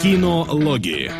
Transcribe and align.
Кинологии. 0.00 1.10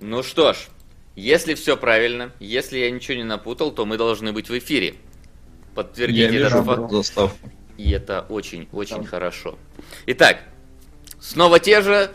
Ну 0.00 0.22
что 0.22 0.52
ж, 0.52 0.68
если 1.16 1.54
все 1.54 1.76
правильно, 1.76 2.32
если 2.38 2.78
я 2.78 2.90
ничего 2.92 3.16
не 3.16 3.24
напутал, 3.24 3.72
то 3.72 3.84
мы 3.84 3.96
должны 3.96 4.32
быть 4.32 4.48
в 4.48 4.56
эфире. 4.56 4.94
Подтвердите 5.74 6.22
Я 6.22 6.30
вижу 6.30 6.46
этот 6.46 6.64
факт. 6.64 6.92
заставку. 6.92 7.50
И 7.78 7.90
это 7.92 8.26
очень-очень 8.28 9.06
хорошо. 9.06 9.58
Итак, 10.06 10.40
снова 11.20 11.60
те 11.60 11.80
же, 11.80 12.10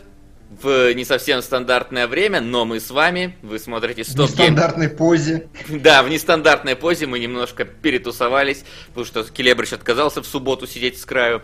в 0.62 0.92
не 0.92 1.04
совсем 1.04 1.42
стандартное 1.42 2.06
время, 2.06 2.40
но 2.40 2.64
мы 2.64 2.80
с 2.80 2.90
вами, 2.90 3.36
вы 3.42 3.58
смотрите 3.58 4.04
В 4.04 4.08
Стоп 4.08 4.28
Гейм. 4.28 4.52
нестандартной 4.52 4.90
позе. 4.90 5.48
Да, 5.68 6.02
в 6.02 6.10
нестандартной 6.10 6.76
позе 6.76 7.06
мы 7.06 7.18
немножко 7.18 7.64
перетусовались, 7.64 8.64
потому 8.88 9.06
что 9.06 9.24
Келебрич 9.24 9.72
отказался 9.72 10.22
в 10.22 10.26
субботу 10.26 10.66
сидеть 10.66 11.00
с 11.00 11.04
краю. 11.04 11.42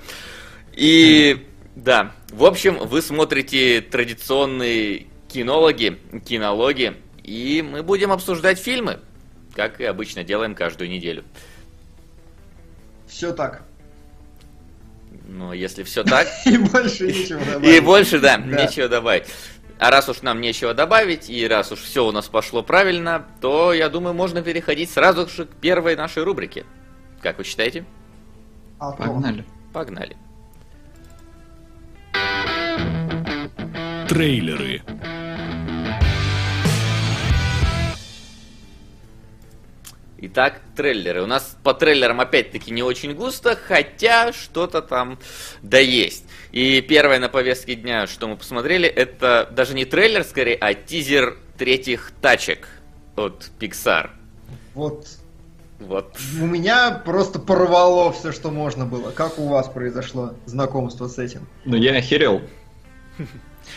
И 0.74 1.46
да, 1.74 2.12
в 2.30 2.44
общем, 2.44 2.76
вы 2.76 3.00
смотрите 3.00 3.80
традиционные 3.80 5.06
кинологи, 5.28 5.98
кинологи, 6.26 6.94
и 7.24 7.62
мы 7.62 7.82
будем 7.82 8.12
обсуждать 8.12 8.58
фильмы, 8.58 9.00
как 9.54 9.80
и 9.80 9.84
обычно 9.84 10.24
делаем 10.24 10.54
каждую 10.54 10.90
неделю. 10.90 11.24
Все 13.08 13.32
так. 13.32 13.62
Но 15.30 15.54
если 15.54 15.84
все 15.84 16.02
так, 16.02 16.26
И 16.44 16.58
больше 16.58 17.06
нечего 17.06 17.40
и 17.42 17.44
добавить. 17.44 17.84
больше, 17.84 18.18
да, 18.18 18.36
нечего 18.36 18.88
добавить. 18.88 19.24
А 19.78 19.90
раз 19.90 20.08
уж 20.08 20.22
нам 20.22 20.40
нечего 20.40 20.74
добавить, 20.74 21.30
и 21.30 21.46
раз 21.46 21.72
уж 21.72 21.80
все 21.80 22.04
у 22.04 22.12
нас 22.12 22.26
пошло 22.28 22.62
правильно, 22.62 23.26
то, 23.40 23.72
я 23.72 23.88
думаю, 23.88 24.12
можно 24.12 24.42
переходить 24.42 24.90
сразу 24.90 25.26
же 25.28 25.46
к 25.46 25.54
первой 25.54 25.96
нашей 25.96 26.24
рубрике. 26.24 26.66
Как 27.22 27.38
вы 27.38 27.44
считаете? 27.44 27.84
Погнали. 28.78 29.44
Погнали. 29.72 30.16
Трейлеры. 34.08 34.82
Итак, 40.22 40.60
трейлеры. 40.76 41.22
У 41.22 41.26
нас 41.26 41.56
по 41.62 41.72
трейлерам 41.72 42.20
опять-таки 42.20 42.70
не 42.70 42.82
очень 42.82 43.14
густо, 43.14 43.56
хотя 43.56 44.32
что-то 44.34 44.82
там 44.82 45.18
да 45.62 45.78
есть. 45.78 46.26
И 46.52 46.82
первое 46.82 47.18
на 47.18 47.30
повестке 47.30 47.74
дня, 47.74 48.06
что 48.06 48.28
мы 48.28 48.36
посмотрели, 48.36 48.86
это 48.86 49.48
даже 49.50 49.74
не 49.74 49.86
трейлер 49.86 50.22
скорее, 50.24 50.56
а 50.60 50.74
тизер 50.74 51.38
третьих 51.56 52.12
тачек 52.20 52.68
от 53.16 53.50
Pixar. 53.58 54.10
Вот 54.74 55.06
Вот. 55.78 56.16
у 56.38 56.44
меня 56.46 56.90
просто 56.90 57.38
порвало 57.38 58.12
все, 58.12 58.30
что 58.32 58.50
можно 58.50 58.84
было. 58.84 59.12
Как 59.12 59.38
у 59.38 59.48
вас 59.48 59.68
произошло 59.68 60.34
знакомство 60.44 61.08
с 61.08 61.18
этим? 61.18 61.46
Ну, 61.64 61.76
я 61.76 61.96
охерел. 61.96 62.42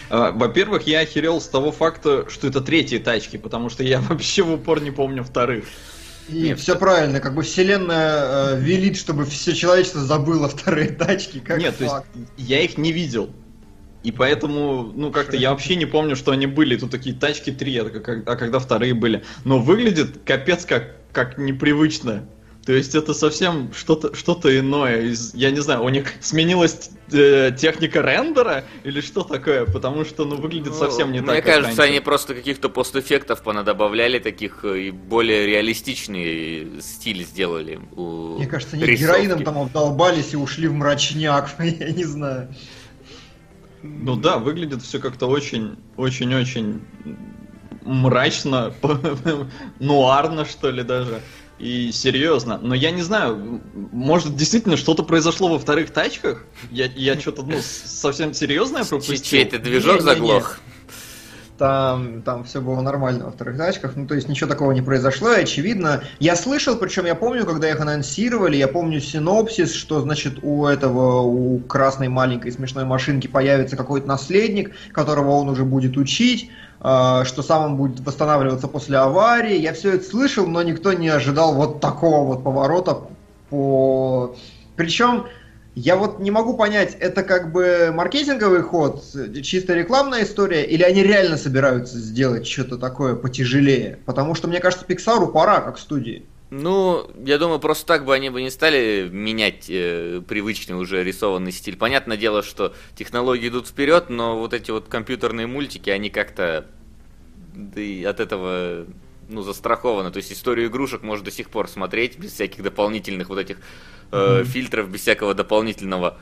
А, 0.09 0.31
Во-первых, 0.31 0.87
я 0.87 0.99
охерел 0.99 1.39
с 1.39 1.47
того 1.47 1.71
факта, 1.71 2.29
что 2.29 2.47
это 2.47 2.59
третьи 2.61 2.97
тачки, 2.97 3.37
потому 3.37 3.69
что 3.69 3.83
я 3.83 4.01
вообще 4.09 4.43
в 4.43 4.51
упор 4.51 4.81
не 4.81 4.91
помню 4.91 5.23
вторых. 5.23 5.65
И 6.29 6.41
Нет, 6.41 6.59
все 6.59 6.77
правильно, 6.77 7.19
как 7.19 7.35
бы 7.35 7.43
вселенная 7.43 8.53
э, 8.55 8.59
велит, 8.59 8.97
чтобы 8.97 9.25
все 9.25 9.53
человечество 9.53 10.01
забыло 10.01 10.47
вторые 10.47 10.89
тачки. 10.91 11.39
Как 11.39 11.59
Нет, 11.59 11.77
то 11.77 11.83
есть 11.83 11.95
факт. 11.95 12.07
я 12.37 12.61
их 12.61 12.77
не 12.77 12.91
видел. 12.91 13.29
И 14.03 14.11
поэтому, 14.11 14.91
ну, 14.93 15.11
как-то 15.11 15.37
я 15.37 15.51
вообще 15.51 15.75
не 15.75 15.85
помню, 15.85 16.15
что 16.15 16.31
они 16.31 16.45
были. 16.45 16.75
Тут 16.75 16.91
такие 16.91 17.15
тачки 17.15 17.51
3, 17.51 17.77
а 17.77 17.85
а 18.25 18.35
когда 18.35 18.59
вторые 18.59 18.93
были. 18.93 19.23
Но 19.45 19.59
выглядит 19.59 20.19
капец 20.25 20.65
как, 20.65 20.95
как 21.13 21.37
непривычно. 21.37 22.25
То 22.65 22.71
есть 22.71 22.95
это 22.95 23.13
совсем 23.13 23.73
что-то 23.73 24.15
что 24.15 24.33
иное. 24.45 25.01
Из, 25.01 25.33
я 25.33 25.51
не 25.51 25.59
знаю, 25.59 25.83
у 25.83 25.89
них 25.89 26.13
сменилась 26.21 26.91
э, 27.11 27.51
техника 27.57 28.01
рендера 28.01 28.63
или 28.85 29.01
что 29.01 29.23
такое? 29.23 29.65
Потому 29.65 30.05
что, 30.05 30.23
ну, 30.23 30.37
выглядит 30.37 30.71
Ну, 30.71 30.79
совсем 30.79 31.11
не 31.11 31.19
так. 31.19 31.29
Мне 31.29 31.41
кажется, 31.41 31.77
раньше. 31.77 31.81
они 31.81 31.99
просто 31.99 32.35
каких-то 32.35 32.69
постэффектов 32.69 33.43
понадобавляли, 33.43 34.19
таких 34.19 34.63
э, 34.63 34.83
и 34.83 34.91
более 34.91 35.45
реалистичный 35.45 36.81
стиль 36.81 37.25
сделали. 37.25 37.81
у 37.97 38.37
Мне 38.37 38.47
кажется, 38.47 38.77
они 38.77 38.85
рисовки. 38.85 39.11
героином 39.11 39.43
там 39.43 39.57
обдолбались 39.57 40.33
и 40.33 40.37
ушли 40.37 40.69
в 40.69 40.73
мрачняк. 40.73 41.55
Я 41.59 41.91
не 41.91 42.05
знаю. 42.05 42.55
Ну 43.81 44.15
да, 44.15 44.37
выглядит 44.37 44.81
все 44.83 44.99
как-то 44.99 45.27
очень, 45.27 45.77
очень-очень 45.97 46.81
мрачно, 47.81 48.73
нуарно, 49.79 50.45
что 50.45 50.69
ли, 50.71 50.83
даже. 50.83 51.19
И 51.63 51.93
серьезно. 51.93 52.59
Но 52.61 52.75
я 52.75 52.91
не 52.91 53.01
знаю, 53.01 53.61
может 53.73 54.35
действительно 54.35 54.75
что-то 54.75 55.03
произошло 55.03 55.47
во 55.47 55.57
вторых 55.57 55.91
тачках? 55.91 56.43
Я, 56.71 56.87
я 56.93 57.17
что-то, 57.17 57.43
ну, 57.43 57.55
совсем 57.61 58.33
серьезное 58.33 58.83
пропустил. 58.83 59.39
Чей-то 59.39 59.59
движок 59.59 60.01
Не-не-не. 60.01 60.13
заглох. 60.13 60.59
Там, 61.57 62.23
там 62.23 62.43
все 62.45 62.61
было 62.61 62.81
нормально 62.81 63.25
во 63.25 63.31
вторых 63.31 63.57
тачках, 63.57 63.95
ну 63.95 64.07
то 64.07 64.15
есть 64.15 64.27
ничего 64.27 64.49
такого 64.49 64.71
не 64.71 64.81
произошло, 64.81 65.29
очевидно. 65.29 66.01
Я 66.19 66.35
слышал, 66.35 66.75
причем 66.75 67.05
я 67.05 67.13
помню, 67.13 67.45
когда 67.45 67.69
их 67.69 67.79
анонсировали, 67.79 68.57
я 68.57 68.67
помню 68.67 68.99
синопсис, 68.99 69.71
что 69.71 70.01
значит 70.01 70.39
у 70.41 70.65
этого, 70.65 71.21
у 71.21 71.59
красной 71.59 72.07
маленькой 72.07 72.51
смешной 72.51 72.85
машинки 72.85 73.27
появится 73.27 73.77
какой-то 73.77 74.07
наследник, 74.07 74.71
которого 74.91 75.31
он 75.31 75.47
уже 75.49 75.63
будет 75.63 75.95
учить, 75.95 76.49
э, 76.81 77.21
что 77.23 77.43
сам 77.43 77.65
он 77.65 77.77
будет 77.77 77.99
восстанавливаться 77.99 78.67
после 78.67 78.97
аварии. 78.97 79.55
Я 79.59 79.73
все 79.73 79.93
это 79.93 80.05
слышал, 80.05 80.47
но 80.47 80.63
никто 80.63 80.91
не 80.93 81.09
ожидал 81.09 81.53
вот 81.53 81.79
такого 81.79 82.25
вот 82.25 82.43
поворота 82.43 83.01
по... 83.51 84.35
Причем 84.75 85.27
я 85.75 85.95
вот 85.95 86.19
не 86.19 86.31
могу 86.31 86.55
понять, 86.55 86.95
это 86.99 87.23
как 87.23 87.51
бы 87.51 87.91
маркетинговый 87.93 88.61
ход, 88.61 89.03
чисто 89.43 89.73
рекламная 89.73 90.23
история, 90.23 90.65
или 90.65 90.83
они 90.83 91.03
реально 91.03 91.37
собираются 91.37 91.97
сделать 91.97 92.47
что-то 92.47 92.77
такое 92.77 93.15
потяжелее? 93.15 93.99
Потому 94.05 94.35
что, 94.35 94.47
мне 94.47 94.59
кажется, 94.59 94.85
Pixar 94.85 95.31
пора, 95.31 95.61
как 95.61 95.79
студии. 95.79 96.25
Ну, 96.51 97.09
я 97.25 97.39
думаю, 97.39 97.59
просто 97.59 97.87
так 97.87 98.05
бы 98.05 98.13
они 98.13 98.29
бы 98.29 98.43
не 98.43 98.51
стали 98.51 99.09
менять 99.11 99.65
э, 99.69 100.21
привычный 100.27 100.75
уже 100.75 101.03
рисованный 101.03 101.51
стиль. 101.51 101.75
Понятное 101.75 102.15
дело, 102.15 102.43
что 102.43 102.75
технологии 102.95 103.47
идут 103.47 103.67
вперед, 103.67 104.11
но 104.11 104.37
вот 104.37 104.53
эти 104.53 104.69
вот 104.69 104.87
компьютерные 104.87 105.47
мультики, 105.47 105.89
они 105.89 106.11
как-то 106.11 106.67
да 107.55 107.81
и 107.81 108.03
от 108.03 108.19
этого 108.19 108.85
ну, 109.29 109.41
застрахованы. 109.41 110.11
То 110.11 110.17
есть 110.17 110.31
историю 110.31 110.67
игрушек 110.67 111.03
можно 111.03 111.25
до 111.25 111.31
сих 111.31 111.49
пор 111.49 111.67
смотреть 111.67 112.17
без 112.17 112.33
всяких 112.33 112.63
дополнительных 112.63 113.29
вот 113.29 113.39
этих 113.39 113.57
э, 114.11 114.43
фильтров, 114.45 114.89
без 114.89 115.01
всякого 115.01 115.33
дополнительного 115.33 116.17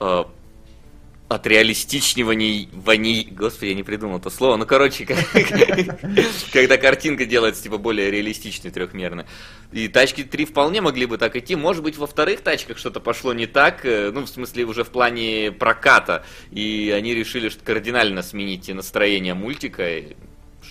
э, 0.00 0.24
от 1.28 1.46
реалистичниваний 1.46 2.68
ваней. 2.72 3.28
Господи, 3.30 3.70
я 3.70 3.74
не 3.74 3.82
придумал 3.82 4.18
это 4.18 4.30
слово. 4.30 4.56
Ну, 4.56 4.66
короче, 4.66 5.06
когда 6.52 6.76
картинка 6.76 7.26
делается 7.26 7.62
типа 7.62 7.78
более 7.78 8.10
реалистичной, 8.10 8.70
трехмерной. 8.70 9.24
И 9.72 9.88
тачки 9.88 10.22
3 10.22 10.44
вполне 10.44 10.80
могли 10.80 11.06
бы 11.06 11.18
так 11.18 11.34
идти. 11.34 11.56
Может 11.56 11.82
быть, 11.82 11.98
во 11.98 12.06
вторых 12.06 12.42
тачках 12.42 12.78
что-то 12.78 13.00
пошло 13.00 13.32
не 13.32 13.46
так, 13.46 13.84
э, 13.84 14.12
ну, 14.12 14.22
в 14.22 14.28
смысле, 14.28 14.64
уже 14.64 14.84
в 14.84 14.90
плане 14.90 15.50
проката. 15.50 16.24
И 16.52 16.94
они 16.96 17.14
решили 17.14 17.48
что 17.48 17.64
кардинально 17.64 18.22
сменить 18.22 18.68
настроение 18.68 19.34
мультика, 19.34 19.82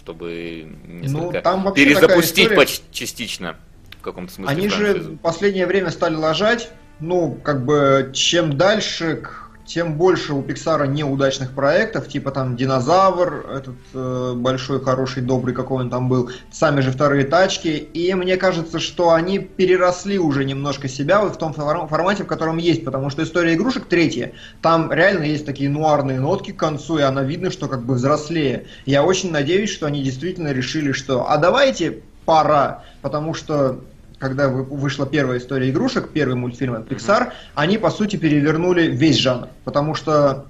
чтобы 0.05 0.67
несколько 0.85 1.19
Ну, 1.37 1.41
там 1.41 1.63
вообще 1.63 1.83
перезапустить 1.85 2.53
поч- 2.55 2.81
частично 2.91 3.55
в 3.99 4.03
каком-то 4.03 4.31
смысле. 4.31 4.55
Они 4.55 4.69
же 4.69 4.85
франшизу. 4.91 5.11
в 5.13 5.17
последнее 5.17 5.65
время 5.65 5.89
стали 5.89 6.13
ложать, 6.13 6.69
ну, 6.99 7.33
как 7.43 7.65
бы, 7.65 8.11
чем 8.13 8.55
дальше, 8.55 9.15
к- 9.17 9.44
тем 9.65 9.95
больше 9.95 10.33
у 10.33 10.41
Пиксара 10.41 10.85
неудачных 10.85 11.51
проектов, 11.51 12.07
типа 12.07 12.31
там 12.31 12.55
Динозавр, 12.55 13.45
этот 13.51 13.75
э, 13.93 14.33
большой, 14.35 14.83
хороший, 14.83 15.23
добрый, 15.23 15.53
какой 15.53 15.83
он 15.83 15.89
там 15.89 16.07
был, 16.07 16.29
сами 16.51 16.81
же 16.81 16.91
вторые 16.91 17.25
тачки, 17.25 17.69
и 17.69 18.13
мне 18.13 18.37
кажется, 18.37 18.79
что 18.79 19.13
они 19.13 19.39
переросли 19.39 20.19
уже 20.19 20.45
немножко 20.45 20.87
себя 20.87 21.21
вот 21.21 21.35
в 21.35 21.37
том 21.37 21.53
фор- 21.53 21.87
формате, 21.87 22.23
в 22.23 22.27
котором 22.27 22.57
есть, 22.57 22.85
потому 22.85 23.09
что 23.09 23.23
история 23.23 23.55
игрушек 23.55 23.85
третья, 23.85 24.33
там 24.61 24.91
реально 24.91 25.23
есть 25.23 25.45
такие 25.45 25.69
нуарные 25.69 26.19
нотки 26.19 26.51
к 26.51 26.57
концу, 26.57 26.99
и 26.99 27.01
она 27.01 27.23
видно, 27.23 27.51
что 27.51 27.67
как 27.67 27.83
бы 27.83 27.95
взрослее. 27.95 28.65
Я 28.85 29.03
очень 29.03 29.31
надеюсь, 29.31 29.71
что 29.71 29.87
они 29.87 30.03
действительно 30.03 30.51
решили, 30.51 30.91
что 30.91 31.29
а 31.29 31.37
давайте 31.37 32.01
пора, 32.25 32.83
потому 33.01 33.33
что 33.33 33.81
когда 34.19 34.47
вы- 34.47 34.63
вышла 34.63 35.05
первая 35.05 35.39
история 35.39 35.69
игрушек, 35.69 36.09
первый 36.09 36.35
мультфильм 36.35 36.75
от 36.75 36.87
Pixar, 36.89 37.31
они, 37.53 37.77
по 37.77 37.89
сути, 37.89 38.15
перевернули 38.15 38.83
весь 38.87 39.17
жанр. 39.17 39.47
Потому 39.63 39.93
что 39.95 40.45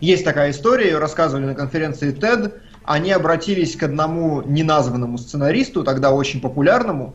есть 0.00 0.24
такая 0.24 0.50
история, 0.50 0.86
ее 0.88 0.98
рассказывали 0.98 1.46
на 1.46 1.54
конференции 1.54 2.12
TED, 2.12 2.52
они 2.84 3.12
обратились 3.12 3.76
к 3.76 3.82
одному 3.82 4.42
неназванному 4.42 5.16
сценаристу, 5.18 5.84
тогда 5.84 6.10
очень 6.12 6.40
популярному, 6.40 7.14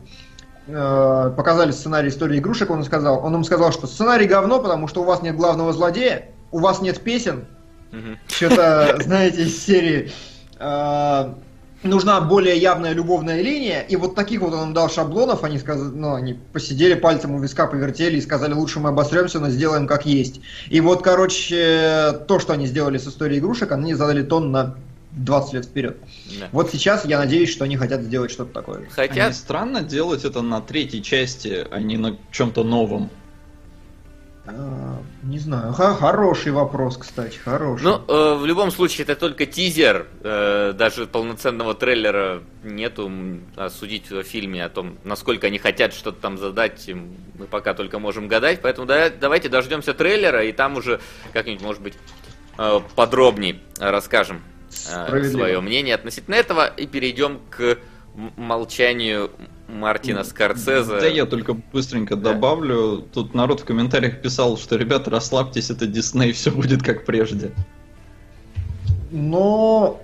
э, 0.66 1.32
показали 1.36 1.70
сценарий 1.70 2.08
истории 2.08 2.38
игрушек, 2.38 2.70
он 2.70 2.82
сказал, 2.84 3.24
он 3.24 3.34
им 3.34 3.44
сказал, 3.44 3.72
что 3.72 3.86
сценарий 3.86 4.26
говно, 4.26 4.60
потому 4.60 4.88
что 4.88 5.02
у 5.02 5.04
вас 5.04 5.22
нет 5.22 5.36
главного 5.36 5.72
злодея, 5.72 6.26
у 6.50 6.58
вас 6.58 6.80
нет 6.80 7.00
песен, 7.00 7.44
Мгм. 7.92 8.18
что-то, 8.28 8.96
знаете, 9.00 9.42
из 9.44 9.64
серии 9.64 10.10
э, 10.58 11.34
нужна 11.82 12.20
более 12.20 12.56
явная 12.56 12.92
любовная 12.92 13.40
линия, 13.40 13.80
и 13.80 13.96
вот 13.96 14.14
таких 14.14 14.40
вот 14.40 14.52
он 14.52 14.68
им 14.68 14.74
дал 14.74 14.90
шаблонов, 14.90 15.44
они 15.44 15.58
сказали, 15.58 15.90
ну, 15.94 16.14
они 16.14 16.34
посидели 16.52 16.94
пальцем 16.94 17.34
у 17.34 17.40
виска, 17.40 17.66
повертели 17.66 18.18
и 18.18 18.20
сказали, 18.20 18.52
лучше 18.52 18.80
мы 18.80 18.90
обосремся, 18.90 19.40
но 19.40 19.50
сделаем 19.50 19.86
как 19.86 20.06
есть. 20.06 20.40
И 20.68 20.80
вот, 20.80 21.02
короче, 21.02 22.20
то, 22.28 22.38
что 22.38 22.52
они 22.52 22.66
сделали 22.66 22.98
с 22.98 23.06
историей 23.06 23.38
игрушек, 23.38 23.72
они 23.72 23.94
задали 23.94 24.22
тон 24.22 24.52
на 24.52 24.76
20 25.12 25.54
лет 25.54 25.64
вперед. 25.64 25.96
Да. 26.38 26.48
Вот 26.52 26.70
сейчас 26.70 27.04
я 27.04 27.18
надеюсь, 27.18 27.50
что 27.50 27.64
они 27.64 27.76
хотят 27.76 28.02
сделать 28.02 28.30
что-то 28.30 28.52
такое. 28.52 28.88
Хотя, 28.90 29.26
Они 29.26 29.34
странно 29.34 29.82
делать 29.82 30.24
это 30.24 30.42
на 30.42 30.60
третьей 30.60 31.02
части, 31.02 31.66
а 31.70 31.80
не 31.80 31.96
на 31.96 32.16
чем-то 32.30 32.62
новом. 32.62 33.10
А, 34.56 35.02
не 35.22 35.38
знаю, 35.38 35.72
хороший 35.72 36.52
вопрос, 36.52 36.96
кстати, 36.96 37.36
хороший. 37.36 37.84
ну, 37.84 38.00
э, 38.08 38.34
в 38.34 38.46
любом 38.46 38.70
случае, 38.70 39.04
это 39.04 39.16
только 39.16 39.46
тизер, 39.46 40.06
э, 40.22 40.72
даже 40.76 41.06
полноценного 41.06 41.74
трейлера 41.74 42.42
нету. 42.64 43.10
А 43.56 43.70
судить 43.70 44.10
о 44.12 44.22
фильме, 44.22 44.64
о 44.64 44.68
том, 44.68 44.98
насколько 45.04 45.46
они 45.46 45.58
хотят 45.58 45.92
что-то 45.94 46.20
там 46.20 46.38
задать, 46.38 46.88
мы 47.38 47.46
пока 47.46 47.74
только 47.74 47.98
можем 47.98 48.28
гадать. 48.28 48.60
Поэтому 48.62 48.86
да- 48.86 49.10
давайте 49.10 49.48
дождемся 49.48 49.94
трейлера, 49.94 50.44
и 50.44 50.52
там 50.52 50.76
уже 50.76 51.00
как-нибудь, 51.32 51.62
может 51.62 51.82
быть, 51.82 51.94
э, 52.58 52.80
подробней 52.96 53.62
расскажем 53.78 54.42
э, 54.88 55.24
свое 55.24 55.60
мнение 55.60 55.94
относительно 55.94 56.34
этого 56.34 56.66
и 56.66 56.86
перейдем 56.86 57.40
к 57.50 57.78
молчанию 58.36 59.30
Мартина 59.72 60.24
Скорсезе. 60.24 61.00
Да 61.00 61.06
я 61.06 61.26
только 61.26 61.54
быстренько 61.54 62.16
Да. 62.16 62.32
добавлю. 62.32 63.06
Тут 63.12 63.34
народ 63.34 63.60
в 63.60 63.64
комментариях 63.64 64.20
писал, 64.20 64.58
что 64.58 64.76
ребята, 64.76 65.10
расслабьтесь, 65.10 65.70
это 65.70 65.86
Дисней, 65.86 66.32
все 66.32 66.50
будет 66.50 66.82
как 66.82 67.04
прежде. 67.04 67.52
Но 69.10 70.00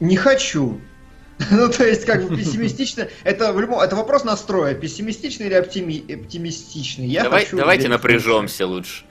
не 0.00 0.16
хочу. 0.16 0.80
Ну, 1.50 1.70
то 1.70 1.86
есть, 1.86 2.04
как 2.04 2.28
бы 2.28 2.36
пессимистично. 2.36 3.08
Это, 3.24 3.54
в 3.54 3.60
любом, 3.60 3.80
это 3.80 3.96
вопрос 3.96 4.24
настроя. 4.24 4.74
Пессимистичный 4.74 5.46
или 5.46 5.54
оптими- 5.54 6.12
оптимистичный? 6.22 7.06
Я 7.06 7.22
Давай- 7.24 7.44
хочу 7.44 7.56
давайте 7.56 7.84
верить 7.84 7.96
напряжемся 7.96 8.66
лучше. 8.66 9.04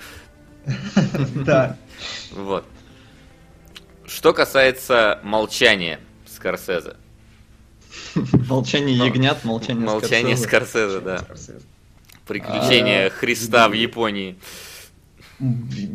Да. 1.44 1.76
Вот. 2.32 2.66
Что 4.06 4.34
касается 4.34 5.20
молчания 5.24 6.00
Скорсезе. 6.28 6.98
Молчание 8.48 8.96
Мол- 8.98 9.08
ягнят, 9.08 9.44
молчание 9.44 9.86
Молчание 9.86 10.38
Скорсезе. 10.38 11.00
Скорсезе, 11.00 11.00
да. 11.00 11.26
Приключения 12.28 13.08
А, 13.08 13.10
Христа 13.10 13.68
в 13.70 13.74
Японии. 13.74 14.38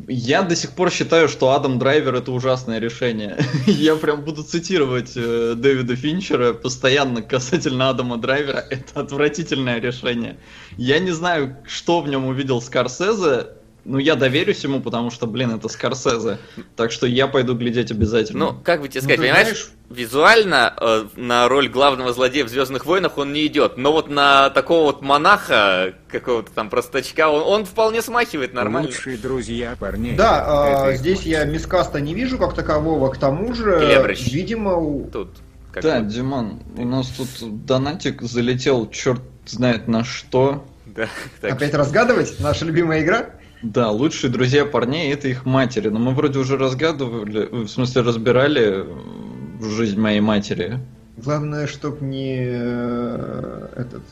Я 0.09 0.43
до 0.43 0.57
сих 0.57 0.71
пор 0.71 0.91
считаю, 0.91 1.29
что 1.29 1.51
Адам 1.51 1.79
Драйвер 1.79 2.15
это 2.15 2.33
ужасное 2.33 2.79
решение. 2.79 3.37
Я 3.67 3.95
прям 3.97 4.23
буду 4.23 4.43
цитировать 4.43 5.13
э, 5.17 5.55
Дэвида 5.55 5.97
Финчера 5.97 6.55
постоянно 6.55 7.21
касательно 7.21 7.91
Адама 7.91 8.17
Драйвера. 8.17 8.65
Это 8.71 9.01
отвратительное 9.01 9.81
решение. 9.81 10.39
Я 10.79 10.99
не 10.99 11.11
знаю, 11.11 11.59
что 11.67 12.01
в 12.01 12.09
нем 12.09 12.25
увидел 12.25 12.63
Скорсезе, 12.63 13.49
но 13.85 13.99
я 13.99 14.15
доверюсь 14.15 14.63
ему, 14.65 14.81
потому 14.81 15.11
что, 15.11 15.27
блин, 15.27 15.51
это 15.55 15.69
Скорсезе. 15.69 16.39
Так 16.77 16.91
что 16.93 17.07
я 17.07 17.27
пойду 17.27 17.55
глядеть 17.55 17.91
обязательно. 17.91 18.47
Ну, 18.53 18.61
как 18.65 18.81
бы 18.81 18.89
тебе 18.89 19.01
Ну, 19.01 19.05
сказать, 19.05 19.17
ты 19.17 19.23
понимаешь, 19.23 19.47
знаешь- 19.47 19.71
визуально 19.91 20.75
э, 20.81 21.05
на 21.17 21.49
роль 21.49 21.69
главного 21.69 22.13
злодея 22.13 22.45
в 22.45 22.49
Звездных 22.49 22.87
войнах 22.87 23.19
он 23.19 23.33
не 23.33 23.47
идет. 23.47 23.77
Но 23.77 23.93
вот 23.93 24.09
на 24.09 24.51
такого 24.51 24.85
вот 24.85 25.03
монаха, 25.03 25.95
какого-то 26.09 26.51
там 26.53 26.71
простачка, 26.71 27.29
он, 27.29 27.43
он 27.43 27.65
вполне 27.67 28.01
смахивает 28.03 28.55
нормально. 28.55 28.89
Лучшие 28.89 29.17
друзья 29.19 29.77
парней. 29.79 30.17
Да, 30.17 30.91
их 30.91 30.99
здесь 30.99 31.23
я 31.23 31.45
мискаста 31.45 32.01
не 32.01 32.15
вижу 32.15 32.39
как 32.39 32.55
такового, 32.55 33.11
к 33.11 33.19
тому 33.19 33.55
же, 33.55 33.81
Келебрыч. 33.81 34.33
видимо, 34.33 34.77
у- 34.77 35.11
Тут. 35.11 35.31
как 35.73 35.83
да, 35.83 36.01
бы, 36.01 36.07
Диман, 36.11 36.61
у 36.77 36.85
нас 36.87 37.09
тут 37.09 37.29
донатик 37.67 38.23
залетел, 38.23 38.89
черт 38.91 39.21
знает 39.47 39.89
на 39.89 40.05
что. 40.05 40.65
да, 40.87 41.09
так 41.41 41.53
опять 41.53 41.75
разгадывать, 41.75 42.41
наша 42.41 42.65
любимая 42.65 43.03
игра. 43.03 43.27
Да, 43.65 43.91
лучшие 43.91 44.31
друзья 44.31 44.67
парней 44.67 45.11
это 45.11 45.29
их 45.29 45.47
матери. 45.47 45.89
Но 45.89 45.99
мы 45.99 46.13
вроде 46.13 46.39
уже 46.39 46.59
разгадывали, 46.59 47.47
в 47.51 47.69
смысле 47.69 48.03
разбирали 48.03 48.85
э, 48.85 49.63
жизнь 49.63 49.99
моей 49.99 50.21
матери. 50.21 50.81
Главное, 51.17 51.67
чтоб 51.67 52.03
не 52.03 52.41
э, 52.41 53.69
этот, 53.75 54.03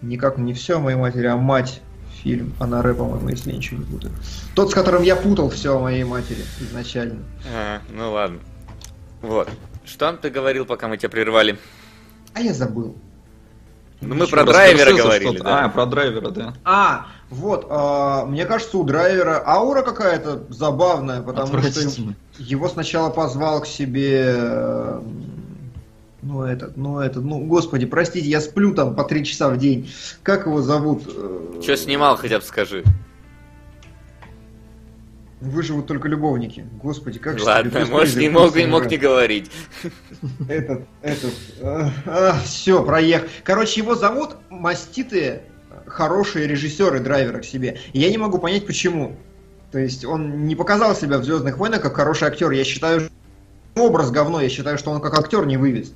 никак 0.00 0.38
не 0.38 0.54
все 0.54 0.78
о 0.78 0.80
моей 0.80 0.96
матери, 0.96 1.26
а 1.26 1.36
мать 1.36 1.82
фильм, 2.22 2.54
она 2.58 2.80
рэп, 2.80 2.96
по-моему, 2.96 3.28
если 3.28 3.50
я 3.50 3.58
ничего 3.58 3.80
не 3.80 3.84
путаю. 3.84 4.14
Тот, 4.54 4.70
с 4.70 4.74
которым 4.74 5.02
я 5.02 5.14
путал 5.14 5.50
все 5.50 5.76
о 5.76 5.80
моей 5.80 6.04
матери 6.04 6.42
изначально. 6.60 7.22
А, 7.54 7.80
ну 7.94 8.12
ладно. 8.12 8.38
Вот. 9.20 9.50
Что 9.84 10.10
ты 10.14 10.30
говорил, 10.30 10.64
пока 10.64 10.88
мы 10.88 10.96
тебя 10.96 11.10
прервали? 11.10 11.58
А 12.32 12.40
я 12.40 12.54
забыл. 12.54 12.96
Ну, 14.00 14.14
мы 14.14 14.26
про 14.26 14.44
драйвера 14.44 14.94
говорили, 14.94 15.38
да. 15.38 15.64
А, 15.66 15.68
про 15.68 15.84
драйвера, 15.84 16.30
да. 16.30 16.54
А, 16.64 17.06
вот, 17.30 17.68
а, 17.70 18.26
мне 18.26 18.44
кажется, 18.44 18.76
у 18.76 18.82
драйвера 18.82 19.40
аура 19.46 19.82
какая-то 19.82 20.46
забавная, 20.48 21.22
потому 21.22 21.62
что 21.62 21.80
его 22.38 22.68
сначала 22.68 23.10
позвал 23.10 23.60
к 23.60 23.68
себе, 23.68 24.34
э, 24.36 25.00
ну 26.22 26.42
этот, 26.42 26.76
ну 26.76 26.98
этот, 26.98 27.22
ну 27.22 27.38
господи, 27.46 27.86
простите, 27.86 28.28
я 28.28 28.40
сплю 28.40 28.74
там 28.74 28.96
по 28.96 29.04
три 29.04 29.24
часа 29.24 29.48
в 29.48 29.58
день. 29.58 29.88
Как 30.24 30.46
его 30.46 30.60
зовут? 30.60 31.04
Э, 31.06 31.60
Что 31.62 31.76
снимал, 31.76 32.16
хотя 32.16 32.40
бы 32.40 32.44
скажи. 32.44 32.82
Выживут 35.40 35.86
только 35.86 36.08
любовники. 36.08 36.66
Господи, 36.82 37.20
как 37.20 37.38
же 37.38 37.44
Ладно, 37.44 37.70
тебе 37.70 37.84
можешь 37.84 38.16
не 38.16 38.28
мог, 38.28 38.56
не 38.56 38.66
мог 38.66 38.90
не 38.90 38.96
говорить. 38.96 39.52
Этот, 40.48 40.82
этот, 41.00 41.32
все, 42.44 42.84
проехал. 42.84 43.28
Короче, 43.44 43.80
его 43.80 43.94
зовут 43.94 44.36
маститые, 44.50 45.44
хорошие 45.90 46.46
режиссеры 46.46 47.00
драйвера 47.00 47.40
к 47.40 47.44
себе. 47.44 47.78
И 47.92 48.00
я 48.00 48.10
не 48.10 48.18
могу 48.18 48.38
понять, 48.38 48.66
почему. 48.66 49.16
То 49.72 49.78
есть 49.78 50.04
он 50.04 50.46
не 50.46 50.56
показал 50.56 50.94
себя 50.96 51.18
в 51.18 51.24
Звездных 51.24 51.58
войнах 51.58 51.82
как 51.82 51.96
хороший 51.96 52.28
актер. 52.28 52.50
Я 52.50 52.64
считаю, 52.64 53.00
что 53.00 53.10
образ 53.76 54.10
говно, 54.10 54.40
я 54.40 54.48
считаю, 54.48 54.78
что 54.78 54.90
он 54.90 55.00
как 55.00 55.18
актер 55.18 55.46
не 55.46 55.56
вывез. 55.56 55.92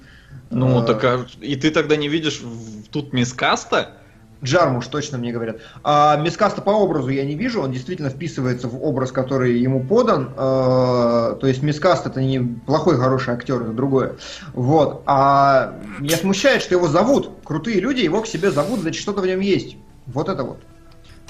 Ну, 0.50 0.79
А, 0.79 0.82
так 0.82 1.02
а- 1.05 1.26
и 1.41 1.56
ты 1.56 1.70
тогда 1.70 1.96
не 1.96 2.08
видишь 2.08 2.43
тут 2.91 3.12
мискаста? 3.12 3.96
Джармуш, 4.44 4.87
точно 4.88 5.17
мне 5.17 5.32
говорят. 5.32 5.56
А 5.82 6.17
Мискаста 6.19 6.61
по 6.61 6.70
образу 6.70 7.08
я 7.08 7.25
не 7.25 7.35
вижу, 7.35 7.62
он 7.62 7.73
действительно 7.73 8.11
вписывается 8.11 8.69
в 8.69 8.85
образ, 8.85 9.11
который 9.11 9.58
ему 9.58 9.82
подан. 9.82 10.32
А, 10.37 11.37
то 11.37 11.47
есть 11.47 11.62
Мискаст 11.62 12.07
это 12.07 12.21
не 12.21 12.40
плохой, 12.40 12.99
хороший 12.99 13.33
актер, 13.33 13.62
это 13.62 13.73
другое. 13.73 14.16
Вот. 14.52 15.02
А 15.07 15.75
меня 15.99 16.16
смущает, 16.18 16.62
что 16.62 16.75
его 16.75 16.88
зовут. 16.88 17.30
Крутые 17.42 17.80
люди 17.80 18.02
его 18.02 18.21
к 18.21 18.26
себе 18.26 18.50
зовут, 18.50 18.80
значит 18.80 19.00
что-то 19.00 19.23
в 19.23 19.26
нем 19.26 19.40
есть. 19.40 19.76
Вот 20.06 20.28
это 20.28 20.42
вот. 20.44 20.61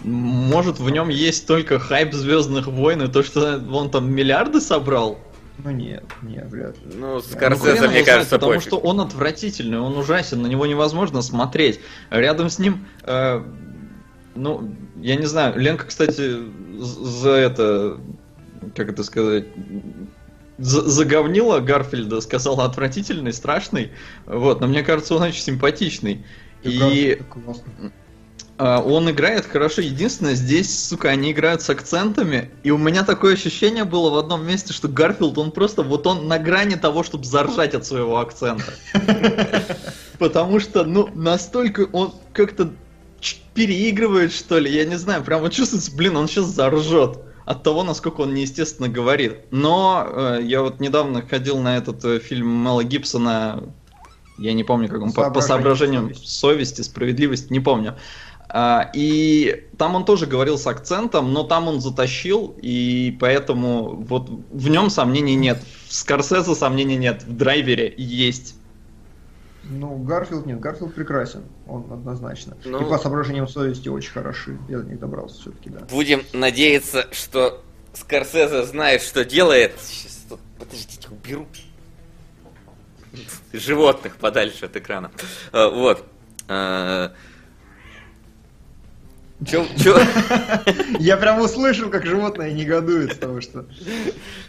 Может, 0.03 0.81
в 0.81 0.91
нем 0.91 1.09
есть 1.09 1.47
только 1.47 1.79
хайп 1.79 2.13
Звездных 2.13 2.67
войн 2.67 3.03
и 3.03 3.09
то, 3.09 3.23
что 3.23 3.63
он 3.73 3.91
там 3.91 4.13
миллиарды 4.13 4.61
собрал? 4.61 5.19
Ну 5.63 5.71
нет, 5.71 6.03
нет, 6.23 6.51
вряд 6.51 6.77
ли. 6.79 6.93
Ну, 6.97 7.15
Ну, 7.15 7.21
Скорсезе, 7.21 7.69
его 7.77 7.79
мне 7.83 7.89
знает, 7.89 8.07
кажется, 8.07 8.35
потому 8.37 8.55
пофиг. 8.55 8.67
что 8.67 8.79
он 8.79 9.01
отвратительный, 9.01 9.79
он 9.79 9.97
ужасен, 9.97 10.43
на 10.43 10.49
него 10.49 10.67
невозможно 10.67 11.23
смотреть. 11.23 11.79
Рядом 12.11 12.51
с 12.51 12.59
ним, 12.59 12.87
э, 13.05 13.41
ну, 14.35 14.75
я 15.01 15.15
не 15.15 15.27
знаю, 15.27 15.57
Ленка, 15.59 15.87
кстати, 15.87 16.39
з- 16.77 17.05
за 17.21 17.31
это, 17.31 18.01
как 18.75 18.89
это 18.91 19.05
сказать, 19.05 19.47
за- 20.59 20.89
заговнила 20.89 21.61
Гарфильда, 21.61 22.21
сказала 22.21 22.65
отвратительный, 22.65 23.33
страшный, 23.33 23.93
вот, 24.27 24.61
но 24.61 24.67
мне 24.67 24.83
кажется, 24.83 25.15
он 25.15 25.23
очень 25.23 25.43
симпатичный. 25.43 26.27
И 26.65 27.17
Это 27.21 27.25
классно. 27.25 27.65
а, 27.81 27.91
он 28.59 29.11
играет 29.11 29.47
хорошо. 29.47 29.83
Единственное, 29.83 30.35
здесь, 30.35 30.87
сука, 30.87 31.11
они 31.11 31.33
играют 31.33 31.63
с 31.63 31.71
акцентами. 31.71 32.51
И 32.63 32.71
у 32.71 32.79
меня 32.79 33.05
такое 33.05 33.35
ощущение 33.35 33.85
было 33.85 34.11
в 34.11 34.17
одном 34.17 34.47
месте, 34.47 34.73
что 34.73 34.89
Гарфилд, 34.89 35.39
он 35.39 35.51
просто 35.51 35.83
вот 35.83 36.07
он 36.07 36.29
на 36.29 36.39
грани 36.39 36.77
того, 36.77 37.03
чтобы 37.03 37.25
заржать 37.25 37.75
от 37.75 37.85
своего 37.87 38.19
акцента. 38.19 38.75
Потому 40.19 40.61
что, 40.61 40.85
ну, 40.85 41.09
настолько 41.15 41.89
он 41.93 42.15
как-то 42.33 42.71
переигрывает, 43.55 44.33
что 44.33 44.59
ли, 44.59 44.71
я 44.71 44.85
не 44.85 44.97
знаю, 44.97 45.25
прям 45.25 45.41
вот 45.41 45.53
чувствуется, 45.53 45.95
блин, 45.95 46.17
он 46.17 46.29
сейчас 46.29 46.47
заржет 46.47 47.19
от 47.45 47.63
того, 47.63 47.83
насколько 47.83 48.23
он 48.23 48.35
неестественно 48.35 48.89
говорит. 48.89 49.37
Но 49.51 50.07
э, 50.09 50.41
я 50.43 50.63
вот 50.63 50.81
недавно 50.81 51.23
ходил 51.23 51.59
на 51.59 51.77
этот 51.77 52.05
э, 52.05 52.19
фильм 52.19 52.49
Мела 52.49 52.85
Гибсона, 52.85 53.63
я 54.39 54.53
не 54.53 54.65
помню, 54.65 54.89
как 54.89 55.03
он, 55.03 55.13
по, 55.13 55.31
по 55.31 55.41
соображениям 55.41 56.15
совести, 56.15 56.83
справедливости, 56.83 57.53
не 57.53 57.61
помню. 57.61 57.97
А, 58.57 58.89
и 58.95 59.67
там 59.79 59.97
он 59.97 60.05
тоже 60.05 60.27
говорил 60.27 60.59
с 60.59 60.67
акцентом, 60.69 61.33
но 61.33 61.43
там 61.43 61.67
он 61.67 61.81
затащил, 61.81 62.55
и 62.63 63.17
поэтому 63.19 63.97
вот 63.97 64.31
в 64.31 64.69
нем 64.69 64.91
сомнений 64.91 65.35
нет. 65.35 65.59
В 65.89 65.93
Скорсезе 65.93 66.55
сомнений 66.55 66.95
нет, 66.97 67.25
в 67.25 67.37
драйвере 67.37 67.93
есть. 67.97 68.55
Ну, 69.65 69.97
Гарфилд 69.97 70.47
нет, 70.47 70.61
Гарфилд 70.61 70.95
прекрасен, 70.95 71.43
он 71.67 71.93
однозначно. 71.93 72.57
Ну- 72.65 72.81
И 72.81 72.89
по 72.89 72.97
соображениям 72.97 73.49
совести 73.49 73.89
очень 73.89 74.13
хороши. 74.13 74.57
Я 74.69 74.79
до 74.79 74.85
них 74.89 75.01
добрался 75.01 75.41
все-таки, 75.41 75.71
да. 75.71 75.81
Будем 75.91 76.23
надеяться, 76.33 77.09
что 77.11 77.61
Скорсезе 77.93 78.63
знает, 78.67 79.03
что 79.03 79.25
делает. 79.25 79.73
Сейчас, 79.81 80.27
тут, 80.29 80.39
подождите, 80.61 81.09
уберу. 81.11 81.49
Животных 83.53 84.15
подальше 84.17 84.67
от 84.67 84.77
экрана. 84.77 85.11
А, 85.51 85.71
Вот. 85.71 86.05
Чё, 89.47 89.67
чё, 89.77 89.99
Я 90.99 91.17
прям 91.17 91.41
услышал, 91.41 91.91
как 91.91 92.07
животное 92.07 92.53
негодует 92.53 93.15
с 93.15 93.19
того, 93.19 93.41
что... 93.41 93.67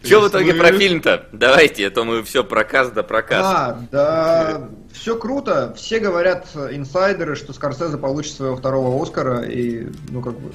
чё 0.03 0.21
в 0.21 0.29
итоге 0.29 0.53
про 0.53 0.71
фильм-то? 0.71 1.27
Давайте, 1.31 1.87
а 1.87 1.91
то 1.91 2.03
мы 2.03 2.23
все 2.23 2.43
проказ 2.43 2.91
да 2.91 3.03
проказ. 3.03 3.45
А, 3.45 3.79
да, 3.91 4.69
все 4.93 5.15
круто. 5.17 5.73
Все 5.77 5.99
говорят, 5.99 6.47
э, 6.55 6.69
инсайдеры, 6.73 7.35
что 7.35 7.53
Скорсезе 7.53 7.97
получит 7.97 8.35
своего 8.35 8.55
второго 8.55 9.01
Оскара, 9.01 9.41
и, 9.41 9.87
ну, 10.09 10.21
как 10.21 10.39
бы, 10.39 10.51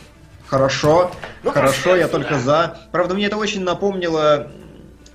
хорошо, 0.47 1.11
Ну, 1.43 1.51
хорошо, 1.51 1.97
я 1.97 2.09
только 2.09 2.39
за. 2.39 2.79
Правда, 2.93 3.15
мне 3.15 3.27
это 3.27 3.37
очень 3.37 3.63
напомнило, 3.63 4.51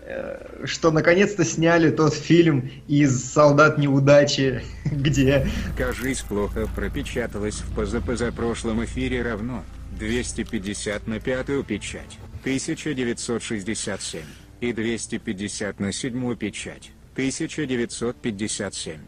э, 0.01 0.37
что 0.65 0.91
наконец-то 0.91 1.45
сняли 1.45 1.91
тот 1.91 2.13
фильм 2.13 2.69
из 2.87 3.23
«Солдат 3.23 3.77
неудачи», 3.77 4.63
где... 4.91 5.47
Кажись, 5.77 6.21
плохо 6.21 6.67
пропечаталось 6.75 7.55
в 7.55 7.75
позапозапрошлом 7.75 8.83
эфире 8.85 9.21
равно 9.21 9.63
250 9.99 11.07
на 11.07 11.19
пятую 11.19 11.63
печать 11.63 12.19
1967 12.41 14.21
и 14.61 14.73
250 14.73 15.79
на 15.79 15.91
седьмую 15.91 16.35
печать 16.35 16.91
1957. 17.13 18.99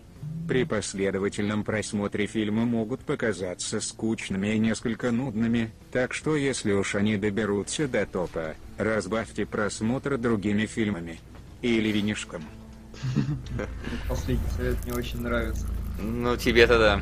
При 0.48 0.64
последовательном 0.64 1.66
просмотре 1.66 2.26
фильма 2.26 2.66
могут 2.66 3.02
показаться 3.02 3.82
скучными 3.82 4.56
и 4.56 4.60
несколько 4.60 5.12
нудными, 5.12 5.72
так 5.92 6.14
что 6.14 6.38
если 6.38 6.72
уж 6.72 6.96
они 6.96 7.18
доберутся 7.18 7.88
до 7.90 8.06
топа, 8.06 8.56
разбавьте 8.78 9.46
просмотр 9.46 10.18
другими 10.18 10.66
фильмами. 10.66 11.20
Или 11.62 11.90
винишком. 11.90 12.44
Последний 14.08 14.50
совет 14.56 14.78
мне 14.86 14.94
очень 14.94 15.22
нравится. 15.22 15.66
Ну, 16.00 16.36
тебе 16.38 16.68
тогда 16.68 17.02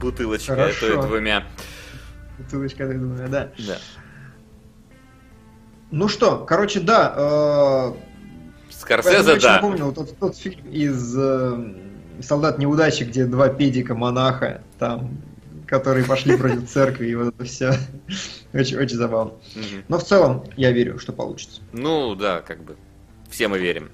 бутылочка, 0.00 0.66
а 0.66 0.70
то 0.78 0.92
и 0.92 1.06
двумя. 1.06 1.44
Бутылочка, 2.38 2.86
так 2.86 3.00
думаю, 3.00 3.28
да. 3.28 3.50
Да. 3.58 3.78
Ну 5.90 6.08
что, 6.08 6.38
короче, 6.38 6.80
да, 6.80 7.14
э, 7.16 7.92
Скорсезе, 8.70 9.16
Поэтому 9.16 9.28
я 9.28 9.34
очень 9.34 9.42
да. 9.42 9.54
напомнил 9.54 9.92
тот, 9.92 10.18
тот 10.18 10.36
фильм 10.36 10.66
из 10.70 11.14
э, 11.16 11.74
«Солдат 12.20 12.58
неудачи», 12.58 13.04
где 13.04 13.26
два 13.26 13.48
педика 13.48 13.94
монаха, 13.94 14.62
там, 14.78 15.18
которые 15.66 16.04
пошли 16.04 16.36
против 16.36 16.68
церкви, 16.70 17.08
и 17.08 17.14
вот 17.14 17.34
это 17.34 17.44
все. 17.44 17.74
Очень, 18.52 18.78
очень 18.78 18.96
забавно. 18.96 19.34
Но 19.88 19.98
в 19.98 20.04
целом 20.04 20.44
я 20.56 20.72
верю, 20.72 20.98
что 20.98 21.12
получится. 21.12 21.60
Ну, 21.72 22.14
да, 22.14 22.40
как 22.40 22.64
бы. 22.64 22.76
Все 23.32 23.48
мы 23.48 23.58
верим. 23.58 23.90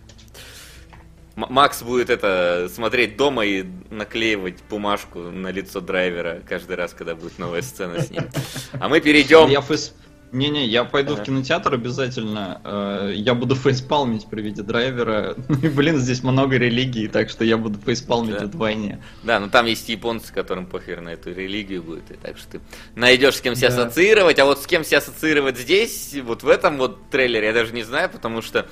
М- 1.37 1.47
Макс 1.49 1.83
будет 1.83 2.11
это 2.11 2.69
смотреть 2.75 3.17
дома 3.17 3.47
и 3.47 3.65
наклеивать 3.91 4.57
бумажку 4.69 5.21
на 5.21 5.53
лицо 5.53 5.81
драйвера 5.81 6.43
каждый 6.49 6.75
раз, 6.77 6.93
когда 6.93 7.15
будет 7.15 7.39
новая 7.39 7.63
сцена 7.63 8.01
с 8.03 8.11
ним. 8.11 8.25
А 8.73 8.89
мы 8.89 9.01
перейдем. 9.01 9.49
Я 9.49 9.61
фейс... 9.63 9.95
Не-не, 10.31 10.67
я 10.67 10.85
пойду 10.85 11.15
Ага. 11.15 11.23
в 11.23 11.25
кинотеатр 11.25 11.73
обязательно. 11.73 12.61
э, 12.63 13.13
Я 13.15 13.33
буду 13.35 13.55
фейспалмить 13.55 14.27
при 14.29 14.43
виде 14.43 14.61
драйвера. 14.63 15.35
И, 15.63 15.69
блин, 15.69 15.97
здесь 15.99 16.23
много 16.23 16.57
религий, 16.59 17.09
так 17.09 17.31
что 17.31 17.45
я 17.47 17.57
буду 17.57 17.79
фейспалмить 17.79 18.37
Да. 18.37 18.45
вдвойне. 18.45 19.03
Да, 19.23 19.41
но 19.41 19.49
там 19.49 19.65
есть 19.65 19.89
японцы, 19.89 20.31
которым 20.35 20.67
похер 20.67 21.01
на 21.01 21.11
эту 21.11 21.33
религию 21.33 21.83
будет, 21.83 22.11
и 22.11 22.15
так 22.15 22.37
что 22.37 22.47
ты 22.51 22.61
найдешь 22.95 23.37
с 23.37 23.41
кем 23.41 23.55
себя 23.55 23.71
Да. 23.71 23.85
ассоциировать, 23.85 24.39
а 24.39 24.45
вот 24.45 24.61
с 24.63 24.67
кем 24.67 24.85
себя 24.85 24.99
ассоциировать 24.99 25.57
здесь, 25.57 26.15
вот 26.23 26.43
в 26.43 26.49
этом 26.49 26.77
вот 26.77 27.09
трейлере, 27.09 27.47
я 27.47 27.53
даже 27.55 27.73
не 27.73 27.83
знаю, 27.85 28.11
потому 28.11 28.43
что 28.43 28.67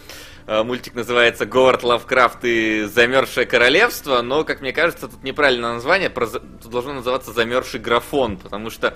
мультик 0.46 0.94
называется 0.94 1.44
Говард 1.44 1.82
Лавкрафт 1.82 2.38
и 2.44 2.84
Замерзшее 2.84 3.46
королевство, 3.46 4.22
но, 4.22 4.44
как 4.44 4.60
мне 4.60 4.72
кажется, 4.72 5.08
тут 5.08 5.22
неправильное 5.24 5.74
название, 5.74 6.08
тут 6.08 6.70
должно 6.70 6.94
называться 6.94 7.32
Замерзший 7.32 7.80
графон, 7.80 8.36
потому 8.36 8.70
что, 8.70 8.94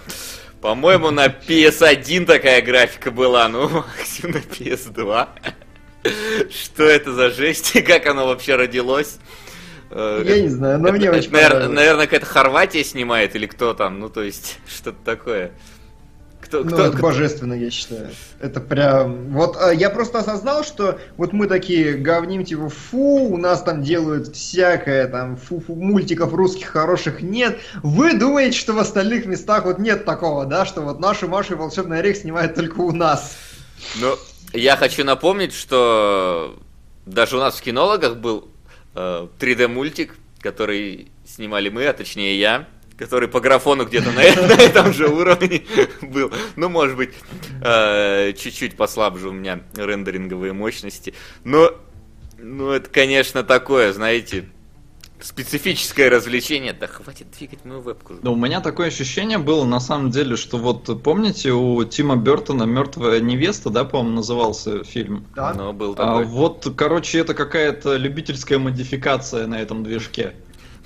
по-моему, 0.60 1.10
на 1.10 1.26
PS1 1.26 2.24
такая 2.26 2.62
графика 2.62 3.10
была, 3.10 3.48
ну, 3.48 3.68
максимум 3.98 4.34
на 4.34 4.38
PS2. 4.38 5.28
Что 6.50 6.84
это 6.84 7.12
за 7.12 7.30
жесть, 7.30 7.76
и 7.76 7.82
как 7.82 8.06
оно 8.06 8.26
вообще 8.26 8.56
родилось? 8.56 9.18
Э, 9.90 10.22
Я 10.24 10.40
не 10.40 10.48
знаю, 10.48 10.78
но 10.78 10.92
мне 10.92 11.10
очень. 11.10 11.30
Наверное, 11.30 12.06
какая-то 12.06 12.26
Хорватия 12.26 12.84
снимает 12.84 13.34
или 13.34 13.46
кто 13.46 13.74
там, 13.74 13.98
ну 13.98 14.08
то 14.08 14.22
есть 14.22 14.58
что-то 14.68 14.98
такое. 15.04 15.52
Кто, 16.50 16.64
Ну, 16.64 16.66
кто, 16.66 16.82
это 16.86 16.96
кто- 16.96 17.02
божественно, 17.06 17.54
я 17.54 17.70
считаю. 17.70 18.08
Это 18.40 18.60
прям... 18.60 19.28
Вот 19.28 19.56
а, 19.56 19.72
я 19.72 19.88
просто 19.88 20.18
осознал, 20.18 20.64
что 20.64 20.98
вот 21.16 21.32
мы 21.32 21.46
такие 21.46 21.94
говним, 21.94 22.44
типа, 22.44 22.68
фу, 22.68 23.28
у 23.32 23.36
нас 23.36 23.62
там 23.62 23.84
делают 23.84 24.34
всякое, 24.34 25.06
там, 25.06 25.36
фу-фу, 25.36 25.76
мультиков 25.76 26.34
русских 26.34 26.66
хороших 26.66 27.22
нет. 27.22 27.60
Вы 27.84 28.14
думаете, 28.14 28.58
что 28.58 28.72
в 28.72 28.80
остальных 28.80 29.26
местах 29.26 29.64
вот 29.64 29.78
нет 29.78 30.04
такого, 30.04 30.44
да, 30.44 30.66
что 30.66 30.80
вот 30.80 30.98
нашу 30.98 31.28
Машу 31.28 31.54
и 31.54 31.56
Волшебный 31.56 32.00
Орех 32.00 32.16
снимают 32.16 32.56
только 32.56 32.80
у 32.80 32.90
нас. 32.90 33.36
Ну, 34.00 34.16
я 34.52 34.74
хочу 34.76 35.04
напомнить, 35.04 35.54
что 35.54 36.58
даже 37.06 37.36
у 37.36 37.38
нас 37.38 37.54
в 37.54 37.62
кинологах 37.62 38.16
был 38.16 38.48
э, 38.96 39.28
3D-мультик, 39.38 40.16
который 40.40 41.12
снимали 41.24 41.68
мы, 41.68 41.86
а 41.86 41.92
точнее 41.92 42.40
я, 42.40 42.66
который 43.00 43.28
по 43.28 43.40
графону 43.40 43.86
где-то 43.86 44.12
на, 44.12 44.20
на 44.48 44.60
этом 44.60 44.92
же 44.92 45.08
уровне 45.08 45.62
был. 46.02 46.30
Ну, 46.56 46.68
может 46.68 46.96
быть, 46.96 47.14
э, 47.62 48.34
чуть-чуть 48.34 48.76
послабже 48.76 49.30
у 49.30 49.32
меня 49.32 49.60
рендеринговые 49.74 50.52
мощности. 50.52 51.14
Но, 51.42 51.72
ну, 52.38 52.70
это, 52.70 52.90
конечно, 52.90 53.42
такое, 53.42 53.94
знаете, 53.94 54.50
специфическое 55.18 56.10
развлечение. 56.10 56.74
Да 56.74 56.86
хватит 56.88 57.28
двигать 57.38 57.64
мою 57.64 57.80
вебку. 57.80 58.16
Да, 58.22 58.30
у 58.30 58.36
меня 58.36 58.60
такое 58.60 58.88
ощущение 58.88 59.38
было, 59.38 59.64
на 59.64 59.80
самом 59.80 60.10
деле, 60.10 60.36
что 60.36 60.58
вот 60.58 61.02
помните, 61.02 61.52
у 61.52 61.82
Тима 61.84 62.16
Бертона 62.16 62.64
Мертвая 62.64 63.20
невеста, 63.20 63.70
да, 63.70 63.84
по-моему, 63.84 64.16
назывался 64.16 64.84
фильм. 64.84 65.24
Да? 65.34 65.54
Но 65.54 65.72
был 65.72 65.92
А 65.92 65.96
такой. 65.96 66.24
вот, 66.26 66.70
короче, 66.76 67.18
это 67.18 67.32
какая-то 67.32 67.96
любительская 67.96 68.58
модификация 68.58 69.46
на 69.46 69.58
этом 69.58 69.84
движке. 69.84 70.34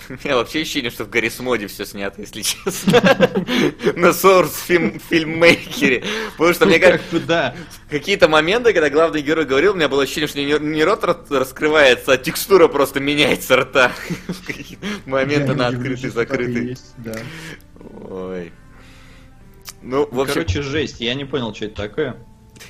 У 0.08 0.12
меня 0.12 0.36
вообще 0.36 0.62
ощущение, 0.62 0.90
что 0.90 1.04
в 1.04 1.10
Гаррисмоде 1.10 1.66
все 1.66 1.84
снято, 1.84 2.20
если 2.20 2.42
честно. 2.42 2.92
На 3.96 4.08
Source 4.08 4.54
фильм, 4.66 5.00
фильммейкере. 5.00 6.04
Потому 6.36 6.54
что 6.54 6.66
мне 6.66 6.78
кажется, 6.78 7.54
какие-то 7.90 8.28
моменты, 8.28 8.72
когда 8.72 8.90
главный 8.90 9.22
герой 9.22 9.44
говорил, 9.44 9.72
у 9.72 9.76
меня 9.76 9.88
было 9.88 10.02
ощущение, 10.02 10.28
что 10.28 10.40
не, 10.40 10.84
рот 10.84 11.04
рас- 11.04 11.30
раскрывается, 11.30 12.12
а 12.12 12.16
текстура 12.16 12.68
просто 12.68 13.00
меняется 13.00 13.56
рта. 13.56 13.92
Моменты 15.06 15.54
на 15.54 15.68
открытый, 15.68 16.10
закрытый. 16.10 16.76
Ой. 18.08 18.52
Ну, 19.82 20.08
в 20.10 20.20
общем, 20.20 20.34
Короче, 20.34 20.62
жесть, 20.62 21.00
я 21.00 21.14
не 21.14 21.24
понял, 21.24 21.54
что 21.54 21.66
это 21.66 21.76
такое. 21.76 22.16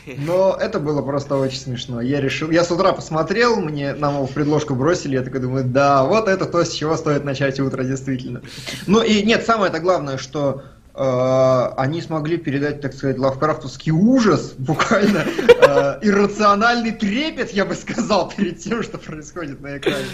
Но 0.19 0.57
это 0.61 0.81
было 0.81 1.03
просто 1.03 1.37
очень 1.37 1.59
смешно. 1.59 2.01
Я 2.01 2.21
решил, 2.21 2.51
я 2.51 2.65
с 2.65 2.71
утра 2.71 2.93
посмотрел, 2.93 3.61
мне 3.61 3.95
нам 3.95 4.15
его 4.15 4.27
в 4.27 4.33
предложку 4.33 4.75
бросили, 4.75 5.15
я 5.15 5.23
такой 5.23 5.41
думаю, 5.41 5.65
да, 5.65 6.05
вот 6.05 6.29
это 6.29 6.47
то, 6.47 6.65
с 6.65 6.73
чего 6.73 6.97
стоит 6.97 7.25
начать 7.25 7.61
утро, 7.61 7.85
действительно. 7.85 8.43
Ну 8.87 9.03
и 9.03 9.23
нет, 9.23 9.45
самое 9.47 9.71
это 9.71 9.81
главное, 9.81 10.19
что 10.19 10.63
э, 10.95 11.73
они 11.77 12.03
смогли 12.03 12.37
передать, 12.37 12.81
так 12.81 12.93
сказать, 12.95 13.19
лавкрафтовский 13.19 13.93
ужас, 13.93 14.55
буквально 14.59 15.25
э, 15.27 15.99
иррациональный 16.03 16.93
трепет, 16.93 17.51
я 17.53 17.65
бы 17.65 17.75
сказал, 17.75 18.31
перед 18.31 18.59
тем, 18.59 18.83
что 18.83 18.99
происходит 18.99 19.61
на 19.61 19.79
экране. 19.79 20.07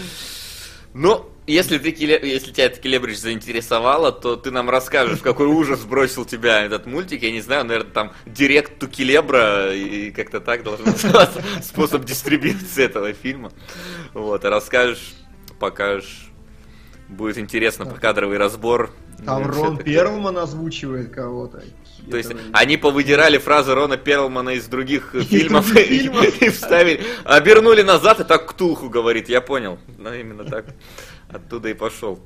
ну, 0.95 1.27
если, 1.47 1.79
ты, 1.79 1.89
если 1.89 2.53
тебя 2.53 2.67
это 2.67 2.81
Келебрич 2.81 3.19
заинтересовало, 3.19 4.13
то 4.13 4.37
ты 4.37 4.51
нам 4.51 4.71
расскажешь, 4.71 5.19
в 5.19 5.23
какой 5.23 5.47
ужас 5.47 5.81
бросил 5.85 6.25
тебя 6.25 6.65
этот 6.65 6.87
мультик. 6.87 7.23
Я 7.23 7.31
не 7.33 7.41
знаю, 7.41 7.65
наверное, 7.65 7.91
там 7.91 8.13
директ 8.27 8.79
ту 8.79 8.87
Келебра 8.89 9.75
и 9.75 10.11
как-то 10.11 10.41
так 10.41 10.63
должен 10.63 10.87
называться 10.87 11.43
способ 11.63 12.05
дистрибьюции 12.05 12.85
этого 12.85 13.13
фильма. 13.13 13.53
Вот, 14.15 14.45
а 14.45 14.51
расскажешь, 14.51 15.13
покажешь. 15.59 16.27
Будет 17.09 17.39
интересно, 17.39 17.87
покадровый 17.87 18.39
разбор. 18.39 18.93
Там 19.27 19.43
Ну, 19.43 19.49
Рон. 19.49 19.79
Перлман 19.79 20.39
озвучивает 20.39 21.13
кого-то. 21.13 21.63
То 22.09 22.17
есть 22.17 22.31
Это- 22.31 22.41
они 22.53 22.77
повыдирали 22.77 23.37
фразы 23.39 23.75
Рона 23.75 23.97
Перлмана 23.97 24.51
из 24.51 24.67
других 24.67 25.11
фильмов 25.29 25.67
других 25.73 25.91
и 25.91 25.99
фильмов. 25.99 26.43
и 26.43 26.49
вставили, 26.51 27.03
обернули 27.25 27.83
назад 27.83 28.21
и 28.21 28.25
так 28.25 28.47
Ктулху 28.49 28.89
говорит, 28.89 29.29
я 29.29 29.41
понял. 29.41 29.79
Ну, 29.99 30.15
именно 30.15 30.45
так. 30.45 30.67
Оттуда 31.33 31.69
и 31.69 31.75
пошел. 31.75 32.19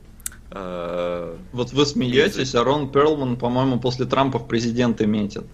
Э, 0.50 1.36
Вот 1.52 1.72
вы 1.72 1.86
смеетесь, 1.86 2.54
а 2.54 2.64
Рон 2.64 2.90
Перлман, 2.90 3.36
по-моему, 3.36 3.80
после 3.80 4.06
Трампа 4.06 4.38
в 4.38 4.46
президенты 4.46 5.06
метит. 5.06 5.44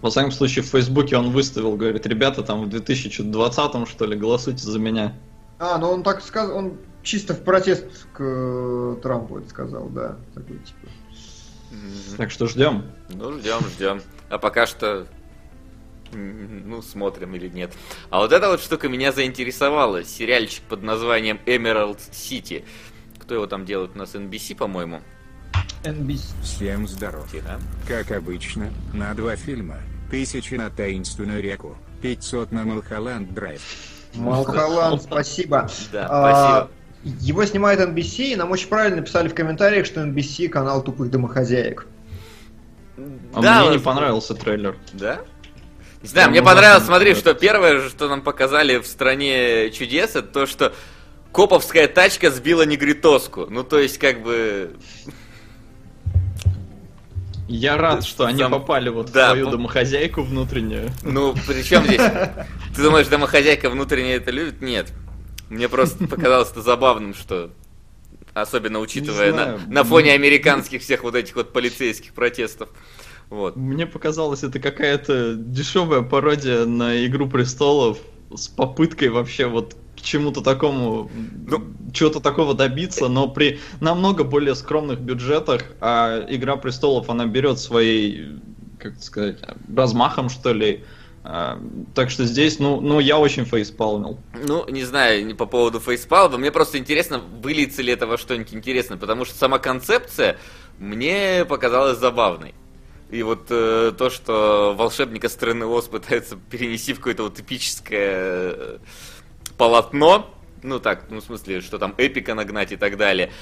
Во 0.00 0.08
всяком 0.10 0.32
случае, 0.32 0.64
в 0.64 0.68
Фейсбуке 0.68 1.16
он 1.16 1.30
выставил, 1.30 1.76
говорит, 1.76 2.06
ребята, 2.06 2.42
там 2.42 2.64
в 2.64 2.70
2020 2.70 3.88
что 3.88 4.06
ли, 4.06 4.16
голосуйте 4.16 4.64
за 4.64 4.78
меня. 4.78 5.14
А, 5.58 5.76
ну 5.76 5.90
он 5.90 6.02
так 6.02 6.22
сказал, 6.22 6.56
он 6.56 6.78
чисто 7.02 7.34
в 7.34 7.44
протест 7.44 7.84
к 8.14 8.20
э, 8.20 8.96
Трампу 9.02 9.38
это 9.38 9.50
сказал, 9.50 9.88
да. 9.90 10.16
Такой, 10.34 10.58
типа. 10.58 10.88
Так 12.16 12.30
что 12.30 12.46
ждем. 12.46 12.84
Ну, 13.10 13.38
ждем, 13.38 13.60
ждем. 13.76 14.00
А 14.30 14.38
пока 14.38 14.66
что 14.66 15.06
ну, 16.12 16.82
смотрим 16.82 17.34
или 17.34 17.48
нет. 17.48 17.72
А 18.10 18.18
вот 18.18 18.32
эта 18.32 18.48
вот 18.48 18.60
штука 18.60 18.88
меня 18.88 19.12
заинтересовала. 19.12 20.04
Сериальчик 20.04 20.62
под 20.64 20.82
названием 20.82 21.40
Emerald 21.46 21.98
City. 22.10 22.64
Кто 23.18 23.34
его 23.34 23.46
там 23.46 23.64
делает? 23.64 23.92
У 23.94 23.98
нас 23.98 24.14
NBC, 24.14 24.56
по-моему. 24.56 25.00
NBC. 25.84 26.42
Всем 26.42 26.86
здоров. 26.86 27.30
Тихо. 27.30 27.60
Как 27.86 28.10
обычно, 28.10 28.70
на 28.92 29.14
два 29.14 29.36
фильма. 29.36 29.78
Тысячи 30.10 30.54
на 30.54 30.70
таинственную 30.70 31.40
реку, 31.40 31.76
500 32.02 32.50
на 32.50 32.64
Малхолланд 32.64 33.32
Драйв. 33.32 33.62
Малхолланд, 34.14 35.02
спасибо. 35.02 35.70
Да, 35.92 36.06
А, 36.10 36.68
спасибо. 37.02 37.20
Его 37.20 37.44
снимает 37.44 37.80
NBC, 37.80 38.32
и 38.32 38.36
нам 38.36 38.50
очень 38.50 38.68
правильно 38.68 38.96
написали 38.96 39.28
в 39.28 39.34
комментариях, 39.34 39.86
что 39.86 40.02
NBC 40.02 40.48
канал 40.48 40.82
тупых 40.82 41.10
домохозяек. 41.10 41.86
А 43.34 43.40
Да, 43.40 43.62
мне 43.62 43.76
не 43.76 43.78
понравился 43.78 44.34
трейлер. 44.34 44.76
Да? 44.92 45.20
Не 46.02 46.08
знаю, 46.08 46.30
мне 46.30 46.42
понравилось, 46.42 46.84
смотри, 46.86 47.14
что 47.14 47.34
первое, 47.34 47.88
что 47.88 48.08
нам 48.08 48.22
показали 48.22 48.78
в 48.78 48.86
стране 48.86 49.70
чудес, 49.70 50.10
это 50.16 50.22
то, 50.22 50.46
что 50.46 50.72
коповская 51.32 51.88
тачка 51.88 52.30
сбила 52.30 52.62
негритоску. 52.62 53.46
Ну, 53.50 53.64
то 53.64 53.78
есть, 53.78 53.98
как 53.98 54.22
бы... 54.22 54.76
Я 57.48 57.76
рад, 57.76 58.04
что 58.04 58.26
они 58.26 58.38
Сам- 58.38 58.52
попали 58.52 58.88
вот 58.90 59.10
Да, 59.10 59.26
в 59.26 59.30
свою 59.30 59.46
по- 59.46 59.52
домохозяйку 59.52 60.22
внутреннюю. 60.22 60.90
Ну, 61.02 61.34
при 61.48 61.62
чем 61.64 61.84
здесь? 61.84 62.00
Ты 62.74 62.82
думаешь, 62.82 63.08
домохозяйка 63.08 63.68
внутренне 63.68 64.14
это 64.14 64.30
любит? 64.30 64.62
Нет. 64.62 64.92
Мне 65.48 65.68
просто 65.68 66.06
показалось 66.06 66.50
это 66.50 66.62
забавным, 66.62 67.12
что... 67.14 67.50
Особенно 68.32 68.78
учитывая 68.78 69.32
на, 69.32 69.58
на 69.66 69.82
фоне 69.82 70.12
американских 70.12 70.82
всех 70.82 71.02
вот 71.02 71.16
этих 71.16 71.34
вот 71.34 71.52
полицейских 71.52 72.12
протестов. 72.14 72.68
Вот. 73.30 73.56
Мне 73.56 73.86
показалось, 73.86 74.42
это 74.42 74.58
какая-то 74.58 75.34
дешевая 75.34 76.02
пародия 76.02 76.66
на 76.66 77.06
Игру 77.06 77.28
престолов 77.28 77.98
с 78.34 78.48
попыткой 78.48 79.08
вообще 79.08 79.46
вот 79.46 79.76
к 79.96 80.02
чему-то 80.02 80.40
такому, 80.40 81.10
Ну. 81.46 81.64
чего-то 81.92 82.20
такого 82.20 82.54
добиться, 82.54 83.08
но 83.08 83.28
при 83.28 83.60
намного 83.80 84.24
более 84.24 84.54
скромных 84.54 85.00
бюджетах, 85.00 85.62
а 85.80 86.24
Игра 86.28 86.56
престолов, 86.56 87.08
она 87.10 87.26
берет 87.26 87.58
своей, 87.58 88.36
как 88.78 89.00
сказать, 89.02 89.38
размахом, 89.74 90.28
что 90.28 90.52
ли. 90.52 90.84
А, 91.22 91.60
Так 91.94 92.10
что 92.10 92.24
здесь, 92.24 92.58
ну, 92.58 92.80
ну 92.80 92.98
я 92.98 93.18
очень 93.18 93.44
фейспалмил. 93.44 94.18
Ну, 94.46 94.66
не 94.68 94.84
знаю, 94.84 95.26
не 95.26 95.34
по 95.34 95.44
поводу 95.46 95.78
фейспалма, 95.78 96.38
мне 96.38 96.50
просто 96.50 96.78
интересно, 96.78 97.20
выльется 97.42 97.82
ли 97.82 97.92
это 97.92 98.06
во 98.06 98.16
что-нибудь 98.16 98.54
интересное, 98.54 98.96
потому 98.96 99.24
что 99.24 99.36
сама 99.36 99.58
концепция 99.58 100.38
мне 100.78 101.44
показалась 101.46 101.98
забавной. 101.98 102.54
И 103.10 103.22
вот 103.24 103.46
э, 103.50 103.92
то, 103.96 104.08
что 104.08 104.74
волшебника 104.76 105.28
страны 105.28 105.66
Оз 105.66 105.88
пытаются 105.88 106.36
перенести 106.36 106.92
в 106.92 106.98
какое-то 106.98 107.24
вот 107.24 107.40
эпическое 107.40 108.54
э, 108.54 108.78
полотно, 109.58 110.32
ну 110.62 110.78
так, 110.78 111.06
ну 111.10 111.20
в 111.20 111.24
смысле, 111.24 111.60
что 111.60 111.78
там 111.78 111.94
эпика 111.98 112.34
нагнать 112.34 112.70
и 112.70 112.76
так 112.76 112.96
далее. 112.96 113.32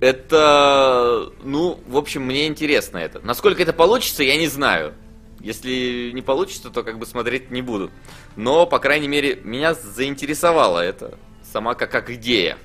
Это, 0.00 1.30
ну, 1.42 1.78
в 1.86 1.96
общем, 1.96 2.22
мне 2.22 2.46
интересно 2.46 2.98
это. 2.98 3.20
Насколько 3.20 3.62
это 3.62 3.72
получится, 3.72 4.22
я 4.22 4.36
не 4.36 4.48
знаю. 4.48 4.94
Если 5.40 6.10
не 6.12 6.22
получится, 6.22 6.70
то 6.70 6.82
как 6.82 6.98
бы 6.98 7.06
смотреть 7.06 7.50
не 7.50 7.62
буду. 7.62 7.90
Но, 8.34 8.66
по 8.66 8.78
крайней 8.78 9.08
мере, 9.08 9.40
меня 9.44 9.74
заинтересовала 9.74 10.80
это 10.80 11.18
сама 11.52 11.74
как, 11.74 11.90
как 11.90 12.10
идея. 12.10 12.56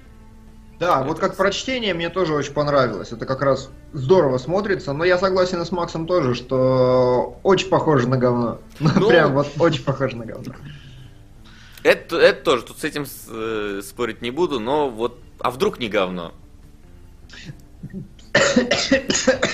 Да, 0.80 1.04
вот 1.04 1.20
как 1.20 1.36
прочтение 1.36 1.94
мне 1.94 2.10
тоже 2.10 2.34
очень 2.34 2.54
понравилось. 2.54 3.12
Это 3.12 3.26
как 3.26 3.42
раз 3.42 3.70
здорово 3.92 4.38
смотрится, 4.38 4.94
но 4.94 5.04
я 5.04 5.18
согласен 5.18 5.66
с 5.66 5.72
Максом 5.72 6.08
тоже, 6.08 6.36
что 6.36 7.38
очень 7.44 7.68
похоже 7.68 8.08
на 8.08 8.18
говно. 8.18 8.60
Ну. 8.80 9.10
Прям 9.10 9.34
вот 9.34 9.48
очень 9.60 9.84
похоже 9.84 10.16
на 10.16 10.26
говно. 10.26 10.54
Это, 11.84 12.18
это 12.18 12.44
тоже, 12.44 12.64
тут 12.64 12.80
с 12.80 12.84
этим 12.86 13.06
э, 13.30 13.82
спорить 13.84 14.22
не 14.22 14.32
буду, 14.32 14.60
но 14.60 14.90
вот, 14.90 15.20
а 15.40 15.52
вдруг 15.52 15.80
не 15.80 15.90
говно? 15.90 16.34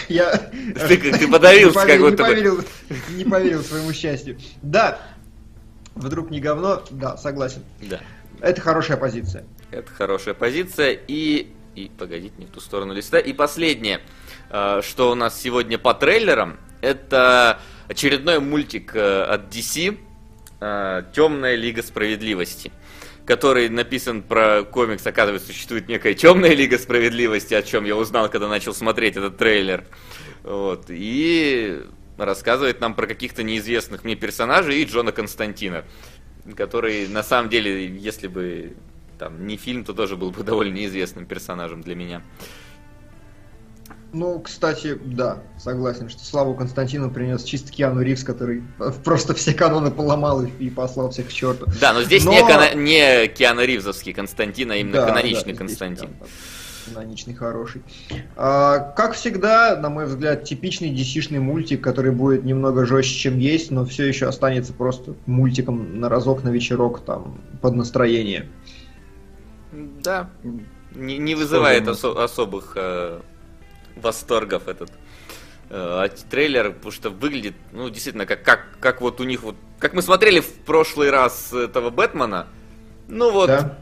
Я 0.09 0.31
Ты, 0.88 0.97
ты 0.97 1.27
подавился 1.27 1.85
как 1.85 1.99
будто 1.99 2.23
не 2.23 2.29
поверил, 2.29 2.59
не 3.09 3.23
поверил 3.23 3.63
своему 3.63 3.93
счастью. 3.93 4.38
Да, 4.61 4.99
вдруг 5.95 6.29
не 6.29 6.39
говно, 6.39 6.83
да, 6.91 7.17
согласен. 7.17 7.63
Да, 7.81 7.99
Это 8.41 8.61
хорошая 8.61 8.97
позиция. 8.97 9.45
Это 9.71 9.91
хорошая 9.91 10.34
позиция. 10.34 10.97
И, 11.08 11.54
и 11.75 11.91
погодите, 11.97 12.34
не 12.38 12.45
в 12.45 12.49
ту 12.49 12.60
сторону 12.60 12.93
листа. 12.93 13.19
И 13.19 13.34
последнее, 13.34 14.01
э, 14.49 14.82
что 14.84 15.12
у 15.12 15.15
нас 15.15 15.39
сегодня 15.39 15.78
по 15.78 15.93
трейлерам, 15.93 16.58
это 16.82 17.60
очередной 17.88 18.39
мультик 18.39 18.95
э, 18.95 19.23
от 19.23 19.54
DC, 19.54 19.97
э, 20.60 21.04
Темная 21.13 21.56
Лига 21.56 21.84
Справедливости 21.84 22.71
который 23.25 23.69
написан 23.69 24.21
про 24.21 24.63
комикс, 24.63 25.06
оказывается, 25.08 25.47
существует 25.47 25.88
некая 25.88 26.13
темная 26.13 26.54
лига 26.54 26.78
справедливости, 26.78 27.54
о 27.56 27.63
чем 27.63 27.84
я 27.86 27.95
узнал, 27.95 28.30
когда 28.30 28.47
начал 28.47 28.73
смотреть 28.73 29.17
этот 29.17 29.38
трейлер. 29.38 29.86
Вот. 30.43 30.86
И 30.89 31.82
рассказывает 32.17 32.80
нам 32.80 32.93
про 32.93 33.08
каких-то 33.08 33.43
неизвестных 33.43 34.04
мне 34.04 34.15
персонажей 34.15 34.82
и 34.82 34.86
Джона 34.86 35.12
Константина, 35.12 35.86
который, 36.56 37.08
на 37.08 37.23
самом 37.23 37.49
деле, 37.49 37.88
если 37.88 38.28
бы 38.28 38.75
там 39.17 39.45
не 39.47 39.58
фильм, 39.58 39.84
то 39.84 39.93
тоже 39.93 40.15
был 40.15 40.32
бы 40.32 40.43
довольно 40.45 40.73
неизвестным 40.75 41.25
персонажем 41.25 41.82
для 41.82 41.95
меня. 41.95 42.21
Ну, 44.13 44.39
кстати, 44.39 44.97
да, 45.04 45.39
согласен, 45.58 46.08
что 46.10 46.23
славу 46.23 46.54
Константину 46.56 47.12
принес 47.12 47.43
чисто 47.43 47.69
Киану 47.71 48.01
Ривз, 48.01 48.23
который 48.23 48.63
просто 49.04 49.34
все 49.34 49.54
каноны 49.54 49.91
поломал 49.91 50.43
и- 50.43 50.69
послал 50.69 51.10
всех 51.12 51.28
к 51.28 51.34
черту. 51.34 51.65
Да, 51.82 51.91
но 51.91 52.01
здесь 52.04 52.23
Но- 52.23 52.32
не, 52.32 52.39
кана- 52.39 52.73
не 52.75 53.28
Киану 53.28 53.63
Ривзовский 53.65 54.13
Константин, 54.13 54.71
а 54.71 54.78
именно 54.78 54.93
Да, 55.01 55.08
каноничный 55.08 55.39
да, 55.39 55.43
здесь 55.43 55.58
Константин. 55.58 56.10
Каноничный, 56.86 57.34
хороший. 57.34 57.82
А, 58.38 58.78
как 58.95 59.15
всегда, 59.15 59.75
на 59.75 59.89
мой 59.89 60.06
взгляд, 60.06 60.43
типичный 60.45 60.93
DC-шный 60.93 61.39
мультик, 61.39 61.82
который 61.82 62.12
будет 62.12 62.45
немного 62.45 62.86
жестче, 62.86 63.15
чем 63.17 63.39
есть, 63.39 63.69
но 63.71 63.86
все 63.86 64.06
еще 64.06 64.28
останется 64.28 64.71
просто 64.71 65.15
мультиком 65.25 65.99
на 65.99 66.08
разок, 66.10 66.43
на 66.43 66.49
вечерок, 66.49 67.04
там, 67.04 67.41
под 67.62 67.73
настроение. 67.75 68.47
Да, 69.75 70.29
не, 70.93 71.17
не 71.17 71.35
вызывает 71.35 71.88
осо- 71.88 72.23
особых 72.23 72.73
э, 72.75 73.19
восторгов 73.95 74.67
этот 74.67 74.91
э, 75.69 76.07
трейлер, 76.29 76.71
потому 76.71 76.91
что 76.91 77.09
выглядит, 77.09 77.55
ну, 77.71 77.89
действительно, 77.89 78.25
как, 78.25 78.43
как, 78.43 78.79
как 78.79 79.01
вот 79.01 79.19
у 79.19 79.23
них 79.23 79.41
вот... 79.41 79.55
Как 79.79 79.93
мы 79.93 80.01
смотрели 80.01 80.39
в 80.39 80.53
прошлый 80.65 81.09
раз 81.09 81.51
этого 81.53 81.89
Бэтмена, 81.89 82.47
ну 83.07 83.31
вот, 83.31 83.47
да, 83.47 83.77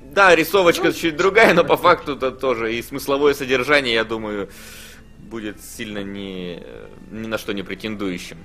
Да? 0.00 0.34
рисовочка 0.34 0.86
Ну, 0.86 0.92
чуть 0.92 1.16
другая, 1.16 1.54
но 1.54 1.64
по 1.64 1.76
факту 1.76 2.16
это 2.16 2.32
тоже 2.32 2.74
и 2.74 2.82
смысловое 2.82 3.34
содержание, 3.34 3.94
я 3.94 4.04
думаю, 4.04 4.48
будет 5.18 5.62
сильно 5.62 6.02
не, 6.02 6.62
ни 7.10 7.26
на 7.26 7.38
что 7.38 7.52
не 7.52 7.62
претендующим. 7.62 8.38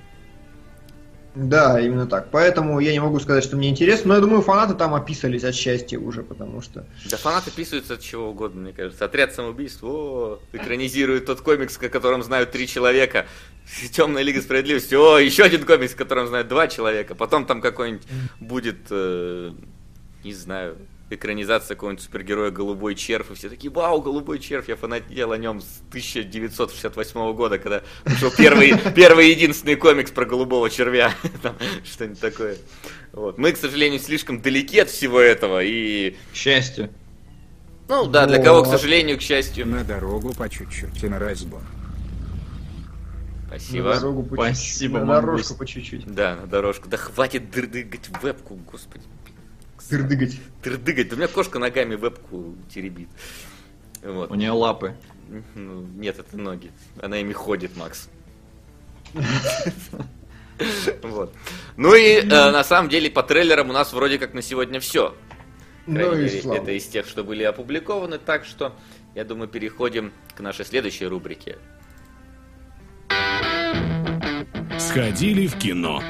Да, 1.40 1.78
именно 1.78 2.06
так. 2.06 2.32
Поэтому 2.32 2.80
я 2.80 2.90
не 2.90 2.98
могу 2.98 3.20
сказать, 3.20 3.44
что 3.44 3.56
мне 3.56 3.68
интересно, 3.68 4.08
но 4.08 4.14
я 4.16 4.20
думаю, 4.20 4.42
фанаты 4.42 4.74
там 4.74 4.92
описались 4.92 5.44
от 5.44 5.54
счастья 5.54 5.96
уже, 5.96 6.24
потому 6.24 6.60
что... 6.60 6.84
Да 7.08 7.16
фанаты 7.16 7.52
писаются 7.52 7.94
от 7.94 8.00
чего 8.00 8.30
угодно, 8.30 8.62
мне 8.62 8.72
кажется. 8.72 9.04
Отряд 9.04 9.32
самоубийств, 9.32 9.84
о, 9.84 10.40
экранизирует 10.52 11.26
тот 11.26 11.40
комикс, 11.40 11.78
о 11.80 11.88
котором 11.88 12.24
знают 12.24 12.50
три 12.50 12.66
человека. 12.66 13.26
Темная 13.92 14.24
Лига 14.24 14.42
Справедливости, 14.42 14.96
о, 14.96 15.18
еще 15.18 15.44
один 15.44 15.64
комикс, 15.64 15.94
о 15.94 15.96
котором 15.96 16.26
знают 16.26 16.48
два 16.48 16.66
человека. 16.66 17.14
Потом 17.14 17.46
там 17.46 17.60
какой-нибудь 17.60 18.08
будет, 18.40 18.78
э, 18.90 19.52
не 20.24 20.32
знаю, 20.32 20.76
экранизация 21.10 21.74
какого-нибудь 21.74 22.04
супергероя 22.04 22.50
Голубой 22.50 22.94
Червь. 22.94 23.30
И 23.30 23.34
все 23.34 23.48
такие, 23.48 23.72
вау, 23.72 24.00
Голубой 24.00 24.38
Червь, 24.38 24.68
я 24.68 24.76
фанател 24.76 25.32
о 25.32 25.38
нем 25.38 25.60
с 25.60 25.80
1968 25.88 27.32
года, 27.34 27.58
когда 27.58 27.82
вышел 28.04 28.30
первый, 28.36 28.76
первый 28.94 29.30
единственный 29.30 29.76
комикс 29.76 30.10
про 30.10 30.24
Голубого 30.24 30.70
Червя. 30.70 31.12
Там 31.42 31.54
Что-нибудь 31.84 32.20
такое. 32.20 32.56
Вот. 33.12 33.38
Мы, 33.38 33.52
к 33.52 33.56
сожалению, 33.56 34.00
слишком 34.00 34.40
далеки 34.40 34.78
от 34.80 34.90
всего 34.90 35.20
этого, 35.20 35.62
и 35.62 36.16
К 36.32 36.36
счастью. 36.36 36.90
ну 37.88 38.06
да, 38.06 38.26
для 38.26 38.42
кого, 38.42 38.62
к 38.62 38.66
сожалению, 38.66 39.18
к 39.18 39.22
счастью. 39.22 39.66
На 39.66 39.84
дорогу 39.84 40.34
по 40.34 40.48
чуть-чуть 40.48 41.02
и 41.02 41.08
на 41.08 41.18
разбор. 41.18 41.62
Спасибо. 43.48 43.88
На 43.88 43.94
дорогу 43.94 44.22
по 44.24 44.34
Спасибо, 44.36 44.54
чуть-чуть, 44.54 44.92
на 44.92 45.20
дорожку 45.20 45.54
по 45.54 45.66
чуть-чуть. 45.66 46.14
Да, 46.14 46.36
на 46.36 46.46
дорожку. 46.46 46.88
Да 46.88 46.98
хватит 46.98 47.50
дырдыгать 47.50 48.10
вебку, 48.22 48.56
господи. 48.70 49.04
Дырдыгать. 49.90 50.40
Дырдыгать. 50.62 51.08
Да 51.08 51.14
у 51.16 51.18
меня 51.18 51.28
кошка 51.28 51.58
ногами 51.58 51.94
вебку 51.94 52.54
теребит. 52.72 53.08
Вот. 54.02 54.30
У 54.30 54.34
нее 54.34 54.50
лапы. 54.50 54.94
Ну, 55.54 55.82
нет, 55.82 56.18
это 56.18 56.36
ноги. 56.36 56.70
Она 57.00 57.18
ими 57.18 57.32
ходит, 57.32 57.76
Макс. 57.76 58.08
Вот. 61.04 61.32
Ну 61.76 61.94
и 61.94 62.16
э, 62.16 62.26
на 62.26 62.64
самом 62.64 62.88
деле 62.88 63.08
по 63.08 63.22
трейлерам 63.22 63.70
у 63.70 63.72
нас 63.72 63.92
вроде 63.92 64.18
как 64.18 64.34
на 64.34 64.42
сегодня 64.42 64.80
все. 64.80 65.14
Ну 65.86 66.00
это 66.00 66.72
из 66.72 66.86
тех, 66.86 67.06
что 67.06 67.22
были 67.22 67.44
опубликованы. 67.44 68.18
Так 68.18 68.44
что, 68.44 68.74
я 69.14 69.24
думаю, 69.24 69.48
переходим 69.48 70.12
к 70.34 70.40
нашей 70.40 70.64
следующей 70.64 71.06
рубрике. 71.06 71.58
Сходили 74.78 75.46
в 75.46 75.56
кино. 75.58 76.02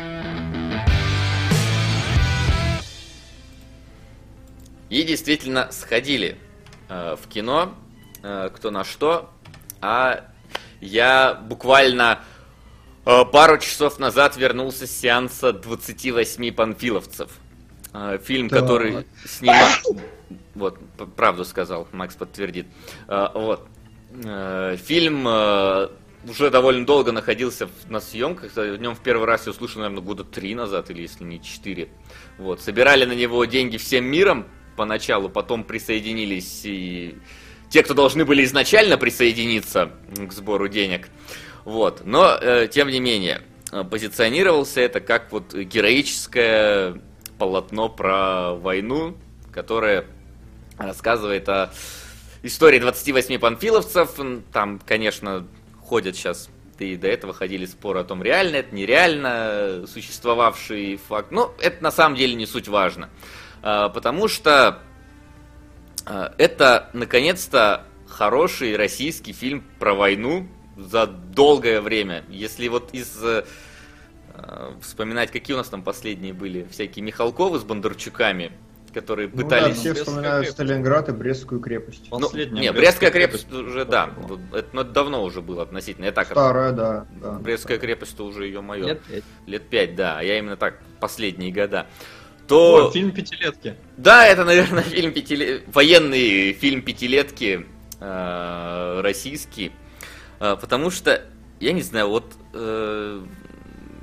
И 4.91 5.03
действительно 5.03 5.71
сходили 5.71 6.39
э, 6.89 7.17
в 7.21 7.29
кино, 7.29 7.75
э, 8.23 8.51
кто 8.55 8.71
на 8.71 8.85
что. 8.85 9.31
А 9.81 10.25
я 10.81 11.35
буквально 11.35 12.21
э, 13.05 13.25
пару 13.27 13.59
часов 13.59 13.99
назад 13.99 14.37
вернулся 14.37 14.87
с 14.87 14.91
сеанса 14.91 15.53
28 15.53 16.53
панфиловцев. 16.53 17.31
Э, 17.93 18.19
фильм, 18.23 18.49
да. 18.49 18.61
который 18.61 19.07
снимал... 19.27 19.69
Вот, 20.55 20.79
правду 21.15 21.45
сказал, 21.45 21.87
Макс 21.93 22.17
подтвердит. 22.17 22.67
Э, 23.09 23.29
вот. 23.35 23.69
Э, 24.25 24.77
фильм 24.83 25.29
э, 25.29 25.89
уже 26.27 26.51
довольно 26.51 26.87
долго 26.87 27.13
находился 27.13 27.69
на 27.89 28.01
съемках. 28.01 28.57
В 28.57 28.77
нем 28.77 28.95
в 28.95 29.01
первый 29.01 29.27
раз 29.27 29.47
я 29.47 29.53
услышал, 29.53 29.83
наверное, 29.83 30.03
года 30.03 30.25
три 30.25 30.55
назад, 30.55 30.91
или 30.91 31.03
если 31.03 31.25
не 31.25 31.43
четыре. 31.43 31.89
Вот. 32.39 32.61
Собирали 32.63 33.05
на 33.05 33.13
него 33.13 33.45
деньги 33.45 33.77
всем 33.77 34.07
миром 34.07 34.47
поначалу, 34.79 35.29
потом 35.29 35.65
присоединились 35.65 36.63
и 36.65 37.17
те, 37.69 37.83
кто 37.83 37.95
должны 37.95 38.25
были 38.25 38.45
изначально 38.45 38.97
присоединиться 38.97 39.91
к 40.17 40.33
сбору 40.33 40.69
денег. 40.69 41.09
Вот. 41.65 42.03
Но, 42.05 42.39
э, 42.41 42.69
тем 42.71 42.89
не 42.89 43.01
менее, 43.01 43.43
позиционировался 43.91 44.81
это 44.81 45.01
как 45.01 45.33
вот 45.33 45.53
героическое 45.53 47.01
полотно 47.39 47.89
про 47.89 48.55
войну, 48.55 49.17
которое 49.53 50.05
рассказывает 50.79 51.49
о 51.49 51.71
истории 52.43 52.79
28 52.79 53.39
панфиловцев. 53.39 54.11
Там, 54.53 54.81
конечно, 54.87 55.47
ходят 55.83 56.17
сейчас, 56.17 56.49
и 56.79 56.97
до 56.97 57.09
этого 57.09 57.35
ходили 57.35 57.67
споры 57.67 58.01
о 58.01 58.05
том, 58.05 58.23
реально 58.23 58.57
это, 58.57 58.75
нереально 58.75 59.85
существовавший 59.87 60.97
факт. 61.09 61.33
Но 61.33 61.53
это 61.61 61.83
на 61.83 61.91
самом 61.91 62.17
деле 62.17 62.35
не 62.35 62.47
суть 62.47 62.69
важно. 62.69 63.11
А, 63.63 63.89
потому 63.89 64.29
что 64.29 64.81
а, 66.07 66.35
это, 66.39 66.91
наконец-то, 66.93 67.85
хороший 68.07 68.77
российский 68.77 69.33
фильм 69.33 69.65
про 69.79 69.95
войну 69.95 70.49
за 70.77 71.07
долгое 71.07 71.81
время. 71.81 72.25
Если 72.29 72.69
вот 72.69 72.95
из 72.95 73.23
э, 73.23 73.45
а, 74.35 74.77
вспоминать, 74.81 75.31
какие 75.31 75.55
у 75.55 75.59
нас 75.59 75.69
там 75.69 75.83
последние 75.83 76.33
были, 76.33 76.67
всякие 76.71 77.05
Михалковы 77.05 77.59
с 77.59 77.65
Бондарчуками, 77.65 78.53
которые 78.95 79.29
ну, 79.29 79.43
пытались... 79.43 79.77
Да, 79.77 79.81
все 79.81 79.95
вспоминают 79.95 80.47
крепость. 80.47 80.53
Сталинград 80.53 81.09
и 81.09 81.13
Брестскую 81.13 81.61
крепость. 81.61 82.09
Ну, 82.11 82.31
не, 82.33 82.73
Брестская 82.73 83.11
крепость, 83.11 83.49
крепость 83.49 83.69
уже, 83.69 83.85
да, 83.85 84.11
это 84.53 84.69
ну, 84.73 84.85
давно 84.85 85.23
уже 85.23 85.43
было 85.43 85.63
относительно. 85.63 86.07
Я 86.07 86.13
так 86.13 86.29
Старая, 86.29 86.73
да, 86.73 87.07
да. 87.21 87.33
Брестская 87.33 87.79
крепость-то 87.79 88.25
уже, 88.25 88.47
ее 88.47 88.61
мое. 88.61 88.87
Лет 88.87 89.03
пять. 89.03 89.25
Лет 89.47 89.69
пять, 89.69 89.95
да, 89.95 90.21
я 90.21 90.39
именно 90.39 90.57
так, 90.57 90.79
последние 91.01 91.53
года. 91.53 91.87
То... 92.49 92.89
О, 92.89 92.91
фильм 92.91 93.13
«Пятилетки». 93.13 93.77
Да, 93.97 94.27
это, 94.27 94.45
наверное, 94.45 94.83
фильм 94.97 95.13
пятилет... 95.13 95.65
военный 95.67 96.55
фильм 96.55 96.83
«Пятилетки» 96.83 97.67
э, 98.01 99.01
российский. 99.03 99.73
Э, 100.41 100.57
потому 100.59 100.91
что, 100.91 101.23
я 101.61 101.73
не 101.73 101.83
знаю, 101.83 102.09
вот 102.09 102.25
э, 102.55 103.23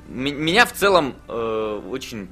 меня 0.08 0.64
в 0.64 0.72
целом 0.72 1.16
э, 1.26 1.82
очень 1.90 2.28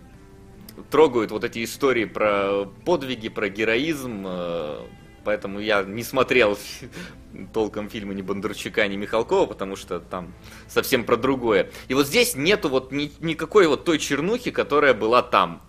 трогают 0.90 1.33
вот 1.33 1.42
эти 1.42 1.64
истории 1.64 2.05
про 2.05 2.66
подвиги, 2.85 3.29
про 3.29 3.48
героизм, 3.48 4.24
э, 4.27 4.79
поэтому 5.24 5.59
я 5.59 5.83
не 5.83 6.05
смотрел 6.05 6.57
толком 7.53 7.90
фильмы 7.90 8.14
ни 8.14 8.22
Бондарчука, 8.22 8.87
ни 8.87 8.96
Михалкова, 8.96 9.46
потому 9.46 9.74
что 9.74 9.98
там 9.98 10.33
совсем 10.68 11.05
про 11.05 11.16
другое. 11.16 11.70
И 11.88 11.94
вот 11.94 12.07
здесь 12.07 12.37
нету 12.37 12.68
вот 12.68 12.92
ни, 12.92 13.11
никакой 13.20 13.66
вот 13.66 13.85
той 13.85 13.98
чернухи, 13.98 14.53
которая 14.53 14.94
была 14.94 15.22
там. 15.22 15.61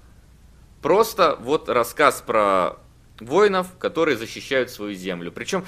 Просто 0.81 1.37
вот 1.39 1.69
рассказ 1.69 2.21
про 2.25 2.77
воинов, 3.19 3.67
которые 3.79 4.17
защищают 4.17 4.69
свою 4.69 4.93
землю. 4.93 5.31
Причем 5.31 5.65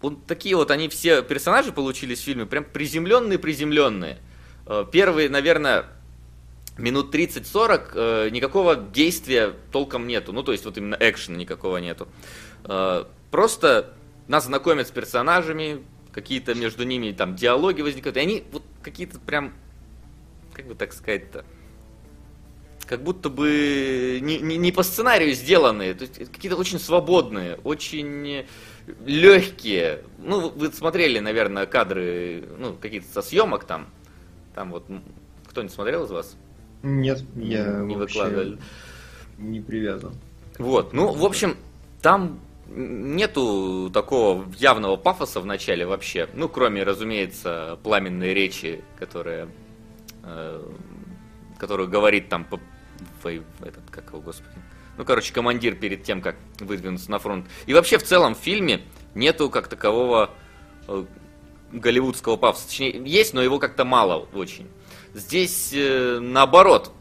вот 0.00 0.26
такие 0.26 0.56
вот 0.56 0.70
они 0.70 0.88
все 0.88 1.22
персонажи 1.22 1.72
получились 1.72 2.20
в 2.20 2.24
фильме, 2.24 2.46
прям 2.46 2.64
приземленные-приземленные. 2.64 4.18
Э, 4.66 4.84
первые, 4.90 5.28
наверное, 5.28 5.86
минут 6.76 7.14
30-40 7.14 7.90
э, 7.94 8.28
никакого 8.30 8.76
действия 8.76 9.54
толком 9.72 10.06
нету. 10.06 10.32
Ну, 10.32 10.42
то 10.42 10.52
есть 10.52 10.64
вот 10.64 10.76
именно 10.76 10.96
экшена 10.98 11.36
никакого 11.36 11.78
нету. 11.78 12.08
Э, 12.64 13.04
просто 13.30 13.94
нас 14.28 14.44
знакомят 14.44 14.88
с 14.88 14.90
персонажами, 14.90 15.82
какие-то 16.12 16.54
между 16.54 16.84
ними 16.84 17.12
там 17.12 17.34
диалоги 17.34 17.82
возникают, 17.82 18.16
и 18.16 18.20
они 18.20 18.44
вот 18.52 18.62
какие-то 18.82 19.18
прям, 19.18 19.52
как 20.52 20.66
бы 20.66 20.74
так 20.74 20.92
сказать-то, 20.92 21.44
как 22.86 23.02
будто 23.02 23.28
бы 23.28 24.18
не, 24.22 24.38
не, 24.38 24.56
не 24.56 24.72
по 24.72 24.82
сценарию 24.82 25.32
сделанные, 25.34 25.94
то 25.94 26.02
есть 26.02 26.30
какие-то 26.30 26.56
очень 26.56 26.78
свободные, 26.78 27.56
очень 27.64 28.46
легкие. 29.04 30.02
Ну, 30.18 30.50
вы 30.50 30.70
смотрели, 30.72 31.18
наверное, 31.18 31.66
кадры, 31.66 32.44
ну, 32.58 32.74
какие-то 32.74 33.06
со 33.12 33.22
съемок 33.22 33.64
там. 33.64 33.86
Там 34.54 34.70
вот 34.70 34.84
кто-нибудь 35.48 35.74
смотрел 35.74 36.04
из 36.04 36.10
вас? 36.10 36.36
Нет, 36.82 37.22
я 37.36 37.80
не 37.80 37.96
выкладывали. 37.96 38.58
Не 39.38 39.60
привязан. 39.60 40.14
Вот, 40.58 40.92
ну, 40.92 41.12
в 41.12 41.24
общем, 41.24 41.56
там 42.02 42.40
нету 42.68 43.90
такого 43.92 44.44
явного 44.56 44.96
пафоса 44.96 45.40
в 45.40 45.46
начале 45.46 45.86
вообще. 45.86 46.28
Ну, 46.34 46.48
кроме, 46.48 46.82
разумеется, 46.82 47.78
пламенной 47.82 48.34
речи, 48.34 48.82
которая, 48.98 49.48
э, 50.22 50.62
которую 51.58 51.88
говорит 51.88 52.28
там 52.28 52.44
по, 53.22 53.28
этот, 53.28 53.90
как 53.90 54.08
его, 54.08 54.20
господи. 54.20 54.56
Ну, 54.96 55.04
короче, 55.04 55.32
командир 55.32 55.74
перед 55.74 56.04
тем, 56.04 56.20
как 56.20 56.36
выдвинуться 56.60 57.10
на 57.10 57.18
фронт. 57.18 57.46
И 57.66 57.74
вообще, 57.74 57.98
в 57.98 58.04
целом, 58.04 58.34
в 58.34 58.38
фильме 58.38 58.82
нету 59.14 59.50
как 59.50 59.68
такового 59.68 60.30
э, 60.86 61.04
голливудского 61.72 62.36
пафоса. 62.36 62.68
Точнее, 62.68 63.02
есть, 63.04 63.34
но 63.34 63.42
его 63.42 63.58
как-то 63.58 63.84
мало 63.84 64.28
очень. 64.32 64.68
Здесь 65.12 65.70
э, 65.72 66.18
наоборот. 66.20 66.92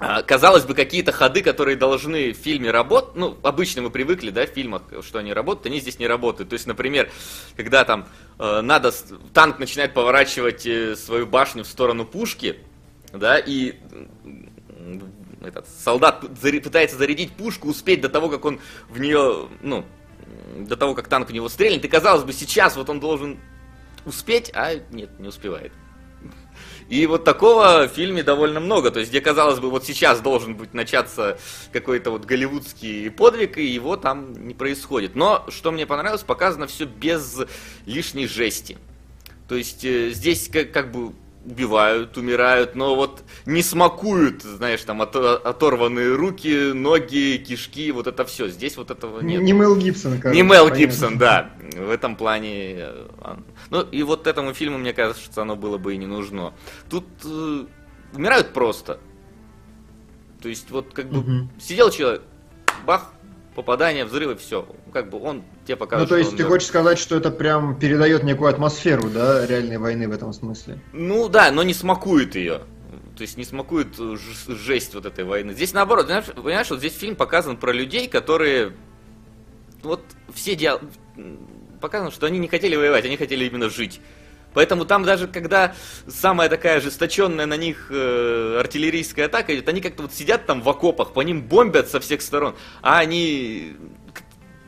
А, 0.00 0.22
казалось 0.22 0.64
бы, 0.64 0.74
какие-то 0.74 1.10
ходы, 1.10 1.42
которые 1.42 1.76
должны 1.76 2.32
в 2.32 2.36
фильме 2.36 2.70
работать, 2.70 3.16
ну, 3.16 3.36
обычно 3.42 3.82
мы 3.82 3.90
привыкли, 3.90 4.30
да, 4.30 4.46
в 4.46 4.50
фильмах, 4.50 4.82
что 5.02 5.18
они 5.18 5.32
работают, 5.32 5.66
они 5.66 5.80
здесь 5.80 5.98
не 5.98 6.06
работают. 6.06 6.50
То 6.50 6.54
есть, 6.54 6.68
например, 6.68 7.10
когда 7.56 7.84
там 7.84 8.06
э, 8.38 8.60
надо, 8.60 8.92
танк 9.34 9.58
начинает 9.58 9.94
поворачивать 9.94 10.62
свою 10.96 11.26
башню 11.26 11.64
в 11.64 11.66
сторону 11.66 12.04
пушки, 12.04 12.60
да, 13.12 13.38
и 13.38 13.74
этот 15.40 15.66
солдат 15.68 16.20
пытается 16.20 16.96
зарядить 16.96 17.32
пушку, 17.32 17.68
успеть 17.68 18.00
до 18.00 18.08
того, 18.08 18.28
как 18.28 18.44
он 18.44 18.60
в 18.88 18.98
нее, 18.98 19.48
ну, 19.62 19.84
до 20.58 20.76
того, 20.76 20.94
как 20.94 21.08
танк 21.08 21.30
в 21.30 21.32
него 21.32 21.48
стрельнет, 21.48 21.84
и 21.84 21.88
казалось 21.88 22.24
бы, 22.24 22.32
сейчас 22.32 22.76
вот 22.76 22.90
он 22.90 23.00
должен 23.00 23.38
успеть, 24.04 24.50
а 24.54 24.74
нет, 24.90 25.18
не 25.18 25.28
успевает. 25.28 25.72
И 26.88 27.06
вот 27.06 27.24
такого 27.24 27.86
в 27.86 27.94
фильме 27.94 28.22
довольно 28.22 28.60
много. 28.60 28.90
То 28.90 29.00
есть, 29.00 29.10
где, 29.10 29.20
казалось 29.20 29.58
бы, 29.58 29.70
вот 29.70 29.84
сейчас 29.84 30.20
должен 30.20 30.54
быть 30.54 30.72
начаться 30.72 31.38
какой-то 31.72 32.10
вот 32.10 32.24
голливудский 32.24 33.10
подвиг, 33.10 33.58
и 33.58 33.66
его 33.66 33.96
там 33.96 34.32
не 34.46 34.54
происходит. 34.54 35.14
Но, 35.14 35.44
что 35.48 35.70
мне 35.70 35.86
понравилось, 35.86 36.22
показано 36.22 36.66
все 36.66 36.86
без 36.86 37.40
лишней 37.84 38.26
жести. 38.26 38.78
То 39.48 39.54
есть, 39.54 39.84
э, 39.84 40.10
здесь 40.10 40.48
как, 40.48 40.72
как 40.72 40.90
бы 40.90 41.12
убивают, 41.48 42.16
умирают, 42.16 42.74
но 42.74 42.94
вот 42.94 43.22
не 43.46 43.62
смакуют, 43.62 44.42
знаешь, 44.42 44.82
там 44.82 45.00
от, 45.00 45.16
оторванные 45.16 46.14
руки, 46.14 46.72
ноги, 46.72 47.38
кишки, 47.38 47.90
вот 47.90 48.06
это 48.06 48.24
все. 48.24 48.48
Здесь 48.48 48.76
вот 48.76 48.90
этого 48.90 49.20
нет. 49.20 49.40
Не 49.42 49.52
Мел 49.52 49.76
Гибсон, 49.76 50.20
кажется. 50.20 50.30
Не 50.30 50.42
Мел 50.42 50.70
Гибсон, 50.70 51.18
да. 51.18 51.50
В 51.72 51.90
этом 51.90 52.16
плане... 52.16 52.74
Э, 52.78 53.36
ну, 53.70 53.82
и 53.82 54.02
вот 54.02 54.26
этому 54.26 54.52
фильму, 54.52 54.78
мне 54.78 54.92
кажется, 54.92 55.42
оно 55.42 55.56
было 55.56 55.78
бы 55.78 55.94
и 55.94 55.96
не 55.96 56.06
нужно. 56.06 56.52
Тут 56.90 57.06
э, 57.24 57.64
умирают 58.14 58.52
просто. 58.52 59.00
То 60.42 60.48
есть, 60.48 60.70
вот 60.70 60.92
как 60.92 61.08
бы 61.08 61.18
угу. 61.20 61.48
сидел 61.58 61.90
человек, 61.90 62.22
бах, 62.86 63.12
попадание, 63.58 64.04
взрывы, 64.04 64.36
все. 64.36 64.68
Как 64.92 65.10
бы 65.10 65.20
он 65.20 65.42
тебе 65.66 65.74
показывает. 65.74 66.08
Ну, 66.08 66.14
то 66.14 66.18
есть 66.20 66.36
ты 66.36 66.44
хочешь 66.44 66.68
сказать, 66.68 66.96
что 66.96 67.16
это 67.16 67.32
прям 67.32 67.76
передает 67.76 68.22
некую 68.22 68.50
атмосферу, 68.50 69.10
да, 69.10 69.44
реальной 69.44 69.78
войны 69.78 70.06
в 70.06 70.12
этом 70.12 70.32
смысле? 70.32 70.78
Ну 70.92 71.28
да, 71.28 71.50
но 71.50 71.64
не 71.64 71.74
смакует 71.74 72.36
ее. 72.36 72.60
То 73.16 73.22
есть 73.22 73.36
не 73.36 73.42
смакует 73.42 73.96
жесть 73.96 74.94
вот 74.94 75.06
этой 75.06 75.24
войны. 75.24 75.54
Здесь 75.54 75.72
наоборот, 75.72 76.06
понимаешь, 76.06 76.26
понимаешь, 76.26 76.70
вот 76.70 76.78
здесь 76.78 76.96
фильм 76.96 77.16
показан 77.16 77.56
про 77.56 77.72
людей, 77.72 78.06
которые 78.06 78.74
вот 79.82 80.02
все 80.32 80.54
диал... 80.54 80.80
показано, 81.80 82.12
что 82.12 82.26
они 82.26 82.38
не 82.38 82.46
хотели 82.46 82.76
воевать, 82.76 83.06
они 83.06 83.16
хотели 83.16 83.44
именно 83.44 83.68
жить. 83.70 84.00
Поэтому 84.54 84.84
там 84.84 85.04
даже 85.04 85.28
когда 85.28 85.74
самая 86.06 86.48
такая 86.48 86.78
ожесточенная 86.78 87.46
на 87.46 87.56
них 87.56 87.88
э, 87.90 88.58
артиллерийская 88.60 89.26
атака 89.26 89.54
идет, 89.54 89.68
они 89.68 89.80
как-то 89.80 90.02
вот 90.02 90.12
сидят 90.12 90.46
там 90.46 90.62
в 90.62 90.68
окопах, 90.68 91.12
по 91.12 91.20
ним 91.20 91.42
бомбят 91.42 91.88
со 91.88 92.00
всех 92.00 92.22
сторон, 92.22 92.54
а 92.82 92.98
они 92.98 93.76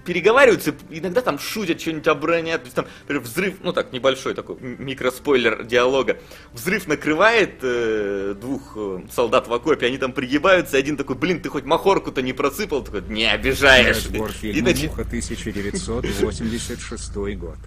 переговариваются, 0.05 0.75
иногда 0.91 1.21
там 1.21 1.39
шутят, 1.39 1.81
что-нибудь 1.81 2.09
обронят, 2.09 2.65
там 2.75 2.87
например, 3.03 3.23
взрыв, 3.23 3.55
ну 3.63 3.73
так, 3.73 3.93
небольшой 3.93 4.35
такой 4.35 4.57
микроспойлер 4.61 5.63
диалога, 5.65 6.19
взрыв 6.53 6.89
накрывает 6.89 7.61
э, 7.63 8.35
двух 8.41 8.73
э, 8.77 9.03
солдат 9.13 9.47
в 9.47 9.53
окопе, 9.53 9.87
они 9.87 9.99
там 9.99 10.13
пригибаются, 10.13 10.77
и 10.77 10.81
один 10.81 10.97
такой, 10.97 11.15
блин, 11.17 11.41
ты 11.41 11.49
хоть 11.49 11.65
махорку-то 11.65 12.23
не 12.23 12.33
просыпал, 12.33 12.83
такой, 12.83 13.03
не 13.03 13.31
обижаешь. 13.31 14.07
И 14.07 14.19
«Муха» 14.89 15.03
1986 15.03 17.15
год. 17.37 17.59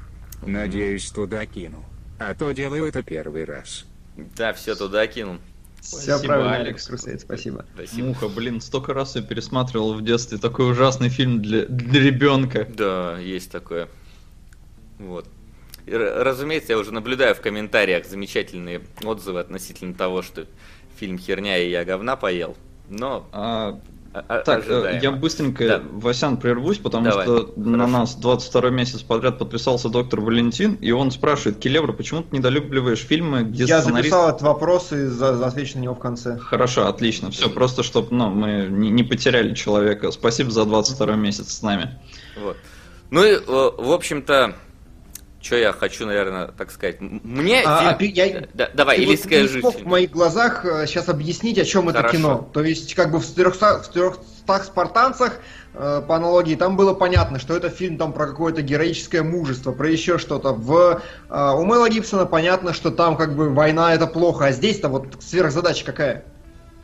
Надеюсь, 0.45 1.09
туда 1.11 1.45
кину. 1.45 1.85
А 2.29 2.35
то 2.35 2.51
делаю 2.51 2.85
это 2.85 3.03
первый 3.03 3.43
раз. 3.45 3.85
Да, 4.15 4.53
все 4.53 4.75
туда 4.75 5.05
кинул. 5.07 5.37
Все 5.81 5.97
Спасибо, 6.17 6.27
правильно, 6.27 6.55
Алекс. 6.55 6.87
Крусейд, 6.87 7.21
спасибо. 7.21 7.65
Спасибо. 7.75 8.07
Муха, 8.07 8.29
блин, 8.29 8.61
столько 8.61 8.93
раз 8.93 9.15
я 9.17 9.21
пересматривал 9.21 9.93
в 9.93 10.01
детстве. 10.01 10.37
Такой 10.37 10.71
ужасный 10.71 11.09
фильм 11.09 11.41
для, 11.41 11.65
для 11.65 12.01
ребенка. 12.01 12.65
Да, 12.65 13.17
есть 13.19 13.51
такое. 13.51 13.89
Вот. 14.99 15.27
И, 15.85 15.91
разумеется, 15.93 16.71
я 16.71 16.77
уже 16.77 16.93
наблюдаю 16.93 17.35
в 17.35 17.41
комментариях 17.41 18.05
замечательные 18.05 18.81
отзывы 19.03 19.41
относительно 19.41 19.93
того, 19.93 20.21
что 20.21 20.47
фильм 20.97 21.19
херня 21.19 21.57
и 21.57 21.69
я 21.69 21.83
говна 21.83 22.15
поел. 22.15 22.55
Но 22.87 23.27
А, 23.33 23.81
так, 24.13 24.47
э, 24.47 24.51
ожидаемо. 24.73 24.99
я 25.01 25.11
быстренько, 25.11 25.67
Да. 25.67 25.81
Васян, 25.93 26.37
прервусь, 26.37 26.77
потому 26.77 27.05
Давай, 27.09 27.25
что 27.25 27.53
на 27.55 27.77
хорошо. 27.77 27.91
нас 27.91 28.15
22 28.15 28.69
месяц 28.69 29.01
подряд 29.01 29.39
подписался 29.39 29.89
доктор 29.89 30.21
Валентин, 30.21 30.75
и 30.75 30.91
он 30.91 31.11
спрашивает, 31.11 31.57
Келебра, 31.59 31.93
почему 31.93 32.21
ты 32.21 32.37
недолюбливаешь 32.37 32.99
фильмы, 32.99 33.43
где 33.43 33.63
Я 33.65 33.81
сценарист... 33.81 34.09
записал 34.09 34.29
этот 34.29 34.41
вопрос 34.43 34.91
и 34.91 35.05
за- 35.07 35.45
отвечу 35.45 35.79
на 35.79 35.83
него 35.83 35.95
в 35.95 35.99
конце. 35.99 36.37
Хорошо, 36.37 36.87
отлично. 36.87 37.31
Все, 37.31 37.49
просто 37.49 37.81
чтобы 37.83 38.09
ну, 38.11 38.29
мы 38.29 38.67
не, 38.69 38.89
не 38.91 39.03
потеряли 39.03 39.53
человека. 39.55 40.11
Спасибо 40.11 40.51
за 40.51 40.65
22 40.65 41.15
месяц 41.15 41.51
с 41.51 41.61
нами. 41.63 41.99
Вот. 42.41 42.57
Ну 43.09 43.23
и, 43.23 43.31
э, 43.33 43.39
в 43.45 43.91
общем-то, 43.91 44.55
что 45.43 45.57
я 45.57 45.73
хочу, 45.73 46.05
наверное, 46.05 46.47
так 46.47 46.71
сказать. 46.71 47.01
Мне 47.01 47.61
А, 47.65 47.95
фильм- 47.99 48.13
а 48.17 48.25
я- 48.25 48.47
Да, 48.53 48.69
давай, 48.73 48.95
Ты 48.95 49.01
или 49.03 49.09
вот 49.11 49.19
скажи. 49.19 49.61
в 49.61 49.85
моих 49.85 50.11
глазах 50.11 50.63
сейчас 50.87 51.09
объяснить, 51.09 51.59
о 51.59 51.65
чем 51.65 51.89
это 51.89 51.97
Хорошо. 51.97 52.15
кино. 52.17 52.49
То 52.53 52.63
есть, 52.63 52.95
как 52.95 53.11
бы 53.11 53.19
в 53.19 53.25
400, 53.25 53.83
в 53.83 53.87
400 53.87 54.63
спартанцах, 54.63 55.39
э, 55.73 56.01
по 56.07 56.15
аналогии, 56.15 56.55
там 56.55 56.77
было 56.77 56.93
понятно, 56.93 57.39
что 57.39 57.57
это 57.57 57.69
фильм 57.69 57.97
там 57.97 58.13
про 58.13 58.27
какое-то 58.27 58.61
героическое 58.61 59.21
мужество, 59.23 59.73
про 59.73 59.89
еще 59.89 60.17
что-то. 60.17 60.53
В, 60.53 61.01
э, 61.29 61.51
у 61.57 61.65
Мэла 61.65 61.89
Гибсона 61.89 62.25
понятно, 62.25 62.73
что 62.73 62.89
там 62.91 63.17
как 63.17 63.35
бы 63.35 63.49
война 63.49 63.93
это 63.93 64.07
плохо, 64.07 64.45
а 64.45 64.51
здесь-то 64.53 64.87
вот 64.87 65.17
сверхзадача 65.21 65.83
какая? 65.85 66.23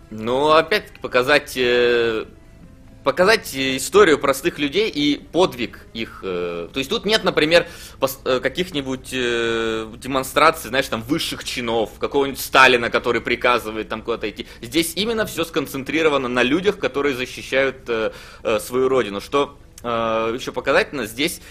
Ну, 0.09 0.49
опять-таки, 0.51 0.99
показать, 0.99 1.53
э, 1.55 2.25
показать 3.03 3.55
э, 3.55 3.77
историю 3.77 4.19
простых 4.19 4.59
людей 4.59 4.89
и 4.89 5.17
подвиг 5.17 5.85
их. 5.93 6.21
э, 6.23 6.69
То 6.71 6.79
есть 6.79 6.89
тут 6.89 7.05
нет, 7.05 7.23
например, 7.23 7.67
э, 8.25 8.39
каких-нибудь 8.39 9.09
демонстраций, 9.99 10.69
знаешь, 10.69 10.87
там 10.87 11.01
высших 11.01 11.43
чинов, 11.43 11.91
какого-нибудь 11.99 12.39
Сталина, 12.39 12.89
который 12.89 13.21
приказывает 13.21 13.89
там 13.89 14.01
куда-то 14.01 14.29
идти. 14.29 14.47
Здесь 14.61 14.93
именно 14.95 15.25
все 15.25 15.43
сконцентрировано 15.43 16.27
на 16.27 16.43
людях, 16.43 16.77
которые 16.77 17.15
защищают 17.15 17.89
свою 18.59 18.89
родину. 18.89 19.21
Что 19.21 19.57
еще 19.83 20.51
показательно, 20.51 21.05
здесь, 21.05 21.41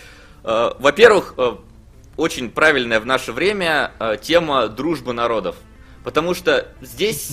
во-первых, 0.42 1.34
очень 2.16 2.50
правильная 2.50 3.00
в 3.00 3.06
наше 3.06 3.32
время 3.32 3.92
тема 4.22 4.68
дружбы 4.68 5.12
народов. 5.12 5.56
Потому 6.04 6.34
что 6.34 6.68
здесь 6.80 7.30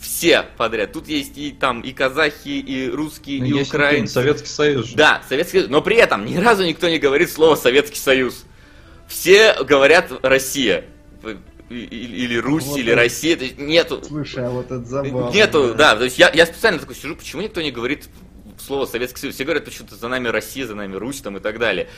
все 0.00 0.44
подряд. 0.56 0.92
Тут 0.92 1.08
есть 1.08 1.36
и 1.38 1.52
там 1.52 1.80
и 1.80 1.92
казахи, 1.92 2.48
и 2.48 2.88
русские, 2.90 3.40
Ну, 3.40 3.46
и 3.46 3.50
есть 3.58 3.70
украинцы. 3.70 4.12
Советский 4.14 4.48
Союз 4.48 4.86
же. 4.86 4.96
Да, 4.96 5.22
Советский 5.28 5.58
Союз. 5.58 5.70
Но 5.70 5.82
при 5.82 5.96
этом 5.96 6.24
ни 6.26 6.36
разу 6.36 6.64
никто 6.64 6.88
не 6.88 6.98
говорит 6.98 7.30
слово 7.30 7.54
Советский 7.56 7.98
Союз. 7.98 8.44
Все 9.08 9.54
говорят 9.64 10.10
Россия. 10.22 10.84
Или 11.68 12.36
Русь, 12.36 12.64
Вот 12.64 12.78
или 12.78 12.92
это- 12.92 13.02
Россия. 13.02 13.36
То 13.36 13.44
есть 13.44 13.58
нету. 13.58 14.00
Слушай, 14.06 14.46
а 14.46 14.50
вот 14.50 14.66
это 14.66 14.84
забавно. 14.84 15.34
Нету, 15.34 15.74
да. 15.74 15.96
То 15.96 16.04
есть 16.04 16.18
я, 16.18 16.30
я 16.32 16.46
специально 16.46 16.78
такой 16.78 16.94
сижу, 16.94 17.16
почему 17.16 17.42
никто 17.42 17.60
не 17.60 17.72
говорит 17.72 18.08
слово 18.64 18.86
Советский 18.86 19.20
Союз? 19.20 19.34
Все 19.34 19.44
говорят 19.44 19.64
почему-то 19.64 19.96
за 19.96 20.06
нами 20.08 20.28
Россия, 20.28 20.66
за 20.66 20.74
нами 20.76 20.94
Русь 20.94 21.20
там 21.22 21.36
и 21.36 21.40
так 21.40 21.58
далее. 21.58 21.88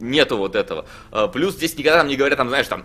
Нету 0.00 0.36
вот 0.38 0.56
этого. 0.56 0.86
А, 1.12 1.28
Плюс 1.28 1.54
здесь 1.54 1.76
никогда 1.78 1.98
там 2.00 2.08
не 2.08 2.16
говорят, 2.16 2.36
там, 2.36 2.48
знаешь, 2.48 2.66
там, 2.66 2.84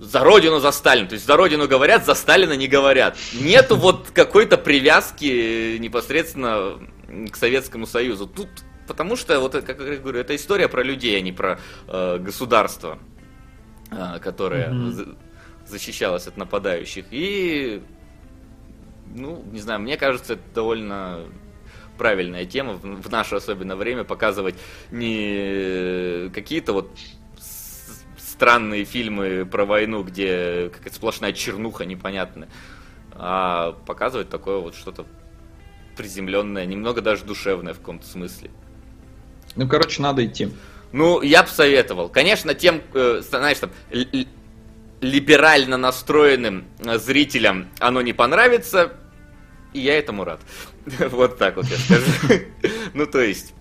за 0.00 0.24
родину, 0.24 0.58
за 0.60 0.72
Сталина. 0.72 1.06
То 1.06 1.14
есть 1.14 1.26
за 1.26 1.36
родину 1.36 1.68
говорят, 1.68 2.06
за 2.06 2.14
Сталина 2.14 2.54
не 2.54 2.66
говорят. 2.66 3.16
Нету 3.34 3.76
вот 3.76 4.10
какой-то 4.12 4.56
привязки 4.56 5.76
непосредственно 5.78 6.80
к 7.30 7.36
Советскому 7.36 7.86
Союзу. 7.86 8.26
Тут 8.26 8.48
потому 8.86 9.14
что, 9.14 9.38
вот, 9.38 9.52
как 9.52 9.78
я 9.78 9.96
говорю, 9.96 10.18
это 10.18 10.34
история 10.34 10.68
про 10.68 10.82
людей, 10.82 11.16
а 11.16 11.20
не 11.20 11.32
про 11.32 11.60
э, 11.86 12.18
государство, 12.18 12.98
э, 13.90 14.18
которое 14.20 14.72
за- 14.90 15.16
защищалось 15.66 16.26
от 16.26 16.36
нападающих. 16.36 17.04
И, 17.10 17.82
ну, 19.14 19.44
не 19.52 19.60
знаю, 19.60 19.80
мне 19.80 19.96
кажется, 19.96 20.32
это 20.32 20.42
довольно 20.54 21.20
правильная 21.98 22.46
тема 22.46 22.72
в 22.72 23.02
в 23.02 23.10
наше 23.10 23.34
особенно 23.36 23.76
время 23.76 24.04
показывать 24.04 24.54
не 24.90 26.30
какие-то 26.30 26.72
вот 26.72 26.90
странные 28.40 28.86
фильмы 28.86 29.44
про 29.44 29.66
войну, 29.66 30.02
где 30.02 30.70
какая-то 30.72 30.96
сплошная 30.96 31.34
чернуха 31.34 31.84
непонятная, 31.84 32.48
а 33.12 33.72
показывать 33.84 34.30
такое 34.30 34.56
вот 34.56 34.74
что-то 34.74 35.04
приземленное, 35.94 36.64
немного 36.64 37.02
даже 37.02 37.26
душевное 37.26 37.74
в 37.74 37.80
каком-то 37.80 38.06
смысле. 38.06 38.50
Ну, 39.56 39.68
короче, 39.68 40.00
надо 40.00 40.24
идти. 40.24 40.48
Ну, 40.90 41.20
я 41.20 41.42
бы 41.42 41.50
советовал. 41.50 42.08
Конечно, 42.08 42.54
тем, 42.54 42.80
э, 42.94 43.20
знаешь, 43.28 43.58
там, 43.58 43.72
либерально 45.02 45.76
настроенным 45.76 46.64
э, 46.78 46.96
зрителям 46.96 47.68
оно 47.78 48.00
не 48.00 48.14
понравится, 48.14 48.94
и 49.74 49.80
я 49.80 49.98
этому 49.98 50.24
рад. 50.24 50.40
Вот 51.10 51.36
так 51.36 51.56
вот 51.56 51.66
я 51.66 51.76
скажу. 51.76 52.40
Ну, 52.94 53.04
то 53.04 53.20
есть, 53.20 53.52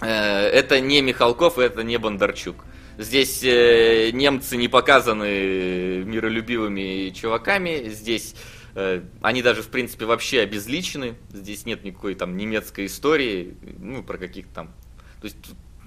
э, 0.00 0.06
это 0.06 0.78
не 0.78 1.02
Михалков, 1.02 1.58
и 1.58 1.62
это 1.62 1.82
не 1.82 1.96
Бондарчук. 1.98 2.54
Здесь 2.98 3.42
э, 3.44 4.10
немцы 4.12 4.56
не 4.56 4.68
показаны 4.68 6.02
миролюбивыми 6.04 7.10
чуваками, 7.10 7.90
здесь 7.90 8.34
э, 8.74 9.02
они 9.20 9.42
даже, 9.42 9.62
в 9.62 9.68
принципе, 9.68 10.06
вообще 10.06 10.40
обезличены, 10.40 11.14
здесь 11.32 11.66
нет 11.66 11.84
никакой 11.84 12.14
там 12.14 12.36
немецкой 12.36 12.86
истории, 12.86 13.56
ну, 13.78 14.02
про 14.02 14.16
каких-то 14.18 14.54
там... 14.54 14.66
То 15.20 15.26
есть, 15.26 15.36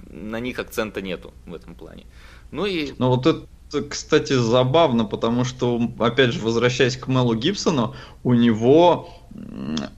на 0.10 0.40
них 0.40 0.60
акцента 0.60 1.02
нету 1.02 1.34
в 1.46 1.54
этом 1.54 1.76
плане. 1.76 2.06
Ну 2.52 2.66
и 2.66 2.94
Ну, 2.98 3.10
вот 3.10 3.26
это, 3.26 3.48
кстати, 3.84 4.34
забавно, 4.34 5.06
потому 5.06 5.46
что, 5.46 5.80
опять 6.00 6.34
же, 6.34 6.42
возвращаясь 6.42 6.98
к 6.98 7.08
Мелу 7.08 7.36
Гибсону, 7.36 7.96
у 8.24 8.34
него 8.34 9.10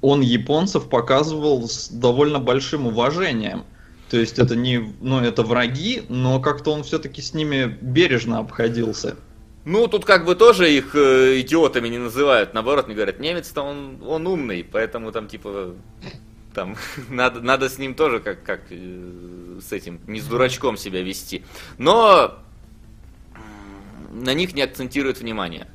он 0.02 0.21
японцев 0.21 0.89
показывал 0.89 1.67
с 1.67 1.89
довольно 1.89 2.39
большим 2.39 2.88
уважением. 2.88 3.63
То 4.12 4.17
есть 4.17 4.39
это 4.39 4.58
не, 4.58 4.93
ну, 5.00 5.21
это 5.21 5.41
враги, 5.41 6.04
но 6.10 6.41
как-то 6.41 6.74
он 6.74 6.84
все-таки 6.84 7.21
с 7.21 7.34
ними 7.34 7.78
бережно 7.80 8.39
обходился. 8.39 9.15
Ну, 9.63 9.88
тут 9.88 10.04
как 10.04 10.26
бы 10.26 10.36
тоже 10.36 10.69
их 10.69 10.95
э, 10.95 11.39
идиотами 11.39 11.88
не 11.88 11.97
называют. 11.97 12.54
Наоборот, 12.54 12.88
мне 12.88 12.95
говорят, 12.95 13.21
немец-то 13.21 13.62
он, 13.62 14.04
он 14.06 14.28
умный, 14.28 14.67
поэтому 14.69 15.13
там 15.13 15.30
типа 15.30 15.76
там 16.54 16.76
надо, 17.10 17.39
надо 17.39 17.69
с 17.69 17.78
ним 17.78 17.95
тоже 17.95 18.19
как, 18.19 18.43
как 18.43 18.63
э, 18.69 19.60
с 19.65 19.71
этим, 19.71 20.02
не 20.08 20.19
с 20.19 20.26
дурачком 20.26 20.76
себя 20.76 21.02
вести. 21.02 21.45
Но 21.78 22.38
на 24.12 24.34
них 24.34 24.54
не 24.54 24.62
акцентируют 24.62 25.19
внимание 25.19 25.67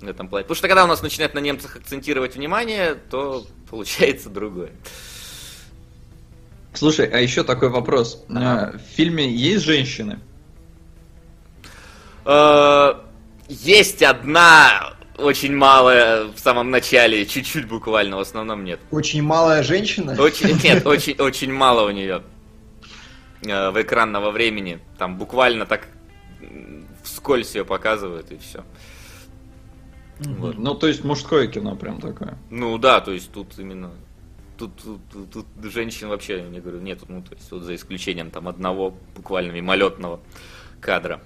в 0.00 0.06
этом 0.06 0.28
плане. 0.28 0.44
Потому 0.44 0.54
что 0.54 0.68
когда 0.68 0.84
у 0.84 0.86
нас 0.86 1.02
начинают 1.02 1.34
на 1.34 1.40
немцах 1.40 1.74
акцентировать 1.74 2.36
внимание, 2.36 2.94
то 2.94 3.44
получается 3.68 4.30
другое. 4.30 4.70
Слушай, 6.74 7.06
а 7.06 7.18
еще 7.18 7.42
такой 7.44 7.68
вопрос. 7.68 8.24
Ага. 8.28 8.72
А, 8.74 8.78
В 8.78 8.80
фильме 8.96 9.28
есть 9.28 9.64
женщины? 9.64 10.20
Э, 12.24 12.94
Есть 13.48 14.02
одна 14.02 14.94
очень 15.18 15.54
малая 15.54 16.24
в 16.24 16.38
самом 16.38 16.70
начале, 16.70 17.26
чуть-чуть 17.26 17.66
буквально, 17.68 18.16
в 18.16 18.20
основном 18.20 18.64
нет. 18.64 18.80
Очень 18.90 19.22
малая 19.22 19.62
женщина. 19.62 20.16
Очень, 20.18 20.62
нет, 20.64 20.86
очень, 20.86 21.14
очень 21.18 21.52
мало 21.52 21.86
у 21.86 21.90
нее 21.90 22.22
э, 23.44 23.70
в 23.70 23.80
экранного 23.82 24.30
времени. 24.30 24.80
Там 24.98 25.18
буквально 25.18 25.66
так 25.66 25.88
вскользь 27.02 27.54
ее 27.54 27.64
показывают 27.64 28.30
и 28.30 28.38
все. 28.38 28.64
Вот. 30.20 30.58
Ну, 30.58 30.74
то 30.74 30.86
есть 30.86 31.02
мужское 31.02 31.46
кино 31.46 31.76
прям 31.76 32.00
такое. 32.00 32.38
Ну 32.50 32.76
да, 32.78 33.00
то 33.00 33.10
есть 33.12 33.32
тут 33.32 33.58
именно 33.58 33.90
тут, 34.68 35.00
тут, 35.12 35.30
тут- 35.30 35.72
женщин 35.72 36.08
вообще, 36.08 36.38
я 36.38 36.48
не 36.48 36.60
говорю, 36.60 36.80
нету, 36.80 37.06
ну 37.08 37.22
то 37.22 37.34
есть 37.34 37.50
вот 37.50 37.62
за 37.62 37.74
исключением 37.74 38.30
там 38.30 38.48
одного 38.48 38.94
буквально 39.16 39.52
мимолетного 39.52 40.20
кадра. 40.80 41.20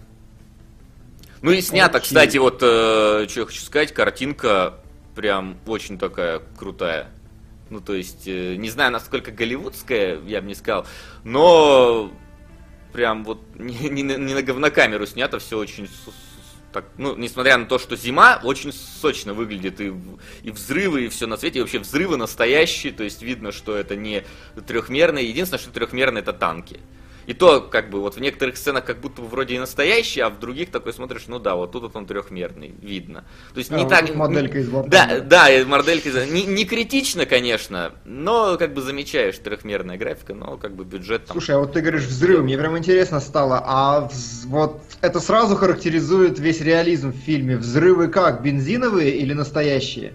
Ну 1.42 1.50
и 1.50 1.60
снято, 1.60 2.00
кстати, 2.00 2.38
вот, 2.38 2.62
э, 2.62 3.26
что 3.28 3.40
я 3.40 3.46
хочу 3.46 3.60
сказать, 3.60 3.92
картинка 3.92 4.80
прям 5.14 5.58
очень 5.66 5.98
такая 5.98 6.40
крутая. 6.56 7.10
Ну, 7.70 7.80
то 7.80 7.94
есть, 7.94 8.26
э, 8.26 8.56
не 8.56 8.70
знаю, 8.70 8.92
насколько 8.92 9.30
голливудская, 9.30 10.20
я 10.26 10.40
бы 10.40 10.46
не 10.46 10.54
сказал, 10.54 10.86
но 11.22 12.10
прям 12.92 13.24
вот 13.24 13.40
не, 13.58 13.88
не 13.90 14.02
на, 14.02 14.16
не 14.16 14.34
на 14.34 14.42
говнокамеру 14.42 15.06
снято, 15.06 15.38
все 15.38 15.58
очень 15.58 15.88
так, 16.74 16.86
ну, 16.98 17.14
несмотря 17.14 17.56
на 17.56 17.66
то, 17.66 17.78
что 17.78 17.94
зима, 17.94 18.40
очень 18.42 18.72
сочно 18.72 19.32
выглядит, 19.32 19.80
и, 19.80 19.94
и 20.42 20.50
взрывы, 20.50 21.04
и 21.04 21.08
все 21.08 21.28
на 21.28 21.36
свете, 21.36 21.60
и 21.60 21.62
вообще 21.62 21.78
взрывы 21.78 22.16
настоящие, 22.16 22.92
то 22.92 23.04
есть 23.04 23.22
видно, 23.22 23.52
что 23.52 23.76
это 23.76 23.94
не 23.94 24.24
трехмерные, 24.66 25.28
единственное, 25.28 25.60
что 25.60 25.70
трехмерные 25.70 26.22
это 26.22 26.32
танки. 26.32 26.80
И 27.26 27.34
то, 27.34 27.60
как 27.60 27.90
бы, 27.90 28.00
вот 28.00 28.16
в 28.16 28.20
некоторых 28.20 28.56
сценах 28.56 28.84
как 28.84 29.00
будто 29.00 29.22
бы 29.22 29.28
вроде 29.28 29.54
и 29.54 29.58
настоящий, 29.58 30.20
а 30.20 30.30
в 30.30 30.38
других 30.38 30.70
такой 30.70 30.92
смотришь, 30.92 31.24
ну 31.26 31.38
да, 31.38 31.54
вот 31.56 31.72
тут 31.72 31.82
вот 31.82 31.96
он 31.96 32.06
трехмерный, 32.06 32.74
видно. 32.80 33.24
То 33.52 33.58
есть 33.58 33.70
А, 33.72 33.76
не 33.76 33.82
вот 33.82 33.90
так... 33.90 34.14
моделька 34.14 34.58
из 34.58 34.68
Да, 34.68 35.20
да, 35.20 35.48
моделька 35.66 36.08
из... 36.08 36.30
Не, 36.30 36.44
не 36.44 36.64
критично, 36.64 37.26
конечно, 37.26 37.92
но 38.04 38.56
как 38.58 38.74
бы 38.74 38.82
замечаешь 38.82 39.38
трехмерная 39.38 39.96
графика, 39.96 40.34
но 40.34 40.56
как 40.56 40.74
бы 40.74 40.84
бюджет 40.84 41.26
там... 41.26 41.34
Слушай, 41.34 41.56
а 41.56 41.58
вот 41.60 41.72
ты 41.72 41.80
говоришь 41.80 42.04
взрывы, 42.04 42.42
мне 42.42 42.58
прям 42.58 42.76
интересно 42.78 43.20
стало, 43.20 43.62
а 43.64 44.08
вз- 44.10 44.46
вот 44.46 44.82
это 45.00 45.20
сразу 45.20 45.56
характеризует 45.56 46.38
весь 46.38 46.60
реализм 46.60 47.12
в 47.12 47.16
фильме. 47.16 47.56
Взрывы 47.56 48.08
как, 48.08 48.42
бензиновые 48.42 49.16
или 49.16 49.32
настоящие? 49.32 50.14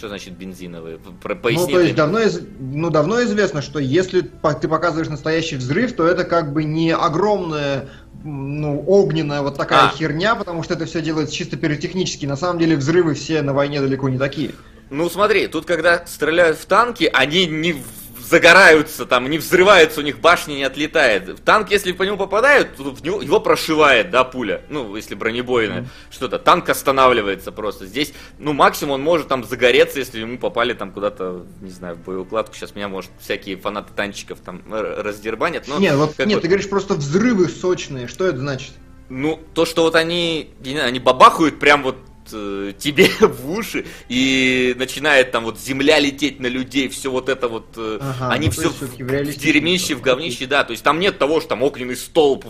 Что 0.00 0.08
значит 0.08 0.32
бензиновые? 0.32 0.96
Про, 1.22 1.34
Ну, 1.34 1.40
поясни 1.42 1.74
то 1.74 1.78
есть 1.78 1.94
давно, 1.94 2.20
из- 2.20 2.40
ну, 2.58 2.88
давно 2.88 3.22
известно, 3.24 3.60
что 3.60 3.78
если 3.78 4.22
ты 4.22 4.66
показываешь 4.66 5.08
настоящий 5.10 5.56
взрыв, 5.56 5.94
то 5.94 6.06
это 6.06 6.24
как 6.24 6.54
бы 6.54 6.64
не 6.64 6.90
огромная, 6.94 7.90
ну, 8.24 8.82
огненная 8.86 9.42
вот 9.42 9.58
такая 9.58 9.88
А. 9.88 9.92
херня, 9.94 10.36
потому 10.36 10.62
что 10.62 10.72
это 10.72 10.86
все 10.86 11.02
делается 11.02 11.34
чисто 11.34 11.58
пиротехнически. 11.58 12.24
На 12.24 12.36
самом 12.36 12.58
деле 12.58 12.76
взрывы 12.76 13.12
все 13.12 13.42
на 13.42 13.52
войне 13.52 13.78
далеко 13.78 14.08
не 14.08 14.16
такие. 14.16 14.52
Ну 14.88 15.10
смотри, 15.10 15.48
тут 15.48 15.66
когда 15.66 16.02
стреляют 16.06 16.56
в 16.56 16.64
танки, 16.64 17.04
они 17.12 17.46
не 17.46 17.82
загораются, 18.30 19.06
там, 19.06 19.28
не 19.28 19.38
взрываются, 19.38 20.00
у 20.00 20.04
них 20.04 20.20
башня 20.20 20.54
не 20.54 20.62
отлетает. 20.62 21.28
В 21.28 21.40
танк, 21.40 21.70
если 21.70 21.90
по 21.90 22.04
нему 22.04 22.16
попадают, 22.16 22.76
то 22.76 22.84
в 22.84 23.02
него, 23.02 23.20
его 23.20 23.40
прошивает, 23.40 24.10
да, 24.10 24.22
пуля. 24.22 24.62
Ну, 24.68 24.94
если 24.94 25.16
бронебойная, 25.16 25.88
что-то. 26.10 26.38
Танк 26.38 26.68
останавливается 26.68 27.50
просто. 27.50 27.86
Здесь, 27.86 28.12
ну, 28.38 28.52
максимум 28.52 28.94
он 28.94 29.02
может 29.02 29.26
там 29.26 29.42
загореться, 29.42 29.98
если 29.98 30.20
ему 30.20 30.38
попали 30.38 30.74
там 30.74 30.92
куда-то, 30.92 31.44
не 31.60 31.70
знаю, 31.70 31.96
в 31.96 32.04
боеукладку. 32.04 32.54
Сейчас 32.54 32.76
меня, 32.76 32.88
может, 32.88 33.10
всякие 33.20 33.56
фанаты 33.56 33.92
танчиков 33.94 34.38
там 34.38 34.62
раздербанят. 34.70 35.66
Но 35.66 35.78
нет, 35.78 35.96
вот, 35.96 36.16
нет, 36.18 36.36
бы- 36.36 36.40
ты 36.40 36.46
говоришь 36.46 36.68
просто 36.68 36.94
взрывы 36.94 37.48
сочные. 37.48 38.06
Что 38.06 38.26
это 38.26 38.38
значит? 38.38 38.72
Ну, 39.08 39.40
то, 39.54 39.66
что 39.66 39.82
вот 39.82 39.96
они, 39.96 40.50
не 40.60 40.72
знаю, 40.72 40.86
они 40.86 41.00
бабахают 41.00 41.58
прям 41.58 41.82
вот 41.82 41.96
э, 42.32 42.72
тебе 42.78 43.08
в 43.20 43.50
уши, 43.50 43.86
и 44.08 44.74
начинает 44.78 45.32
там 45.32 45.44
вот 45.44 45.58
земля 45.58 45.98
лететь 45.98 46.40
на 46.40 46.46
людей, 46.46 46.88
все 46.88 47.10
вот 47.10 47.28
это 47.28 47.48
вот, 47.48 47.74
э, 47.76 47.98
Ага, 48.00 48.30
они 48.30 48.46
ну, 48.46 48.52
все 48.52 48.70
в 48.70 48.80
в, 48.80 49.36
дерьмище, 49.36 49.94
в 49.94 50.00
говнище, 50.00 50.46
да, 50.46 50.64
то 50.64 50.72
есть 50.72 50.82
там 50.82 51.00
нет 51.00 51.18
того, 51.18 51.40
что 51.40 51.50
там 51.50 51.62
огненный 51.62 51.96
столб 51.96 52.44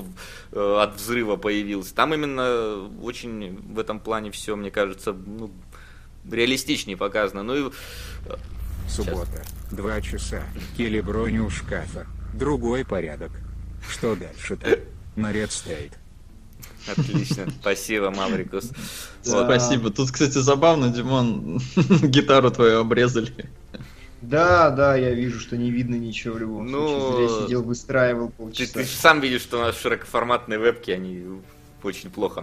э, 0.53 0.79
от 0.81 0.97
взрыва 0.97 1.37
появился, 1.37 1.95
там 1.95 2.15
именно 2.15 2.89
очень 3.03 3.59
в 3.73 3.79
этом 3.79 4.01
плане 4.01 4.31
все, 4.31 4.57
мне 4.57 4.71
кажется, 4.71 5.13
ну, 5.13 5.51
реалистичнее 6.31 6.97
показано, 6.97 7.43
ну 7.43 7.69
и 7.69 7.73
Суббота. 8.91 9.45
Два 9.71 10.01
часа. 10.01 10.43
Кили 10.77 11.01
бронь 11.01 11.39
у 11.39 11.49
шкафа. 11.49 12.07
Другой 12.35 12.85
порядок. 12.85 13.31
Что 13.89 14.17
дальше-то? 14.17 14.81
Наряд 15.15 15.53
стоит. 15.53 15.93
Отлично, 16.87 17.47
спасибо, 17.61 18.11
Маврикус. 18.11 18.71
Вот. 19.25 19.45
Спасибо. 19.45 19.91
Тут, 19.91 20.11
кстати, 20.11 20.39
забавно, 20.39 20.89
Димон, 20.89 21.61
гитару 22.03 22.51
твою 22.51 22.81
обрезали. 22.81 23.33
Да, 24.23 24.71
да, 24.71 24.97
я 24.97 25.13
вижу, 25.15 25.41
что 25.41 25.57
не 25.57 25.71
видно 25.71 25.95
ничего 25.95 26.35
в 26.35 26.39
любом 26.39 26.67
Ну, 26.67 26.89
случае. 26.89 27.29
Зря 27.29 27.47
сидел, 27.47 27.63
выстраивал 27.63 28.29
Ты, 28.29 28.33
полчаса. 28.35 28.73
ты 28.75 28.85
ж 28.85 28.89
сам 28.89 29.21
видишь, 29.21 29.43
что 29.43 29.59
у 29.59 29.61
нас 29.63 29.79
широкоформатные 29.81 30.59
вебки, 30.59 30.91
они 30.91 31.25
очень 31.83 32.11
плохо 32.11 32.43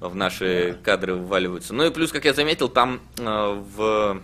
в 0.00 0.14
наши 0.14 0.76
кадры 0.82 1.14
вваливаются. 1.14 1.72
Ну 1.74 1.86
и 1.86 1.90
плюс, 1.90 2.12
как 2.12 2.24
я 2.24 2.34
заметил, 2.34 2.68
там 2.68 3.00
э, 3.18 3.62
в 3.76 4.20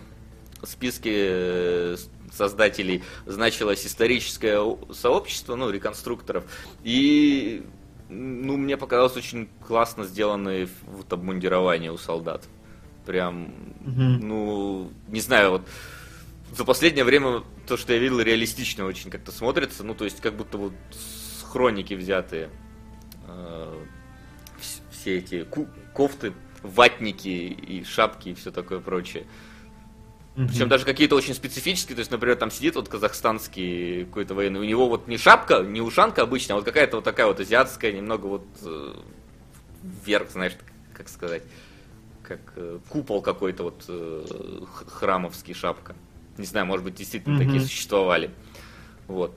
списке 0.63 1.11
э, 1.13 1.97
создателей 2.31 3.03
значилось 3.25 3.85
историческое 3.85 4.59
сообщество, 4.91 5.55
ну, 5.55 5.69
реконструкторов. 5.69 6.43
И 6.83 7.63
ну, 8.13 8.57
мне 8.57 8.77
показалось 8.77 9.15
очень 9.17 9.49
классно 9.65 10.05
сделанное 10.05 10.67
вот 10.87 11.11
обмундирование 11.11 11.91
у 11.91 11.97
солдат. 11.97 12.47
Прям, 13.05 13.53
Мгм. 13.81 14.19
ну, 14.27 14.91
не 15.07 15.19
знаю, 15.19 15.51
вот 15.51 15.67
за 16.55 16.63
последнее 16.65 17.03
время 17.03 17.43
то, 17.67 17.75
что 17.77 17.93
я 17.93 17.99
видел, 17.99 18.19
реалистично 18.19 18.85
очень 18.85 19.09
как-то 19.09 19.31
смотрится. 19.31 19.83
Ну, 19.83 19.93
то 19.95 20.05
есть, 20.05 20.21
как 20.21 20.35
будто 20.35 20.57
вот 20.57 20.73
с 20.91 21.43
хроники 21.43 21.93
взятые. 21.93 22.49
Э, 23.27 23.73
вс- 24.59 24.81
Все 24.91 25.17
эти 25.17 25.45
кофты, 25.93 26.33
ватники 26.61 27.27
и 27.27 27.83
шапки 27.83 28.29
и 28.29 28.33
все 28.33 28.51
такое 28.51 28.79
прочее. 28.79 29.25
Мгм. 30.35 30.47
Причем 30.47 30.67
даже 30.67 30.83
какие-то 30.83 31.15
очень 31.15 31.35
специфические, 31.35 31.95
то 31.95 31.99
есть, 31.99 32.09
например, 32.09 32.35
там 32.37 32.49
сидит 32.49 32.75
вот 32.75 32.89
казахстанский 32.89 34.05
какой-то 34.05 34.33
военный, 34.33 34.59
у 34.59 34.63
него 34.63 34.89
вот 34.89 35.07
не 35.07 35.17
шапка, 35.17 35.59
не 35.61 35.79
ушанка 35.79 36.23
обычная, 36.23 36.55
а 36.55 36.57
вот 36.57 36.65
какая-то 36.65 36.97
вот 36.97 37.05
такая 37.05 37.27
вот 37.27 37.39
азиатская, 37.39 37.91
немного 37.91 38.25
вот 38.25 38.45
э, 38.63 38.93
вверх, 39.83 40.31
знаешь, 40.31 40.53
как 40.93 41.07
сказать, 41.09 41.43
как 42.23 42.39
э, 42.55 42.79
купол 42.89 43.21
какой-то 43.21 43.63
вот 43.63 43.85
э, 43.87 44.61
храмовский 44.87 45.53
шапка. 45.53 45.95
Не 46.39 46.45
знаю, 46.45 46.65
может 46.65 46.83
быть, 46.83 46.95
действительно 46.95 47.35
Мгм. 47.35 47.45
такие 47.45 47.61
существовали. 47.61 48.31
Вот. 49.07 49.35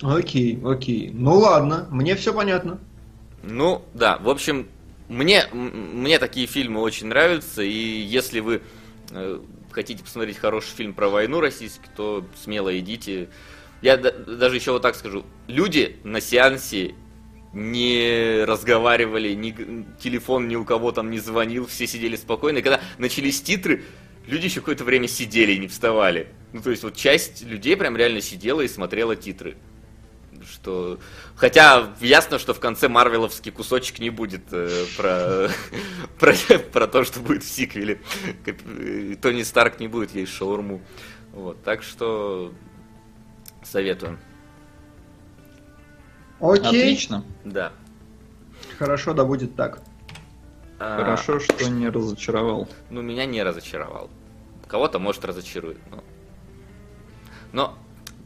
Окей, 0.00 0.58
окей. 0.64 1.10
Ну 1.12 1.34
ладно, 1.34 1.86
мне 1.90 2.14
все 2.14 2.32
понятно. 2.32 2.78
Ну, 3.42 3.84
да, 3.92 4.16
в 4.16 4.30
общем, 4.30 4.68
мне, 5.08 5.46
мне 5.52 6.18
такие 6.18 6.46
фильмы 6.46 6.80
очень 6.80 7.08
нравятся, 7.08 7.62
и 7.62 8.00
если 8.00 8.40
вы 8.40 8.62
хотите 9.70 10.02
посмотреть 10.02 10.38
хороший 10.38 10.74
фильм 10.74 10.94
про 10.94 11.08
войну 11.08 11.40
российский, 11.40 11.88
то 11.96 12.26
смело 12.42 12.76
идите. 12.78 13.28
Я 13.82 13.96
да- 13.96 14.10
даже 14.10 14.56
еще 14.56 14.72
вот 14.72 14.82
так 14.82 14.94
скажу, 14.96 15.24
люди 15.46 15.96
на 16.04 16.20
сеансе 16.20 16.94
не 17.52 18.44
разговаривали, 18.44 19.32
ни 19.34 19.54
телефон 20.00 20.48
ни 20.48 20.56
у 20.56 20.64
кого 20.64 20.92
там 20.92 21.10
не 21.10 21.18
звонил, 21.18 21.66
все 21.66 21.86
сидели 21.86 22.16
спокойно. 22.16 22.58
И 22.58 22.62
когда 22.62 22.80
начались 22.98 23.40
титры, 23.40 23.84
люди 24.26 24.46
еще 24.46 24.60
какое-то 24.60 24.84
время 24.84 25.08
сидели 25.08 25.52
и 25.52 25.58
не 25.58 25.68
вставали. 25.68 26.28
Ну, 26.52 26.60
то 26.60 26.70
есть 26.70 26.82
вот 26.82 26.96
часть 26.96 27.42
людей 27.42 27.76
прям 27.76 27.96
реально 27.96 28.20
сидела 28.20 28.60
и 28.60 28.68
смотрела 28.68 29.16
титры. 29.16 29.56
Что... 30.60 30.98
Хотя 31.36 31.94
ясно, 32.00 32.38
что 32.38 32.52
в 32.52 32.60
конце 32.60 32.88
марвеловский 32.88 33.52
кусочек 33.52 34.00
не 34.00 34.10
будет 34.10 34.52
э, 34.52 34.84
про... 34.96 35.48
про... 36.18 36.58
про 36.58 36.86
то, 36.86 37.04
что 37.04 37.20
будет 37.20 37.44
в 37.44 37.48
сиквеле. 37.48 38.00
Э, 38.44 39.14
Тони 39.20 39.42
Старк 39.42 39.78
не 39.78 39.88
будет 39.88 40.14
есть 40.14 40.32
шаурму. 40.32 40.80
Вот, 41.32 41.62
так 41.62 41.82
что 41.82 42.52
советую. 43.62 44.18
Окей. 46.40 46.66
Отлично. 46.66 47.24
Да. 47.44 47.72
Хорошо, 48.78 49.14
да 49.14 49.24
будет 49.24 49.54
так. 49.54 49.80
А, 50.80 50.98
Хорошо, 50.98 51.38
что 51.40 51.68
не 51.70 51.88
разочаровал. 51.88 52.68
Ну, 52.90 53.02
меня 53.02 53.26
не 53.26 53.42
разочаровал. 53.42 54.10
Кого-то, 54.66 54.98
может, 54.98 55.24
разочарует. 55.24 55.78
Но... 55.90 56.04
но 57.52 57.78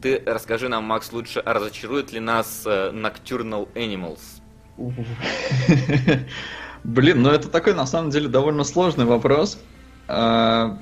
ты 0.03 0.21
расскажи 0.25 0.67
нам, 0.67 0.83
Макс, 0.83 1.11
лучше, 1.13 1.39
а 1.39 1.53
разочарует 1.53 2.11
ли 2.11 2.19
нас 2.19 2.63
э, 2.65 2.91
Nocturnal 2.91 3.69
Animals? 3.73 4.19
Блин, 6.83 7.21
ну 7.21 7.29
это 7.29 7.47
такой 7.47 7.73
на 7.73 7.85
самом 7.85 8.09
деле 8.11 8.27
довольно 8.27 8.65
сложный 8.65 9.05
вопрос. 9.05 9.57
А, 10.09 10.77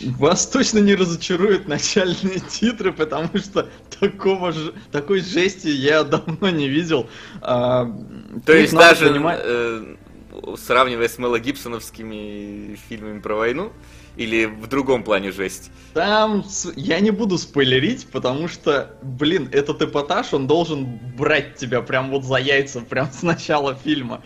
Вас 0.00 0.46
точно 0.46 0.80
не 0.80 0.94
разочаруют 0.94 1.66
начальные 1.66 2.40
титры, 2.40 2.92
потому 2.92 3.30
что 3.38 3.70
такого 3.98 4.52
же, 4.52 4.74
такой 4.92 5.20
жести 5.22 5.68
я 5.68 6.04
давно 6.04 6.50
не 6.50 6.68
видел. 6.68 7.08
А, 7.40 7.90
То 8.44 8.52
есть 8.52 8.74
даже 8.74 9.08
понимать- 9.08 9.40
э, 9.42 9.96
сравнивая 10.56 11.08
с 11.08 11.18
Мело 11.18 11.38
Гибсоновскими 11.38 12.78
фильмами 12.88 13.20
про 13.20 13.34
войну, 13.34 13.72
или 14.18 14.46
в 14.46 14.66
другом 14.66 15.04
плане 15.04 15.30
жесть? 15.30 15.70
Там 15.94 16.44
я 16.76 17.00
не 17.00 17.10
буду 17.10 17.38
спойлерить, 17.38 18.08
потому 18.10 18.48
что, 18.48 18.96
блин, 19.02 19.48
этот 19.52 19.80
эпатаж, 19.80 20.34
он 20.34 20.46
должен 20.46 20.98
брать 21.16 21.54
тебя 21.54 21.80
прям 21.82 22.10
вот 22.10 22.24
за 22.24 22.36
яйца, 22.36 22.80
прям 22.80 23.10
с 23.10 23.22
начала 23.22 23.74
фильма. 23.74 24.22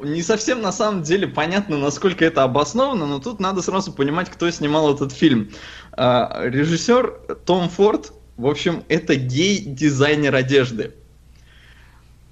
Не 0.00 0.22
совсем 0.22 0.60
на 0.60 0.72
самом 0.72 1.02
деле 1.02 1.28
понятно, 1.28 1.78
насколько 1.78 2.24
это 2.24 2.42
обосновано, 2.42 3.06
но 3.06 3.20
тут 3.20 3.38
надо 3.40 3.62
сразу 3.62 3.92
понимать, 3.92 4.28
кто 4.28 4.50
снимал 4.50 4.92
этот 4.92 5.12
фильм. 5.12 5.52
А, 5.92 6.42
режиссер 6.44 7.38
Том 7.46 7.68
Форд, 7.68 8.12
в 8.36 8.46
общем, 8.46 8.82
это 8.88 9.14
гей-дизайнер 9.14 10.34
одежды. 10.34 10.94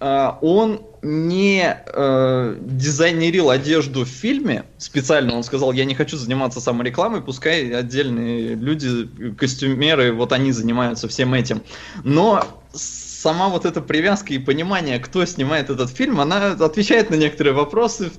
А, 0.07 0.38
он 0.42 0.82
не 1.00 1.64
э, 1.64 2.57
дизайнерил 2.61 3.48
одежду 3.48 4.05
в 4.05 4.09
фильме 4.09 4.66
специально. 4.76 5.34
Он 5.34 5.42
сказал, 5.42 5.72
я 5.72 5.86
не 5.86 5.94
хочу 5.94 6.18
заниматься 6.18 6.61
саморекламой, 6.61 7.22
пускай 7.22 7.74
отдельные 7.74 8.55
люди, 8.55 9.09
костюмеры, 9.38 10.12
вот 10.12 10.32
они 10.32 10.52
занимаются 10.52 11.09
всем 11.09 11.32
этим. 11.32 11.62
Но 12.02 12.44
сама 12.74 13.48
вот 13.48 13.64
эта 13.64 13.80
привязка 13.80 14.34
и 14.34 14.38
понимание, 14.38 14.98
кто 14.98 15.24
снимает 15.24 15.70
этот 15.70 15.88
фильм, 15.88 16.20
она 16.20 16.48
отвечает 16.52 17.09
на 17.09 17.14
некоторые 17.14 17.55
вопросы, 17.55 18.11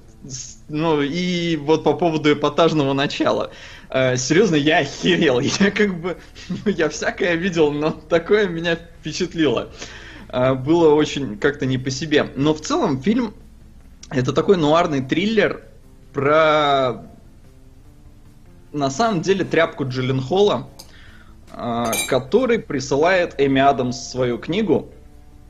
ну 0.68 1.04
и 1.04 1.56
вот 1.56 1.84
по 1.84 1.94
поводу 1.94 2.34
эпатажного 2.34 2.94
начала. 2.94 3.52
Э, 3.92 4.18
серьезно, 4.18 4.56
я 4.56 4.80
охерел. 4.80 5.40
Я 5.60 5.70
как 5.70 6.02
бы, 6.02 6.18
ну, 6.50 6.72
я 6.72 6.90
всякое 6.90 7.36
видел, 7.36 7.72
но 7.72 7.92
такое 7.92 8.48
меня 8.48 8.76
впечатлило. 8.76 9.70
Было 10.56 10.94
очень 10.94 11.38
как-то 11.38 11.66
не 11.66 11.78
по 11.78 11.90
себе. 11.90 12.30
Но 12.36 12.54
в 12.54 12.62
целом 12.62 13.02
фильм 13.02 13.34
это 14.10 14.34
такой 14.34 14.58
нуарный 14.58 15.02
триллер 15.02 15.64
про 16.14 17.06
на 18.76 18.90
самом 18.90 19.22
деле 19.22 19.46
тряпку 19.46 19.88
Джилленхола, 19.88 20.68
а, 21.52 21.92
который 22.10 22.60
присылает 22.60 23.36
Эми 23.38 23.62
Адамс 23.62 23.98
свою 23.98 24.38
книгу 24.38 24.90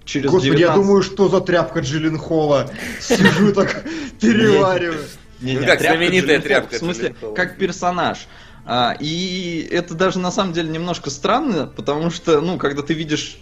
через 0.06 0.30
Господи, 0.30 0.58
19... 0.58 0.70
я 0.70 0.82
думаю, 0.82 1.02
что 1.02 1.28
за 1.28 1.42
тряпка 1.42 1.80
Джилленхола. 1.80 2.70
Сижу 3.02 3.54
так, 3.54 3.84
перевариваю. 4.22 5.04
Не, 5.42 5.58
как 5.58 5.82
знаменитая 5.82 6.40
тряпка. 6.40 6.76
В 6.76 6.78
смысле, 6.78 7.16
как 7.36 7.58
персонаж. 7.58 8.28
А, 8.66 8.96
и 9.00 9.68
это 9.72 9.94
даже 9.96 10.20
на 10.20 10.32
самом 10.32 10.54
деле 10.54 10.70
немножко 10.70 11.10
странно, 11.10 11.68
потому 11.68 12.10
что, 12.10 12.42
ну, 12.42 12.58
когда 12.58 12.82
ты 12.82 12.94
видишь 12.94 13.40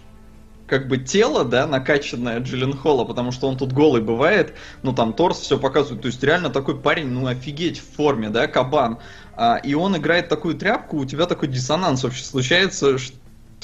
как 0.66 0.88
бы 0.88 0.98
тело, 0.98 1.44
да, 1.44 1.66
накачанное 1.66 2.40
Джилленхола, 2.40 3.04
потому 3.04 3.32
что 3.32 3.48
он 3.48 3.56
тут 3.56 3.72
голый 3.72 4.00
бывает, 4.00 4.54
ну 4.82 4.92
там 4.94 5.12
торс 5.12 5.40
все 5.40 5.58
показывает, 5.58 6.02
то 6.02 6.06
есть 6.06 6.22
реально 6.22 6.50
такой 6.50 6.80
парень, 6.80 7.08
ну 7.08 7.26
офигеть 7.26 7.78
в 7.78 7.96
форме, 7.96 8.30
да, 8.30 8.46
кабан. 8.46 8.98
А, 9.36 9.56
и 9.56 9.74
он 9.74 9.96
играет 9.96 10.28
такую 10.28 10.54
тряпку, 10.54 10.98
у 10.98 11.04
тебя 11.04 11.26
такой 11.26 11.48
диссонанс 11.48 12.04
вообще 12.04 12.24
случается, 12.24 12.98
что 12.98 13.16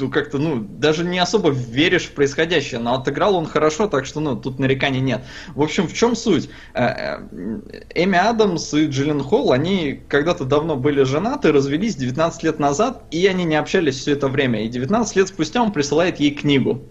как-то, 0.09 0.39
ну, 0.39 0.61
даже 0.61 1.05
не 1.05 1.19
особо 1.19 1.51
веришь 1.51 2.05
в 2.05 2.13
происходящее, 2.13 2.81
но 2.81 2.95
отыграл 2.95 3.37
он 3.37 3.47
хорошо, 3.47 3.89
так 3.89 4.07
что, 4.07 4.21
ну, 4.21 4.37
тут 4.37 4.59
нареканий 4.59 5.01
нет. 5.01 5.23
В 5.55 5.63
общем, 5.63 5.89
в 5.89 5.93
чем 5.93 6.17
суть? 6.17 6.49
Э, 6.75 6.85
э, 6.85 7.61
Эми 7.95 8.17
Адамс 8.17 8.73
и 8.75 8.87
Джиллен 8.87 9.23
Холл, 9.23 9.53
они 9.53 10.01
когда-то 10.09 10.45
давно 10.45 10.77
были 10.77 11.03
женаты, 11.03 11.53
развелись 11.53 11.97
19 11.97 12.43
лет 12.45 12.59
назад, 12.59 13.03
и 13.11 13.27
они 13.27 13.45
не 13.45 13.57
общались 13.57 13.99
все 13.99 14.13
это 14.13 14.29
время. 14.29 14.65
И 14.65 14.69
19 14.69 15.17
лет 15.17 15.29
спустя 15.29 15.63
он 15.63 15.73
присылает 15.73 16.21
ей 16.21 16.31
книгу 16.31 16.83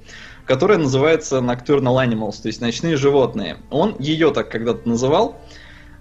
которая 0.45 0.79
называется 0.79 1.37
Nocturnal 1.37 2.03
Animals, 2.03 2.41
то 2.41 2.47
есть 2.47 2.59
ночные 2.59 2.97
животные. 2.97 3.57
Он 3.69 3.95
ее 3.99 4.31
так 4.31 4.49
когда-то 4.49 4.89
называл. 4.89 5.39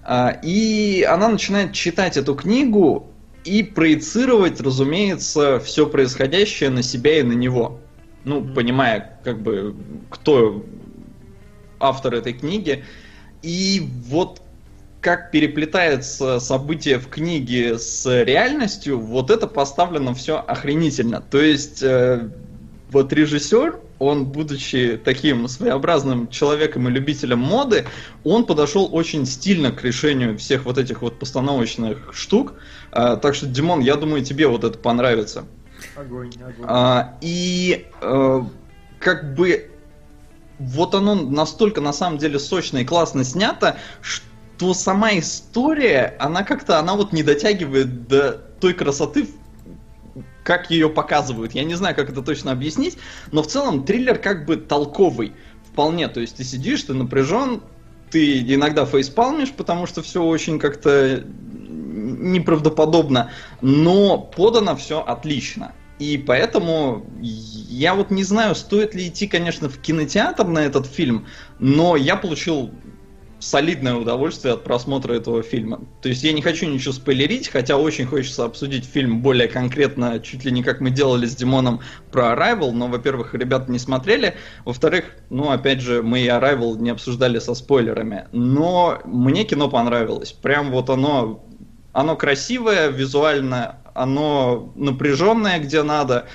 А, 0.03 0.39
и 0.43 1.03
она 1.03 1.29
начинает 1.29 1.75
читать 1.75 2.17
эту 2.17 2.35
книгу, 2.35 3.13
и 3.49 3.63
проецировать, 3.63 4.61
разумеется, 4.61 5.59
все 5.61 5.87
происходящее 5.87 6.71
на 6.71 6.83
себя 6.83 7.21
и 7.21 7.23
на 7.23 7.33
него. 7.33 7.81
Ну, 8.25 8.41
mm-hmm. 8.41 8.55
понимая, 8.55 9.21
как 9.25 9.41
бы, 9.41 9.75
кто 10.11 10.65
автор 11.81 12.15
этой 12.15 12.35
книги. 12.35 12.85
И 13.43 13.89
вот 14.09 14.43
как 15.01 15.31
переплетается 15.31 16.41
событие 16.41 16.99
в 16.99 17.09
книге 17.09 17.79
с 17.79 18.05
реальностью, 18.25 18.99
вот 18.99 19.31
это 19.31 19.47
поставлено 19.47 20.13
все 20.13 20.39
охренительно. 20.39 21.23
То 21.23 21.41
есть, 21.41 21.83
э, 21.83 22.29
вот 22.91 23.13
режиссер, 23.13 23.79
он, 23.99 24.27
будучи 24.27 25.01
таким 25.03 25.49
своеобразным 25.49 26.29
человеком 26.29 26.89
и 26.89 26.91
любителем 26.91 27.41
моды, 27.41 27.87
он 28.25 28.45
подошел 28.45 28.89
очень 28.93 29.27
стильно 29.27 29.73
к 29.73 29.83
решению 29.83 30.39
всех 30.39 30.65
вот 30.65 30.79
этих 30.79 31.03
вот 31.03 31.19
постановочных 31.19 32.15
штук. 32.15 32.55
А, 32.93 33.17
так 33.17 33.35
что, 33.35 33.47
Димон, 33.47 33.81
я 33.81 33.97
думаю, 33.97 34.25
тебе 34.25 34.47
вот 34.47 34.65
это 34.65 34.79
понравится. 34.79 35.45
Огонь, 35.97 36.33
огонь. 36.41 36.67
А, 36.67 37.19
и 37.21 37.87
а, 38.01 38.47
как 38.99 39.35
бы 39.35 39.71
вот 40.59 40.95
оно 40.95 41.15
настолько 41.15 41.81
на 41.81 41.93
самом 41.93 42.19
деле 42.19 42.39
сочно 42.39 42.79
и 42.79 42.85
классно 42.85 43.25
снято, 43.25 43.77
что 44.01 44.75
сама 44.75 45.19
история, 45.19 46.17
она 46.19 46.43
как-то, 46.43 46.79
она 46.79 46.95
вот 46.95 47.13
не 47.13 47.23
дотягивает 47.23 48.09
до 48.09 48.33
той 48.61 48.75
красоты, 48.75 49.29
как 50.49 50.71
ее 50.71 50.89
показывают. 50.89 51.53
Я 51.53 51.63
не 51.63 51.75
знаю, 51.75 51.95
как 51.95 52.09
это 52.09 52.23
точно 52.23 52.53
объяснить, 52.53 52.97
но 53.33 53.43
в 53.43 53.49
целом 53.49 53.85
триллер 53.85 54.17
как 54.17 54.47
бы 54.47 54.57
толковый 54.57 55.35
вполне. 55.71 56.09
То 56.09 56.21
есть 56.21 56.37
ты 56.37 56.45
сидишь, 56.45 56.85
ты 56.85 56.95
напряжен, 56.95 57.61
ты 58.11 58.41
иногда 58.55 58.87
фейспалмишь, 58.87 59.53
потому 59.53 59.87
что 59.87 60.01
все 60.01 60.25
очень 60.25 60.59
как-то 60.59 61.23
неправдоподобно, 61.23 63.31
но 63.61 64.17
подано 64.17 64.75
все 64.75 65.03
отлично. 65.03 65.73
И 65.99 66.17
поэтому 66.17 67.05
я 67.21 67.95
вот 67.95 68.11
не 68.11 68.25
знаю, 68.25 68.55
стоит 68.55 68.95
ли 68.95 69.09
идти, 69.09 69.27
конечно, 69.27 69.69
в 69.69 69.77
кинотеатр 69.77 70.47
на 70.47 70.61
этот 70.61 70.87
фильм, 70.87 71.27
но 71.59 71.95
я 71.95 72.17
получил 72.17 72.71
солидное 73.41 73.95
удовольствие 73.95 74.55
от 74.55 74.65
просмотра 74.65 75.15
этого 75.15 75.43
фильма. 75.43 75.81
То 76.03 76.09
есть 76.09 76.23
я 76.23 76.33
не 76.33 76.43
хочу 76.43 76.67
ничего 76.67 76.93
спойлерить, 76.93 77.49
хотя 77.49 77.77
очень 77.77 78.07
хочется 78.07 78.45
обсудить 78.45 78.85
фильм 78.85 79.23
более 79.23 79.49
конкретно, 79.49 80.19
чуть 80.21 80.45
ли 80.45 80.53
не 80.53 80.63
как 80.63 80.81
мы 80.81 80.91
делали 80.91 81.27
с 81.27 81.35
Димоном 81.35 81.81
про 82.11 82.33
Arrival, 82.33 82.73
но, 82.73 82.89
во-первых, 82.89 83.35
ребята 83.35 83.71
не 83.71 83.79
смотрели, 83.79 84.35
во-вторых, 84.65 85.05
ну, 85.31 85.51
опять 85.51 85.81
же, 85.81 86.03
мы 86.03 86.21
и 86.21 86.29
Arrival 86.29 86.79
не 86.79 86.91
обсуждали 86.91 87.39
со 87.39 87.55
спойлерами, 87.55 88.27
но 88.33 89.01
мне 89.05 89.45
кино 89.45 89.69
понравилось. 89.69 90.33
Прям 90.33 90.71
вот 90.71 90.91
оно 90.91 91.45
оно 91.93 92.17
красивое, 92.17 92.89
визуально, 92.91 93.81
оно 93.95 94.73
напряженное, 94.77 95.59
где 95.59 95.83
надо, 95.83 96.27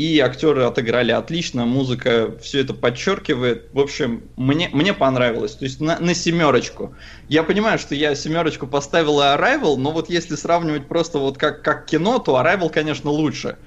и 0.00 0.18
актеры 0.20 0.62
отыграли 0.62 1.12
отлично, 1.12 1.66
музыка 1.66 2.34
все 2.40 2.60
это 2.60 2.72
подчеркивает. 2.72 3.68
В 3.74 3.80
общем, 3.80 4.22
мне, 4.36 4.70
мне 4.72 4.94
понравилось. 4.94 5.52
То 5.52 5.66
есть 5.66 5.78
на, 5.78 5.98
на 5.98 6.14
семерочку. 6.14 6.94
Я 7.28 7.42
понимаю, 7.42 7.78
что 7.78 7.94
я 7.94 8.14
семерочку 8.14 8.66
поставил 8.66 9.20
и 9.20 9.24
Arrival, 9.24 9.76
но 9.76 9.90
вот 9.92 10.08
если 10.08 10.36
сравнивать 10.36 10.88
просто 10.88 11.18
вот 11.18 11.36
как, 11.36 11.60
как 11.60 11.84
кино, 11.84 12.18
то 12.18 12.40
Arrival, 12.40 12.70
конечно, 12.70 13.10
лучше. 13.10 13.58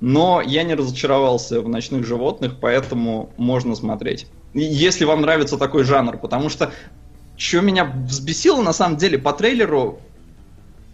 Но 0.00 0.42
я 0.44 0.62
не 0.62 0.74
разочаровался 0.74 1.62
в 1.62 1.68
ночных 1.70 2.06
животных, 2.06 2.56
поэтому 2.60 3.32
можно 3.38 3.74
смотреть. 3.74 4.26
Если 4.52 5.06
вам 5.06 5.22
нравится 5.22 5.56
такой 5.56 5.84
жанр, 5.84 6.18
потому 6.18 6.50
что 6.50 6.70
что 7.38 7.62
меня 7.62 7.84
взбесило 7.84 8.60
на 8.60 8.74
самом 8.74 8.98
деле 8.98 9.16
по 9.16 9.32
трейлеру, 9.32 10.00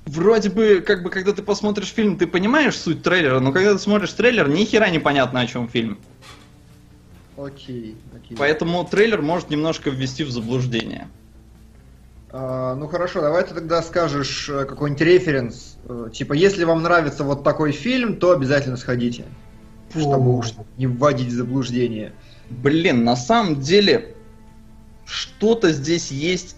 вроде 0.06 0.50
бы, 0.50 0.82
как 0.86 1.02
бы, 1.02 1.10
когда 1.10 1.32
ты 1.32 1.42
посмотришь 1.42 1.88
фильм, 1.88 2.16
ты 2.16 2.26
понимаешь 2.26 2.76
суть 2.76 3.02
трейлера, 3.02 3.40
но 3.40 3.52
когда 3.52 3.72
ты 3.72 3.78
смотришь 3.78 4.12
трейлер, 4.12 4.48
ни 4.48 4.64
хера 4.64 4.90
непонятно, 4.90 5.40
о 5.40 5.46
чем 5.46 5.68
фильм. 5.68 5.98
Окей, 7.36 7.96
окей. 8.14 8.36
Поэтому 8.36 8.84
трейлер 8.84 9.20
может 9.22 9.50
немножко 9.50 9.90
ввести 9.90 10.24
в 10.24 10.30
заблуждение. 10.30 11.08
А, 12.30 12.74
ну 12.74 12.88
хорошо, 12.88 13.20
давай 13.20 13.44
ты 13.44 13.54
тогда 13.54 13.82
скажешь 13.82 14.48
э, 14.48 14.64
какой-нибудь 14.64 15.02
референс. 15.02 15.76
Э, 15.88 16.08
типа, 16.12 16.32
если 16.32 16.64
вам 16.64 16.82
нравится 16.82 17.24
вот 17.24 17.44
такой 17.44 17.72
фильм, 17.72 18.16
то 18.16 18.32
обязательно 18.32 18.76
сходите. 18.76 19.24
Чтобы 19.90 20.36
уж 20.36 20.52
не 20.76 20.88
вводить 20.88 21.28
в 21.28 21.36
заблуждение. 21.36 22.12
Блин, 22.50 23.04
на 23.04 23.14
самом 23.14 23.60
деле, 23.60 24.16
что-то 25.04 25.70
здесь 25.72 26.10
есть 26.10 26.56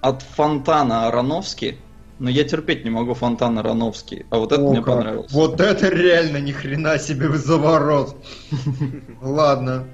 от 0.00 0.22
фонтана 0.22 1.06
Ароновски 1.08 1.78
но 2.22 2.30
я 2.30 2.44
терпеть 2.44 2.84
не 2.84 2.90
могу 2.90 3.14
фонтан 3.14 3.58
Ароновский. 3.58 4.26
А 4.30 4.38
вот 4.38 4.52
это 4.52 4.62
О, 4.62 4.70
мне 4.70 4.76
как. 4.76 4.94
понравилось. 4.94 5.32
Вот 5.32 5.60
это 5.60 5.88
реально 5.88 6.36
ни 6.36 6.52
хрена 6.52 6.96
себе 6.96 7.28
заворот. 7.36 8.14
Ладно. 9.20 9.86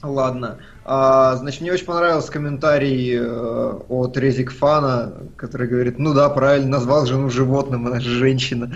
Ладно. 0.00 0.58
А, 0.84 1.34
значит, 1.34 1.60
мне 1.60 1.72
очень 1.72 1.84
понравился 1.84 2.30
комментарий 2.30 3.16
э, 3.18 3.80
от 3.88 4.16
Резик 4.16 4.52
Фана, 4.52 5.14
который 5.34 5.66
говорит, 5.66 5.98
ну 5.98 6.14
да, 6.14 6.28
правильно, 6.28 6.68
назвал 6.68 7.06
жену 7.06 7.28
животным, 7.28 7.88
она 7.88 7.98
же 7.98 8.10
женщина. 8.10 8.72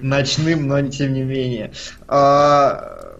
Ночным, 0.00 0.68
но 0.68 0.80
тем 0.88 1.12
не 1.12 1.24
менее. 1.24 1.72
А, 2.08 3.18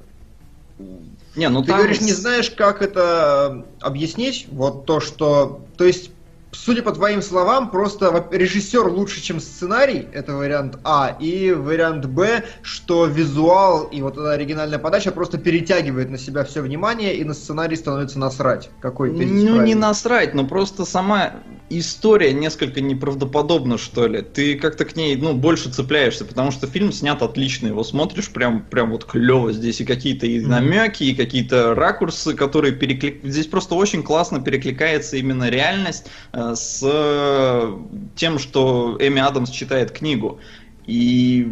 не, 1.37 1.51
ну 1.51 1.61
ты 1.61 1.69
там... 1.69 1.77
говоришь, 1.77 2.01
не 2.01 2.13
знаешь, 2.13 2.49
как 2.49 2.81
это 2.81 3.67
объяснить? 3.81 4.47
Вот 4.51 4.87
то, 4.87 5.01
что... 5.01 5.61
То 5.77 5.85
есть 5.85 6.12
судя 6.53 6.83
по 6.83 6.93
твоим 6.93 7.23
словам, 7.23 7.71
просто 7.71 8.27
режиссер 8.31 8.87
лучше, 8.87 9.21
чем 9.21 9.41
сценарий, 9.41 10.07
это 10.13 10.35
вариант 10.35 10.79
А, 10.85 11.17
и 11.19 11.53
вариант 11.53 12.07
Б, 12.07 12.45
что 12.63 13.07
визуал 13.07 13.85
и 13.85 14.03
вот 14.03 14.15
эта 14.15 14.33
оригинальная 14.33 14.79
подача 14.79 15.11
просто 15.11 15.39
перетягивает 15.39 16.11
на 16.11 16.19
себя 16.19 16.45
все 16.45 16.61
внимание, 16.61 17.17
и 17.17 17.25
на 17.25 17.35
сценарий 17.35 17.77
становится 17.77 18.19
насрать. 18.19 18.71
Какой 18.81 19.11
Ну, 19.11 19.63
не 19.63 19.75
насрать, 19.75 20.35
но 20.35 20.47
просто 20.47 20.85
сама 20.85 21.33
история 21.79 22.33
несколько 22.33 22.81
неправдоподобна, 22.81 23.79
что 23.79 24.07
ли. 24.07 24.23
Ты 24.23 24.59
как-то 24.59 24.85
к 24.85 24.97
ней, 24.97 25.17
ну, 25.17 25.35
больше 25.35 25.71
цепляешься, 25.71 26.25
потому 26.25 26.51
что 26.51 26.67
фильм 26.67 26.93
снят 26.93 27.21
отлично, 27.23 27.69
его 27.69 27.85
смотришь 27.85 28.31
прям, 28.31 28.63
прям 28.63 28.91
вот 28.91 29.05
клево. 29.05 29.53
Здесь 29.53 29.81
и 29.81 29.85
какие-то 29.85 30.27
и 30.27 30.41
намеки, 30.41 31.05
и 31.05 31.15
какие-то 31.15 31.75
ракурсы, 31.75 32.35
которые 32.35 32.73
переклик... 32.73 33.21
Здесь 33.25 33.47
просто 33.47 33.75
очень 33.75 34.03
классно 34.03 34.41
перекликается 34.41 35.17
именно 35.17 35.49
реальность 35.49 36.07
э, 36.33 36.55
с 36.57 36.81
э, 36.83 37.79
тем, 38.17 38.39
что 38.39 38.97
Эми 39.01 39.21
Адамс 39.21 39.51
читает 39.51 39.93
книгу. 39.93 40.41
И 40.87 41.49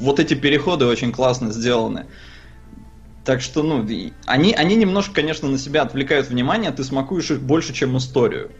вот 0.00 0.20
эти 0.20 0.34
переходы 0.34 0.86
очень 0.86 1.12
классно 1.12 1.52
сделаны. 1.52 2.06
Так 3.24 3.40
что, 3.40 3.62
ну, 3.62 3.86
они, 4.26 4.52
они 4.52 4.76
немножко, 4.76 5.14
конечно, 5.14 5.48
на 5.48 5.58
себя 5.58 5.82
отвлекают 5.82 6.28
внимание, 6.28 6.70
ты 6.70 6.84
смакуешь 6.84 7.30
их 7.30 7.40
больше, 7.40 7.72
чем 7.72 7.96
историю. 7.96 8.50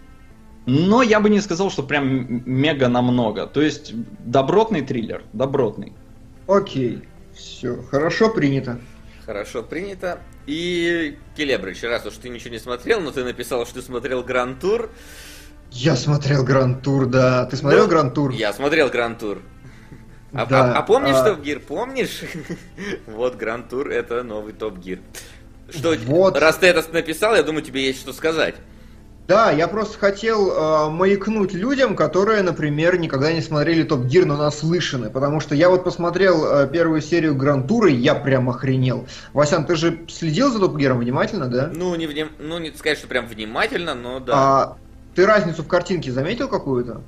Но 0.66 1.02
я 1.02 1.20
бы 1.20 1.28
не 1.28 1.40
сказал, 1.40 1.70
что 1.70 1.82
прям 1.82 2.42
мега 2.46 2.88
намного. 2.88 3.46
То 3.46 3.60
есть 3.60 3.92
добротный 4.24 4.80
триллер, 4.82 5.22
добротный. 5.32 5.92
Окей, 6.46 7.02
все, 7.34 7.82
хорошо 7.90 8.30
принято. 8.30 8.80
Хорошо 9.26 9.62
принято. 9.62 10.20
И, 10.46 11.16
Келебрич, 11.36 11.82
раз 11.82 12.04
уж 12.06 12.14
ты 12.14 12.28
ничего 12.28 12.50
не 12.50 12.58
смотрел, 12.58 13.00
но 13.00 13.10
ты 13.10 13.24
написал, 13.24 13.64
что 13.66 13.76
ты 13.76 13.82
смотрел 13.82 14.22
Гранд 14.22 14.60
Тур. 14.60 14.90
Я 15.70 15.96
смотрел 15.96 16.44
Гранд 16.44 16.82
Тур, 16.82 17.06
да. 17.06 17.46
Ты 17.46 17.56
смотрел 17.56 17.84
Ну, 17.84 17.90
Гранд 17.90 18.14
Тур? 18.14 18.30
Я 18.32 18.52
смотрел 18.52 18.88
Гранд 18.90 19.18
Тур. 19.18 19.38
А, 20.32 20.46
Да, 20.46 20.72
а- 20.74 20.78
а 20.78 20.82
помнишь 20.82 21.14
а- 21.16 21.24
Топ 21.30 21.40
Гир? 21.42 21.60
Помнишь? 21.60 22.22
вот 23.06 23.36
Гранд 23.36 23.68
Тур 23.70 23.88
это 23.88 24.22
новый 24.22 24.52
Топ 24.52 24.78
Гир. 24.78 25.00
Что, 25.70 25.94
Вот. 26.06 26.36
раз 26.38 26.56
ты 26.58 26.66
это 26.66 26.84
написал, 26.92 27.34
я 27.34 27.42
думаю, 27.42 27.62
тебе 27.64 27.84
есть 27.86 28.00
что 28.00 28.12
сказать. 28.12 28.54
Да, 29.26 29.50
я 29.50 29.68
просто 29.68 29.98
хотел 29.98 30.50
э, 30.50 30.90
маякнуть 30.90 31.54
людям, 31.54 31.96
которые, 31.96 32.42
например, 32.42 32.98
никогда 32.98 33.32
не 33.32 33.40
смотрели 33.40 33.82
Топ 33.82 34.02
Гир, 34.04 34.26
но 34.26 34.36
наслышаны. 34.36 35.08
Потому 35.08 35.40
что 35.40 35.54
я 35.54 35.70
вот 35.70 35.82
посмотрел 35.82 36.44
э, 36.44 36.68
первую 36.70 37.00
серию 37.00 37.34
и 37.86 37.94
я 37.94 38.14
прям 38.14 38.50
охренел. 38.50 39.06
Васян, 39.32 39.64
ты 39.64 39.76
же 39.76 40.04
следил 40.08 40.50
за 40.52 40.58
Топ 40.58 40.76
Гиром 40.76 40.98
внимательно, 40.98 41.46
да? 41.48 41.70
Ну, 41.74 41.94
не, 41.94 42.06
вним- 42.06 42.32
ну, 42.38 42.58
не 42.58 42.70
сказать, 42.72 42.98
что 42.98 43.06
прям 43.06 43.26
внимательно, 43.26 43.94
но 43.94 44.20
да. 44.20 44.32
А 44.36 44.76
ты 45.14 45.24
разницу 45.24 45.62
в 45.62 45.68
картинке 45.68 46.12
заметил 46.12 46.48
какую-то? 46.48 47.00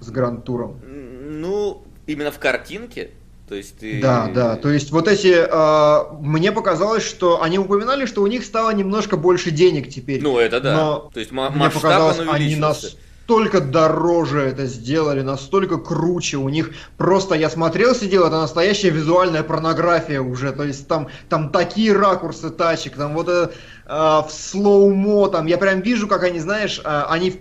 С 0.00 0.10
Гранд 0.10 0.44
Туром? 0.44 0.80
М, 0.84 1.40
Ну, 1.40 1.84
именно 2.06 2.32
в 2.32 2.40
картинке. 2.40 3.10
То 3.48 3.54
есть 3.54 3.78
ты... 3.78 4.00
Да, 4.00 4.30
да. 4.34 4.56
То 4.56 4.70
есть 4.70 4.90
вот 4.90 5.06
эти... 5.06 5.34
э, 5.36 6.16
мне 6.20 6.50
показалось, 6.50 7.02
что 7.04 7.42
они 7.42 7.58
упоминали, 7.58 8.06
что 8.06 8.22
у 8.22 8.26
них 8.26 8.44
стало 8.44 8.70
немножко 8.70 9.16
больше 9.16 9.50
денег 9.50 9.90
теперь. 9.90 10.22
Ну, 10.22 10.38
это 10.38 10.60
да. 10.60 10.74
Но 10.74 11.10
То 11.12 11.20
есть 11.20 11.30
ма- 11.30 11.50
Мне 11.50 11.64
масштаб 11.64 11.82
показалось, 11.82 12.18
он 12.20 12.28
они 12.30 12.46
увеличился. 12.46 12.96
Настолько 13.26 13.60
дороже 13.60 14.40
это 14.40 14.66
сделали, 14.66 15.22
настолько 15.22 15.78
круче. 15.78 16.36
У 16.36 16.48
них 16.50 16.72
просто 16.98 17.34
я 17.34 17.48
смотрел, 17.48 17.94
сидел, 17.94 18.26
это 18.26 18.38
настоящая 18.38 18.90
визуальная 18.90 19.42
порнография 19.42 20.20
уже. 20.20 20.52
То 20.52 20.64
есть 20.64 20.86
там, 20.88 21.08
там 21.30 21.48
такие 21.48 21.94
ракурсы 21.94 22.50
тачек, 22.50 22.96
там 22.96 23.14
вот 23.14 23.28
это, 23.28 23.52
э, 23.86 23.90
в 23.90 24.28
слоумо, 24.28 25.28
там 25.28 25.46
я 25.46 25.56
прям 25.56 25.80
вижу, 25.80 26.06
как 26.06 26.22
они, 26.22 26.38
знаешь, 26.38 26.80
э, 26.84 27.02
они 27.08 27.40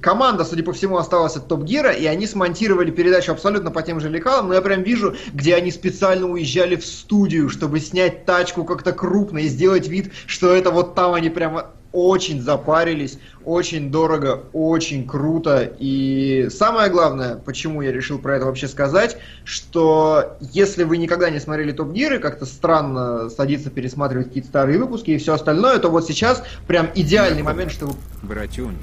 команда, 0.00 0.44
судя 0.44 0.64
по 0.64 0.72
всему, 0.72 0.96
осталась 0.96 1.36
от 1.36 1.46
Топ 1.46 1.62
Гира, 1.62 1.92
и 1.92 2.06
они 2.06 2.26
смонтировали 2.26 2.90
передачу 2.90 3.30
абсолютно 3.32 3.70
по 3.70 3.82
тем 3.82 4.00
же 4.00 4.08
лекалам, 4.08 4.48
но 4.48 4.54
я 4.54 4.62
прям 4.62 4.82
вижу, 4.82 5.14
где 5.32 5.54
они 5.54 5.70
специально 5.70 6.26
уезжали 6.26 6.74
в 6.74 6.84
студию, 6.84 7.48
чтобы 7.48 7.80
снять 7.80 8.24
тачку 8.24 8.64
как-то 8.64 8.92
крупно 8.92 9.38
и 9.38 9.48
сделать 9.48 9.86
вид, 9.86 10.10
что 10.26 10.52
это 10.52 10.70
вот 10.70 10.94
там 10.94 11.14
они 11.14 11.28
прямо 11.30 11.70
очень 11.92 12.40
запарились, 12.42 13.18
очень 13.44 13.90
дорого, 13.90 14.44
очень 14.52 15.06
круто. 15.06 15.70
И 15.78 16.48
самое 16.50 16.90
главное, 16.90 17.36
почему 17.36 17.82
я 17.82 17.92
решил 17.92 18.18
про 18.18 18.36
это 18.36 18.46
вообще 18.46 18.68
сказать, 18.68 19.16
что 19.44 20.36
если 20.40 20.84
вы 20.84 20.98
никогда 20.98 21.30
не 21.30 21.40
смотрели 21.40 21.72
Топ 21.72 21.92
Гир 21.92 22.14
и 22.14 22.18
как-то 22.18 22.46
странно 22.46 23.30
садиться 23.30 23.70
пересматривать 23.70 24.28
какие-то 24.28 24.48
старые 24.48 24.78
выпуски 24.78 25.12
и 25.12 25.18
все 25.18 25.34
остальное, 25.34 25.78
то 25.78 25.88
вот 25.88 26.06
сейчас 26.06 26.42
прям 26.66 26.90
идеальный 26.94 27.42
момент, 27.42 27.72
чтобы... 27.72 27.94
Братюни. 28.22 28.76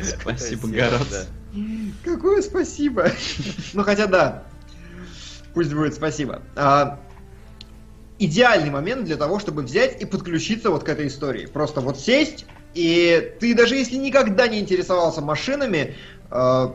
Спасибо. 0.20 0.68
Гарас. 0.68 1.28
Какое 2.04 2.42
спасибо! 2.42 3.10
Ну 3.74 3.84
хотя 3.84 4.06
да, 4.06 4.44
пусть 5.54 5.72
будет 5.72 5.94
спасибо. 5.94 6.42
Идеальный 8.24 8.70
момент 8.70 9.04
для 9.04 9.16
того, 9.16 9.40
чтобы 9.40 9.62
взять 9.62 10.00
и 10.00 10.04
подключиться 10.04 10.70
вот 10.70 10.84
к 10.84 10.88
этой 10.88 11.08
истории. 11.08 11.46
Просто 11.46 11.80
вот 11.80 11.98
сесть, 11.98 12.46
и 12.72 13.32
ты 13.40 13.52
даже 13.52 13.74
если 13.74 13.96
никогда 13.96 14.46
не 14.46 14.60
интересовался 14.60 15.20
машинами, 15.20 15.96
э, 16.30 16.68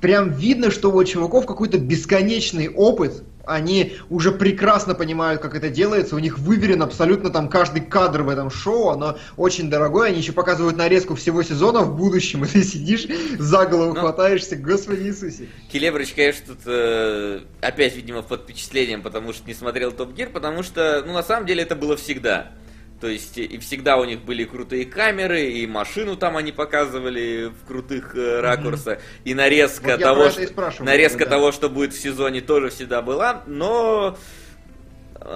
прям 0.00 0.30
видно, 0.30 0.70
что 0.70 0.90
у 0.90 1.04
чуваков 1.04 1.44
какой-то 1.44 1.76
бесконечный 1.76 2.70
опыт. 2.70 3.22
Они 3.46 3.96
уже 4.10 4.32
прекрасно 4.32 4.94
понимают, 4.94 5.40
как 5.40 5.54
это 5.54 5.70
делается. 5.70 6.16
У 6.16 6.18
них 6.18 6.38
выверен 6.38 6.82
абсолютно 6.82 7.30
там 7.30 7.48
каждый 7.48 7.80
кадр 7.80 8.22
в 8.22 8.28
этом 8.28 8.50
шоу. 8.50 8.88
Оно 8.90 9.16
очень 9.36 9.70
дорогое. 9.70 10.08
Они 10.08 10.18
еще 10.18 10.32
показывают 10.32 10.76
нарезку 10.76 11.14
всего 11.14 11.42
сезона 11.42 11.80
в 11.82 11.96
будущем. 11.96 12.44
И 12.44 12.48
ты 12.48 12.62
сидишь, 12.64 13.06
за 13.38 13.66
голову 13.66 13.94
Ну. 13.94 14.00
хватаешься. 14.00 14.56
Господи 14.56 15.04
Иисусе. 15.04 15.48
Келебрич, 15.70 16.12
конечно, 16.12 16.54
тут 16.54 16.58
э, 16.66 17.40
опять, 17.60 17.94
видимо, 17.94 18.22
под 18.22 18.42
впечатлением, 18.42 19.02
потому 19.02 19.32
что 19.32 19.46
не 19.46 19.54
смотрел 19.54 19.92
Топ 19.92 20.12
Гир, 20.12 20.30
потому 20.30 20.64
что, 20.64 21.04
ну, 21.06 21.12
на 21.12 21.22
самом 21.22 21.46
деле, 21.46 21.62
это 21.62 21.76
было 21.76 21.96
всегда. 21.96 22.50
То 23.00 23.08
есть, 23.08 23.36
и 23.36 23.58
всегда 23.58 23.98
у 23.98 24.04
них 24.04 24.22
были 24.22 24.44
крутые 24.44 24.86
камеры, 24.86 25.50
и 25.50 25.66
машину 25.66 26.16
там 26.16 26.36
они 26.36 26.50
показывали 26.50 27.50
в 27.50 27.66
крутых 27.66 28.16
э, 28.16 28.40
ракурсах, 28.40 29.00
и 29.24 29.34
нарезка 29.34 29.92
Вот 29.92 30.00
того, 30.00 30.30
что, 30.30 30.84
нарезка 30.84 31.24
да. 31.24 31.30
того, 31.32 31.52
что 31.52 31.68
будет 31.68 31.92
в 31.92 32.00
сезоне, 32.00 32.40
тоже 32.40 32.70
всегда 32.70 33.02
была, 33.02 33.42
но, 33.46 34.16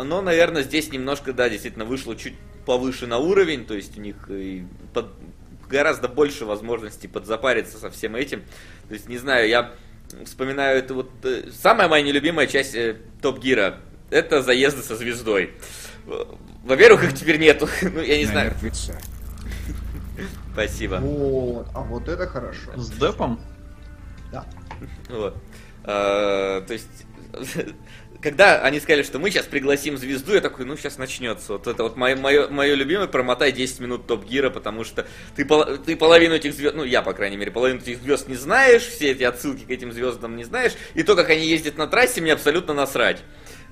но, 0.05 0.23
наверное, 0.23 0.63
здесь 0.63 0.91
немножко, 0.91 1.35
да, 1.35 1.51
действительно 1.51 1.85
вышло 1.85 2.17
чуть 2.17 2.35
повыше 2.65 3.07
на 3.07 3.19
уровень, 3.19 3.67
то 3.67 3.75
есть 3.75 3.99
у 3.99 4.01
них 4.01 4.17
и 4.31 4.65
под- 4.95 5.13
гораздо 5.69 6.09
больше 6.09 6.47
возможностей 6.47 7.09
подзапариться 7.09 7.79
со 7.79 7.91
всем 7.91 8.17
этим. 8.17 8.43
То 8.89 8.95
есть, 8.95 9.09
не 9.09 9.19
знаю, 9.19 9.49
я 9.49 9.73
вспоминаю 10.25 10.79
это 10.79 10.95
вот... 10.95 11.11
э, 11.25 11.45
Самая 11.53 11.89
моя 11.89 12.03
нелюбимая 12.03 12.47
часть 12.47 12.75
э, 12.75 12.97
Топ 13.21 13.39
Гира— 13.39 13.81
это 14.11 14.43
заезды 14.43 14.83
со 14.83 14.97
звездой. 14.97 15.53
Во-первых, 16.65 17.05
их 17.05 17.15
теперь 17.15 17.39
нету. 17.39 17.69
ну, 17.83 18.01
я 18.01 18.19
не 18.19 18.25
На 18.27 18.31
знаю. 18.33 18.51
мертвеца. 18.51 18.99
Спасибо. 20.53 20.97
Вот, 20.97 21.69
а 21.75 21.81
вот 21.81 22.09
это 22.09 22.27
хорошо. 22.27 22.71
С 22.77 22.91
Депом? 22.91 23.41
Да. 24.33 24.45
Вот. 25.09 25.37
А, 25.85 26.61
то 26.63 26.73
есть, 26.73 26.89
когда 28.21 28.61
они 28.63 28.81
сказали, 28.81 29.03
что 29.03 29.19
мы 29.19 29.31
сейчас 29.31 29.47
пригласим 29.47 29.97
звезду, 29.97 30.35
я 30.35 30.41
такой, 30.41 30.67
ну 30.67 30.77
сейчас 30.77 30.99
начнется. 30.99 31.55
Вот 31.55 31.67
это 31.67 31.83
вот 31.83 31.97
мое, 31.97 32.17
мое, 32.17 32.49
мое 32.49 32.75
любимое, 32.75 33.07
промотай 33.07 33.53
10 33.53 33.81
минут 33.81 34.07
Топ 34.07 34.25
Гира, 34.27 34.51
потому 34.51 34.85
что 34.85 35.07
ты, 35.37 35.47
ты 35.85 35.97
половину 35.97 36.35
этих 36.35 36.53
звезд, 36.53 36.75
ну 36.77 36.85
я, 36.85 37.03
по 37.03 37.13
крайней 37.15 37.37
мере, 37.37 37.51
половину 37.51 37.81
этих 37.81 37.99
звезд 38.03 38.29
не 38.29 38.37
знаешь, 38.37 38.83
все 38.83 39.13
эти 39.13 39.23
отсылки 39.23 39.65
к 39.65 39.71
этим 39.71 39.93
звездам 39.93 40.37
не 40.37 40.45
знаешь, 40.45 40.73
и 40.95 41.03
то, 41.03 41.17
как 41.17 41.31
они 41.31 41.47
ездят 41.47 41.79
на 41.79 41.87
трассе, 41.87 42.21
мне 42.21 42.33
абсолютно 42.33 42.75
насрать. 42.75 43.23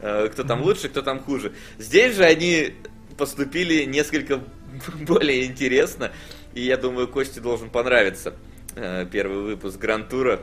Э, 0.01 0.29
Кто 0.31 0.45
там 0.45 0.63
лучше, 0.63 0.89
кто 0.89 1.03
там 1.03 1.21
хуже. 1.21 1.53
Здесь 1.79 2.17
же 2.17 2.25
они 2.25 2.75
поступили 3.17 3.85
несколько 3.85 4.41
более 5.01 5.45
интересно, 5.47 6.13
и 6.55 6.63
я 6.63 6.77
думаю, 6.77 7.09
Косте 7.09 7.41
должен 7.41 7.71
понравиться 7.71 8.35
э, 8.77 9.07
первый 9.11 9.43
выпуск 9.43 9.79
Гран-тура, 9.79 10.41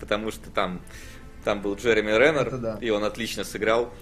потому 0.00 0.30
что 0.30 0.50
там, 0.50 0.80
там 1.44 1.62
был 1.62 1.74
Джереми 1.76 2.10
Реннер, 2.10 2.58
да. 2.58 2.78
и 2.80 2.90
он 2.90 3.04
отлично 3.04 3.44
сыграл. 3.44 3.92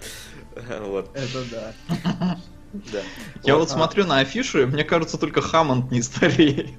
Вот, 0.81 1.09
Это 1.15 1.43
да. 1.49 1.73
да. 2.73 3.01
Я 3.43 3.53
Вот, 3.55 3.61
вот 3.61 3.69
а. 3.69 3.73
смотрю 3.73 4.05
на 4.05 4.19
афишу, 4.19 4.61
и 4.61 4.65
мне 4.67 4.83
кажется, 4.83 5.17
только 5.17 5.41
Хаммонд 5.41 5.91
не 5.91 6.03
стареет. 6.03 6.69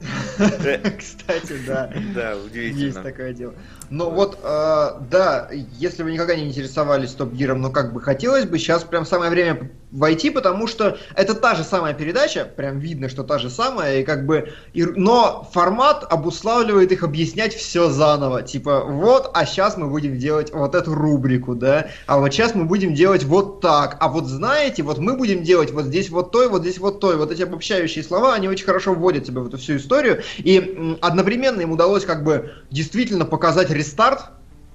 Кстати, 0.98 1.54
да. 1.66 1.92
Да, 2.14 2.32
Есть 2.32 2.46
удивительно. 2.46 3.02
такое 3.02 3.32
дело. 3.32 3.54
Но 3.90 4.08
вот, 4.10 4.38
э, 4.42 4.90
да, 5.10 5.48
если 5.52 6.02
вы 6.04 6.12
никогда 6.12 6.36
не 6.36 6.46
интересовались 6.46 7.10
Топ 7.12 7.32
Гиром, 7.32 7.60
но 7.60 7.70
как 7.70 7.92
бы 7.92 8.00
хотелось 8.00 8.44
бы, 8.44 8.58
сейчас 8.58 8.84
прям 8.84 9.04
самое 9.04 9.30
время 9.32 9.72
войти, 9.90 10.30
потому 10.30 10.68
что 10.68 10.96
это 11.16 11.34
та 11.34 11.56
же 11.56 11.64
самая 11.64 11.92
передача, 11.94 12.44
прям 12.44 12.78
видно, 12.78 13.08
что 13.08 13.24
та 13.24 13.38
же 13.40 13.50
самая, 13.50 14.00
и 14.00 14.04
как 14.04 14.24
бы, 14.26 14.50
и- 14.72 14.84
но 14.84 15.48
формат 15.52 16.06
обуславливает 16.08 16.92
их 16.92 17.02
объяснять 17.02 17.52
все 17.54 17.90
заново. 17.90 18.42
Типа, 18.42 18.84
вот, 18.84 19.32
а 19.34 19.44
сейчас 19.44 19.76
мы 19.76 19.88
будем 19.88 20.16
делать 20.16 20.52
вот 20.52 20.76
эту 20.76 20.94
рубрику, 20.94 21.56
да, 21.56 21.88
а 22.06 22.18
вот 22.20 22.32
сейчас 22.32 22.54
мы 22.54 22.66
будем 22.66 22.94
делать 22.94 23.24
вот 23.24 23.60
так, 23.60 23.96
а 23.98 24.08
вот 24.08 24.26
знаете, 24.26 24.84
вот 24.84 24.98
мы 24.98 25.16
будем 25.16 25.42
делать 25.42 25.72
вот 25.72 25.86
здесь 25.86 26.10
вот 26.10 26.30
той, 26.30 26.48
вот 26.48 26.62
здесь 26.62 26.78
вот 26.78 27.00
той. 27.00 27.16
Вот 27.16 27.32
эти 27.32 27.42
обобщающие 27.42 28.04
слова, 28.04 28.34
они 28.34 28.48
очень 28.48 28.64
хорошо 28.66 28.94
вводят 28.94 29.24
тебя 29.24 29.40
в 29.40 29.48
эту 29.48 29.58
всю 29.58 29.76
историю, 29.76 29.89
и 30.38 30.58
м, 30.58 30.98
одновременно 31.00 31.60
им 31.60 31.72
удалось 31.72 32.04
как 32.04 32.24
бы 32.24 32.52
действительно 32.70 33.24
показать 33.24 33.70
рестарт, 33.70 34.30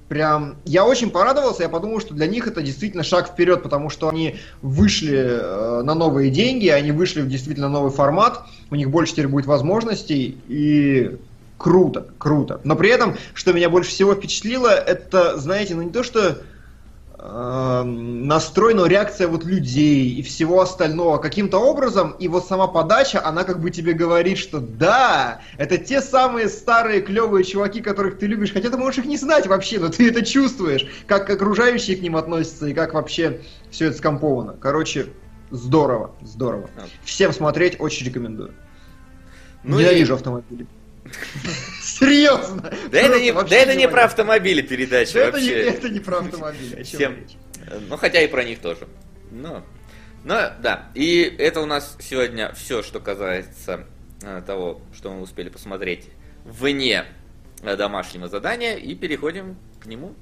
прям... 0.08 0.56
Я 0.64 0.84
очень 0.86 1.10
порадовался, 1.10 1.62
я 1.62 1.68
подумал, 1.68 2.00
что 2.00 2.14
для 2.14 2.26
них 2.26 2.46
это 2.46 2.62
действительно 2.62 3.02
шаг 3.02 3.28
вперед, 3.28 3.62
потому 3.62 3.90
что 3.90 4.08
они 4.08 4.36
вышли 4.62 5.16
э, 5.16 5.82
на 5.82 5.94
новые 5.94 6.30
деньги, 6.30 6.68
они 6.68 6.92
вышли 6.92 7.20
в 7.20 7.28
действительно 7.28 7.68
новый 7.68 7.90
формат, 7.90 8.42
у 8.70 8.74
них 8.74 8.90
больше 8.90 9.12
теперь 9.12 9.28
будет 9.28 9.46
возможностей, 9.46 10.38
и 10.48 11.16
круто, 11.58 12.06
круто. 12.18 12.60
Но 12.64 12.76
при 12.76 12.90
этом, 12.90 13.16
что 13.34 13.52
меня 13.52 13.70
больше 13.70 13.90
всего 13.90 14.14
впечатлило, 14.14 14.68
это, 14.68 15.38
знаете, 15.38 15.74
ну 15.74 15.82
не 15.82 15.90
то, 15.90 16.02
что 16.02 16.38
настрой, 17.84 18.74
но 18.74 18.86
реакция 18.86 19.28
вот 19.28 19.44
людей 19.44 20.10
и 20.14 20.22
всего 20.22 20.60
остального 20.60 21.18
каким-то 21.18 21.58
образом, 21.58 22.12
и 22.18 22.28
вот 22.28 22.46
сама 22.46 22.66
подача, 22.66 23.24
она 23.24 23.44
как 23.44 23.60
бы 23.60 23.70
тебе 23.70 23.92
говорит, 23.92 24.38
что 24.38 24.60
да, 24.60 25.40
это 25.58 25.78
те 25.78 26.00
самые 26.00 26.48
старые 26.48 27.00
клевые 27.00 27.44
чуваки, 27.44 27.80
которых 27.80 28.18
ты 28.18 28.26
любишь, 28.26 28.52
хотя 28.52 28.70
ты 28.70 28.76
можешь 28.76 28.98
их 29.00 29.06
не 29.06 29.16
знать 29.16 29.46
вообще, 29.46 29.78
но 29.78 29.88
ты 29.88 30.08
это 30.08 30.24
чувствуешь, 30.24 30.86
как 31.06 31.28
окружающие 31.28 31.96
к 31.96 32.00
ним 32.02 32.16
относятся 32.16 32.66
и 32.66 32.74
как 32.74 32.94
вообще 32.94 33.40
все 33.70 33.86
это 33.86 33.98
скомповано. 33.98 34.54
Короче, 34.60 35.06
здорово, 35.50 36.12
здорово. 36.22 36.70
Всем 37.04 37.32
смотреть 37.32 37.76
очень 37.80 38.06
рекомендую. 38.06 38.52
Ну 39.64 39.78
Я 39.78 39.92
и- 39.92 39.98
вижу 39.98 40.14
автомобили. 40.14 40.66
Серьезно. 41.82 42.70
Да 42.90 42.98
это 42.98 43.20
не, 43.20 43.32
да 43.32 43.56
это 43.56 43.74
не 43.74 43.88
про 43.88 44.04
автомобили 44.04 44.62
передача 44.62 45.14
Да 45.14 45.20
Это 45.20 45.40
не, 45.40 45.48
вообще. 45.50 45.62
это 45.62 45.88
не 45.88 46.00
про 46.00 46.18
автомобили. 46.18 46.74
о 46.74 46.84
чем 46.84 46.98
Всем. 46.98 47.16
речь? 47.16 47.36
Ну, 47.88 47.96
хотя 47.96 48.20
и 48.20 48.28
про 48.28 48.44
них 48.44 48.60
тоже. 48.60 48.86
Но, 49.30 49.64
но 50.24 50.52
да. 50.60 50.88
И 50.94 51.22
это 51.38 51.60
у 51.60 51.66
нас 51.66 51.96
сегодня 52.00 52.52
все, 52.54 52.82
что 52.82 53.00
касается 53.00 53.86
э, 54.22 54.42
того, 54.46 54.80
что 54.94 55.12
мы 55.12 55.20
успели 55.22 55.48
посмотреть 55.48 56.08
вне 56.44 57.04
э, 57.62 57.76
домашнего 57.76 58.28
задания. 58.28 58.76
И 58.76 58.94
переходим 58.94 59.56
к 59.80 59.86
нему. 59.86 60.14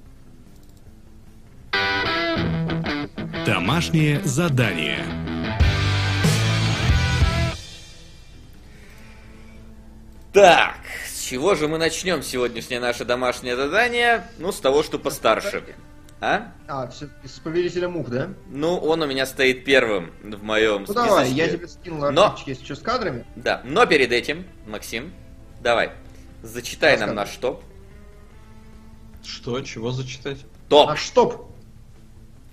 Домашнее 3.46 4.20
задание. 4.24 5.04
Так, 10.34 10.74
с 11.08 11.22
чего 11.22 11.54
же 11.54 11.68
мы 11.68 11.78
начнем 11.78 12.20
сегодняшнее 12.22 12.80
наше 12.80 13.04
домашнее 13.04 13.54
задание? 13.54 14.26
Ну, 14.38 14.50
с 14.50 14.58
того, 14.58 14.82
что 14.82 14.98
постарше. 14.98 15.62
А? 16.20 16.52
А, 16.66 16.90
с 16.90 17.38
повелителя 17.38 17.88
мух, 17.88 18.08
да? 18.08 18.30
Ну, 18.48 18.76
он 18.78 19.02
у 19.02 19.06
меня 19.06 19.26
стоит 19.26 19.64
первым 19.64 20.10
в 20.24 20.42
моем 20.42 20.84
Ну 20.88 20.92
давай, 20.94 21.26
списочке. 21.26 21.36
я 21.36 21.48
тебе 21.48 21.68
скинул 21.68 22.10
Но- 22.10 22.36
если 22.46 22.64
что, 22.64 22.74
с 22.74 22.80
кадрами. 22.80 23.24
Да, 23.36 23.60
но 23.64 23.86
перед 23.86 24.10
этим, 24.10 24.44
Максим, 24.66 25.12
давай, 25.60 25.92
зачитай 26.42 26.98
нам 26.98 27.14
наш 27.14 27.36
топ. 27.36 27.62
Что, 29.22 29.60
чего 29.60 29.92
зачитать? 29.92 30.38
Топ, 30.68 30.90
А 30.90 30.96
стоп! 30.96 31.53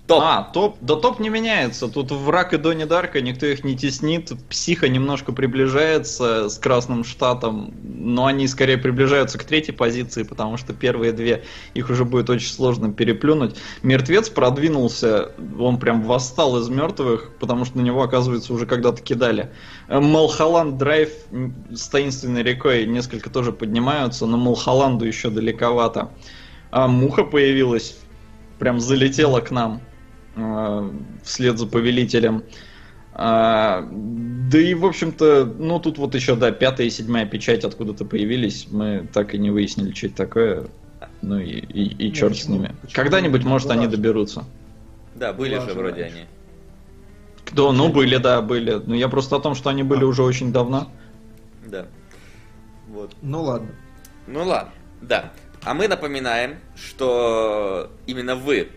Топ. 0.06 0.22
А, 0.22 0.42
топ, 0.52 0.76
да 0.80 0.96
топ 0.96 1.20
не 1.20 1.28
меняется. 1.28 1.88
Тут 1.88 2.10
враг 2.10 2.52
и 2.52 2.58
Донни 2.58 2.84
Дарка, 2.84 3.20
никто 3.20 3.46
их 3.46 3.64
не 3.64 3.76
теснит. 3.76 4.32
Психа 4.48 4.88
немножко 4.88 5.32
приближается 5.32 6.48
с 6.48 6.58
Красным 6.58 7.04
Штатом, 7.04 7.72
но 7.82 8.26
они 8.26 8.48
скорее 8.48 8.78
приближаются 8.78 9.38
к 9.38 9.44
третьей 9.44 9.74
позиции, 9.74 10.22
потому 10.22 10.56
что 10.56 10.72
первые 10.72 11.12
две 11.12 11.44
их 11.74 11.88
уже 11.90 12.04
будет 12.04 12.30
очень 12.30 12.52
сложно 12.52 12.92
переплюнуть. 12.92 13.56
Мертвец 13.82 14.28
продвинулся, 14.28 15.32
он 15.58 15.78
прям 15.78 16.02
восстал 16.02 16.58
из 16.58 16.68
мертвых, 16.68 17.30
потому 17.38 17.64
что 17.64 17.78
на 17.78 17.82
него, 17.82 18.02
оказывается, 18.02 18.52
уже 18.52 18.66
когда-то 18.66 19.02
кидали. 19.02 19.50
Э, 19.88 20.00
Малхолланд 20.00 20.76
Драйв 20.78 21.10
с 21.70 21.88
таинственной 21.88 22.42
рекой 22.42 22.86
несколько 22.86 23.30
тоже 23.30 23.52
поднимаются, 23.52 24.26
но 24.26 24.36
Малхолланду 24.36 25.04
еще 25.04 25.30
далековато. 25.30 26.10
А 26.70 26.88
Муха 26.88 27.24
появилась, 27.24 27.98
прям 28.58 28.80
залетела 28.80 29.40
к 29.40 29.50
нам 29.50 29.80
вслед 31.24 31.58
за 31.58 31.66
повелителем. 31.66 32.44
А, 33.14 33.86
да 33.90 34.58
и, 34.58 34.72
в 34.74 34.86
общем-то, 34.86 35.44
ну 35.58 35.78
тут 35.78 35.98
вот 35.98 36.14
еще, 36.14 36.34
да, 36.34 36.50
пятая 36.50 36.86
и 36.86 36.90
седьмая 36.90 37.26
печать 37.26 37.64
откуда-то 37.64 38.04
появились. 38.06 38.68
Мы 38.70 39.06
так 39.12 39.34
и 39.34 39.38
не 39.38 39.50
выяснили, 39.50 39.92
что 39.94 40.06
это 40.06 40.16
такое. 40.16 40.66
Ну 41.20 41.38
и, 41.38 41.50
и, 41.50 42.06
и 42.06 42.08
Ну, 42.08 42.14
черт 42.14 42.34
с 42.34 42.40
почему? 42.40 42.54
ними. 42.56 42.74
Почему? 42.80 42.94
Когда-нибудь, 42.94 43.44
может, 43.44 43.70
они 43.70 43.86
доберутся. 43.86 44.44
Да, 45.14 45.32
были 45.32 45.54
же 45.58 45.74
вроде 45.74 46.02
раньше. 46.02 46.16
они. 46.16 46.26
Кто? 47.44 47.72
Ну, 47.72 47.90
были, 47.90 48.16
да, 48.16 48.40
были. 48.40 48.80
Но 48.86 48.94
я 48.94 49.08
просто 49.08 49.36
о 49.36 49.40
том, 49.40 49.54
что 49.54 49.68
они 49.68 49.82
были 49.82 50.04
А. 50.04 50.06
уже 50.06 50.22
очень 50.22 50.52
давно. 50.52 50.90
Да. 51.66 51.86
Вот. 52.88 53.14
Ну 53.20 53.42
ладно. 53.42 53.68
Ну 54.26 54.44
ладно, 54.44 54.72
да. 55.02 55.32
А 55.64 55.74
мы 55.74 55.86
напоминаем, 55.86 56.56
что 56.76 57.90
именно 58.06 58.36
вы, 58.36 58.68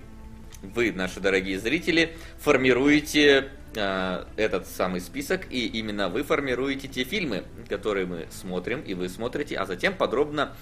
вы, 0.74 0.91
наши 0.91 1.20
дорогие 1.20 1.59
зрители, 1.59 2.16
формируете 2.39 3.49
э, 3.76 4.26
этот 4.38 4.68
самый 4.68 5.01
список, 5.01 5.51
и 5.51 5.68
именно 5.68 6.09
вы 6.09 6.24
формируете 6.24 6.88
те 6.88 7.03
фильмы, 7.03 7.43
которые 7.70 8.05
мы 8.05 8.28
смотрим, 8.32 8.82
и 8.82 8.93
вы 8.93 9.09
смотрите, 9.09 9.57
а 9.57 9.66
затем 9.66 9.95
подробно, 9.95 10.55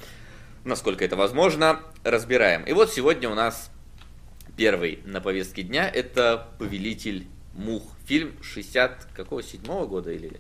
насколько 0.64 1.04
это 1.04 1.16
возможно, 1.16 1.82
разбираем. 2.04 2.64
И 2.64 2.74
вот 2.74 2.92
сегодня 2.94 3.30
у 3.30 3.36
нас 3.36 3.72
первый 4.56 5.00
на 5.06 5.22
повестке 5.22 5.64
дня 5.64 5.90
это 5.90 6.50
«Повелитель 6.60 7.28
мух». 7.54 7.84
Фильм 8.06 8.36
60 8.42 9.08
какого, 9.16 9.42
седьмого 9.42 9.88
года 9.88 10.12
или 10.12 10.40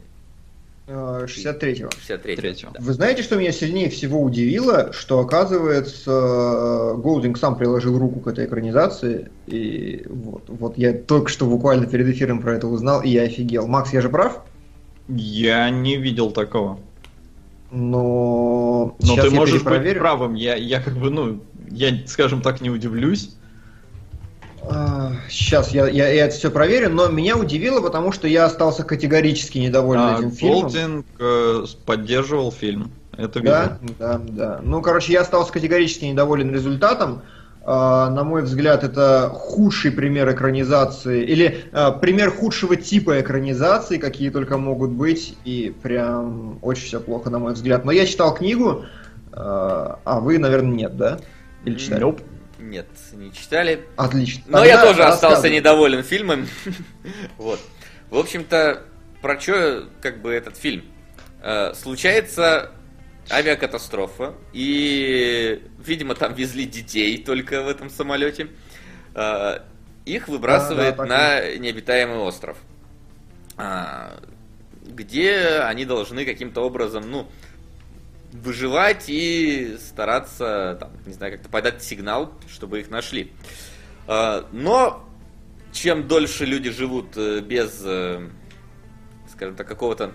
Э, 0.87 1.25
63-го. 1.27 1.89
63 1.91 2.35
Третьего. 2.35 2.71
Да. 2.73 2.79
Вы 2.81 2.93
знаете, 2.93 3.23
что 3.23 3.37
меня 3.37 3.51
сильнее 3.51 3.89
всего 3.89 4.21
удивило? 4.21 4.91
Что, 4.91 5.19
оказывается, 5.19 6.93
Голдинг 6.97 7.37
сам 7.37 7.55
приложил 7.55 7.97
руку 7.97 8.19
к 8.19 8.27
этой 8.27 8.45
экранизации. 8.45 9.29
И 9.47 10.03
вот, 10.09 10.43
вот 10.47 10.77
я 10.77 10.93
только 10.93 11.29
что 11.29 11.45
буквально 11.45 11.85
перед 11.85 12.07
эфиром 12.07 12.41
про 12.41 12.55
это 12.55 12.67
узнал, 12.67 13.01
и 13.01 13.09
я 13.09 13.23
офигел. 13.23 13.67
Макс, 13.67 13.93
я 13.93 14.01
же 14.01 14.09
прав? 14.09 14.43
Я 15.07 15.69
не 15.69 15.97
видел 15.97 16.31
такого. 16.31 16.79
Но, 17.71 18.95
Но 18.99 19.05
сейчас 19.05 19.25
ты 19.25 19.31
можешь 19.31 19.63
быть 19.63 19.97
правым. 19.97 20.35
Я, 20.35 20.55
я 20.55 20.81
как 20.81 20.95
бы, 20.95 21.09
ну, 21.09 21.41
я, 21.71 21.91
скажем 22.07 22.41
так, 22.41 22.61
не 22.61 22.69
удивлюсь. 22.69 23.35
Сейчас 25.29 25.71
я, 25.71 25.87
я, 25.87 26.07
я 26.07 26.25
это 26.25 26.35
все 26.35 26.49
проверю, 26.49 26.89
но 26.89 27.07
меня 27.09 27.37
удивило, 27.37 27.81
потому 27.81 28.11
что 28.11 28.27
я 28.27 28.45
остался 28.45 28.83
категорически 28.83 29.57
недоволен 29.57 30.01
А, 30.01 30.17
этим 30.17 30.31
фильмом. 30.31 30.61
Голдинг 30.61 31.05
э, 31.19 31.65
поддерживал 31.85 32.51
фильм. 32.51 32.91
Это 33.17 33.41
Да, 33.41 33.77
видно. 33.81 33.95
да, 33.99 34.21
да. 34.23 34.59
Ну, 34.63 34.81
короче, 34.81 35.13
я 35.13 35.21
остался 35.21 35.51
категорически 35.51 36.05
недоволен 36.05 36.51
результатом. 36.53 37.21
А, 37.65 38.09
на 38.09 38.23
мой 38.23 38.41
взгляд, 38.41 38.83
это 38.83 39.29
худший 39.33 39.91
пример 39.91 40.31
экранизации, 40.31 41.23
или 41.23 41.65
а, 41.71 41.91
пример 41.91 42.31
худшего 42.31 42.75
типа 42.75 43.21
экранизации, 43.21 43.97
какие 43.97 44.29
только 44.29 44.57
могут 44.57 44.91
быть, 44.91 45.37
и 45.45 45.73
прям 45.81 46.59
очень 46.61 46.85
все 46.85 46.99
плохо, 46.99 47.29
на 47.29 47.39
мой 47.39 47.53
взгляд. 47.53 47.85
Но 47.85 47.91
я 47.91 48.05
читал 48.05 48.33
книгу, 48.33 48.85
а 49.31 49.99
а 50.03 50.19
вы, 50.19 50.37
наверное, 50.39 50.73
нет, 50.73 50.97
да? 50.97 51.19
Или 51.65 51.75
читали? 51.75 52.03
Nope. 52.03 52.21
Нет, 52.63 52.87
не 53.11 53.33
читали. 53.33 53.85
Отлично. 53.97 54.43
Но 54.47 54.63
я 54.63 54.77
Тогда 54.77 54.87
тоже 54.87 55.03
остался 55.03 55.49
недоволен 55.49 56.01
фильмом. 56.03 56.47
Вот. 57.37 57.59
В 58.09 58.17
общем-то, 58.17 58.83
про 59.21 59.39
что 59.39 59.89
как 60.01 60.21
бы 60.21 60.31
этот 60.31 60.55
фильм? 60.55 60.85
Э, 61.41 61.73
Случается 61.73 62.71
авиакатастрофа, 63.29 64.33
и, 64.53 65.61
видимо, 65.85 66.15
там 66.15 66.33
везли 66.33 66.65
детей 66.65 67.21
только 67.23 67.63
в 67.63 67.67
этом 67.67 67.89
самолете. 67.89 68.47
Э, 69.13 69.59
Их 70.05 70.27
выбрасывает 70.29 70.95
Да, 70.95 71.05
да, 71.05 71.09
на 71.09 71.55
необитаемый 71.57 72.17
остров, 72.17 72.57
а, 73.57 74.19
где 74.85 75.59
они 75.65 75.85
должны 75.85 76.25
каким-то 76.25 76.61
образом, 76.61 77.09
ну, 77.09 77.29
выживать 78.33 79.05
и 79.07 79.77
стараться, 79.79 80.77
там, 80.79 80.91
не 81.05 81.13
знаю, 81.13 81.33
как-то 81.33 81.49
подать 81.49 81.83
сигнал, 81.83 82.33
чтобы 82.49 82.79
их 82.79 82.89
нашли. 82.89 83.31
А, 84.07 84.47
Но 84.51 85.07
чем 85.71 86.07
дольше 86.07 86.45
люди 86.45 86.69
живут 86.69 87.15
э, 87.15 87.39
без, 87.41 87.81
э, 87.83 88.27
скажем 89.31 89.55
так, 89.55 89.67
какого-то 89.67 90.11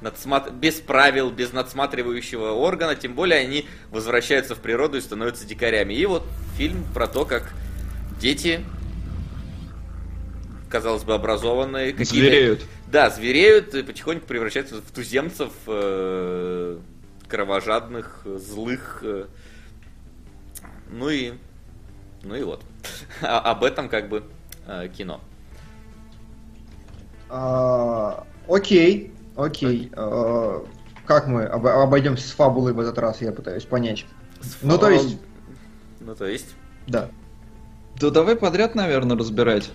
надсмат- 0.00 0.52
без 0.52 0.74
правил, 0.76 1.30
без 1.30 1.52
надсматривающего 1.52 2.50
органа, 2.52 2.94
тем 2.94 3.14
более 3.14 3.40
они 3.40 3.66
возвращаются 3.90 4.54
в 4.54 4.58
природу 4.60 4.98
и 4.98 5.00
становятся 5.00 5.46
дикарями. 5.46 5.94
И 5.94 6.06
вот 6.06 6.24
фильм 6.56 6.84
про 6.92 7.06
то, 7.08 7.24
как 7.24 7.52
дети, 8.20 8.60
казалось 10.70 11.04
бы, 11.04 11.14
образованные, 11.14 11.92
какие-то 11.92 12.28
Звереют. 12.28 12.62
да, 12.86 13.10
звереют 13.10 13.74
и 13.74 13.82
потихоньку 13.82 14.26
превращаются 14.26 14.76
в 14.76 14.90
туземцев, 14.92 15.52
э, 15.66 16.78
кровожадных, 17.34 18.20
злых. 18.24 19.00
э. 19.02 19.26
Ну 20.88 21.08
и, 21.08 21.32
ну 22.22 22.36
и 22.36 22.42
вот. 22.44 22.62
А- 23.22 23.40
об 23.50 23.64
этом 23.64 23.88
как 23.88 24.08
бы 24.08 24.22
э, 24.68 24.88
кино. 24.96 25.20
А, 27.28 28.24
Окей, 28.48 29.12
окей. 29.36 29.90
А, 29.96 30.64
Как 31.06 31.26
мы 31.26 31.44
об- 31.44 31.66
обойдемся 31.66 32.28
с 32.28 32.30
фабулой 32.30 32.72
в 32.72 32.78
этот 32.80 32.98
раз, 32.98 33.20
я 33.20 33.32
пытаюсь 33.32 33.64
понять. 33.64 34.06
Ну, 34.62 34.78
то 34.78 34.88
есть, 34.90 35.18
Ну, 36.00 36.14
то 36.14 36.26
есть, 36.26 36.54
Да. 36.86 37.10
Да 38.00 38.10
давай 38.10 38.36
подряд, 38.36 38.74
наверное, 38.76 39.16
разбирать. 39.16 39.70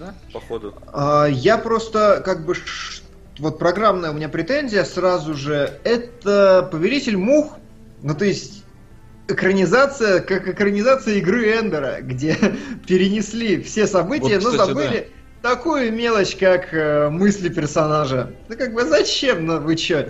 да, 0.00 0.14
походу. 0.32 0.74
А, 0.92 1.26
Я 1.26 1.58
просто 1.58 2.22
как 2.24 2.44
бы 2.44 2.54
ш- 2.56 2.99
вот 3.40 3.58
программная 3.58 4.10
у 4.10 4.14
меня 4.14 4.28
претензия 4.28 4.84
сразу 4.84 5.34
же 5.34 5.78
это 5.84 6.68
Повелитель 6.70 7.16
мух, 7.16 7.56
ну 8.02 8.14
то 8.14 8.24
есть 8.24 8.64
экранизация, 9.28 10.20
как 10.20 10.48
экранизация 10.48 11.14
игры 11.14 11.50
Эндера, 11.52 12.00
где 12.00 12.36
перенесли 12.86 13.62
все 13.62 13.86
события, 13.86 14.38
Вот, 14.38 14.44
но 14.44 14.50
кстати, 14.50 14.68
забыли 14.68 15.08
такую 15.42 15.92
мелочь, 15.92 16.36
как 16.36 16.72
э, 16.74 17.08
мысли 17.08 17.48
персонажа. 17.48 18.30
Ну 18.48 18.56
как 18.56 18.74
бы 18.74 18.84
зачем, 18.84 19.46
ну 19.46 19.58
вы 19.58 19.76
чё? 19.76 20.08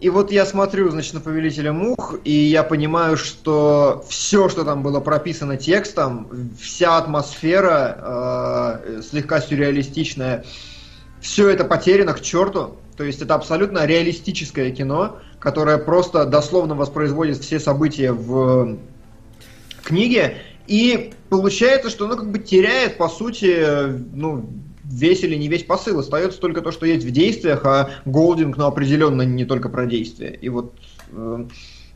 И 0.00 0.10
вот 0.10 0.30
я 0.30 0.44
смотрю, 0.44 0.90
значит, 0.90 1.14
на 1.14 1.20
Повелителя 1.20 1.72
Мух, 1.72 2.16
и 2.24 2.30
я 2.30 2.62
понимаю, 2.62 3.16
что 3.16 4.04
все, 4.06 4.50
что 4.50 4.64
там 4.64 4.82
было 4.82 5.00
прописано 5.00 5.56
текстом, 5.56 6.28
вся 6.60 6.98
атмосфера 6.98 8.82
э, 8.86 9.02
слегка 9.08 9.40
сюрреалистичная, 9.40 10.44
все 11.24 11.48
это 11.48 11.64
потеряно 11.64 12.12
к 12.12 12.20
черту. 12.20 12.76
То 12.98 13.02
есть 13.02 13.22
это 13.22 13.34
абсолютно 13.34 13.86
реалистическое 13.86 14.70
кино, 14.70 15.18
которое 15.40 15.78
просто 15.78 16.26
дословно 16.26 16.74
воспроизводит 16.74 17.38
все 17.38 17.58
события 17.58 18.12
в 18.12 18.76
книге. 19.82 20.36
И 20.66 21.14
получается, 21.30 21.88
что 21.88 22.04
оно 22.04 22.16
как 22.16 22.30
бы 22.30 22.38
теряет, 22.38 22.98
по 22.98 23.08
сути, 23.08 23.64
ну, 24.14 24.50
весь 24.84 25.24
или 25.24 25.34
не 25.36 25.48
весь 25.48 25.64
посыл. 25.64 25.98
Остается 25.98 26.38
только 26.38 26.60
то, 26.60 26.70
что 26.70 26.84
есть 26.84 27.06
в 27.06 27.10
действиях, 27.10 27.64
а 27.64 27.90
Голдинг, 28.04 28.58
ну, 28.58 28.66
определенно 28.66 29.22
не 29.22 29.46
только 29.46 29.70
про 29.70 29.86
действия. 29.86 30.38
И 30.40 30.50
вот 30.50 30.74
э, 31.10 31.46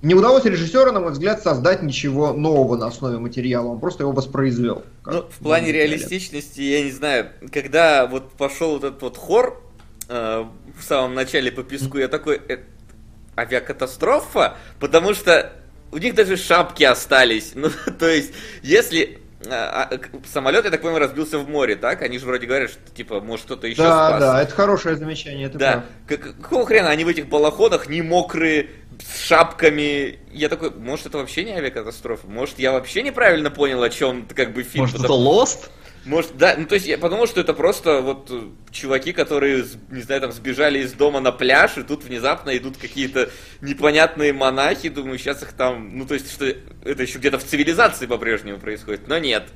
не 0.00 0.14
удалось 0.14 0.44
режиссеру, 0.44 0.92
на 0.92 1.00
мой 1.00 1.12
взгляд, 1.12 1.42
создать 1.42 1.82
ничего 1.82 2.32
нового 2.32 2.76
на 2.76 2.86
основе 2.86 3.18
материала. 3.18 3.66
Он 3.66 3.80
просто 3.80 4.04
его 4.04 4.12
воспроизвел. 4.12 4.84
Ну, 5.04 5.22
в 5.22 5.42
плане 5.42 5.72
реалистичности, 5.72 6.60
я 6.60 6.84
не 6.84 6.92
знаю, 6.92 7.30
когда 7.52 8.06
вот 8.06 8.32
пошел 8.32 8.72
вот 8.72 8.84
этот 8.84 9.02
вот 9.02 9.16
хор 9.16 9.60
э, 10.08 10.44
в 10.78 10.82
самом 10.84 11.14
начале 11.14 11.50
по 11.50 11.64
песку, 11.64 11.98
я 11.98 12.06
такой, 12.06 12.40
«Э, 12.48 12.58
авиакатастрофа? 13.36 14.56
Потому 14.78 15.14
что 15.14 15.52
у 15.90 15.98
них 15.98 16.14
даже 16.14 16.36
шапки 16.36 16.84
остались. 16.84 17.52
Ну, 17.56 17.70
то 17.98 18.08
есть, 18.08 18.32
если 18.62 19.18
самолет, 20.30 20.64
я 20.64 20.70
так 20.70 20.80
понимаю, 20.80 21.00
разбился 21.00 21.38
в 21.38 21.48
море, 21.48 21.76
так? 21.76 22.02
Они 22.02 22.18
же 22.18 22.26
вроде 22.26 22.46
говорят, 22.46 22.70
что 22.70 22.80
типа, 22.94 23.20
может, 23.20 23.46
кто-то 23.46 23.66
еще 23.66 23.82
Да, 23.82 24.08
спас. 24.08 24.20
да, 24.20 24.42
это 24.42 24.52
хорошее 24.54 24.96
замечание. 24.96 25.46
Это 25.46 25.58
Да. 25.58 25.84
Как- 26.06 26.36
Какого 26.42 26.66
хрена 26.66 26.90
они 26.90 27.04
в 27.04 27.08
этих 27.08 27.28
балаходах 27.28 27.88
не 27.88 28.02
мокрые, 28.02 28.70
с 29.00 29.20
шапками? 29.26 30.18
Я 30.32 30.48
такой, 30.48 30.70
может, 30.70 31.06
это 31.06 31.18
вообще 31.18 31.44
не 31.44 31.52
авиакатастрофа? 31.52 32.26
Может, 32.26 32.58
я 32.58 32.72
вообще 32.72 33.02
неправильно 33.02 33.50
понял, 33.50 33.82
о 33.82 33.90
чем 33.90 34.26
как 34.34 34.52
бы 34.52 34.62
фильм? 34.62 34.82
Может, 34.84 34.96
это 34.96 35.04
Потому- 35.04 35.42
Lost? 35.42 35.70
Может, 36.08 36.38
да, 36.38 36.54
ну 36.56 36.64
то 36.64 36.74
есть 36.74 36.86
я 36.86 36.96
подумал, 36.96 37.26
что 37.26 37.40
это 37.40 37.52
просто 37.52 38.00
вот 38.00 38.30
э, 38.30 38.48
чуваки, 38.70 39.12
которые, 39.12 39.64
не 39.90 40.00
знаю, 40.00 40.22
там 40.22 40.32
сбежали 40.32 40.78
из 40.78 40.92
дома 40.94 41.20
на 41.20 41.32
пляж, 41.32 41.76
и 41.76 41.82
тут 41.82 42.02
внезапно 42.02 42.56
идут 42.56 42.78
какие-то 42.78 43.28
непонятные 43.60 44.32
монахи, 44.32 44.88
думаю, 44.88 45.18
сейчас 45.18 45.42
их 45.42 45.52
там, 45.52 45.96
ну 45.98 46.06
то 46.06 46.14
есть, 46.14 46.32
что 46.32 46.46
это 46.46 47.02
еще 47.02 47.18
где-то 47.18 47.38
в 47.38 47.44
цивилизации 47.44 48.06
по-прежнему 48.06 48.58
происходит, 48.58 49.06
но 49.06 49.18
нет. 49.18 49.48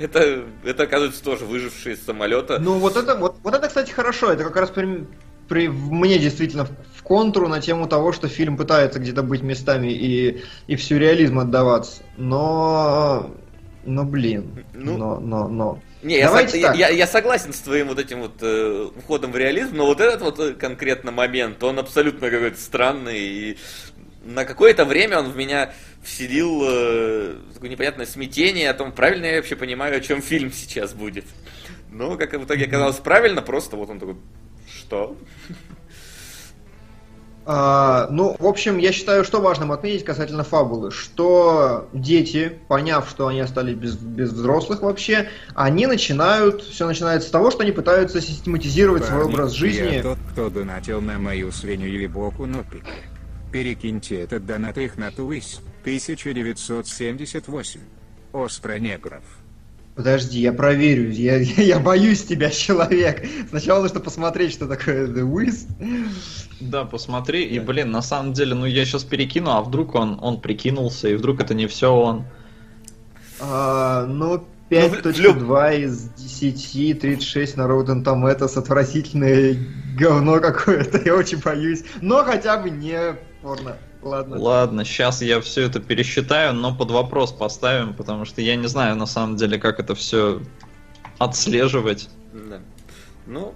Это, 0.00 0.44
это 0.64 0.82
оказывается, 0.82 1.22
тоже 1.22 1.44
выжившие 1.44 1.94
из 1.94 2.04
самолета. 2.04 2.58
Ну 2.58 2.78
вот 2.78 2.96
это, 2.96 3.14
вот, 3.14 3.36
вот 3.44 3.54
это, 3.54 3.68
кстати, 3.68 3.92
хорошо. 3.92 4.32
Это 4.32 4.42
как 4.42 4.56
раз 4.56 4.70
при, 4.70 5.06
при- 5.48 5.68
мне 5.68 6.18
действительно 6.18 6.64
в, 6.64 7.02
контру 7.04 7.46
на 7.46 7.60
тему 7.60 7.86
того, 7.86 8.12
что 8.12 8.26
фильм 8.26 8.56
пытается 8.56 8.98
где-то 8.98 9.22
быть 9.22 9.42
местами 9.42 9.92
и, 9.92 10.42
и 10.66 10.76
в 10.76 10.82
сюрреализм 10.82 11.38
отдаваться. 11.38 12.02
Но, 12.16 13.30
но 13.84 14.04
блин, 14.04 14.64
Ну, 14.74 14.96
но, 14.96 15.20
но, 15.20 15.48
но. 15.48 15.80
Не, 16.02 16.18
я, 16.18 16.28
сог- 16.30 16.56
я, 16.56 16.72
я- 16.74 16.88
я 16.88 17.06
согласен 17.06 17.52
с 17.52 17.60
твоим 17.60 17.88
вот 17.88 17.98
этим 17.98 18.20
вот 18.20 18.34
э, 18.40 18.90
входом 19.04 19.30
в 19.32 19.36
реализм, 19.36 19.76
но 19.76 19.86
вот 19.86 20.00
этот 20.00 20.20
вот 20.22 20.38
э, 20.40 20.52
конкретно 20.54 21.12
момент, 21.12 21.62
он 21.62 21.78
абсолютно 21.78 22.30
какой-то 22.30 22.60
странный, 22.60 23.18
и 23.20 23.58
на 24.24 24.44
какое-то 24.44 24.84
время 24.84 25.18
он 25.20 25.30
в 25.30 25.36
меня 25.36 25.72
вселил 26.02 26.62
э, 26.64 27.34
такое 27.54 27.70
непонятное 27.70 28.06
смятение 28.06 28.70
о 28.70 28.74
том, 28.74 28.92
правильно 28.92 29.26
я 29.26 29.36
вообще 29.36 29.54
понимаю, 29.56 29.96
о 29.96 30.00
чем 30.00 30.20
фильм 30.22 30.52
сейчас 30.52 30.92
будет. 30.92 31.24
Но, 31.90 32.16
как 32.16 32.32
в 32.32 32.44
итоге 32.44 32.64
оказалось 32.66 32.96
правильно, 32.96 33.42
просто 33.42 33.76
вот 33.76 33.90
он 33.90 33.98
такой, 34.00 34.16
что? 34.66 35.16
А, 37.44 38.06
ну, 38.10 38.36
в 38.38 38.46
общем, 38.46 38.78
я 38.78 38.92
считаю, 38.92 39.24
что 39.24 39.40
важным 39.40 39.72
отметить 39.72 40.04
касательно 40.04 40.44
фабулы, 40.44 40.92
что 40.92 41.88
дети, 41.92 42.58
поняв, 42.68 43.08
что 43.10 43.26
они 43.26 43.40
остались 43.40 43.74
без, 43.74 43.96
без 43.96 44.30
взрослых 44.30 44.82
вообще, 44.82 45.28
они 45.54 45.86
начинают, 45.86 46.62
все 46.62 46.86
начинается 46.86 47.28
с 47.28 47.32
того, 47.32 47.50
что 47.50 47.62
они 47.62 47.72
пытаются 47.72 48.20
систематизировать 48.20 49.04
свой 49.04 49.22
Парни, 49.22 49.34
образ 49.34 49.52
жизни. 49.52 49.94
Я 49.94 50.02
тот, 50.02 50.18
кто 50.30 50.50
донатил 50.50 51.00
на 51.00 51.18
мою 51.18 51.50
свинью 51.50 51.88
или 51.88 52.06
боку, 52.06 52.46
но 52.46 52.62
пик. 52.62 52.84
Перекиньте 53.50 54.20
этот 54.20 54.46
донат 54.46 54.78
их 54.78 54.96
на 54.96 55.10
туис. 55.10 55.60
1978. 55.82 57.80
Оспра 58.32 58.78
негров. 58.78 59.24
Подожди, 59.94 60.40
я 60.40 60.52
проверю. 60.52 61.10
Я, 61.10 61.36
я 61.56 61.78
боюсь 61.78 62.24
тебя, 62.24 62.50
человек. 62.50 63.24
Сначала 63.50 63.82
нужно 63.82 64.00
посмотреть, 64.00 64.52
что 64.52 64.66
такое 64.66 65.06
The 65.06 65.22
Wiz. 65.30 65.66
Да, 66.60 66.84
посмотри. 66.84 67.44
И, 67.44 67.58
блин, 67.58 67.90
на 67.90 68.02
самом 68.02 68.32
деле, 68.32 68.54
ну 68.54 68.64
я 68.66 68.84
сейчас 68.84 69.04
перекину, 69.04 69.50
а 69.50 69.60
вдруг 69.62 69.94
он, 69.94 70.18
он 70.22 70.40
прикинулся, 70.40 71.08
и 71.08 71.14
вдруг 71.14 71.40
это 71.40 71.54
не 71.54 71.66
все 71.66 71.92
он. 71.94 72.24
А, 73.40 74.06
ну, 74.06 74.38
в- 74.38 74.44
в 74.70 74.70
5.2 74.70 75.84
из 75.84 76.08
10, 76.16 76.98
36 77.00 77.56
на 77.56 77.62
Rotten 77.62 78.02
Tomatoes. 78.02 78.56
Отвратительное 78.58 79.56
говно 79.98 80.40
какое-то. 80.40 80.98
Я 81.04 81.14
очень 81.16 81.38
боюсь. 81.38 81.84
Но 82.00 82.24
хотя 82.24 82.56
бы 82.56 82.70
не 82.70 83.16
порно. 83.42 83.76
Ладно. 84.02 84.38
Ладно, 84.38 84.84
сейчас 84.84 85.22
я 85.22 85.40
все 85.40 85.62
это 85.62 85.80
пересчитаю, 85.80 86.54
но 86.54 86.74
под 86.74 86.90
вопрос 86.90 87.32
поставим, 87.32 87.94
потому 87.94 88.24
что 88.24 88.40
я 88.40 88.56
не 88.56 88.66
знаю 88.66 88.96
на 88.96 89.06
самом 89.06 89.36
деле, 89.36 89.58
как 89.58 89.78
это 89.78 89.94
все 89.94 90.42
отслеживать. 91.18 92.08
Да. 92.32 92.60
Ну, 93.26 93.54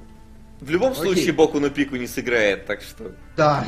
в 0.61 0.70
любом 0.70 0.92
Окей. 0.92 1.03
случае 1.03 1.32
Боку 1.32 1.59
на 1.59 1.70
пику 1.70 1.97
не 1.97 2.07
сыграет, 2.07 2.66
так 2.66 2.80
что... 2.82 3.12
Да. 3.36 3.66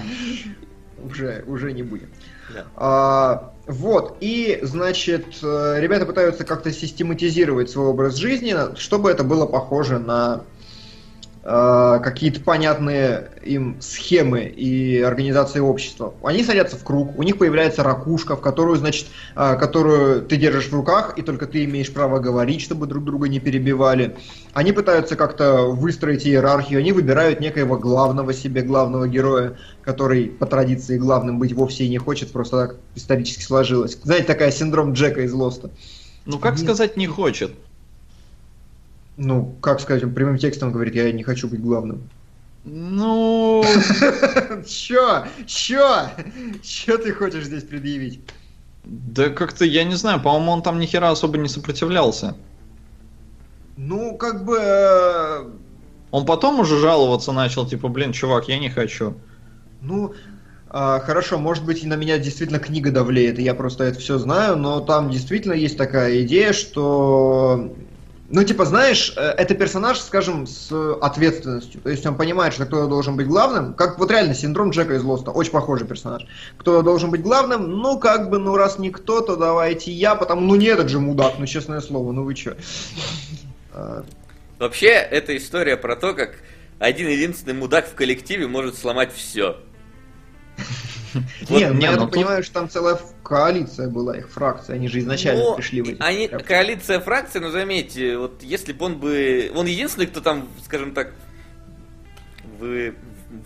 Уже, 1.03 1.45
уже 1.47 1.73
не 1.73 1.83
будем. 1.83 2.09
Да. 2.55 2.65
А, 2.77 3.53
вот, 3.67 4.17
и, 4.21 4.59
значит, 4.63 5.27
э, 5.43 5.77
ребята 5.79 6.07
пытаются 6.07 6.45
как-то 6.45 6.73
систематизировать 6.73 7.71
свой 7.71 7.89
образ 7.89 8.17
жизни, 8.17 8.55
чтобы 8.77 9.11
это 9.11 9.23
было 9.23 9.47
похоже 9.47 9.99
на 9.99 10.43
какие-то 11.43 12.41
понятные 12.41 13.31
им 13.45 13.77
схемы 13.81 14.43
и 14.43 15.01
организации 15.01 15.61
общества. 15.61 16.15
Они 16.23 16.45
садятся 16.45 16.77
в 16.77 16.85
круг, 16.85 17.19
у 17.19 17.23
них 17.23 17.39
появляется 17.39 17.83
ракушка, 17.83 18.37
в 18.37 18.41
которую, 18.41 18.77
значит, 18.77 19.07
э, 19.35 19.57
которую 19.57 20.23
ты 20.23 20.37
держишь 20.37 20.69
в 20.69 20.75
руках, 20.75 21.15
и 21.17 21.23
только 21.23 21.47
ты 21.47 21.65
имеешь 21.65 21.93
право 21.93 22.19
говорить, 22.19 22.61
чтобы 22.61 22.87
друг 22.87 23.05
друга 23.05 23.29
не 23.29 23.41
перебивали. 23.41 24.17
Они 24.53 24.73
пытаются 24.73 25.17
как-то 25.17 25.67
выстроить 25.67 26.27
иерархию, 26.27 26.81
они 26.81 26.93
выбирают 26.93 27.41
некоего 27.41 27.77
главного 27.79 28.33
себе, 28.35 28.63
главного 28.63 29.09
героя, 29.09 29.57
который 29.83 30.27
по 30.27 30.47
традиции 30.47 30.99
главным 30.99 31.39
быть 31.39 31.53
вовсе 31.53 31.85
и 31.85 31.89
не 31.89 31.99
хочет, 31.99 32.33
просто 32.33 32.69
так 32.69 32.77
исторически 32.95 33.43
сложилось. 33.43 33.99
Знаете, 34.03 34.27
такая 34.27 34.51
синдром 34.51 34.93
Джека 34.93 35.23
из 35.23 35.33
Лоста. 35.33 35.71
Ну 36.27 36.39
как 36.39 36.57
Нет. 36.57 36.65
сказать 36.65 36.97
не 36.97 37.07
хочет? 37.07 37.53
Ну, 39.19 39.57
как 39.61 39.81
сказать, 39.81 40.05
он 40.05 40.15
прямым 40.15 40.39
текстом 40.39 40.73
говорит, 40.73 40.95
я 40.95 41.11
не 41.13 41.25
хочу 41.25 41.49
быть 41.49 41.61
главным. 41.61 42.09
Ну, 42.65 43.65
Чё? 44.67 45.25
Чё? 45.47 46.07
Чё 46.63 46.99
ты 46.99 47.13
хочешь 47.13 47.45
здесь 47.45 47.65
предъявить? 47.65 48.21
да 48.85 49.29
как-то, 49.29 49.65
я 49.67 49.85
не 49.85 49.97
знаю, 49.97 50.23
по-моему, 50.23 50.53
он 50.53 50.63
там 50.63 50.79
ни 50.79 50.87
хера 50.87 51.11
особо 51.11 51.37
не 51.37 51.49
сопротивлялся. 51.49 52.37
Ну, 53.77 54.17
как 54.17 54.45
бы... 54.45 54.57
э, 54.59 55.45
Он 56.11 56.25
потом 56.25 56.61
уже 56.61 56.79
жаловаться 56.79 57.33
начал, 57.33 57.67
типа, 57.67 57.89
блин, 57.89 58.13
чувак, 58.13 58.49
я 58.49 58.59
не 58.59 58.71
хочу. 58.71 59.15
Ну, 59.83 60.15
а, 60.71 61.01
хорошо, 61.01 61.39
может 61.39 61.65
быть, 61.65 61.85
и 61.85 61.87
на 61.87 61.95
меня 61.95 62.19
действительно 62.19 62.59
книга 62.61 62.91
давлеет, 62.91 63.39
и 63.39 63.43
я 63.43 63.55
просто 63.55 63.85
это 63.85 63.99
все 63.99 64.17
знаю, 64.19 64.57
но 64.57 64.81
там 64.81 65.11
действительно 65.11 65.53
есть 65.55 65.77
такая 65.77 66.23
идея, 66.23 66.53
что... 66.53 67.75
Ну, 68.31 68.45
типа, 68.45 68.67
знаешь, 68.67 69.15
э, 69.17 69.21
это 69.21 69.55
персонаж, 69.55 69.99
скажем, 70.01 70.47
с 70.47 70.71
ответственностью. 71.01 71.81
То 71.81 71.89
есть 71.89 72.05
он 72.05 72.17
понимает, 72.17 72.53
что 72.53 72.67
кто 72.67 72.87
должен 72.87 73.17
быть 73.17 73.27
главным. 73.27 73.73
Как 73.73 73.99
вот 73.99 74.11
реально 74.11 74.35
синдром 74.35 74.71
Джека 74.71 74.95
из 74.95 75.03
Лоста. 75.03 75.31
Очень 75.31 75.53
похожий 75.53 75.87
персонаж. 75.87 76.27
Кто 76.59 76.83
должен 76.83 77.11
быть 77.11 77.23
главным? 77.23 77.71
Ну, 77.71 77.99
как 77.99 78.29
бы, 78.29 78.39
ну, 78.39 78.57
раз 78.57 78.79
никто, 78.79 79.23
то 79.23 79.37
давайте 79.37 79.93
я, 79.93 80.15
потому... 80.15 80.43
Ну, 80.43 80.57
не 80.57 80.67
этот 80.67 80.91
же 80.91 81.01
мудак, 81.01 81.35
ну, 81.39 81.47
честное 81.47 81.81
слово, 81.81 82.13
ну 82.13 82.25
вы 82.25 82.35
чё. 82.35 82.55
А, 83.73 84.05
Вообще, 84.59 84.89
это 84.89 85.37
история 85.37 85.77
про 85.77 85.95
то, 85.95 86.15
как 86.15 86.43
один 86.81 87.09
единственный 87.09 87.55
мудак 87.55 87.87
в 87.87 87.95
коллективе 87.95 88.49
может 88.49 88.77
сломать 88.77 89.13
все. 89.13 89.57
Не, 91.49 91.69
ну 91.73 91.81
я 91.81 91.93
ну 91.93 91.99
тут- 92.03 92.13
понимаю, 92.13 92.43
что 92.43 92.55
там 92.55 92.69
целая 92.69 92.99
коалиция 93.23 93.89
была 93.89 94.17
их 94.17 94.31
фракций, 94.31 94.75
они 94.75 94.89
же 94.89 95.01
изначально 95.01 95.43
Ну, 95.45 95.55
пришли 95.57 95.83
в 95.83 95.89
эти 95.89 95.97
они, 96.01 96.29
фракции. 96.29 96.47
коалиция 96.49 97.01
фракций, 97.01 97.41
но 97.41 97.51
заметьте, 97.51 98.17
вот 98.19 98.43
если 98.43 98.73
бы 98.73 98.85
он 98.87 98.99
бы... 98.99 99.51
Он 99.55 99.67
единственный, 99.67 100.07
кто 100.07 100.21
там, 100.21 100.49
скажем 100.65 100.93
так, 100.95 101.13
вы, 102.59 102.95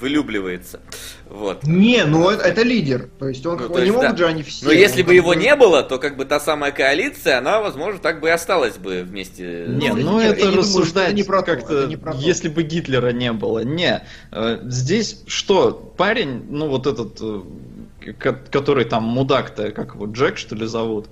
вылюбливается. 0.00 0.80
Вот. 1.28 1.64
Не, 1.64 2.04
ну 2.04 2.30
это, 2.30 2.44
это 2.44 2.62
лидер, 2.62 3.08
то 3.18 3.28
есть 3.28 3.44
он 3.46 3.54
Ну, 3.56 3.58
как- 3.64 3.72
то 3.72 3.78
не 3.80 3.86
есть, 3.86 3.94
могут 3.96 4.10
да. 4.12 4.16
же 4.16 4.26
они 4.26 4.42
все. 4.42 4.66
Но 4.66 4.72
если 4.72 5.02
бы 5.02 5.14
его 5.14 5.34
не 5.34 5.56
было, 5.56 5.82
то 5.82 5.98
как 5.98 6.16
бы 6.16 6.24
та 6.24 6.38
самая 6.40 6.70
коалиция, 6.72 7.38
она, 7.38 7.60
возможно, 7.60 7.98
так 8.00 8.20
бы 8.20 8.28
и 8.28 8.30
осталась 8.30 8.76
бы 8.76 9.02
вместе. 9.02 9.64
Не, 9.68 9.88
Ну, 9.92 9.96
ну 10.02 10.20
я- 10.20 10.26
я 10.26 10.32
это 10.32 10.40
не 10.42 10.46
думаю, 10.50 10.62
что 10.64 10.78
рассуждать 10.80 11.06
это 11.08 11.16
не 11.16 11.22
про 11.24 11.42
как-то, 11.42 11.78
это 11.80 11.88
не 11.88 11.96
про 11.96 12.14
если 12.14 12.48
бы 12.48 12.62
Гитлера 12.62 13.12
не 13.12 13.32
было. 13.32 13.64
Не, 13.64 14.04
Э, 14.30 14.58
здесь 14.64 15.22
что, 15.26 15.72
парень, 15.96 16.44
ну 16.48 16.68
вот 16.68 16.86
этот, 16.86 17.18
э, 17.20 18.12
ко- 18.18 18.40
который 18.50 18.84
там 18.84 19.02
мудак-то, 19.04 19.72
как 19.72 19.94
его, 19.94 20.06
Джек 20.06 20.38
что 20.38 20.54
ли 20.54 20.66
зовут? 20.66 21.06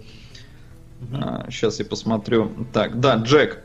сейчас 1.51 1.79
я 1.79 1.85
посмотрю. 1.85 2.53
Так, 2.73 3.01
да, 3.01 3.17
Джек. 3.17 3.61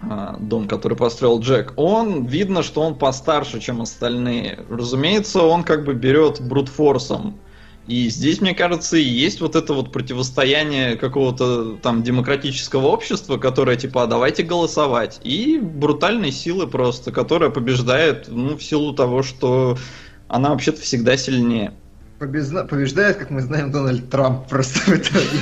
А, 0.00 0.36
Дом, 0.38 0.68
который 0.68 0.96
построил 0.96 1.40
Джек, 1.40 1.72
он 1.76 2.26
видно, 2.26 2.62
что 2.62 2.82
он 2.82 2.96
постарше, 2.96 3.60
чем 3.60 3.80
остальные. 3.80 4.60
Разумеется, 4.68 5.42
он 5.42 5.64
как 5.64 5.84
бы 5.84 5.94
берет 5.94 6.40
брутфорсом. 6.40 7.38
И 7.86 8.08
здесь, 8.08 8.40
мне 8.40 8.52
кажется, 8.52 8.96
и 8.96 9.02
есть 9.02 9.40
вот 9.40 9.54
это 9.54 9.72
вот 9.72 9.92
противостояние 9.92 10.96
какого-то 10.96 11.76
там 11.76 12.02
демократического 12.02 12.88
общества, 12.88 13.38
которое 13.38 13.76
типа, 13.76 14.02
а 14.02 14.06
давайте 14.06 14.42
голосовать. 14.42 15.20
И 15.22 15.58
брутальной 15.58 16.32
силы 16.32 16.66
просто, 16.66 17.12
которая 17.12 17.50
побеждает, 17.50 18.26
ну, 18.28 18.56
в 18.56 18.62
силу 18.62 18.92
того, 18.92 19.22
что 19.22 19.78
она 20.26 20.50
вообще-то 20.50 20.80
всегда 20.80 21.16
сильнее. 21.16 21.72
Побезна- 22.18 22.66
побеждает, 22.66 23.16
как 23.18 23.30
мы 23.30 23.40
знаем, 23.40 23.70
Дональд 23.70 24.10
Трамп 24.10 24.48
просто 24.48 24.80
в 24.80 24.88
итоге. 24.88 25.40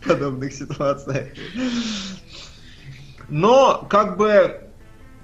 В 0.00 0.08
подобных 0.08 0.52
ситуациях. 0.54 1.28
Но, 3.28 3.86
как 3.88 4.16
бы, 4.16 4.60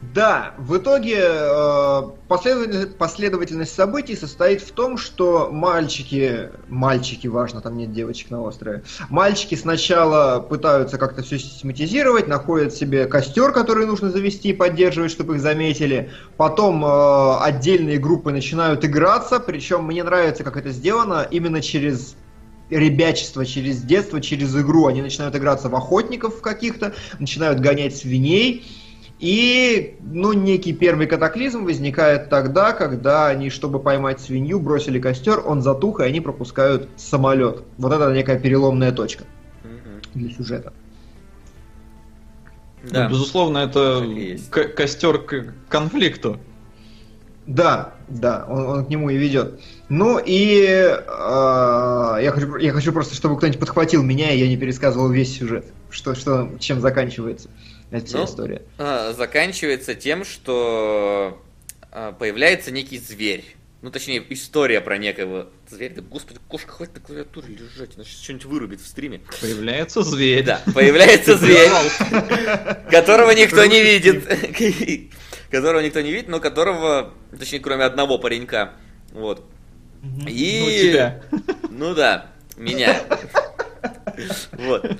да, 0.02 0.54
в 0.58 0.76
итоге 0.78 1.20
э, 1.22 2.02
последовательность, 2.28 3.72
событий 3.72 4.16
состоит 4.16 4.60
в 4.60 4.72
том, 4.72 4.98
что 4.98 5.48
мальчики, 5.52 6.50
мальчики, 6.68 7.28
важно, 7.28 7.60
там 7.60 7.76
нет 7.76 7.92
девочек 7.92 8.30
на 8.30 8.42
острове, 8.42 8.82
мальчики 9.08 9.54
сначала 9.54 10.40
пытаются 10.40 10.98
как-то 10.98 11.22
все 11.22 11.38
систематизировать, 11.38 12.26
находят 12.26 12.74
себе 12.74 13.06
костер, 13.06 13.52
который 13.52 13.86
нужно 13.86 14.10
завести 14.10 14.48
и 14.48 14.52
поддерживать, 14.52 15.12
чтобы 15.12 15.36
их 15.36 15.40
заметили, 15.40 16.10
потом 16.36 16.84
э, 16.84 17.36
отдельные 17.40 17.98
группы 17.98 18.32
начинают 18.32 18.84
играться, 18.84 19.38
причем 19.38 19.84
мне 19.84 20.02
нравится, 20.02 20.42
как 20.42 20.56
это 20.56 20.70
сделано, 20.70 21.28
именно 21.30 21.62
через 21.62 22.16
ребячество 22.78 23.44
через 23.44 23.82
детство, 23.82 24.20
через 24.20 24.56
игру. 24.56 24.86
Они 24.86 25.02
начинают 25.02 25.36
играться 25.36 25.68
в 25.68 25.76
охотников 25.76 26.40
каких-то, 26.40 26.94
начинают 27.18 27.60
гонять 27.60 27.96
свиней. 27.96 28.64
И, 29.20 29.98
ну, 30.00 30.32
некий 30.32 30.72
первый 30.72 31.06
катаклизм 31.06 31.64
возникает 31.64 32.28
тогда, 32.28 32.72
когда 32.72 33.28
они, 33.28 33.50
чтобы 33.50 33.78
поймать 33.78 34.20
свинью, 34.20 34.58
бросили 34.58 34.98
костер, 34.98 35.42
он 35.46 35.62
затух, 35.62 36.00
и 36.00 36.04
они 36.04 36.20
пропускают 36.20 36.88
самолет. 36.96 37.62
Вот 37.78 37.92
это 37.92 38.12
некая 38.12 38.38
переломная 38.38 38.90
точка 38.90 39.24
для 40.14 40.28
сюжета. 40.30 40.72
Да. 42.90 43.04
Ну, 43.04 43.10
безусловно, 43.10 43.58
это 43.58 44.04
к- 44.50 44.74
костер 44.74 45.18
к 45.18 45.54
конфликту. 45.68 46.40
Да, 47.46 47.94
да, 48.08 48.44
он, 48.48 48.66
он 48.66 48.84
к 48.86 48.88
нему 48.88 49.10
и 49.10 49.16
ведет. 49.16 49.60
Ну 49.94 50.18
и 50.18 50.64
э, 50.64 50.98
я, 51.06 52.32
хочу, 52.34 52.56
я 52.56 52.72
хочу 52.72 52.94
просто, 52.94 53.14
чтобы 53.14 53.36
кто-нибудь 53.36 53.60
подхватил 53.60 54.02
меня, 54.02 54.30
и 54.30 54.38
я 54.38 54.48
не 54.48 54.56
пересказывал 54.56 55.10
весь 55.10 55.36
сюжет. 55.36 55.66
Что, 55.90 56.14
что, 56.14 56.50
чем 56.58 56.80
заканчивается 56.80 57.50
эта 57.90 58.06
вся 58.06 58.18
Ну, 58.20 58.24
история. 58.24 58.62
А, 58.78 59.12
заканчивается 59.12 59.94
тем, 59.94 60.24
что 60.24 61.38
а, 61.90 62.12
появляется 62.12 62.70
некий 62.70 62.96
зверь. 62.96 63.44
Ну, 63.82 63.90
точнее, 63.90 64.24
история 64.30 64.80
про 64.80 64.96
некого 64.96 65.50
зверя. 65.68 65.96
Да, 65.96 66.00
господи, 66.00 66.40
кошка, 66.48 66.72
хватит 66.72 66.94
на 66.94 67.00
клавиатуре 67.02 67.48
лежать, 67.54 67.90
она 67.96 68.04
сейчас 68.04 68.22
что-нибудь 68.22 68.46
вырубит 68.46 68.80
в 68.80 68.86
стриме. 68.86 69.20
Появляется 69.42 70.00
зверь. 70.00 70.42
Да, 70.42 70.62
появляется 70.72 71.36
зверь, 71.36 71.68
которого 72.90 73.32
никто 73.32 73.62
не 73.66 73.82
видит. 73.82 74.24
Которого 75.50 75.80
никто 75.80 76.00
не 76.00 76.12
видит, 76.12 76.28
но 76.28 76.40
которого, 76.40 77.12
точнее, 77.38 77.60
кроме 77.60 77.84
одного 77.84 78.16
паренька. 78.16 78.72
Вот. 79.12 79.44
И... 80.26 80.60
Ну, 80.60 80.90
тебя. 80.90 81.22
Ну 81.70 81.94
да, 81.94 82.26
меня. 82.56 83.02
Вот. 84.52 84.96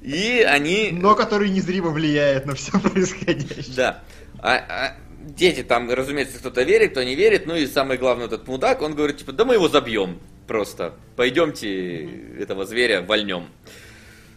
И 0.00 0.44
они... 0.46 0.90
Но 0.92 1.14
который 1.14 1.50
незримо 1.50 1.90
влияет 1.90 2.46
на 2.46 2.54
все 2.54 2.78
происходящее. 2.78 3.74
Да. 3.76 4.02
А, 4.38 4.54
а 4.54 4.96
дети 5.20 5.62
там, 5.62 5.90
разумеется, 5.90 6.38
кто-то 6.38 6.62
верит, 6.62 6.92
кто 6.92 7.02
не 7.02 7.14
верит. 7.14 7.46
Ну 7.46 7.56
и 7.56 7.66
самый 7.66 7.98
главный 7.98 8.26
этот 8.26 8.46
мудак, 8.46 8.82
он 8.82 8.94
говорит, 8.94 9.18
типа, 9.18 9.32
да 9.32 9.44
мы 9.44 9.54
его 9.54 9.68
забьем 9.68 10.20
просто. 10.46 10.94
Пойдемте 11.16 12.04
этого 12.38 12.64
зверя 12.64 13.02
вольнем. 13.02 13.48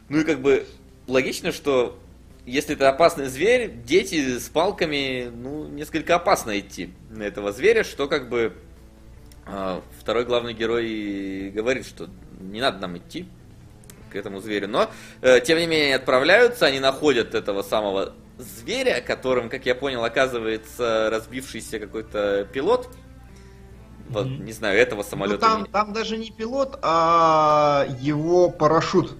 Ну 0.09 0.19
и 0.19 0.23
как 0.23 0.41
бы 0.41 0.65
логично, 1.07 1.51
что 1.51 1.99
если 2.45 2.75
это 2.75 2.89
опасный 2.89 3.27
зверь, 3.27 3.71
дети 3.85 4.39
с 4.39 4.49
палками, 4.49 5.31
ну, 5.31 5.67
несколько 5.67 6.15
опасно 6.15 6.59
идти 6.59 6.89
на 7.11 7.23
этого 7.23 7.51
зверя, 7.51 7.83
что 7.83 8.07
как 8.07 8.27
бы 8.29 8.53
второй 9.99 10.25
главный 10.25 10.53
герой 10.53 11.51
говорит, 11.53 11.85
что 11.85 12.07
не 12.39 12.61
надо 12.61 12.79
нам 12.79 12.97
идти 12.97 13.27
к 14.11 14.15
этому 14.15 14.39
зверю. 14.39 14.67
Но, 14.67 14.89
э, 15.21 15.39
тем 15.41 15.57
не 15.59 15.67
менее, 15.67 15.85
они 15.87 15.93
отправляются, 15.93 16.65
они 16.65 16.79
находят 16.79 17.35
этого 17.35 17.61
самого 17.61 18.13
зверя, 18.37 19.01
которым, 19.01 19.49
как 19.49 19.65
я 19.65 19.75
понял, 19.75 20.03
оказывается 20.03 21.09
разбившийся 21.11 21.79
какой-то 21.79 22.47
пилот. 22.51 22.89
Вот, 24.09 24.25
не 24.25 24.53
знаю, 24.53 24.79
этого 24.79 25.03
Ну, 25.03 25.09
самолета. 25.09 25.37
там, 25.39 25.65
там 25.67 25.93
даже 25.93 26.17
не 26.17 26.31
пилот, 26.31 26.79
а 26.81 27.85
его 27.99 28.49
парашют. 28.49 29.15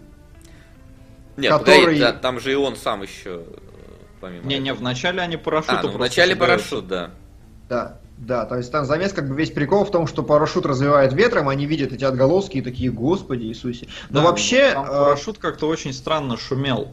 Нет, 1.38 1.52
который- 1.52 1.82
погоди, 1.82 2.00
да, 2.00 2.14
там 2.14 2.40
же 2.40 2.52
и 2.52 2.56
он 2.56 2.76
сам 2.76 3.04
еще, 3.04 3.44
помимо 4.20 4.46
Не-не, 4.48 4.72
этого. 4.72 4.80
вначале 4.82 5.22
они 5.22 5.38
парашютом 5.38 5.76
А, 5.76 5.82
ну, 5.84 5.88
просто 5.90 5.98
вначале 6.00 6.34
собираются. 6.34 6.70
парашют, 6.70 6.88
да. 6.88 7.12
Да, 7.70 7.99
да, 8.20 8.46
то 8.46 8.58
есть 8.58 8.70
там 8.72 8.86
замес, 8.86 9.14
как 9.14 9.30
бы 9.30 9.36
весь 9.36 9.50
прикол 9.50 9.86
в 9.86 9.92
том, 9.92 10.06
что 10.06 10.24
парашют 10.24 10.66
развивает 10.66 11.14
ветром, 11.14 11.48
они 11.48 11.66
видят 11.66 11.94
эти 11.94 12.04
отголоски 12.04 12.58
и 12.58 12.62
такие, 12.62 12.92
господи 12.92 13.46
Иисусе. 13.46 13.88
Но 14.10 14.20
Да, 14.20 14.26
вообще... 14.28 14.74
Там 14.74 14.86
э, 14.86 14.88
парашют 14.90 15.38
как-то 15.38 15.68
очень 15.68 15.94
странно 15.94 16.36
шумел. 16.38 16.90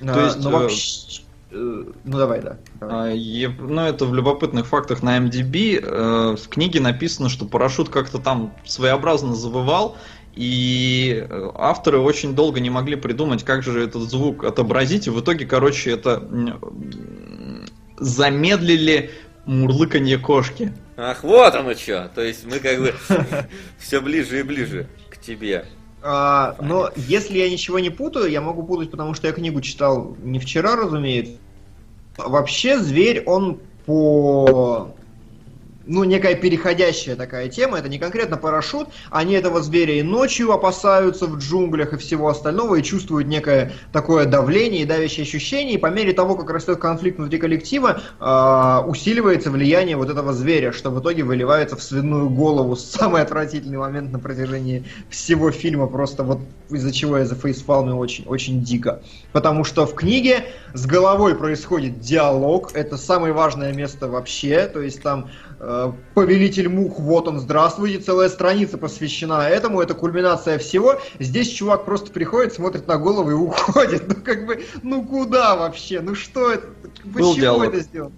а, 0.00 0.14
то 0.14 0.20
есть, 0.20 0.38
ну, 0.38 0.50
э, 0.50 0.52
вообще... 0.52 1.22
э, 1.50 1.84
Ну 2.04 2.18
давай, 2.18 2.40
да. 2.40 2.56
давай. 2.78 3.12
А, 3.12 3.14
е- 3.14 3.48
Ну, 3.48 3.80
это 3.82 4.06
в 4.06 4.14
любопытных 4.14 4.66
фактах 4.68 5.02
на 5.02 5.18
MDB. 5.18 5.80
э, 5.82 6.36
В 6.36 6.48
книге 6.48 6.78
написано, 6.80 7.28
что 7.28 7.46
парашют 7.46 7.88
как-то 7.88 8.18
там 8.18 8.54
своеобразно 8.64 9.34
завывал, 9.34 9.96
и 10.36 11.26
авторы 11.56 11.98
очень 11.98 12.34
долго 12.36 12.60
не 12.60 12.70
могли 12.70 12.94
придумать, 12.96 13.42
как 13.44 13.62
же 13.64 13.82
этот 13.82 14.02
звук 14.08 14.44
отобразить, 14.44 15.08
и 15.08 15.10
в 15.10 15.20
итоге, 15.20 15.46
короче, 15.46 15.90
это 15.90 16.28
замедлили 17.98 19.10
мурлыканье 19.46 20.18
кошки. 20.18 20.72
Ах, 20.96 21.22
вот 21.22 21.54
оно 21.54 21.74
что. 21.74 22.10
То 22.14 22.22
есть 22.22 22.44
мы 22.46 22.58
как 22.60 22.78
бы 22.78 22.94
все 23.78 24.00
ближе 24.00 24.40
и 24.40 24.42
ближе 24.42 24.88
к 25.10 25.18
тебе. 25.18 25.66
А, 26.02 26.56
но 26.60 26.90
если 26.96 27.38
я 27.38 27.48
ничего 27.50 27.78
не 27.78 27.90
путаю, 27.90 28.30
я 28.30 28.40
могу 28.40 28.62
путать, 28.62 28.90
потому 28.90 29.14
что 29.14 29.26
я 29.26 29.32
книгу 29.32 29.60
читал 29.60 30.16
не 30.22 30.38
вчера, 30.38 30.76
разумеется. 30.76 31.38
Вообще 32.16 32.78
зверь, 32.78 33.22
он 33.24 33.60
по 33.86 34.94
ну, 35.86 36.04
некая 36.04 36.34
переходящая 36.34 37.16
такая 37.16 37.48
тема, 37.48 37.78
это 37.78 37.88
не 37.88 37.98
конкретно 37.98 38.36
парашют, 38.36 38.88
они 39.10 39.34
этого 39.34 39.60
зверя 39.62 39.94
и 39.94 40.02
ночью 40.02 40.52
опасаются 40.52 41.26
в 41.26 41.38
джунглях 41.38 41.92
и 41.92 41.96
всего 41.96 42.28
остального, 42.28 42.76
и 42.76 42.82
чувствуют 42.82 43.28
некое 43.28 43.72
такое 43.92 44.24
давление 44.24 44.82
и 44.82 44.84
давящее 44.84 45.24
ощущение, 45.24 45.74
и 45.74 45.78
по 45.78 45.88
мере 45.88 46.12
того, 46.12 46.36
как 46.36 46.50
растет 46.50 46.78
конфликт 46.78 47.18
внутри 47.18 47.38
коллектива, 47.38 48.00
а, 48.20 48.84
усиливается 48.86 49.50
влияние 49.50 49.96
вот 49.96 50.10
этого 50.10 50.32
зверя, 50.32 50.72
что 50.72 50.90
в 50.90 51.00
итоге 51.00 51.22
выливается 51.22 51.76
в 51.76 51.82
свиную 51.82 52.30
голову. 52.30 52.76
Самый 52.94 53.22
отвратительный 53.22 53.78
момент 53.78 54.12
на 54.12 54.18
протяжении 54.18 54.84
всего 55.10 55.50
фильма, 55.50 55.86
просто 55.86 56.22
вот 56.22 56.40
из-за 56.70 56.92
чего 56.92 57.18
я 57.18 57.24
за 57.24 57.34
фейспалме 57.34 57.92
очень, 57.92 58.24
очень 58.26 58.62
дико. 58.62 59.02
Потому 59.32 59.64
что 59.64 59.86
в 59.86 59.94
книге 59.94 60.44
с 60.72 60.86
головой 60.86 61.34
происходит 61.34 62.00
диалог, 62.00 62.70
это 62.74 62.96
самое 62.96 63.32
важное 63.32 63.72
место 63.72 64.08
вообще, 64.08 64.66
то 64.66 64.80
есть 64.80 65.02
там 65.02 65.24
э, 65.24 65.43
повелитель 66.14 66.68
мух, 66.68 66.98
вот 66.98 67.28
он, 67.28 67.40
здравствуйте, 67.40 67.98
целая 67.98 68.28
страница 68.28 68.78
посвящена 68.78 69.48
этому, 69.48 69.80
это 69.80 69.94
кульминация 69.94 70.58
всего. 70.58 71.00
Здесь 71.18 71.50
чувак 71.50 71.84
просто 71.84 72.10
приходит, 72.10 72.54
смотрит 72.54 72.86
на 72.86 72.98
голову 72.98 73.30
и 73.30 73.34
уходит. 73.34 74.04
Ну 74.14 74.22
как 74.22 74.46
бы, 74.46 74.64
ну 74.82 75.04
куда 75.04 75.56
вообще? 75.56 76.00
Ну 76.00 76.14
что 76.14 76.52
это? 76.52 76.66
Был 77.04 77.30
Почему 77.30 77.34
диалог. 77.34 77.64
это 77.68 77.80
сделано? 77.80 78.14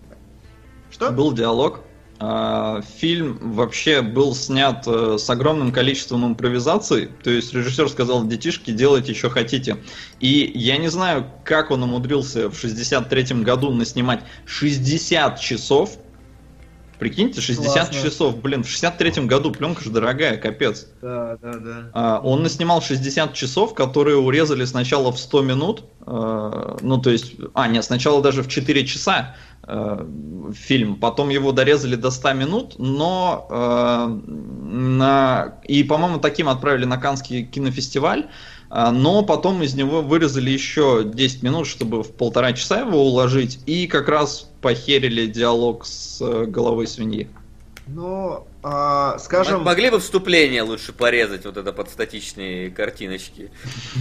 Что? 0.91 1.11
Был 1.11 1.33
диалог. 1.33 1.81
А, 2.19 2.81
фильм 2.81 3.39
вообще 3.43 4.01
был 4.01 4.35
снят 4.35 4.83
э, 4.87 5.19
с 5.19 5.29
огромным 5.29 5.71
количеством 5.71 6.27
импровизаций. 6.27 7.11
То 7.23 7.31
есть 7.31 7.53
режиссер 7.53 7.91
сказал, 7.91 8.27
детишки, 8.27 8.71
делайте, 8.71 9.13
что 9.13 9.29
хотите. 9.29 9.77
И 10.21 10.51
я 10.55 10.79
не 10.79 10.89
знаю, 10.89 11.27
как 11.45 11.71
он 11.71 11.83
умудрился 11.83 12.49
в 12.49 12.55
63-м 12.55 13.43
году 13.43 13.71
наснимать 13.71 14.21
60 14.47 15.39
часов 15.39 15.99
Прикиньте, 16.99 17.41
60 17.41 17.73
Классно. 17.73 18.03
часов, 18.03 18.41
блин, 18.41 18.65
в 18.65 18.69
63-м 18.69 19.27
году 19.27 19.51
пленка 19.51 19.85
же 19.85 19.91
дорогая, 19.91 20.37
капец. 20.39 20.87
Да, 21.03 21.37
да, 21.43 21.53
да. 21.53 21.91
А, 21.93 22.21
он 22.23 22.43
наснимал 22.43 22.81
60 22.81 23.35
часов, 23.35 23.75
которые 23.75 24.17
урезали 24.17 24.65
сначала 24.65 25.13
в 25.13 25.19
100 25.19 25.43
минут, 25.43 25.85
э, 26.07 26.77
ну 26.81 26.99
то 26.99 27.11
есть, 27.11 27.35
а 27.55 27.69
нет, 27.69 27.85
сначала 27.85 28.23
даже 28.23 28.43
в 28.43 28.49
4 28.49 28.87
часа 28.87 29.37
э, 29.63 30.07
фильм, 30.55 30.97
потом 30.97 31.29
его 31.29 31.53
дорезали 31.53 31.97
до 31.97 32.11
100 32.11 32.33
минут, 32.33 32.75
но 32.79 33.47
э, 33.51 34.07
на... 34.67 35.59
и, 35.65 35.85
по-моему, 35.85 36.19
таким 36.19 36.49
отправили 36.49 36.87
на 36.87 36.97
Канский 36.97 37.45
кинофестиваль, 37.45 38.27
а, 38.69 38.91
но 38.91 39.23
потом 39.23 39.63
из 39.63 39.75
него 39.75 40.03
вырезали 40.03 40.51
еще 40.51 41.03
10 41.05 41.43
минут, 41.43 41.67
чтобы 41.67 42.03
в 42.03 42.13
полтора 42.13 42.53
часа 42.53 42.81
его 42.81 43.01
уложить, 43.01 43.61
и 43.67 43.87
как 43.87 44.09
раз 44.09 44.51
похерили 44.67 45.27
диалог 45.27 45.87
с 45.87 46.21
э, 46.21 46.45
головой 46.47 46.89
свиньи. 46.89 47.29
Ну, 47.87 48.49
а, 48.65 49.17
скажем... 49.21 49.63
Могли 49.63 49.91
бы 49.91 50.01
вступление 50.01 50.63
лучше 50.63 50.93
порезать, 50.93 51.45
вот 51.45 51.57
это 51.57 51.73
под 51.73 51.89
статичные 51.89 52.73
картиночки. 52.73 53.53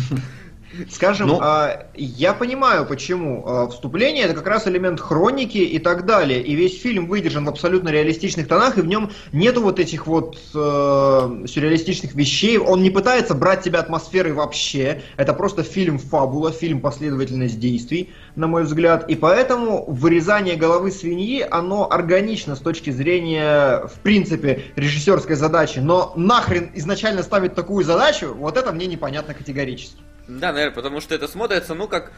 Скажем, 0.90 1.28
ну, 1.28 1.40
а, 1.42 1.88
я 1.96 2.34
понимаю, 2.34 2.86
почему 2.86 3.44
а, 3.46 3.68
вступление 3.68 4.26
это 4.26 4.34
как 4.34 4.48
раз 4.48 4.68
элемент 4.68 5.00
хроники 5.00 5.58
и 5.58 5.80
так 5.80 6.06
далее. 6.06 6.42
И 6.42 6.56
весь 6.56 6.82
фильм 6.82 7.08
выдержан 7.08 7.46
в 7.46 7.50
абсолютно 7.50 7.90
реалистичных 7.90 8.48
тонах, 8.48 8.78
и 8.78 8.82
в 8.82 8.88
нем 8.88 9.12
нету 9.32 9.62
вот 9.62 9.80
этих 9.80 10.08
вот 10.08 10.38
э, 10.54 11.46
сюрреалистичных 11.48 12.16
вещей. 12.16 12.58
Он 12.58 12.84
не 12.84 12.90
пытается 12.90 13.36
брать 13.36 13.64
тебя 13.64 13.80
атмосферой 13.80 14.34
вообще. 14.34 15.02
Это 15.18 15.34
просто 15.34 15.64
фильм 15.64 15.98
фабула, 15.98 16.52
фильм 16.52 16.82
последовательность 16.82 17.60
действий, 17.60 18.14
на 18.36 18.48
мой 18.48 18.64
взгляд. 18.64 19.10
И 19.10 19.16
поэтому 19.16 19.86
вырезание 19.86 20.56
головы 20.56 20.92
свиньи, 20.92 21.46
оно 21.50 21.90
органично 21.90 22.56
с 22.56 22.60
точки 22.60 22.90
зрения, 22.90 23.88
в 23.88 24.00
принципе, 24.02 24.64
режиссерской 24.76 25.36
задачи. 25.36 25.80
Но 25.80 26.14
нахрен 26.16 26.72
изначально 26.76 27.24
ставить 27.24 27.56
такую 27.56 27.86
задачу, 27.86 28.34
вот 28.34 28.58
это 28.58 28.72
мне 28.72 28.88
непонятно 28.88 29.34
категорически. 29.34 30.02
Да, 30.28 30.52
наверное, 30.52 30.74
потому 30.74 31.02
что 31.02 31.14
это 31.14 31.28
смотрится, 31.28 31.76
ну, 31.76 31.88
как, 31.88 32.12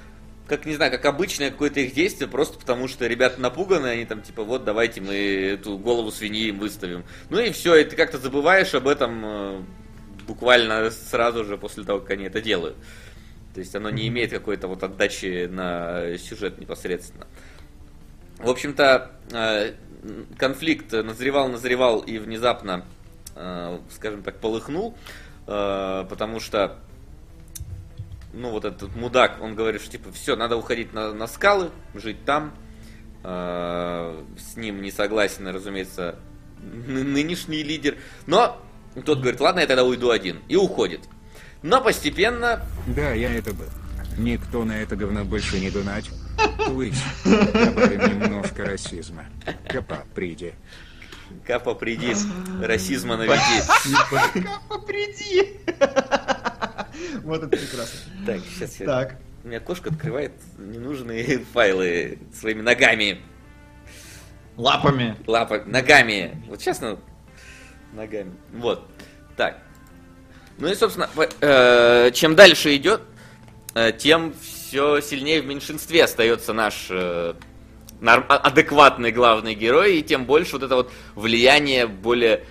как 0.48 0.66
не 0.66 0.76
знаю, 0.76 0.92
как 0.92 1.04
обычное 1.06 1.52
какое-то 1.52 1.82
их 1.82 1.94
действие, 1.94 2.30
просто 2.30 2.58
потому 2.58 2.88
что 2.88 3.06
ребята 3.06 3.42
напуганы, 3.42 3.88
они 3.88 4.06
там 4.06 4.22
типа, 4.22 4.44
вот, 4.44 4.64
давайте 4.64 5.02
мы 5.02 5.14
эту 5.14 5.78
голову 5.78 6.12
свиньи 6.12 6.48
им 6.48 6.60
выставим. 6.60 7.04
Ну 7.30 7.40
и 7.40 7.52
все, 7.52 7.76
и 7.76 7.84
ты 7.84 7.96
как-то 7.96 8.18
забываешь 8.18 8.74
об 8.74 8.88
этом 8.88 9.22
э, 9.26 9.62
буквально 10.26 10.90
сразу 10.90 11.44
же 11.44 11.58
после 11.58 11.84
того, 11.84 12.00
как 12.00 12.12
они 12.12 12.26
это 12.26 12.42
делают. 12.42 12.78
То 13.54 13.60
есть 13.60 13.76
оно 13.76 13.90
не 13.90 14.08
имеет 14.08 14.32
какой-то 14.32 14.68
вот 14.68 14.84
отдачи 14.84 15.48
на 15.48 16.18
сюжет 16.18 16.60
непосредственно. 16.60 17.28
В 18.38 18.50
общем-то, 18.50 19.12
э, 19.34 19.74
конфликт 20.38 20.94
назревал, 20.94 21.50
назревал 21.50 22.00
и 22.00 22.20
внезапно, 22.20 22.86
э, 23.36 23.80
скажем 23.92 24.24
так, 24.24 24.40
полыхнул, 24.40 24.96
потому 25.46 26.42
что 26.42 26.78
ну, 28.34 28.52
вот 28.52 28.66
этот 28.66 28.96
мудак, 28.96 29.42
он 29.42 29.56
говорит, 29.56 29.82
что, 29.82 29.92
типа, 29.92 30.12
все, 30.12 30.36
надо 30.36 30.58
уходить 30.58 30.94
на, 30.94 31.14
на 31.14 31.28
скалы, 31.28 31.72
жить 31.94 32.24
там. 32.26 32.54
Э, 33.24 34.24
с 34.38 34.56
ним 34.58 34.82
не 34.82 34.92
согласен, 34.92 35.48
разумеется, 35.48 36.20
нынешний 36.60 37.64
лидер. 37.64 37.98
Но 38.26 38.62
тот 39.06 39.20
говорит, 39.20 39.40
ладно, 39.40 39.62
я 39.62 39.68
тогда 39.68 39.84
уйду 39.84 40.10
один. 40.10 40.42
И 40.48 40.56
уходит. 40.56 41.02
Но 41.64 41.82
постепенно... 41.82 42.64
Да, 42.88 43.12
я 43.12 43.34
это 43.34 43.54
был. 43.54 43.66
Никто 44.18 44.64
на 44.66 44.82
это 44.82 44.96
говно 44.96 45.24
больше 45.26 45.60
не 45.60 45.70
дунать. 45.70 46.10
Лысь. 46.68 47.04
Добавим 47.24 48.20
немножко 48.20 48.66
расизма. 48.66 49.26
Капа, 49.68 50.04
приди. 50.16 50.54
Капа, 51.46 51.76
приди. 51.76 52.16
Расизма 52.62 53.18
наведи. 53.18 53.62
Капа, 54.10 54.80
приди. 54.80 55.60
Вот 57.24 57.44
это 57.44 57.50
прекрасно. 57.50 58.00
Так, 58.26 58.40
сейчас 58.54 58.80
я... 58.80 58.86
Так. 58.86 59.16
У 59.44 59.48
меня 59.48 59.60
кошка 59.60 59.90
открывает 59.90 60.34
ненужные 60.58 61.40
файлы 61.54 62.20
своими 62.34 62.62
ногами. 62.62 63.22
Лапами. 64.58 65.16
Лапами. 65.26 65.64
Ногами. 65.70 66.44
Вот 66.48 66.60
честно, 66.60 67.00
ногами. 67.94 68.34
Вот. 68.52 68.88
Так. 69.36 69.60
Ну 70.58 70.68
и, 70.68 70.76
собственно, 70.76 71.10
э, 71.42 72.12
чем 72.12 72.36
дальше 72.36 72.76
идет, 72.76 73.02
э, 73.76 73.92
тем 73.92 74.34
все 74.42 75.00
сильнее 75.02 75.42
в 75.42 75.46
меньшинстве 75.46 76.04
остается 76.04 76.54
наш 76.54 76.88
э, 76.90 77.36
адекватный 78.02 79.12
главный 79.12 79.54
герой, 79.54 80.00
и 80.00 80.04
тем 80.04 80.26
больше 80.26 80.54
вот 80.54 80.64
это 80.64 80.76
вот 80.76 80.92
влияние 81.16 81.86
более 81.86 82.44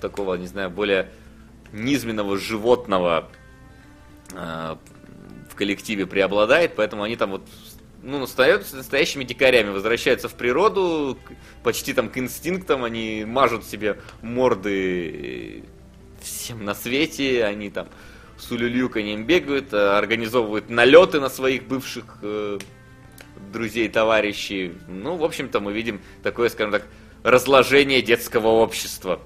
такого, 0.00 0.34
не 0.34 0.46
знаю, 0.46 0.70
более 0.70 1.10
низменного 1.72 2.38
животного 2.38 3.30
в 4.32 5.54
коллективе 5.54 6.06
преобладает, 6.06 6.74
поэтому 6.76 7.02
они 7.02 7.16
там 7.16 7.30
вот 7.30 7.42
ну, 8.02 8.22
остаются 8.22 8.76
настоящими 8.76 9.24
дикарями, 9.24 9.70
возвращаются 9.70 10.28
в 10.28 10.34
природу, 10.34 11.18
почти 11.62 11.92
там 11.92 12.08
к 12.08 12.18
инстинктам, 12.18 12.84
они 12.84 13.24
мажут 13.26 13.64
себе 13.64 14.00
морды 14.22 15.64
всем 16.20 16.64
на 16.64 16.74
свете, 16.74 17.44
они 17.44 17.70
там 17.70 17.88
с 18.38 18.50
улюлюканьем 18.50 19.24
бегают, 19.24 19.72
э, 19.72 19.76
организовывают 19.76 20.70
налеты 20.70 21.20
на 21.20 21.28
своих 21.28 21.64
бывших 21.64 22.04
э, 22.22 22.58
друзей, 23.52 23.88
товарищей. 23.88 24.72
Ну, 24.88 25.16
в 25.16 25.24
общем-то, 25.24 25.60
мы 25.60 25.72
видим 25.72 26.00
такое, 26.22 26.48
скажем 26.48 26.72
так, 26.72 26.86
разложение 27.22 28.00
детского 28.00 28.48
общества. 28.48 29.20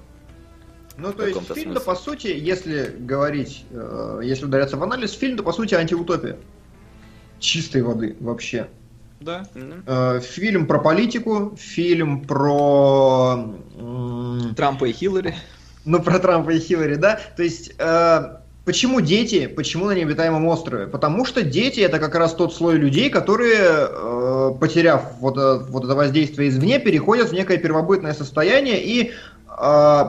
Ну, 0.97 1.11
то 1.11 1.25
есть 1.25 1.53
фильм-то, 1.53 1.81
по 1.81 1.95
сути, 1.95 2.27
если 2.27 2.95
говорить, 2.99 3.65
э, 3.71 4.21
если 4.23 4.45
ударяться 4.45 4.77
в 4.77 4.83
анализ, 4.83 5.13
фильм-то, 5.13 5.43
по 5.43 5.51
сути, 5.51 5.75
антиутопия. 5.75 6.37
Чистой 7.39 7.81
воды 7.81 8.15
вообще. 8.19 8.67
Да. 9.19 9.47
Э, 9.53 10.19
фильм 10.21 10.67
про 10.67 10.79
политику, 10.79 11.55
фильм 11.57 12.21
про... 12.21 13.55
Трампа 14.55 14.85
и 14.85 14.93
Хиллари. 14.93 15.35
Ну, 15.83 16.01
про 16.01 16.19
Трампа 16.19 16.51
и 16.51 16.59
Хиллари, 16.59 16.95
да. 16.95 17.19
То 17.35 17.43
есть... 17.43 17.73
Э, 17.77 18.37
Почему 18.65 18.99
дети? 18.99 19.45
Почему 19.45 19.85
на 19.85 19.91
необитаемом 19.91 20.47
острове? 20.47 20.87
Потому 20.87 21.23
что 21.23 21.43
дети 21.43 21.81
это 21.81 21.99
как 21.99 22.15
раз 22.15 22.33
тот 22.33 22.51
слой 22.51 22.77
людей, 22.77 23.11
которые, 23.11 23.59
э, 23.59 24.51
потеряв 24.59 25.19
вот, 25.19 25.37
э, 25.37 25.59
вот 25.69 25.83
это 25.83 25.93
воздействие 25.93 26.49
извне, 26.49 26.79
переходят 26.79 27.29
в 27.29 27.33
некое 27.33 27.57
первобытное 27.57 28.13
состояние 28.13 28.83
и 28.83 29.11
э, 29.55 30.03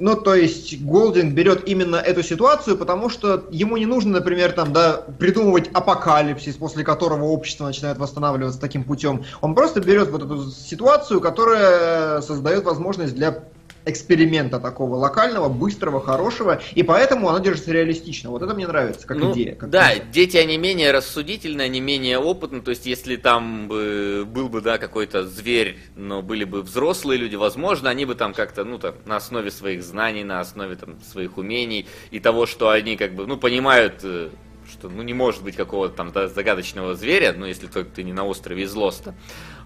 ну, 0.00 0.16
то 0.16 0.34
есть 0.34 0.82
Голдинг 0.82 1.34
берет 1.34 1.68
именно 1.68 1.96
эту 1.96 2.22
ситуацию, 2.22 2.76
потому 2.76 3.10
что 3.10 3.44
ему 3.50 3.76
не 3.76 3.86
нужно, 3.86 4.12
например, 4.12 4.52
там, 4.52 4.72
да, 4.72 5.04
придумывать 5.18 5.68
апокалипсис, 5.72 6.56
после 6.56 6.84
которого 6.84 7.24
общество 7.26 7.66
начинает 7.66 7.98
восстанавливаться 7.98 8.58
таким 8.58 8.84
путем. 8.84 9.24
Он 9.42 9.54
просто 9.54 9.80
берет 9.80 10.08
вот 10.08 10.22
эту 10.22 10.50
ситуацию, 10.50 11.20
которая 11.20 12.22
создает 12.22 12.64
возможность 12.64 13.14
для 13.14 13.44
эксперимента 13.84 14.60
такого 14.60 14.96
локального, 14.96 15.48
быстрого, 15.48 16.00
хорошего, 16.00 16.60
и 16.74 16.82
поэтому 16.82 17.28
оно 17.28 17.38
держится 17.38 17.72
реалистично. 17.72 18.30
Вот 18.30 18.42
это 18.42 18.54
мне 18.54 18.66
нравится, 18.66 19.06
как 19.06 19.18
ну, 19.18 19.32
идея. 19.32 19.54
Как 19.54 19.70
да, 19.70 19.94
идея. 19.94 20.06
дети, 20.12 20.36
они 20.36 20.58
менее 20.58 20.92
рассудительны, 20.92 21.62
они 21.62 21.80
менее 21.80 22.18
опытны, 22.18 22.60
то 22.60 22.70
есть 22.70 22.86
если 22.86 23.16
там 23.16 23.68
бы, 23.68 24.24
был 24.26 24.48
бы, 24.48 24.60
да, 24.60 24.78
какой-то 24.78 25.26
зверь, 25.26 25.78
но 25.96 26.22
были 26.22 26.44
бы 26.44 26.62
взрослые 26.62 27.18
люди, 27.18 27.36
возможно, 27.36 27.90
они 27.90 28.04
бы 28.04 28.14
там 28.14 28.34
как-то, 28.34 28.64
ну, 28.64 28.78
так, 28.78 28.94
на 29.06 29.16
основе 29.16 29.50
своих 29.50 29.82
знаний, 29.82 30.24
на 30.24 30.40
основе 30.40 30.76
там 30.76 31.00
своих 31.00 31.38
умений 31.38 31.86
и 32.10 32.20
того, 32.20 32.46
что 32.46 32.70
они 32.70 32.96
как 32.96 33.14
бы, 33.14 33.26
ну, 33.26 33.36
понимают 33.36 34.00
э, 34.02 34.30
что 34.70 34.88
ну 34.88 35.02
не 35.02 35.14
может 35.14 35.42
быть 35.42 35.56
какого-то 35.56 35.94
там 35.94 36.12
загадочного 36.12 36.94
зверя, 36.94 37.34
ну 37.36 37.46
если 37.46 37.66
только 37.66 37.90
ты 37.90 38.02
не 38.02 38.12
на 38.12 38.24
острове 38.24 38.64
из 38.64 38.74
Лоста, 38.74 39.14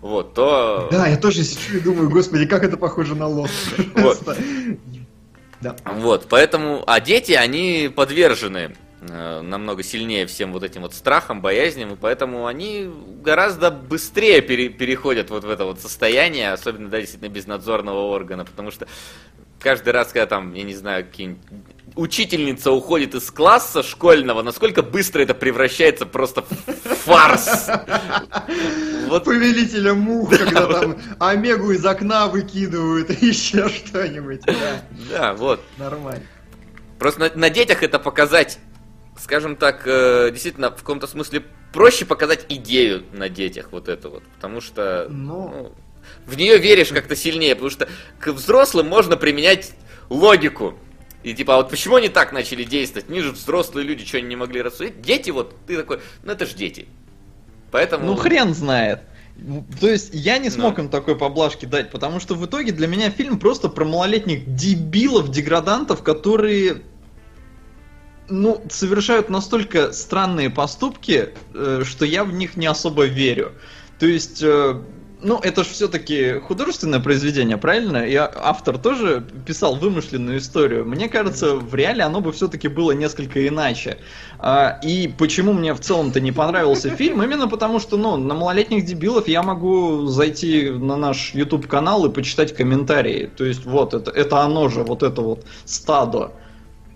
вот, 0.01 0.35
то... 0.35 0.89
Да, 0.91 1.07
я 1.07 1.17
тоже 1.17 1.45
сижу 1.45 1.79
и 1.79 1.81
думаю, 1.81 2.11
господи, 2.11 2.47
как 2.47 2.65
это 2.65 2.77
похоже 2.77 3.15
на 3.15 3.27
Лост. 3.27 3.55
Вот. 3.95 4.37
Да. 5.61 5.77
Вот, 5.87 6.27
поэтому, 6.29 6.85
а 6.87 7.01
дети, 7.01 7.33
они 7.33 7.91
подвержены 7.95 8.77
э, 9.01 9.41
намного 9.41 9.83
сильнее 9.83 10.27
всем 10.27 10.53
вот 10.53 10.63
этим 10.63 10.83
вот 10.83 10.93
страхам, 10.93 11.41
боязням, 11.41 11.95
и 11.95 11.97
поэтому 11.97 12.47
они 12.47 12.91
гораздо 13.23 13.71
быстрее 13.71 14.43
пере, 14.43 14.69
переходят 14.69 15.31
вот 15.31 15.45
в 15.45 15.49
это 15.49 15.65
вот 15.65 15.81
состояние, 15.81 16.53
особенно, 16.53 16.91
да, 16.91 17.01
действительно, 17.01 17.31
безнадзорного 17.31 18.11
органа, 18.11 18.45
потому 18.45 18.71
что 18.71 18.87
каждый 19.59 19.95
раз, 19.95 20.09
когда 20.09 20.27
там, 20.27 20.53
я 20.53 20.65
не 20.65 20.75
знаю, 20.75 21.05
какие-нибудь 21.07 21.41
учительница 21.97 22.73
уходит 22.73 23.15
из 23.15 23.31
класса 23.31 23.83
школьного, 23.83 24.43
насколько 24.43 24.83
быстро 24.83 25.23
это 25.23 25.35
превращается 25.35 26.07
просто 26.07 26.43
в 26.43 26.95
фарс. 27.05 27.69
Вот. 29.09 29.25
Повелителя 29.25 29.95
мух, 29.95 30.31
когда 30.31 30.67
там 30.67 30.99
Омегу 31.19 31.71
из 31.71 31.85
окна 31.85 32.27
выкидывают 32.27 33.11
и 33.11 33.27
еще 33.29 33.69
что-нибудь. 33.69 34.41
Да. 34.47 34.83
да, 35.11 35.35
вот. 35.35 35.61
Нормально. 35.77 36.25
Просто 36.99 37.21
на, 37.21 37.31
на 37.35 37.51
детях 37.51 37.83
это 37.83 37.99
показать, 37.99 38.59
скажем 39.21 39.57
так, 39.57 39.83
э, 39.87 40.31
действительно, 40.33 40.71
в 40.71 40.77
каком-то 40.77 41.07
смысле 41.07 41.45
проще 41.73 42.07
показать 42.07 42.47
идею 42.49 43.05
на 43.13 43.29
детях 43.29 43.69
вот 43.73 43.89
это 43.89 44.09
вот. 44.09 44.23
Потому 44.37 44.61
что 44.61 45.07
ну, 45.11 45.49
ну, 45.49 45.73
в 46.27 46.37
нее 46.37 46.59
веришь 46.59 46.89
как-то 46.89 47.17
сильнее, 47.17 47.55
потому 47.55 47.71
что 47.71 47.89
к 48.19 48.29
взрослым 48.29 48.89
можно 48.89 49.17
применять 49.17 49.75
логику. 50.09 50.79
И 51.25 51.33
типа, 51.33 51.55
а 51.55 51.57
вот 51.57 51.71
почему 51.71 51.97
они 51.97 52.09
так 52.09 52.33
начали 52.33 52.65
действовать? 52.65 53.09
Они 53.09 53.21
же 53.21 53.33
взрослые 53.33 53.87
люди, 53.87 54.05
что 54.05 54.19
они 54.19 54.29
не 54.29 54.37
могли 54.37 54.61
рассудить. 54.61 55.01
Дети 55.01 55.31
вот, 55.31 55.57
ты 55.67 55.79
такой, 55.79 56.01
ну 56.23 56.33
это 56.33 56.45
же 56.47 56.55
дети. 56.55 56.87
Поэтому... 57.71 58.07
Ну 58.07 58.15
хрен 58.15 58.55
знает. 58.55 59.01
То 59.81 59.89
есть 59.89 60.11
я 60.13 60.39
не 60.39 60.51
смог 60.51 60.77
ну. 60.77 60.85
им 60.85 60.91
такой 60.91 61.17
поблажки 61.17 61.65
дать, 61.65 61.91
потому 61.91 62.21
что 62.21 62.35
в 62.35 62.47
итоге 62.47 62.73
для 62.73 62.87
меня 62.87 63.11
фильм 63.11 63.41
просто 63.41 63.69
про 63.69 63.85
малолетних 63.85 64.55
дебилов, 64.55 65.31
деградантов, 65.31 66.03
которые 66.03 66.83
ну, 68.29 68.63
совершают 68.71 69.31
настолько 69.31 69.93
странные 69.93 70.51
поступки, 70.51 71.31
э, 71.55 71.83
что 71.85 72.05
я 72.05 72.25
в 72.25 72.33
них 72.33 72.57
не 72.57 72.67
особо 72.67 73.07
верю. 73.07 73.53
То 73.99 74.07
есть 74.07 74.43
э, 74.43 74.81
ну, 75.25 75.39
это 75.43 75.65
же 75.65 75.71
все-таки 75.71 76.39
художественное 76.41 77.01
произведение, 77.01 77.57
правильно? 77.57 78.07
И 78.07 78.15
автор 78.15 78.79
тоже 78.79 79.25
писал 79.47 79.75
вымышленную 79.75 80.39
историю. 80.39 80.85
Мне 80.85 81.09
кажется, 81.09 81.57
в 81.57 81.75
реале 81.75 82.05
оно 82.05 82.21
бы 82.21 82.31
все-таки 82.33 82.69
было 82.69 82.93
несколько 82.93 83.47
иначе. 83.49 83.97
А, 84.39 84.79
и 84.83 85.09
почему 85.09 85.55
мне 85.55 85.73
в 85.73 85.81
целом-то 85.81 86.21
не 86.21 86.31
понравился 86.31 86.91
фильм? 86.97 87.23
Именно 87.23 87.49
потому, 87.49 87.81
что, 87.81 87.97
ну, 87.97 88.17
на 88.17 88.35
малолетних 88.35 88.85
дебилов 88.85 89.27
я 89.27 89.43
могу 89.43 90.07
зайти 90.07 90.71
на 90.71 90.97
наш 90.97 91.35
YouTube 91.35 91.67
канал 91.67 92.05
и 92.05 92.13
почитать 92.13 92.55
комментарии. 92.55 93.31
То 93.37 93.45
есть, 93.45 93.65
вот, 93.65 93.95
это, 93.95 94.11
это 94.11 94.41
оно 94.41 94.69
же, 94.69 94.83
вот 94.83 95.03
это 95.03 95.23
вот 95.23 95.47
стадо. 95.65 96.33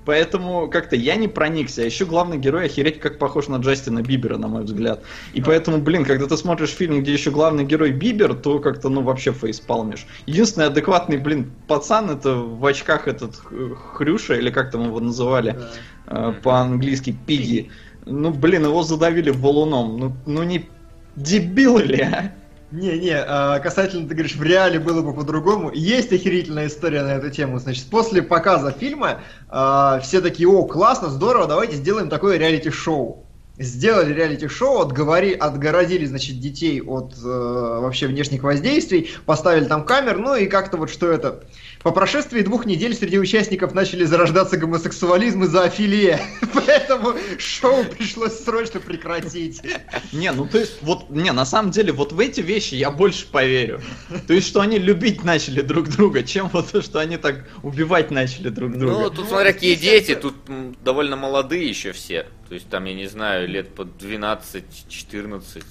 Поэтому 0.09 0.71
как-то 0.71 0.97
я 0.97 1.17
не 1.17 1.29
проникся. 1.29 1.83
А 1.83 1.85
еще 1.85 2.07
главный 2.07 2.39
герой 2.39 2.65
охереть 2.65 2.99
как 2.99 3.19
похож 3.19 3.49
на 3.49 3.57
Джастина 3.57 4.01
Бибера, 4.01 4.39
на 4.39 4.49
мой 4.49 4.65
взгляд. 4.65 5.03
И 5.35 5.43
поэтому, 5.43 5.77
блин, 5.83 6.07
когда 6.07 6.27
ты 6.27 6.35
смотришь 6.39 6.71
фильм, 6.71 7.03
где 7.03 7.13
еще 7.13 7.31
главный 7.31 7.65
герой 7.65 7.91
Бибер, 7.91 8.33
то 8.33 8.59
как-то, 8.59 8.89
ну, 8.89 9.03
вообще 9.03 9.35
фейспалмишь. 9.35 10.07
Единственный 10.25 10.69
адекватный, 10.69 11.19
блин, 11.19 11.53
пацан, 11.67 12.09
это 12.09 12.37
в 12.37 12.65
очках 12.65 13.07
этот 13.07 13.35
Хрюша, 13.37 14.37
или 14.37 14.49
как 14.49 14.71
там 14.71 14.87
его 14.87 14.99
называли 14.99 15.59
да. 16.07 16.31
э, 16.31 16.33
по-английски, 16.43 17.15
Пиги. 17.27 17.71
Ну, 18.07 18.31
блин, 18.31 18.65
его 18.65 18.83
задавили 18.83 19.29
валуном. 19.29 19.99
Ну, 19.99 20.17
ну 20.25 20.43
не 20.43 20.71
дебилы 21.17 21.83
ли, 21.83 22.01
а? 22.01 22.33
Не-не, 22.71 23.17
а, 23.17 23.61
касательно, 23.61 24.07
ты 24.07 24.15
говоришь, 24.15 24.37
в 24.37 24.43
реале 24.43 24.79
было 24.79 25.01
бы 25.01 25.15
по-другому. 25.15 25.71
Есть 25.73 26.13
охерительная 26.13 26.67
история 26.67 27.03
на 27.03 27.15
эту 27.15 27.31
тему. 27.31 27.59
Значит, 27.59 27.87
после 27.87 28.23
показа 28.23 28.73
фильма 28.73 29.23
а, 29.49 30.01
все 30.01 30.21
такие, 30.21 30.49
о, 30.49 30.65
классно, 30.65 31.09
здорово, 31.09 31.47
давайте 31.47 31.77
сделаем 31.77 32.11
такое 32.11 32.37
реалити-шоу. 32.37 33.25
Сделали 33.59 34.13
реалити-шоу, 34.13 34.83
отговори, 34.83 35.33
отгородили, 35.33 36.05
значит, 36.05 36.39
детей 36.39 36.81
от 36.81 37.15
э, 37.17 37.27
вообще 37.27 38.07
внешних 38.07 38.45
воздействий, 38.45 39.11
поставили 39.27 39.65
там 39.65 39.85
камер, 39.85 40.19
ну 40.19 40.37
и 40.37 40.47
как-то 40.47 40.77
вот 40.77 40.91
что 40.91 41.11
это 41.11 41.43
по 41.89 41.95
прошествии 41.95 42.43
двух 42.43 42.67
недель 42.67 42.95
среди 42.95 43.19
участников 43.19 43.73
начали 43.73 44.05
зарождаться 44.05 44.59
гомосексуализм 44.59 45.45
и 45.45 45.47
зоофилия. 45.47 46.21
Поэтому 46.53 47.15
шоу 47.39 47.83
пришлось 47.83 48.39
срочно 48.45 48.79
прекратить. 48.79 49.63
Не, 50.13 50.31
ну 50.33 50.47
то 50.47 50.59
есть, 50.59 50.83
вот, 50.83 51.09
не, 51.09 51.33
на 51.33 51.47
самом 51.47 51.71
деле, 51.71 51.93
вот 51.93 52.13
в 52.13 52.21
эти 52.21 52.43
вещи 52.43 52.75
я 52.75 52.91
больше 52.91 53.27
поверю. 53.27 53.81
То 54.27 54.35
есть, 54.35 54.47
что 54.47 54.61
они 54.61 54.79
любить 54.79 55.25
начали 55.25 55.63
друг 55.63 55.89
друга, 55.89 56.23
чем 56.23 56.51
вот 56.51 56.71
то, 56.71 56.83
что 56.83 56.99
они 56.99 57.17
так 57.17 57.49
убивать 57.63 58.11
начали 58.11 58.51
друг 58.51 58.77
друга. 58.77 58.93
Ну, 58.93 59.09
тут 59.11 59.29
смотря 59.29 59.55
какие 59.55 59.75
дети, 59.75 60.15
тут 60.15 60.35
довольно 60.85 61.17
молодые 61.17 61.67
еще 61.67 61.93
все. 61.93 62.27
То 62.51 62.55
есть, 62.55 62.69
там, 62.69 62.85
я 62.85 62.93
не 62.93 63.07
знаю, 63.07 63.49
лет 63.49 63.75
по 63.75 63.83
12-14 63.83 65.63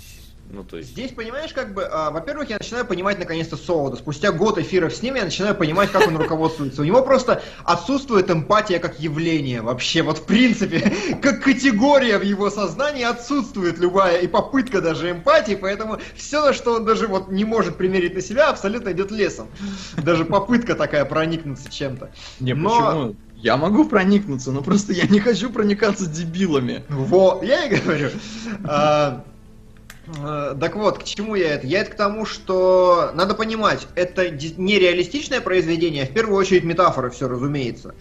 ну, 0.49 0.63
то 0.63 0.77
есть... 0.77 0.91
Здесь, 0.91 1.11
понимаешь, 1.11 1.51
как 1.53 1.73
бы, 1.73 1.83
а, 1.83 2.09
во-первых, 2.09 2.49
я 2.49 2.57
начинаю 2.57 2.85
понимать 2.85 3.19
наконец-то 3.19 3.57
Солода. 3.57 3.97
Спустя 3.97 4.31
год 4.31 4.57
эфиров 4.57 4.93
с 4.93 5.01
ним 5.01 5.15
я 5.15 5.25
начинаю 5.25 5.55
понимать, 5.55 5.91
как 5.91 6.07
он 6.07 6.15
руководствуется. 6.15 6.81
У 6.81 6.85
него 6.85 7.01
просто 7.01 7.41
отсутствует 7.65 8.31
эмпатия 8.31 8.79
как 8.79 8.99
явление 8.99 9.61
вообще. 9.61 10.03
Вот 10.03 10.19
в 10.19 10.25
принципе, 10.25 10.93
как 11.21 11.43
категория 11.43 12.17
в 12.17 12.23
его 12.23 12.49
сознании 12.49 13.03
отсутствует 13.03 13.77
любая 13.77 14.19
и 14.19 14.27
попытка 14.27 14.81
даже 14.81 15.11
эмпатии, 15.11 15.55
поэтому 15.55 15.99
все, 16.15 16.53
что 16.53 16.75
он 16.75 16.85
даже 16.85 17.07
вот 17.07 17.29
не 17.29 17.43
может 17.43 17.75
примерить 17.75 18.15
на 18.15 18.21
себя, 18.21 18.49
абсолютно 18.49 18.93
идет 18.93 19.11
лесом. 19.11 19.47
Даже 19.97 20.23
попытка 20.23 20.75
такая 20.75 21.03
проникнуться 21.03 21.69
чем-то. 21.69 22.11
Не, 22.39 22.53
Но... 22.53 22.69
почему? 22.69 23.15
Я 23.35 23.55
могу 23.55 23.85
проникнуться, 23.85 24.51
но 24.51 24.63
просто 24.63 24.93
я 24.93 25.05
не 25.05 25.19
хочу 25.19 25.51
проникаться 25.51 26.07
дебилами. 26.07 26.83
Вот, 26.89 27.43
я 27.43 27.65
и 27.65 27.75
говорю. 27.75 28.09
Э, 30.15 30.55
так 30.59 30.75
вот, 30.75 30.99
к 30.99 31.03
чему 31.03 31.35
я 31.35 31.55
это? 31.55 31.67
Я 31.67 31.81
это 31.81 31.91
к 31.91 31.95
тому, 31.95 32.25
что 32.25 33.11
надо 33.13 33.33
понимать, 33.33 33.87
это 33.95 34.29
не 34.29 34.79
реалистичное 34.79 35.41
произведение, 35.41 36.03
а 36.03 36.07
в 36.07 36.13
первую 36.13 36.37
очередь 36.37 36.63
метафора, 36.63 37.09
все 37.09 37.27
разумеется. 37.27 37.93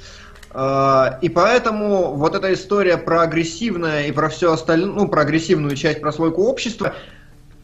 Э, 0.52 1.18
и 1.20 1.28
поэтому 1.28 2.14
вот 2.14 2.34
эта 2.34 2.52
история 2.52 2.96
про 2.96 3.22
агрессивное 3.22 4.06
и 4.06 4.12
про 4.12 4.28
все 4.28 4.52
остальное, 4.52 4.94
ну, 4.94 5.08
про 5.08 5.22
агрессивную 5.22 5.76
часть 5.76 6.00
прослойку 6.00 6.44
общества, 6.44 6.94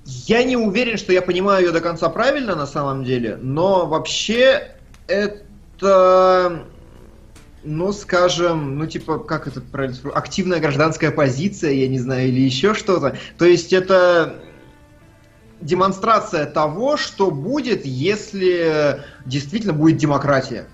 я 0.05 0.43
не 0.43 0.57
уверен, 0.57 0.99
что 0.99 1.13
я 1.13 1.23
понимаю 1.23 1.67
ее 1.67 1.73
до 1.73 1.81
конца 1.81 2.09
правильно 2.09 2.57
на 2.57 2.67
самом 2.67 3.05
деле, 3.05 3.39
но 3.41 3.87
вообще 3.87 4.73
это 5.07 6.67
ну, 7.65 7.93
скажем, 7.93 8.79
ну, 8.79 8.87
типа, 8.87 9.19
как 9.19 9.47
это 9.47 9.61
правильно 9.61 9.97
активная 10.15 10.61
гражданская 10.61 11.11
позиция, 11.11 11.73
я 11.73 11.89
не 11.89 11.99
знаю, 11.99 12.29
или 12.29 12.41
еще 12.41 12.75
что-то. 12.75 13.17
То 13.39 13.45
есть 13.45 13.73
это 13.73 14.43
демонстрация 15.61 16.47
того, 16.47 16.97
что 16.97 17.31
будет, 17.31 17.87
если 17.87 19.03
действительно 19.25 19.73
будет 19.73 19.97
демократия. 19.97 20.67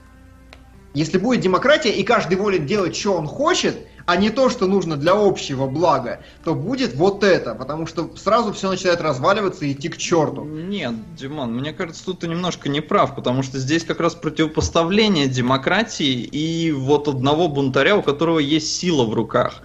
Если 0.98 1.16
будет 1.16 1.42
демократия, 1.42 1.92
и 1.92 2.02
каждый 2.02 2.36
волен 2.36 2.66
делать, 2.66 2.96
что 2.96 3.12
он 3.12 3.28
хочет, 3.28 3.76
а 4.04 4.16
не 4.16 4.30
то, 4.30 4.50
что 4.50 4.66
нужно 4.66 4.96
для 4.96 5.12
общего 5.12 5.68
блага, 5.68 6.22
то 6.42 6.56
будет 6.56 6.96
вот 6.96 7.22
это, 7.22 7.54
потому 7.54 7.86
что 7.86 8.10
сразу 8.16 8.52
все 8.52 8.68
начинает 8.68 9.00
разваливаться 9.00 9.64
и 9.64 9.74
идти 9.74 9.90
к 9.90 9.96
черту. 9.96 10.42
Нет, 10.42 10.94
Димон, 11.14 11.54
мне 11.54 11.72
кажется, 11.72 12.04
тут 12.04 12.18
ты 12.18 12.26
немножко 12.26 12.68
не 12.68 12.80
прав, 12.80 13.14
потому 13.14 13.44
что 13.44 13.60
здесь 13.60 13.84
как 13.84 14.00
раз 14.00 14.16
противопоставление 14.16 15.28
демократии 15.28 16.14
и 16.14 16.72
вот 16.72 17.06
одного 17.06 17.46
бунтаря, 17.46 17.94
у 17.94 18.02
которого 18.02 18.40
есть 18.40 18.76
сила 18.76 19.04
в 19.04 19.14
руках. 19.14 19.62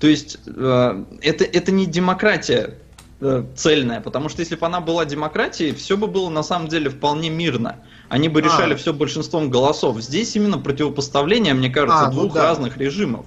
То 0.00 0.08
есть 0.08 0.40
э, 0.46 1.04
это, 1.20 1.44
это 1.44 1.70
не 1.70 1.86
демократия 1.86 2.78
э, 3.20 3.44
цельная, 3.54 4.00
потому 4.00 4.28
что 4.28 4.40
если 4.40 4.56
бы 4.56 4.66
она 4.66 4.80
была 4.80 5.04
демократией, 5.04 5.74
все 5.74 5.96
бы 5.96 6.08
было 6.08 6.28
на 6.28 6.42
самом 6.42 6.66
деле 6.66 6.90
вполне 6.90 7.30
мирно. 7.30 7.76
Они 8.12 8.28
бы 8.28 8.42
решали 8.42 8.74
а. 8.74 8.76
все 8.76 8.92
большинством 8.92 9.48
голосов. 9.48 9.98
Здесь 10.02 10.36
именно 10.36 10.58
противопоставление, 10.58 11.54
мне 11.54 11.70
кажется, 11.70 12.02
а, 12.02 12.10
ну 12.10 12.12
двух 12.12 12.24
ну 12.24 12.34
да. 12.34 12.42
разных 12.42 12.76
режимов. 12.76 13.24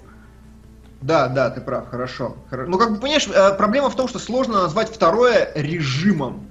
Да, 1.02 1.28
да, 1.28 1.50
ты 1.50 1.60
прав, 1.60 1.90
хорошо. 1.90 2.36
Ну, 2.52 2.78
как 2.78 2.92
бы, 2.94 3.00
понимаешь, 3.00 3.28
э, 3.28 3.58
проблема 3.58 3.90
в 3.90 3.96
том, 3.96 4.08
что 4.08 4.20
сложно 4.20 4.62
назвать 4.62 4.90
второе 4.90 5.52
режимом. 5.56 6.48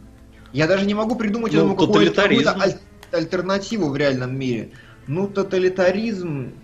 Я 0.53 0.67
даже 0.67 0.85
не 0.85 0.95
могу 0.95 1.15
придумать 1.15 1.53
ну, 1.53 1.59
этому 1.61 1.77
какую-то, 1.77 2.23
какую 2.23 2.49
аль- 2.49 2.81
альтернативу 3.13 3.91
в 3.91 3.97
реальном 3.97 4.37
мире. 4.37 4.73
Ну, 5.07 5.29
тоталитаризм... 5.29 6.55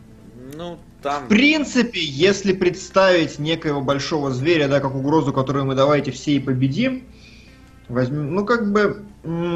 Ну, 0.56 0.76
там... 1.04 1.26
В 1.26 1.28
принципе, 1.28 2.00
если 2.02 2.52
представить 2.52 3.38
некоего 3.38 3.80
большого 3.80 4.32
зверя, 4.32 4.66
да, 4.66 4.80
как 4.80 4.96
угрозу, 4.96 5.32
которую 5.32 5.66
мы 5.66 5.76
давайте 5.76 6.10
все 6.10 6.32
и 6.32 6.40
победим, 6.40 7.04
возьмем, 7.90 8.34
ну, 8.34 8.46
как 8.46 8.72
бы, 8.72 9.04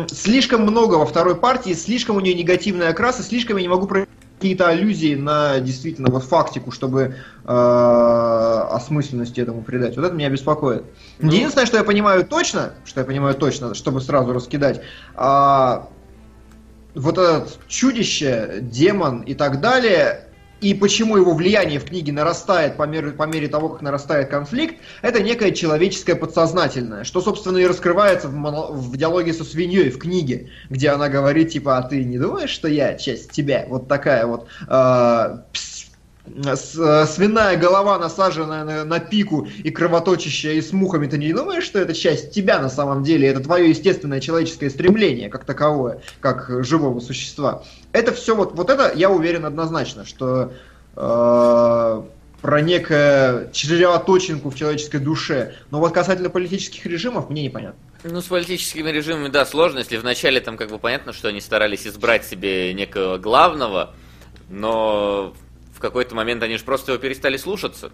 слишком 0.09 0.63
много 0.63 0.97
во 0.97 1.07
второй 1.07 1.37
партии, 1.37 1.73
слишком 1.73 2.17
у 2.17 2.21
нее 2.21 2.35
негативный 2.35 2.89
окрас, 2.89 3.21
и 3.21 3.23
слишком 3.23 3.57
я 3.57 3.63
не 3.63 3.69
могу 3.69 3.87
какие-то 3.87 4.69
аллюзии 4.69 5.15
на 5.15 5.59
действительно 5.61 6.11
вот 6.11 6.25
фактику, 6.25 6.71
чтобы 6.71 7.15
э, 7.45 8.67
осмысленности 8.71 9.41
этому 9.41 9.63
придать. 9.63 9.97
Вот 9.97 10.05
это 10.05 10.15
меня 10.15 10.29
беспокоит. 10.29 10.85
Ну... 11.19 11.31
Единственное, 11.31 11.67
что 11.67 11.79
я 11.79 11.85
понимаю 11.85 12.27
точно, 12.27 12.75
что 12.85 13.01
я 13.01 13.07
понимаю 13.07 13.35
точно, 13.35 13.75
чтобы 13.75 14.01
сразу 14.01 14.33
раскидать, 14.33 14.83
э, 15.17 15.81
вот 16.95 17.19
этот 17.19 17.59
чудище, 17.69 18.59
демон 18.61 19.21
и 19.23 19.35
так 19.35 19.61
далее, 19.61 20.29
и 20.65 20.73
почему 20.73 21.19
его 21.19 21.35
влияние 21.35 21.79
в 21.79 21.85
книге 21.85 22.13
нарастает 22.13 22.79
по 22.79 22.85
мере, 22.85 23.11
по 23.11 23.25
мере 23.25 23.49
того, 23.49 23.69
как 23.69 23.83
нарастает 23.83 24.31
конфликт, 24.31 24.77
это 25.03 25.23
некое 25.23 25.51
человеческое 25.53 26.15
подсознательное, 26.15 27.05
что, 27.05 27.21
собственно, 27.21 27.59
и 27.59 27.67
раскрывается 27.67 28.29
в, 28.29 28.35
моно, 28.35 28.73
в 28.73 28.97
диалоге 28.97 29.35
со 29.35 29.45
свиньей 29.45 29.91
в 29.91 29.99
книге, 29.99 30.49
где 30.71 30.89
она 30.89 31.11
говорит, 31.11 31.51
типа, 31.51 31.77
а 31.77 31.83
ты 31.83 32.03
не 32.03 32.19
думаешь, 32.19 32.49
что 32.49 32.67
я 32.67 32.95
часть 32.95 33.31
тебя? 33.31 33.67
Вот 33.69 33.89
такая 33.89 34.25
вот 34.25 34.49
э, 34.67 35.39
свиная 36.27 37.57
голова, 37.57 37.99
насаженная 37.99 38.65
на, 38.65 38.85
на 38.85 38.99
пику 38.99 39.47
и 39.63 39.71
кровоточащая 39.71 40.55
и 40.55 40.63
с 40.63 40.73
мухами, 40.73 41.07
ты 41.07 41.19
не 41.19 41.33
думаешь, 41.33 41.65
что 41.65 41.79
это 41.79 41.93
часть 41.93 42.33
тебя 42.33 42.61
на 42.61 42.71
самом 42.71 43.03
деле? 43.03 43.29
Это 43.29 43.41
твое 43.41 43.69
естественное 43.69 44.21
человеческое 44.21 44.71
стремление, 44.71 45.29
как 45.29 45.45
таковое, 45.45 46.01
как 46.21 46.65
живого 46.65 47.01
существа. 47.01 47.63
Это 47.93 48.13
все 48.13 48.35
вот, 48.35 48.55
вот 48.55 48.71
это 48.71 48.93
я 48.95 49.11
уверен 49.11 49.45
однозначно, 49.45 50.07
что 50.07 50.53
э, 50.97 52.03
про 52.41 52.61
некое 52.61 53.51
червоточинку 53.53 54.51
в 54.51 54.55
человеческой 54.55 55.01
душе. 55.01 55.55
Но 55.71 55.79
вот 55.79 55.93
касательно 55.93 56.31
политических 56.31 56.87
режимов, 56.87 57.29
мне 57.29 57.43
непонятно. 57.43 57.79
Ну, 58.03 58.21
с 58.21 58.25
политическими 58.25 58.91
режимами, 58.91 59.29
да, 59.29 59.47
сложно, 59.47 59.79
если 59.79 59.97
вначале 59.97 60.41
там 60.41 60.57
как 60.57 60.71
бы 60.71 60.79
понятно, 60.79 61.13
что 61.13 61.29
они 61.29 61.41
старались 61.41 61.87
избрать 61.87 62.25
себе 62.25 62.75
некого 62.75 63.17
главного, 63.19 63.95
но 64.51 65.35
в 65.75 65.81
какой-то 65.81 66.15
момент 66.15 66.43
они 66.43 66.57
же 66.57 66.65
просто 66.65 66.93
его 66.93 67.03
перестали 67.03 67.37
слушаться, 67.37 67.91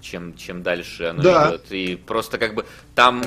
чем, 0.00 0.36
чем 0.36 0.62
дальше 0.62 1.04
оно 1.06 1.22
Да. 1.22 1.48
идет. 1.50 1.72
И 1.72 1.96
просто 1.96 2.38
как 2.38 2.54
бы 2.54 2.66
там 2.94 3.22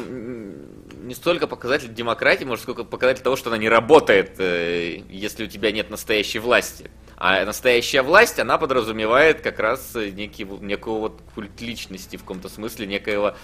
не 1.06 1.16
столько 1.16 1.48
показатель 1.48 1.94
демократии, 1.94 2.46
может, 2.46 2.64
сколько 2.64 2.84
показатель 2.84 3.24
того, 3.24 3.36
что 3.36 3.50
она 3.50 3.58
не 3.58 3.68
работает, 3.68 4.36
э, 4.40 5.02
если 5.10 5.46
у 5.46 5.48
тебя 5.48 5.72
нет 5.72 5.90
настоящей 5.90 6.40
власти. 6.40 6.92
А 7.18 7.44
настоящая 7.46 8.02
власть, 8.02 8.40
она 8.40 8.58
подразумевает 8.58 9.42
как 9.42 9.60
раз 9.60 9.96
э, 9.96 10.12
некий, 10.12 10.46
некую 10.46 11.00
вот 11.00 11.22
культ 11.34 11.60
личности 11.60 12.16
в 12.16 12.22
каком-то 12.22 12.48
смысле, 12.48 12.86
некоего 12.86 13.36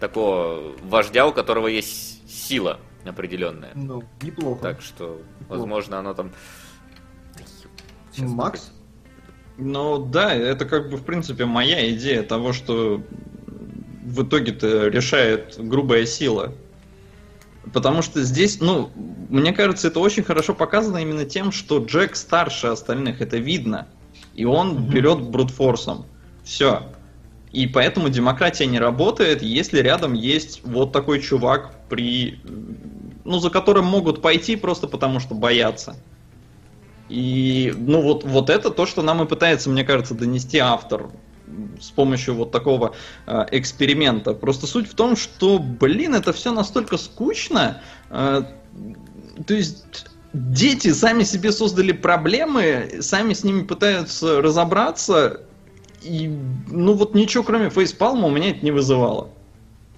такого 0.00 0.76
вождя, 0.82 1.26
у 1.26 1.32
которого 1.32 1.66
есть 1.66 2.22
сила 2.30 2.78
определенная. 3.04 3.72
Ну, 3.74 4.04
неплохо. 4.22 4.62
Так 4.62 4.80
что, 4.80 5.20
возможно, 5.48 5.98
оно 5.98 6.14
там... 6.14 6.30
Сейчас 8.12 8.30
Макс? 8.30 8.72
Ну 9.58 9.98
да, 9.98 10.32
это 10.32 10.64
как 10.64 10.88
бы 10.88 10.96
в 10.96 11.04
принципе 11.04 11.44
моя 11.44 11.90
идея 11.92 12.22
того, 12.22 12.52
что 12.52 13.02
в 14.04 14.22
итоге-то 14.22 14.86
решает 14.86 15.56
грубая 15.58 16.06
сила. 16.06 16.54
Потому 17.72 18.00
что 18.00 18.22
здесь, 18.22 18.60
ну, 18.60 18.90
мне 19.28 19.52
кажется, 19.52 19.88
это 19.88 20.00
очень 20.00 20.22
хорошо 20.22 20.54
показано 20.54 20.98
именно 20.98 21.24
тем, 21.24 21.52
что 21.52 21.84
Джек 21.84 22.16
старше 22.16 22.68
остальных, 22.68 23.20
это 23.20 23.36
видно. 23.36 23.88
И 24.34 24.44
он 24.44 24.74
Мгм. 24.74 24.90
берет 24.90 25.20
брутфорсом. 25.22 26.06
Все. 26.44 26.84
И 27.52 27.66
поэтому 27.66 28.08
демократия 28.08 28.66
не 28.66 28.78
работает, 28.78 29.42
если 29.42 29.80
рядом 29.80 30.14
есть 30.14 30.60
вот 30.64 30.92
такой 30.92 31.20
чувак, 31.20 31.74
при, 31.88 32.40
ну, 33.24 33.38
за 33.38 33.50
которым 33.50 33.86
могут 33.86 34.22
пойти 34.22 34.56
просто 34.56 34.86
потому, 34.86 35.18
что 35.18 35.34
боятся. 35.34 35.96
И, 37.08 37.74
ну, 37.76 38.02
вот, 38.02 38.24
вот 38.24 38.50
это 38.50 38.70
то, 38.70 38.86
что 38.86 39.02
нам 39.02 39.22
и 39.22 39.26
пытается, 39.26 39.70
мне 39.70 39.84
кажется, 39.84 40.14
донести 40.14 40.58
автор 40.58 41.10
с 41.80 41.90
помощью 41.90 42.34
вот 42.34 42.50
такого 42.50 42.94
э, 43.26 43.46
эксперимента. 43.52 44.34
Просто 44.34 44.66
суть 44.66 44.88
в 44.88 44.94
том, 44.94 45.16
что, 45.16 45.58
блин, 45.58 46.14
это 46.14 46.32
все 46.32 46.52
настолько 46.52 46.96
скучно. 46.98 47.80
э, 48.10 48.42
то 49.46 49.54
есть 49.54 50.06
дети 50.32 50.92
сами 50.92 51.22
себе 51.22 51.52
создали 51.52 51.92
проблемы, 51.92 52.98
сами 53.00 53.32
с 53.32 53.44
ними 53.44 53.62
пытаются 53.62 54.42
разобраться. 54.42 55.40
И, 56.02 56.28
ну 56.68 56.92
вот 56.92 57.14
ничего, 57.14 57.42
кроме 57.42 57.70
фейспалма, 57.70 58.26
у 58.26 58.30
меня 58.30 58.50
это 58.50 58.64
не 58.64 58.70
вызывало. 58.70 59.30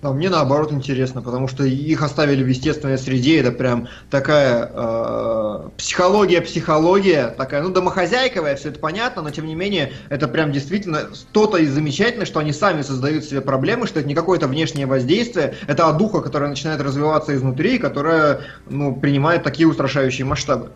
А 0.03 0.13
мне 0.13 0.31
наоборот 0.31 0.73
интересно, 0.73 1.21
потому 1.21 1.47
что 1.47 1.65
их 1.65 2.03
оставили 2.03 2.43
в 2.43 2.47
естественной 2.47 2.97
среде, 2.97 3.41
это 3.41 3.53
прям 3.53 3.89
такая 4.11 4.71
э, 4.73 5.69
психология-психология, 5.77 7.29
такая, 7.29 7.63
ну, 7.63 7.69
домохозяйковая, 7.69 8.57
все 8.57 8.71
это 8.71 8.79
понятно, 8.79 9.21
но 9.21 9.31
тем 9.31 9.45
не 9.45 9.55
менее, 9.55 9.93
это 10.09 10.27
прям 10.27 10.53
действительно 10.53 11.11
то-то 11.33 11.59
и 11.59 11.67
замечательно, 11.67 12.25
что 12.25 12.41
они 12.41 12.55
сами 12.55 12.81
создают 12.81 13.25
себе 13.25 13.43
проблемы, 13.43 13.87
что 13.87 14.01
это 14.01 14.09
не 14.09 14.15
какое-то 14.15 14.49
внешнее 14.49 14.87
воздействие, 14.87 15.57
это 15.67 15.87
одуха, 15.89 16.23
которая 16.23 16.49
начинает 16.49 16.81
развиваться 16.81 17.37
изнутри, 17.37 17.79
которая, 17.79 18.41
ну, 18.71 18.97
принимает 18.97 19.43
такие 19.43 19.69
устрашающие 19.69 20.25
масштабы. 20.25 20.71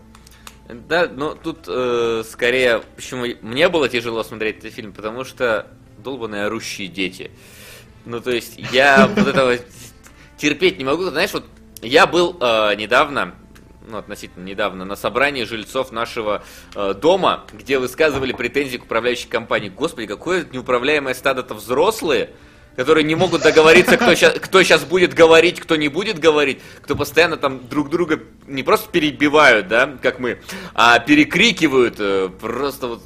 Да, 0.69 1.09
но 1.11 1.35
тут 1.35 1.65
э, 1.67 2.25
скорее, 2.31 2.83
почему 2.95 3.25
мне 3.41 3.71
было 3.71 3.89
тяжело 3.89 4.23
смотреть 4.23 4.59
этот 4.59 4.75
фильм, 4.75 4.93
потому 4.93 5.25
что 5.25 5.67
долбаные 5.97 6.45
орущие 6.45 6.89
дети. 6.89 7.31
Ну, 8.05 8.20
то 8.20 8.31
есть, 8.31 8.59
я 8.72 9.06
вот 9.06 9.26
этого 9.26 9.56
терпеть 10.36 10.78
не 10.78 10.85
могу. 10.85 11.05
Знаешь, 11.05 11.32
вот 11.32 11.44
я 11.82 12.06
был 12.06 12.36
э, 12.40 12.74
недавно, 12.76 13.35
ну, 13.86 13.98
относительно 13.98 14.44
недавно, 14.44 14.85
на 14.85 14.97
собрании 14.97 15.44
жильцов 15.44 15.93
нашего 15.93 16.43
э, 16.74 16.94
дома, 16.94 17.44
где 17.52 17.78
высказывали 17.78 18.32
претензии 18.32 18.76
к 18.76 18.85
управляющей 18.85 19.28
компании. 19.28 19.68
Господи, 19.68 20.06
какое 20.06 20.47
неуправляемое 20.51 21.14
стадо-то 21.14 21.55
взрослые, 21.55 22.31
которые 22.76 23.05
не 23.05 23.14
могут 23.14 23.43
договориться, 23.43 23.97
кто 23.97 24.14
сейчас, 24.14 24.35
кто 24.35 24.62
сейчас 24.62 24.85
будет 24.85 25.14
говорить, 25.14 25.60
кто 25.60 25.76
не 25.76 25.89
будет 25.89 26.18
говорить, 26.18 26.60
кто 26.82 26.97
постоянно 26.97 27.36
там 27.36 27.68
друг 27.68 27.89
друга 27.89 28.20
не 28.47 28.62
просто 28.62 28.90
перебивают, 28.90 29.68
да, 29.68 29.97
как 30.02 30.18
мы, 30.18 30.40
а 30.74 30.98
перекрикивают 30.98 31.97
э, 31.98 32.28
просто 32.40 32.89
вот 32.89 33.02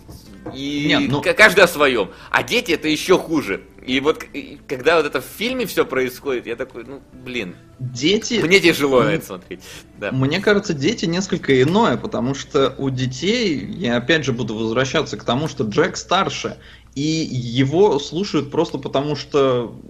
и 0.55 0.87
Не, 0.87 0.99
ну- 1.09 1.21
к- 1.23 1.35
каждый 1.35 1.65
о 1.65 1.69
своем. 1.69 2.11
А 2.31 2.43
дети 2.43 2.73
это 2.73 2.89
еще 2.89 3.19
хуже. 3.19 3.63
И 3.87 4.01
вот 4.01 4.23
и 4.35 4.59
когда 4.69 4.97
вот 4.97 5.07
это 5.07 5.21
в 5.21 5.25
фильме 5.25 5.65
все 5.65 5.87
происходит, 5.87 6.47
я 6.47 6.57
такой, 6.57 6.85
ну, 6.85 7.01
блин, 7.13 7.57
Дети... 7.79 8.35
мне 8.43 8.61
тяжело 8.61 9.01
на 9.01 9.07
ну, 9.07 9.13
это 9.13 9.27
смотреть. 9.27 9.61
Да. 9.97 10.13
Мне 10.13 10.41
кажется, 10.41 10.75
дети 10.75 11.07
несколько 11.07 11.63
иное, 11.63 11.97
потому 11.97 12.35
что 12.35 12.75
у 12.77 12.91
детей, 12.91 13.65
я 13.65 13.97
опять 13.97 14.25
же 14.25 14.33
буду 14.33 14.55
возвращаться 14.55 15.17
к 15.17 15.25
тому, 15.25 15.49
что 15.49 15.65
Джек 15.65 15.97
старше, 15.97 16.59
и 16.95 17.01
его 17.01 17.99
слушают 17.99 18.51
просто 18.51 18.77
потому, 18.79 19.17
что 19.17 19.81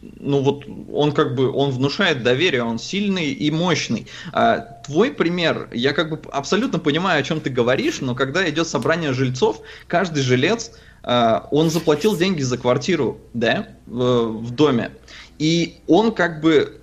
ну 0.00 0.42
вот 0.42 0.64
он 0.92 1.12
как 1.12 1.34
бы, 1.34 1.50
он 1.50 1.70
внушает 1.70 2.22
доверие, 2.22 2.62
он 2.62 2.78
сильный 2.78 3.32
и 3.32 3.50
мощный. 3.50 4.06
А, 4.32 4.58
твой 4.86 5.10
пример, 5.10 5.68
я 5.72 5.92
как 5.92 6.10
бы 6.10 6.20
абсолютно 6.30 6.78
понимаю, 6.78 7.20
о 7.20 7.22
чем 7.22 7.40
ты 7.40 7.50
говоришь, 7.50 8.00
но 8.00 8.14
когда 8.14 8.48
идет 8.48 8.68
собрание 8.68 9.12
жильцов, 9.12 9.60
каждый 9.86 10.22
жилец, 10.22 10.72
а, 11.02 11.48
он 11.50 11.70
заплатил 11.70 12.16
деньги 12.16 12.42
за 12.42 12.58
квартиру, 12.58 13.18
да, 13.34 13.68
в, 13.86 14.28
в 14.28 14.50
доме, 14.50 14.92
и 15.38 15.78
он 15.86 16.12
как 16.12 16.40
бы 16.40 16.80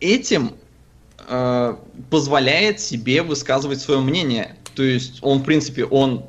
этим 0.00 0.52
э, 1.26 1.76
позволяет 2.10 2.80
себе 2.80 3.22
высказывать 3.22 3.80
свое 3.80 4.00
мнение. 4.00 4.56
То 4.74 4.82
есть 4.82 5.18
он, 5.22 5.38
в 5.38 5.44
принципе, 5.44 5.84
он 5.84 6.24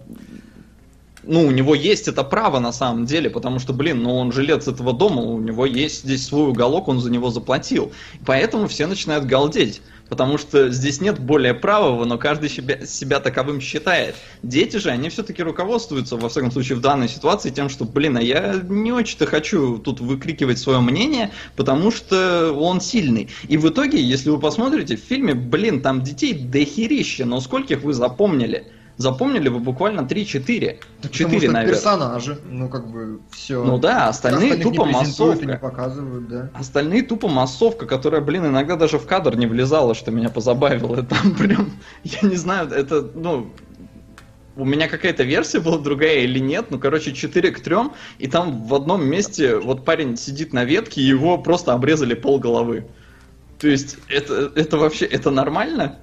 ну, 1.23 1.45
у 1.45 1.51
него 1.51 1.75
есть 1.75 2.07
это 2.07 2.23
право 2.23 2.59
на 2.59 2.71
самом 2.71 3.05
деле, 3.05 3.29
потому 3.29 3.59
что, 3.59 3.73
блин, 3.73 4.03
ну 4.03 4.15
он 4.17 4.31
жилец 4.31 4.67
этого 4.67 4.93
дома, 4.93 5.21
у 5.21 5.39
него 5.39 5.65
есть 5.65 6.03
здесь 6.03 6.25
свой 6.25 6.49
уголок, 6.49 6.87
он 6.87 6.99
за 6.99 7.11
него 7.11 7.29
заплатил. 7.29 7.91
Поэтому 8.25 8.67
все 8.67 8.87
начинают 8.87 9.25
галдеть. 9.25 9.81
Потому 10.09 10.39
что 10.39 10.69
здесь 10.69 11.01
нет 11.01 11.19
более 11.19 11.53
правого, 11.53 12.03
но 12.03 12.17
каждый 12.17 12.49
себя, 12.49 12.83
себя 12.85 13.19
таковым 13.19 13.61
считает. 13.61 14.15
Дети 14.41 14.77
же, 14.77 14.89
они 14.89 15.09
все-таки 15.09 15.43
руководствуются, 15.43 16.17
во 16.17 16.29
всяком 16.29 16.51
случае, 16.51 16.79
в 16.79 16.81
данной 16.81 17.07
ситуации 17.07 17.51
тем, 17.51 17.69
что, 17.69 17.85
блин, 17.85 18.17
а 18.17 18.21
я 18.21 18.59
не 18.67 18.91
очень-то 18.91 19.27
хочу 19.27 19.77
тут 19.77 19.99
выкрикивать 19.99 20.57
свое 20.57 20.79
мнение, 20.79 21.29
потому 21.55 21.91
что 21.91 22.51
он 22.53 22.81
сильный. 22.81 23.29
И 23.47 23.57
в 23.57 23.69
итоге, 23.69 24.01
если 24.01 24.31
вы 24.31 24.39
посмотрите 24.39 24.97
в 24.97 24.99
фильме, 24.99 25.35
блин, 25.35 25.81
там 25.81 26.01
детей 26.01 26.33
дохерища, 26.33 27.25
но 27.25 27.39
скольких 27.39 27.83
вы 27.83 27.93
запомнили? 27.93 28.65
Запомнили 28.99 29.47
вы 29.47 29.59
буквально 29.59 30.01
3-4. 30.01 30.79
Так 31.01 31.11
потому 31.11 31.13
4, 31.13 31.13
что 31.13 31.37
это 31.37 31.53
наверное. 31.53 31.73
персонажи, 31.73 32.39
ну 32.49 32.67
как 32.67 32.91
бы 32.91 33.21
все. 33.31 33.63
Ну 33.63 33.77
да, 33.77 34.09
остальные 34.09 34.57
тупо 34.57 34.83
не 34.83 34.89
и 34.89 34.93
не 34.93 34.99
массовка. 34.99 35.57
показывают, 35.57 36.27
да. 36.27 36.49
Остальные 36.53 37.03
тупо 37.03 37.29
массовка, 37.29 37.85
которая, 37.85 38.19
блин, 38.19 38.47
иногда 38.47 38.75
даже 38.75 38.99
в 38.99 39.07
кадр 39.07 39.37
не 39.37 39.47
влезала, 39.47 39.95
что 39.95 40.11
меня 40.11 40.27
позабавило. 40.27 41.01
Там 41.09 41.33
прям, 41.33 41.71
я 42.03 42.27
не 42.27 42.35
знаю, 42.35 42.67
это, 42.67 43.09
ну, 43.15 43.53
у 44.57 44.65
меня 44.65 44.89
какая-то 44.89 45.23
версия 45.23 45.61
была 45.61 45.77
другая 45.77 46.19
или 46.19 46.39
нет, 46.39 46.65
ну, 46.69 46.77
короче, 46.77 47.13
4 47.13 47.51
к 47.51 47.61
3, 47.61 47.75
и 48.17 48.27
там 48.27 48.67
в 48.67 48.75
одном 48.75 49.05
месте 49.05 49.55
вот 49.55 49.85
парень 49.85 50.17
сидит 50.17 50.51
на 50.51 50.65
ветке, 50.65 50.99
и 50.99 51.05
его 51.05 51.37
просто 51.37 51.71
обрезали 51.71 52.15
пол 52.15 52.37
головы. 52.37 52.85
То 53.59 53.69
есть, 53.69 53.95
это, 54.09 54.51
это 54.55 54.77
вообще, 54.77 55.05
это 55.05 55.31
нормально? 55.31 55.99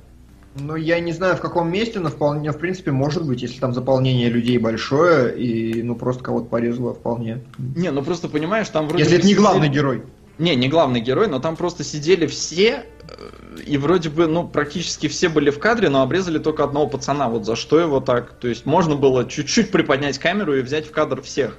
Ну, 0.58 0.76
я 0.76 1.00
не 1.00 1.12
знаю, 1.12 1.36
в 1.36 1.40
каком 1.40 1.70
месте, 1.70 2.00
но 2.00 2.08
вполне, 2.08 2.50
в 2.50 2.58
принципе, 2.58 2.90
может 2.90 3.26
быть, 3.26 3.42
если 3.42 3.60
там 3.60 3.74
заполнение 3.74 4.28
людей 4.28 4.58
большое, 4.58 5.36
и, 5.36 5.82
ну, 5.82 5.94
просто 5.94 6.24
кого-то 6.24 6.46
порезало 6.46 6.94
вполне. 6.94 7.42
Не, 7.58 7.90
ну 7.90 8.02
просто 8.02 8.28
понимаешь, 8.28 8.68
там 8.68 8.88
вроде 8.88 9.04
Если 9.04 9.18
это 9.18 9.26
не 9.26 9.32
сидели- 9.32 9.42
главный 9.42 9.68
герой. 9.68 10.02
Не, 10.38 10.54
не 10.54 10.68
главный 10.68 11.00
герой, 11.00 11.28
но 11.28 11.38
там 11.38 11.56
просто 11.56 11.82
сидели 11.82 12.26
все, 12.26 12.84
э, 13.08 13.60
и 13.66 13.78
вроде 13.78 14.10
бы, 14.10 14.26
ну, 14.26 14.46
практически 14.46 15.08
все 15.08 15.28
были 15.28 15.50
в 15.50 15.58
кадре, 15.58 15.88
но 15.88 16.02
обрезали 16.02 16.38
только 16.38 16.64
одного 16.64 16.86
пацана. 16.86 17.28
Вот 17.28 17.46
за 17.46 17.56
что 17.56 17.80
его 17.80 18.00
так? 18.00 18.34
То 18.38 18.48
есть 18.48 18.66
можно 18.66 18.96
было 18.96 19.24
чуть-чуть 19.26 19.70
приподнять 19.70 20.18
камеру 20.18 20.54
и 20.54 20.60
взять 20.60 20.86
в 20.86 20.90
кадр 20.90 21.22
всех. 21.22 21.58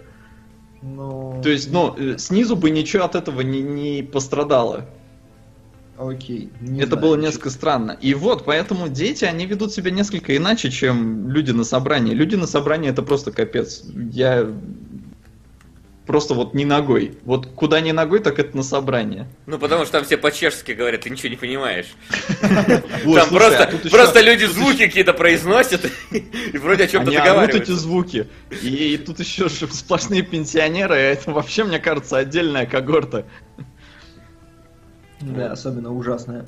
Ну, 0.83 1.39
То 1.43 1.49
есть, 1.49 1.71
ну, 1.71 1.95
э, 1.97 2.17
снизу 2.19 2.55
бы 2.55 2.69
ничего 2.69 3.05
от 3.05 3.15
этого 3.15 3.41
не, 3.41 3.61
не 3.61 4.03
пострадало. 4.03 4.85
Окей. 5.97 6.49
не 6.61 6.79
Это 6.79 6.91
знаю, 6.91 7.01
было 7.01 7.15
несколько 7.15 7.49
странно. 7.49 7.97
И 8.01 8.13
вот, 8.13 8.45
поэтому 8.45 8.87
дети, 8.89 9.25
они 9.25 9.45
ведут 9.45 9.73
себя 9.73 9.91
несколько 9.91 10.35
иначе, 10.35 10.71
чем 10.71 11.29
люди 11.29 11.51
на 11.51 11.63
собрании. 11.63 12.13
Люди 12.13 12.35
на 12.35 12.47
собрании 12.47 12.89
это 12.89 13.01
просто 13.01 13.31
капец. 13.31 13.83
Я 14.11 14.47
просто 16.07 16.33
вот 16.33 16.53
не 16.53 16.65
ногой. 16.65 17.17
Вот 17.25 17.47
куда 17.47 17.81
не 17.81 17.91
ногой, 17.91 18.19
так 18.19 18.39
это 18.39 18.55
на 18.57 18.63
собрание. 18.63 19.27
Ну, 19.45 19.59
потому 19.59 19.83
что 19.83 19.93
там 19.93 20.05
все 20.05 20.17
по-чешски 20.17 20.71
говорят, 20.71 21.01
ты 21.01 21.09
ничего 21.09 21.29
не 21.29 21.35
понимаешь. 21.35 21.87
Там 22.39 23.29
просто, 23.29 23.63
а 23.65 23.89
просто 23.89 24.21
люди 24.21 24.45
звуки 24.45 24.85
какие-то 24.85 25.13
произносят 25.13 25.85
и 26.11 26.57
вроде 26.57 26.85
о 26.85 26.87
чем-то 26.87 27.09
Они 27.09 27.17
орут 27.17 27.19
эти 27.19 27.27
договариваются. 27.27 27.75
звуки. 27.75 28.27
И, 28.63 28.97
тут 28.97 29.19
еще 29.19 29.49
сплошные 29.49 30.21
пенсионеры, 30.21 30.95
а 30.95 30.97
это 30.97 31.31
вообще, 31.31 31.65
мне 31.65 31.79
кажется, 31.79 32.17
отдельная 32.17 32.65
когорта. 32.65 33.25
Да, 35.21 35.51
особенно 35.51 35.93
ужасная. 35.93 36.45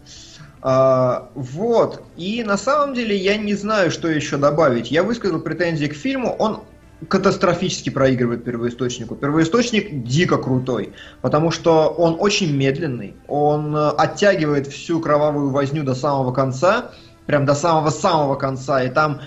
А, 0.62 1.30
вот. 1.36 2.04
И 2.18 2.44
на 2.44 2.58
самом 2.58 2.94
деле 2.94 3.16
я 3.16 3.38
не 3.38 3.56
знаю, 3.56 3.92
что 3.92 4.08
еще 4.08 4.38
добавить. 4.38 4.92
Я 4.92 5.04
высказал 5.04 5.40
претензии 5.40 5.88
к 5.88 5.94
фильму. 5.94 6.36
Он 6.38 6.62
катастрофически 7.08 7.90
проигрывает 7.90 8.44
первоисточнику. 8.44 9.16
Первоисточник 9.16 10.04
дико 10.04 10.38
крутой, 10.38 10.94
потому 11.22 11.50
что 11.52 11.88
он 11.90 12.18
очень 12.20 12.54
медленный, 12.54 13.16
он 13.28 13.74
э, 13.76 13.90
оттягивает 13.92 14.68
всю 14.68 15.00
кровавую 15.00 15.50
возню 15.50 15.84
до 15.84 15.96
самого 15.96 16.34
конца, 16.34 16.92
прям 17.30 17.46
до 17.46 17.54
самого-самого 17.54 18.34
конца, 18.34 18.82
и 18.82 18.90
там 18.90 19.22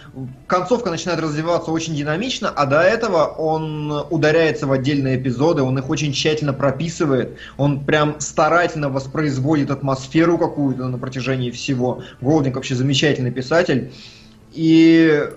концовка 0.49 0.91
начинает 0.91 1.21
развиваться 1.21 1.71
очень 1.71 1.95
динамично, 1.95 2.49
а 2.49 2.67
до 2.67 2.81
этого 2.81 3.27
он 3.27 3.93
ударяется 4.11 4.67
в 4.67 4.73
отдельные 4.73 5.21
эпизоды, 5.21 5.63
он 5.63 5.79
их 5.79 5.89
очень 5.89 6.13
тщательно 6.13 6.53
прописывает, 6.53 7.39
он 7.59 7.85
прям 7.85 8.19
старательно 8.19 8.89
воспроизводит 8.89 9.71
атмосферу 9.71 10.37
какую-то 10.37 10.89
на 10.89 10.99
протяжении 10.99 11.53
всего. 11.53 12.03
Голдинг 12.21 12.57
вообще 12.57 12.75
замечательный 12.75 13.31
писатель. 13.31 13.93
И 14.53 15.31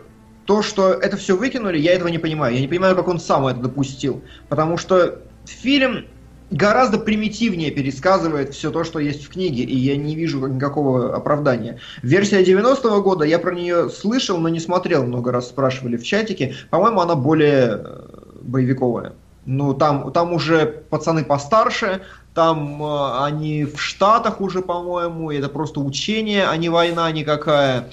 то, 0.46 0.64
что 0.64 0.92
это 0.92 1.18
все 1.18 1.38
выкинули, 1.38 1.78
я 1.78 1.94
этого 1.94 2.08
не 2.08 2.18
понимаю. 2.18 2.56
Я 2.56 2.62
не 2.62 2.68
понимаю, 2.68 2.96
как 2.96 3.08
он 3.08 3.20
сам 3.20 3.46
это 3.46 3.60
допустил. 3.60 4.24
Потому 4.50 4.78
что 4.78 5.20
фильм 5.46 6.08
гораздо 6.52 6.98
примитивнее 6.98 7.72
пересказывает 7.72 8.54
все 8.54 8.72
то, 8.72 8.84
что 8.84 9.00
есть 9.00 9.26
в 9.26 9.30
книге, 9.30 9.64
и 9.64 9.76
я 9.76 9.98
не 9.98 10.16
вижу 10.16 10.42
как- 10.42 10.52
никакого 10.52 11.16
оправдания. 11.16 11.80
Версия 12.02 12.44
90-го 12.44 13.02
года, 13.02 13.26
я 13.26 13.40
про 13.40 13.54
нее 13.54 13.90
слышал, 13.90 14.38
но 14.38 14.50
не 14.50 14.60
смотрел, 14.60 15.04
много 15.06 15.32
раз 15.32 15.50
спрашивали 15.50 15.98
в 15.98 16.04
чатике. 16.04 16.56
По-моему, 16.70 17.02
она 17.02 17.16
более 17.16 17.82
э, 17.84 18.02
боевиковая. 18.42 19.14
Ну, 19.46 19.74
там, 19.74 20.12
там 20.12 20.34
уже 20.34 20.66
пацаны 20.90 21.24
постарше, 21.24 22.02
там 22.34 22.82
э, 22.84 23.24
они 23.24 23.64
в 23.66 23.80
Штатах 23.80 24.42
уже, 24.42 24.62
по-моему, 24.62 25.32
это 25.32 25.50
просто 25.50 25.80
учение, 25.80 26.48
а 26.48 26.58
не 26.58 26.70
война 26.70 27.12
никакая. 27.12 27.90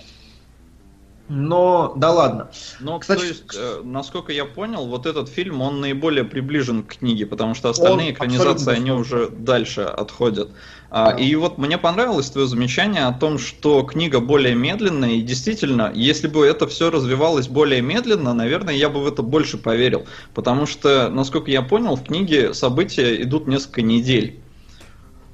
Но, 1.35 1.95
да 1.97 2.13
ладно. 2.13 2.51
Но, 2.79 2.99
Кстати, 2.99 3.21
то 3.21 3.27
есть, 3.27 3.45
э, 3.57 3.81
насколько 3.83 4.33
я 4.33 4.45
понял, 4.45 4.85
вот 4.87 5.07
этот 5.07 5.31
фильм, 5.31 5.63
он 5.63 5.81
наиболее 5.81 6.25
приближен 6.25 6.83
к 6.83 6.99
книге, 6.99 7.25
потому 7.25 7.55
что 7.55 7.71
остальные 7.71 8.09
Он 8.09 8.13
экранизации, 8.13 8.75
они 8.75 8.91
уже 8.91 9.31
дальше 9.31 9.81
отходят. 9.81 10.51
А, 10.91 11.13
Да. 11.13 11.17
И 11.17 11.35
вот 11.37 11.57
мне 11.57 11.79
понравилось 11.79 12.29
твое 12.29 12.47
замечание 12.47 13.07
о 13.07 13.15
том, 13.15 13.39
что 13.39 13.83
книга 13.83 14.21
более 14.21 14.55
медленная, 14.55 15.13
и 15.13 15.23
действительно, 15.23 15.91
если 15.95 16.29
бы 16.29 16.45
это 16.47 16.67
все 16.67 16.91
развивалось 16.91 17.49
более 17.49 17.81
медленно, 17.81 18.35
наверное, 18.35 18.75
я 18.75 18.91
бы 18.91 19.01
в 19.01 19.07
это 19.07 19.23
больше 19.23 19.57
поверил. 19.57 20.05
Потому 20.35 20.67
что, 20.67 21.09
насколько 21.09 21.51
я 21.51 21.63
понял, 21.63 21.97
в 21.97 22.05
книге 22.05 22.53
события 22.53 23.23
идут 23.23 23.47
несколько 23.47 23.81
недель. 23.81 24.39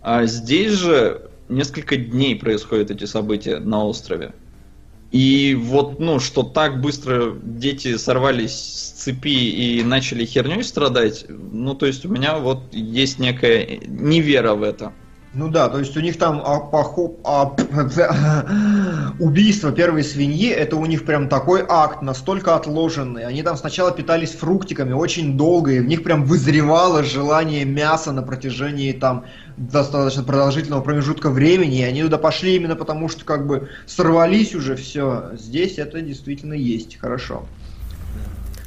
А 0.01 0.27
здесь 0.27 0.75
же 0.75 1.29
несколько 1.49 1.97
дней 1.97 2.37
происходят 2.37 2.93
эти 2.93 3.05
события 3.05 3.59
на 3.59 3.85
острове. 3.85 4.33
И 5.11 5.57
вот, 5.59 6.01
ну, 6.01 6.21
что 6.21 6.43
так 6.43 6.83
быстро 6.83 7.33
дети 7.43 7.97
сорвались 7.97 8.53
с 8.53 8.91
цепи 9.05 9.29
и 9.29 9.83
начали 9.83 10.27
херней 10.27 10.63
страдать, 10.63 11.25
ну, 11.29 11.75
то 11.75 11.87
есть 11.87 12.05
у 12.05 12.11
меня 12.11 12.37
вот 12.39 12.73
есть 12.73 13.19
некая 13.19 13.81
невера 13.87 14.55
в 14.55 14.63
это. 14.63 14.93
Ну 15.35 15.49
да, 15.49 15.69
то 15.69 15.79
есть 15.79 15.97
у 15.97 16.01
них 16.01 16.19
там 16.19 16.43
а, 16.45 16.59
похо- 16.59 17.17
а, 17.23 17.55
убийство 19.21 19.73
первой 19.73 20.03
свиньи, 20.03 20.51
это 20.51 20.77
у 20.77 20.87
них 20.87 21.05
прям 21.05 21.29
такой 21.29 21.65
акт, 21.69 22.01
настолько 22.01 22.57
отложенный. 22.57 23.25
Они 23.25 23.43
там 23.43 23.57
сначала 23.57 23.93
питались 23.93 24.33
фруктиками 24.33 24.93
очень 24.95 25.37
долго, 25.37 25.73
и 25.73 25.81
в 25.81 25.87
них 25.87 26.03
прям 26.03 26.25
вызревало 26.25 27.05
желание 27.05 27.65
мяса 27.65 28.13
на 28.13 28.23
протяжении 28.23 28.93
там 28.93 29.27
достаточно 29.59 30.23
продолжительного 30.23 30.81
промежутка 30.83 31.31
времени, 31.31 31.81
и 31.81 31.83
они 31.83 32.03
туда 32.03 32.17
пошли 32.19 32.55
именно 32.57 32.77
потому, 32.77 33.09
что 33.09 33.25
как 33.25 33.47
бы 33.47 33.69
сорвались 33.87 34.55
уже 34.55 34.77
все. 34.77 35.31
Здесь 35.35 35.79
это 35.79 36.01
действительно 36.01 36.55
есть, 36.55 36.97
хорошо. 36.99 37.47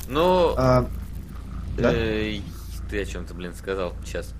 Ну, 0.09 0.53
А, 0.57 0.85
да? 1.77 1.91
э, 1.93 2.39
ты 2.89 3.01
о 3.01 3.05
чем-то, 3.05 3.33
блин, 3.33 3.53
сказал 3.55 3.93
сейчас. 4.05 4.33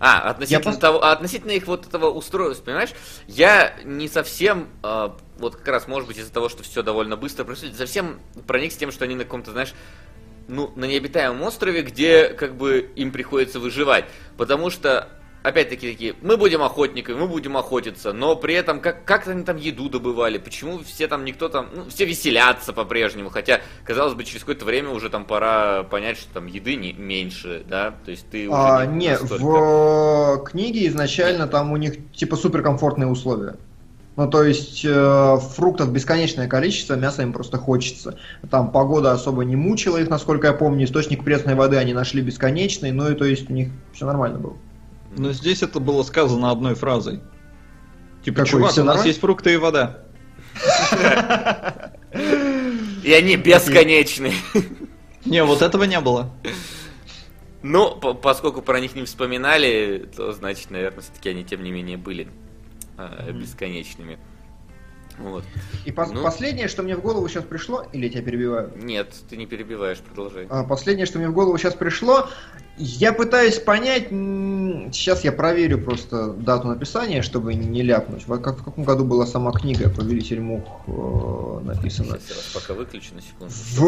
А, 0.00 0.30
относительно 0.30 0.62
просто- 0.62 0.80
того, 0.80 1.04
относительно 1.04 1.52
их 1.52 1.66
вот 1.66 1.86
этого 1.86 2.10
устройства, 2.10 2.64
понимаешь, 2.64 2.90
я 3.28 3.74
не 3.84 4.08
совсем, 4.08 4.66
э, 4.82 5.10
вот 5.38 5.56
как 5.56 5.68
раз, 5.68 5.86
может 5.88 6.08
быть, 6.08 6.18
из-за 6.18 6.32
того, 6.32 6.48
что 6.48 6.62
все 6.64 6.82
довольно 6.82 7.16
быстро 7.16 7.44
происходит, 7.44 7.76
совсем 7.76 8.18
проник 8.46 8.72
с 8.72 8.76
тем, 8.76 8.90
что 8.90 9.04
они 9.04 9.14
на 9.14 9.24
каком-то, 9.24 9.52
знаешь, 9.52 9.72
ну, 10.48 10.72
на 10.76 10.84
необитаемом 10.84 11.42
острове, 11.42 11.82
где 11.82 12.28
как 12.28 12.56
бы 12.56 12.90
им 12.96 13.10
приходится 13.12 13.60
выживать. 13.60 14.04
Потому 14.36 14.70
что, 14.70 15.08
опять-таки, 15.42 15.92
такие, 15.92 16.14
мы 16.22 16.36
будем 16.36 16.62
охотниками, 16.62 17.16
мы 17.16 17.28
будем 17.28 17.56
охотиться, 17.56 18.12
но 18.12 18.34
при 18.36 18.54
этом 18.54 18.80
как, 18.80 19.04
как 19.04 19.28
они 19.28 19.44
там 19.44 19.56
еду 19.56 19.88
добывали, 19.88 20.38
почему 20.38 20.80
все 20.84 21.06
там, 21.08 21.24
никто 21.24 21.48
там, 21.48 21.68
ну, 21.74 21.84
все 21.88 22.04
веселятся 22.04 22.72
по-прежнему, 22.72 23.30
хотя, 23.30 23.60
казалось 23.84 24.14
бы, 24.14 24.24
через 24.24 24.40
какое-то 24.40 24.64
время 24.64 24.90
уже 24.90 25.10
там 25.10 25.24
пора 25.24 25.82
понять, 25.84 26.18
что 26.18 26.32
там 26.34 26.46
еды 26.46 26.76
не, 26.76 26.92
меньше, 26.92 27.64
да, 27.68 27.94
то 28.04 28.10
есть 28.10 28.28
ты 28.30 28.48
уже 28.48 28.56
А, 28.58 28.86
не 28.86 29.06
не, 29.06 29.10
настолько- 29.12 29.42
в 29.42 30.44
книге 30.44 30.86
изначально 30.88 31.46
там 31.46 31.72
у 31.72 31.76
них 31.76 32.12
типа 32.12 32.36
суперкомфортные 32.36 33.08
условия. 33.08 33.56
Ну, 34.16 34.30
то 34.30 34.44
есть 34.44 34.84
э, 34.84 35.38
фруктов 35.56 35.90
бесконечное 35.92 36.46
количество, 36.46 36.94
мяса 36.94 37.22
им 37.22 37.32
просто 37.32 37.58
хочется. 37.58 38.16
Там 38.48 38.70
погода 38.70 39.10
особо 39.10 39.42
не 39.44 39.56
мучила 39.56 39.96
их, 39.98 40.08
насколько 40.08 40.46
я 40.46 40.52
помню, 40.52 40.84
источник 40.84 41.24
пресной 41.24 41.56
воды 41.56 41.78
они 41.78 41.94
нашли 41.94 42.22
бесконечный, 42.22 42.92
ну 42.92 43.10
и 43.10 43.14
то 43.14 43.24
есть 43.24 43.50
у 43.50 43.52
них 43.52 43.70
все 43.92 44.06
нормально 44.06 44.38
было. 44.38 44.56
Но 45.16 45.32
здесь 45.32 45.62
это 45.62 45.80
было 45.80 46.04
сказано 46.04 46.50
одной 46.52 46.74
фразой. 46.76 47.20
Типа, 48.24 48.38
Какой? 48.44 48.50
чувак, 48.50 48.62
у 48.64 48.66
нас 48.66 48.76
нормально? 48.76 49.06
есть 49.06 49.20
фрукты 49.20 49.54
и 49.54 49.56
вода. 49.56 49.98
И 53.02 53.12
они 53.12 53.36
бесконечны. 53.36 54.32
Не, 55.24 55.44
вот 55.44 55.60
этого 55.62 55.84
не 55.84 56.00
было. 56.00 56.30
Ну, 57.62 57.96
по- 57.96 58.14
поскольку 58.14 58.62
про 58.62 58.78
них 58.78 58.94
не 58.94 59.04
вспоминали, 59.04 60.08
то 60.16 60.32
значит, 60.32 60.70
наверное, 60.70 61.00
все-таки 61.00 61.30
они 61.30 61.44
тем 61.44 61.62
не 61.62 61.70
менее 61.70 61.96
были 61.96 62.28
э, 62.98 63.32
бесконечными. 63.32 64.18
Вот. 65.16 65.44
И 65.84 65.90
пос- 65.92 66.10
Ну. 66.12 66.24
последнее, 66.24 66.66
что 66.66 66.82
мне 66.82 66.96
в 66.96 67.00
голову 67.00 67.28
сейчас 67.28 67.44
пришло, 67.44 67.84
или 67.92 68.06
я 68.06 68.10
тебя 68.10 68.22
перебиваю? 68.22 68.72
Нет, 68.76 69.14
ты 69.30 69.36
не 69.36 69.46
перебиваешь, 69.46 69.98
продолжай. 70.00 70.46
А, 70.50 70.64
Последнее, 70.64 71.06
что 71.06 71.18
мне 71.18 71.28
в 71.28 71.32
голову 71.32 71.56
сейчас 71.56 71.74
пришло, 71.74 72.28
я 72.78 73.12
пытаюсь 73.12 73.60
понять, 73.60 74.08
сейчас 74.92 75.22
я 75.22 75.30
проверю 75.30 75.78
просто 75.78 76.32
дату 76.32 76.66
написания, 76.66 77.22
чтобы 77.22 77.54
не 77.54 77.82
ляпнуть. 77.82 78.26
Во- 78.26 78.38
Как, 78.38 78.58
в 78.58 78.64
каком 78.64 78.82
году 78.82 79.04
была 79.04 79.24
сама 79.24 79.52
книга 79.52 79.88
«Повелитель 79.88 80.40
мух» 80.40 80.64
э, 80.88 81.60
написана? 81.62 82.18
Сейчас 82.18 82.30
я 82.30 82.34
вас 82.34 82.50
пока 82.54 82.74
выключу 82.74 83.14
на 83.14 83.20
секунду. 83.20 83.52
В 83.54 83.80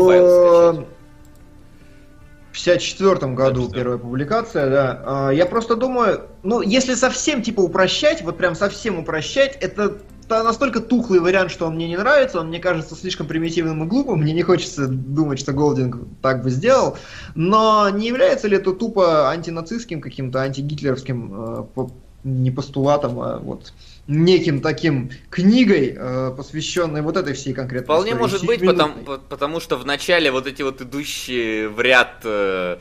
скачать. 2.72 2.98
54 2.98 3.32
году 3.34 3.60
54. 3.62 3.82
первая 3.82 3.98
публикация, 3.98 4.70
да. 4.70 5.02
А, 5.04 5.30
Я 5.30 5.46
просто 5.46 5.76
думаю, 5.76 6.22
ну, 6.42 6.60
если 6.60 6.94
совсем 6.94 7.42
типа 7.42 7.60
упрощать, 7.60 8.22
вот 8.22 8.36
прям 8.36 8.54
совсем 8.54 8.98
упрощать, 8.98 9.56
это 9.60 9.98
настолько 10.28 10.80
тухлый 10.80 11.20
вариант, 11.20 11.50
что 11.52 11.66
он 11.66 11.76
мне 11.76 11.86
не 11.88 11.96
нравится, 11.96 12.40
он 12.40 12.48
мне 12.48 12.58
кажется 12.58 12.94
слишком 12.96 13.26
примитивным 13.26 13.84
и 13.84 13.86
глупым, 13.86 14.20
мне 14.20 14.32
не 14.32 14.42
хочется 14.42 14.88
думать, 14.88 15.38
что 15.38 15.52
Голдинг 15.52 15.98
так 16.20 16.42
бы 16.42 16.50
сделал, 16.50 16.96
но 17.36 17.88
не 17.90 18.08
является 18.08 18.48
ли 18.48 18.56
это 18.56 18.72
тупо 18.72 19.30
антинацистским 19.30 20.00
каким-то, 20.00 20.40
антигитлеровским 20.40 21.32
э, 21.32 21.64
по- 21.74 21.90
не 22.24 22.50
постулатом, 22.50 23.20
а 23.20 23.38
вот 23.38 23.72
неким 24.08 24.60
таким 24.60 25.10
книгой, 25.30 25.94
э, 25.98 26.34
посвященной 26.36 27.02
вот 27.02 27.16
этой 27.16 27.34
всей 27.34 27.52
конкретной 27.52 27.84
Вполне 27.86 28.10
истории, 28.12 28.20
может 28.22 28.46
быть, 28.46 28.60
потому, 28.64 28.94
по- 29.04 29.18
потому 29.18 29.60
что 29.60 29.76
в 29.76 29.84
начале 29.86 30.30
вот 30.30 30.46
эти 30.46 30.62
вот 30.62 30.80
идущие 30.80 31.68
в 31.68 31.80
ряд 31.80 32.20
э, 32.24 32.78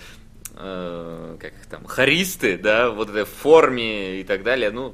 э, 0.57 1.38
как 1.39 1.52
их 1.53 1.65
там, 1.69 1.85
харисты, 1.85 2.57
да, 2.57 2.91
вот 2.91 3.10
этой 3.10 3.26
форме 3.26 4.22
и 4.22 4.23
так 4.23 4.43
далее, 4.43 4.69
ну, 4.72 4.93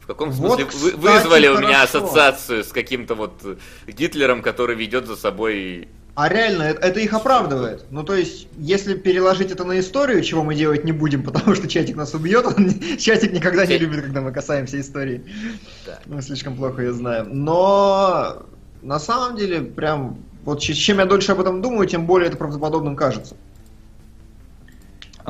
в 0.00 0.06
каком 0.06 0.30
Вот, 0.30 0.58
смысле 0.58 0.64
вы- 0.64 0.70
кстати, 0.90 0.94
вызвали 0.96 1.48
у 1.48 1.58
меня 1.58 1.86
хорошо. 1.86 1.98
ассоциацию 1.98 2.64
с 2.64 2.68
каким-то 2.72 3.14
вот 3.14 3.58
Гитлером, 3.86 4.40
который 4.42 4.74
ведет 4.74 5.06
за 5.06 5.16
собой 5.16 5.88
А 6.18 6.28
реально, 6.28 6.64
это, 6.64 6.80
это 6.84 6.98
их 6.98 7.14
оправдывает. 7.14 7.84
Ну, 7.92 8.02
то 8.02 8.12
есть, 8.12 8.48
если 8.58 8.94
переложить 8.94 9.52
это 9.52 9.62
на 9.62 9.78
историю, 9.78 10.20
чего 10.22 10.42
мы 10.42 10.56
делать 10.56 10.82
не 10.82 10.90
будем, 10.90 11.22
потому 11.32 11.54
что 11.54 11.68
чатик 11.68 11.94
нас 11.94 12.12
убьет, 12.12 12.44
он, 12.44 12.70
чатик 12.98 13.32
никогда 13.32 13.64
не 13.64 13.78
любит, 13.78 14.02
когда 14.02 14.20
мы 14.20 14.32
касаемся 14.32 14.80
истории. 14.80 15.24
Да. 15.86 16.00
Мы 16.06 16.20
слишком 16.20 16.56
плохо 16.56 16.82
ее 16.82 16.92
знаем. 16.92 17.44
Но 17.44 18.42
на 18.82 18.98
самом 18.98 19.36
деле, 19.36 19.60
прям, 19.60 20.18
вот 20.44 20.60
чем 20.60 20.98
я 20.98 21.06
дольше 21.06 21.30
об 21.30 21.40
этом 21.40 21.62
думаю, 21.62 21.86
тем 21.86 22.04
более 22.04 22.26
это 22.26 22.36
правдоподобным 22.36 22.96
кажется. 22.96 23.36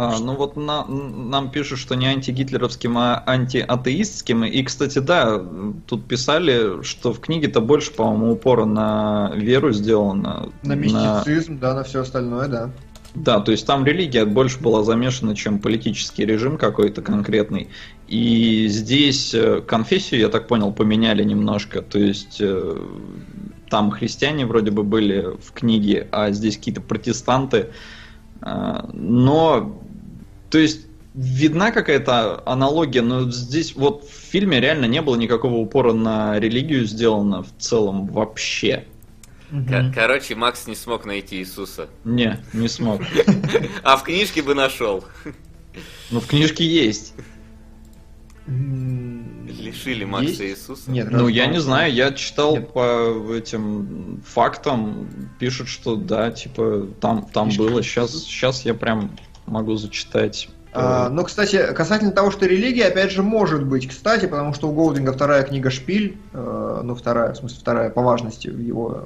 А, 0.00 0.20
ну 0.20 0.36
вот 0.36 0.56
на, 0.56 0.84
нам 0.84 1.50
пишут, 1.50 1.80
что 1.80 1.96
не 1.96 2.06
антигитлеровским, 2.06 2.96
а 2.98 3.20
антиатеистским. 3.26 4.44
И, 4.44 4.62
кстати, 4.62 5.00
да, 5.00 5.42
тут 5.88 6.06
писали, 6.06 6.84
что 6.84 7.12
в 7.12 7.18
книге-то 7.18 7.60
больше, 7.60 7.90
по-моему, 7.92 8.34
упора 8.34 8.64
на 8.64 9.32
веру 9.34 9.72
сделано. 9.72 10.50
На 10.62 10.74
мистицизм, 10.74 11.58
да, 11.58 11.74
на 11.74 11.82
все 11.82 12.02
остальное, 12.02 12.46
да. 12.46 12.70
Да, 13.16 13.40
то 13.40 13.50
есть 13.50 13.66
там 13.66 13.84
религия 13.84 14.24
больше 14.24 14.60
была 14.60 14.84
замешана, 14.84 15.34
чем 15.34 15.58
политический 15.58 16.24
режим 16.24 16.58
какой-то 16.58 17.02
конкретный. 17.02 17.68
И 18.06 18.68
здесь 18.68 19.34
э, 19.34 19.62
конфессию, 19.62 20.20
я 20.20 20.28
так 20.28 20.46
понял, 20.46 20.70
поменяли 20.70 21.24
немножко. 21.24 21.82
То 21.82 21.98
есть 21.98 22.36
э, 22.40 22.76
там 23.68 23.90
христиане 23.90 24.46
вроде 24.46 24.70
бы 24.70 24.84
были 24.84 25.36
в 25.42 25.50
книге, 25.50 26.06
а 26.12 26.30
здесь 26.30 26.56
какие-то 26.56 26.82
протестанты. 26.82 27.70
А, 28.40 28.88
но 28.92 29.82
то 30.50 30.58
есть 30.58 30.86
видна 31.14 31.70
какая-то 31.72 32.42
аналогия, 32.46 33.02
но 33.02 33.30
здесь 33.30 33.74
вот 33.74 34.04
в 34.04 34.10
фильме 34.12 34.60
реально 34.60 34.84
не 34.86 35.02
было 35.02 35.16
никакого 35.16 35.54
упора 35.54 35.92
на 35.92 36.38
религию 36.38 36.84
сделано 36.84 37.42
в 37.42 37.48
целом 37.58 38.06
вообще. 38.06 38.84
Кор- 39.50 39.92
Короче, 39.94 40.34
Макс 40.34 40.66
не 40.66 40.74
смог 40.74 41.06
найти 41.06 41.36
Иисуса. 41.38 41.88
Не, 42.04 42.38
не 42.52 42.68
смог. 42.68 43.00
А 43.82 43.96
в 43.96 44.02
книжке 44.04 44.42
бы 44.42 44.54
нашел. 44.54 45.04
Ну, 46.10 46.20
в 46.20 46.26
книжке 46.26 46.64
есть. 46.66 47.14
Лишили 48.46 50.04
Макса 50.04 50.28
Есть? 50.44 50.60
Иисуса. 50.62 50.90
Нет, 50.90 51.10
Ну, 51.10 51.28
я 51.28 51.46
не 51.46 51.58
знаю, 51.60 51.92
я 51.92 52.12
читал 52.12 52.56
Нет. 52.56 52.72
по 52.72 53.34
этим 53.34 54.22
фактам, 54.26 55.08
пишут, 55.38 55.68
что 55.68 55.96
да, 55.96 56.30
типа, 56.30 56.86
там, 57.00 57.26
там 57.32 57.50
было. 57.50 57.82
Сейчас, 57.82 58.12
сейчас 58.24 58.64
я 58.64 58.74
прям 58.74 59.16
могу 59.48 59.76
зачитать. 59.76 60.48
А, 60.72 61.08
ну, 61.08 61.24
кстати, 61.24 61.72
касательно 61.74 62.12
того, 62.12 62.30
что 62.30 62.46
религия, 62.46 62.86
опять 62.86 63.10
же, 63.10 63.22
может 63.22 63.64
быть, 63.64 63.88
кстати, 63.88 64.26
потому 64.26 64.52
что 64.52 64.68
у 64.68 64.72
Голдинга 64.72 65.12
вторая 65.12 65.42
книга 65.42 65.70
«Шпиль», 65.70 66.16
э, 66.32 66.80
ну, 66.84 66.94
вторая, 66.94 67.32
в 67.32 67.36
смысле, 67.36 67.58
вторая 67.58 67.90
по 67.90 68.02
важности 68.02 68.48
в 68.48 68.60
его 68.60 69.02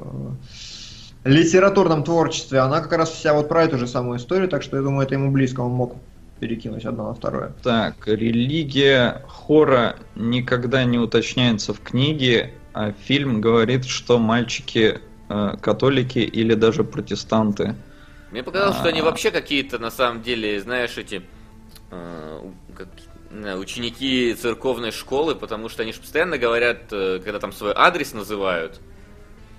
э, 1.24 1.31
литературном 1.31 2.02
творчестве, 2.02 2.59
она 2.59 2.81
как 2.81 2.93
раз 2.93 3.10
вся 3.10 3.32
вот 3.32 3.48
про 3.48 3.64
эту 3.64 3.78
же 3.78 3.86
самую 3.86 4.19
историю, 4.19 4.48
так 4.48 4.62
что 4.62 4.77
я 4.77 4.82
думаю, 4.82 5.06
это 5.06 5.14
ему 5.14 5.31
близко, 5.31 5.60
он 5.60 5.70
мог 5.73 5.94
перекинуть 6.40 6.85
одно 6.85 7.09
на 7.09 7.14
второе. 7.14 7.52
Так, 7.62 7.94
религия 8.06 9.23
хора 9.28 9.94
никогда 10.16 10.82
не 10.82 10.98
уточняется 10.98 11.73
в 11.73 11.81
книге, 11.81 12.51
а 12.74 12.93
фильм 12.93 13.40
говорит, 13.40 13.85
что 13.85 14.19
мальчики 14.19 14.98
э, 15.28 15.55
католики 15.60 16.19
или 16.19 16.55
даже 16.55 16.82
протестанты. 16.82 17.77
Мне 18.33 18.43
показалось, 18.43 18.77
что 18.79 18.89
они 18.89 19.01
А. 19.01 19.05
вообще 19.05 19.31
какие-то, 19.31 19.79
на 19.79 19.91
самом 19.91 20.23
деле, 20.23 20.59
знаешь, 20.61 20.97
эти 20.97 21.23
э, 21.91 22.51
как, 22.75 22.89
ученики 23.59 24.35
церковной 24.35 24.91
школы, 24.91 25.35
потому 25.35 25.69
что 25.69 25.83
они 25.83 25.93
же 25.93 26.01
постоянно 26.01 26.39
говорят, 26.39 26.85
э, 26.93 27.21
когда 27.23 27.39
там 27.39 27.53
свой 27.53 27.73
адрес 27.77 28.15
называют, 28.15 28.81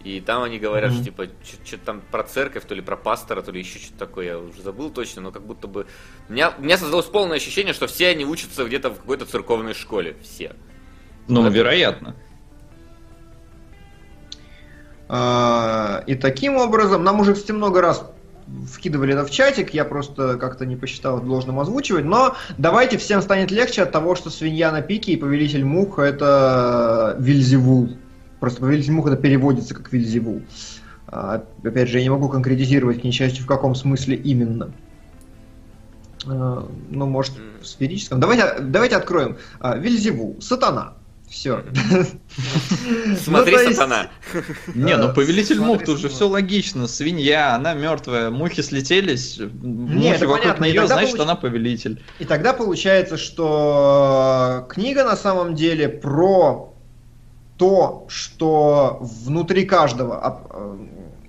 и 0.03 0.19
там 0.19 0.41
они 0.41 0.57
говорят, 0.57 0.89
Мгм. 0.89 0.95
что 0.95 1.05
типа 1.05 1.27
что-то 1.65 1.85
там 1.85 2.01
про 2.11 2.23
церковь, 2.23 2.65
то 2.65 2.73
ли 2.73 2.81
про 2.81 2.97
пастора, 2.97 3.43
то 3.43 3.51
ли 3.51 3.59
еще 3.59 3.77
что-то 3.77 3.99
такое, 3.99 4.25
я 4.25 4.39
уже 4.39 4.63
забыл 4.63 4.89
точно, 4.89 5.21
но 5.21 5.31
как 5.31 5.45
будто 5.45 5.67
бы... 5.67 5.85
У 6.27 6.33
меня, 6.33 6.51
у 6.57 6.61
меня 6.63 6.77
создалось 6.77 7.05
полное 7.05 7.37
ощущение, 7.37 7.73
что 7.75 7.85
все 7.85 8.07
они 8.09 8.25
учатся 8.25 8.65
где-то 8.65 8.89
в 8.89 8.97
какой-то 8.99 9.25
церковной 9.25 9.75
школе, 9.75 10.15
все. 10.23 10.55
Ну, 11.27 11.43
Да. 11.43 11.49
вероятно. 11.49 12.15
А, 15.07 16.03
И 16.07 16.15
таким 16.15 16.57
образом, 16.57 17.03
нам 17.03 17.19
уже, 17.19 17.33
кстати, 17.35 17.51
много 17.51 17.79
раз 17.81 18.09
вкидывали 18.71 19.13
это 19.13 19.25
в 19.25 19.31
чатик, 19.31 19.73
я 19.73 19.85
просто 19.85 20.37
как-то 20.37 20.65
не 20.65 20.75
посчитал 20.75 21.21
должным 21.21 21.59
озвучивать, 21.59 22.05
но 22.05 22.35
давайте 22.57 22.97
всем 22.97 23.21
станет 23.21 23.51
легче 23.51 23.83
от 23.83 23.91
того, 23.91 24.15
что 24.15 24.29
свинья 24.29 24.71
на 24.71 24.81
пике 24.81 25.13
и 25.13 25.17
повелитель 25.17 25.65
мух 25.65 25.99
это 25.99 27.15
Вильзевул. 27.19 27.97
Просто 28.39 28.61
повелитель 28.61 28.91
мух 28.91 29.07
это 29.07 29.17
переводится 29.17 29.73
как 29.73 29.91
Вильзевул. 29.91 30.41
А, 31.07 31.43
Опять 31.63 31.89
же, 31.89 31.97
я 31.97 32.03
не 32.03 32.09
могу 32.09 32.29
конкретизировать, 32.29 33.01
к 33.01 33.03
несчастью, 33.03 33.43
в 33.43 33.47
каком 33.47 33.75
смысле 33.75 34.15
именно. 34.15 34.71
А, 36.27 36.67
Ну, 36.89 37.05
может, 37.05 37.33
в 37.61 37.65
сферическом. 37.65 38.19
Давайте, 38.19 38.55
давайте 38.59 38.95
откроем. 38.97 39.37
А, 39.59 39.77
Вильзевул, 39.77 40.37
сатана. 40.41 40.95
Все. 41.33 41.63
Смотри, 43.23 43.53
Ну, 43.55 43.59
есть- 43.63 43.75
сатана. 43.75 44.07
Не, 44.75 44.95
ну 44.97 45.09
Э, 45.09 45.13
повелитель 45.15 45.55
смотри, 45.55 45.73
мух, 45.73 45.83
тут 45.83 45.97
же 45.99 46.07
все 46.09 46.27
логично. 46.29 46.87
Свинья, 46.87 47.55
она 47.55 47.73
мертвая, 47.73 48.29
мухи 48.29 48.61
слетелись, 48.61 49.39
мухи 49.39 50.09
это 50.09 50.27
вокруг 50.27 50.41
понятно, 50.43 50.65
и 50.65 50.71
нее, 50.73 50.85
значит 50.85 51.15
получ- 51.15 51.23
она 51.23 51.35
повелитель. 51.35 52.03
И 52.19 52.25
тогда 52.25 52.53
получается, 52.53 53.17
что 53.17 54.67
книга 54.69 55.03
на 55.03 55.15
самом 55.15 55.55
деле 55.55 55.89
про 55.89 56.71
то, 57.57 58.05
что 58.09 58.99
внутри 59.01 59.65
каждого 59.65 60.39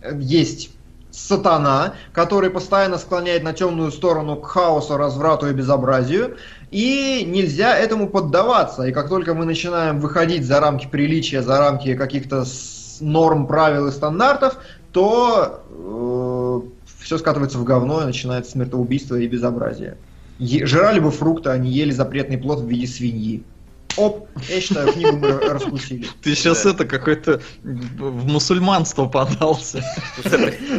э, 0.02 0.18
есть 0.20 0.70
сатана, 1.10 1.94
который 2.12 2.50
постоянно 2.50 2.98
склоняет 2.98 3.42
на 3.42 3.52
темную 3.54 3.90
сторону 3.92 4.36
к 4.36 4.46
хаосу, 4.48 4.96
разврату 4.98 5.48
и 5.48 5.52
безобразию, 5.52 6.36
и 6.74 7.24
нельзя 7.24 7.78
этому 7.78 8.08
поддаваться. 8.08 8.82
И 8.82 8.90
как 8.92 9.08
только 9.08 9.32
мы 9.32 9.44
начинаем 9.44 10.00
выходить 10.00 10.44
за 10.44 10.58
рамки 10.58 10.88
приличия, 10.90 11.40
за 11.40 11.58
рамки 11.60 11.94
каких-то 11.94 12.44
норм, 12.98 13.46
правил 13.46 13.86
и 13.86 13.92
стандартов, 13.92 14.56
то 14.90 15.62
все 17.00 17.16
скатывается 17.18 17.58
в 17.58 17.64
говно 17.64 18.02
и 18.02 18.06
начинается 18.06 18.50
смертоубийство 18.52 19.14
и 19.14 19.28
безобразие. 19.28 19.96
Е- 20.40 20.66
жрали 20.66 20.98
бы 20.98 21.12
фрукты, 21.12 21.50
а 21.50 21.58
не 21.58 21.70
ели 21.70 21.92
запретный 21.92 22.38
плод 22.38 22.58
в 22.60 22.66
виде 22.66 22.88
свиньи. 22.88 23.44
Оп, 23.96 24.26
я 24.48 24.60
считаю, 24.60 24.92
книгу 24.92 25.16
мы 25.16 25.38
раскусили. 25.48 26.06
Ты 26.22 26.34
сейчас 26.34 26.64
Да. 26.64 26.70
это 26.70 26.84
какой-то 26.86 27.40
в 27.62 28.26
мусульманство 28.26 29.06
подался. 29.06 29.80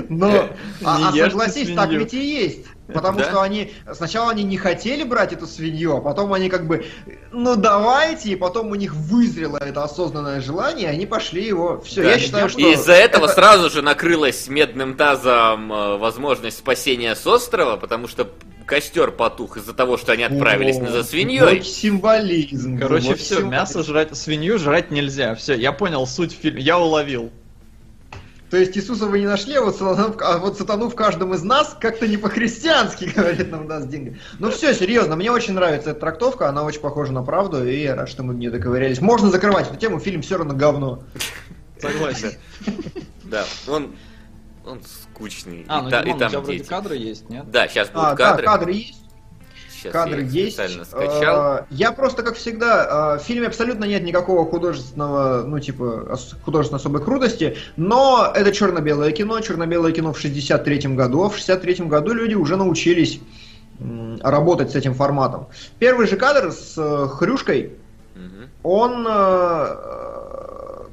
Но, 0.10 0.50
а, 0.84 1.00
Не 1.00 1.06
а 1.06 1.10
ешьте 1.12 1.30
согласись, 1.30 1.68
свинью. 1.68 1.76
так 1.78 1.90
ведь 1.92 2.14
и 2.14 2.26
есть. 2.44 2.66
Потому 2.88 3.18
Да? 3.20 3.24
что 3.26 3.42
они 3.42 3.72
сначала 3.94 4.30
они 4.32 4.44
не 4.44 4.58
хотели 4.58 5.04
брать 5.04 5.34
эту 5.34 5.48
свинью, 5.48 5.98
а 5.98 6.02
потом 6.02 6.32
они 6.34 6.50
как 6.50 6.68
бы, 6.68 6.86
ну 7.32 7.56
давайте, 7.56 8.30
и 8.30 8.36
потом 8.36 8.68
у 8.72 8.76
них 8.76 8.94
вызрело 8.94 9.58
это 9.58 9.84
осознанное 9.84 10.40
желание, 10.40 10.90
и 10.90 10.94
они 10.94 11.06
пошли 11.08 11.44
его. 11.46 11.82
Все, 11.82 12.04
Да, 12.04 12.12
я 12.12 12.20
считаю, 12.20 12.48
что 12.50 12.60
И 12.60 12.74
из-за 12.74 12.94
этого 12.94 13.26
это- 13.26 13.34
сразу 13.34 13.70
же 13.72 13.82
накрылась 13.82 14.48
медным 14.48 14.96
тазом 14.96 15.74
э, 15.74 15.98
возможность 15.98 16.58
спасения 16.60 17.16
с 17.16 17.26
острова, 17.26 17.78
потому 17.78 18.08
что 18.08 18.30
костер 18.68 19.12
потух 19.12 19.58
из-за 19.58 19.74
того, 19.74 19.98
что 19.98 20.12
они 20.12 20.24
отправились 20.24 20.78
О, 20.78 20.86
за 20.88 20.98
вот 20.98 21.06
свиньей. 21.10 21.64
символизм. 21.64 22.78
Короче, 22.80 23.08
вот 23.08 23.18
все, 23.18 23.28
символизм. 23.36 23.50
мясо 23.52 23.84
жрать, 23.84 24.16
свинью 24.18 24.60
жрать 24.60 24.92
нельзя. 24.92 25.34
Все, 25.36 25.54
я 25.56 25.72
понял 25.72 26.06
суть 26.08 26.34
фильма, 26.40 26.60
я 26.60 26.78
уловил. 26.80 27.32
То 28.56 28.60
есть 28.60 28.78
Иисуса 28.78 29.06
вы 29.08 29.20
не 29.20 29.26
нашли, 29.26 29.54
а 29.56 29.62
вот, 29.64 29.76
сатану, 29.76 30.14
в- 30.14 30.22
а 30.22 30.38
вот 30.38 30.58
сатану 30.58 30.90
в 30.90 30.96
каждом 30.96 31.34
из 31.34 31.44
нас 31.44 31.76
как-то 31.78 32.08
не 32.08 32.16
по-христиански, 32.16 33.04
говорит 33.16 33.52
нам 33.52 33.68
даст 33.68 33.90
Динго. 33.90 34.16
Ну 34.40 34.50
все, 34.50 34.74
серьезно, 34.74 35.18
мне 35.18 35.30
очень 35.30 35.56
нравится 35.56 35.90
эта 35.90 36.00
трактовка, 36.00 36.48
она 36.48 36.64
очень 36.64 36.80
похожа 36.80 37.12
на 37.12 37.22
правду, 37.22 37.68
и 37.68 37.82
я 37.82 37.96
рад, 37.98 38.08
что 38.08 38.24
мы 38.24 38.34
в 38.34 38.38
нее 38.38 38.50
доковырялись. 38.52 39.02
Можно 39.02 39.30
закрывать 39.30 39.68
эту 39.68 39.76
тему, 39.76 40.00
фильм 40.00 40.22
все 40.22 40.38
равно 40.38 40.54
говно. 40.56 41.04
Согласен. 41.82 42.32
Да, 43.26 43.44
он, 43.68 43.94
он 44.66 44.80
скучный. 44.86 45.66
А, 45.68 45.80
и, 45.80 45.84
ну 45.84 45.90
та- 45.90 46.04
Димон, 46.04 46.14
и 46.14 46.16
у 46.16 46.20
там 46.30 46.44
вроде 46.44 46.58
дети. 46.60 46.70
кадры 46.70 46.96
есть, 46.96 47.30
нет? 47.30 47.52
Да, 47.52 47.68
сейчас 47.68 47.90
будут 47.90 48.06
А, 48.06 48.16
да, 48.16 48.24
кадры. 48.30 48.46
кадры 48.46 48.72
есть. 48.72 49.02
Щас 49.86 49.94
Кадры 49.94 50.22
я 50.22 50.28
есть. 50.44 50.56
специально 50.58 50.86
скачал. 50.86 51.56
Э, 51.58 51.64
Я 51.70 51.92
просто, 51.92 52.24
как 52.24 52.36
всегда, 52.36 53.16
э, 53.16 53.20
в 53.20 53.24
фильме 53.24 53.48
абсолютно 53.48 53.86
нет 53.86 54.04
никакого 54.04 54.46
художественного, 54.50 55.44
ну, 55.46 55.60
типа, 55.60 56.18
художественной 56.44 56.80
особой 56.80 57.02
крутости, 57.04 57.58
но 57.78 58.32
это 58.34 58.52
черно-белое 58.52 59.12
кино, 59.12 59.40
черно-белое 59.42 59.92
кино 59.92 60.14
в 60.14 60.18
63-м 60.24 60.96
году, 60.96 61.24
а 61.24 61.30
в 61.30 61.36
63-м 61.38 61.88
году 61.88 62.14
люди 62.14 62.36
уже 62.36 62.56
научились 62.58 63.20
работать 64.22 64.72
с 64.72 64.76
этим 64.76 64.94
форматом. 64.94 65.48
Первый 65.80 66.08
же 66.08 66.16
кадр 66.16 66.52
с 66.52 66.76
э, 66.78 67.08
Хрюшкой, 67.10 67.74
Мгм. 68.16 68.50
он, 68.64 69.06
э, 69.06 70.15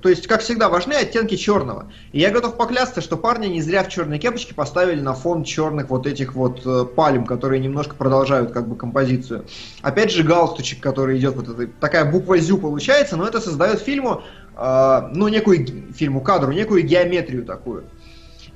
то 0.02 0.08
есть, 0.08 0.26
как 0.26 0.40
всегда, 0.40 0.68
важны 0.68 0.94
оттенки 0.94 1.36
черного. 1.36 1.90
И 2.10 2.18
я 2.18 2.30
готов 2.30 2.56
поклясться, 2.56 3.00
что 3.00 3.16
парни 3.16 3.46
не 3.46 3.62
зря 3.62 3.84
в 3.84 3.88
черной 3.88 4.18
кепочке 4.18 4.52
поставили 4.52 5.00
на 5.00 5.14
фон 5.14 5.44
черных 5.44 5.90
вот 5.90 6.08
этих 6.08 6.34
вот 6.34 6.66
э, 6.66 6.84
пальм, 6.84 7.24
которые 7.24 7.60
немножко 7.60 7.94
продолжают 7.94 8.50
как 8.50 8.66
бы 8.68 8.74
композицию. 8.74 9.44
Опять 9.80 10.10
же, 10.10 10.24
галстучек, 10.24 10.80
который 10.80 11.18
идет 11.18 11.36
вот 11.36 11.48
этой, 11.48 11.68
такая 11.68 12.10
буква 12.10 12.36
зю 12.38 12.58
получается, 12.58 13.16
но 13.16 13.26
это 13.28 13.40
создает 13.40 13.80
фильму, 13.80 14.22
э, 14.56 15.08
ну, 15.14 15.28
некую, 15.28 15.92
фильму, 15.94 16.20
кадру, 16.20 16.52
некую 16.52 16.82
геометрию 16.82 17.44
такую. 17.44 17.84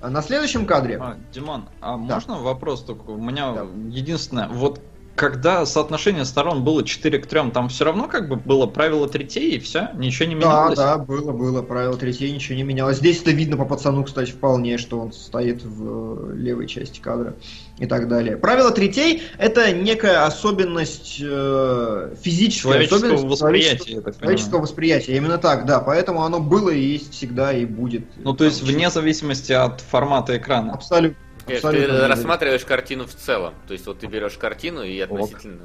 А 0.01 0.11
на 0.11 0.23
следующем 0.23 0.67
кадре... 0.67 0.99
А, 1.01 1.17
Димон, 1.33 1.69
а 1.81 1.97
можно 1.97 2.39
вопрос 2.41 2.83
только? 2.83 3.11
У 3.11 3.21
меня 3.21 3.53
Да. 3.53 3.67
единственное, 3.89 4.49
вот 4.49 4.81
когда 5.17 5.65
соотношение 5.65 6.25
сторон 6.25 6.63
было 6.63 6.85
4 6.85 7.19
к 7.19 7.27
3, 7.27 7.51
там 7.51 7.69
все 7.69 7.85
равно 7.85 8.07
как 8.07 8.29
бы 8.29 8.37
было 8.37 8.67
правило 8.67 9.09
третей 9.09 9.57
и 9.57 9.59
все, 9.59 9.89
ничего 9.95 10.29
не 10.29 10.35
менялось? 10.35 10.77
Да, 10.77 10.99
да, 10.99 11.03
было, 11.03 11.33
было. 11.33 11.63
Правило 11.63 11.97
третьей 11.97 12.31
ничего 12.31 12.57
не 12.57 12.63
менялось. 12.63 12.99
Здесь 12.99 13.23
это 13.23 13.31
видно 13.31 13.57
по 13.57 13.65
пацану, 13.65 14.05
кстати, 14.05 14.31
вполне, 14.31 14.77
что 14.77 15.01
он 15.01 15.13
стоит 15.13 15.65
в 15.65 16.33
э, 16.33 16.37
левой 16.37 16.67
части 16.67 17.01
кадра 17.01 17.35
и 17.79 17.87
так 17.87 18.09
далее. 18.09 18.37
Правило 18.37 18.71
третей 18.71 19.23
это 19.39 19.73
некая 19.73 20.25
особенность 20.27 21.21
э, 21.21 22.15
физическая 22.23 22.73
Человеческого 22.73 22.99
особенность 22.99 23.25
восприятия, 23.25 23.79
человеческого, 23.79 24.15
человеческого 24.21 24.61
восприятия. 24.61 25.17
Именно 25.17 25.39
так, 25.39 25.65
да. 25.65 25.81
Поэтому 25.81 26.25
оно 26.25 26.41
было 26.41 26.71
и 26.71 26.81
есть 26.81 27.13
всегда 27.13 27.53
и 27.53 27.65
будет. 27.65 28.05
Ну, 28.19 28.35
то 28.35 28.45
есть 28.45 28.61
Там, 28.61 28.69
вне 28.69 28.91
зависимости 28.91 29.53
от 29.53 29.81
формата 29.81 30.37
экрана. 30.37 30.75
Абсолютно. 30.75 31.26
Нет, 31.47 31.65
абсолютно 31.65 31.99
Ты 32.01 32.09
рассматриваешь 32.09 32.65
картину 32.65 33.07
в 33.07 33.15
целом. 33.15 33.55
То 33.67 33.73
есть 33.73 33.87
вот 33.87 34.01
ты 34.01 34.07
берешь 34.07 34.35
картину 34.35 34.83
и 34.83 34.99
относительно 35.01 35.63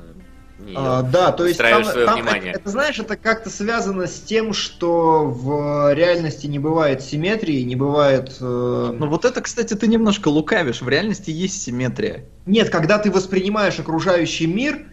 неё 0.60 0.76
А, 0.78 1.02
да, 1.02 1.32
то 1.32 1.46
есть 1.46 1.60
там, 1.60 1.84
свое 1.84 2.06
там 2.06 2.16
внимание. 2.16 2.52
Это, 2.52 2.60
это, 2.62 2.70
знаешь, 2.70 3.00
это 3.00 3.18
как-то 3.18 3.50
связано 3.50 4.08
с 4.08 4.20
тем, 4.20 4.54
что 4.54 5.26
в 5.26 5.94
реальности 5.94 6.48
не 6.48 6.60
бывает 6.60 7.02
симметрии, 7.02 7.62
не 7.62 7.76
бывает. 7.76 8.38
э, 8.40 8.96
Ну 8.98 9.08
вот 9.08 9.26
это, 9.26 9.42
кстати, 9.42 9.74
ты 9.74 9.88
немножко 9.88 10.28
лукавишь. 10.28 10.82
В 10.82 10.90
реальности 10.90 11.32
есть 11.32 11.62
симметрия. 11.64 12.26
Нет, 12.46 12.70
когда 12.70 12.98
ты 13.00 13.12
воспринимаешь 13.12 13.80
окружающий 13.80 14.48
мир, 14.48 14.86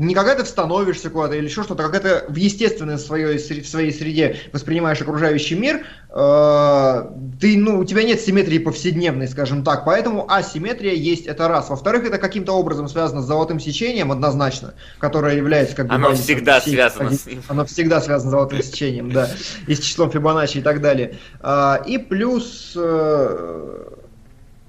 не 0.00 0.14
когда 0.14 0.34
ты 0.34 0.44
становишься 0.46 1.10
куда-то 1.10 1.34
или 1.34 1.44
еще 1.44 1.62
что-то, 1.62 1.84
а 1.84 1.88
когда 1.88 2.20
ты 2.22 2.32
в 2.32 2.36
естественной 2.36 2.98
своей, 2.98 3.36
в 3.36 3.68
своей 3.68 3.92
среде 3.92 4.36
воспринимаешь 4.52 5.00
окружающий 5.00 5.56
мир, 5.56 5.84
э, 6.08 7.10
ты, 7.40 7.58
ну, 7.58 7.78
у 7.78 7.84
тебя 7.84 8.02
нет 8.02 8.20
симметрии 8.20 8.58
повседневной, 8.58 9.28
скажем 9.28 9.62
так, 9.62 9.84
поэтому 9.84 10.30
асимметрия 10.30 10.94
есть, 10.94 11.26
это 11.26 11.48
раз. 11.48 11.68
Во-вторых, 11.68 12.04
это 12.04 12.16
каким-то 12.16 12.52
образом 12.52 12.88
связано 12.88 13.20
с 13.20 13.26
золотым 13.26 13.60
сечением, 13.60 14.10
однозначно, 14.10 14.72
которое 14.98 15.36
является 15.36 15.76
как 15.76 15.88
бы... 15.88 15.94
Оно 15.94 16.08
базисом 16.08 16.24
всегда 16.24 16.60
всей- 16.60 16.72
связано 16.72 17.12
с 17.12 17.26
ним. 17.26 17.42
Оно 17.48 17.64
всегда 17.66 18.00
связано 18.00 18.30
с 18.30 18.32
золотым 18.32 18.62
сечением, 18.62 19.12
да, 19.12 19.28
и 19.66 19.74
с 19.74 19.80
числом 19.80 20.10
Фибоначчи 20.10 20.58
и 20.58 20.62
так 20.62 20.80
далее. 20.80 21.18
А, 21.40 21.82
И 21.86 21.98
плюс... 21.98 22.76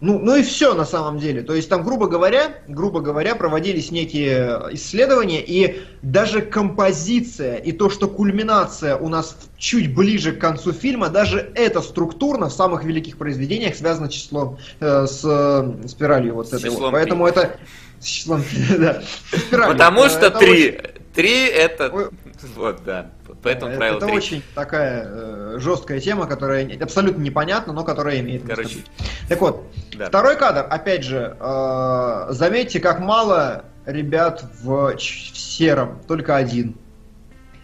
ну, 0.02 0.18
ну 0.18 0.36
и 0.36 0.42
все 0.42 0.74
на 0.74 0.84
самом 0.84 1.20
деле. 1.20 1.44
То 1.44 1.54
есть 1.54 1.70
там, 1.70 1.84
грубо 1.84 2.08
говоря, 2.08 2.56
грубо 2.68 3.02
говоря, 3.02 3.36
проводились 3.36 3.92
некие 3.92 4.60
исследования, 4.72 5.44
и 5.44 5.84
даже 6.02 6.42
композиция 6.42 7.58
и 7.58 7.72
то, 7.72 7.92
что 7.92 8.08
кульминация 8.08 8.96
у 8.96 9.10
нас 9.10 9.38
чуть 9.58 9.94
ближе 9.94 10.32
к 10.32 10.40
концу 10.40 10.74
фильма, 10.74 11.10
даже 11.10 11.52
это 11.54 11.82
структурно 11.82 12.50
в 12.50 12.54
самых 12.54 12.84
великих 12.84 13.18
произведениях 13.18 13.76
связано 13.76 14.10
с 14.10 14.14
числом, 14.14 14.58
э, 14.80 15.06
с 15.06 15.22
э, 15.24 15.88
спиралью 15.88 16.34
вот 16.34 16.50
С 16.50 16.54
этой 16.54 16.72
вот. 16.72 16.92
Поэтому 16.92 17.28
три. 17.28 17.36
это 17.36 17.58
с 18.00 18.06
числом, 18.06 18.44
да. 18.80 19.04
Потому 19.52 20.10
что 20.10 20.32
три. 20.32 20.80
Три 21.14 21.46
это... 21.46 22.10
Вот, 22.56 22.84
да. 22.86 23.12
Поэтому 23.44 23.72
это, 23.72 23.78
правило 23.80 23.98
это 23.98 24.06
три. 24.08 24.16
очень 24.16 24.44
такая 24.54 25.04
э, 25.06 25.56
жесткая 25.60 26.00
тема, 26.00 26.28
которая 26.28 26.70
абсолютно 26.82 27.22
непонятна, 27.22 27.74
но 27.74 27.84
которая 27.84 28.20
имеет 28.20 28.44
место 28.44 28.56
Короче, 28.56 28.76
быть. 28.78 28.92
Так 29.30 29.42
вот, 29.42 29.64
Да. 29.98 30.06
второй 30.08 30.38
кадр, 30.38 30.66
опять 30.70 31.04
же, 31.04 31.36
э, 31.40 32.26
заметьте, 32.30 32.80
как 32.80 33.00
мало 33.00 33.66
ребят 33.86 34.46
в, 34.62 34.96
в 34.96 35.00
сером, 35.02 36.00
только 36.08 36.36
один. 36.36 36.76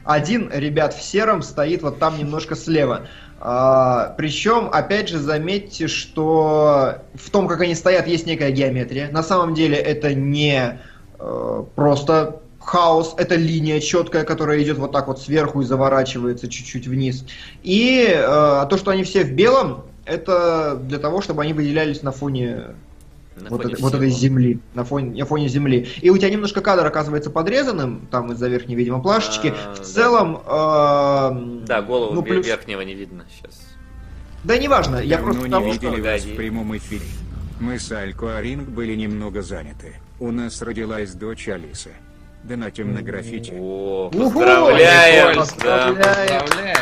Один 0.03 0.49
ребят 0.51 0.93
в 0.93 1.01
сером 1.03 1.41
стоит 1.41 1.83
вот 1.83 1.99
там 1.99 2.17
немножко 2.17 2.55
слева. 2.55 3.07
А, 3.39 4.15
причем, 4.17 4.69
опять 4.71 5.09
же, 5.09 5.19
заметьте, 5.19 5.87
что 5.87 7.03
в 7.13 7.29
том, 7.29 7.47
как 7.47 7.61
они 7.61 7.75
стоят, 7.75 8.07
есть 8.07 8.25
некая 8.25 8.51
геометрия. 8.51 9.11
На 9.11 9.21
самом 9.21 9.53
деле 9.53 9.77
это 9.77 10.13
не 10.15 10.79
э, 11.19 11.63
просто 11.75 12.39
хаос, 12.67 13.15
это 13.17 13.35
линия 13.35 13.79
четкая, 13.79 14.23
которая 14.23 14.61
идет 14.61 14.77
вот 14.77 14.91
так 14.91 15.07
вот 15.07 15.21
сверху 15.21 15.61
и 15.61 15.65
заворачивается 15.65 16.47
чуть-чуть 16.47 16.87
вниз. 16.87 17.25
И 17.63 18.05
э, 18.07 18.65
то, 18.69 18.77
что 18.77 18.91
они 18.91 19.03
все 19.03 19.23
в 19.23 19.31
белом, 19.31 19.85
это 20.05 20.79
для 20.83 20.99
того, 20.99 21.21
чтобы 21.21 21.43
они 21.43 21.53
выделялись 21.53 22.01
на 22.03 22.11
фоне 22.11 22.75
На 23.37 23.49
вот, 23.49 23.61
фоне 23.61 23.73
этой, 23.73 23.81
вот 23.81 23.93
этой 23.93 24.09
земли, 24.09 24.59
на 24.73 24.83
фоне, 24.83 25.19
на 25.19 25.25
фоне 25.25 25.47
земли. 25.47 25.87
И 26.01 26.09
у 26.09 26.17
тебя 26.17 26.29
немножко 26.29 26.61
кадр 26.61 26.85
оказывается 26.85 27.29
подрезанным, 27.29 28.07
там 28.11 28.31
из-за 28.33 28.47
верхней, 28.47 28.75
видимо, 28.75 29.01
плашечки. 29.01 29.47
А, 29.55 29.73
в 29.73 29.77
да. 29.79 29.83
целом... 29.83 30.37
эм, 30.45 31.65
Да, 31.65 31.81
голову 31.81 32.13
ну, 32.13 32.21
плюс- 32.23 32.45
верхнего 32.45 32.81
не 32.81 32.95
видно 32.95 33.23
сейчас. 33.37 33.67
Да 34.43 34.57
неважно, 34.57 34.97
я 34.97 35.17
Давно 35.17 35.31
просто 35.33 35.45
не 35.47 35.51
того, 35.51 35.73
что- 35.73 35.85
видели 35.87 36.01
вас 36.01 36.21
Погоди. 36.21 36.33
в 36.33 36.35
прямом 36.37 36.77
эфире. 36.77 37.05
Мы 37.59 37.79
с 37.79 37.91
Алько 37.91 38.37
Аринг 38.37 38.69
были 38.69 38.95
немного 38.95 39.41
заняты. 39.41 39.95
У 40.19 40.31
нас 40.31 40.61
родилась 40.61 41.13
дочь 41.13 41.47
Алиса. 41.47 41.89
Донатим 42.47 42.93
на 42.93 43.01
граффити. 43.01 43.53
О, 43.59 44.09
поздравляем! 44.09 45.27
Прикольно, 45.27 45.45
да. 45.63 45.87
поздравляем. 45.91 46.41
Поздравляем! 46.41 46.77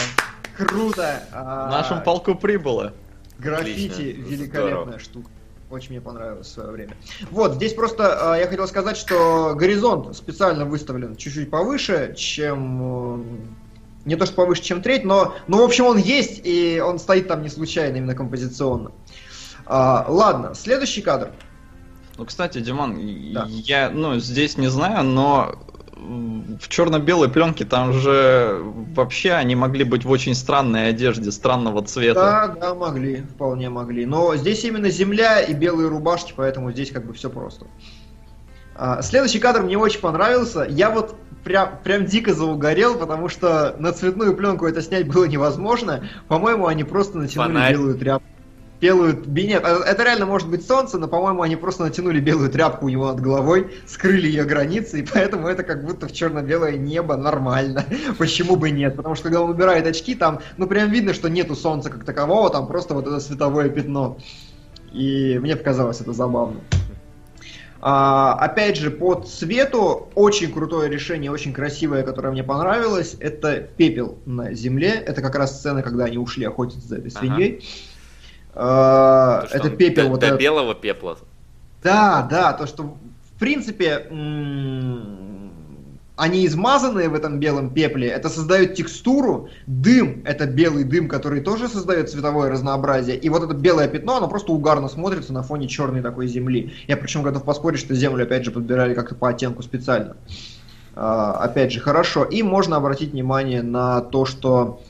Круто! 0.56 1.24
А, 1.32 1.68
В 1.68 1.72
нашем 1.72 2.04
полку 2.04 2.36
прибыло. 2.36 2.94
Граффити 3.40 3.92
Отлично, 3.92 4.30
великолепная 4.30 4.70
здорово. 4.70 5.00
штука. 5.00 5.30
Очень 5.72 5.90
мне 5.92 6.02
понравилось 6.02 6.46
в 6.46 6.52
свое 6.52 6.70
время. 6.70 6.96
Вот, 7.32 7.56
здесь 7.56 7.74
просто 7.74 8.36
э, 8.36 8.42
я 8.42 8.48
хотел 8.48 8.68
сказать, 8.68 8.96
что 8.96 9.56
горизонт 9.56 10.16
специально 10.16 10.66
выставлен 10.66 11.16
чуть-чуть 11.16 11.50
повыше, 11.50 12.14
чем... 12.16 13.22
э, 13.22 13.24
не 14.06 14.16
то 14.16 14.28
что 14.28 14.36
повыше, 14.36 14.62
чем 14.62 14.84
треть, 14.84 15.04
но, 15.04 15.34
но 15.48 15.58
в 15.58 15.62
общем 15.64 15.86
он 15.86 15.98
есть, 15.98 16.42
и 16.44 16.80
он 16.80 17.00
стоит 17.00 17.28
там 17.28 17.42
не 17.42 17.50
случайно, 17.50 17.98
именно 17.98 18.14
композиционно. 18.14 18.92
А, 19.66 20.06
ладно, 20.08 20.54
следующий 20.54 21.02
кадр. 21.02 21.32
Ну, 22.18 22.26
кстати, 22.26 22.60
Диман, 22.60 22.98
Да. 23.34 23.46
я, 23.50 23.90
ну, 23.90 24.20
здесь 24.20 24.58
не 24.58 24.68
знаю, 24.70 25.04
но 25.04 25.56
в 25.98 26.68
черно-белой 26.68 27.30
пленке 27.30 27.66
там 27.66 27.94
же 27.94 28.62
вообще 28.96 29.32
они 29.34 29.56
могли 29.56 29.84
быть 29.84 30.06
в 30.06 30.12
очень 30.12 30.36
странной 30.36 30.90
одежде, 30.90 31.32
странного 31.32 31.84
цвета. 31.84 32.20
Да, 32.22 32.48
да, 32.60 32.76
могли, 32.76 33.24
вполне 33.24 33.70
могли. 33.70 34.06
Но 34.06 34.36
здесь 34.36 34.64
именно 34.64 34.90
земля 34.90 35.42
и 35.42 35.54
белые 35.54 35.90
рубашки, 35.90 36.34
поэтому 36.36 36.72
здесь 36.72 36.92
как 36.92 37.06
бы 37.06 37.14
все 37.14 37.30
просто. 37.30 37.66
А, 38.76 39.02
следующий 39.02 39.40
кадр 39.40 39.62
мне 39.64 39.78
очень 39.78 40.00
понравился. 40.02 40.68
Я 40.70 40.90
вот 40.92 41.16
прям, 41.44 41.80
прям 41.84 42.06
дико 42.06 42.34
заугорел, 42.34 42.98
потому 42.98 43.30
что 43.30 43.76
на 43.80 43.92
цветную 43.94 44.36
пленку 44.36 44.66
это 44.68 44.82
снять 44.82 45.08
было 45.08 45.26
невозможно. 45.26 46.08
По-моему, 46.28 46.68
они 46.68 46.84
просто 46.84 47.18
натянули 47.18 47.48
Фонарь. 47.54 47.74
белую 47.74 47.98
тряпку. 47.98 48.28
Белую... 48.82 49.24
Нет, 49.28 49.64
а- 49.66 49.84
это 49.86 50.04
реально 50.04 50.26
может 50.26 50.50
быть 50.50 50.66
солнце, 50.68 50.98
но, 50.98 51.08
по-моему, 51.08 51.42
они 51.42 51.56
просто 51.56 51.84
натянули 51.84 52.20
белую 52.20 52.50
тряпку 52.50 52.86
у 52.86 52.90
него 52.90 53.08
над 53.08 53.22
головой, 53.22 53.72
скрыли 53.88 54.28
ее 54.28 54.44
границы, 54.44 55.00
и 55.00 55.04
поэтому 55.04 55.48
это 55.48 55.64
как 55.64 55.86
будто 55.86 56.08
в 56.08 56.14
черно-белое 56.14 56.78
небо 56.78 57.16
нормально. 57.16 57.86
Почему 58.18 58.56
бы 58.58 58.72
нет? 58.72 58.96
Потому 58.96 59.16
что 59.16 59.24
когда 59.26 59.42
он 59.42 59.50
убирает 59.50 59.88
очки, 59.88 60.14
там, 60.16 60.40
ну, 60.58 60.68
прям 60.68 60.90
видно, 60.90 61.14
что 61.14 61.30
нету 61.30 61.56
солнца 61.56 61.90
как 61.90 62.04
такового, 62.04 62.50
там 62.50 62.68
просто 62.68 62.94
вот 62.94 63.08
это 63.08 63.20
световое 63.20 63.70
пятно. 63.70 64.18
И 64.92 65.38
мне 65.40 65.56
показалось 65.56 66.02
это 66.02 66.14
забавно. 66.14 66.62
А, 67.88 68.34
опять 68.34 68.78
же, 68.78 68.90
по 68.90 69.14
цвету 69.14 70.10
очень 70.16 70.52
крутое 70.52 70.90
решение, 70.90 71.30
очень 71.30 71.54
красивое, 71.54 72.02
которое 72.02 72.32
мне 72.32 72.44
понравилось, 72.44 73.16
это 73.20 73.60
пепел 73.60 74.18
на 74.26 74.54
земле. 74.54 74.90
Это 74.90 75.22
как 75.22 75.36
раз 75.36 75.60
сцена, 75.60 75.84
когда 75.84 76.06
они 76.06 76.18
ушли 76.18 76.46
охотиться 76.46 76.88
за 76.88 76.96
этой 76.98 77.12
Ага. 77.12 77.20
свиньей. 77.20 77.60
А, 77.60 77.95
То, 78.56 79.46
что 79.50 79.58
это 79.58 79.70
пепел 79.70 80.06
до, 80.06 80.10
вот 80.10 80.20
до 80.22 80.28
этот. 80.28 80.40
белого 80.40 80.76
пепла. 80.76 81.18
Да, 81.84 82.26
да, 82.30 82.54
то, 82.54 82.66
что 82.66 82.84
в 82.84 83.40
принципе 83.40 84.08
они 86.18 86.46
измазанные 86.46 87.10
в 87.10 87.14
этом 87.14 87.40
белом 87.40 87.70
пепле, 87.72 88.08
это 88.08 88.30
создает 88.30 88.76
текстуру, 88.76 89.50
дым, 89.68 90.22
это 90.26 90.46
белый 90.46 90.86
дым, 90.86 91.10
который 91.10 91.42
тоже 91.42 91.68
создает 91.68 92.10
цветовое 92.10 92.50
разнообразие, 92.50 93.18
и 93.18 93.28
вот 93.28 93.44
это 93.44 93.54
белое 93.54 93.90
пятно, 93.90 94.18
оно 94.18 94.30
просто 94.30 94.54
угарно 94.54 94.88
смотрится 94.88 95.34
на 95.34 95.44
фоне 95.44 95.68
черной 95.68 96.02
такой 96.02 96.28
земли. 96.28 96.74
Я 96.88 96.96
причем 96.96 97.22
готов 97.22 97.44
поспорить, 97.44 97.82
что 97.82 97.94
землю 97.94 98.24
опять 98.24 98.46
же 98.46 98.52
подбирали 98.52 98.94
как-то 98.94 99.16
по 99.16 99.28
оттенку 99.28 99.62
специально. 99.62 100.16
А, 100.96 101.34
опять 101.34 101.74
же, 101.74 101.82
хорошо. 101.82 102.24
И 102.24 102.42
можно 102.42 102.78
обратить 102.78 103.12
внимание 103.12 103.62
на 103.62 104.00
то, 104.00 104.26
что 104.26 104.82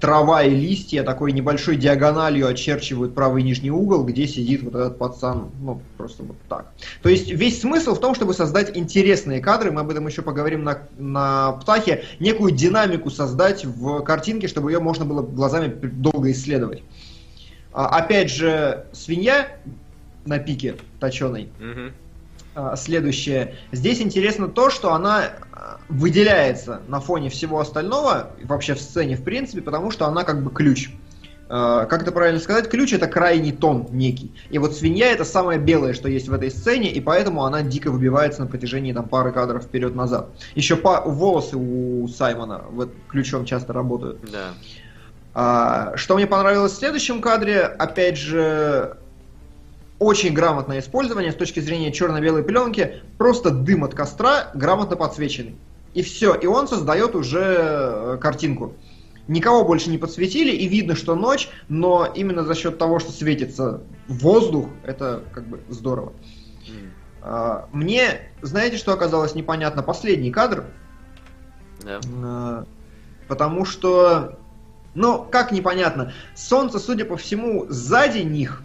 трава 0.00 0.44
и 0.44 0.50
листья 0.50 1.02
такой 1.02 1.32
небольшой 1.32 1.76
диагональю 1.76 2.46
очерчивают 2.46 3.14
правый 3.14 3.42
нижний 3.42 3.70
угол, 3.70 4.04
где 4.04 4.26
сидит 4.28 4.62
вот 4.62 4.74
этот 4.74 4.98
пацан, 4.98 5.50
ну, 5.60 5.82
просто 5.96 6.22
вот 6.22 6.36
так. 6.48 6.72
То 7.02 7.08
есть 7.08 7.30
весь 7.30 7.60
смысл 7.60 7.94
в 7.94 8.00
том, 8.00 8.14
чтобы 8.14 8.34
создать 8.34 8.76
интересные 8.76 9.40
кадры, 9.40 9.72
мы 9.72 9.80
об 9.80 9.90
этом 9.90 10.06
еще 10.06 10.22
поговорим 10.22 10.62
на, 10.62 10.78
на 10.96 11.52
птахе, 11.52 12.04
некую 12.20 12.52
динамику 12.52 13.10
создать 13.10 13.64
в 13.64 14.02
картинке, 14.02 14.46
чтобы 14.46 14.70
ее 14.70 14.78
можно 14.78 15.04
было 15.04 15.22
глазами 15.22 15.66
долго 15.66 16.30
исследовать. 16.30 16.82
А, 17.72 17.88
опять 17.98 18.30
же, 18.30 18.86
свинья 18.92 19.48
на 20.24 20.38
пике 20.38 20.76
точеной, 21.00 21.48
Мгм. 21.58 21.92
А, 22.58 22.76
следующее. 22.76 23.54
Здесь 23.70 24.00
интересно 24.00 24.48
то, 24.48 24.68
что 24.68 24.92
она 24.92 25.30
а, 25.52 25.78
выделяется 25.88 26.82
на 26.88 27.00
фоне 27.00 27.30
всего 27.30 27.60
остального, 27.60 28.30
вообще 28.42 28.74
в 28.74 28.80
сцене 28.80 29.16
в 29.16 29.22
принципе, 29.22 29.62
потому 29.62 29.92
что 29.92 30.06
она 30.06 30.24
как 30.24 30.42
бы 30.42 30.50
ключ. 30.50 30.90
Э, 31.48 31.86
как 31.88 32.02
это 32.02 32.10
правильно 32.10 32.40
сказать, 32.40 32.68
ключ 32.68 32.92
это 32.92 33.06
крайний 33.06 33.52
тон 33.52 33.86
некий. 33.90 34.32
И 34.50 34.58
вот 34.58 34.74
свинья 34.74 35.12
это 35.12 35.24
самое 35.24 35.58
белое, 35.60 35.94
что 35.94 36.08
есть 36.08 36.28
в 36.28 36.32
этой 36.32 36.50
сцене, 36.50 36.90
и 36.90 37.00
поэтому 37.00 37.44
она 37.44 37.62
дико 37.62 37.92
выбивается 37.92 38.40
на 38.40 38.48
протяжении 38.48 38.92
там, 38.92 39.08
пары 39.08 39.30
кадров 39.30 39.62
вперед-назад. 39.62 40.28
Еще 40.56 40.74
по 40.74 41.00
волосы 41.02 41.56
у 41.56 42.08
Саймона 42.08 42.64
вот, 42.70 42.92
ключом 43.08 43.44
часто 43.44 43.72
работают. 43.72 44.18
Да. 44.30 44.54
А, 45.32 45.96
что 45.96 46.16
мне 46.16 46.26
понравилось 46.26 46.72
в 46.72 46.76
следующем 46.76 47.20
кадре, 47.20 47.60
опять 47.60 48.18
же, 48.18 48.96
очень 49.98 50.32
грамотное 50.32 50.80
использование 50.80 51.32
с 51.32 51.34
точки 51.34 51.60
зрения 51.60 51.92
черно-белой 51.92 52.42
пленки, 52.42 53.02
просто 53.16 53.50
дым 53.50 53.84
от 53.84 53.94
костра 53.94 54.50
грамотно 54.54 54.96
подсвеченный. 54.96 55.56
И 55.94 56.02
все, 56.02 56.34
и 56.34 56.46
он 56.46 56.68
создает 56.68 57.14
уже 57.14 57.56
э, 57.58 58.18
картинку. 58.20 58.74
Никого 59.26 59.64
больше 59.64 59.90
не 59.90 59.98
подсветили, 59.98 60.52
и 60.52 60.68
видно, 60.68 60.94
что 60.94 61.14
ночь, 61.14 61.48
но 61.68 62.06
именно 62.06 62.44
за 62.44 62.54
счет 62.54 62.78
того, 62.78 62.98
что 62.98 63.12
светится 63.12 63.82
воздух, 64.06 64.68
это 64.84 65.22
как 65.32 65.46
бы 65.46 65.60
здорово. 65.68 66.12
А, 67.20 67.68
мне, 67.72 68.30
знаете, 68.40 68.76
что 68.76 68.92
оказалось 68.92 69.34
непонятно? 69.34 69.82
Последний 69.82 70.30
кадр. 70.30 70.64
Да. 71.82 72.00
А, 72.22 72.64
Потому 73.28 73.66
что, 73.66 74.38
ну, 74.94 75.24
как 75.30 75.52
непонятно, 75.52 76.12
солнце, 76.34 76.78
судя 76.78 77.04
по 77.04 77.16
всему, 77.16 77.66
сзади 77.68 78.20
них, 78.20 78.62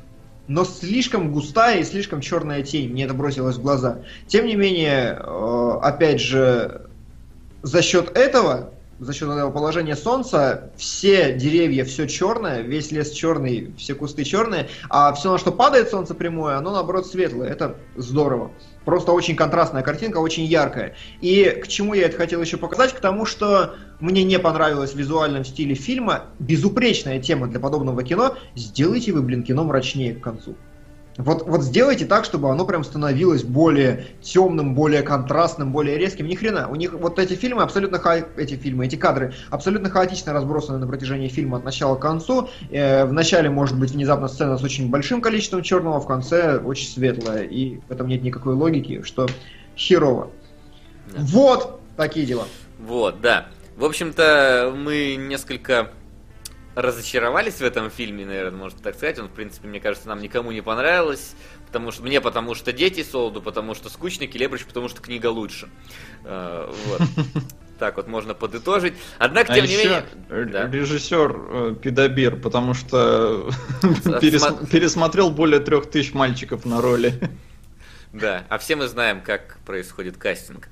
но 0.48 0.66
слишком 0.66 1.32
густая 1.32 1.80
и 1.80 1.84
слишком 1.84 2.22
черная 2.22 2.64
тень. 2.64 2.92
Мне 2.92 3.06
это 3.06 3.14
бросилось 3.14 3.56
в 3.58 3.62
глаза. 3.62 4.00
Тем 4.28 4.46
не 4.46 4.56
менее, 4.56 5.18
э, 5.20 5.80
опять 5.82 6.20
же, 6.20 6.88
за 7.62 7.82
счет 7.82 8.16
этого 8.18 8.72
за 9.00 9.14
счет 9.14 9.30
этого 9.30 9.52
положения 9.52 9.96
солнца 9.96 10.72
все 10.78 11.34
деревья, 11.34 11.84
все 11.86 12.08
черное, 12.08 12.62
весь 12.62 12.92
лес 12.92 13.12
черный, 13.12 13.74
все 13.78 13.96
кусты 13.96 14.24
черные, 14.24 14.70
а 14.90 15.14
все, 15.14 15.32
на 15.32 15.38
что 15.38 15.52
падает 15.52 15.90
солнце 15.90 16.14
прямое, 16.14 16.58
оно 16.58 16.72
наоборот 16.72 17.08
светлое. 17.08 17.50
Это 17.50 17.76
здорово. 17.96 18.52
Просто 18.86 19.12
очень 19.12 19.36
контрастная 19.36 19.82
картинка, 19.82 20.18
очень 20.18 20.44
яркая. 20.44 20.96
И 21.22 21.46
к 21.64 21.68
чему 21.68 21.94
я 21.94 22.06
это 22.06 22.18
хотел 22.18 22.42
еще 22.42 22.58
показать? 22.58 22.94
К 22.94 23.00
тому, 23.00 23.26
что 23.26 23.76
мне 24.00 24.24
не 24.24 24.40
понравилось 24.40 24.94
в 24.94 24.98
визуальном 24.98 25.46
стиле 25.46 25.76
фильма 25.76 26.26
безупречная 26.40 27.22
тема 27.22 27.48
для 27.48 27.60
подобного 27.60 28.04
кино. 28.04 28.36
Сделайте 28.56 29.14
вы, 29.14 29.22
блин, 29.22 29.44
кино 29.44 29.64
мрачнее 29.64 30.14
к 30.16 30.22
концу. 30.22 30.56
Вот, 31.18 31.48
вот 31.48 31.62
сделайте 31.62 32.06
так, 32.06 32.26
чтобы 32.26 32.50
оно 32.50 32.66
прям 32.66 32.84
становилось 32.84 33.44
более 33.44 34.08
темным, 34.22 34.74
более 34.74 35.04
контрастным, 35.04 35.72
более 35.72 35.98
резким. 35.98 36.28
Ни 36.28 36.36
хрена. 36.36 36.68
У 36.70 36.76
них 36.76 36.94
вот 36.94 37.20
эти 37.20 37.34
фильмы 37.34 37.62
абсолютно 37.62 38.00
ха... 38.00 38.18
эти 38.36 38.56
фильмы, 38.56 38.86
эти 38.86 38.96
кадры 38.96 39.34
абсолютно 39.50 39.90
хаотично 39.90 40.34
разбросаны 40.34 40.80
на 40.80 40.88
протяжении 40.88 41.28
фильма 41.28 41.58
от 41.58 41.66
начала 41.66 41.96
к 41.96 42.00
концу. 42.00 42.50
Э, 42.72 43.06
в 43.06 43.14
начале 43.14 43.50
может 43.50 43.78
быть 43.78 43.92
внезапно 43.92 44.28
сцена 44.28 44.58
с 44.58 44.64
очень 44.64 44.90
большим 44.90 45.22
количеством 45.22 45.62
черного, 45.62 46.00
в 46.00 46.08
конце 46.08 46.58
очень 46.58 46.88
светлая. 46.88 47.44
И 47.44 47.78
в 47.88 47.92
этом 47.92 48.08
нет 48.08 48.24
никакой 48.24 48.56
логики, 48.56 49.04
что 49.04 49.28
херово. 49.78 50.32
Да. 51.12 51.22
Вот 51.22 51.80
такие 51.96 52.26
дела. 52.26 52.46
Вот, 52.80 53.22
да. 53.22 53.48
В 53.78 53.86
общем-то, 53.86 54.74
мы 54.76 55.16
несколько 55.16 55.92
разочаровались 56.76 57.56
в 57.56 57.62
этом 57.62 57.90
фильме, 57.90 58.26
наверное, 58.26 58.58
можно 58.58 58.80
так 58.80 58.96
сказать. 58.96 59.20
Он, 59.20 59.28
в 59.28 59.32
принципе, 59.32 59.68
мне 59.68 59.80
кажется, 59.80 60.08
нам 60.08 60.20
никому 60.20 60.52
не 60.52 60.62
понравилось. 60.62 61.36
Потому 61.68 61.92
что 61.92 62.04
мне 62.04 62.22
потому 62.22 62.54
что 62.56 62.72
дети 62.72 63.04
Солду, 63.04 63.42
потому 63.42 63.74
что 63.74 63.90
скучный 63.90 64.28
Келебрич, 64.28 64.66
потому 64.66 64.90
что 64.90 65.02
книга 65.02 65.28
лучше. 65.28 65.70
Uh, 66.24 66.74
вот. 66.88 67.02
Так 67.80 67.98
вот 67.98 68.08
можно 68.08 68.36
подытожить. 68.36 68.94
Однако, 69.18 69.52
а 69.52 69.56
тем 69.56 69.66
не 69.66 69.76
менее... 69.76 70.06
Да. 70.30 70.70
Режиссер 70.70 71.36
э, 71.36 71.76
Педобир, 71.82 72.40
потому 72.40 72.76
что 72.76 73.50
перес... 74.22 74.46
пересмотрел 74.72 75.32
более 75.32 75.60
трех 75.60 75.90
тысяч 75.90 76.14
мальчиков 76.14 76.66
на 76.66 76.82
роли. 76.82 77.20
Да, 78.14 78.46
а 78.48 78.60
все 78.60 78.76
мы 78.76 78.88
знаем, 78.88 79.22
как 79.22 79.58
происходит 79.66 80.18
кастинг. 80.18 80.70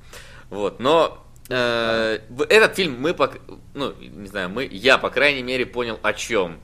Вот, 0.52 0.80
но 0.80 1.26
Э, 1.31 1.31
этот 1.52 2.76
фильм 2.76 3.00
мы, 3.00 3.16
ну, 3.74 3.94
не 4.00 4.28
знаю, 4.28 4.50
мы, 4.50 4.68
я, 4.72 4.98
по 4.98 5.10
крайней 5.10 5.44
мере, 5.44 5.66
понял 5.66 6.00
о 6.02 6.14
чем. 6.14 6.60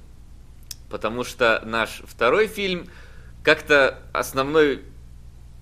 Потому 0.89 1.23
что 1.23 1.61
наш 1.65 2.01
второй 2.05 2.47
фильм, 2.47 2.87
как-то 3.43 3.99
основной 4.13 4.83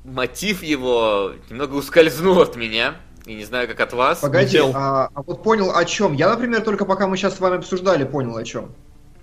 мотив 0.03 0.64
его 0.64 1.34
немного 1.49 1.76
ускользнул 1.76 2.39
от 2.39 2.56
меня. 2.56 2.95
И 3.26 3.34
не 3.34 3.43
знаю, 3.43 3.68
как 3.68 3.80
от 3.80 3.93
вас. 3.93 4.19
Погоди, 4.19 4.60
а, 4.60 5.10
а 5.11 5.22
вот 5.23 5.41
понял 5.41 5.76
о 5.76 5.84
чем? 5.85 6.14
Я, 6.14 6.30
например, 6.30 6.61
только 6.61 6.85
пока 6.85 7.07
мы 7.07 7.18
сейчас 7.18 7.38
с 7.38 7.39
вами 7.39 7.57
обсуждали, 7.57 8.03
понял 8.03 8.38
о 8.38 8.43
чем. 8.43 8.76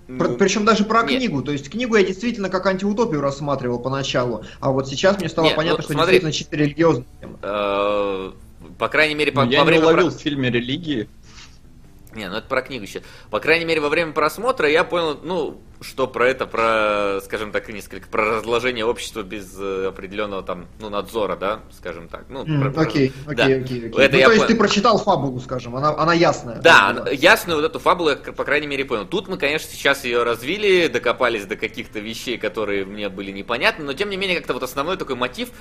Ну, 0.09 0.35
Причем 0.35 0.65
даже 0.65 0.83
про 0.83 1.03
нет. 1.03 1.19
книгу. 1.19 1.41
То 1.41 1.53
есть 1.53 1.69
книгу 1.69 1.95
я 1.95 2.03
действительно 2.03 2.49
как 2.49 2.65
антиутопию 2.65 3.21
рассматривал 3.21 3.79
поначалу. 3.79 4.43
А 4.59 4.71
вот 4.71 4.89
сейчас 4.89 5.17
мне 5.17 5.29
стало 5.29 5.45
нет, 5.45 5.55
понятно, 5.55 5.77
ну, 5.77 5.83
что 5.83 5.93
смотри, 5.93 6.19
действительно 6.19 6.31
чисто 6.33 6.55
религиозная 6.57 7.05
тема. 7.21 8.33
По 8.83 8.89
крайней 8.89 9.15
мере, 9.15 9.31
по, 9.31 9.45
я 9.45 9.63
время... 9.63 9.63
Я 9.63 9.77
не 9.77 9.81
уловил 9.81 10.09
про... 10.09 10.17
в 10.17 10.19
фильме 10.19 10.49
религии. 10.49 11.07
Не, 12.13 12.29
ну 12.29 12.35
это 12.35 12.49
про 12.49 12.61
книгу 12.61 12.83
еще. 12.83 13.01
По 13.29 13.39
крайней 13.39 13.63
мере, 13.63 13.79
во 13.79 13.87
время 13.87 14.11
просмотра 14.11 14.69
я 14.69 14.83
понял, 14.83 15.17
ну, 15.23 15.61
что 15.79 16.05
про 16.05 16.27
это, 16.27 16.45
про, 16.45 17.21
скажем 17.23 17.53
так, 17.53 17.69
несколько, 17.69 18.09
про 18.09 18.25
разложение 18.35 18.83
общества 18.83 19.23
без 19.23 19.57
э, 19.57 19.87
определенного 19.87 20.43
там, 20.43 20.67
ну, 20.81 20.89
надзора, 20.89 21.37
да, 21.37 21.61
скажем 21.71 22.09
так. 22.09 22.25
Ну, 22.27 22.43
mm, 22.43 22.73
про, 22.73 22.81
окей, 22.81 23.13
про... 23.23 23.31
окей, 23.31 23.35
да. 23.35 23.43
окей, 23.45 23.87
окей. 23.87 23.89
Это 23.89 24.13
ну, 24.15 24.19
я 24.19 24.25
то 24.25 24.31
есть 24.31 24.43
пон... 24.43 24.47
ты 24.47 24.55
прочитал 24.55 24.97
фабулу, 24.97 25.39
скажем, 25.39 25.77
она, 25.77 25.95
она 25.97 26.13
ясная. 26.13 26.59
Да, 26.61 26.91
да, 26.91 27.09
ясную 27.09 27.61
вот 27.61 27.65
эту 27.65 27.79
фабулу 27.79 28.09
я, 28.09 28.17
по 28.17 28.43
крайней 28.43 28.67
мере, 28.67 28.83
понял. 28.83 29.05
Тут 29.05 29.29
мы, 29.29 29.37
конечно, 29.37 29.71
сейчас 29.71 30.03
ее 30.03 30.23
развили, 30.23 30.87
докопались 30.87 31.45
до 31.45 31.55
каких-то 31.55 31.99
вещей, 31.99 32.37
которые 32.37 32.83
мне 32.83 33.07
были 33.07 33.31
непонятны, 33.31 33.85
но, 33.85 33.93
тем 33.93 34.09
не 34.09 34.17
менее, 34.17 34.35
как-то 34.35 34.53
вот 34.53 34.63
основной 34.63 34.97
такой 34.97 35.15
мотив, 35.15 35.51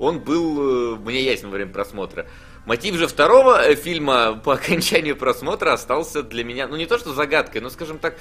он 0.00 0.20
был 0.20 0.94
э, 0.94 0.98
мне 0.98 1.22
ясен 1.22 1.48
во 1.48 1.56
время 1.56 1.70
просмотра. 1.72 2.26
Мотив 2.66 2.96
же 2.96 3.06
второго 3.06 3.62
э, 3.62 3.74
фильма 3.74 4.34
по 4.34 4.52
окончанию 4.54 5.16
просмотра 5.16 5.72
остался 5.72 6.22
для 6.22 6.44
меня, 6.44 6.68
ну 6.68 6.76
не 6.76 6.86
то 6.86 6.98
что 6.98 7.12
загадкой, 7.14 7.60
но, 7.60 7.70
скажем 7.70 7.98
так, 7.98 8.18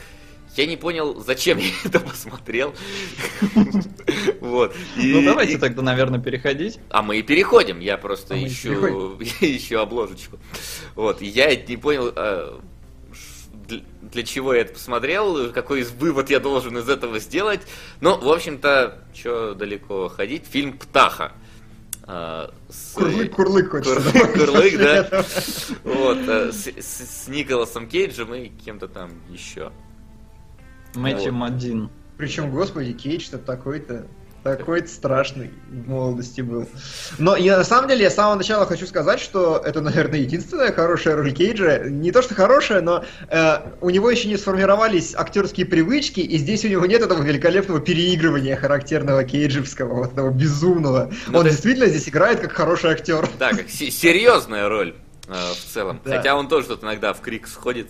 я 0.56 0.66
не 0.66 0.78
понял, 0.78 1.20
зачем 1.20 1.58
я 1.58 1.70
это 1.86 2.00
посмотрел. 2.00 2.74
Вот. 4.42 4.76
Ну 4.96 5.22
давайте 5.22 5.60
тогда, 5.60 5.84
наверное, 5.84 6.20
переходить. 6.20 6.80
А 6.90 7.04
мы 7.04 7.20
и 7.20 7.22
переходим. 7.22 7.80
Я 7.80 7.98
просто 7.98 8.34
а 8.34 8.38
ищу, 8.38 9.18
ищу 9.42 9.78
обложечку. 9.78 10.40
Вот. 10.96 11.22
Я 11.22 11.56
не 11.56 11.78
понял, 11.78 12.12
а, 12.16 12.60
для 14.02 14.24
чего 14.24 14.54
я 14.54 14.62
это 14.62 14.74
посмотрел, 14.74 15.52
какой 15.52 15.84
вывод 15.84 16.30
я 16.30 16.40
должен 16.40 16.78
из 16.78 16.90
этого 16.90 17.20
сделать. 17.20 17.62
Но, 18.02 18.18
в 18.18 18.30
общем-то, 18.30 19.04
что 19.14 19.54
далеко 19.54 20.10
ходить, 20.10 20.46
фильм 20.50 20.78
«Птаха». 20.78 21.34
А, 22.12 22.52
с... 22.70 22.94
Курлык, 22.96 23.36
курлык 23.36 23.70
хочется. 23.70 24.02
Курлык, 24.02 24.34
курлык 24.34 24.78
да. 24.80 25.24
Вот, 25.84 26.18
а, 26.28 26.52
с, 26.52 26.66
с, 26.66 27.26
с 27.26 27.28
Николасом 27.28 27.88
Кейджем 27.88 28.34
и 28.34 28.50
кем-то 28.50 28.88
там 28.88 29.12
еще. 29.30 29.72
Мэтью 30.96 31.32
вот. 31.32 31.40
Мадин. 31.40 31.92
Причем, 32.18 32.50
господи, 32.50 32.94
Кейдж-то 32.94 33.38
такой-то 33.38 34.08
такой 34.44 34.88
страшный 34.88 35.52
в 35.70 35.88
молодости 35.88 36.42
был. 36.42 36.68
Но 37.18 37.36
я 37.36 37.58
на 37.58 37.64
самом 37.64 37.90
деле 37.90 38.04
я 38.04 38.10
с 38.10 38.16
самого 38.16 38.36
начала 38.36 38.66
хочу 38.66 38.86
сказать, 38.86 39.20
что 39.20 39.62
это, 39.64 39.82
наверное, 39.82 40.20
единственная 40.20 40.72
хорошая 40.72 41.16
роль 41.16 41.34
Кейджа. 41.34 41.80
Не 41.90 42.12
то, 42.12 42.22
что 42.22 42.36
хорошая, 42.36 42.82
но 42.82 43.04
э, 43.30 43.58
у 43.82 43.90
него 43.90 44.10
еще 44.10 44.28
не 44.28 44.38
сформировались 44.38 45.14
актерские 45.16 45.66
привычки, 45.66 46.20
и 46.20 46.38
здесь 46.38 46.66
у 46.66 46.68
него 46.68 46.86
нет 46.86 47.02
этого 47.02 47.22
великолепного 47.22 47.80
переигрывания 47.80 48.56
характерного 48.56 49.24
кейджевского, 49.24 49.94
вот 49.94 50.14
этого 50.14 50.30
безумного. 50.32 51.12
Ну, 51.28 51.40
Он 51.40 51.44
да. 51.44 51.50
действительно 51.50 51.88
здесь 51.88 52.08
играет 52.10 52.40
как 52.40 52.52
хороший 52.54 52.92
актер. 52.92 53.28
Да, 53.38 53.52
как 53.52 53.70
серьезная 53.70 54.70
роль 54.70 54.96
э, 55.28 55.34
в 55.34 55.74
целом. 55.74 56.02
Да. 56.06 56.18
Хотя 56.18 56.36
он 56.36 56.48
тоже 56.48 56.68
тут 56.68 56.84
иногда 56.84 57.14
в 57.14 57.22
крик 57.22 57.48
сходит. 57.48 57.88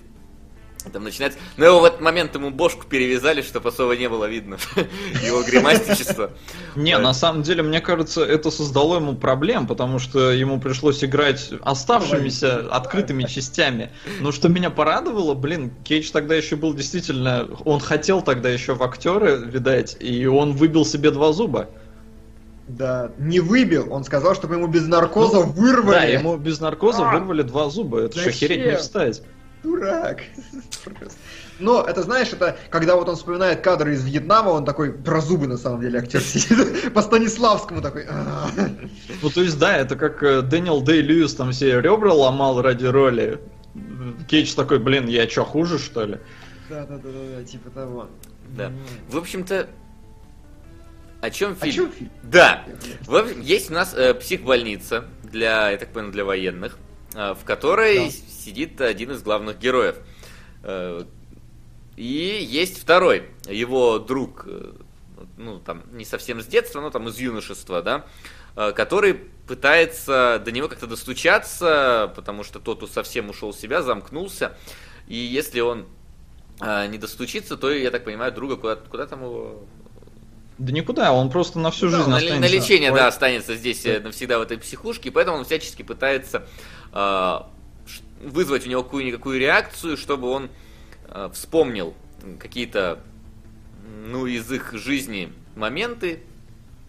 Там 0.93 1.03
начинается... 1.03 1.37
Но 1.57 1.65
его 1.65 1.79
в 1.81 1.83
этот 1.83 1.99
момент 1.99 2.33
ему 2.35 2.51
бошку 2.51 2.85
перевязали, 2.85 3.41
чтобы 3.41 3.69
особо 3.69 3.97
не 3.97 4.07
было 4.07 4.25
видно 4.25 4.57
его 5.25 5.43
гримастичество. 5.43 6.31
Не, 6.75 6.97
на 6.97 7.13
самом 7.13 7.43
деле, 7.43 7.63
мне 7.63 7.81
кажется, 7.81 8.23
это 8.23 8.49
создало 8.49 8.95
ему 8.95 9.15
проблем, 9.15 9.67
потому 9.67 9.99
что 9.99 10.31
ему 10.31 10.59
пришлось 10.59 11.03
играть 11.03 11.51
оставшимися 11.61 12.69
открытыми 12.71 13.23
частями. 13.23 13.91
Но 14.21 14.31
что 14.31 14.47
меня 14.47 14.69
порадовало, 14.69 15.33
блин, 15.33 15.71
Кейдж 15.83 16.11
тогда 16.11 16.35
еще 16.35 16.55
был 16.55 16.73
действительно... 16.73 17.49
Он 17.65 17.81
хотел 17.81 18.21
тогда 18.21 18.49
еще 18.49 18.73
в 18.73 18.81
актеры, 18.81 19.35
видать, 19.35 19.97
и 19.99 20.25
он 20.27 20.53
выбил 20.53 20.85
себе 20.85 21.11
два 21.11 21.33
зуба. 21.33 21.67
Да, 22.69 23.11
не 23.17 23.39
выбил, 23.39 23.91
он 23.91 24.03
сказал, 24.03 24.35
чтобы 24.35 24.55
ему 24.55 24.67
без 24.67 24.85
наркоза 24.85 25.39
ну, 25.39 25.51
вырвали. 25.51 25.95
Да, 25.95 26.03
ему 26.03 26.37
без 26.37 26.59
наркоза 26.59 27.09
а! 27.09 27.11
вырвали 27.11 27.41
два 27.41 27.69
зуба, 27.69 28.01
это 28.01 28.19
что, 28.19 28.31
хереть 28.31 28.63
не 28.63 28.77
встать. 28.77 29.23
Дурак. 29.63 30.21
Но 31.59 31.83
это, 31.83 32.03
знаешь, 32.03 32.31
это 32.31 32.57
когда 32.69 32.95
вот 32.95 33.09
он 33.09 33.15
вспоминает 33.15 33.61
кадры 33.61 33.93
из 33.93 34.05
Вьетнама, 34.05 34.49
он 34.49 34.63
такой 34.63 34.93
про 34.93 35.19
зубы 35.19 35.47
на 35.47 35.57
самом 35.57 35.81
деле 35.81 35.99
актер 35.99 36.21
сидит. 36.21 36.93
По 36.93 37.01
Станиславскому 37.01 37.81
такой. 37.81 38.07
Ну 39.21 39.29
то 39.29 39.41
есть 39.41 39.59
да, 39.59 39.75
это 39.75 39.95
как 39.95 40.23
э, 40.23 40.41
Дэниел 40.41 40.81
Дэй 40.81 41.01
Льюис 41.01 41.35
там 41.35 41.51
все 41.51 41.81
ребра 41.81 42.13
ломал 42.13 42.61
ради 42.61 42.85
роли. 42.85 43.41
Кейдж 44.29 44.55
такой, 44.55 44.79
блин, 44.79 45.07
я 45.07 45.29
что, 45.29 45.43
хуже 45.43 45.77
что 45.77 46.05
ли? 46.05 46.19
Да, 46.69 46.85
да, 46.85 46.97
да, 46.97 47.09
да, 47.37 47.43
типа 47.43 47.69
того. 47.71 48.07
Да. 48.55 48.71
В 49.09 49.17
общем-то, 49.17 49.67
о 51.21 51.29
чем 51.29 51.51
О 51.59 51.65
фильм? 51.65 51.73
чем 51.73 51.91
фильм? 51.91 52.11
Да. 52.23 52.63
В 53.05 53.15
общем, 53.15 53.41
есть 53.41 53.69
у 53.69 53.73
нас 53.73 53.93
э, 53.93 54.13
психбольница 54.13 55.05
для, 55.23 55.71
я 55.71 55.77
так 55.77 55.89
понял, 55.89 56.11
для 56.11 56.23
военных, 56.23 56.77
в 57.13 57.39
которой 57.45 58.05
Да. 58.05 58.11
сидит 58.11 58.79
один 58.81 59.11
из 59.11 59.21
главных 59.23 59.57
героев. 59.59 59.95
Э, 60.63 61.03
и 61.95 62.39
есть 62.49 62.79
второй, 62.81 63.29
его 63.47 63.99
друг, 63.99 64.43
э, 64.45 64.71
ну, 65.37 65.59
там, 65.59 65.83
не 65.91 66.05
совсем 66.05 66.41
с 66.41 66.45
детства, 66.45 66.81
но 66.81 66.89
там 66.91 67.07
из 67.09 67.17
юношества, 67.19 67.81
да, 67.81 68.05
э, 68.55 68.71
который 68.71 69.15
пытается 69.15 70.41
до 70.43 70.51
него 70.51 70.67
как-то 70.67 70.87
достучаться, 70.87 72.11
потому 72.15 72.43
что 72.43 72.59
тот 72.59 72.89
совсем 72.91 73.29
ушел 73.29 73.51
в 73.51 73.55
себя, 73.57 73.81
замкнулся. 73.81 74.55
И 75.07 75.15
если 75.15 75.59
он 75.59 75.85
э, 76.61 76.87
не 76.87 76.97
достучится, 76.97 77.57
то, 77.57 77.71
я 77.71 77.89
так 77.91 78.03
понимаю, 78.05 78.31
друга 78.31 78.55
куда, 78.57 78.75
куда 78.75 79.07
там 79.07 79.23
его 79.23 79.63
Да 80.57 80.71
никуда, 80.71 81.11
он 81.13 81.29
просто 81.31 81.57
на 81.59 81.71
всю 81.71 81.89
Да, 81.89 81.97
жизнь 81.97 82.09
на, 82.09 82.17
останется. 82.17 82.41
на 82.41 82.45
лечение, 82.53 82.91
Ой, 82.91 82.97
да, 82.99 83.07
останется 83.07 83.55
здесь 83.55 83.85
э, 83.85 83.99
навсегда 83.99 84.39
в 84.39 84.43
этой 84.43 84.57
психушке, 84.57 85.09
поэтому 85.11 85.37
он 85.37 85.45
всячески 85.45 85.81
пытается 85.81 86.45
э, 86.88 86.88
вызвать 88.21 88.65
у 88.65 88.69
него 88.69 88.83
какую-никакую 88.83 89.39
реакцию, 89.39 89.97
чтобы 89.97 90.29
он 90.29 90.49
э, 91.07 91.29
вспомнил 91.33 91.93
какие-то, 92.39 92.99
ну, 94.05 94.25
из 94.25 94.51
их 94.51 94.73
жизни 94.73 95.31
моменты 95.55 96.21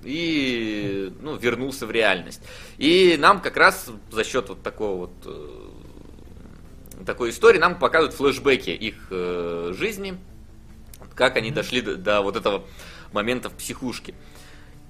и, 0.03 1.13
ну, 1.21 1.37
вернулся 1.37 1.87
в 1.87 1.91
реальность. 1.91 2.43
И 2.79 3.17
нам 3.19 3.41
как 3.41 3.57
раз 3.57 3.91
за 4.11 4.25
счет 4.25 4.49
вот 4.49 4.63
такого 4.63 4.99
вот 4.99 5.13
э, 5.27 7.05
такой 7.05 7.31
истории 7.31 7.59
нам 7.59 7.79
показывают 7.79 8.15
флешбеки 8.15 8.71
их 8.71 9.09
э, 9.11 9.73
жизни, 9.77 10.19
как 11.15 11.37
они 11.37 11.51
дошли 11.51 11.81
до, 11.81 11.97
до 11.97 12.21
вот 12.23 12.37
этого 12.37 12.65
момента 13.13 13.51
в 13.51 13.55
психушке. 13.55 14.15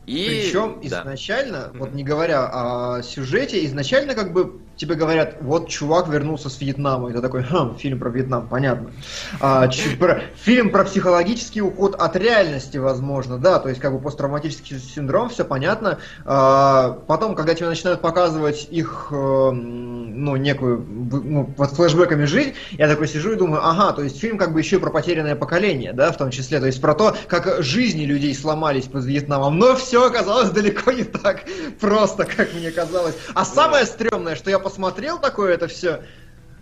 И, 0.07 0.43
Причем 0.43 0.81
да. 0.83 1.03
изначально, 1.03 1.71
вот 1.75 1.93
не 1.93 2.03
говоря 2.03 2.49
о 2.51 3.03
сюжете, 3.03 3.65
изначально 3.67 4.15
как 4.15 4.33
бы 4.33 4.61
тебе 4.81 4.95
говорят, 4.95 5.37
вот 5.43 5.69
чувак 5.69 6.09
вернулся 6.09 6.49
с 6.49 6.59
Вьетнама, 6.59 7.13
ты 7.13 7.21
такой, 7.21 7.43
хм, 7.43 7.77
фильм 7.77 7.99
про 7.99 8.09
Вьетнам, 8.09 8.49
понятно. 8.49 8.91
А, 9.39 9.69
ч- 9.69 9.95
про- 9.99 10.23
фильм 10.43 10.71
про 10.71 10.85
психологический 10.85 11.61
уход 11.61 11.97
от 11.97 12.17
реальности, 12.17 12.79
возможно, 12.79 13.37
да, 13.37 13.59
то 13.59 13.69
есть 13.69 13.79
как 13.81 13.93
бы 13.93 14.01
посттравматический 14.01 14.79
синдром, 14.79 15.29
все 15.29 15.45
понятно. 15.45 15.99
А, 16.25 16.99
потом, 17.07 17.35
когда 17.35 17.55
тебе 17.55 17.69
начинают 17.69 18.01
показывать 18.01 18.69
их, 18.71 19.09
э, 19.11 19.51
ну, 19.51 20.37
некую, 20.37 20.83
ну, 20.89 21.45
под 21.45 21.73
флешбеками 21.73 22.25
жизнь, 22.25 22.55
я 22.71 22.89
такой 22.89 23.07
сижу 23.07 23.33
и 23.33 23.37
думаю, 23.37 23.61
ага, 23.63 23.93
то 23.93 24.03
есть 24.03 24.19
фильм 24.19 24.39
как 24.39 24.55
бы 24.55 24.61
еще 24.61 24.77
и 24.77 24.79
про 24.79 24.91
потерянное 24.91 25.37
поколение, 25.37 25.93
да, 25.93 26.11
в 26.11 26.17
том 26.17 26.31
числе, 26.31 26.59
то 26.59 26.67
есть 26.67 26.81
про 26.81 26.95
то, 26.95 27.15
как 27.29 27.63
жизни 27.63 28.05
людей 28.05 28.35
сломались 28.35 28.87
под 28.87 29.05
Вьетнамом, 29.05 29.59
но 29.59 29.77
все 29.77 30.07
оказалось 30.07 30.49
далеко 30.51 30.91
не 30.93 31.05
так 31.05 31.45
просто, 31.79 32.25
как 32.25 32.55
мне 32.55 32.71
казалось. 32.71 33.15
А 33.35 33.45
самое 33.45 33.85
стрёмное, 33.85 34.37
что 34.37 34.49
я 34.49 34.59
посмотрел 34.71 35.19
такое 35.19 35.55
это 35.55 35.67
все, 35.67 36.05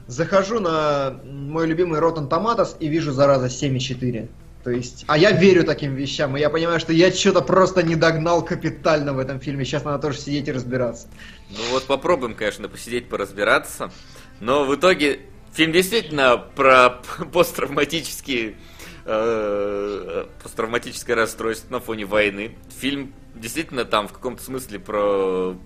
захожу 0.07 0.61
на 0.61 1.21
мой 1.25 1.67
любимый 1.67 2.01
Rotten 2.01 2.27
Tomatoes 2.29 2.77
и 2.81 2.89
вижу, 2.89 3.13
зараза, 3.13 3.47
7,4. 3.47 4.29
То 4.65 4.71
есть, 4.71 5.05
а 5.07 5.17
я 5.19 5.31
верю 5.31 5.65
таким 5.65 5.95
вещам, 5.95 6.37
и 6.37 6.41
я 6.41 6.49
понимаю, 6.51 6.81
что 6.81 6.93
я 6.93 7.13
что-то 7.13 7.43
просто 7.43 7.83
не 7.83 7.97
догнал 7.97 8.43
капитально 8.45 9.13
в 9.13 9.19
этом 9.19 9.41
фильме. 9.41 9.65
Сейчас 9.65 9.85
надо 9.85 9.99
тоже 10.01 10.19
сидеть 10.19 10.49
и 10.49 10.53
разбираться. 10.53 11.07
Ну 11.51 11.59
вот 11.71 11.85
попробуем, 11.85 12.35
конечно, 12.35 12.69
посидеть, 12.69 13.09
поразбираться. 13.09 13.93
Но 14.41 14.65
в 14.65 14.75
итоге 14.75 15.21
фильм 15.53 15.73
действительно 15.73 16.39
про 16.39 17.03
посттравматические 17.33 18.57
э, 19.05 20.25
посттравматическое 20.43 21.15
расстройство 21.15 21.75
на 21.75 21.81
фоне 21.81 22.07
войны. 22.07 22.57
Фильм 22.81 23.15
действительно 23.35 23.85
там 23.85 24.09
в 24.09 24.13
каком-то 24.13 24.43
смысле 24.43 24.79
про 24.79 25.57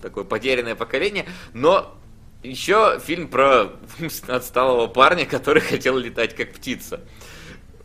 такое 0.00 0.24
потерянное 0.24 0.74
поколение, 0.74 1.26
но 1.52 1.94
еще 2.42 3.00
фильм 3.04 3.28
про 3.28 3.70
умственно 4.00 4.36
отсталого 4.36 4.86
парня, 4.86 5.26
который 5.26 5.60
хотел 5.60 5.96
летать 5.98 6.34
как 6.36 6.52
птица. 6.52 7.00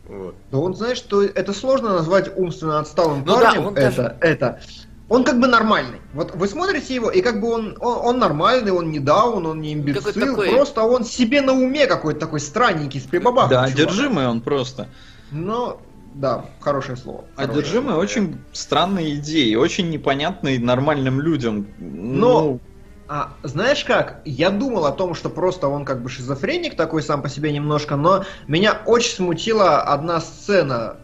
Вот. 0.06 0.34
Да 0.50 0.58
он 0.58 0.74
знает, 0.74 0.96
что 0.98 1.22
это 1.22 1.52
сложно 1.52 1.90
назвать 1.94 2.30
умственно 2.36 2.78
отсталым 2.78 3.20
Ну 3.26 3.38
да, 3.38 3.40
парнем. 3.52 3.66
он 3.66 3.76
это, 3.76 3.96
даже- 3.96 4.16
это. 4.20 4.60
Он 5.08 5.22
как 5.24 5.38
бы 5.38 5.46
нормальный. 5.46 6.00
Вот 6.14 6.34
вы 6.34 6.48
смотрите 6.48 6.94
его, 6.94 7.10
и 7.10 7.20
как 7.20 7.40
бы 7.40 7.50
он, 7.50 7.76
он, 7.80 8.06
он 8.06 8.18
нормальный, 8.18 8.72
он 8.72 8.90
не 8.90 9.00
даун, 9.00 9.44
он 9.46 9.60
не 9.60 9.74
имбецил, 9.74 10.02
Какой-то 10.02 10.20
такой- 10.30 10.50
просто 10.50 10.82
он 10.82 11.04
себе 11.04 11.42
на 11.42 11.52
уме 11.52 11.86
какой-то 11.86 12.20
такой 12.20 12.40
странненький, 12.40 13.00
с 13.00 13.04
прибабахом. 13.04 13.50
Да, 13.50 13.66
чувак. 13.70 13.72
одержимый 13.74 14.26
он 14.26 14.40
просто. 14.40 14.88
Но, 15.30 15.80
да, 16.14 16.46
хорошее 16.60 16.96
слово. 16.96 17.24
хорошее. 17.36 17.58
Одержимый 17.60 17.94
очень 17.96 18.38
странные 18.52 19.16
идеи, 19.16 19.54
очень 19.54 19.90
непонятные 19.90 20.58
нормальным 20.58 21.20
людям. 21.20 21.66
Но- 21.78 22.40
Ну, 22.40 22.60
А 23.06 23.34
знаешь 23.42 23.84
как? 23.84 24.22
Я 24.24 24.48
думал 24.48 24.86
о 24.86 24.92
том, 24.92 25.14
что 25.14 25.28
просто 25.28 25.68
он 25.68 25.84
как 25.84 26.02
бы 26.02 26.08
шизофреник 26.08 26.74
такой 26.74 27.02
сам 27.02 27.20
по 27.20 27.28
себе 27.28 27.52
немножко, 27.52 27.96
но 27.96 28.24
меня 28.48 28.80
очень 28.86 29.16
смутила 29.16 29.82
одна 29.82 30.20
сцена. 30.20 30.96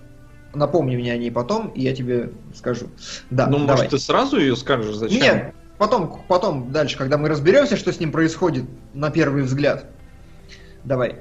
Напомни 0.55 0.97
мне 0.97 1.13
о 1.13 1.19
ней 1.19 1.31
потом, 1.31 1.69
и 1.69 1.83
я 1.83 1.95
тебе 1.95 2.31
скажу. 2.57 2.87
Да, 3.29 3.47
ну 3.49 3.59
давай. 3.59 3.77
может, 3.77 3.91
ты 3.91 3.99
сразу 3.99 4.39
ее 4.39 4.57
скажешь, 4.57 4.95
зачем? 4.97 5.21
Нет, 5.21 5.55
потом, 5.77 6.23
потом 6.27 6.73
дальше, 6.73 6.97
когда 6.97 7.19
мы 7.19 7.29
разберемся, 7.29 7.77
что 7.77 7.93
с 7.93 8.01
ним 8.01 8.13
происходит 8.13 8.65
на 8.95 9.11
первый 9.11 9.43
взгляд. 9.43 9.85
Давай. 10.85 11.17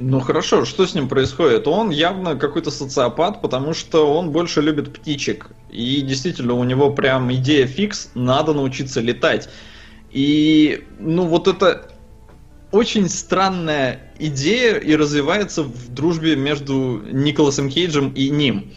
Ну 0.00 0.20
хорошо, 0.20 0.64
что 0.64 0.86
с 0.86 0.94
ним 0.94 1.08
происходит? 1.08 1.66
Он 1.66 1.90
явно 1.90 2.36
какой-то 2.36 2.70
социопат, 2.70 3.42
потому 3.42 3.74
что 3.74 4.14
он 4.14 4.30
больше 4.30 4.60
любит 4.60 4.92
птичек. 4.92 5.50
И 5.70 6.00
действительно, 6.02 6.54
у 6.54 6.62
него 6.62 6.90
прям 6.92 7.32
идея 7.34 7.66
фикс, 7.66 8.10
надо 8.14 8.52
научиться 8.52 9.00
летать. 9.00 9.48
И, 10.12 10.84
ну, 11.00 11.26
вот 11.26 11.48
это 11.48 11.90
очень 12.70 13.08
странная 13.08 14.12
идея 14.18 14.76
и 14.76 14.94
развивается 14.94 15.64
в 15.64 15.92
дружбе 15.92 16.36
между 16.36 17.02
Николасом 17.10 17.68
Кейджем 17.68 18.12
и 18.12 18.28
ним. 18.28 18.72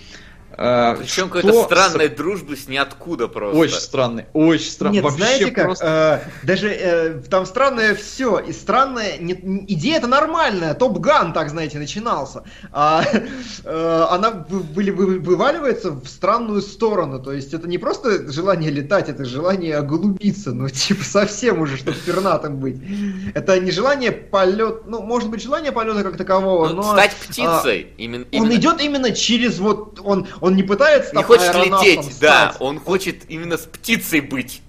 А, 0.57 0.95
Причем 0.95 1.28
что 1.28 1.36
какой-то 1.41 1.64
странной 1.64 2.07
с- 2.07 2.11
дружбы 2.11 2.56
с 2.56 2.68
ниоткуда 2.68 3.28
просто. 3.28 3.57
Очень 3.57 3.76
странный, 3.80 4.26
очень 4.34 4.69
странный. 4.72 4.95
Нет, 4.95 5.03
Вообще 5.03 5.18
знаете 5.23 5.52
как? 5.52 5.65
просто- 5.65 6.22
э, 6.44 6.45
даже 6.45 6.69
э, 6.69 7.22
там 7.30 7.45
странное 7.45 7.95
все. 7.95 8.40
И 8.40 8.52
странная 8.52 9.18
идея 9.18 9.98
это 9.98 10.07
нормальная. 10.07 10.73
Топ 10.73 10.99
Ган, 10.99 11.34
так 11.34 11.49
знаете, 11.49 11.78
начинался. 11.80 12.44
А, 12.72 13.03
э, 13.64 14.06
она 14.10 14.45
вы- 14.49 14.60
вы- 14.60 14.91
вы- 14.91 15.19
вываливается 15.19 15.91
в 15.91 16.06
странную 16.07 16.61
сторону. 16.61 17.19
То 17.22 17.32
есть 17.34 17.53
это 17.53 17.68
не 17.68 17.78
просто 17.78 18.32
желание 18.32 18.69
летать, 18.72 19.10
это 19.10 19.26
желание 19.26 19.78
оголубиться. 19.78 20.52
Ну, 20.52 20.69
типа, 20.69 21.03
совсем 21.03 21.61
уже, 21.61 21.78
чтобы 21.78 21.98
пернатым 22.06 22.57
быть. 22.57 22.78
Это 23.34 23.60
не 23.60 23.72
желание 23.72 24.11
полет. 24.11 24.86
Ну, 24.88 25.02
может 25.02 25.30
быть, 25.30 25.41
желание 25.41 25.72
полета 25.72 26.03
как 26.03 26.18
такового, 26.18 26.69
Ну, 26.69 26.76
но. 26.76 26.84
стать 26.94 27.11
а, 27.11 27.23
птицей. 27.60 27.88
именно, 27.98 28.26
Он 28.26 28.30
именно- 28.32 28.53
идет 28.56 28.82
именно 28.82 29.11
через 29.11 29.60
вот. 29.60 29.99
Он, 30.03 30.28
он 30.41 30.55
не 30.55 30.63
пытается 30.63 31.11
Не 31.11 31.22
там 31.22 31.23
хочет 31.23 31.49
аэронавтом 31.55 31.88
лететь, 31.88 32.19
да, 32.19 32.55
он 32.59 32.80
хочет 32.80 33.30
именно 33.30 33.57
с 33.57 33.61
птицей 33.61 34.22
быть. 34.22 34.61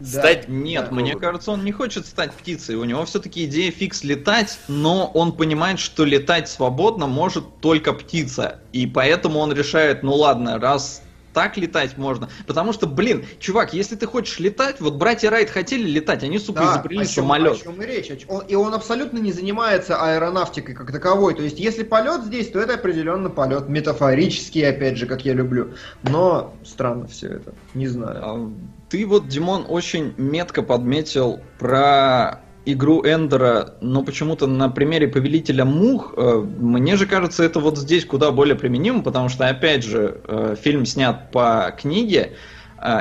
Да. 0.00 0.18
Стать 0.20 0.48
Нет, 0.48 0.86
Да. 0.88 0.94
мне 0.94 1.14
кажется, 1.14 1.52
он 1.52 1.64
не 1.64 1.70
хочет 1.70 2.06
стать 2.06 2.32
птицей. 2.32 2.74
У 2.74 2.84
него 2.84 3.04
все-таки 3.04 3.44
идея 3.44 3.70
фикс 3.70 4.02
летать, 4.02 4.58
но 4.66 5.06
он 5.06 5.32
понимает, 5.32 5.78
что 5.78 6.04
летать 6.04 6.48
свободно 6.48 7.06
может 7.06 7.60
только 7.60 7.92
птица. 7.92 8.60
И 8.72 8.86
поэтому 8.86 9.38
он 9.38 9.52
решает, 9.52 10.02
ну 10.02 10.14
ладно, 10.14 10.58
раз 10.58 11.03
так 11.34 11.56
летать 11.58 11.98
можно. 11.98 12.30
Потому 12.46 12.72
что, 12.72 12.86
блин, 12.86 13.26
чувак, 13.40 13.74
если 13.74 13.96
ты 13.96 14.06
хочешь 14.06 14.38
летать, 14.38 14.80
вот 14.80 14.94
братья 14.94 15.28
Райт 15.30 15.50
хотели 15.50 15.82
летать, 15.86 16.22
они, 16.22 16.38
сука, 16.38 16.60
Да, 16.60 16.72
изобрели 16.74 17.02
о 17.02 17.04
чем, 17.06 17.24
самолет. 17.24 17.56
о 17.60 17.64
чем 17.64 17.82
и 17.82 17.86
речь. 17.86 18.10
Он- 18.28 18.44
и 18.46 18.54
он 18.54 18.72
абсолютно 18.72 19.18
не 19.18 19.32
занимается 19.32 20.00
аэронавтикой 20.00 20.74
как 20.74 20.90
таковой. 20.92 21.34
То 21.34 21.42
есть, 21.42 21.58
если 21.58 21.82
полет 21.82 22.22
здесь, 22.24 22.50
то 22.50 22.60
это 22.60 22.74
определенно 22.74 23.28
полет. 23.28 23.68
Метафорический, 23.68 24.66
опять 24.66 24.96
же, 24.96 25.06
как 25.06 25.24
я 25.24 25.32
люблю. 25.34 25.74
Но 26.04 26.54
странно 26.64 27.06
все 27.08 27.28
это. 27.28 27.52
Не 27.74 27.88
знаю. 27.88 28.18
А, 28.22 28.50
Ты 28.88 29.04
вот, 29.06 29.26
Димон, 29.26 29.66
очень 29.68 30.14
метко 30.16 30.62
подметил 30.62 31.40
про 31.58 32.42
игру 32.66 33.04
Эндера, 33.04 33.74
но 33.80 34.02
почему-то 34.02 34.46
на 34.46 34.68
примере 34.68 35.08
Повелителя 35.08 35.64
Мух, 35.64 36.14
э, 36.16 36.44
мне 36.58 36.96
же 36.96 37.06
кажется, 37.06 37.44
это 37.44 37.60
вот 37.60 37.78
здесь 37.78 38.04
куда 38.04 38.30
более 38.30 38.56
применимо, 38.56 39.02
потому 39.02 39.28
что, 39.28 39.46
опять 39.46 39.84
же, 39.84 40.20
э, 40.26 40.56
фильм 40.60 40.86
снят 40.86 41.30
по 41.30 41.74
книге, 41.78 42.32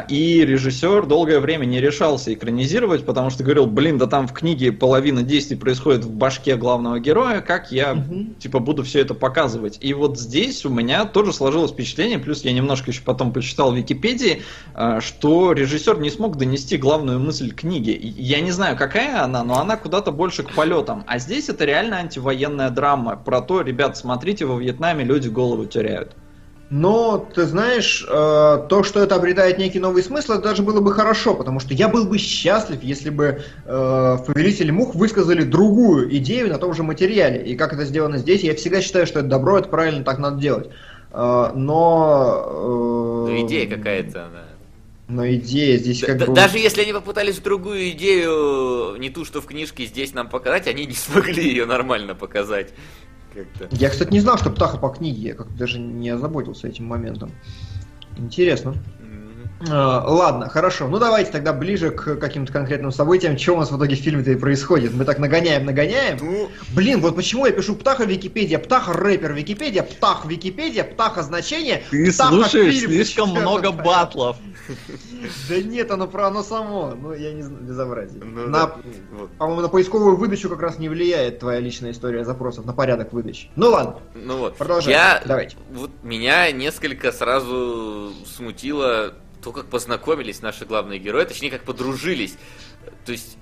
И 0.10 0.46
режиссер 0.46 1.06
долгое 1.08 1.40
время 1.42 1.66
не 1.66 1.82
решался 1.82 2.34
экранизировать, 2.34 3.06
потому 3.06 3.30
что 3.30 3.44
говорил, 3.44 3.66
блин, 3.66 3.98
да 3.98 4.08
там 4.08 4.28
в 4.30 4.34
книге 4.34 4.72
половина 4.72 5.24
действий 5.24 5.58
происходит 5.58 6.06
в 6.06 6.12
башке 6.12 6.56
главного 6.56 7.00
героя, 7.00 7.42
как 7.42 7.72
я, 7.72 7.94
Мгм. 7.96 8.36
типа, 8.36 8.60
буду 8.60 8.84
все 8.84 9.02
это 9.02 9.14
показывать. 9.14 9.78
И 9.82 9.94
вот 9.94 10.18
здесь 10.18 10.66
у 10.66 10.70
меня 10.70 11.04
тоже 11.04 11.34
сложилось 11.34 11.72
впечатление, 11.72 12.18
плюс 12.18 12.46
я 12.46 12.54
немножко 12.54 12.92
еще 12.92 13.02
потом 13.04 13.34
почитал 13.34 13.74
в 13.74 13.76
Википедии, 13.76 14.44
а, 14.74 15.02
что 15.02 15.52
режиссер 15.52 16.00
не 16.00 16.10
смог 16.10 16.38
донести 16.38 16.78
главную 16.78 17.20
мысль 17.20 17.52
книги. 17.52 18.00
Я 18.18 18.40
не 18.40 18.52
знаю, 18.52 18.78
какая 18.78 19.22
она, 19.22 19.44
но 19.44 19.60
она 19.60 19.76
куда-то 19.76 20.12
больше 20.12 20.44
к 20.44 20.52
полетам. 20.54 21.04
А 21.08 21.20
здесь 21.20 21.50
это 21.50 21.66
реально 21.66 21.98
антивоенная 21.98 22.70
драма 22.70 23.18
про 23.18 23.42
то, 23.42 23.60
ребят, 23.62 23.98
смотрите, 23.98 24.46
во 24.46 24.58
Вьетнаме 24.58 25.04
люди 25.04 25.28
голову 25.28 25.66
теряют. 25.66 26.16
Но, 26.76 27.20
ты 27.20 27.44
знаешь, 27.46 28.04
э, 28.04 28.66
то, 28.68 28.82
что 28.82 29.00
это 29.04 29.14
обретает 29.14 29.60
некий 29.60 29.78
новый 29.78 30.02
смысл, 30.02 30.32
это 30.34 30.42
даже 30.42 30.64
было 30.64 30.82
бы 30.82 30.92
хорошо, 30.92 31.36
потому 31.36 31.60
что 31.60 31.76
я 31.76 31.88
был 31.88 32.06
бы 32.06 32.18
счастлив, 32.18 32.82
если 32.82 33.12
бы 33.12 33.44
э, 33.66 33.72
в 33.72 34.24
«Повелителе 34.26 34.72
мух» 34.72 34.96
высказали 34.96 35.44
другую 35.44 36.18
идею 36.18 36.50
на 36.50 36.58
том 36.58 36.74
же 36.74 36.82
материале. 36.82 37.44
И 37.46 37.56
как 37.56 37.74
это 37.74 37.86
сделано 37.86 38.18
здесь, 38.18 38.42
я 38.42 38.56
всегда 38.56 38.82
считаю, 38.82 39.06
что 39.06 39.20
это 39.20 39.28
добро, 39.28 39.60
это 39.60 39.70
правильно, 39.70 40.04
так 40.04 40.18
надо 40.18 40.42
делать. 40.42 40.70
Э, 41.12 41.52
но... 41.54 42.44
э, 42.48 43.30
Ну, 43.30 43.46
идея 43.46 43.70
какая-то 43.70 44.26
она. 44.26 44.44
Но 45.10 45.30
идея 45.32 45.78
здесь 45.78 46.02
как 46.04 46.18
д- 46.18 46.26
бы... 46.26 46.34
Даже 46.34 46.58
если 46.58 46.82
они 46.82 46.94
попытались 46.94 47.38
другую 47.38 47.92
идею, 47.92 48.96
не 48.98 49.12
ту, 49.12 49.26
что 49.26 49.42
в 49.42 49.46
книжке, 49.46 49.86
здесь 49.86 50.16
нам 50.16 50.28
показать, 50.28 50.66
они 50.66 50.88
не 50.88 50.96
смогли 50.96 51.44
ее 51.50 51.68
нормально 51.68 52.16
показать. 52.16 52.74
Как-то. 53.34 53.68
Я, 53.76 53.90
кстати, 53.90 54.12
не 54.12 54.20
знал, 54.20 54.38
что 54.38 54.50
Птаха 54.50 54.78
по 54.78 54.90
книге, 54.90 55.30
я 55.30 55.34
как-то 55.34 55.58
даже 55.58 55.80
не 55.80 56.10
озаботился 56.10 56.68
этим 56.68 56.86
моментом. 56.86 57.32
Интересно. 58.16 58.76
А, 59.70 60.04
ладно, 60.06 60.50
хорошо. 60.50 60.88
Ну 60.88 61.00
давайте 61.00 61.32
тогда 61.32 61.54
ближе 61.54 61.92
к 61.92 62.16
каким-то 62.18 62.52
конкретным 62.52 62.92
событиям. 62.92 63.38
Что 63.38 63.54
у 63.54 63.60
нас 63.60 63.72
в 63.72 63.78
итоге 63.78 63.96
в 63.96 64.00
фильме-то 64.00 64.32
и 64.32 64.36
происходит? 64.36 64.94
Мы 64.94 65.06
так 65.06 65.20
нагоняем, 65.20 65.66
нагоняем. 65.66 66.18
Ну, 66.22 66.50
Блин, 66.76 67.00
вот 67.00 67.16
почему 67.16 67.46
я 67.46 67.52
пишу 67.52 67.76
Птаха 67.76 68.04
Википедия, 68.06 68.60
Птаха 68.60 68.94
рэпер 68.94 69.34
Википедия, 69.34 69.84
Птах 69.84 70.26
Википедия, 70.26 70.84
Птаха 70.84 71.22
значение. 71.24 71.84
Ты 71.92 72.12
Птаха 72.12 72.30
слушаешь 72.34 72.76
фильм. 72.76 72.92
слишком 72.92 73.30
много 73.30 73.70
это? 73.70 73.84
батлов. 73.84 74.38
Да 75.50 75.58
нет, 75.62 75.92
оно 75.92 76.08
про 76.08 76.28
оно 76.28 76.44
само. 76.44 76.94
Ну, 77.00 77.14
я 77.14 77.32
не 77.34 77.42
знаю, 77.44 77.64
безобразие. 77.64 78.24
ну 78.24 78.48
на, 78.48 78.52
да, 78.68 78.76
вот. 79.12 79.32
По-моему, 79.38 79.62
на 79.62 79.70
поисковую 79.70 80.16
выдачу 80.18 80.50
как 80.50 80.60
раз 80.62 80.78
не 80.80 80.90
влияет 80.90 81.40
твоя 81.40 81.60
личная 81.60 81.92
история 81.92 82.26
запросов, 82.26 82.66
на 82.66 82.74
порядок 82.74 83.14
выдачи. 83.14 83.50
Ну 83.56 83.70
ладно, 83.70 83.98
Ну 84.16 84.38
вот. 84.38 84.58
продолжаем. 84.58 84.98
Я, 84.98 85.22
Давайте. 85.26 85.56
вот 85.72 85.92
меня 86.04 86.52
несколько 86.52 87.12
сразу 87.12 88.12
смутило 88.26 89.14
то, 89.44 89.52
как 89.52 89.66
познакомились 89.66 90.42
наши 90.42 90.66
главные 90.66 91.00
герои, 91.00 91.26
точнее, 91.26 91.52
как 91.52 91.64
подружились. 91.64 92.36
То 93.06 93.12
есть 93.12 93.38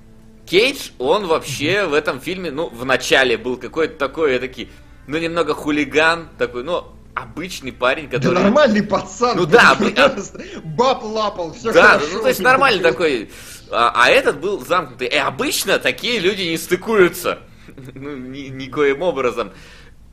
Кейдж, 0.45 0.89
он 0.97 1.27
вообще 1.27 1.85
в 1.85 1.93
этом 1.93 2.19
фильме, 2.19 2.51
ну, 2.51 2.67
в 2.69 2.83
начале 2.85 3.37
был 3.37 3.57
какой-то 3.57 3.95
такой, 3.97 4.37
такой, 4.39 4.69
ну, 5.07 5.17
немного 5.17 5.53
хулиган, 5.53 6.29
такой, 6.37 6.63
ну, 6.63 6.85
обычный 7.13 7.71
парень, 7.71 8.09
Да 8.09 8.17
который... 8.17 8.41
нормальный 8.43 8.83
пацан. 8.83 9.37
Ну 9.37 9.45
да, 9.45 9.75
блин, 9.75 9.93
а- 9.97 10.15
Баб 10.63 11.03
лапал, 11.03 11.53
все 11.53 11.71
Да, 11.71 11.99
хорошо. 11.99 12.07
ну 12.13 12.21
то 12.21 12.27
есть 12.29 12.39
нормальный 12.39 12.81
такой. 12.81 13.29
А, 13.69 13.91
а 13.95 14.09
этот 14.09 14.39
был 14.39 14.65
замкнутый. 14.65 15.07
И 15.07 15.15
обычно 15.15 15.77
такие 15.79 16.19
люди 16.19 16.41
не 16.43 16.57
стыкуются. 16.57 17.39
Ну, 17.95 18.17
ни- 18.17 18.49
никоим 18.49 19.01
образом. 19.01 19.51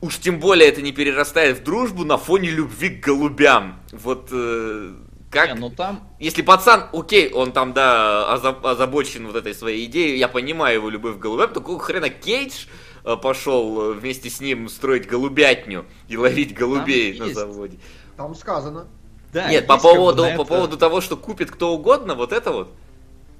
Уж 0.01 0.17
тем 0.17 0.39
более 0.39 0.69
это 0.69 0.81
не 0.81 0.93
перерастает 0.93 1.59
в 1.59 1.63
дружбу 1.63 2.05
на 2.05 2.17
фоне 2.17 2.49
любви 2.51 2.89
к 2.89 3.03
голубям. 3.05 3.81
Вот 3.91 4.29
э, 4.31 4.93
как... 5.29 5.53
Не, 5.53 5.59
ну 5.59 5.69
там 5.69 6.07
Если 6.19 6.41
пацан, 6.41 6.85
окей, 6.93 7.31
он 7.31 7.51
там, 7.51 7.73
да, 7.73 8.33
оза- 8.35 8.61
озабочен 8.63 9.27
вот 9.27 9.35
этой 9.35 9.53
своей 9.53 9.85
идеей, 9.85 10.17
я 10.17 10.27
понимаю 10.27 10.75
его 10.75 10.89
любовь 10.89 11.17
к 11.17 11.19
голубям, 11.19 11.49
то 11.49 11.59
какого 11.61 11.79
хрена 11.79 12.09
Кейдж 12.09 12.65
э, 13.05 13.15
пошел 13.15 13.91
э, 13.91 13.93
вместе 13.93 14.29
с 14.29 14.39
ним 14.39 14.67
строить 14.69 15.07
голубятню 15.07 15.85
и 16.07 16.17
ловить 16.17 16.53
голубей 16.55 17.13
Там 17.13 17.19
на 17.19 17.29
есть. 17.29 17.39
заводе? 17.39 17.77
Там 18.17 18.35
сказано. 18.35 18.87
Да, 19.31 19.49
Нет, 19.49 19.67
по 19.67 19.77
поводу, 19.77 20.23
по 20.23 20.27
это- 20.27 20.43
поводу 20.45 20.77
того, 20.77 21.01
что 21.01 21.15
купит 21.15 21.51
кто 21.51 21.73
угодно, 21.73 22.15
вот 22.15 22.33
это 22.33 22.51
вот. 22.51 22.71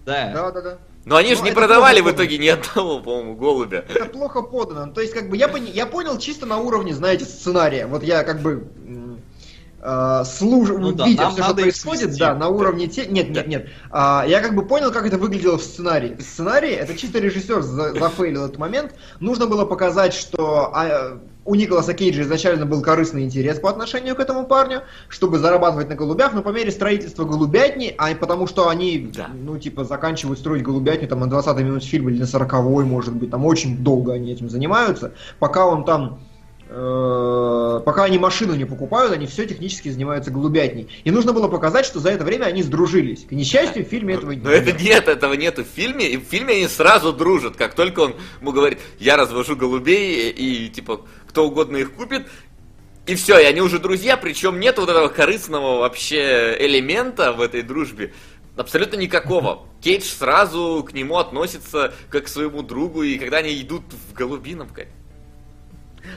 Да. 0.06 0.32
Да, 0.34 0.52
да, 0.52 0.62
да. 0.62 0.78
Но 1.06 1.16
они 1.16 1.34
же 1.34 1.40
Ну, 1.42 1.46
не 1.48 1.52
продавали 1.54 2.02
в 2.02 2.12
итоге 2.12 2.38
ни 2.38 2.48
одного, 2.48 3.00
по-моему, 3.00 3.36
голубя. 3.36 3.86
Это 3.90 4.06
плохо 4.06 4.42
подано. 4.44 4.86
Ну, 4.88 4.94
То 4.94 5.02
есть, 5.02 5.14
как 5.14 5.30
бы, 5.30 5.38
я, 5.38 5.48
пони- 5.48 5.72
я 5.72 5.86
понял 5.88 6.20
чисто 6.20 6.46
на 6.46 6.58
уровне, 6.60 6.94
знаете, 6.94 7.26
сценария. 7.26 7.88
Вот 7.88 8.04
я 8.04 8.24
как 8.24 8.42
бы 8.42 8.68
служ... 10.26 10.70
Ну 10.70 10.92
да, 10.92 11.06
видя 11.06 11.30
все, 11.30 11.44
что 11.44 11.54
происходит, 11.54 12.04
свести. 12.06 12.20
да, 12.20 12.36
на 12.36 12.50
уровне 12.50 12.88
те... 12.88 13.06
Нет, 13.06 13.30
нет, 13.30 13.48
нет. 13.48 13.70
А, 13.92 14.26
я 14.28 14.42
как 14.42 14.56
бы 14.56 14.66
понял, 14.66 14.92
как 14.92 15.06
это 15.06 15.18
выглядело 15.18 15.58
в 15.58 15.64
сценарии. 15.64 16.16
В 16.16 16.22
сценарии 16.22 16.72
это 16.72 16.96
чисто 16.98 17.20
режиссер 17.20 17.62
за- 17.62 17.94
зафейлил 17.94 18.46
этот 18.46 18.58
момент. 18.58 18.94
Нужно 19.20 19.48
было 19.48 19.66
показать, 19.66 20.14
что 20.14 20.72
а, 20.74 21.20
у 21.46 21.56
Николаса 21.56 21.94
Кейджа 21.94 22.22
изначально 22.22 22.66
был 22.66 22.82
корыстный 22.82 23.24
интерес 23.24 23.60
по 23.60 23.70
отношению 23.70 24.16
к 24.16 24.20
этому 24.20 24.46
парню, 24.46 24.82
чтобы 25.08 25.40
зарабатывать 25.40 25.90
на 25.90 25.96
голубях, 25.96 26.34
но 26.34 26.42
по 26.44 26.50
мере 26.50 26.72
строительства 26.72 27.24
голубятни, 27.26 27.96
а 27.98 28.14
потому 28.14 28.46
что 28.46 28.70
они, 28.70 29.10
Да. 29.16 29.30
ну, 29.34 29.58
типа, 29.58 29.84
заканчивают 29.84 30.38
строить 30.40 30.62
голубятню 30.62 31.08
там 31.08 31.22
на 31.22 31.26
20-й 31.26 31.64
минуте 31.64 31.88
фильма 31.88 32.12
или 32.12 32.20
на 32.20 32.26
40-й, 32.26 32.86
может 32.86 33.16
быть, 33.16 33.32
там 33.32 33.46
очень 33.46 33.78
долго 33.78 34.14
они 34.14 34.32
этим 34.32 34.50
занимаются, 34.50 35.14
пока 35.40 35.66
он 35.66 35.86
там 35.86 36.20
э, 36.28 36.29
пока 36.70 38.04
они 38.04 38.20
машину 38.20 38.54
не 38.54 38.66
покупают, 38.66 39.12
они 39.12 39.26
все 39.26 39.46
технически 39.48 39.90
занимаются 39.90 40.30
голубятней. 40.30 40.88
И 41.04 41.10
нужно 41.10 41.34
было 41.34 41.48
показать, 41.48 41.86
что 41.86 42.00
за 42.00 42.12
это 42.12 42.24
время 42.24 42.46
они 42.46 42.62
сдружились. 42.62 43.26
К 43.26 43.32
несчастью, 43.32 43.84
в 43.84 43.90
фильме 43.90 44.14
этого 44.14 44.34
Но 44.34 44.52
это 44.52 44.72
нет, 44.72 45.08
этого 45.08 45.34
нету 45.34 45.64
в 45.64 45.68
фильме. 45.68 46.10
И 46.10 46.18
в 46.18 46.24
фильме 46.26 46.56
они 46.56 46.68
сразу 46.68 47.12
дружат. 47.12 47.56
Как 47.56 47.74
только 47.74 48.02
он 48.02 48.16
ему 48.40 48.52
говорит, 48.52 48.80
я 49.00 49.18
развожу 49.18 49.56
голубей, 49.56 50.30
и 50.30 50.70
типа 50.70 51.02
кто 51.28 51.48
угодно 51.48 51.78
их 51.78 51.94
купит, 51.94 52.28
и 53.08 53.16
все, 53.16 53.40
и 53.40 53.46
они 53.46 53.62
уже 53.62 53.80
друзья, 53.80 54.18
причем 54.18 54.60
нет 54.60 54.78
вот 54.78 54.90
этого 54.90 55.08
корыстного 55.08 55.80
вообще 55.80 56.56
элемента 56.60 57.34
в 57.34 57.42
этой 57.42 57.64
дружбе. 57.64 58.14
Абсолютно 58.56 58.98
никакого. 58.98 59.66
Кейдж 59.82 60.04
сразу 60.04 60.86
к 60.88 60.94
нему 60.94 61.18
относится 61.18 61.94
как 62.10 62.26
к 62.26 62.28
своему 62.28 62.62
другу, 62.62 63.02
и 63.02 63.18
когда 63.18 63.38
они 63.38 63.60
идут 63.60 63.82
в 64.10 64.14
голубином, 64.14 64.70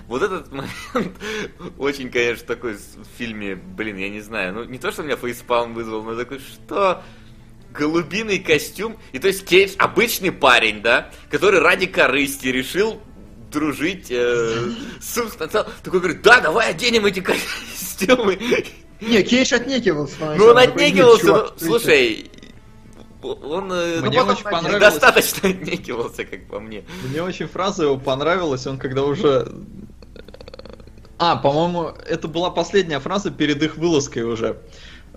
вот 0.08 0.22
этот 0.22 0.50
момент 0.52 0.72
очень, 1.78 2.10
конечно, 2.10 2.46
такой 2.46 2.74
в 2.74 3.18
фильме, 3.18 3.54
блин, 3.54 3.96
я 3.96 4.08
не 4.08 4.20
знаю, 4.20 4.54
ну 4.54 4.64
не 4.64 4.78
то, 4.78 4.90
что 4.92 5.02
меня 5.02 5.16
фейспалм 5.16 5.74
вызвал, 5.74 6.02
но 6.02 6.16
такой, 6.16 6.38
что 6.38 7.02
голубиный 7.72 8.38
костюм, 8.38 8.98
и 9.12 9.18
то 9.18 9.28
есть 9.28 9.44
Кейдж 9.46 9.74
обычный 9.78 10.32
парень, 10.32 10.82
да, 10.82 11.10
который 11.30 11.60
ради 11.60 11.86
корысти 11.86 12.48
решил 12.48 13.00
дружить 13.50 14.06
э, 14.10 14.70
с 15.00 15.14
собственно, 15.14 15.48
такой 15.48 16.00
говорит, 16.00 16.22
да, 16.22 16.40
давай 16.40 16.70
оденем 16.70 17.06
эти 17.06 17.20
костюмы. 18.00 18.38
Не, 19.00 19.22
Кейдж 19.22 19.52
отнекивался. 19.54 20.14
Ну 20.20 20.26
он 20.26 20.54
поначалу. 20.54 20.54
Такой, 20.54 20.66
«Нет, 20.66 20.74
отнекивался, 20.74 21.26
чувак, 21.26 21.42
ну, 21.42 21.50
ты 21.50 21.60
чё?» 21.60 21.66
слушай, 21.66 22.30
он 23.22 23.72
э, 23.72 24.00
Мне 24.00 24.18
потом 24.18 24.30
очень 24.30 24.44
понравилось. 24.44 24.80
достаточно 24.80 25.48
отнекивался, 25.48 26.24
как 26.24 26.46
по 26.48 26.60
мне. 26.60 26.84
Мне 27.08 27.22
очень 27.22 27.46
фраза 27.46 27.84
его 27.84 27.98
понравилась, 27.98 28.66
он 28.66 28.78
когда 28.78 29.02
уже... 29.02 29.52
А, 31.18 31.36
по-моему, 31.36 31.92
это 32.08 32.26
была 32.26 32.50
последняя 32.50 32.98
фраза 32.98 33.30
перед 33.30 33.62
их 33.62 33.76
вылазкой 33.76 34.24
уже. 34.24 34.58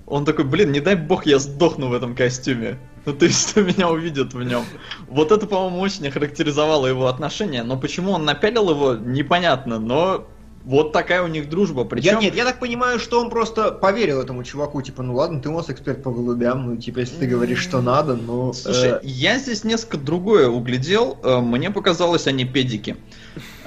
Он 0.05 0.23
такой, 0.23 0.45
блин, 0.45 0.71
не 0.71 0.79
дай 0.79 0.95
бог 0.95 1.25
я 1.25 1.39
сдохну 1.39 1.89
в 1.89 1.93
этом 1.93 2.15
костюме. 2.15 2.77
Ну 3.05 3.13
то 3.13 3.25
есть, 3.25 3.49
что 3.49 3.61
меня 3.63 3.89
увидят 3.89 4.33
в 4.33 4.43
нем. 4.43 4.63
Вот 5.07 5.31
это, 5.31 5.47
по-моему, 5.47 5.79
очень 5.79 6.07
охарактеризовало 6.07 6.87
его 6.87 7.07
отношение. 7.07 7.63
Но 7.63 7.77
почему 7.77 8.11
он 8.11 8.25
напялил 8.25 8.69
его, 8.69 8.95
непонятно. 8.95 9.79
Но 9.79 10.27
вот 10.65 10.93
такая 10.93 11.21
у 11.21 11.27
них 11.27 11.47
дружба. 11.47 11.83
Я, 11.83 11.87
Причем... 11.87 12.19
нет, 12.19 12.35
я 12.35 12.43
так 12.43 12.59
понимаю, 12.59 12.99
что 12.99 13.21
он 13.21 13.29
просто 13.29 13.71
поверил 13.71 14.19
этому 14.19 14.43
чуваку, 14.43 14.81
типа, 14.81 15.03
ну 15.03 15.13
ладно, 15.13 15.39
ты 15.39 15.49
у 15.49 15.53
нас 15.53 15.69
эксперт 15.69 16.01
по 16.01 16.11
голубям, 16.11 16.65
ну, 16.65 16.77
типа, 16.77 16.99
если 16.99 17.17
ты 17.17 17.27
говоришь, 17.27 17.59
что 17.59 17.81
надо, 17.81 18.15
ну... 18.15 18.51
Слушай, 18.51 18.93
э, 18.93 18.99
я 19.03 19.37
здесь 19.37 19.63
несколько 19.63 19.97
другое 19.97 20.49
углядел. 20.49 21.19
Э, 21.23 21.39
Мне 21.39 21.69
показалось, 21.69 22.25
они 22.25 22.45
педики. 22.45 22.97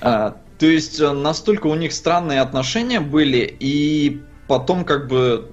А, 0.00 0.38
То 0.58 0.66
есть 0.66 1.00
э, 1.00 1.12
настолько 1.12 1.68
у 1.68 1.74
них 1.76 1.92
странные 1.92 2.40
отношения 2.40 2.98
были, 2.98 3.56
и 3.60 4.20
потом 4.48 4.84
как 4.84 5.06
бы 5.06 5.48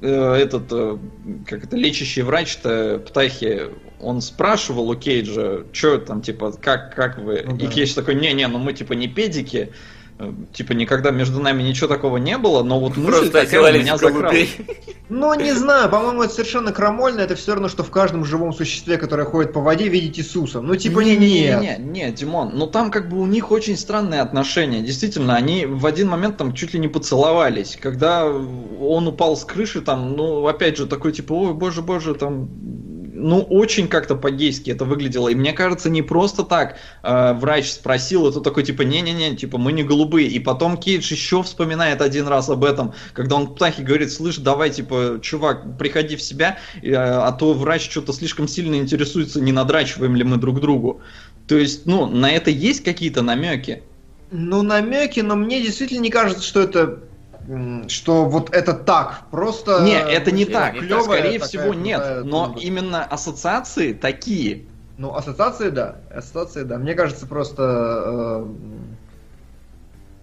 э, 0.00 0.34
этот, 0.36 0.68
э, 0.70 0.96
как 1.46 1.64
это, 1.64 1.76
лечащий 1.76 2.22
врач-то 2.22 3.02
Птахи, 3.06 3.64
он 4.00 4.22
спрашивал 4.22 4.88
у 4.88 4.94
Кейджа, 4.94 5.64
что 5.72 5.98
там, 5.98 6.22
типа, 6.22 6.52
как, 6.52 6.94
как 6.94 7.18
вы? 7.18 7.42
Ну 7.44 7.56
И 7.56 7.66
да. 7.66 7.66
Кейдж 7.66 7.94
такой, 7.94 8.14
не-не, 8.14 8.48
ну 8.48 8.58
мы 8.58 8.72
типа 8.72 8.94
не 8.94 9.06
педики, 9.06 9.68
Э, 9.68 9.95
Типа 10.52 10.72
никогда 10.72 11.10
между 11.10 11.40
нами 11.40 11.62
ничего 11.62 11.88
такого 11.88 12.16
не 12.16 12.38
было, 12.38 12.62
но 12.62 12.80
вот 12.80 12.96
мысль 12.96 13.10
Просто 13.10 13.30
такая 13.30 13.74
у 13.74 13.78
меня 13.78 13.98
закралась. 13.98 14.56
Ну, 15.08 15.34
не 15.34 15.52
знаю, 15.52 15.88
по-моему, 15.90 16.22
это 16.22 16.32
совершенно 16.32 16.72
крамольно. 16.72 17.20
Это 17.20 17.36
все 17.36 17.52
равно, 17.52 17.68
что 17.68 17.84
в 17.84 17.90
каждом 17.90 18.24
живом 18.24 18.52
существе, 18.52 18.96
которое 18.96 19.24
ходит 19.24 19.52
по 19.52 19.60
воде, 19.60 19.88
видеть 19.88 20.18
Иисуса. 20.18 20.60
Ну, 20.60 20.74
типа, 20.74 21.00
не, 21.00 21.16
не, 21.16 21.42
нет. 21.42 21.78
не, 21.78 22.00
не, 22.00 22.12
Димон, 22.12 22.52
ну 22.54 22.66
там 22.66 22.90
как 22.90 23.08
бы 23.08 23.20
у 23.20 23.26
них 23.26 23.50
очень 23.50 23.76
странные 23.76 24.20
отношения. 24.22 24.80
Действительно, 24.80 25.36
они 25.36 25.66
в 25.66 25.84
один 25.86 26.08
момент 26.08 26.38
там 26.38 26.54
чуть 26.54 26.72
ли 26.72 26.80
не 26.80 26.88
поцеловались. 26.88 27.78
Когда 27.80 28.24
он 28.26 29.06
упал 29.06 29.36
с 29.36 29.44
крыши, 29.44 29.80
там, 29.82 30.16
ну, 30.16 30.46
опять 30.46 30.78
же, 30.78 30.86
такой 30.86 31.12
типа, 31.12 31.34
ой, 31.34 31.54
боже, 31.54 31.82
боже, 31.82 32.14
там, 32.14 32.48
ну, 33.16 33.40
очень 33.40 33.88
как-то 33.88 34.14
по-гейски 34.14 34.70
это 34.70 34.84
выглядело. 34.84 35.28
И 35.28 35.34
мне 35.34 35.52
кажется, 35.52 35.90
не 35.90 36.02
просто 36.02 36.42
так 36.42 36.76
э, 37.02 37.32
врач 37.32 37.70
спросил, 37.70 38.28
это 38.28 38.40
такой 38.40 38.62
типа, 38.62 38.82
не-не-не, 38.82 39.36
типа, 39.36 39.58
мы 39.58 39.72
не 39.72 39.82
голубые. 39.82 40.28
И 40.28 40.38
потом 40.38 40.76
Кейдж 40.76 41.10
еще 41.10 41.42
вспоминает 41.42 42.02
один 42.02 42.28
раз 42.28 42.48
об 42.48 42.64
этом, 42.64 42.92
когда 43.12 43.36
он 43.36 43.54
птахе 43.54 43.82
говорит, 43.82 44.12
слышь, 44.12 44.36
давай, 44.36 44.70
типа, 44.70 45.18
чувак, 45.22 45.78
приходи 45.78 46.16
в 46.16 46.22
себя, 46.22 46.58
э, 46.82 46.94
а 46.94 47.32
то 47.32 47.54
врач 47.54 47.90
что-то 47.90 48.12
слишком 48.12 48.48
сильно 48.48 48.76
интересуется, 48.76 49.40
не 49.40 49.52
надрачиваем 49.52 50.14
ли 50.14 50.24
мы 50.24 50.36
друг 50.36 50.60
другу. 50.60 51.00
То 51.48 51.56
есть, 51.56 51.86
ну, 51.86 52.06
на 52.06 52.30
это 52.30 52.50
есть 52.50 52.84
какие-то 52.84 53.22
намеки? 53.22 53.82
Ну, 54.30 54.62
намеки, 54.62 55.20
но 55.20 55.36
мне 55.36 55.62
действительно 55.62 56.00
не 56.00 56.10
кажется, 56.10 56.42
что 56.42 56.60
это 56.60 57.00
что 57.88 58.24
вот 58.24 58.54
это 58.54 58.72
так. 58.74 59.22
Просто... 59.30 59.82
Не, 59.82 59.98
это 59.98 60.30
не 60.32 60.44
так. 60.44 60.78
Клёвая 60.78 61.18
Скорее 61.20 61.38
такая 61.38 61.48
всего, 61.48 61.74
нет. 61.74 62.00
крутая 62.00 62.24
Но 62.24 62.46
тумба. 62.46 62.60
именно 62.60 63.04
ассоциации 63.04 63.92
такие. 63.92 64.64
Ну, 64.98 65.14
ассоциации, 65.14 65.70
да. 65.70 65.96
Ассоциации, 66.10 66.62
да. 66.62 66.78
Мне 66.78 66.94
кажется, 66.94 67.26
просто... 67.26 68.44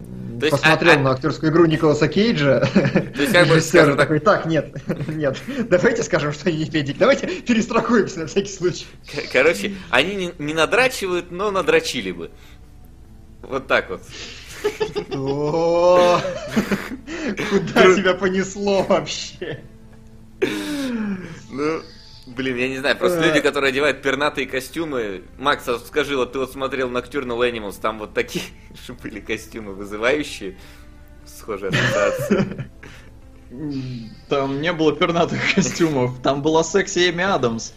э, 0.00 0.08
То 0.40 0.46
есть, 0.46 0.50
посмотрел 0.50 0.92
а- 0.92 0.96
а- 0.96 0.98
на 0.98 1.10
актерскую 1.12 1.52
игру 1.52 1.64
Николаса 1.66 2.08
Кейджа, 2.08 2.60
То 2.60 3.20
есть, 3.22 3.32
как 3.32 3.48
бы, 3.48 3.60
скажем 3.62 3.96
так, 3.96 4.06
такой, 4.08 4.18
так, 4.18 4.46
нет, 4.46 4.76
нет, 5.08 5.40
давайте 5.70 6.02
скажем, 6.02 6.32
что 6.32 6.48
они 6.48 6.58
не 6.58 6.70
педик, 6.70 6.98
давайте 6.98 7.26
перестрахуемся 7.26 8.20
на 8.20 8.26
всякий 8.26 8.52
случай. 8.52 8.86
Короче, 9.32 9.76
они 9.90 10.14
не, 10.16 10.34
не 10.38 10.54
надрачивают, 10.54 11.30
но 11.30 11.50
надрачили 11.50 12.10
бы. 12.12 12.30
Вот 13.42 13.66
так 13.66 13.90
вот. 13.90 14.02
Куда 17.50 17.94
тебя 17.94 18.14
понесло 18.14 18.82
вообще? 18.82 19.60
Ну, 21.50 21.82
блин, 22.26 22.56
я 22.56 22.68
не 22.68 22.78
знаю, 22.78 22.96
просто 22.96 23.20
Э. 23.20 23.28
люди, 23.28 23.40
которые 23.40 23.70
одевают 23.70 24.02
пернатые 24.02 24.46
костюмы. 24.46 25.22
Макс, 25.38 25.66
а 25.68 25.78
скажи, 25.78 26.16
вот 26.16 26.32
ты 26.32 26.38
вот 26.38 26.52
смотрел 26.52 26.90
Nocturnal 26.90 27.38
Animals, 27.50 27.80
там 27.80 27.98
вот 27.98 28.14
такие 28.14 28.44
же 28.86 28.92
были 28.94 29.20
костюмы 29.20 29.74
вызывающие, 29.74 30.56
схожие 31.26 31.70
ассоциации. 31.70 32.70
Там 34.28 34.60
не 34.60 34.72
было 34.72 34.94
пернатых 34.96 35.40
костюмов. 35.54 36.20
Там 36.22 36.42
была 36.42 36.64
секси 36.64 37.10
Эми 37.10 37.22
Адамс. 37.24 37.72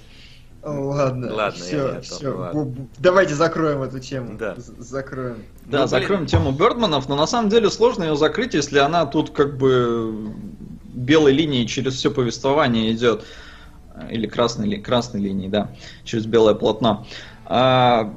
Ладно, 0.67 1.33
Ладно, 1.33 1.57
я 1.57 1.99
все, 1.99 2.01
все. 2.01 2.29
ладно. 2.37 2.87
Давайте 2.99 3.33
закроем 3.35 3.81
эту 3.83 3.99
тему. 3.99 4.37
Да. 4.37 4.55
Закроем. 4.57 5.37
Да, 5.65 5.79
Ну, 5.83 5.87
блин. 5.87 5.87
закроем 5.87 6.25
тему 6.25 6.51
Бердманов, 6.51 7.07
но 7.09 7.15
на 7.15 7.27
самом 7.27 7.49
деле 7.49 7.69
сложно 7.69 8.03
ее 8.03 8.15
закрыть, 8.15 8.53
если 8.53 8.79
она 8.79 9.05
тут 9.05 9.29
как 9.31 9.57
бы 9.57 10.31
белой 10.93 11.31
линией 11.33 11.67
через 11.67 11.95
все 11.95 12.11
повествование 12.11 12.91
идет. 12.91 13.23
Или 14.11 14.27
красной, 14.27 14.67
ли- 14.67 14.81
красной 14.81 15.21
линией, 15.21 15.49
да, 15.49 15.71
через 16.03 16.25
белое 16.27 16.53
полотно. 16.53 17.07
А, 17.45 18.13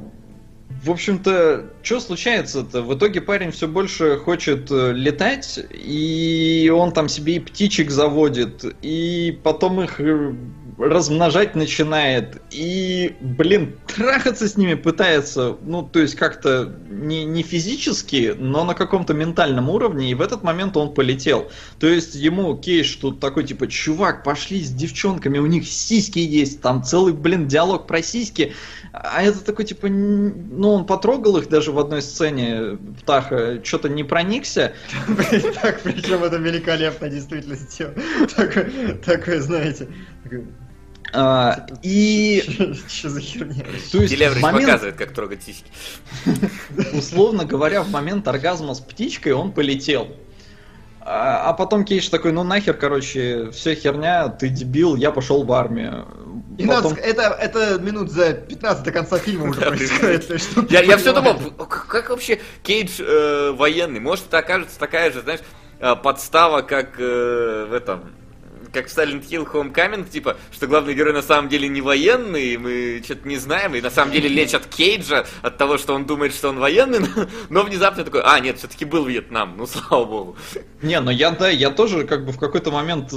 в 0.85 0.91
общем-то, 0.91 1.71
что 1.83 2.01
случается-то? 2.01 2.83
В 2.83 2.95
итоге 2.97 3.21
парень 3.23 3.51
все 3.51 3.67
больше 3.67 4.19
хочет 4.19 4.71
э, 4.71 4.93
летать, 4.93 5.59
и 5.73 6.71
он 6.75 6.93
там 6.93 7.09
себе 7.09 7.37
и 7.37 7.39
птичек 7.41 7.91
заводит, 7.91 8.63
и 8.83 9.39
потом 9.43 9.81
их 9.83 10.01
э, 10.01 10.35
размножать 10.81 11.55
начинает, 11.55 12.41
и, 12.51 13.17
блин, 13.21 13.77
трахаться 13.87 14.49
с 14.49 14.57
ними 14.57 14.75
пытается, 14.75 15.57
ну, 15.63 15.83
то 15.83 16.01
есть 16.01 16.15
как-то 16.15 16.75
не, 16.89 17.25
не 17.25 17.43
физически, 17.43 18.35
но 18.39 18.65
на 18.65 18.75
каком-то 18.75 19.15
ментальном 19.15 19.69
уровне, 19.69 20.11
и 20.11 20.15
в 20.15 20.23
этот 20.23 20.43
момент 20.43 20.77
он 20.77 20.95
полетел. 20.95 21.51
То 21.79 21.87
есть 21.87 22.15
ему 22.15 22.57
Кейш 22.57 22.95
тут 22.97 23.21
такой, 23.21 23.45
типа, 23.45 23.67
чувак, 23.67 24.25
пошли 24.25 24.63
с 24.63 24.71
девчонками, 24.71 25.39
у 25.39 25.47
них 25.47 25.67
сиськи 25.67 26.19
есть, 26.19 26.61
там 26.61 26.83
целый, 26.83 27.13
блин, 27.13 27.47
диалог 27.47 27.87
про 27.87 28.03
сиськи, 28.03 28.55
а 28.93 29.23
это 29.23 29.45
такой, 29.45 29.67
типа, 29.67 29.89
ну, 29.89 30.73
он 30.73 30.87
потрогал 30.87 31.37
их 31.37 31.49
даже 31.49 31.73
в 31.73 31.79
одной 31.79 32.03
сцене, 32.03 32.79
Птаха, 33.03 33.61
что-то 33.65 33.89
не 33.89 34.05
проникся, 34.05 34.73
Так, 35.63 35.81
причем 35.83 36.25
это 36.25 36.37
великолепно 36.37 37.09
действительно 37.09 37.57
такое, 39.05 39.41
знаете. 39.41 39.89
А, 41.13 41.67
и, 41.83 42.43
Что 42.89 43.09
за 43.11 43.21
херня? 43.21 43.65
то 43.65 43.99
есть, 43.99 44.13
в 44.13 44.17
Делеврич 44.17 44.43
момент, 44.43 44.65
показывает, 44.67 44.97
как 44.97 45.13
трогать 45.13 45.43
сиськи. 45.43 45.71
условно 46.93 47.45
говоря, 47.45 47.83
в 47.83 47.91
момент 47.91 48.27
оргазма 48.29 48.75
с 48.75 48.81
птичкой 48.81 49.33
он 49.33 49.53
полетел. 49.53 50.09
А, 51.03 51.49
а 51.49 51.53
потом 51.55 51.85
Кейдж 51.85 52.09
такой, 52.11 52.33
ну 52.33 52.43
нахер, 52.43 52.75
короче, 52.75 53.51
все 53.53 53.75
херня, 53.75 54.29
ты 54.29 54.49
дебил, 54.49 54.97
я 54.97 55.11
пошел 55.11 55.45
в 55.45 55.53
армию. 55.53 56.07
И 56.59 56.67
Потом- 56.67 56.93
ск- 56.93 57.01
это, 57.01 57.23
это 57.23 57.81
минут 57.81 58.11
за 58.11 58.35
15 58.35 58.85
до 58.85 58.93
конца 58.93 59.19
фильма 59.19 59.49
уже 59.49 59.61
происходит. 59.63 60.31
Я, 60.71 60.83
я 60.83 60.99
все 60.99 61.15
думал, 61.15 61.37
как 61.57 62.11
вообще 62.11 62.41
Кейдж 62.63 63.01
э, 63.01 63.53
военный? 63.53 63.99
Может, 64.01 64.27
это 64.27 64.39
окажется 64.39 64.79
такая 64.79 65.11
же, 65.11 65.23
знаешь, 65.23 65.41
э, 65.79 65.97
подстава, 65.97 66.61
как 66.61 66.97
э, 66.99 67.67
в 67.71 67.73
этом 67.73 68.13
как 68.73 68.89
в 68.89 68.97
Silent 68.97 69.29
Hill 69.29 69.51
Homecoming, 69.51 70.09
типа, 70.09 70.37
что 70.53 70.67
главный 70.67 70.95
герой 70.95 71.13
на 71.13 71.23
самом 71.23 71.49
деле 71.49 71.69
не 71.69 71.81
военный, 71.81 72.57
мы 72.57 73.01
что-то 73.05 73.27
не 73.27 73.37
знаем, 73.37 73.75
и 73.75 73.81
на 73.81 73.91
самом 73.91 74.13
деле 74.13 74.29
лечат 74.29 74.67
Кейджа 74.77 75.27
от 75.43 75.59
того, 75.59 75.79
что 75.79 75.95
он 75.95 76.07
думает, 76.07 76.35
что 76.35 76.51
он 76.51 76.59
военный, 76.59 77.01
но, 77.01 77.27
но 77.49 77.63
внезапно 77.63 78.05
такой, 78.05 78.23
а, 78.25 78.39
нет, 78.41 78.59
все-таки 78.59 78.85
был 78.85 79.05
Вьетнам, 79.05 79.57
ну 79.57 79.67
слава 79.67 80.05
богу. 80.05 80.37
Не, 80.83 81.01
ну 81.01 81.11
я, 81.11 81.31
да, 81.31 81.49
я 81.49 81.71
тоже 81.71 82.05
как 82.07 82.25
бы 82.25 82.33
в 82.33 82.39
какой-то 82.39 82.71
момент 82.71 83.13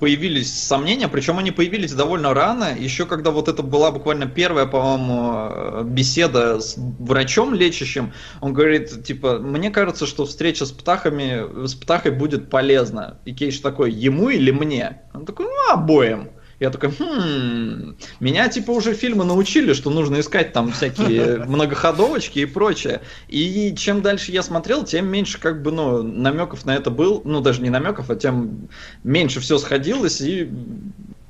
появились 0.00 0.62
сомнения, 0.62 1.08
причем 1.08 1.38
они 1.38 1.50
появились 1.50 1.92
довольно 1.92 2.34
рано, 2.34 2.74
еще 2.78 3.06
когда 3.06 3.30
вот 3.30 3.48
это 3.48 3.62
была 3.62 3.90
буквально 3.90 4.26
первая, 4.26 4.66
по-моему, 4.66 5.48
э, 5.50 5.82
беседа 5.84 6.60
с 6.60 6.74
врачом 6.76 7.54
лечащим, 7.54 8.12
он 8.40 8.52
говорит, 8.52 9.04
типа, 9.04 9.38
мне 9.38 9.70
кажется, 9.70 10.06
что 10.06 10.26
встреча 10.26 10.66
с 10.66 10.72
птахами, 10.72 11.66
с 11.66 11.74
птахой 11.74 12.12
будет 12.12 12.50
полезна. 12.50 13.18
И 13.24 13.32
Кейдж 13.32 13.60
такой, 13.60 13.92
ему 13.92 14.28
или 14.28 14.50
мне? 14.50 14.91
Он 15.14 15.24
такой, 15.24 15.46
ну, 15.46 15.72
обоим. 15.72 16.30
Я 16.62 16.70
такой, 16.70 16.90
хм, 16.96 17.96
меня 18.20 18.48
типа 18.48 18.70
уже 18.70 18.94
фильмы 18.94 19.24
научили, 19.24 19.72
что 19.72 19.90
нужно 19.90 20.20
искать 20.20 20.52
там 20.52 20.70
всякие 20.70 21.38
многоходовочки 21.46 22.38
и 22.38 22.46
прочее. 22.46 23.00
И 23.26 23.74
чем 23.76 24.00
дальше 24.00 24.30
я 24.30 24.44
смотрел, 24.44 24.84
тем 24.84 25.08
меньше 25.08 25.40
как 25.40 25.60
бы, 25.60 25.72
ну, 25.72 26.04
намеков 26.04 26.64
на 26.64 26.76
это 26.76 26.90
был, 26.90 27.20
ну, 27.24 27.40
даже 27.40 27.62
не 27.62 27.70
намеков, 27.70 28.10
а 28.10 28.14
тем 28.14 28.68
меньше 29.02 29.40
все 29.40 29.58
сходилось 29.58 30.20
и, 30.20 30.48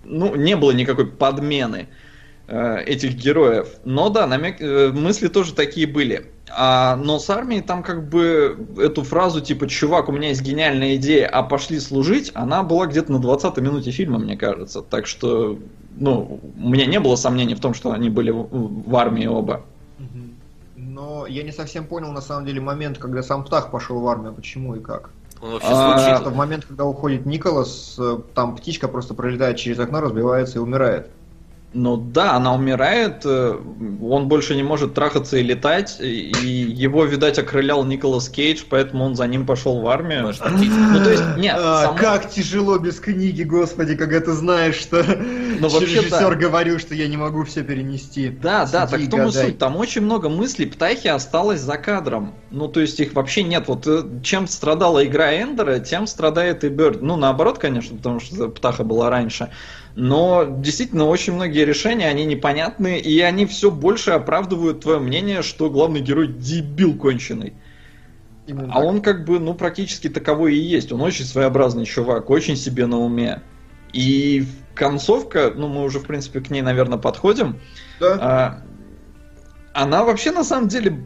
ну, 0.04 0.36
не 0.36 0.54
было 0.54 0.72
никакой 0.72 1.06
подмены 1.06 1.88
э, 2.48 2.82
этих 2.84 3.14
героев. 3.14 3.68
Но 3.86 4.10
да, 4.10 4.26
намек, 4.26 4.60
э, 4.60 4.90
мысли 4.92 5.28
тоже 5.28 5.54
такие 5.54 5.86
были. 5.86 6.26
А, 6.54 6.96
но 6.96 7.18
с 7.18 7.30
армией 7.30 7.62
там 7.62 7.82
как 7.82 8.08
бы 8.08 8.66
эту 8.78 9.02
фразу 9.02 9.40
типа 9.40 9.68
«Чувак, 9.68 10.08
у 10.08 10.12
меня 10.12 10.28
есть 10.28 10.42
гениальная 10.42 10.96
идея, 10.96 11.26
а 11.26 11.42
пошли 11.42 11.80
служить», 11.80 12.30
она 12.34 12.62
была 12.62 12.86
где-то 12.86 13.10
на 13.12 13.18
20 13.18 13.56
минуте 13.58 13.90
фильма, 13.90 14.18
мне 14.18 14.36
кажется. 14.36 14.82
Так 14.82 15.06
что, 15.06 15.58
ну, 15.96 16.40
у 16.62 16.68
меня 16.68 16.86
не 16.86 17.00
было 17.00 17.16
сомнений 17.16 17.54
в 17.54 17.60
том, 17.60 17.72
что 17.74 17.92
они 17.92 18.10
были 18.10 18.30
в, 18.30 18.48
в 18.50 18.96
армии 18.96 19.26
оба. 19.26 19.62
Но 20.76 21.26
я 21.26 21.42
не 21.42 21.52
совсем 21.52 21.86
понял, 21.86 22.12
на 22.12 22.20
самом 22.20 22.44
деле, 22.44 22.60
момент, 22.60 22.98
когда 22.98 23.22
сам 23.22 23.44
Птах 23.44 23.70
пошел 23.70 23.98
в 24.00 24.06
армию, 24.06 24.34
почему 24.34 24.74
и 24.74 24.80
как. 24.80 25.10
Он 25.40 25.52
вообще 25.52 25.68
А, 25.68 26.20
в 26.20 26.36
момент, 26.36 26.66
когда 26.66 26.84
уходит 26.84 27.24
Николас, 27.24 27.96
э, 27.98 28.18
там 28.34 28.56
птичка 28.56 28.88
просто 28.88 29.14
пролетает 29.14 29.56
через 29.56 29.78
окно, 29.78 30.00
разбивается 30.00 30.58
и 30.58 30.60
умирает. 30.60 31.10
Ну 31.74 31.96
да, 31.96 32.34
она 32.34 32.54
умирает, 32.54 33.22
э, 33.24 33.56
он 34.02 34.28
больше 34.28 34.54
не 34.54 34.62
может 34.62 34.92
трахаться 34.92 35.38
и 35.38 35.42
летать, 35.42 35.96
и 36.00 36.32
его, 36.40 37.04
видать, 37.04 37.38
окрылял 37.38 37.82
Николас 37.84 38.28
Кейдж, 38.28 38.62
поэтому 38.68 39.04
он 39.04 39.14
за 39.14 39.26
ним 39.26 39.46
пошел 39.46 39.80
в 39.80 39.86
армию. 39.88 40.22
Может. 40.22 40.42
Ну 40.50 41.02
то 41.02 41.10
есть, 41.10 41.24
нет, 41.38 41.56
А, 41.58 41.84
само- 41.84 41.98
Как 41.98 42.30
тяжело 42.30 42.78
без 42.78 43.00
книги, 43.00 43.42
господи, 43.42 43.96
когда 43.96 44.20
ты 44.20 44.32
знаешь, 44.32 44.74
что 44.76 45.02
Ну, 45.60 45.68
вообще, 45.68 46.00
режиссер 46.00 46.36
говорил, 46.36 46.78
что 46.78 46.94
я 46.94 47.08
не 47.08 47.16
могу 47.16 47.44
все 47.44 47.62
перенести. 47.62 48.28
Да, 48.28 48.66
да, 48.70 48.86
так 48.86 49.00
в 49.00 49.10
том 49.10 49.28
и 49.28 49.32
суть. 49.32 49.58
Там 49.58 49.76
очень 49.76 50.02
много 50.02 50.28
мыслей 50.28 50.66
Птахи 50.66 51.08
осталось 51.08 51.60
за 51.60 51.76
кадром. 51.76 52.34
Ну, 52.50 52.68
то 52.68 52.80
есть 52.80 52.98
их 53.00 53.14
вообще 53.14 53.42
нет. 53.42 53.68
Вот 53.68 53.86
э, 53.86 54.02
чем 54.22 54.46
страдала 54.46 55.04
игра 55.04 55.32
Эндера, 55.34 55.78
тем 55.78 56.06
страдает 56.06 56.64
и 56.64 56.68
Бёрд. 56.68 57.02
Ну, 57.02 57.16
наоборот, 57.16 57.58
конечно, 57.58 57.96
потому 57.96 58.20
что 58.20 58.48
Птаха 58.48 58.84
была 58.84 59.10
раньше. 59.10 59.50
Но 59.94 60.46
действительно, 60.48 61.06
очень 61.06 61.34
многие 61.34 61.64
решения, 61.64 62.08
они 62.08 62.24
непонятные, 62.24 62.98
и 63.00 63.20
они 63.20 63.46
все 63.46 63.70
больше 63.70 64.12
оправдывают 64.12 64.80
твое 64.80 64.98
мнение, 64.98 65.42
что 65.42 65.68
главный 65.68 66.00
герой 66.00 66.28
дебил 66.28 66.96
конченый. 66.96 67.54
Именно 68.46 68.72
А 68.72 68.76
так. 68.76 68.84
он 68.84 69.02
как 69.02 69.24
бы, 69.24 69.38
ну, 69.38 69.54
практически 69.54 70.08
таковой 70.08 70.56
и 70.56 70.60
есть. 70.60 70.92
Он 70.92 71.00
очень 71.02 71.24
своеобразный 71.24 71.84
чувак, 71.84 72.30
очень 72.30 72.56
себе 72.56 72.86
на 72.86 72.98
уме. 72.98 73.42
И 73.92 74.46
концовка, 74.74 75.52
ну, 75.54 75.68
мы 75.68 75.84
уже, 75.84 75.98
в 75.98 76.06
принципе, 76.06 76.40
к 76.40 76.50
ней, 76.50 76.62
наверное, 76.62 76.98
подходим. 76.98 77.60
Да? 78.00 78.18
А, 78.20 78.62
она 79.72 80.04
вообще, 80.04 80.30
на 80.30 80.44
самом 80.44 80.68
деле, 80.68 81.04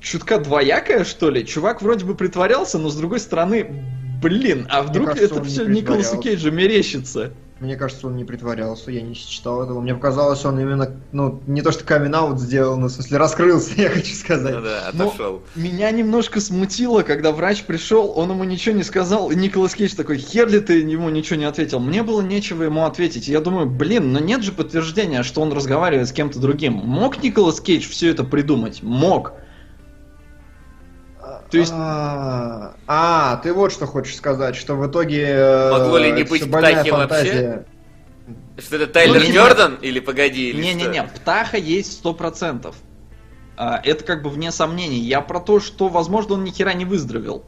чутка 0.00 0.38
двоякая, 0.38 1.04
что 1.04 1.30
ли. 1.30 1.46
Чувак 1.46 1.82
вроде 1.82 2.04
бы 2.04 2.14
притворялся, 2.14 2.78
но, 2.78 2.88
с 2.88 2.96
другой 2.96 3.20
стороны, 3.20 3.84
блин, 4.22 4.66
а 4.70 4.82
вдруг 4.82 5.08
кажется, 5.08 5.36
это 5.36 5.44
все 5.44 5.64
Николасу. 5.66 6.18
Кейджу 6.18 6.50
мерещится? 6.50 7.32
Мне 7.64 7.76
кажется, 7.76 8.08
он 8.08 8.16
не 8.16 8.24
притворялся, 8.24 8.90
я 8.90 9.00
не 9.00 9.14
считал 9.14 9.62
этого. 9.62 9.80
Мне 9.80 9.94
показалось, 9.94 10.44
он 10.44 10.60
именно, 10.60 10.90
ну, 11.12 11.40
не 11.46 11.62
то 11.62 11.72
что 11.72 11.82
камин 11.82 12.14
сделал, 12.36 12.76
но 12.76 12.88
в 12.88 12.90
смысле 12.90 13.16
раскрылся, 13.16 13.72
я 13.76 13.88
хочу 13.88 14.14
сказать. 14.14 14.54
Ну 14.54 14.60
да, 14.60 14.88
отошел. 14.88 15.42
Меня 15.54 15.90
немножко 15.90 16.40
смутило, 16.40 17.02
когда 17.02 17.32
врач 17.32 17.64
пришел, 17.64 18.12
он 18.14 18.30
ему 18.30 18.44
ничего 18.44 18.76
не 18.76 18.82
сказал, 18.82 19.30
и 19.30 19.34
Николас 19.34 19.74
Кейдж 19.74 19.94
такой, 19.96 20.18
хер 20.18 20.46
ли 20.48 20.60
ты 20.60 20.80
ему 20.80 21.08
ничего 21.08 21.38
не 21.38 21.46
ответил? 21.46 21.80
Мне 21.80 22.02
было 22.02 22.20
нечего 22.20 22.64
ему 22.64 22.84
ответить. 22.84 23.28
Я 23.28 23.40
думаю, 23.40 23.66
блин, 23.66 24.12
но 24.12 24.18
нет 24.18 24.42
же 24.42 24.52
подтверждения, 24.52 25.22
что 25.22 25.40
он 25.40 25.50
разговаривает 25.52 26.08
с 26.08 26.12
кем-то 26.12 26.38
другим. 26.38 26.74
Мог 26.74 27.22
Николас 27.22 27.62
Кейдж 27.62 27.88
все 27.88 28.10
это 28.10 28.24
придумать? 28.24 28.82
Мог. 28.82 29.32
То 31.54 31.60
есть- 31.60 31.72
А, 31.74 32.74
а, 32.86 33.36
ты 33.42 33.52
вот 33.52 33.72
что 33.72 33.86
хочешь 33.86 34.16
сказать, 34.16 34.56
что 34.56 34.74
в 34.74 34.86
итоге... 34.90 35.24
э, 35.26 35.70
Могло 35.72 35.98
ли 35.98 36.12
не 36.12 36.24
быть 36.24 36.42
птахи 36.50 36.90
вообще? 36.90 37.64
Что 38.58 38.76
это 38.76 38.86
Тайлер 38.86 39.20
не-не. 39.20 39.32
Дёрден? 39.32 39.74
Или 39.82 40.00
погоди, 40.00 40.50
или 40.50 40.62
Не-не-не, 40.62 41.02
птаха 41.04 41.56
есть 41.56 41.92
сто 41.94 42.14
процентов. 42.14 42.76
А, 43.56 43.80
Это 43.84 44.04
как 44.04 44.22
бы 44.22 44.30
вне 44.30 44.50
сомнений. 44.52 44.98
Я 44.98 45.20
про 45.20 45.40
то, 45.40 45.60
что, 45.60 45.88
возможно, 45.88 46.34
он 46.34 46.44
ни 46.44 46.50
хера 46.50 46.72
не 46.72 46.84
выздоровел. 46.84 47.44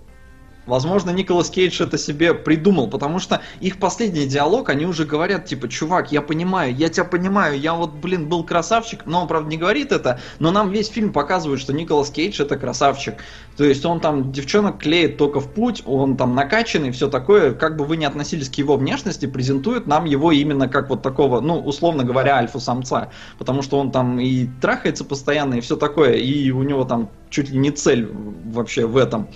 Возможно, 0.66 1.10
Николас 1.10 1.48
Кейдж 1.48 1.80
это 1.80 1.96
себе 1.96 2.34
придумал, 2.34 2.88
потому 2.88 3.20
что 3.20 3.40
их 3.60 3.78
последний 3.78 4.26
диалог, 4.26 4.68
они 4.68 4.84
уже 4.84 5.04
говорят, 5.04 5.46
типа, 5.46 5.68
чувак, 5.68 6.10
я 6.10 6.22
понимаю, 6.22 6.74
я 6.74 6.88
тебя 6.88 7.04
понимаю, 7.04 7.58
я 7.58 7.74
вот, 7.74 7.92
блин, 7.92 8.28
был 8.28 8.42
красавчик, 8.42 9.06
но 9.06 9.22
он, 9.22 9.28
правда, 9.28 9.48
не 9.48 9.58
говорит 9.58 9.92
это, 9.92 10.18
но 10.40 10.50
нам 10.50 10.70
весь 10.70 10.88
фильм 10.88 11.12
показывает, 11.12 11.60
что 11.60 11.72
Николас 11.72 12.10
Кейдж 12.10 12.42
это 12.42 12.56
красавчик. 12.56 13.14
То 13.56 13.64
есть 13.64 13.84
он 13.84 14.00
там 14.00 14.32
девчонок 14.32 14.78
клеит 14.78 15.16
только 15.16 15.40
в 15.40 15.48
путь, 15.52 15.82
он 15.86 16.16
там 16.16 16.34
накачанный, 16.34 16.90
все 16.90 17.08
такое, 17.08 17.52
как 17.52 17.76
бы 17.76 17.84
вы 17.84 17.96
ни 17.96 18.04
относились 18.04 18.48
к 18.48 18.54
его 18.54 18.76
внешности, 18.76 19.26
презентует 19.26 19.86
нам 19.86 20.04
его 20.04 20.32
именно 20.32 20.68
как 20.68 20.90
вот 20.90 21.00
такого, 21.00 21.40
ну, 21.40 21.60
условно 21.60 22.02
говоря, 22.02 22.36
альфа-самца, 22.36 23.10
потому 23.38 23.62
что 23.62 23.78
он 23.78 23.92
там 23.92 24.18
и 24.18 24.48
трахается 24.60 25.04
постоянно, 25.04 25.54
и 25.54 25.60
все 25.60 25.76
такое, 25.76 26.14
и 26.14 26.50
у 26.50 26.64
него 26.64 26.84
там 26.84 27.08
чуть 27.30 27.50
ли 27.50 27.58
не 27.58 27.70
цель 27.70 28.10
вообще 28.46 28.86
в 28.86 28.96
этом 28.96 29.28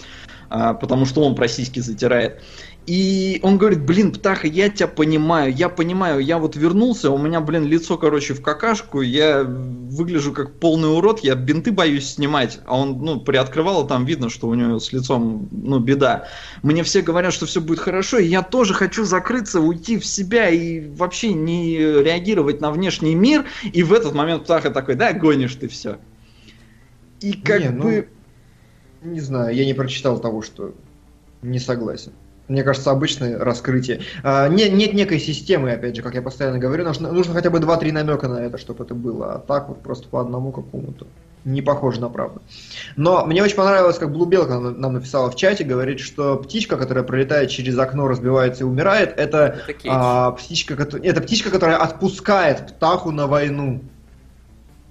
потому 0.50 1.06
что 1.06 1.22
он 1.22 1.34
про 1.34 1.48
сиськи 1.48 1.80
затирает. 1.80 2.42
И 2.86 3.38
он 3.42 3.58
говорит, 3.58 3.84
блин, 3.84 4.10
Птаха, 4.10 4.48
я 4.48 4.68
тебя 4.68 4.88
понимаю, 4.88 5.54
я 5.54 5.68
понимаю, 5.68 6.18
я 6.20 6.38
вот 6.38 6.56
вернулся, 6.56 7.10
у 7.10 7.18
меня, 7.18 7.40
блин, 7.40 7.64
лицо, 7.64 7.96
короче, 7.98 8.34
в 8.34 8.42
какашку, 8.42 9.02
я 9.02 9.44
выгляжу 9.44 10.32
как 10.32 10.58
полный 10.58 10.88
урод, 10.88 11.20
я 11.20 11.34
бинты 11.34 11.72
боюсь 11.72 12.14
снимать, 12.14 12.58
а 12.66 12.76
он, 12.78 12.98
ну, 13.00 13.20
приоткрывал, 13.20 13.84
и 13.84 13.88
там 13.88 14.06
видно, 14.06 14.30
что 14.30 14.48
у 14.48 14.54
него 14.54 14.80
с 14.80 14.92
лицом, 14.92 15.48
ну, 15.52 15.78
беда. 15.78 16.26
Мне 16.62 16.82
все 16.82 17.02
говорят, 17.02 17.32
что 17.32 17.46
все 17.46 17.60
будет 17.60 17.80
хорошо, 17.80 18.18
и 18.18 18.26
я 18.26 18.42
тоже 18.42 18.74
хочу 18.74 19.04
закрыться, 19.04 19.60
уйти 19.60 19.98
в 19.98 20.06
себя 20.06 20.48
и 20.48 20.80
вообще 20.80 21.32
не 21.32 21.76
реагировать 21.78 22.60
на 22.60 22.72
внешний 22.72 23.14
мир, 23.14 23.44
и 23.62 23.82
в 23.82 23.92
этот 23.92 24.14
момент 24.14 24.44
Птаха 24.44 24.70
такой, 24.70 24.94
да, 24.94 25.12
гонишь 25.12 25.54
ты 25.54 25.68
все. 25.68 25.98
И 27.20 27.34
как 27.34 27.60
Не, 27.60 27.68
ну, 27.68 27.84
бы... 27.84 28.08
Не 29.02 29.20
знаю, 29.20 29.54
я 29.54 29.64
не 29.64 29.74
прочитал 29.74 30.18
того, 30.18 30.42
что 30.42 30.74
не 31.42 31.58
согласен. 31.58 32.12
Мне 32.48 32.64
кажется, 32.64 32.90
обычное 32.90 33.38
раскрытие. 33.38 34.00
А, 34.24 34.48
не- 34.48 34.68
нет 34.68 34.92
некой 34.92 35.20
системы, 35.20 35.70
опять 35.70 35.94
же, 35.94 36.02
как 36.02 36.14
я 36.14 36.22
постоянно 36.22 36.58
говорю, 36.58 36.84
нужно, 36.84 37.12
нужно 37.12 37.32
хотя 37.32 37.48
бы 37.48 37.60
2-3 37.60 37.92
намека 37.92 38.26
на 38.28 38.38
это, 38.38 38.58
чтобы 38.58 38.84
это 38.84 38.94
было. 38.94 39.34
А 39.34 39.38
так 39.38 39.68
вот 39.68 39.82
просто 39.82 40.08
по 40.08 40.20
одному 40.20 40.50
какому-то. 40.50 41.06
Не 41.44 41.62
похоже 41.62 42.00
на 42.00 42.10
правду. 42.10 42.42
Но 42.96 43.24
мне 43.24 43.42
очень 43.42 43.56
понравилось, 43.56 43.98
как 43.98 44.12
Блубелка 44.12 44.58
нам 44.58 44.92
написала 44.92 45.30
в 45.30 45.36
чате, 45.36 45.64
говорит, 45.64 46.00
что 46.00 46.36
птичка, 46.36 46.76
которая 46.76 47.04
пролетает 47.04 47.50
через 47.50 47.78
окно, 47.78 48.08
разбивается 48.08 48.64
и 48.64 48.66
умирает, 48.66 49.14
это, 49.16 49.60
Это 49.66 49.78
а, 49.88 50.30
птичка, 50.32 50.74
это 50.74 51.20
птичка, 51.22 51.50
которая 51.50 51.76
отпускает 51.76 52.66
птаху 52.66 53.10
на 53.10 53.26
войну. 53.26 53.80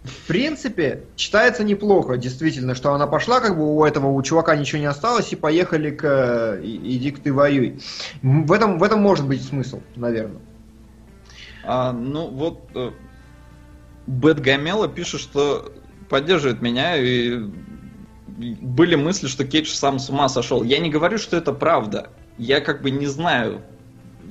В 0.03 0.27
принципе, 0.27 1.03
читается 1.15 1.63
неплохо, 1.63 2.17
действительно, 2.17 2.73
что 2.73 2.93
она 2.93 3.05
пошла, 3.05 3.41
как 3.41 3.57
бы 3.57 3.75
у 3.75 3.83
этого 3.83 4.07
у 4.07 4.21
чувака 4.23 4.55
ничего 4.55 4.79
не 4.79 4.85
осталось, 4.85 5.33
и 5.33 5.35
поехали 5.35 5.91
к 5.91 6.59
иди 6.63 7.11
к 7.11 7.19
ты 7.19 7.33
воюй. 7.33 7.81
В 8.21 8.51
этом, 8.53 8.79
в 8.79 8.83
этом 8.83 9.01
может 9.01 9.27
быть 9.27 9.43
смысл, 9.43 9.81
наверное. 9.95 10.41
А, 11.65 11.91
ну 11.91 12.27
вот 12.29 12.61
э, 12.75 12.91
Бэт 14.07 14.39
Гамела 14.39 14.87
пишет, 14.87 15.19
что 15.19 15.71
поддерживает 16.09 16.61
меня 16.61 16.95
и 16.95 17.39
были 18.27 18.95
мысли, 18.95 19.27
что 19.27 19.45
Кейдж 19.45 19.67
сам 19.67 19.99
с 19.99 20.09
ума 20.09 20.29
сошел. 20.29 20.63
Я 20.63 20.79
не 20.79 20.89
говорю, 20.89 21.17
что 21.17 21.35
это 21.35 21.51
правда. 21.51 22.09
Я 22.37 22.61
как 22.61 22.81
бы 22.81 22.89
не 22.89 23.07
знаю 23.07 23.61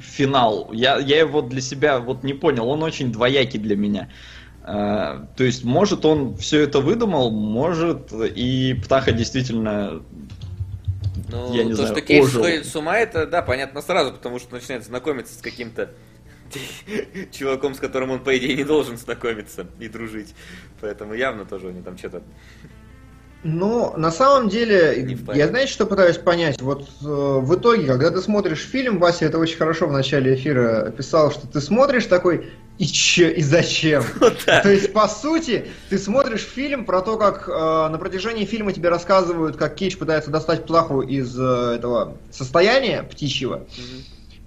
финал. 0.01 0.71
Я, 0.73 0.99
я 0.99 1.19
его 1.19 1.43
для 1.43 1.61
себя 1.61 1.99
вот 1.99 2.25
не 2.25 2.33
понял. 2.33 2.69
Он 2.69 2.83
очень 2.83 3.13
двоякий 3.13 3.59
для 3.59 3.77
меня. 3.77 4.09
А, 4.71 5.27
то 5.35 5.45
есть, 5.45 5.65
может, 5.65 6.05
он 6.05 6.37
все 6.37 6.61
это 6.61 6.81
выдумал, 6.81 7.31
может, 7.31 8.13
и 8.13 8.79
Птаха 8.85 9.13
действительно 9.13 10.03
Ну, 11.31 11.55
Я 11.55 11.65
не 11.65 11.71
то, 11.71 11.77
знаю, 11.77 11.95
что 11.95 12.01
Кейдж 12.03 12.25
ожил. 12.25 12.43
сходит 12.43 12.67
с 12.67 12.77
ума, 12.77 12.99
это, 12.99 13.27
да, 13.27 13.41
понятно 13.41 13.81
сразу, 13.81 14.13
потому 14.13 14.39
что 14.39 14.55
начинает 14.55 14.85
знакомиться 14.85 15.35
с 15.35 15.41
каким-то 15.41 15.95
чуваком, 17.33 17.75
с 17.75 17.79
которым 17.79 18.11
он, 18.11 18.23
по 18.23 18.37
идее, 18.37 18.57
не 18.57 18.65
должен 18.65 18.99
знакомиться 18.99 19.67
и 19.79 19.89
дружить. 19.89 20.35
Поэтому 20.83 21.15
явно 21.15 21.47
тоже 21.47 21.69
у 21.69 21.71
него 21.71 21.85
там 21.85 21.97
что-то... 21.97 22.23
Ну, 23.45 23.95
на 23.97 24.11
самом 24.11 24.49
деле, 24.49 25.17
я 25.33 25.47
знаете, 25.47 25.73
что 25.73 25.87
пытаюсь 25.87 26.19
понять? 26.19 26.61
Вот 26.61 26.89
э, 27.03 27.05
в 27.05 27.55
итоге, 27.55 27.87
когда 27.87 28.11
ты 28.11 28.21
смотришь 28.21 28.61
фильм, 28.61 28.99
Вася 28.99 29.27
это 29.27 29.39
очень 29.39 29.57
хорошо 29.57 29.87
в 29.87 29.93
начале 29.93 30.35
эфира 30.35 30.91
писал, 30.91 31.31
что 31.31 31.47
ты 31.47 31.61
смотришь 31.61 32.07
такой, 32.07 32.51
и 32.79 32.87
че, 32.87 33.31
и 33.31 33.43
зачем? 33.43 34.03
То 34.47 34.69
есть, 34.69 34.93
по 34.93 35.07
сути, 35.07 35.67
ты 35.89 35.99
смотришь 35.99 36.43
фильм 36.43 36.85
про 36.85 37.01
то, 37.01 37.17
как 37.17 37.49
э, 37.49 37.53
на 37.53 37.97
протяжении 37.99 38.45
фильма 38.45 38.73
тебе 38.73 38.89
рассказывают, 38.89 39.57
как 39.57 39.77
Кейдж 39.77 39.97
пытается 39.97 40.31
достать 40.31 40.65
птаху 40.65 41.03
из 41.03 41.39
э, 41.39 41.75
этого 41.77 42.17
состояния 42.33 43.05
птичьего. 43.05 43.67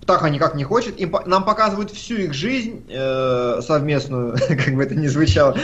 Птаха 0.02 0.30
никак 0.30 0.56
не 0.56 0.64
хочет. 0.64 1.12
По- 1.12 1.24
нам 1.28 1.46
показывают 1.46 1.92
всю 1.92 2.16
их 2.18 2.34
жизнь 2.34 2.84
э, 2.90 3.60
совместную, 3.62 4.36
как 4.48 4.74
бы 4.76 4.84
это 4.84 4.96
ни 4.96 5.08
звучало, 5.08 5.56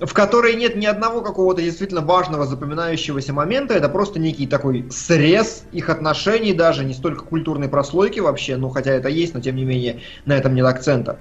в 0.00 0.12
которой 0.12 0.56
нет 0.56 0.74
ни 0.76 0.84
одного 0.84 1.20
какого-то 1.20 1.62
действительно 1.62 2.00
важного 2.00 2.44
запоминающегося 2.44 3.32
момента. 3.32 3.74
Это 3.74 3.88
просто 3.88 4.18
некий 4.18 4.48
такой 4.48 4.86
срез 4.90 5.64
их 5.70 5.90
отношений, 5.90 6.52
даже 6.52 6.84
не 6.84 6.92
столько 6.92 7.24
культурной 7.24 7.68
прослойки 7.68 8.18
вообще, 8.18 8.56
ну 8.56 8.68
хотя 8.68 8.92
это 8.92 9.08
есть, 9.08 9.34
но 9.34 9.40
тем 9.40 9.54
не 9.54 9.64
менее 9.64 10.00
на 10.24 10.32
этом 10.36 10.54
нет 10.54 10.66
акцента. 10.66 11.20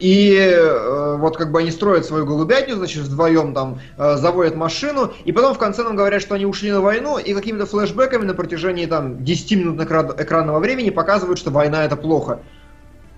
И 0.00 0.34
э, 0.34 1.16
вот 1.18 1.36
как 1.36 1.52
бы 1.52 1.60
они 1.60 1.70
строят 1.70 2.06
свою 2.06 2.24
голубятню, 2.24 2.76
значит, 2.76 3.02
вдвоем 3.02 3.52
там 3.52 3.80
э, 3.98 4.16
заводят 4.16 4.56
машину, 4.56 5.12
и 5.26 5.30
потом 5.30 5.54
в 5.54 5.58
конце 5.58 5.82
нам 5.82 5.94
говорят, 5.94 6.22
что 6.22 6.34
они 6.34 6.46
ушли 6.46 6.72
на 6.72 6.80
войну, 6.80 7.18
и 7.18 7.34
какими-то 7.34 7.66
флешбеками 7.66 8.24
на 8.24 8.32
протяжении 8.32 8.86
там 8.86 9.22
10 9.22 9.52
минут 9.58 9.78
экра- 9.78 10.14
экранного 10.22 10.58
времени 10.58 10.88
показывают, 10.88 11.38
что 11.38 11.50
война 11.50 11.84
это 11.84 11.96
плохо. 11.96 12.40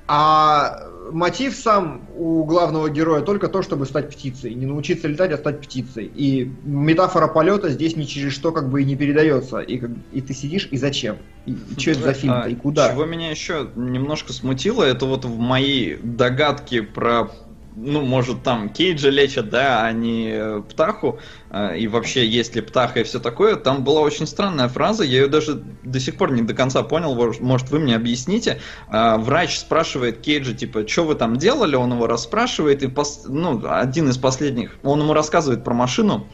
А 0.09 0.88
мотив 1.10 1.54
сам 1.54 2.02
у 2.16 2.44
главного 2.44 2.88
героя 2.88 3.22
только 3.22 3.48
то, 3.48 3.62
чтобы 3.62 3.86
стать 3.86 4.10
птицей. 4.10 4.54
Не 4.54 4.66
научиться 4.66 5.08
летать, 5.08 5.32
а 5.32 5.36
стать 5.36 5.60
птицей. 5.60 6.10
И 6.14 6.50
метафора 6.64 7.28
полета 7.28 7.68
здесь 7.70 7.96
ни 7.96 8.04
через 8.04 8.32
что 8.32 8.52
как 8.52 8.68
бы 8.68 8.82
и 8.82 8.84
не 8.84 8.96
передается. 8.96 9.60
И, 9.60 9.78
как- 9.78 9.90
и 10.12 10.20
ты 10.20 10.34
сидишь, 10.34 10.68
и 10.70 10.76
зачем? 10.76 11.16
И, 11.46 11.56
что 11.78 11.90
это 11.90 12.02
за 12.02 12.12
фильм 12.12 12.32
А, 12.34 12.48
и 12.48 12.54
куда? 12.54 12.90
Чего 12.90 13.04
меня 13.04 13.30
еще 13.30 13.68
немножко 13.74 14.32
смутило, 14.32 14.82
это 14.84 15.06
вот 15.06 15.24
в 15.24 15.38
мои 15.38 15.96
догадки 16.02 16.80
про 16.80 17.30
ну, 17.74 18.03
может, 18.03 18.43
там 18.43 18.69
Кейджа 18.69 19.09
лечат, 19.09 19.49
да, 19.49 19.85
а 19.85 19.93
не 19.93 20.31
э, 20.32 20.62
Птаху, 20.69 21.19
э, 21.51 21.78
и 21.78 21.89
вообще, 21.89 22.27
есть 22.27 22.55
ли 22.55 22.61
Птаха 22.61 23.01
и 23.01 23.05
все 23.05 23.19
такое, 23.19 23.57
там 23.57 23.85
была 23.85 24.01
очень 24.01 24.27
странная 24.27 24.69
фраза, 24.69 25.05
я 25.05 25.23
ее 25.23 25.28
даже 25.28 25.62
до 25.82 26.01
сих 26.01 26.16
пор 26.16 26.32
не 26.32 26.43
до 26.43 26.55
конца 26.55 26.82
понял, 26.82 27.15
может, 27.40 27.70
вы 27.70 27.78
мне 27.78 27.97
объясните. 27.97 28.61
А, 28.89 29.16
Врач 29.19 29.59
спрашивает 29.59 30.20
Кейджа, 30.20 30.55
типа, 30.55 30.86
что 30.86 31.05
вы 31.05 31.15
там 31.15 31.36
делали, 31.36 31.77
он 31.77 31.93
его 31.93 32.07
расспрашивает, 32.07 32.82
и, 32.82 32.86
пос- 32.86 33.27
ну, 33.28 33.62
один 33.69 34.09
из 34.09 34.19
последних, 34.19 34.77
он 34.82 35.01
ему 35.01 35.12
рассказывает 35.12 35.65
про 35.65 35.74
машину, 35.74 36.28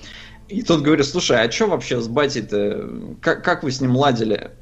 и 0.49 0.63
тот 0.63 0.81
говорит, 0.81 1.07
слушай, 1.07 1.41
а 1.41 1.51
что 1.51 1.67
вообще 1.67 2.01
с 2.01 2.09
батей-то, 2.09 3.17
как, 3.21 3.45
как 3.45 3.63
вы 3.63 3.71
с 3.71 3.81
ним 3.81 3.97
ладили? 3.97 4.53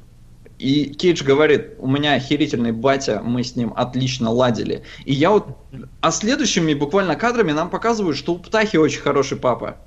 И 0.59 0.85
Кейдж 0.85 1.23
говорит, 1.23 1.75
у 1.77 1.87
меня 1.87 2.13
охерительный 2.13 2.71
батя, 2.71 3.21
мы 3.23 3.43
с 3.43 3.55
ним 3.55 3.73
отлично 3.75 4.31
ладили. 4.31 4.83
И 5.05 5.13
я 5.13 5.29
вот... 5.29 5.47
А 6.01 6.11
следующими 6.11 6.73
буквально 6.73 7.15
кадрами 7.15 7.51
нам 7.51 7.69
показывают, 7.69 8.17
что 8.17 8.33
у 8.33 8.39
Птахи 8.39 8.77
очень 8.77 9.01
хороший 9.01 9.37
папа. 9.37 9.77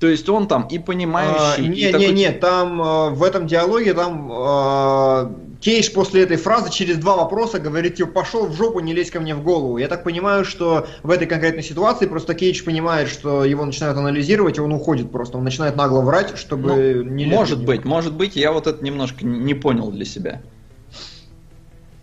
То 0.00 0.06
есть 0.06 0.28
он 0.28 0.46
там 0.46 0.66
и 0.68 0.78
понимающий, 0.78 1.38
А, 1.38 1.60
и 1.60 1.68
не, 1.68 1.90
такой, 1.90 2.08
не, 2.08 2.12
не, 2.12 2.32
там 2.32 2.82
э, 2.82 3.10
в 3.10 3.22
этом 3.22 3.46
диалоге 3.46 3.94
там 3.94 4.30
э, 4.30 5.30
Кейдж 5.66 5.90
после 5.90 6.22
этой 6.22 6.36
фразы 6.36 6.70
через 6.70 6.96
два 6.96 7.16
вопроса 7.16 7.58
говорит, 7.58 7.96
типа, 7.96 8.12
пошел 8.12 8.46
в 8.46 8.54
жопу, 8.54 8.78
не 8.78 8.94
лезь 8.94 9.10
ко 9.10 9.18
мне 9.18 9.34
в 9.34 9.42
голову. 9.42 9.78
Я 9.78 9.88
так 9.88 10.04
понимаю, 10.04 10.44
что 10.44 10.86
в 11.02 11.10
этой 11.10 11.26
конкретной 11.26 11.64
ситуации 11.64 12.06
просто 12.06 12.34
Кейдж 12.34 12.62
понимает, 12.62 13.08
что 13.08 13.44
его 13.44 13.64
начинают 13.64 13.98
анализировать, 13.98 14.58
и 14.58 14.60
он 14.60 14.70
уходит 14.72 15.10
просто. 15.10 15.38
Он 15.38 15.42
начинает 15.42 15.74
нагло 15.74 16.02
врать, 16.02 16.38
чтобы 16.38 17.02
Ну, 17.02 17.02
не 17.10 17.24
лезть 17.24 17.36
может 17.36 17.64
быть, 17.64 17.84
может 17.84 18.14
быть, 18.14 18.36
я 18.36 18.52
вот 18.52 18.68
это 18.68 18.84
немножко 18.84 19.26
не 19.26 19.54
понял 19.54 19.90
для 19.90 20.04
себя. 20.04 20.40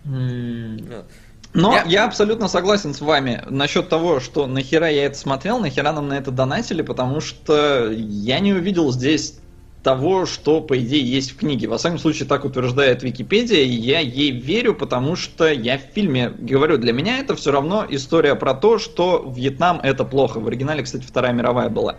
Ну, 0.03 0.77
Но 1.53 1.71
Я- 1.71 1.83
я... 1.83 2.05
абсолютно 2.05 2.49
согласен 2.49 2.93
с 2.93 2.99
вами 2.99 3.43
насчет 3.49 3.87
того, 3.87 4.19
что 4.19 4.45
нахера 4.45 4.89
я 4.89 5.05
это 5.05 5.17
смотрел, 5.17 5.59
нахера 5.59 5.93
нам 5.93 6.09
на 6.09 6.15
это 6.15 6.31
донатили, 6.31 6.81
потому 6.81 7.21
что 7.21 7.89
я 7.89 8.41
не 8.41 8.51
увидел 8.51 8.91
здесь 8.91 9.35
того, 9.83 10.25
что, 10.25 10.61
по 10.61 10.79
идее, 10.79 11.03
есть 11.03 11.31
в 11.31 11.37
книге. 11.37 11.67
Во 11.67 11.77
всяком 11.77 11.99
случае, 11.99 12.27
так 12.27 12.45
утверждает 12.45 13.03
Википедия, 13.03 13.63
и 13.63 13.69
я 13.69 13.99
ей 13.99 14.31
верю, 14.31 14.73
потому 14.73 15.15
что 15.15 15.51
я 15.51 15.77
в 15.77 15.81
фильме 15.93 16.29
говорю, 16.29 16.77
для 16.77 16.93
меня 16.93 17.19
это 17.19 17.35
все 17.35 17.51
равно 17.51 17.85
история 17.89 18.35
про 18.35 18.53
то, 18.53 18.79
что 18.79 19.31
Вьетнам 19.35 19.79
это 19.83 20.05
плохо. 20.05 20.39
В 20.39 20.47
оригинале, 20.47 20.83
кстати, 20.83 21.03
Вторая 21.03 21.33
мировая 21.33 21.69
была. 21.69 21.97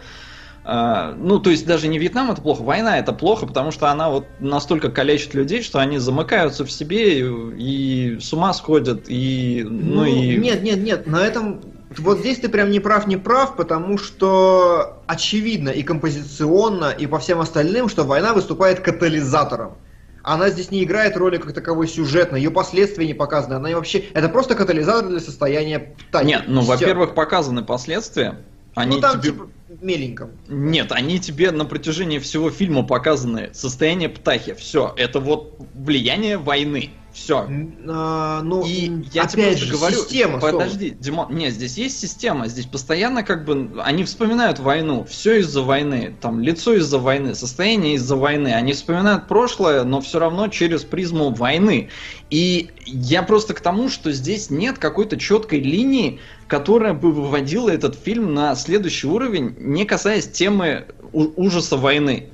А, 0.65 1.15
Ну, 1.19 1.39
то 1.41 1.51
есть 1.51 1.67
даже 1.67 1.89
не 1.89 1.99
Вьетнам 1.99 2.31
это 2.31 2.41
плохо, 2.41 2.63
война 2.63 2.99
это 2.99 3.13
плохо, 3.13 3.47
потому 3.47 3.71
что 3.71 3.91
она 3.91 4.09
вот 4.09 4.25
настолько 4.41 4.91
калечит 4.91 5.35
людей, 5.35 5.63
что 5.63 5.79
они 5.79 5.99
замыкаются 5.99 6.65
в 6.65 6.73
себе 6.73 7.21
и, 7.21 8.15
и 8.15 8.19
с 8.19 8.33
ума 8.33 8.55
сходят, 8.55 9.05
и... 9.09 9.63
Ну, 9.69 9.97
Ну, 9.97 10.05
и... 10.07 10.37
Нет, 10.39 10.63
нет, 10.63 10.79
нет, 10.79 11.07
на 11.07 11.23
этом... 11.23 11.61
Вот 11.99 12.19
здесь 12.19 12.39
ты 12.39 12.49
прям 12.49 12.71
не 12.71 12.81
прав, 12.81 13.07
не 13.07 13.17
прав, 13.17 13.57
потому 13.57 13.99
что 13.99 15.03
очевидно 15.07 15.71
и 15.71 15.83
композиционно, 15.83 16.91
и 16.91 17.07
по 17.07 17.19
всем 17.19 17.41
остальным, 17.41 17.89
что 17.89 18.05
война 18.05 18.35
выступает 18.35 18.81
катализатором. 18.81 19.77
Она 20.23 20.49
здесь 20.49 20.71
не 20.71 20.83
играет 20.85 21.17
роли 21.19 21.37
как 21.37 21.53
таковой 21.53 21.87
сюжетной, 21.87 22.41
ее 22.41 22.51
последствия 22.51 23.07
не 23.07 23.13
показаны. 23.13 23.55
Она 23.55 23.71
и 23.71 23.75
вообще... 23.75 24.05
Это 24.15 24.31
просто 24.31 24.55
катализатор 24.55 25.11
для 25.11 25.21
состояния 25.21 25.79
птахи. 25.81 26.27
Нет, 26.27 26.45
ну, 26.47 26.63
во-первых, 26.63 27.15
показаны 27.15 27.63
последствия. 27.63 28.39
Они 28.75 28.97
ну 28.97 29.03
там 29.03 29.21
тебе... 29.21 29.33
типа 29.33 29.49
меленько. 29.83 30.31
Нет, 30.49 30.93
они 30.93 31.21
тебе 31.21 31.51
на 31.51 31.65
протяжении 31.65 32.19
всего 32.19 32.51
фильма 32.51 32.85
показаны. 32.85 33.51
Состояние 33.53 34.09
птахи. 34.09 34.55
Все. 34.55 34.95
Это 34.97 35.21
вот 35.21 35.59
влияние 35.75 36.39
войны. 36.39 36.91
Все. 37.15 37.49
А, 37.89 38.43
ну, 38.43 38.67
И 38.67 38.91
я 39.13 39.27
тебе 39.27 39.45
опять 39.45 39.59
уже 39.59 39.67
же, 39.67 39.73
говорю, 39.73 39.97
система, 39.99 40.41
Сом. 40.41 40.51
подожди, 40.51 40.97
Димон, 40.99 41.33
нет, 41.33 41.55
здесь 41.55 41.79
есть 41.79 42.01
система, 42.01 42.49
здесь 42.49 42.67
постоянно 42.67 43.23
как 43.23 43.45
бы 43.45 43.81
они 43.85 44.03
вспоминают 44.03 44.59
войну, 44.59 45.05
все 45.09 45.39
из-за 45.39 45.63
войны, 45.63 46.17
там 46.21 46.41
лицо 46.41 46.75
из-за 46.75 46.99
войны, 46.99 47.37
состояние 47.37 47.95
из-за 47.95 48.17
войны, 48.17 48.49
они 48.49 48.73
вспоминают 48.73 49.29
прошлое, 49.29 49.85
но 49.85 50.01
все 50.01 50.19
равно 50.19 50.49
через 50.49 50.83
призму 50.83 51.33
войны. 51.33 51.89
И 52.31 52.71
я 52.85 53.23
просто 53.23 53.55
к 53.55 53.61
тому, 53.61 53.89
что 53.89 54.11
здесь 54.11 54.51
нет 54.51 54.79
какой-то 54.79 55.17
четкой 55.17 55.61
линии, 55.61 56.19
которая 56.49 56.95
бы 56.95 57.13
выводила 57.13 57.71
этот 57.71 57.95
фильм 57.95 58.35
на 58.35 58.57
следующий 58.57 59.07
уровень, 59.07 59.55
не 59.57 59.85
касаясь 59.85 60.27
темы 60.27 60.87
ужаса 61.13 61.77
войны. 61.77 62.29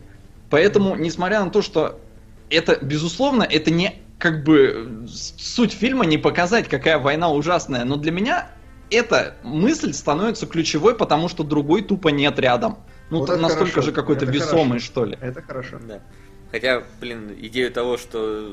Поэтому, 0.48 0.97
несмотря 0.97 1.44
на 1.44 1.51
то, 1.51 1.61
что 1.61 2.01
это, 2.48 2.78
безусловно, 2.81 3.43
это 3.43 3.70
не 3.70 4.01
как 4.20 4.44
бы 4.44 5.06
суть 5.09 5.72
фильма 5.72 6.05
не 6.05 6.18
показать, 6.18 6.68
какая 6.68 6.98
война 6.98 7.32
ужасная, 7.32 7.84
но 7.84 7.97
для 7.97 8.12
меня 8.12 8.51
эта 8.90 9.34
мысль 9.42 9.94
становится 9.94 10.47
ключевой, 10.47 10.94
потому 10.94 11.28
что 11.28 11.42
другой 11.42 11.82
тупо 11.82 12.09
нет 12.09 12.38
рядом. 12.38 12.78
Ну, 13.09 13.20
Вот 13.20 13.28
настолько 13.40 13.72
хорошо, 13.72 13.82
же 13.82 13.92
какой-то 13.92 14.26
это 14.26 14.34
весомый, 14.34 14.78
хорошо. 14.78 14.86
что 14.86 15.05
ли. 15.06 15.18
Это 15.20 15.42
хорошо. 15.42 15.78
Да. 15.88 16.01
Хотя, 16.52 16.82
блин, 17.01 17.34
идею 17.40 17.72
того, 17.72 17.97
что 17.97 18.52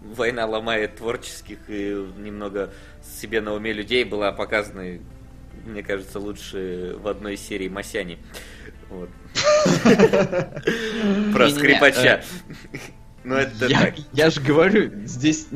война 0.00 0.46
ломает 0.46 0.96
творческих 0.96 1.58
и 1.68 2.06
немного 2.18 2.70
себе 3.20 3.40
на 3.40 3.52
уме 3.52 3.72
людей, 3.72 4.04
была 4.04 4.32
показана, 4.32 4.98
мне 5.66 5.82
кажется, 5.82 6.18
лучше 6.18 6.96
в 6.98 7.06
одной 7.06 7.36
серии 7.36 7.68
Масяни. 7.68 8.18
Вот. 8.88 9.10
Про 11.34 11.50
скрипача. 11.50 12.22
Ну 13.24 13.36
это 13.36 13.66
Я, 13.66 13.80
так. 13.80 13.94
я 14.12 14.30
же 14.30 14.40
говорю, 14.40 14.90
здесь 15.04 15.46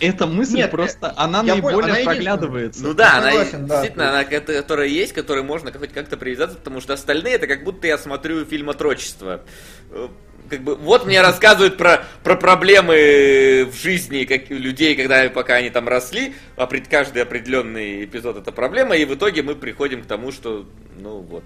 эта 0.00 0.26
мысль 0.26 0.56
Нет, 0.56 0.70
просто, 0.70 1.12
она 1.16 1.42
я 1.42 1.56
понял, 1.56 1.80
наиболее 1.80 2.02
она 2.02 2.04
проглядывается. 2.12 2.82
Ну 2.82 2.94
да, 2.94 3.18
она 3.18 3.30
согласен, 3.32 3.66
да. 3.66 3.74
действительно, 3.74 4.10
она 4.10 4.24
какая-то, 4.24 4.54
которая 4.54 4.88
есть, 4.88 5.12
которой 5.12 5.42
можно 5.42 5.70
хоть 5.72 5.92
как-то 5.92 6.16
привязаться, 6.16 6.56
потому 6.56 6.80
что 6.80 6.94
остальные 6.94 7.34
это 7.34 7.46
как 7.46 7.64
будто 7.64 7.86
я 7.86 7.98
смотрю 7.98 8.44
фильм 8.46 8.70
отрочество. 8.70 9.42
Э, 9.90 10.08
Как 10.48 10.62
бы, 10.62 10.74
вот 10.74 11.04
мне 11.06 11.20
рассказывают 11.20 11.76
про, 11.76 12.04
про 12.24 12.36
проблемы 12.36 13.68
в 13.70 13.76
жизни 13.76 14.24
как, 14.24 14.48
людей, 14.50 14.96
когда 14.96 15.28
пока 15.28 15.56
они 15.56 15.68
там 15.70 15.88
росли, 15.88 16.34
а 16.56 16.66
пред, 16.66 16.88
каждый 16.88 17.22
определенный 17.22 18.04
эпизод 18.04 18.38
это 18.38 18.52
проблема, 18.52 18.96
и 18.96 19.04
в 19.04 19.14
итоге 19.14 19.42
мы 19.42 19.54
приходим 19.54 20.02
к 20.02 20.06
тому, 20.06 20.32
что, 20.32 20.66
ну 20.98 21.20
вот, 21.20 21.44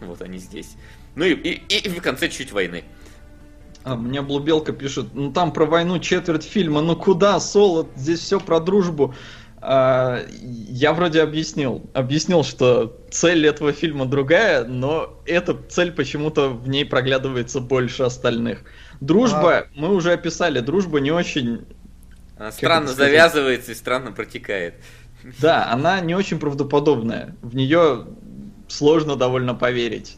вот 0.00 0.22
они 0.22 0.38
здесь. 0.38 0.76
Ну 1.16 1.24
и, 1.24 1.32
и, 1.34 1.78
и 1.78 1.88
в 1.88 2.00
конце 2.02 2.28
чуть 2.28 2.52
войны. 2.52 2.84
А, 3.84 3.96
мне 3.96 4.22
Блубелка 4.22 4.72
пишет, 4.72 5.14
ну 5.14 5.32
там 5.32 5.52
про 5.52 5.64
войну 5.64 5.98
четверть 5.98 6.44
фильма, 6.44 6.80
ну 6.82 6.96
куда, 6.96 7.40
Соло, 7.40 7.88
здесь 7.96 8.20
все 8.20 8.40
про 8.40 8.60
дружбу. 8.60 9.14
А, 9.60 10.20
я 10.30 10.92
вроде 10.92 11.22
объяснил, 11.22 11.88
объяснил, 11.94 12.44
что 12.44 12.96
цель 13.10 13.46
этого 13.46 13.72
фильма 13.72 14.06
другая, 14.06 14.64
но 14.64 15.20
эта 15.26 15.56
цель 15.68 15.90
почему-то 15.92 16.50
в 16.50 16.68
ней 16.68 16.84
проглядывается 16.84 17.60
больше 17.60 18.04
остальных. 18.04 18.60
Дружба, 19.00 19.66
мы 19.74 19.94
уже 19.94 20.12
описали, 20.12 20.60
дружба 20.60 21.00
не 21.00 21.10
очень, 21.10 21.66
Она 22.36 22.52
странно 22.52 22.88
завязывается 22.88 23.72
и 23.72 23.74
странно 23.74 24.12
протекает. 24.12 24.74
да, 25.40 25.70
она 25.72 26.00
не 26.00 26.14
очень 26.14 26.38
правдоподобная, 26.38 27.34
в 27.42 27.56
нее 27.56 28.06
сложно 28.68 29.16
довольно 29.16 29.54
поверить. 29.54 30.17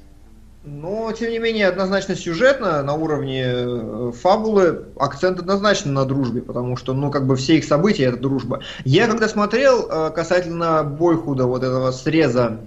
Но, 0.62 1.10
тем 1.12 1.30
не 1.30 1.38
менее, 1.38 1.68
однозначно 1.68 2.14
сюжетно, 2.14 2.82
на 2.82 2.92
уровне 2.92 3.44
э, 3.46 4.12
фабулы, 4.20 4.84
акцент 4.98 5.38
однозначно 5.38 5.90
на 5.90 6.04
дружбе, 6.04 6.42
потому 6.42 6.76
что, 6.76 6.92
ну, 6.92 7.10
как 7.10 7.26
бы 7.26 7.36
все 7.36 7.56
их 7.56 7.64
события 7.64 8.04
это 8.04 8.18
дружба. 8.18 8.60
Я 8.84 9.06
когда 9.06 9.26
смотрел 9.26 9.88
э, 9.88 10.10
касательно 10.10 10.84
Бойхуда, 10.84 11.46
вот 11.46 11.62
этого 11.62 11.92
среза, 11.92 12.60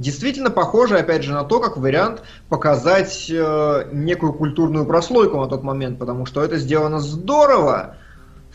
действительно 0.00 0.50
похоже, 0.50 0.98
опять 0.98 1.24
же, 1.24 1.32
на 1.32 1.44
то, 1.44 1.58
как 1.58 1.76
вариант 1.76 2.22
показать 2.48 3.28
э, 3.28 3.88
некую 3.92 4.32
культурную 4.32 4.86
прослойку 4.86 5.36
на 5.38 5.48
тот 5.48 5.64
момент, 5.64 5.98
потому 5.98 6.26
что 6.26 6.44
это 6.44 6.58
сделано 6.58 7.00
здорово, 7.00 7.96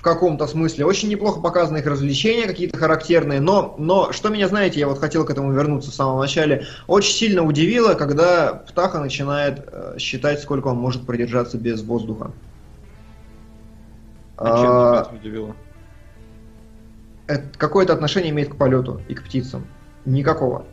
каком-то 0.06 0.46
смысле. 0.48 0.86
Очень 0.86 1.10
неплохо 1.10 1.42
показаны 1.42 1.80
их 1.80 1.86
развлечения 1.88 2.48
какие-то 2.48 2.78
характерные, 2.78 3.42
но, 3.42 3.76
но 3.78 4.12
что 4.12 4.30
меня, 4.30 4.48
знаете, 4.48 4.80
я 4.80 4.88
вот 4.88 5.00
хотел 5.00 5.26
к 5.26 5.32
этому 5.32 5.52
вернуться 5.52 5.92
в 5.92 5.96
самом 5.96 6.20
начале, 6.20 6.66
очень 6.88 7.14
сильно 7.14 7.44
удивило, 7.44 7.96
когда 7.96 8.54
Птаха 8.54 9.00
начинает 9.00 9.68
э, 9.68 9.96
считать, 9.98 10.40
сколько 10.42 10.68
он 10.68 10.78
может 10.78 11.06
продержаться 11.06 11.58
без 11.58 11.82
воздуха. 11.82 12.32
А 14.38 14.46
чем 14.62 14.72
А, 14.72 15.02
это 15.02 15.16
удивило? 15.16 15.56
это 17.28 17.58
какое-то 17.58 17.94
отношение 17.94 18.30
имеет 18.30 18.50
к 18.54 18.58
полету 18.58 19.02
и 19.08 19.16
к 19.16 19.24
птицам? 19.24 19.66
Никакого. 20.06 20.66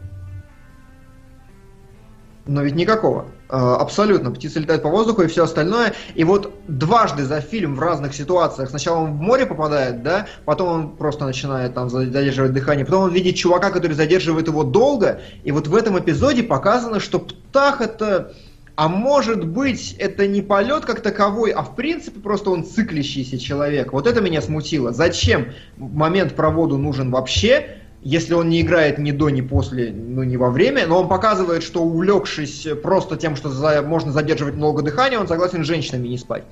Но 2.44 2.62
ведь 2.62 2.74
никакого. 2.74 3.26
А, 3.52 3.76
Абсолютно. 3.76 4.30
Птицы 4.30 4.60
летают 4.60 4.82
по 4.82 4.88
воздуху 4.88 5.22
и 5.22 5.26
все 5.26 5.44
остальное. 5.44 5.92
И 6.14 6.24
вот 6.24 6.54
дважды 6.68 7.24
за 7.24 7.42
фильм 7.42 7.74
в 7.74 7.80
разных 7.80 8.14
ситуациях. 8.14 8.70
Сначала 8.70 9.00
он 9.00 9.12
в 9.12 9.20
море 9.20 9.44
попадает, 9.44 10.02
да, 10.02 10.26
потом 10.46 10.68
он 10.68 10.96
просто 10.96 11.26
начинает 11.26 11.74
там 11.74 11.90
задерживать 11.90 12.54
дыхание, 12.54 12.86
потом 12.86 13.04
он 13.04 13.12
видит 13.12 13.36
чувака, 13.36 13.70
который 13.70 13.92
задерживает 13.92 14.48
его 14.48 14.64
долго. 14.64 15.20
И 15.44 15.52
вот 15.52 15.66
в 15.68 15.76
этом 15.76 15.98
эпизоде 15.98 16.42
показано, 16.42 16.98
что 16.98 17.18
птах 17.18 17.82
это... 17.82 18.32
А 18.74 18.88
может 18.88 19.46
быть, 19.46 19.94
это 19.98 20.26
не 20.26 20.40
полет 20.40 20.86
как 20.86 21.02
таковой, 21.02 21.50
а 21.50 21.60
в 21.62 21.76
принципе 21.76 22.20
просто 22.20 22.48
он 22.48 22.64
циклящийся 22.64 23.38
человек. 23.38 23.92
Вот 23.92 24.06
это 24.06 24.22
меня 24.22 24.40
смутило. 24.40 24.92
Зачем 24.92 25.48
момент 25.76 26.34
про 26.34 26.48
воду 26.48 26.78
нужен 26.78 27.10
вообще, 27.10 27.81
если 28.02 28.34
он 28.34 28.48
не 28.48 28.60
играет 28.60 28.98
ни 28.98 29.12
до, 29.12 29.30
ни 29.30 29.40
после, 29.40 29.92
ну 29.92 30.22
ни 30.24 30.36
во 30.36 30.50
время, 30.50 30.86
но 30.86 31.00
он 31.02 31.08
показывает, 31.08 31.62
что 31.62 31.82
увлекшись 31.82 32.66
просто 32.82 33.16
тем, 33.16 33.36
что 33.36 33.48
за- 33.48 33.82
можно 33.82 34.12
задерживать 34.12 34.54
много 34.54 34.82
дыхания, 34.82 35.18
он 35.18 35.28
согласен 35.28 35.64
с 35.64 35.66
женщинами 35.66 36.08
не 36.08 36.18
спать. 36.18 36.44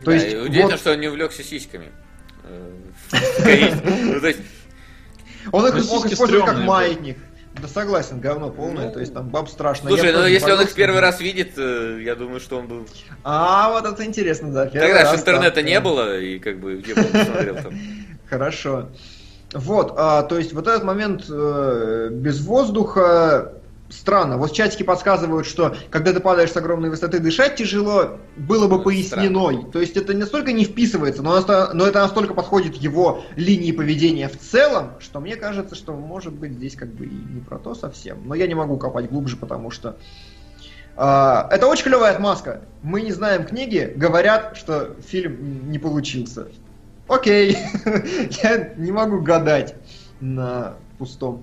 То 0.00 0.06
Да, 0.06 0.14
есть, 0.14 0.34
удивительно, 0.34 0.70
вот 0.70 0.80
что 0.80 0.92
он 0.92 1.00
не 1.00 1.08
увлекся 1.08 1.42
сиськами. 1.42 1.88
Э. 2.44 2.72
Ну, 3.84 4.20
то 4.20 4.28
есть, 4.28 4.40
он 5.52 5.66
их 5.66 5.74
Ну, 5.74 5.84
мог 5.84 6.06
использовать 6.06 6.46
как 6.46 6.58
маятник. 6.58 7.18
Да 7.60 7.68
согласен, 7.68 8.20
говно 8.20 8.50
полное, 8.50 8.86
Ну, 8.86 8.92
то 8.92 9.00
есть 9.00 9.12
там 9.12 9.28
баб 9.28 9.48
страшно. 9.48 9.88
Слушай, 9.90 10.12
ну 10.12 10.24
если 10.24 10.52
он 10.52 10.62
их 10.62 10.72
первый 10.72 11.00
раз 11.00 11.20
видит, 11.20 11.54
э, 11.56 12.00
я 12.02 12.14
думаю, 12.14 12.40
что 12.40 12.58
он 12.58 12.68
был... 12.68 12.86
А, 13.24 13.70
вот 13.72 13.92
это 13.92 14.04
интересно, 14.04 14.52
да. 14.52 14.66
Тогда 14.66 15.10
же 15.10 15.16
интернета 15.16 15.60
не 15.62 15.80
было, 15.80 16.18
и 16.18 16.38
как 16.38 16.60
бы 16.60 16.76
где 16.76 16.94
бы 16.94 17.00
он 17.02 17.08
посмотрел 17.08 17.56
там. 17.56 17.78
Хорошо. 18.30 18.88
Вот, 19.52 19.94
а, 19.96 20.22
то 20.22 20.38
есть 20.38 20.52
вот 20.52 20.68
этот 20.68 20.84
момент 20.84 21.24
э, 21.28 22.08
без 22.12 22.40
воздуха, 22.40 23.52
странно. 23.90 24.36
Вот 24.38 24.52
чатики 24.52 24.82
подсказывают, 24.82 25.46
что 25.46 25.76
когда 25.90 26.12
ты 26.12 26.20
падаешь 26.20 26.52
с 26.52 26.56
огромной 26.56 26.90
высоты, 26.90 27.18
дышать 27.18 27.56
тяжело, 27.56 28.18
было 28.36 28.68
бы 28.68 28.82
пояснено. 28.82 29.64
То 29.70 29.80
есть 29.80 29.96
это 29.96 30.16
настолько 30.16 30.52
не 30.52 30.64
вписывается, 30.64 31.22
но, 31.22 31.38
но 31.74 31.86
это 31.86 32.00
настолько 32.00 32.34
подходит 32.34 32.76
его 32.76 33.22
линии 33.36 33.72
поведения 33.72 34.28
в 34.28 34.38
целом, 34.38 34.92
что 35.00 35.20
мне 35.20 35.36
кажется, 35.36 35.74
что 35.74 35.92
может 35.92 36.32
быть 36.32 36.52
здесь 36.52 36.76
как 36.76 36.88
бы 36.88 37.06
и 37.06 37.10
не 37.10 37.40
про 37.40 37.58
то 37.58 37.74
совсем. 37.74 38.26
Но 38.26 38.34
я 38.34 38.46
не 38.46 38.54
могу 38.54 38.76
копать 38.78 39.10
глубже, 39.10 39.36
потому 39.36 39.70
что 39.70 39.96
а, 40.96 41.48
это 41.50 41.66
очень 41.66 41.84
клевая 41.84 42.14
отмазка. 42.14 42.62
Мы 42.82 43.02
не 43.02 43.12
знаем 43.12 43.44
книги, 43.44 43.92
говорят, 43.96 44.56
что 44.56 44.96
фильм 45.06 45.70
не 45.70 45.78
получился. 45.78 46.48
Окей, 47.10 47.58
я 48.42 48.72
не 48.76 48.92
могу 48.92 49.20
гадать 49.20 49.74
на 50.20 50.76
пустом. 50.96 51.42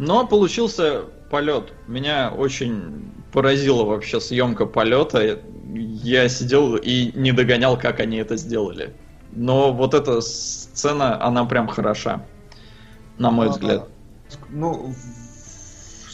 Но 0.00 0.26
получился 0.26 1.04
полет. 1.30 1.72
Меня 1.86 2.32
очень 2.36 3.12
поразила 3.32 3.84
вообще 3.84 4.20
съемка 4.20 4.66
полета. 4.66 5.40
Я 5.72 6.28
сидел 6.28 6.74
и 6.74 7.12
не 7.14 7.30
догонял, 7.30 7.78
как 7.78 8.00
они 8.00 8.16
это 8.16 8.36
сделали. 8.36 8.92
Но 9.30 9.72
вот 9.72 9.94
эта 9.94 10.20
сцена, 10.20 11.22
она 11.24 11.44
прям 11.44 11.68
хороша. 11.68 12.26
На 13.16 13.30
мой 13.30 13.46
А, 13.46 13.50
взгляд. 13.50 13.88
Ну, 14.48 14.92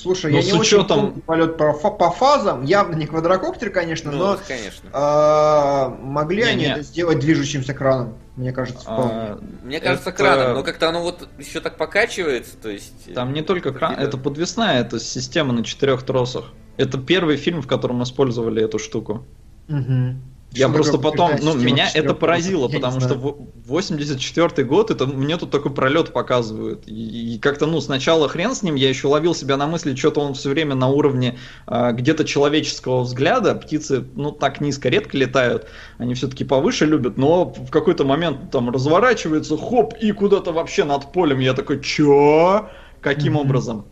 слушай, 0.07 0.31
Ну, 0.31 0.37
я 0.37 0.43
с 0.43 0.47
не 0.47 0.53
очень 0.53 0.79
учетом- 0.79 1.01
помню 1.09 1.23
полет 1.23 1.57
по, 1.57 1.73
по 1.73 2.11
фазам, 2.11 2.63
явно 2.65 2.95
не 2.95 3.07
квадрокоптер, 3.07 3.71
конечно, 3.71 4.13
Ну, 4.13 4.19
но 4.19 4.39
конечно. 4.47 4.89
а, 4.93 5.89
могли 6.01 6.43
они 6.43 6.63
Не-не. 6.63 6.73
это 6.75 6.83
сделать 6.83 7.19
движущимся 7.19 7.75
краном, 7.75 8.15
мне 8.37 8.53
кажется, 8.53 8.83
вполне. 8.83 9.13
А, 9.13 9.41
Мне 9.65 9.81
кажется, 9.81 10.11
это- 10.11 10.17
краном, 10.19 10.55
но 10.55 10.63
как-то 10.63 10.89
оно 10.89 11.03
вот 11.03 11.29
еще 11.39 11.61
так 11.61 11.77
покачивается, 11.77 12.57
то 12.57 12.69
есть... 12.71 13.13
Там 13.15 13.33
не 13.33 13.43
только 13.43 13.73
кран, 13.73 13.95
Какие-то- 13.95 14.09
это 14.09 14.19
подвесная, 14.19 14.81
это 14.81 15.01
система 15.01 15.53
на 15.53 15.65
четырех 15.65 16.03
тросах. 16.05 16.53
Это 16.77 16.99
первый 16.99 17.37
фильм, 17.37 17.63
в 17.63 17.67
котором 17.67 18.03
использовали 18.03 18.63
эту 18.63 18.79
штуку. 18.79 19.25
Мгм. 19.69 20.23
Я 20.53 20.69
просто 20.69 20.99
потом, 20.99 21.33
ну, 21.43 21.55
меня 21.55 21.89
это 21.93 22.15
поразило, 22.15 22.69
потому 22.69 23.01
что 23.01 23.15
знаю. 23.15 23.51
в 23.55 23.69
84 23.69 24.67
год, 24.67 24.91
это 24.91 25.07
мне 25.07 25.37
тут 25.37 25.51
такой 25.51 25.73
пролет 25.73 26.13
показывают. 26.13 26.85
И, 26.87 27.35
и 27.35 27.39
как-то, 27.39 27.67
ну, 27.67 27.81
сначала 27.81 28.29
хрен 28.29 28.55
с 28.55 28.63
ним, 28.63 28.75
я 28.75 28.89
еще 28.89 29.09
ловил 29.09 29.35
себя 29.35 29.57
на 29.57 29.67
мысли, 29.67 29.95
что-то 29.95 30.21
он 30.21 30.35
все 30.35 30.51
время 30.51 30.75
на 30.75 30.89
уровне 30.89 31.39
а, 31.67 31.93
где-то 31.93 32.25
человеческого 32.25 33.03
взгляда. 33.03 33.55
Птицы, 33.55 34.07
ну, 34.15 34.33
так 34.33 34.61
низко 34.61 34.89
редко 34.89 35.17
летают, 35.17 35.67
они 35.99 36.15
все-таки 36.15 36.45
повыше 36.45 36.87
любят, 36.87 37.19
но 37.19 37.47
в 37.47 37.71
какой-то 37.71 38.05
момент 38.05 38.51
там 38.51 38.71
разворачивается, 38.71 39.57
хоп, 39.59 39.95
и 40.01 40.13
куда-то 40.13 40.53
вообще 40.53 40.85
над 40.85 41.13
полем. 41.13 41.41
Я 41.41 41.53
такой, 41.53 41.81
чё? 41.81 42.71
Каким 43.01 43.37
образом? 43.37 43.87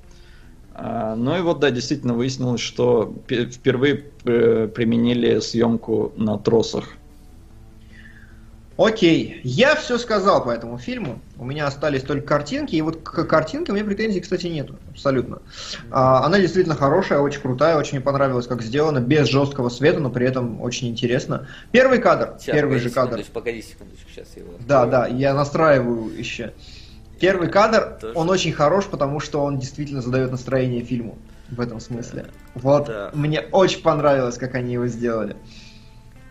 А, 0.74 1.14
Ну 1.14 1.36
и 1.36 1.40
вот, 1.40 1.60
да, 1.60 1.70
действительно 1.70 2.14
выяснилось, 2.14 2.60
что 2.60 3.14
пе- 3.26 3.46
впервые 3.46 4.04
э, 4.24 4.68
применили 4.74 5.38
съемку 5.40 6.12
на 6.16 6.36
тросах. 6.38 6.88
Окей, 8.76 9.40
я 9.44 9.76
все 9.76 9.98
сказал 9.98 10.42
по 10.42 10.50
этому 10.50 10.78
фильму. 10.78 11.20
У 11.38 11.44
меня 11.44 11.68
остались 11.68 12.02
только 12.02 12.26
картинки, 12.26 12.74
и 12.74 12.82
вот 12.82 13.02
к 13.04 13.22
картинке 13.24 13.70
у 13.70 13.74
меня 13.76 13.84
претензий, 13.84 14.20
кстати, 14.20 14.48
нету. 14.48 14.74
Абсолютно. 14.90 15.38
А, 15.92 16.24
она 16.26 16.40
действительно 16.40 16.74
хорошая, 16.74 17.20
очень 17.20 17.40
крутая, 17.40 17.76
очень 17.76 17.92
мне 17.98 18.00
понравилось, 18.00 18.48
как 18.48 18.62
сделано, 18.62 18.98
без 18.98 19.28
жесткого 19.28 19.68
света, 19.68 20.00
но 20.00 20.10
при 20.10 20.26
этом 20.26 20.60
очень 20.60 20.88
интересно. 20.88 21.46
Первый 21.70 22.00
кадр, 22.00 22.34
Сейчас, 22.40 22.52
первый 22.52 22.80
же 22.80 22.90
кадр. 22.90 23.10
секундочку, 23.10 23.32
Погоди 23.32 23.62
секундочку, 23.62 24.10
сейчас 24.12 24.26
я 24.34 24.42
его... 24.42 24.54
Да, 24.66 24.86
да, 24.86 25.06
я 25.06 25.34
настраиваю 25.34 26.12
еще. 26.18 26.52
Первый 27.20 27.48
кадр, 27.48 27.98
Тоже. 28.00 28.12
он 28.16 28.30
очень 28.30 28.52
хорош, 28.52 28.86
потому 28.86 29.20
что 29.20 29.42
он 29.42 29.58
действительно 29.58 30.02
задает 30.02 30.30
настроение 30.30 30.82
фильму. 30.82 31.18
В 31.50 31.60
этом 31.60 31.78
смысле. 31.78 32.26
Вот, 32.54 32.86
Да. 32.86 33.10
мне 33.12 33.40
очень 33.52 33.82
понравилось, 33.82 34.38
как 34.38 34.54
они 34.54 34.72
его 34.72 34.86
сделали. 34.86 35.36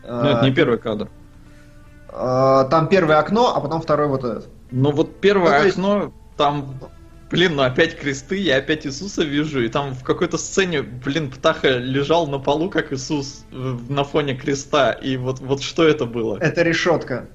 Ну, 0.05 0.21
это 0.23 0.43
не 0.43 0.51
первый 0.51 0.79
кадр. 0.79 1.07
А, 2.09 2.65
Там 2.65 2.87
первое 2.87 3.17
окно, 3.19 3.55
а 3.55 3.61
потом 3.61 3.81
второй 3.81 4.07
вот 4.07 4.23
этот. 4.23 4.49
Ну 4.71 4.91
вот 4.91 5.19
первое 5.21 5.59
Ну, 5.59 5.65
есть- 5.65 5.77
окно, 5.77 6.13
там, 6.35 6.79
блин, 7.29 7.55
ну 7.55 7.61
опять 7.63 7.97
кресты, 7.97 8.37
я 8.37 8.57
опять 8.57 8.85
Иисуса 8.87 9.23
вижу, 9.23 9.61
и 9.63 9.67
там 9.69 9.93
в 9.93 10.03
какой-то 10.03 10.37
сцене, 10.37 10.81
блин, 10.81 11.29
Птаха 11.31 11.77
лежал 11.77 12.27
на 12.27 12.39
полу, 12.39 12.69
как 12.69 12.91
Иисус, 12.91 13.45
на 13.51 14.03
фоне 14.03 14.35
креста, 14.35 14.91
и 14.91 15.15
вот, 15.17 15.39
вот 15.39 15.61
что 15.61 15.83
это 15.87 16.05
было? 16.05 16.37
Это 16.39 16.63
решетка. 16.63 17.27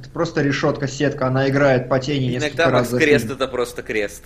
Это 0.00 0.08
просто 0.08 0.40
решетка, 0.40 0.88
сетка, 0.88 1.26
она 1.26 1.48
играет 1.48 1.88
по 1.88 1.98
тени 1.98 2.26
несколько 2.26 2.62
Иногда, 2.62 2.70
раз 2.70 2.92
Макс, 2.92 3.04
крест 3.04 3.30
это 3.30 3.48
просто 3.48 3.82
крест. 3.82 4.24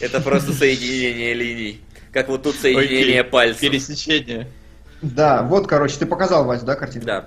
Это 0.00 0.20
просто 0.20 0.52
соединение 0.52 1.32
линий. 1.32 1.80
Как 2.12 2.28
вот 2.28 2.42
тут 2.42 2.56
соединение 2.56 3.22
пальцев. 3.22 3.60
Пересечение. 3.60 4.48
Да, 5.02 5.42
вот, 5.42 5.68
короче, 5.68 5.96
ты 5.98 6.06
показал, 6.06 6.44
Вась, 6.44 6.62
да, 6.62 6.74
картинку? 6.74 7.06
Да. 7.06 7.26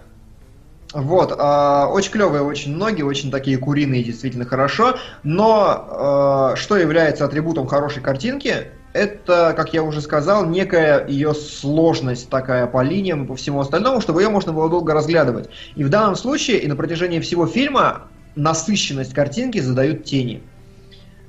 Вот, 0.92 1.34
а, 1.38 1.88
очень 1.88 2.12
клевые, 2.12 2.42
очень 2.42 2.76
ноги, 2.76 3.02
очень 3.02 3.32
такие 3.32 3.58
куриные, 3.58 4.04
действительно 4.04 4.46
хорошо. 4.46 4.98
Но 5.24 5.88
а, 5.90 6.56
что 6.56 6.78
является 6.78 7.26
атрибутом 7.26 7.68
хорошей 7.68 8.02
картинки? 8.02 8.72
Это, 8.94 9.54
как 9.56 9.74
я 9.74 9.84
уже 9.84 10.02
сказал, 10.02 10.46
некая 10.46 11.06
ее 11.08 11.34
сложность 11.36 12.30
такая 12.30 12.66
по 12.66 12.82
линиям 12.82 13.24
и 13.24 13.28
по 13.28 13.36
всему 13.36 13.60
остальному, 13.60 14.02
чтобы 14.02 14.22
ее 14.22 14.30
можно 14.30 14.52
было 14.52 14.68
долго 14.68 14.94
разглядывать. 14.94 15.50
И 15.76 15.84
в 15.84 15.90
данном 15.90 16.16
случае, 16.16 16.60
и 16.60 16.68
на 16.68 16.76
протяжении 16.76 17.20
всего 17.20 17.46
фильма, 17.46 18.08
насыщенность 18.36 19.14
картинки 19.14 19.60
задают 19.60 20.06
тени. 20.06 20.42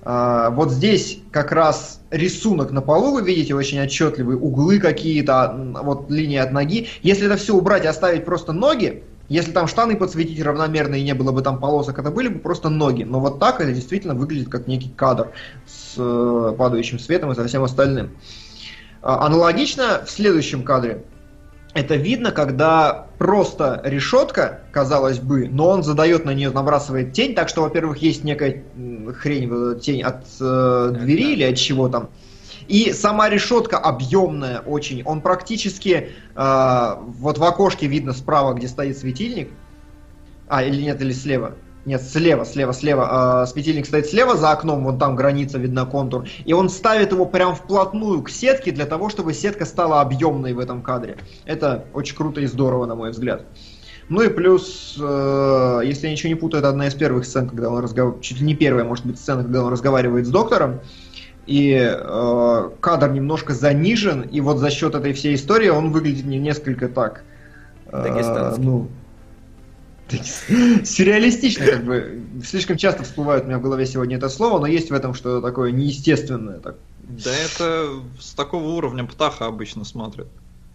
А, 0.03 0.51
вот 0.51 0.71
здесь 0.71 1.19
как 1.31 1.53
раз 1.53 2.01
рисунок 2.11 2.71
на 2.71 2.81
полу, 2.81 3.13
вы 3.13 3.23
видите, 3.23 3.55
очень 3.55 3.81
отчетливый, 3.81 4.37
углы 4.37 4.79
какие-то, 4.79 5.55
вот 5.83 6.11
линия 6.11 6.43
от 6.43 6.53
ноги. 6.53 6.89
Если 7.03 7.27
это 7.27 7.37
все 7.37 7.55
убрать 7.55 7.85
и 7.85 7.89
оставить 7.89 8.25
просто 8.25 8.53
ноги, 8.53 9.05
если 9.31 9.53
там 9.53 9.69
штаны 9.69 9.97
подсветить 9.97 10.43
равномерно 10.43 10.97
и 10.97 11.05
не 11.05 11.15
было 11.15 11.31
бы 11.31 11.41
там 11.41 11.61
полосок, 11.61 12.01
это 12.01 12.11
были 12.11 12.27
бы 12.27 12.41
просто 12.41 12.69
ноги. 12.69 13.05
Но 13.05 13.21
вот 13.21 13.39
так 13.39 13.61
это 13.61 13.73
действительно 13.73 14.15
выглядит 14.15 14.49
как 14.49 14.67
некий 14.67 14.89
кадр 14.91 15.31
с 15.67 15.95
э, 15.97 16.55
падающим 16.59 16.99
светом 16.99 17.31
и 17.31 17.37
со 17.37 17.47
всем 17.47 17.63
остальным. 17.63 18.11
А, 19.03 19.25
Аналогично 19.27 20.03
в 20.05 20.11
следующем 20.11 20.65
кадре. 20.65 21.05
Это 21.75 21.95
видно, 21.95 22.33
когда 22.33 23.07
просто 23.19 23.81
решетка, 23.85 24.63
казалось 24.73 25.21
бы, 25.21 25.49
но 25.49 25.69
он 25.69 25.85
задает 25.85 26.25
на 26.25 26.35
нее, 26.35 26.51
набрасывает 26.51 27.13
тень, 27.13 27.37
так 27.37 27.49
что, 27.49 27.63
во-первых, 27.63 27.99
есть 27.99 28.25
некая 28.25 28.65
хрень, 29.17 29.79
тень 29.79 30.03
от 30.03 30.25
э, 30.41 30.91
двери 30.99 31.35
или 31.35 31.45
от 31.45 31.57
чего 31.57 31.89
там. 31.89 32.11
И 32.71 32.93
сама 32.93 33.29
решетка 33.29 33.79
объемная 33.79 34.61
очень. 34.61 35.03
Он 35.05 35.21
практически 35.23 36.11
э, 36.37 36.95
вот 37.19 37.37
в 37.37 37.43
окошке 37.43 37.89
видно 37.89 38.13
справа, 38.13 38.55
где 38.55 38.69
стоит 38.69 38.97
светильник. 38.97 39.51
А, 40.47 40.63
или 40.63 40.81
нет, 40.81 41.03
или 41.03 41.13
слева. 41.13 41.57
Нет, 41.85 42.01
слева, 42.01 42.45
слева, 42.45 42.73
слева. 42.73 43.43
Э, 43.43 43.47
светильник 43.51 43.87
стоит 43.87 44.07
слева 44.07 44.37
за 44.37 44.53
окном, 44.53 44.85
вон 44.85 45.01
там 45.01 45.17
граница, 45.17 45.59
видна 45.59 45.85
контур. 45.85 46.29
И 46.45 46.53
он 46.53 46.69
ставит 46.69 47.11
его 47.11 47.27
прям 47.27 47.57
вплотную 47.57 48.23
к 48.23 48.31
сетке 48.31 48.71
для 48.71 48.87
того, 48.87 49.09
чтобы 49.09 49.35
сетка 49.35 49.65
стала 49.65 50.01
объемной 50.01 50.53
в 50.53 50.61
этом 50.61 50.81
кадре. 50.83 51.17
Это 51.47 51.87
очень 51.93 52.15
круто 52.15 52.41
и 52.41 52.47
здорово, 52.47 52.87
на 52.87 52.95
мой 52.95 53.11
взгляд. 53.11 53.47
Ну 54.09 54.23
и 54.23 54.29
плюс, 54.29 54.97
э, 55.01 55.81
если 55.85 56.07
я 56.07 56.13
ничего 56.13 56.29
не 56.29 56.37
путаю, 56.37 56.61
это 56.61 56.69
одна 56.69 56.87
из 56.87 56.95
первых 56.95 57.25
сцен, 57.25 57.49
когда 57.49 57.69
он 57.69 57.83
разговаривает, 57.83 58.23
чуть 58.23 58.39
ли 58.39 58.47
не 58.47 58.55
первая, 58.55 58.85
может 58.85 59.05
быть, 59.07 59.19
сцена, 59.19 59.43
когда 59.43 59.65
он 59.65 59.73
разговаривает 59.73 60.25
с 60.25 60.31
доктором. 60.31 60.81
И 61.51 61.75
э, 61.75 62.71
кадр 62.81 63.11
немножко 63.11 63.53
занижен, 63.55 64.23
и 64.23 64.41
вот 64.41 64.59
за 64.59 64.71
счет 64.71 64.95
этой 64.95 65.13
всей 65.13 65.35
истории 65.35 65.69
он 65.69 65.91
выглядит 65.91 66.25
не 66.25 66.39
несколько 66.39 66.89
так. 66.89 67.25
э, 67.91 68.57
ну, 68.59 68.89
сюрреалистично, 70.85 71.67
как 71.67 71.85
бы. 71.85 72.23
Слишком 72.45 72.77
часто 72.77 73.03
всплывает 73.03 73.43
у 73.45 73.47
меня 73.49 73.59
в 73.59 73.63
голове 73.63 73.85
сегодня 73.85 74.17
это 74.17 74.29
слово, 74.29 74.61
но 74.61 74.69
есть 74.69 74.91
в 74.91 74.95
этом 74.95 75.13
что-то 75.13 75.45
такое 75.45 75.73
неестественное. 75.73 76.61
Так. 76.61 76.77
Да 77.03 77.33
это 77.35 77.89
с 78.21 78.33
такого 78.35 78.69
уровня 78.69 79.05
Птаха 79.05 79.47
обычно 79.47 79.85
смотрят. 79.85 80.29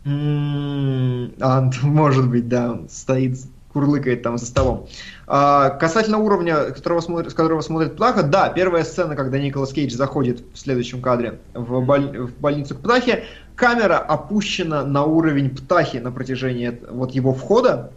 М, 0.04 1.34
А, 1.40 1.70
может 1.84 2.30
быть, 2.30 2.50
да, 2.50 2.74
он 2.74 2.90
стоит, 2.90 3.38
курлыкает 3.76 4.24
там 4.24 4.38
за 4.38 4.46
столом. 4.46 4.88
А, 5.28 5.72
касательно 5.72 6.18
уровня, 6.18 6.72
которого 6.72 7.02
смотрит, 7.02 7.32
с 7.32 7.34
которого 7.34 7.60
смотрит 7.60 7.98
Птаха, 7.98 8.24
да, 8.24 8.48
первая 8.48 8.86
сцена, 8.86 9.18
когда 9.18 9.38
Николас 9.38 9.74
Кейдж 9.74 9.94
заходит 9.94 10.42
в 10.54 10.58
следующем 10.58 11.02
кадре 11.02 11.40
в, 11.54 11.82
боль- 11.82 12.20
в 12.20 12.40
больницу 12.40 12.74
к 12.76 12.80
Птахе, 12.80 13.26
камера 13.56 13.98
опущена 13.98 14.86
на 14.86 15.04
уровень 15.04 15.50
Птахи 15.50 15.98
на 15.98 16.14
протяжении 16.14 16.80
вот 16.90 17.12
его 17.12 17.34
входа, 17.34 17.92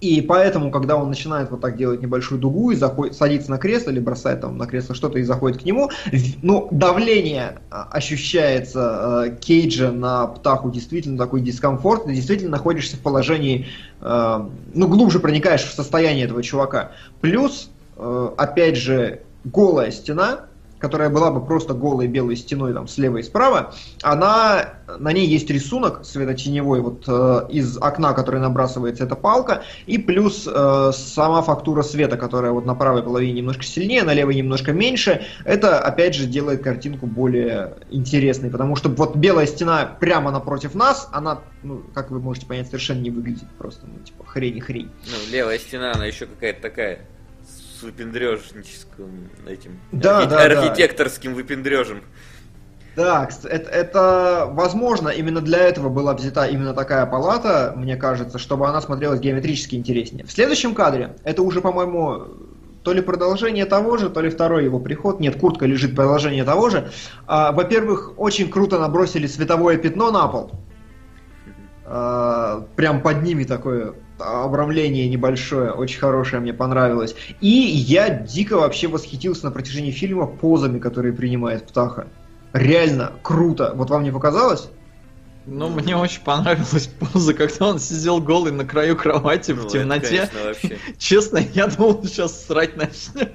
и 0.00 0.20
поэтому, 0.20 0.70
когда 0.70 0.96
он 0.96 1.08
начинает 1.08 1.50
вот 1.50 1.60
так 1.60 1.76
делать 1.76 2.00
небольшую 2.00 2.40
дугу 2.40 2.70
и 2.70 2.76
заходит, 2.76 3.16
садится 3.16 3.50
на 3.50 3.58
кресло 3.58 3.90
или 3.90 3.98
бросает 3.98 4.40
там 4.40 4.56
на 4.56 4.66
кресло 4.66 4.94
что-то 4.94 5.18
и 5.18 5.22
заходит 5.24 5.60
к 5.60 5.64
нему, 5.64 5.90
ну, 6.42 6.68
давление 6.70 7.58
а, 7.70 7.88
ощущается 7.90 9.26
э, 9.26 9.36
Кейджа 9.40 9.90
на 9.90 10.28
птаху, 10.28 10.70
действительно 10.70 11.18
такой 11.18 11.40
дискомфорт, 11.40 12.04
ты 12.04 12.14
действительно 12.14 12.52
находишься 12.52 12.96
в 12.96 13.00
положении, 13.00 13.66
э, 14.00 14.48
ну, 14.74 14.88
глубже 14.88 15.18
проникаешь 15.18 15.64
в 15.64 15.74
состояние 15.74 16.26
этого 16.26 16.44
чувака. 16.44 16.92
Плюс, 17.20 17.70
э, 17.96 18.30
опять 18.36 18.76
же, 18.76 19.22
голая 19.44 19.90
стена, 19.90 20.46
которая 20.78 21.10
была 21.10 21.30
бы 21.30 21.44
просто 21.44 21.74
голой 21.74 22.06
белой 22.06 22.36
стеной 22.36 22.72
там 22.72 22.88
слева 22.88 23.18
и 23.18 23.22
справа, 23.22 23.74
она, 24.02 24.74
на 24.98 25.12
ней 25.12 25.26
есть 25.26 25.50
рисунок 25.50 26.04
светотеневой 26.04 26.80
вот 26.80 27.04
э, 27.06 27.46
из 27.50 27.76
окна, 27.78 28.12
который 28.12 28.40
набрасывается, 28.40 29.04
эта 29.04 29.16
палка, 29.16 29.62
и 29.86 29.98
плюс 29.98 30.46
э, 30.46 30.90
сама 30.94 31.42
фактура 31.42 31.82
света, 31.82 32.16
которая 32.16 32.52
вот 32.52 32.66
на 32.66 32.74
правой 32.74 33.02
половине 33.02 33.34
немножко 33.34 33.64
сильнее, 33.64 34.02
на 34.02 34.14
левой 34.14 34.34
немножко 34.34 34.72
меньше. 34.72 35.22
Это, 35.44 35.80
опять 35.80 36.14
же, 36.14 36.26
делает 36.26 36.62
картинку 36.62 37.06
более 37.06 37.76
интересной, 37.90 38.50
потому 38.50 38.76
что 38.76 38.88
вот 38.88 39.16
белая 39.16 39.46
стена 39.46 39.96
прямо 39.98 40.30
напротив 40.30 40.74
нас, 40.74 41.08
она, 41.12 41.40
ну, 41.62 41.82
как 41.94 42.10
вы 42.10 42.20
можете 42.20 42.46
понять, 42.46 42.66
совершенно 42.66 43.00
не 43.00 43.10
выглядит 43.10 43.48
просто, 43.58 43.86
ну, 43.86 43.98
типа, 44.04 44.24
хрень 44.24 44.56
и 44.56 44.60
хрень. 44.60 44.90
Ну, 45.06 45.32
левая 45.32 45.58
стена, 45.58 45.92
она 45.94 46.06
еще 46.06 46.26
какая-то 46.26 46.62
такая 46.62 47.00
с 47.78 47.82
выпендрежническим 47.82 49.28
этим 49.46 49.78
Да, 49.92 50.20
архи- 50.20 50.28
да, 50.30 50.48
да. 50.48 50.60
архитекторским 50.62 51.34
выпендрежем. 51.34 52.02
Да, 52.96 53.28
это, 53.44 53.70
это, 53.70 54.48
возможно, 54.50 55.08
именно 55.10 55.40
для 55.40 55.58
этого 55.58 55.88
была 55.88 56.14
взята 56.14 56.46
именно 56.46 56.74
такая 56.74 57.06
палата, 57.06 57.72
мне 57.76 57.96
кажется, 57.96 58.38
чтобы 58.38 58.66
она 58.68 58.80
смотрелась 58.80 59.20
геометрически 59.20 59.76
интереснее. 59.76 60.26
В 60.26 60.32
следующем 60.32 60.74
кадре, 60.74 61.14
это 61.22 61.42
уже, 61.42 61.60
по-моему, 61.60 62.24
то 62.82 62.92
ли 62.92 63.00
продолжение 63.00 63.66
того 63.66 63.98
же, 63.98 64.10
то 64.10 64.20
ли 64.20 64.30
второй 64.30 64.64
его 64.64 64.80
приход. 64.80 65.20
Нет, 65.20 65.38
куртка 65.38 65.66
лежит 65.66 65.94
продолжение 65.94 66.42
того 66.42 66.70
же. 66.70 66.90
А, 67.28 67.52
во-первых, 67.52 68.14
очень 68.16 68.50
круто 68.50 68.80
набросили 68.80 69.28
световое 69.28 69.76
пятно 69.76 70.10
на 70.10 70.26
пол. 70.26 70.50
А, 71.90 72.66
прям 72.76 73.00
под 73.00 73.22
ними 73.22 73.44
такое 73.44 73.94
обрамление 74.18 75.08
небольшое, 75.08 75.70
очень 75.70 75.98
хорошее, 76.00 76.42
мне 76.42 76.52
понравилось. 76.52 77.14
И 77.40 77.48
я 77.48 78.10
дико 78.10 78.58
вообще 78.58 78.88
восхитился 78.88 79.46
на 79.46 79.50
протяжении 79.50 79.90
фильма 79.90 80.26
позами, 80.26 80.78
которые 80.78 81.14
принимает 81.14 81.66
Птаха. 81.66 82.08
Реально 82.52 83.12
круто. 83.22 83.72
Вот 83.74 83.88
вам 83.88 84.02
не 84.02 84.10
показалось? 84.10 84.68
Ну, 85.46 85.70
мне 85.70 85.96
очень 85.96 86.20
понравилась 86.22 86.88
поза, 86.88 87.32
когда 87.32 87.68
он 87.68 87.78
сидел 87.78 88.20
голый 88.20 88.52
на 88.52 88.66
краю 88.66 88.94
кровати 88.94 89.52
Ну, 89.52 89.62
в 89.62 89.64
это, 89.64 89.78
темноте. 89.78 90.28
конечно, 90.28 90.44
вообще. 90.44 90.78
Честно, 90.98 91.38
я 91.54 91.68
думал, 91.68 92.04
сейчас 92.04 92.44
срать 92.46 92.76
начнет. 92.76 93.32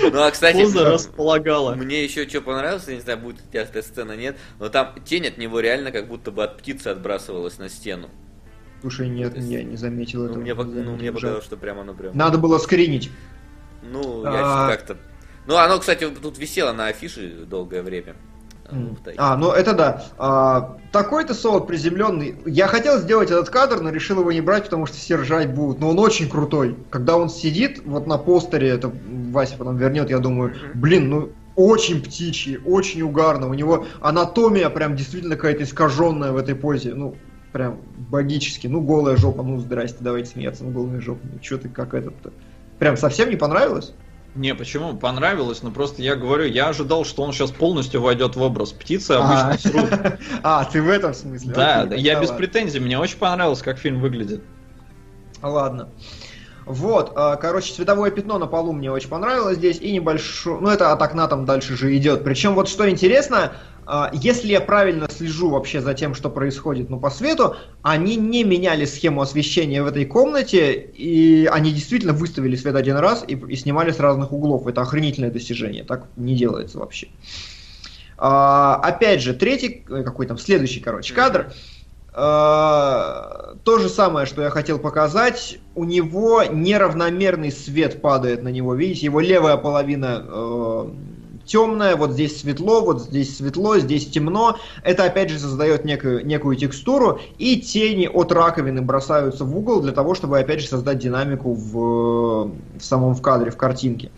Ну, 0.00 0.22
а, 0.22 0.30
кстати, 0.30 0.62
Поза 0.62 0.84
располагала. 0.90 1.74
мне 1.74 2.02
еще 2.04 2.28
что 2.28 2.40
понравилось, 2.40 2.84
я 2.88 2.94
не 2.94 3.00
знаю, 3.00 3.18
будет 3.18 3.40
у 3.46 3.50
тебя 3.50 3.62
эта 3.62 3.82
сцена, 3.82 4.16
нет, 4.16 4.36
но 4.58 4.68
там 4.68 4.94
тень 5.04 5.26
от 5.26 5.38
него 5.38 5.60
реально 5.60 5.90
как 5.92 6.08
будто 6.08 6.30
бы 6.30 6.44
от 6.44 6.58
птицы 6.58 6.88
отбрасывалась 6.88 7.58
на 7.58 7.68
стену. 7.68 8.08
Слушай, 8.80 9.08
нет, 9.08 9.36
есть- 9.36 9.48
я 9.48 9.62
не 9.62 9.76
заметил 9.76 10.20
Ну, 10.20 10.24
этого. 10.26 10.40
мне, 10.40 10.50
Не 10.50 10.54
ну, 10.56 10.62
заметил, 10.64 10.92
мне 10.94 11.12
показалось, 11.12 11.44
что 11.44 11.56
прям 11.56 11.78
оно 11.78 11.94
прям... 11.94 12.16
Надо 12.16 12.38
было 12.38 12.58
скринить. 12.58 13.10
Ну, 13.82 14.24
А. 14.24 14.68
я 14.70 14.76
как-то... 14.76 14.96
Ну, 15.46 15.56
оно, 15.56 15.78
кстати, 15.78 16.08
тут 16.08 16.38
висело 16.38 16.72
на 16.72 16.86
афише 16.86 17.44
долгое 17.46 17.82
время. 17.82 18.16
В. 18.72 18.96
А, 19.16 19.36
ну 19.36 19.52
это 19.52 19.74
да. 19.74 20.04
А, 20.18 20.78
такой-то 20.90 21.34
солод 21.34 21.66
приземленный. 21.66 22.36
Я 22.46 22.66
хотел 22.66 22.98
сделать 22.98 23.30
этот 23.30 23.50
кадр, 23.50 23.80
но 23.80 23.90
решил 23.90 24.20
его 24.20 24.32
не 24.32 24.40
брать, 24.40 24.64
потому 24.64 24.86
что 24.86 24.96
все 24.96 25.16
ржать 25.16 25.54
будут. 25.54 25.80
Но 25.80 25.90
он 25.90 25.98
очень 25.98 26.28
крутой. 26.28 26.76
Когда 26.90 27.16
он 27.16 27.28
сидит 27.28 27.82
вот 27.84 28.06
на 28.06 28.18
постере, 28.18 28.68
это 28.68 28.92
Вася 29.30 29.56
потом 29.58 29.76
вернет, 29.76 30.10
я 30.10 30.18
думаю, 30.18 30.54
блин, 30.74 31.08
ну 31.08 31.32
очень 31.54 32.02
птичий, 32.02 32.58
очень 32.64 33.02
угарно. 33.02 33.48
У 33.48 33.54
него 33.54 33.86
анатомия 34.00 34.70
прям 34.70 34.96
действительно 34.96 35.36
какая-то 35.36 35.64
искаженная 35.64 36.32
в 36.32 36.36
этой 36.36 36.54
позе. 36.54 36.94
Ну, 36.94 37.16
прям 37.52 37.80
богически. 37.96 38.66
Ну, 38.66 38.80
голая 38.80 39.16
жопа, 39.16 39.42
ну 39.42 39.58
здрасте, 39.58 39.98
давайте 40.00 40.30
смеяться, 40.30 40.64
ну 40.64 40.70
голая 40.70 41.00
жопа. 41.00 41.20
Ну, 41.24 41.38
что 41.42 41.58
ты 41.58 41.68
как 41.68 41.94
этот-то? 41.94 42.32
Прям 42.78 42.96
совсем 42.96 43.30
не 43.30 43.36
понравилось? 43.36 43.92
Не, 44.34 44.54
почему? 44.54 44.94
Понравилось, 44.96 45.62
но 45.62 45.70
просто 45.70 46.00
я 46.00 46.16
говорю, 46.16 46.46
я 46.46 46.68
ожидал, 46.68 47.04
что 47.04 47.22
он 47.22 47.32
сейчас 47.32 47.50
полностью 47.50 48.00
войдет 48.00 48.34
в 48.34 48.40
образ. 48.40 48.72
Птицы 48.72 49.12
обычно 49.12 49.50
А. 49.50 49.58
срут. 49.58 49.90
А, 50.42 50.64
ты 50.64 50.80
в 50.80 50.88
этом 50.88 51.12
смысле? 51.12 51.52
Да, 51.52 51.82
я 51.94 52.18
без 52.18 52.30
претензий, 52.30 52.80
мне 52.80 52.98
очень 52.98 53.18
понравилось, 53.18 53.60
как 53.60 53.78
фильм 53.78 54.00
выглядит. 54.00 54.42
Ладно. 55.42 55.90
Вот, 56.64 57.12
а, 57.16 57.36
короче, 57.36 57.74
цветовое 57.74 58.10
пятно 58.10 58.38
на 58.38 58.46
полу 58.46 58.72
мне 58.72 58.90
очень 58.90 59.08
понравилось 59.08 59.56
здесь, 59.56 59.80
и 59.80 59.92
небольшое, 59.92 60.60
ну 60.60 60.70
это 60.70 60.92
от 60.92 61.02
окна 61.02 61.26
там 61.26 61.44
дальше 61.44 61.76
же 61.76 61.94
идет. 61.96 62.24
Причем 62.24 62.54
вот 62.54 62.68
что 62.68 62.88
интересно, 62.88 63.52
если 64.12 64.48
я 64.48 64.60
правильно 64.60 65.08
слежу 65.10 65.50
вообще 65.50 65.80
за 65.80 65.94
тем, 65.94 66.14
что 66.14 66.30
происходит, 66.30 66.88
ну 66.88 67.00
по 67.00 67.10
свету, 67.10 67.56
они 67.82 68.16
не 68.16 68.44
меняли 68.44 68.84
схему 68.84 69.20
освещения 69.20 69.82
в 69.82 69.86
этой 69.86 70.04
комнате, 70.04 70.72
и 70.72 71.48
они 71.50 71.72
действительно 71.72 72.12
выставили 72.12 72.56
свет 72.56 72.76
один 72.76 72.96
раз 72.96 73.24
и, 73.26 73.34
и 73.34 73.56
снимали 73.56 73.90
с 73.90 73.98
разных 73.98 74.32
углов. 74.32 74.66
Это 74.66 74.82
охренительное 74.82 75.30
достижение, 75.30 75.84
так 75.84 76.06
не 76.16 76.36
делается 76.36 76.78
вообще. 76.78 77.08
А, 78.24 78.76
опять 78.76 79.20
же, 79.20 79.34
третий, 79.34 79.84
э, 79.88 80.04
какой 80.04 80.26
там, 80.26 80.38
следующий, 80.38 80.78
короче, 80.78 81.12
кадр. 81.12 81.52
А, 82.14 83.56
то 83.64 83.78
же 83.78 83.88
самое, 83.88 84.26
что 84.26 84.42
я 84.42 84.50
хотел 84.50 84.78
показать. 84.78 85.58
У 85.74 85.84
него 85.84 86.44
неравномерный 86.44 87.50
свет 87.50 88.00
падает 88.00 88.44
на 88.44 88.48
него. 88.48 88.74
Видите, 88.74 89.06
его 89.06 89.18
левая 89.18 89.56
половина 89.56 90.24
э, 91.52 91.62
темная, 91.62 91.96
вот 91.96 92.12
здесь 92.12 92.40
светло, 92.40 92.80
вот 92.80 93.02
здесь 93.02 93.36
светло, 93.36 93.78
здесь 93.78 94.08
темно. 94.08 94.58
Это 94.82 95.04
опять 95.04 95.30
же 95.30 95.38
создает 95.38 95.84
некую, 95.84 96.26
некую 96.26 96.56
текстуру. 96.56 97.20
И 97.38 97.60
тени 97.60 98.06
от 98.06 98.32
раковины 98.32 98.82
бросаются 98.82 99.44
в 99.44 99.56
угол 99.56 99.80
для 99.82 99.92
того, 99.92 100.14
чтобы 100.14 100.38
опять 100.38 100.60
же 100.60 100.66
создать 100.66 100.98
динамику 100.98 101.52
в, 101.54 102.52
в 102.78 102.80
самом 102.80 103.14
в 103.14 103.22
кадре, 103.22 103.50
в 103.50 103.56
картинке. 103.56 104.10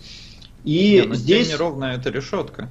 И 0.65 1.01
Не, 1.03 1.09
ну, 1.09 1.15
здесь... 1.15 1.49
тем 1.49 1.57
не 1.57 1.61
ровно 1.61 1.85
это 1.85 2.11
решетка. 2.11 2.69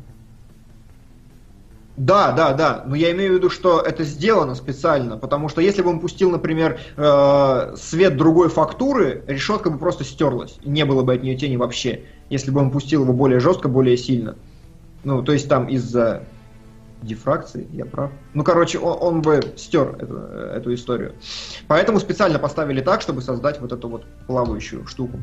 Да, 1.95 2.31
да, 2.31 2.53
да. 2.53 2.83
Но 2.87 2.95
я 2.95 3.11
имею 3.11 3.33
в 3.33 3.35
виду, 3.35 3.49
что 3.51 3.79
это 3.79 4.03
сделано 4.03 4.55
специально, 4.55 5.15
потому 5.17 5.47
что 5.47 5.61
если 5.61 5.83
бы 5.83 5.91
он 5.91 5.99
пустил, 5.99 6.31
например, 6.31 6.79
э, 6.97 7.75
свет 7.77 8.17
другой 8.17 8.49
фактуры, 8.49 9.23
решетка 9.27 9.69
бы 9.69 9.77
просто 9.77 10.03
стерлась, 10.03 10.57
не 10.65 10.85
было 10.85 11.03
бы 11.03 11.13
от 11.13 11.21
нее 11.21 11.35
тени 11.35 11.55
вообще, 11.55 12.05
если 12.31 12.49
бы 12.49 12.61
он 12.61 12.71
пустил 12.71 13.03
его 13.03 13.13
более 13.13 13.39
жестко, 13.39 13.67
более 13.67 13.95
сильно. 13.95 14.35
Ну, 15.03 15.21
то 15.21 15.33
есть 15.33 15.49
там 15.49 15.67
из-за 15.67 16.23
дифракции, 17.01 17.67
я 17.71 17.85
прав. 17.85 18.11
Ну, 18.33 18.43
короче, 18.43 18.79
он, 18.79 18.97
он 19.01 19.21
бы 19.21 19.41
стер 19.57 19.95
эту, 19.99 20.15
эту 20.15 20.73
историю. 20.73 21.13
Поэтому 21.67 21.99
специально 21.99 22.39
поставили 22.39 22.81
так, 22.81 23.01
чтобы 23.01 23.21
создать 23.21 23.59
вот 23.59 23.71
эту 23.73 23.89
вот 23.89 24.05
плавающую 24.27 24.87
штуку. 24.87 25.19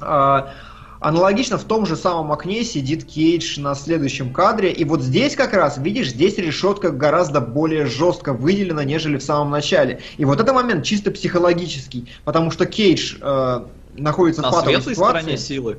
А, 0.00 0.52
Аналогично 1.00 1.58
в 1.58 1.64
том 1.64 1.84
же 1.84 1.94
самом 1.94 2.32
окне 2.32 2.64
сидит 2.64 3.04
Кейдж 3.04 3.60
на 3.60 3.74
следующем 3.74 4.32
кадре, 4.32 4.72
и 4.72 4.84
вот 4.84 5.02
здесь 5.02 5.36
как 5.36 5.52
раз, 5.52 5.76
видишь, 5.78 6.08
здесь 6.10 6.38
решетка 6.38 6.90
гораздо 6.90 7.40
более 7.40 7.86
жестко 7.86 8.32
выделена, 8.32 8.82
нежели 8.84 9.18
в 9.18 9.22
самом 9.22 9.50
начале. 9.50 10.00
И 10.16 10.24
вот 10.24 10.40
этот 10.40 10.54
момент 10.54 10.84
чисто 10.84 11.10
психологический, 11.10 12.08
потому 12.24 12.50
что 12.50 12.64
Кейдж 12.66 13.16
э, 13.20 13.64
находится 13.96 14.42
На 14.42 14.50
в 14.50 14.52
патовой 14.52 14.80
ситуации. 14.80 14.94
стороне 14.94 15.36
силы. 15.36 15.78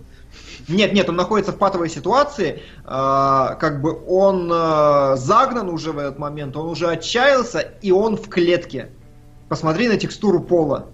Нет, 0.68 0.94
нет, 0.94 1.08
он 1.08 1.16
находится 1.16 1.54
в 1.54 1.58
патовой 1.58 1.90
ситуации, 1.90 2.62
э, 2.84 2.86
как 2.86 3.82
бы 3.82 3.98
он 4.06 4.52
э, 4.52 5.16
загнан 5.16 5.70
уже 5.70 5.94
в 5.94 5.98
этот 5.98 6.20
момент, 6.20 6.58
он 6.58 6.68
уже 6.68 6.90
отчаялся, 6.90 7.60
и 7.82 7.92
он 7.92 8.18
в 8.18 8.28
клетке. 8.28 8.90
Посмотри 9.48 9.88
на 9.88 9.96
текстуру 9.98 10.42
пола. 10.42 10.88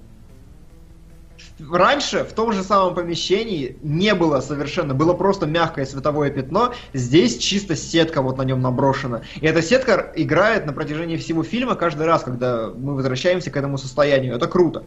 Раньше 1.71 2.23
в 2.23 2.33
том 2.33 2.51
же 2.51 2.63
самом 2.63 2.93
помещении 2.93 3.77
не 3.81 4.13
было 4.15 4.41
совершенно, 4.41 4.93
было 4.93 5.13
просто 5.13 5.45
мягкое 5.45 5.85
световое 5.85 6.29
пятно, 6.29 6.73
здесь 6.93 7.37
чисто 7.37 7.75
сетка 7.75 8.21
вот 8.21 8.37
на 8.37 8.43
нем 8.43 8.61
наброшена. 8.61 9.21
И 9.39 9.45
эта 9.45 9.61
сетка 9.61 10.11
играет 10.15 10.65
на 10.65 10.73
протяжении 10.73 11.17
всего 11.17 11.43
фильма 11.43 11.75
каждый 11.75 12.05
раз, 12.05 12.23
когда 12.23 12.69
мы 12.75 12.95
возвращаемся 12.95 13.49
к 13.49 13.57
этому 13.57 13.77
состоянию. 13.77 14.35
Это 14.35 14.47
круто. 14.47 14.83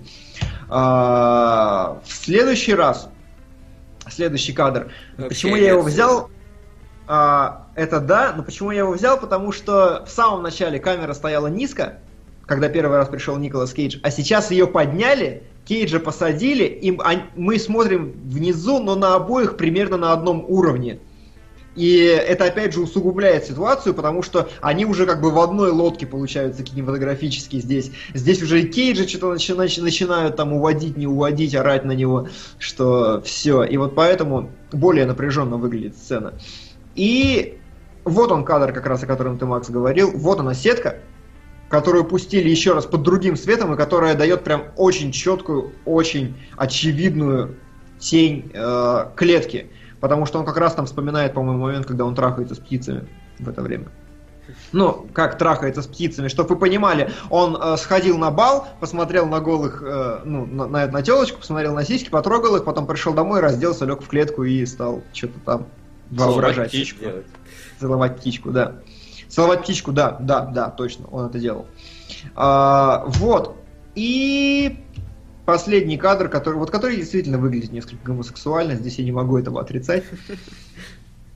А, 0.69 2.01
в 2.05 2.13
следующий 2.13 2.75
раз, 2.75 3.11
следующий 4.11 4.53
кадр, 4.53 4.91
Вообще 5.17 5.29
почему 5.29 5.57
я 5.57 5.69
его 5.71 5.83
взял? 5.83 6.31
А, 7.09 7.69
это 7.77 8.01
да, 8.01 8.33
но 8.37 8.43
почему 8.43 8.71
я 8.73 8.81
его 8.81 8.93
взял? 8.93 9.19
Потому 9.19 9.53
что 9.53 10.05
в 10.07 10.11
самом 10.11 10.43
начале 10.43 10.81
камера 10.81 11.13
стояла 11.15 11.47
низко, 11.47 11.99
когда 12.47 12.69
первый 12.69 12.97
раз 12.97 13.09
пришел 13.09 13.37
Николас 13.37 13.73
Кейдж, 13.73 13.99
а 14.03 14.11
сейчас 14.11 14.51
ее 14.51 14.67
подняли, 14.67 15.45
Кейджа 15.65 16.01
посадили, 16.01 16.65
и 16.65 16.91
м- 16.91 17.31
мы 17.37 17.59
смотрим 17.59 18.13
внизу, 18.25 18.81
но 18.81 18.95
на 18.95 19.15
обоих 19.15 19.57
примерно 19.57 19.97
на 19.97 20.13
одном 20.13 20.45
уровне. 20.49 21.01
И 21.77 21.97
это 21.99 22.47
опять 22.47 22.73
же 22.73 22.81
усугубляет 22.81 23.45
ситуацию, 23.45 23.95
потому 23.95 24.23
что 24.23 24.49
они 24.61 24.87
уже 24.87 25.07
как 25.07 25.21
бы 25.21 25.31
в 25.31 25.39
одной 25.39 25.71
лодке 25.71 26.07
получаются 26.07 26.63
кинематографически 26.63 27.61
здесь. 27.61 27.93
Здесь 28.15 28.43
уже 28.43 28.63
и 28.63 28.67
Кейджи 28.67 29.07
что-то 29.07 29.35
начи- 29.35 29.55
начи- 29.55 29.83
начинают 29.83 30.37
там 30.37 30.55
уводить, 30.55 30.97
не 30.97 31.07
уводить, 31.07 31.55
орать 31.55 31.85
на 31.85 31.93
него, 31.93 32.29
что 32.59 33.21
все. 33.23 33.63
И 33.63 33.77
вот 33.77 33.95
поэтому 33.95 34.51
более 34.73 35.05
напряженно 35.05 35.59
выглядит 35.59 35.97
сцена. 35.97 36.33
И 36.95 37.59
вот 38.05 38.33
он 38.33 38.45
кадр, 38.45 38.73
как 38.73 38.87
раз 38.87 39.03
о 39.03 39.07
котором 39.07 39.39
ты, 39.39 39.45
Макс, 39.45 39.69
говорил. 39.69 40.13
Вот 40.15 40.41
она 40.41 40.55
сетка, 40.55 41.01
которую 41.69 42.05
пустили 42.05 42.49
еще 42.49 42.73
раз 42.73 42.87
под 42.87 43.03
другим 43.03 43.37
светом, 43.37 43.75
и 43.75 43.77
которая 43.77 44.15
дает 44.15 44.45
прям 44.45 44.65
очень 44.77 45.13
четкую, 45.13 45.73
очень 45.85 46.37
очевидную 46.57 47.57
тень 47.99 48.51
э, 48.55 49.07
клетки. 49.17 49.71
Потому 50.07 50.25
что 50.25 50.39
он 50.39 50.45
как 50.45 50.57
раз 50.57 50.73
там 50.73 50.87
вспоминает, 50.87 51.35
по-моему, 51.35 51.65
момент, 51.65 51.85
когда 51.85 52.05
он 52.05 52.15
трахается 52.15 52.55
с 52.55 52.59
птицами 52.59 53.09
в 53.41 53.49
это 53.49 53.61
время. 53.61 53.87
Ну, 54.71 55.09
как 55.13 55.37
трахается 55.37 55.83
с 55.83 55.89
птицами, 55.89 56.29
чтобы 56.29 56.51
вы 56.51 56.61
понимали, 56.61 57.11
он 57.29 57.59
э, 57.61 57.77
сходил 57.77 58.17
на 58.17 58.31
бал, 58.31 58.69
посмотрел 58.79 59.27
на 59.27 59.41
голых, 59.41 59.83
э, 59.85 60.21
ну, 60.25 60.47
на, 60.47 60.69
на, 60.69 60.87
на 60.87 61.03
телочку, 61.03 61.41
посмотрел 61.41 61.75
на 61.75 61.85
сиськи, 61.85 62.09
потрогал 62.09 62.55
их, 62.55 62.65
потом 62.65 62.87
пришел 62.87 63.15
домой, 63.15 63.41
разделся, 63.41 63.85
лег 63.85 64.01
в 64.01 64.07
клетку 64.07 64.45
и 64.45 64.65
стал 64.65 65.03
что-то 65.13 65.41
там 65.41 65.67
воображать. 66.13 66.69
птичку. 66.69 67.01
Делать. 67.01 67.27
Целовать 67.81 68.17
птичку, 68.19 68.53
да. 68.53 68.77
Целовать 69.29 69.63
птичку, 69.63 69.91
да, 69.91 70.19
да, 70.21 70.43
да, 70.43 70.71
точно, 70.71 71.09
он 71.09 71.27
это 71.27 71.41
делал. 71.41 71.67
А, 72.37 73.03
вот. 73.09 73.57
И 73.97 74.86
последний 75.47 75.97
кадр, 75.97 76.29
который, 76.29 76.57
вот 76.57 76.71
который 76.71 76.97
действительно 76.97 77.39
выглядит 77.39 77.73
несколько 77.73 78.05
гомосексуально, 78.05 78.75
здесь 78.75 78.99
я 78.99 79.05
не 79.05 79.13
могу 79.13 79.39
этого 79.39 79.61
отрицать. 79.61 80.05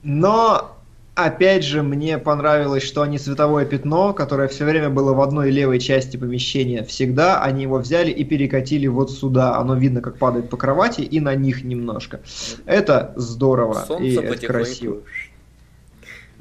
Но, 0.03 0.77
опять 1.15 1.63
же, 1.63 1.81
мне 1.81 2.17
понравилось, 2.17 2.83
что 2.83 3.01
они 3.01 3.17
световое 3.17 3.65
пятно, 3.65 4.13
которое 4.13 4.47
все 4.47 4.65
время 4.65 4.89
было 4.89 5.13
в 5.13 5.21
одной 5.21 5.49
левой 5.49 5.79
части 5.79 6.17
помещения 6.17 6.83
всегда, 6.83 7.41
они 7.41 7.63
его 7.63 7.77
взяли 7.77 8.11
и 8.11 8.23
перекатили 8.23 8.87
вот 8.87 9.11
сюда. 9.11 9.57
Оно 9.57 9.75
видно, 9.75 10.01
как 10.01 10.17
падает 10.17 10.49
по 10.49 10.57
кровати, 10.57 11.01
и 11.01 11.19
на 11.19 11.33
них 11.35 11.63
немножко. 11.63 12.19
Это 12.65 13.13
здорово, 13.15 13.85
Солнце 13.87 14.05
и 14.05 14.11
это 14.13 14.21
потихоньку. 14.21 14.53
красиво. 14.53 14.97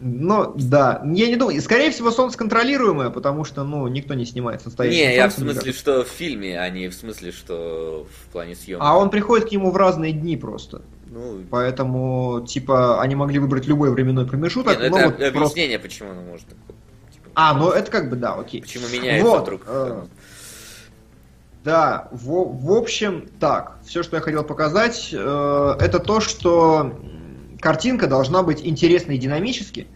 Ну, 0.00 0.54
да. 0.56 1.02
Я 1.04 1.26
не 1.28 1.36
думаю. 1.36 1.60
Скорее 1.60 1.90
всего, 1.90 2.10
солнце 2.10 2.38
контролируемое, 2.38 3.10
потому 3.10 3.44
что, 3.44 3.64
ну, 3.64 3.86
никто 3.88 4.14
не 4.14 4.24
снимает 4.24 4.62
состояние. 4.62 5.08
Не, 5.08 5.14
я 5.16 5.28
в 5.28 5.32
смысле, 5.32 5.72
что 5.72 6.04
в 6.04 6.08
фильме, 6.08 6.58
а 6.58 6.68
не 6.70 6.88
в 6.88 6.94
смысле, 6.94 7.32
что 7.32 8.06
в 8.10 8.32
плане 8.32 8.54
съемки. 8.54 8.82
А 8.82 8.96
он 8.96 9.10
приходит 9.10 9.48
к 9.48 9.52
нему 9.52 9.70
в 9.70 9.76
разные 9.76 10.12
дни 10.12 10.36
просто. 10.38 10.80
Ну, 11.12 11.42
Поэтому, 11.50 12.46
типа, 12.46 13.02
они 13.02 13.14
могли 13.14 13.38
выбрать 13.38 13.66
любой 13.66 13.90
временной 13.90 14.26
промежуток. 14.26 14.80
не, 14.80 14.88
ну, 14.88 14.96
это 14.96 15.06
вот 15.08 15.16
просто- 15.16 15.38
объяснение, 15.38 15.78
почему 15.78 16.12
оно 16.12 16.22
может 16.22 16.46
такое. 16.46 16.76
типа, 17.12 17.28
А, 17.34 17.52
ну 17.54 17.70
это 17.70 17.90
как 17.90 18.08
бы 18.08 18.16
да, 18.16 18.34
окей. 18.34 18.62
Почему 18.62 18.86
меняется 18.88 19.28
Вот, 19.28 19.42
вдруг. 19.42 19.62
э, 19.66 20.02
Да, 21.64 22.08
в, 22.10 22.64
в 22.64 22.72
общем, 22.72 23.28
так, 23.38 23.76
все, 23.84 24.02
что 24.02 24.16
я 24.16 24.22
хотел 24.22 24.44
показать, 24.44 25.10
э, 25.12 25.74
это 25.78 25.98
то, 25.98 26.20
что 26.20 26.98
картинка 27.60 28.06
должна 28.06 28.42
быть 28.42 28.64
интересной 28.64 29.18
динамически, 29.18 29.86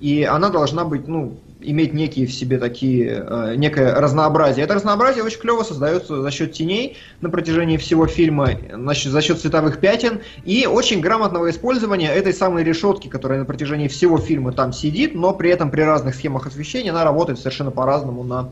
и 0.00 0.24
она 0.24 0.50
должна 0.50 0.84
быть, 0.84 1.06
ну, 1.06 1.38
иметь 1.60 1.94
некие 1.94 2.26
в 2.26 2.32
себе 2.32 2.58
такие, 2.58 3.24
э, 3.26 3.54
некое 3.56 3.94
разнообразие. 3.94 4.64
Это 4.64 4.74
разнообразие 4.74 5.24
очень 5.24 5.40
клево 5.40 5.62
создается 5.62 6.20
за 6.20 6.30
счет 6.30 6.52
теней 6.52 6.96
на 7.20 7.30
протяжении 7.30 7.76
всего 7.76 8.06
фильма, 8.06 8.50
значит, 8.72 9.12
за 9.12 9.22
счет 9.22 9.40
цветовых 9.40 9.80
пятен 9.80 10.20
и 10.44 10.66
очень 10.66 11.00
грамотного 11.00 11.50
использования 11.50 12.12
этой 12.12 12.34
самой 12.34 12.64
решетки, 12.64 13.08
которая 13.08 13.38
на 13.38 13.44
протяжении 13.44 13.88
всего 13.88 14.18
фильма 14.18 14.52
там 14.52 14.72
сидит, 14.72 15.14
но 15.14 15.32
при 15.32 15.50
этом 15.50 15.70
при 15.70 15.82
разных 15.82 16.14
схемах 16.14 16.46
освещения 16.46 16.90
она 16.90 17.04
работает 17.04 17.38
совершенно 17.38 17.70
по-разному 17.70 18.24
на 18.24 18.50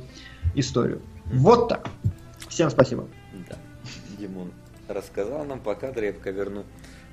историю. 0.54 1.02
Вот 1.26 1.68
так. 1.68 1.88
Всем 2.48 2.70
спасибо. 2.70 3.06
Да. 3.48 3.56
Димон 4.18 4.52
рассказал 4.88 5.44
нам 5.44 5.60
по 5.60 5.74
кадру, 5.74 6.04
я 6.04 6.12
пока 6.12 6.30
верну 6.30 6.64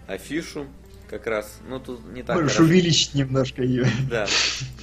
афишу. 0.07 0.65
Как 1.09 1.25
раз, 1.25 1.59
ну 1.67 1.79
тут 1.79 2.05
не 2.13 2.21
так 2.21 2.35
Можешь 2.35 2.51
хорошо. 2.53 2.69
увеличить 2.69 3.15
немножко 3.15 3.63
ее. 3.63 3.87
Да, 4.11 4.27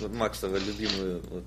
вот 0.00 0.12
Максова 0.14 0.56
любимую. 0.56 1.22
Вот. 1.30 1.44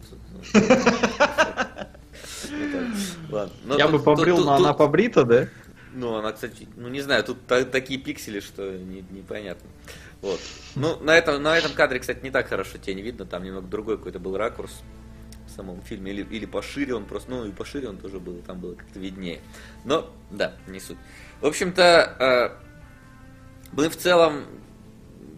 Ладно. 3.30 3.54
Ну, 3.66 3.78
Я 3.78 3.88
тут- 3.88 3.92
бы 3.92 4.00
побрил, 4.04 4.38
тут- 4.38 4.46
но 4.46 4.58
тут- 4.58 4.66
она 4.66 4.74
побрита, 4.74 5.24
да? 5.26 5.48
Ну, 5.94 6.16
она, 6.16 6.32
кстати, 6.32 6.68
ну 6.78 6.88
не 6.88 7.02
знаю, 7.02 7.24
тут 7.24 7.46
та- 7.48 7.66
такие 7.66 8.00
пиксели, 8.00 8.40
что 8.40 8.72
не- 8.72 9.04
непонятно. 9.10 9.70
Вот. 10.22 10.40
Ну, 10.76 10.98
на 11.02 11.18
этом, 11.18 11.42
на 11.42 11.58
этом 11.58 11.74
кадре, 11.74 12.00
кстати, 12.00 12.22
не 12.24 12.32
так 12.32 12.48
хорошо 12.48 12.78
тень 12.78 13.00
видно, 13.02 13.26
там 13.26 13.44
немного 13.44 13.68
другой 13.68 13.98
какой-то 13.98 14.20
был 14.20 14.38
ракурс 14.38 14.72
в 15.48 15.52
самом 15.52 15.82
фильме, 15.82 16.12
или, 16.12 16.24
или 16.24 16.46
пошире 16.46 16.94
он 16.96 17.06
просто, 17.06 17.32
ну 17.32 17.46
и 17.46 17.52
пошире 17.52 17.90
он 17.90 17.98
тоже 17.98 18.20
был, 18.20 18.36
там 18.46 18.60
было 18.60 18.76
как-то 18.76 19.00
виднее. 19.00 19.40
Но, 19.84 20.10
да, 20.30 20.54
не 20.68 20.80
суть. 20.80 20.98
В 21.42 21.46
общем-то, 21.48 22.16
э, 22.62 22.66
мы 23.72 23.90
в 23.90 23.98
целом, 23.98 24.44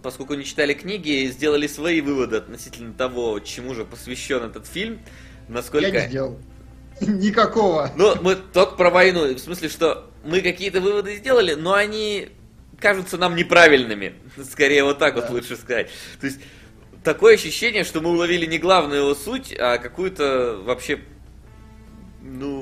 поскольку 0.02 0.34
не 0.34 0.44
читали 0.44 0.74
книги, 0.74 1.28
сделали 1.32 1.68
свои 1.68 2.02
выводы 2.02 2.38
относительно 2.38 2.94
того, 2.94 3.40
чему 3.40 3.74
же 3.74 3.86
посвящен 3.86 4.44
этот 4.44 4.68
фильм, 4.68 5.00
насколько... 5.48 5.88
Я 5.88 6.04
не 6.04 6.10
сделал. 6.10 6.40
Никакого. 7.02 7.92
Ну, 7.96 8.16
мы 8.22 8.36
только 8.36 8.76
про 8.76 8.90
войну. 8.90 9.34
В 9.34 9.40
смысле, 9.40 9.70
что 9.70 10.10
мы 10.24 10.42
какие-то 10.42 10.82
выводы 10.82 11.16
сделали, 11.18 11.54
но 11.54 11.74
они 11.74 12.30
кажутся 12.80 13.18
нам 13.18 13.36
неправильными. 13.36 14.16
Скорее, 14.52 14.84
вот 14.84 15.00
так 15.00 15.16
вот 15.16 15.26
Да. 15.28 15.32
лучше 15.34 15.56
сказать. 15.56 15.90
То 16.20 16.28
есть, 16.28 16.40
такое 17.04 17.36
ощущение, 17.36 17.84
что 17.84 18.02
мы 18.02 18.12
уловили 18.12 18.46
не 18.46 18.58
главную 18.58 19.02
его 19.02 19.16
суть, 19.16 19.54
а 19.58 19.78
какую-то 19.78 20.60
вообще, 20.64 21.00
ну, 22.22 22.61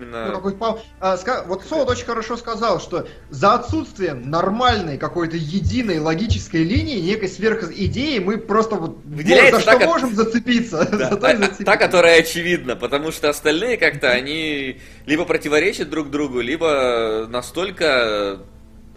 именно... 0.00 0.26
Ну, 0.28 0.32
какой-то 0.34 0.58
пау- 0.58 0.80
а, 0.98 1.16
ска- 1.16 1.46
Вот 1.46 1.64
Солод 1.64 1.90
очень 1.90 2.04
хорошо 2.06 2.36
сказал, 2.36 2.80
что 2.80 3.06
за 3.30 3.54
отсутствием 3.54 4.30
нормальной 4.30 4.98
какой-то 4.98 5.36
единой 5.36 5.98
логической 5.98 6.62
линии, 6.64 7.00
некой 7.00 7.28
сверхидеи, 7.28 8.18
мы 8.18 8.38
просто 8.38 8.76
вот 8.76 8.98
Выделяется 9.04 9.56
за 9.56 9.62
что 9.62 9.78
как- 9.78 9.86
можем 9.86 10.14
зацепиться. 10.14 10.88
Да, 10.90 11.16
та, 11.16 11.36
зацепиться. 11.36 11.64
та, 11.64 11.76
которая 11.76 12.20
очевидна, 12.20 12.76
потому 12.76 13.12
что 13.12 13.28
остальные 13.28 13.76
как-то 13.76 14.10
они 14.10 14.80
либо 15.06 15.24
противоречат 15.24 15.90
друг 15.90 16.10
другу, 16.10 16.40
либо 16.40 17.26
настолько 17.28 18.40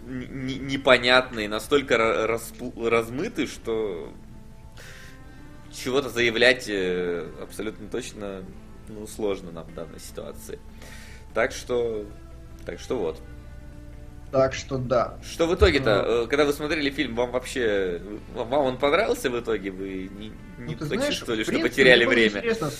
н- 0.06 0.22
н- 0.22 0.66
непонятны, 0.66 1.48
настолько 1.48 1.94
ра- 1.94 2.26
распу- 2.26 2.88
размыты, 2.88 3.46
что 3.46 4.12
чего-то 5.72 6.08
заявлять 6.08 6.66
э, 6.68 7.26
абсолютно 7.42 7.88
точно 7.88 8.42
ну, 8.88 9.06
сложно 9.06 9.50
нам 9.50 9.64
в 9.64 9.74
данной 9.74 9.98
ситуации. 9.98 10.58
Так 11.34 11.52
что, 11.52 12.06
так 12.64 12.78
что 12.78 12.98
вот. 12.98 13.20
Так 14.30 14.54
что 14.54 14.78
да. 14.78 15.14
Что 15.22 15.46
в 15.46 15.54
итоге-то, 15.54 16.24
э, 16.24 16.26
когда 16.26 16.44
вы 16.44 16.52
смотрели 16.52 16.90
фильм, 16.90 17.14
вам 17.14 17.30
вообще, 17.30 18.00
вам 18.34 18.48
вам 18.48 18.64
он 18.64 18.78
понравился 18.78 19.30
в 19.30 19.38
итоге? 19.38 19.70
Вы 19.70 20.10
не, 20.12 20.32
не 20.58 20.74
Ну, 20.74 20.78
ты 20.78 20.84
знаешь, 20.86 21.14
что 21.14 21.26
принципе, 21.26 21.58
потеряли 21.58 22.04
время? 22.04 22.38
интересно 22.38 22.70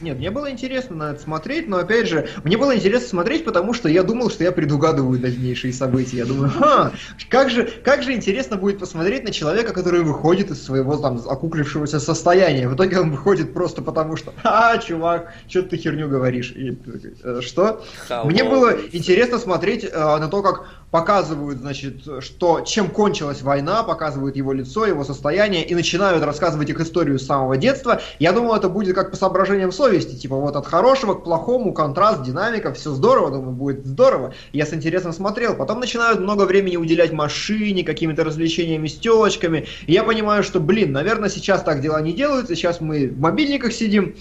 Нет, 0.00 0.18
мне 0.18 0.30
было 0.30 0.50
интересно 0.50 0.96
на 0.96 1.10
это 1.12 1.22
смотреть, 1.22 1.68
но 1.68 1.78
опять 1.78 2.08
же, 2.08 2.28
мне 2.42 2.56
было 2.56 2.76
интересно 2.76 3.08
смотреть, 3.08 3.44
потому 3.44 3.72
что 3.74 3.88
я 3.88 4.02
думал, 4.02 4.30
что 4.30 4.44
я 4.44 4.52
предугадываю 4.52 5.18
дальнейшие 5.18 5.72
события. 5.72 6.18
Я 6.18 6.26
думаю, 6.26 6.50
ха, 6.50 6.92
как 7.28 7.50
же, 7.50 7.70
как 7.84 8.02
же 8.02 8.12
интересно 8.12 8.56
будет 8.56 8.78
посмотреть 8.78 9.24
на 9.24 9.30
человека, 9.30 9.72
который 9.72 10.02
выходит 10.02 10.50
из 10.50 10.62
своего 10.62 10.96
там 10.96 11.20
окуклившегося 11.26 12.00
состояния. 12.00 12.68
В 12.68 12.74
итоге 12.74 13.00
он 13.00 13.10
выходит 13.10 13.52
просто 13.52 13.82
потому, 13.82 14.16
что, 14.16 14.32
а, 14.42 14.78
чувак, 14.78 15.34
что 15.48 15.62
ты 15.62 15.76
херню 15.76 16.08
говоришь? 16.08 16.52
И, 16.52 16.78
«Э, 17.22 17.40
что? 17.40 17.84
Hello. 18.08 18.26
Мне 18.26 18.44
было 18.44 18.76
интересно 18.92 19.38
смотреть 19.38 19.84
э, 19.84 19.90
на 19.92 20.28
то, 20.28 20.42
как 20.42 20.66
показывают, 20.90 21.58
значит, 21.58 22.02
что 22.20 22.60
чем 22.60 22.88
кончилась 22.88 23.42
война, 23.42 23.82
показывают 23.82 24.36
его 24.36 24.52
лицо, 24.52 24.86
его 24.86 25.02
состояние 25.02 25.66
и 25.66 25.74
начинают 25.74 26.22
рассказывать 26.22 26.70
их 26.70 26.78
историю 26.78 27.18
самого 27.24 27.56
детства. 27.56 28.00
Я 28.18 28.32
думал, 28.32 28.54
это 28.54 28.68
будет 28.68 28.94
как 28.94 29.10
по 29.10 29.16
соображениям 29.16 29.72
совести, 29.72 30.14
типа 30.14 30.36
вот 30.36 30.56
от 30.56 30.66
хорошего 30.66 31.14
к 31.14 31.24
плохому, 31.24 31.72
контраст, 31.72 32.22
динамика, 32.22 32.72
все 32.72 32.90
здорово, 32.90 33.30
думаю, 33.30 33.52
будет 33.52 33.86
здорово. 33.86 34.34
Я 34.52 34.66
с 34.66 34.72
интересом 34.72 35.12
смотрел. 35.12 35.54
Потом 35.54 35.80
начинают 35.80 36.20
много 36.20 36.44
времени 36.44 36.76
уделять 36.76 37.12
машине, 37.12 37.84
какими-то 37.84 38.24
развлечениями 38.24 38.88
с 38.88 38.94
телочками. 38.94 39.66
И 39.86 39.92
я 39.92 40.04
понимаю, 40.04 40.42
что, 40.42 40.60
блин, 40.60 40.92
наверное, 40.92 41.28
сейчас 41.28 41.62
так 41.62 41.80
дела 41.80 42.00
не 42.00 42.12
делаются, 42.12 42.54
сейчас 42.54 42.80
мы 42.80 43.08
в 43.08 43.18
мобильниках 43.18 43.72
сидим, 43.72 44.14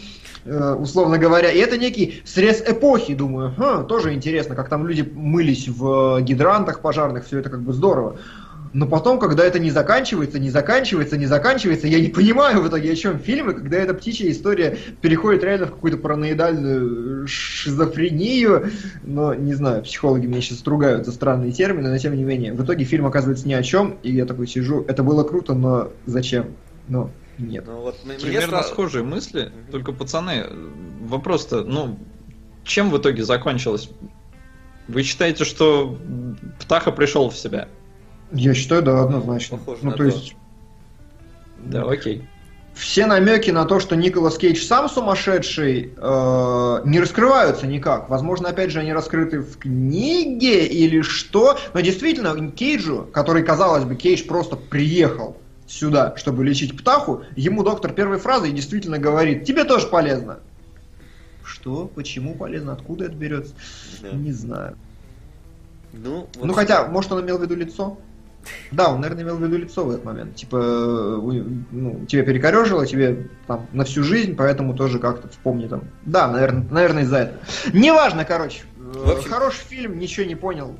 э, 0.45 0.73
условно 0.73 1.17
говоря. 1.17 1.51
И 1.51 1.59
это 1.59 1.77
некий 1.77 2.21
срез 2.25 2.63
эпохи, 2.65 3.13
думаю. 3.13 3.53
Ха, 3.57 3.84
тоже 3.84 4.13
интересно, 4.13 4.55
как 4.55 4.69
там 4.69 4.88
люди 4.88 5.09
мылись 5.13 5.67
в 5.67 6.17
э, 6.17 6.21
гидрантах 6.21 6.81
пожарных, 6.81 7.25
все 7.25 7.39
это 7.39 7.49
как 7.49 7.61
бы 7.61 7.73
здорово. 7.73 8.17
Но 8.73 8.87
потом, 8.87 9.19
когда 9.19 9.45
это 9.45 9.59
не 9.59 9.69
заканчивается, 9.69 10.39
не 10.39 10.49
заканчивается, 10.49 11.15
не 11.15 11.27
заканчивается, 11.27 11.87
я 11.87 11.99
не 11.99 12.07
понимаю 12.09 12.61
в 12.61 12.67
итоге, 12.67 12.91
о 12.91 12.95
чем 12.95 13.19
фильмы, 13.19 13.53
когда 13.53 13.77
эта 13.77 13.93
птичья 13.93 14.29
история 14.31 14.77
переходит 15.01 15.43
реально 15.43 15.67
в 15.67 15.71
какую-то 15.71 15.99
параноидальную 15.99 17.27
шизофрению. 17.27 18.71
Но, 19.03 19.35
не 19.35 19.53
знаю, 19.53 19.83
психологи 19.83 20.25
меня 20.25 20.41
сейчас 20.41 20.65
ругают 20.65 21.05
за 21.05 21.11
странные 21.11 21.51
термины, 21.51 21.89
но 21.89 21.97
тем 21.99 22.15
не 22.15 22.23
менее. 22.23 22.53
В 22.53 22.63
итоге 22.63 22.83
фильм 22.83 23.05
оказывается 23.05 23.47
ни 23.47 23.53
о 23.53 23.61
чем, 23.61 23.97
и 24.01 24.11
я 24.11 24.25
такой 24.25 24.47
сижу, 24.47 24.83
это 24.87 25.03
было 25.03 25.23
круто, 25.23 25.53
но 25.53 25.91
зачем? 26.07 26.55
Ну, 26.87 27.11
нет. 27.37 27.65
Ну, 27.67 27.81
вот 27.81 27.95
мне 28.05 28.15
Примерно 28.17 28.59
стало- 28.59 28.63
схожие 28.63 29.03
мысли, 29.03 29.51
только 29.71 29.91
пацаны, 29.91 30.45
вопрос-то, 31.01 31.63
ну, 31.63 31.99
чем 32.63 32.89
в 32.89 32.97
итоге 32.97 33.23
закончилось? 33.23 33.89
Вы 34.87 35.03
считаете, 35.03 35.45
что 35.45 35.97
Птаха 36.59 36.91
пришел 36.91 37.29
в 37.29 37.37
себя? 37.37 37.67
Я 38.34 38.53
считаю, 38.53 38.81
да, 38.81 39.03
однозначно. 39.03 39.57
Похоже 39.57 39.80
ну, 39.84 39.91
то 39.91 39.97
то. 39.97 40.03
есть, 40.05 40.35
Да, 41.60 41.84
окей. 41.84 42.27
все 42.73 43.05
намеки 43.05 43.51
на 43.51 43.65
то, 43.65 43.80
что 43.80 43.95
Николас 43.95 44.38
Кейдж 44.38 44.64
сам 44.64 44.89
сумасшедший, 44.89 45.93
э, 45.95 46.81
не 46.85 46.99
раскрываются 46.99 47.68
никак. 47.68 48.10
Возможно, 48.10 48.49
опять 48.49 48.72
же, 48.72 48.80
они 48.80 48.91
раскрыты 48.91 49.39
в 49.39 49.57
книге 49.60 50.65
или 50.65 51.01
что. 51.01 51.57
Но 51.73 51.81
действительно, 51.81 52.51
Кейджу, 52.51 53.07
который, 53.14 53.43
казалось 53.43 53.84
бы, 53.84 53.95
Кейдж 53.95 54.26
просто 54.26 54.55
приехал 54.55 55.38
сюда, 55.68 56.15
чтобы 56.18 56.43
лечить 56.43 56.76
птаху, 56.77 57.23
ему 57.35 57.64
доктор 57.64 57.93
первой 57.93 58.18
фразой 58.18 58.51
действительно 58.51 58.97
говорит, 58.97 59.45
тебе 59.45 59.64
тоже 59.64 59.88
полезно. 59.88 60.39
Что? 61.43 61.89
Почему 61.93 62.35
полезно? 62.35 62.73
Откуда 62.73 63.05
это 63.05 63.15
берется? 63.15 63.53
Да. 64.01 64.11
Не 64.11 64.31
знаю. 64.31 64.76
Ну, 65.93 66.27
вот 66.35 66.45
Ну 66.45 66.53
хотя, 66.53 66.88
может, 66.88 67.11
он 67.11 67.23
имел 67.23 67.38
в 67.38 67.41
виду 67.43 67.55
лицо? 67.55 67.97
Да, 68.72 68.90
он, 68.94 69.02
наверное, 69.02 69.24
имел 69.24 69.38
в 69.38 69.44
виду 69.44 69.57
лицо 69.57 69.84
в 69.84 69.90
этот 69.90 70.06
момент. 70.06 70.36
Типа, 70.36 70.57
ну, 70.57 72.06
тебя 72.07 72.24
перекорежило, 72.24 72.86
тебе 72.86 73.28
там 73.48 73.68
на 73.74 73.84
всю 73.86 74.03
жизнь, 74.03 74.36
поэтому 74.36 74.76
тоже 74.76 74.99
как-то 74.99 75.28
вспомни 75.30 75.68
там. 75.68 75.84
Да, 76.06 76.28
наверное, 76.28 76.65
наверное 76.70 77.03
из-за 77.03 77.18
этого. 77.18 77.40
Неважно, 77.74 78.26
короче. 78.26 78.64
В 78.78 79.10
общем- 79.10 79.30
Хороший 79.32 79.65
фильм, 79.68 79.98
ничего 79.98 80.26
не 80.26 80.36
понял. 80.36 80.76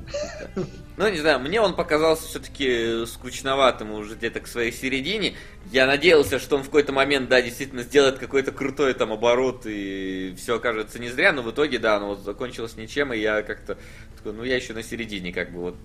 Ну, 0.96 1.10
не 1.10 1.18
знаю, 1.18 1.40
мне 1.40 1.60
он 1.60 1.76
показался 1.76 2.28
все-таки 2.28 3.08
скучноватым 3.08 3.92
уже 3.94 4.14
где-то 4.14 4.42
к 4.42 4.48
своей 4.48 4.72
середине. 4.72 5.34
Я 5.72 5.88
надеялся, 5.88 6.38
что 6.38 6.56
он 6.56 6.62
в 6.62 6.66
какой-то 6.66 6.92
момент, 6.94 7.30
да, 7.30 7.42
действительно 7.42 7.82
сделает 7.82 8.20
какой-то 8.20 8.52
крутой 8.52 8.94
там 8.94 9.12
оборот, 9.12 9.64
и 9.66 10.36
все 10.38 10.58
окажется 10.58 11.00
не 11.00 11.10
зря, 11.10 11.32
но 11.34 11.42
в 11.42 11.50
итоге, 11.50 11.80
да, 11.80 11.96
оно 11.96 12.10
вот 12.10 12.20
закончилось 12.20 12.78
ничем, 12.78 13.12
и 13.12 13.18
я 13.18 13.42
как-то 13.42 13.76
такой, 14.18 14.34
ну, 14.34 14.44
я 14.44 14.56
еще 14.56 14.74
на 14.74 14.84
середине 14.84 15.34
как 15.34 15.52
бы 15.52 15.62
вот 15.62 15.76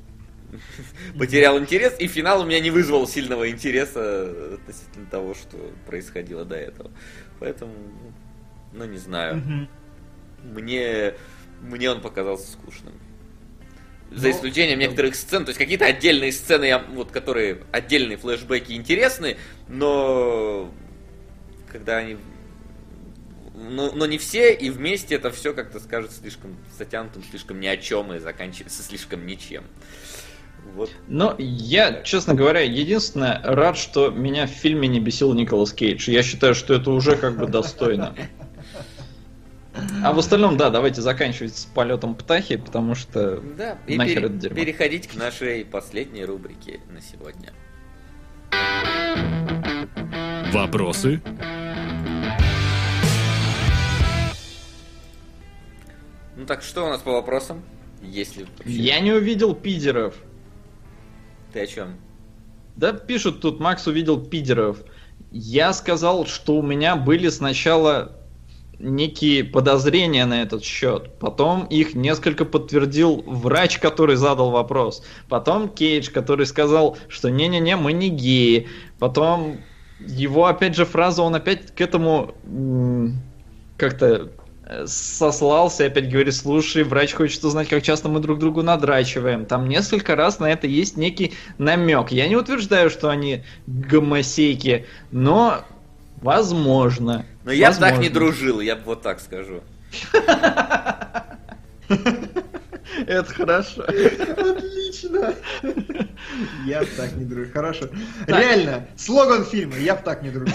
потерял 1.18 1.58
интерес, 1.58 1.94
и 1.98 2.06
финал 2.06 2.42
у 2.42 2.44
меня 2.44 2.60
не 2.60 2.70
вызвал 2.70 3.06
сильного 3.06 3.50
интереса 3.50 4.54
относительно 4.54 5.06
того, 5.06 5.34
что 5.34 5.56
происходило 5.86 6.44
до 6.44 6.56
этого. 6.56 6.90
Поэтому, 7.40 7.74
ну, 8.72 8.84
не 8.84 8.98
знаю. 8.98 9.68
Мне, 10.42 11.14
мне 11.60 11.90
он 11.90 12.00
показался 12.00 12.50
скучным. 12.52 12.94
За 14.10 14.28
Ну, 14.28 14.34
исключением 14.34 14.78
некоторых 14.78 15.14
сцен, 15.14 15.44
то 15.44 15.50
есть 15.50 15.58
какие-то 15.58 15.84
отдельные 15.84 16.32
сцены, 16.32 16.78
вот, 16.92 17.10
которые 17.10 17.62
отдельные 17.72 18.16
флешбеки 18.16 18.72
интересны, 18.72 19.36
но 19.68 20.72
когда 21.70 21.98
они... 21.98 22.16
Но, 23.54 23.90
но 23.92 24.06
не 24.06 24.18
все, 24.18 24.54
и 24.54 24.70
вместе 24.70 25.16
это 25.16 25.30
все 25.30 25.52
как-то 25.52 25.80
скажется 25.80 26.20
слишком 26.20 26.56
затянутым, 26.78 27.24
слишком 27.24 27.60
ни 27.60 27.66
о 27.66 27.76
чем 27.76 28.12
и 28.12 28.18
заканчивается 28.18 28.82
слишком 28.82 29.26
ничем. 29.26 29.64
Вот. 30.74 30.90
Но 31.08 31.34
я, 31.38 32.02
честно 32.02 32.34
говоря, 32.34 32.60
единственное, 32.60 33.40
рад, 33.42 33.76
что 33.76 34.10
меня 34.10 34.46
в 34.46 34.50
фильме 34.50 34.86
не 34.88 35.00
бесил 35.00 35.32
Николас 35.34 35.72
Кейдж. 35.72 36.08
Я 36.10 36.22
считаю, 36.22 36.54
что 36.54 36.74
это 36.74 36.90
уже 36.90 37.16
как 37.16 37.36
бы 37.36 37.46
достойно. 37.46 38.14
А 40.04 40.12
в 40.12 40.18
остальном, 40.18 40.56
да, 40.56 40.70
давайте 40.70 41.00
заканчивать 41.02 41.56
с 41.56 41.64
полетом 41.64 42.14
птахи, 42.16 42.56
потому 42.56 42.94
что 42.96 43.40
Да, 43.56 43.78
и 43.86 43.96
нахер 43.96 44.14
пере- 44.22 44.26
это 44.26 44.34
дерьмо. 44.34 44.56
переходить 44.56 45.06
к 45.06 45.14
нашей 45.14 45.64
последней 45.64 46.24
рубрике 46.24 46.80
на 46.90 47.00
сегодня. 47.00 47.52
Вопросы? 50.52 51.20
Ну 56.36 56.46
так, 56.46 56.62
что 56.62 56.86
у 56.86 56.88
нас 56.88 57.00
по 57.00 57.12
вопросам? 57.12 57.62
Если 58.02 58.46
Я 58.64 59.00
не 59.00 59.12
увидел 59.12 59.54
пидеров. 59.54 60.14
Ты 61.52 61.60
о 61.60 61.66
чем? 61.66 61.96
Да, 62.76 62.92
пишут 62.92 63.40
тут, 63.40 63.60
Макс 63.60 63.86
увидел 63.86 64.20
пидеров. 64.20 64.78
Я 65.30 65.72
сказал, 65.72 66.26
что 66.26 66.56
у 66.56 66.62
меня 66.62 66.96
были 66.96 67.28
сначала 67.28 68.12
некие 68.78 69.42
подозрения 69.44 70.24
на 70.26 70.42
этот 70.42 70.62
счет. 70.62 71.18
Потом 71.18 71.64
их 71.64 71.94
несколько 71.94 72.44
подтвердил 72.44 73.22
врач, 73.26 73.78
который 73.78 74.16
задал 74.16 74.50
вопрос. 74.50 75.02
Потом 75.28 75.68
Кейдж, 75.68 76.10
который 76.10 76.46
сказал, 76.46 76.96
что 77.08 77.30
не-не-не, 77.30 77.76
мы 77.76 77.92
не 77.92 78.08
геи. 78.08 78.68
Потом 78.98 79.60
его, 79.98 80.46
опять 80.46 80.76
же, 80.76 80.84
фраза, 80.84 81.22
он 81.22 81.34
опять 81.34 81.74
к 81.74 81.80
этому 81.80 82.34
как-то 83.76 84.30
сослался, 84.86 85.84
и 85.84 85.86
опять 85.86 86.10
говорит, 86.10 86.34
слушай, 86.34 86.82
врач 86.82 87.14
хочет 87.14 87.42
узнать, 87.44 87.68
как 87.68 87.82
часто 87.82 88.08
мы 88.08 88.20
друг 88.20 88.38
другу 88.38 88.62
надрачиваем. 88.62 89.46
Там 89.46 89.68
несколько 89.68 90.14
раз 90.14 90.40
на 90.40 90.50
это 90.50 90.66
есть 90.66 90.96
некий 90.96 91.34
намек. 91.56 92.10
Я 92.10 92.28
не 92.28 92.36
утверждаю, 92.36 92.90
что 92.90 93.08
они 93.08 93.44
гомосейки, 93.66 94.86
но 95.10 95.64
возможно. 96.20 97.24
Но 97.44 97.52
я 97.52 97.70
бы 97.70 97.76
так 97.76 97.92
Возможно. 97.92 98.02
не 98.02 98.08
дружил, 98.10 98.60
я 98.60 98.76
бы 98.76 98.82
вот 98.84 99.02
так 99.02 99.20
скажу. 99.20 99.62
Это 103.06 103.32
хорошо. 103.32 103.82
Отлично. 103.82 105.34
Я 106.66 106.80
б 106.82 106.88
так 106.96 107.12
не 107.16 107.24
дружу. 107.24 107.50
Хорошо. 107.52 107.88
Реально, 108.26 108.86
слоган 108.96 109.44
фильма 109.44 109.76
«Я 109.76 109.94
б 109.94 110.02
так 110.04 110.22
не 110.22 110.30
дружу». 110.30 110.52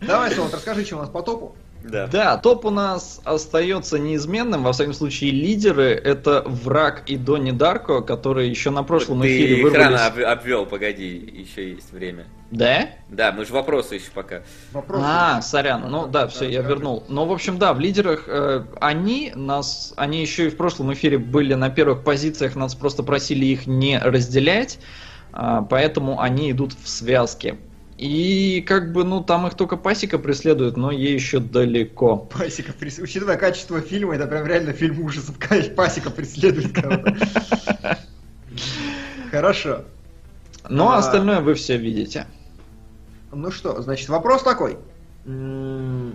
Давай, 0.00 0.30
Солод, 0.30 0.54
расскажи, 0.54 0.84
что 0.84 0.96
у 0.96 1.00
нас 1.00 1.10
по 1.10 1.22
топу. 1.22 1.56
Да. 1.84 2.06
Да, 2.06 2.36
топ 2.36 2.64
у 2.64 2.70
нас 2.70 3.20
остается 3.24 3.98
неизменным. 3.98 4.62
Во 4.62 4.72
всяком 4.72 4.92
случае, 4.94 5.30
лидеры 5.30 5.90
это 5.90 6.42
Враг 6.44 7.04
и 7.06 7.16
Донни 7.16 7.52
Дарко, 7.52 8.02
которые 8.02 8.50
еще 8.50 8.70
на 8.70 8.82
прошлом 8.82 9.22
Ты 9.22 9.28
эфире 9.28 9.62
вырвались. 9.62 10.00
об- 10.00 10.20
обвел, 10.20 10.66
погоди, 10.66 11.16
еще 11.16 11.70
есть 11.70 11.92
время. 11.92 12.26
Да? 12.50 12.88
Да, 13.08 13.30
мы 13.32 13.44
же 13.44 13.52
вопросы 13.52 13.96
еще 13.96 14.10
пока. 14.12 14.42
Вопрос. 14.72 15.02
А, 15.04 15.40
сорян, 15.42 15.84
ну 15.88 16.06
да, 16.06 16.28
все, 16.28 16.48
я 16.48 16.62
вернул. 16.62 17.04
Ну, 17.08 17.26
в 17.26 17.32
общем, 17.32 17.58
да, 17.58 17.74
в 17.74 17.80
лидерах 17.80 18.24
э, 18.26 18.64
они 18.80 19.32
нас, 19.34 19.92
они 19.96 20.20
еще 20.20 20.46
и 20.46 20.50
в 20.50 20.56
прошлом 20.56 20.92
эфире 20.94 21.18
были 21.18 21.54
на 21.54 21.68
первых 21.70 22.04
позициях, 22.04 22.56
нас 22.56 22.74
просто 22.74 23.02
просили 23.02 23.44
их 23.46 23.66
не 23.66 23.98
разделять, 23.98 24.78
а, 25.32 25.62
поэтому 25.62 26.20
они 26.20 26.50
идут 26.50 26.72
в 26.72 26.88
связке. 26.88 27.56
И 27.98 28.62
как 28.64 28.92
бы, 28.92 29.02
ну, 29.02 29.24
там 29.24 29.48
их 29.48 29.54
только 29.54 29.76
пасека 29.76 30.18
преследует, 30.18 30.76
но 30.76 30.92
ей 30.92 31.14
еще 31.14 31.40
далеко. 31.40 32.16
Пасека, 32.16 32.72
прес- 32.72 33.00
учитывая 33.02 33.36
качество 33.36 33.80
фильма, 33.80 34.14
это 34.14 34.28
прям 34.28 34.46
реально 34.46 34.72
фильм 34.72 35.00
ужасов. 35.04 35.36
Пасека 35.76 36.10
преследует 36.10 36.72
кого-то. 36.72 37.16
Хорошо. 39.32 39.84
Но 40.68 40.92
А. 40.92 40.98
остальное 40.98 41.40
вы 41.40 41.54
все 41.54 41.76
видите. 41.76 42.26
Ну 43.32 43.50
что, 43.50 43.82
значит, 43.82 44.08
вопрос 44.08 44.42
такой. 44.42 44.78
М, 45.26 46.14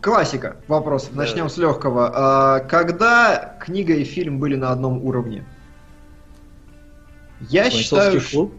Классика 0.00 0.56
вопросов. 0.68 1.14
Начнем 1.14 1.48
с 1.50 1.56
легкого. 1.58 2.10
А, 2.14 2.60
Когда 2.60 3.58
книга 3.60 3.94
и 3.94 4.04
фильм 4.04 4.38
были 4.38 4.54
на 4.56 4.70
одном 4.70 5.04
уровне? 5.04 5.44
Я 7.48 7.68
считаю, 7.70 8.20
что... 8.20 8.52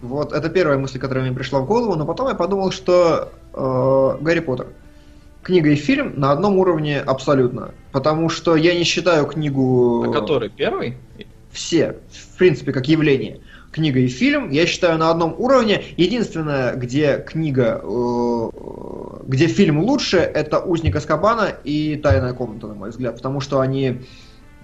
Вот, 0.00 0.32
это 0.32 0.48
первая 0.48 0.78
мысль, 0.78 0.98
которая 0.98 1.24
мне 1.24 1.34
пришла 1.34 1.60
в 1.60 1.66
голову, 1.66 1.94
но 1.96 2.06
потом 2.06 2.28
я 2.28 2.34
подумал, 2.34 2.70
что 2.70 3.32
э, 3.52 4.18
Гарри 4.20 4.40
Поттер. 4.40 4.68
Книга 5.42 5.70
и 5.70 5.76
фильм 5.76 6.14
на 6.16 6.30
одном 6.30 6.58
уровне 6.58 7.00
абсолютно. 7.00 7.72
Потому 7.90 8.28
что 8.28 8.54
я 8.54 8.74
не 8.74 8.84
считаю 8.84 9.26
книгу... 9.26 10.04
А 10.08 10.12
который? 10.12 10.50
Первый? 10.50 10.96
все, 11.58 11.96
в 12.10 12.38
принципе, 12.38 12.72
как 12.72 12.88
явление. 12.88 13.40
Книга 13.72 14.00
и 14.00 14.08
фильм, 14.08 14.50
я 14.50 14.66
считаю, 14.66 14.98
на 14.98 15.10
одном 15.10 15.34
уровне. 15.38 15.82
Единственное, 15.96 16.74
где 16.74 17.22
книга, 17.26 17.80
э, 17.82 18.50
где 19.26 19.46
фильм 19.46 19.80
лучше, 19.80 20.18
это 20.18 20.58
«Узник 20.60 20.96
Аскабана» 20.96 21.52
и 21.64 21.96
«Тайная 21.96 22.32
комната», 22.32 22.66
на 22.66 22.74
мой 22.74 22.90
взгляд, 22.90 23.16
потому 23.16 23.40
что 23.40 23.60
они, 23.60 24.02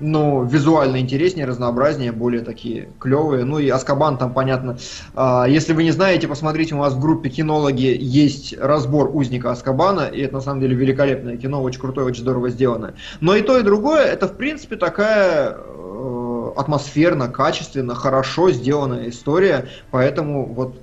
ну, 0.00 0.44
визуально 0.44 0.98
интереснее, 0.98 1.46
разнообразнее, 1.46 2.12
более 2.12 2.42
такие 2.42 2.88
клевые. 2.98 3.44
Ну 3.44 3.58
и 3.58 3.68
Аскабан 3.68 4.18
там, 4.18 4.32
понятно, 4.32 4.76
а, 5.14 5.46
если 5.48 5.72
вы 5.72 5.84
не 5.84 5.92
знаете, 5.92 6.26
посмотрите, 6.26 6.74
у 6.74 6.78
нас 6.78 6.94
в 6.94 7.00
группе 7.00 7.30
кинологи 7.30 7.96
есть 7.98 8.56
разбор 8.58 9.10
«Узника 9.14 9.52
Аскабана», 9.52 10.08
и 10.08 10.20
это 10.20 10.34
на 10.34 10.40
самом 10.40 10.60
деле 10.60 10.74
великолепное 10.74 11.36
кино, 11.36 11.62
очень 11.62 11.80
крутое, 11.80 12.06
очень 12.06 12.22
здорово 12.22 12.50
сделанное. 12.50 12.94
Но 13.20 13.36
и 13.36 13.42
то, 13.42 13.58
и 13.58 13.62
другое, 13.62 14.02
это, 14.02 14.26
в 14.26 14.36
принципе, 14.36 14.76
такая 14.76 15.56
э, 15.56 16.52
атмосферно, 16.56 17.28
качественно, 17.28 17.94
хорошо 17.94 18.50
сделанная 18.50 19.08
история, 19.10 19.68
поэтому 19.90 20.46
вот 20.46 20.76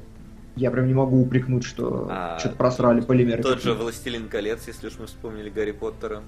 я 0.56 0.72
прям 0.72 0.88
не 0.88 0.94
могу 0.94 1.22
упрекнуть, 1.22 1.64
что 1.64 2.08
А, 2.10 2.40
что-то 2.40 2.56
просрали 2.56 3.02
полимеры. 3.02 3.44
Тот 3.44 3.62
же 3.62 3.74
«Властелин 3.74 4.28
колец», 4.28 4.68
если 4.68 4.88
уж 4.88 4.94
мы 5.00 5.08
вспомнили 5.08 5.50
Гарри 5.50 5.72
Поттера. 5.72 6.22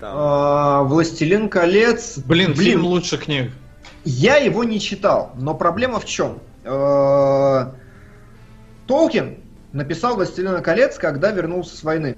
Там. 0.00 0.12
А, 0.14 0.82
«Властелин 0.82 1.48
колец». 1.48 2.18
Блин, 2.18 2.54
фильм 2.54 2.84
лучше 2.84 3.16
книг. 3.16 3.52
Я 4.04 4.36
его 4.36 4.62
не 4.62 4.78
читал, 4.78 5.32
но 5.36 5.54
проблема 5.54 5.98
в 5.98 6.04
чем? 6.04 6.38
Э, 6.64 7.72
Толкин 8.86 9.38
написал 9.72 10.16
«Властелина 10.16 10.60
колец», 10.60 10.96
когда 10.98 11.30
вернулся 11.30 11.76
с 11.76 11.82
войны. 11.82 12.16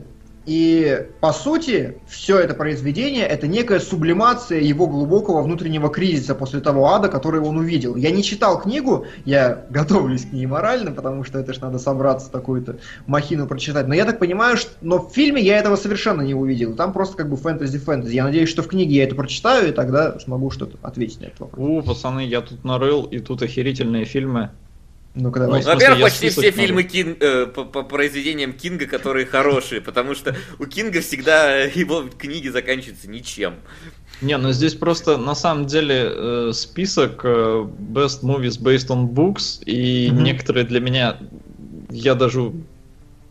И, 0.49 1.07
по 1.20 1.35
сути, 1.35 1.99
все 2.07 2.39
это 2.39 2.55
произведение– 2.55 3.27
это 3.28 3.47
некая 3.47 3.81
сублимация 3.81 4.60
его 4.60 4.86
глубокого 4.86 5.43
внутреннего 5.43 5.91
кризиса 5.91 6.35
после 6.35 6.60
того 6.60 6.86
ада, 6.94 7.10
который 7.10 7.41
он 7.43 7.59
увидел. 7.59 7.97
Я 7.97 8.10
не 8.10 8.23
читал 8.23 8.59
книгу, 8.59 9.05
я 9.27 9.67
готовлюсь 9.70 10.25
к 10.25 10.33
ней 10.33 10.47
морально, 10.47 10.91
потому 10.91 11.23
что 11.23 11.39
это 11.39 11.52
ж 11.52 11.60
надо 11.60 11.78
собраться 11.78 12.33
такую-то 12.33 12.78
махину 13.07 13.47
прочитать. 13.47 13.89
Но 13.89 13.94
я 13.94 14.07
так 14.07 14.18
понимаю, 14.18 14.57
что... 14.57 14.70
Но 14.81 15.07
в 15.07 15.12
фильме 15.12 15.43
я 15.43 15.59
этого 15.59 15.77
совершенно 15.77 16.23
не 16.23 16.33
увидел. 16.33 16.75
Там 16.75 16.94
просто 16.94 17.18
как 17.18 17.28
бы 17.28 17.36
фэнтези-фэнтези. 17.36 18.15
Я 18.15 18.25
надеюсь, 18.25 18.49
что 18.49 18.62
в 18.62 18.68
книге 18.68 18.97
я 18.97 19.05
это 19.05 19.15
прочитаю, 19.15 19.68
и 19.68 19.73
тогда 19.73 20.18
смогу 20.18 20.51
что-то 20.51 20.78
ответить 20.81 21.20
на 21.20 21.27
этот 21.27 21.41
вопрос. 21.41 21.68
У, 21.68 21.83
пацаны, 21.83 22.25
я 22.25 22.41
тут 22.41 22.65
нарыл, 22.65 23.02
и 23.02 23.18
тут 23.18 23.43
охерительные 23.43 24.07
фильмы. 24.07 24.49
Ну-ка 25.21 25.41
Ну, 25.41 25.47
давай. 25.47 25.61
в 25.61 25.65
смысле, 25.65 25.75
Во-первых, 25.75 26.03
почти 26.05 26.29
все 26.29 26.41
смотрю. 26.43 26.53
фильмы 26.63 26.83
Кин- 26.85 27.17
э, 27.21 27.47
по, 27.47 27.65
по 27.65 27.83
произведениям 27.83 28.53
Кинга, 28.53 28.87
которые 28.87 29.27
хорошие, 29.27 29.81
потому 29.81 30.15
что 30.15 30.37
у 30.59 30.67
Кинга 30.67 31.01
всегда 31.01 31.57
его 31.65 32.05
книги 32.17 32.49
заканчиваются 32.49 33.11
ничем. 33.11 33.55
Не, 34.21 34.37
ну 34.39 34.53
здесь 34.53 34.75
просто 34.75 35.17
на 35.17 35.35
самом 35.35 35.67
деле 35.67 35.97
э, 36.11 36.51
список 36.55 37.21
э, 37.25 37.29
Best 37.79 38.23
Movies 38.23 38.61
Based 38.61 38.89
on 38.89 39.09
Books, 39.09 39.63
и 39.65 40.09
Мгм. 40.11 40.23
некоторые 40.25 40.65
для 40.65 40.81
меня, 40.81 41.17
я 41.91 42.15
даже 42.15 42.53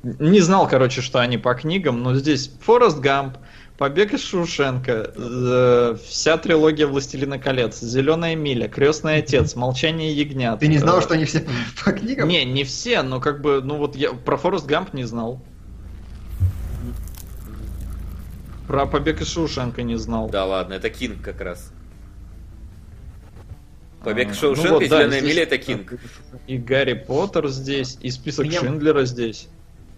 не 0.03 0.39
знал, 0.41 0.67
короче, 0.69 1.01
что 1.01 1.19
они 1.19 1.37
по 1.37 1.53
книгам, 1.55 2.03
но 2.03 2.15
здесь 2.15 2.51
Форест 2.61 2.99
Гамп, 2.99 3.37
Побег 3.77 4.13
из 4.13 4.23
Шушенко, 4.23 5.11
э, 5.15 5.97
вся 6.03 6.37
трилогия 6.37 6.87
Властелина 6.87 7.37
колец, 7.37 7.79
Зеленая 7.79 8.35
миля, 8.35 8.67
Крестный 8.67 9.17
отец, 9.17 9.55
Молчание 9.55 10.11
ягнят. 10.13 10.59
Ты 10.59 10.67
не 10.67 10.79
знал, 10.79 10.97
Э, 10.97 11.01
что 11.03 11.13
они 11.13 11.25
все 11.25 11.45
по 11.85 11.91
книгам? 11.91 12.27
Не, 12.27 12.43
не 12.43 12.63
все, 12.63 13.03
но 13.03 13.19
как 13.19 13.41
бы, 13.41 13.61
ну 13.63 13.77
вот 13.77 13.95
я 13.95 14.13
про 14.13 14.35
Форест 14.37 14.65
Гамп 14.65 14.93
не 14.93 15.03
знал. 15.03 15.39
Про 18.67 18.87
Побег 18.87 19.21
из 19.21 19.29
Шушенко 19.29 19.83
не 19.83 19.95
знал. 19.95 20.27
Да 20.29 20.45
ладно, 20.45 20.73
это 20.73 20.89
Кинг 20.89 21.21
как 21.21 21.39
раз. 21.41 21.71
Побег 24.03 24.29
А, 24.29 24.31
из 24.31 24.35
ну 24.41 24.55
Шоушенка 24.55 24.73
вот, 24.73 24.83
и 24.83 24.87
да, 24.87 24.97
Зеленая 25.01 25.19
здесь- 25.19 25.29
миля 25.31 25.43
это 25.43 25.57
Кинг. 25.59 25.93
И 26.47 26.57
Гарри 26.57 26.93
Поттер 26.93 27.47
здесь, 27.49 27.97
и 28.01 28.09
список 28.09 28.45
Меня- 28.47 28.59
Шиндлера 28.59 29.05
здесь. 29.05 29.47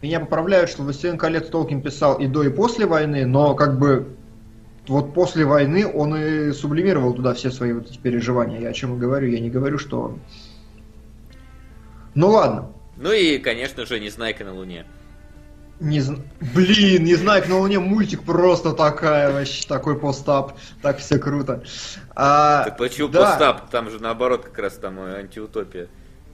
Меня 0.02 0.20
поправляют, 0.22 0.70
что 0.70 0.84
«Властелин 0.84 1.18
колец» 1.18 1.48
Толкин 1.48 1.82
писал 1.82 2.20
и 2.20 2.28
до, 2.28 2.44
и 2.44 2.50
после 2.50 2.86
войны, 2.86 3.26
но 3.26 3.54
как 3.54 3.78
бы 3.78 4.16
вот 4.88 5.14
после 5.14 5.46
войны 5.46 5.86
он 5.86 6.16
и 6.16 6.52
сублимировал 6.54 7.14
туда 7.14 7.34
все 7.34 7.52
свои 7.52 7.74
вот 7.74 7.90
эти 7.90 7.98
переживания. 7.98 8.60
Я 8.60 8.70
о 8.70 8.74
чем 8.74 8.96
и 8.96 9.00
говорю. 9.00 9.28
Я 9.28 9.40
не 9.40 9.50
говорю, 9.50 9.78
что 9.78 10.02
он... 10.02 10.20
Ну 12.16 12.30
ладно. 12.30 12.72
Ну 12.98 13.12
и, 13.12 13.38
конечно 13.38 13.86
же, 13.86 14.00
Незнайка 14.00 14.44
на 14.46 14.54
Луне. 14.54 14.86
Не 15.80 16.00
зн- 16.00 16.22
Блин, 16.54 17.04
не 17.06 17.16
знаю, 17.16 17.48
на 17.48 17.58
Луне 17.60 17.80
мультик 17.80 18.24
просто 18.24 18.74
такая 18.74 19.32
вообще, 19.32 19.66
такой 19.68 19.98
постап. 19.98 20.58
Так 20.82 20.98
все 20.98 21.20
круто. 21.20 21.64
А, 22.16 22.64
Так 22.66 22.78
почему 22.78 23.08
да, 23.10 23.26
постап? 23.26 23.70
Там 23.70 23.90
же 23.90 24.00
наоборот 24.02 24.44
как 24.44 24.58
раз 24.60 24.74
там 24.74 25.00
э, 25.00 25.20
антиутопия. 25.20 25.88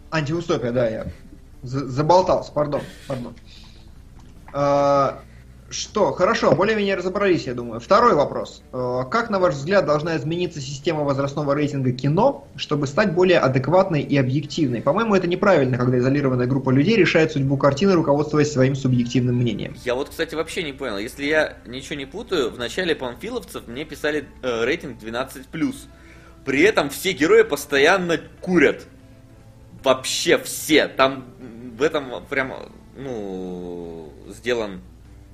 Антиустопия, 0.10 0.72
да, 0.72 0.88
я 0.90 1.08
заболтался, 1.66 2.52
пардон, 2.52 2.82
пардон. 3.08 3.34
А, 4.54 5.20
что, 5.70 6.14
хорошо, 6.14 6.56
более-менее 6.56 6.96
разобрались, 6.96 7.48
я 7.48 7.54
думаю. 7.54 7.80
Второй 7.80 8.14
вопрос. 8.14 8.62
А, 8.72 9.04
Как, 9.04 9.30
на 9.30 9.40
ваш 9.40 9.56
взгляд, 9.56 9.86
должна 9.86 10.16
измениться 10.16 10.62
система 10.62 11.04
возрастного 11.04 11.54
рейтинга 11.54 11.92
кино, 11.92 12.48
чтобы 12.56 12.88
стать 12.88 13.14
более 13.14 13.40
адекватной 13.40 14.02
и 14.02 14.16
объективной? 14.16 14.82
По-моему, 14.82 15.16
это 15.16 15.28
неправильно, 15.28 15.78
когда 15.78 15.98
изолированная 15.98 16.46
группа 16.46 16.70
людей 16.70 16.96
решает 16.96 17.32
судьбу 17.32 17.58
картины, 17.58 17.94
руководствуясь 17.94 18.52
своим 18.52 18.76
субъективным 18.76 19.36
мнением. 19.36 19.76
Я 19.84 19.96
вот, 19.96 20.10
кстати, 20.10 20.36
вообще 20.36 20.64
не 20.64 20.72
понял. 20.72 20.98
Если 20.98 21.26
я 21.26 21.58
ничего 21.66 21.96
не 21.96 22.06
путаю, 22.06 22.52
в 22.52 22.60
начале 22.60 22.96
панфиловцев 22.96 23.68
мне 23.68 23.84
писали 23.86 24.28
э, 24.44 24.64
рейтинг 24.64 25.02
12+. 25.02 25.76
При 26.46 26.62
этом 26.62 26.90
все 26.90 27.12
герои 27.12 27.42
постоянно 27.42 28.20
курят. 28.40 28.86
Вообще 29.84 30.38
все. 30.38 30.88
Там 30.88 31.26
в 31.76 31.82
этом 31.82 32.26
прям, 32.28 32.72
ну, 32.96 34.14
сделан 34.30 34.82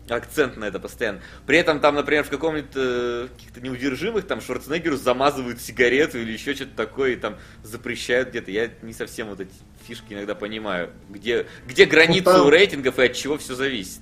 акцент 0.10 0.58
на 0.58 0.66
это 0.66 0.80
постоянно. 0.80 1.22
При 1.46 1.58
этом 1.58 1.80
там, 1.80 1.96
например, 1.96 2.24
в 2.24 2.30
каком-нибудь 2.30 2.72
э, 2.76 3.28
каких-то 3.34 3.62
неудержимых 3.62 4.28
там 4.28 4.42
Шварценеггеру 4.42 4.98
замазывают 4.98 5.62
сигарету 5.62 6.20
или 6.20 6.32
еще 6.32 6.54
что-то 6.54 6.76
такое, 6.76 7.12
и 7.12 7.16
там 7.16 7.38
запрещают 7.64 8.30
где-то. 8.30 8.52
Я 8.52 8.72
не 8.82 8.94
совсем 8.94 9.30
вот 9.30 9.40
эти 9.40 9.54
фишки 9.88 10.14
иногда 10.14 10.36
понимаю. 10.36 10.92
Где, 11.10 11.48
где 11.68 11.86
границы 11.86 12.26
там- 12.26 12.46
у 12.46 12.50
рейтингов 12.50 13.00
и 13.00 13.04
от 13.04 13.14
чего 13.14 13.38
все 13.38 13.56
зависит. 13.56 14.02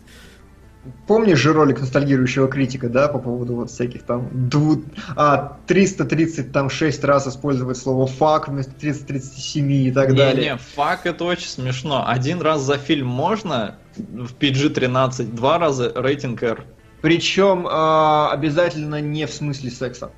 Помнишь 1.08 1.40
же 1.40 1.51
ролик 1.51 1.82
ностальгирующего 1.82 2.48
критика, 2.48 2.88
да, 2.88 3.09
по 3.09 3.19
поводу 3.19 3.56
вот 3.56 3.69
всяких 3.69 4.03
там 4.03 4.30
дву... 4.49 4.82
а, 5.16 5.58
330 5.67 6.51
там 6.51 6.69
6 6.69 7.03
раз 7.03 7.27
использовать 7.27 7.77
слово 7.77 8.08
фак 8.08 8.48
вместо 8.48 8.72
337 8.72 9.72
и 9.72 9.91
так 9.91 10.16
далее. 10.16 10.43
Не-не, 10.43 10.58
фак 10.58 11.06
это 11.06 11.25
очень 11.25 11.49
смешно. 11.49 12.06
Один 12.08 12.41
раз 12.41 12.61
за 12.61 12.77
фильм 12.77 13.08
можно 13.08 13.75
в 13.98 14.33
PG-13, 14.33 15.35
два 15.35 15.59
раза 15.59 15.91
рейтинг 15.95 16.41
R. 16.43 16.64
Причем 17.01 17.67
а, 17.69 18.32
обязательно 18.32 19.01
не 19.01 19.25
в 19.25 19.33
смысле 19.33 19.72
секса. 19.72 20.11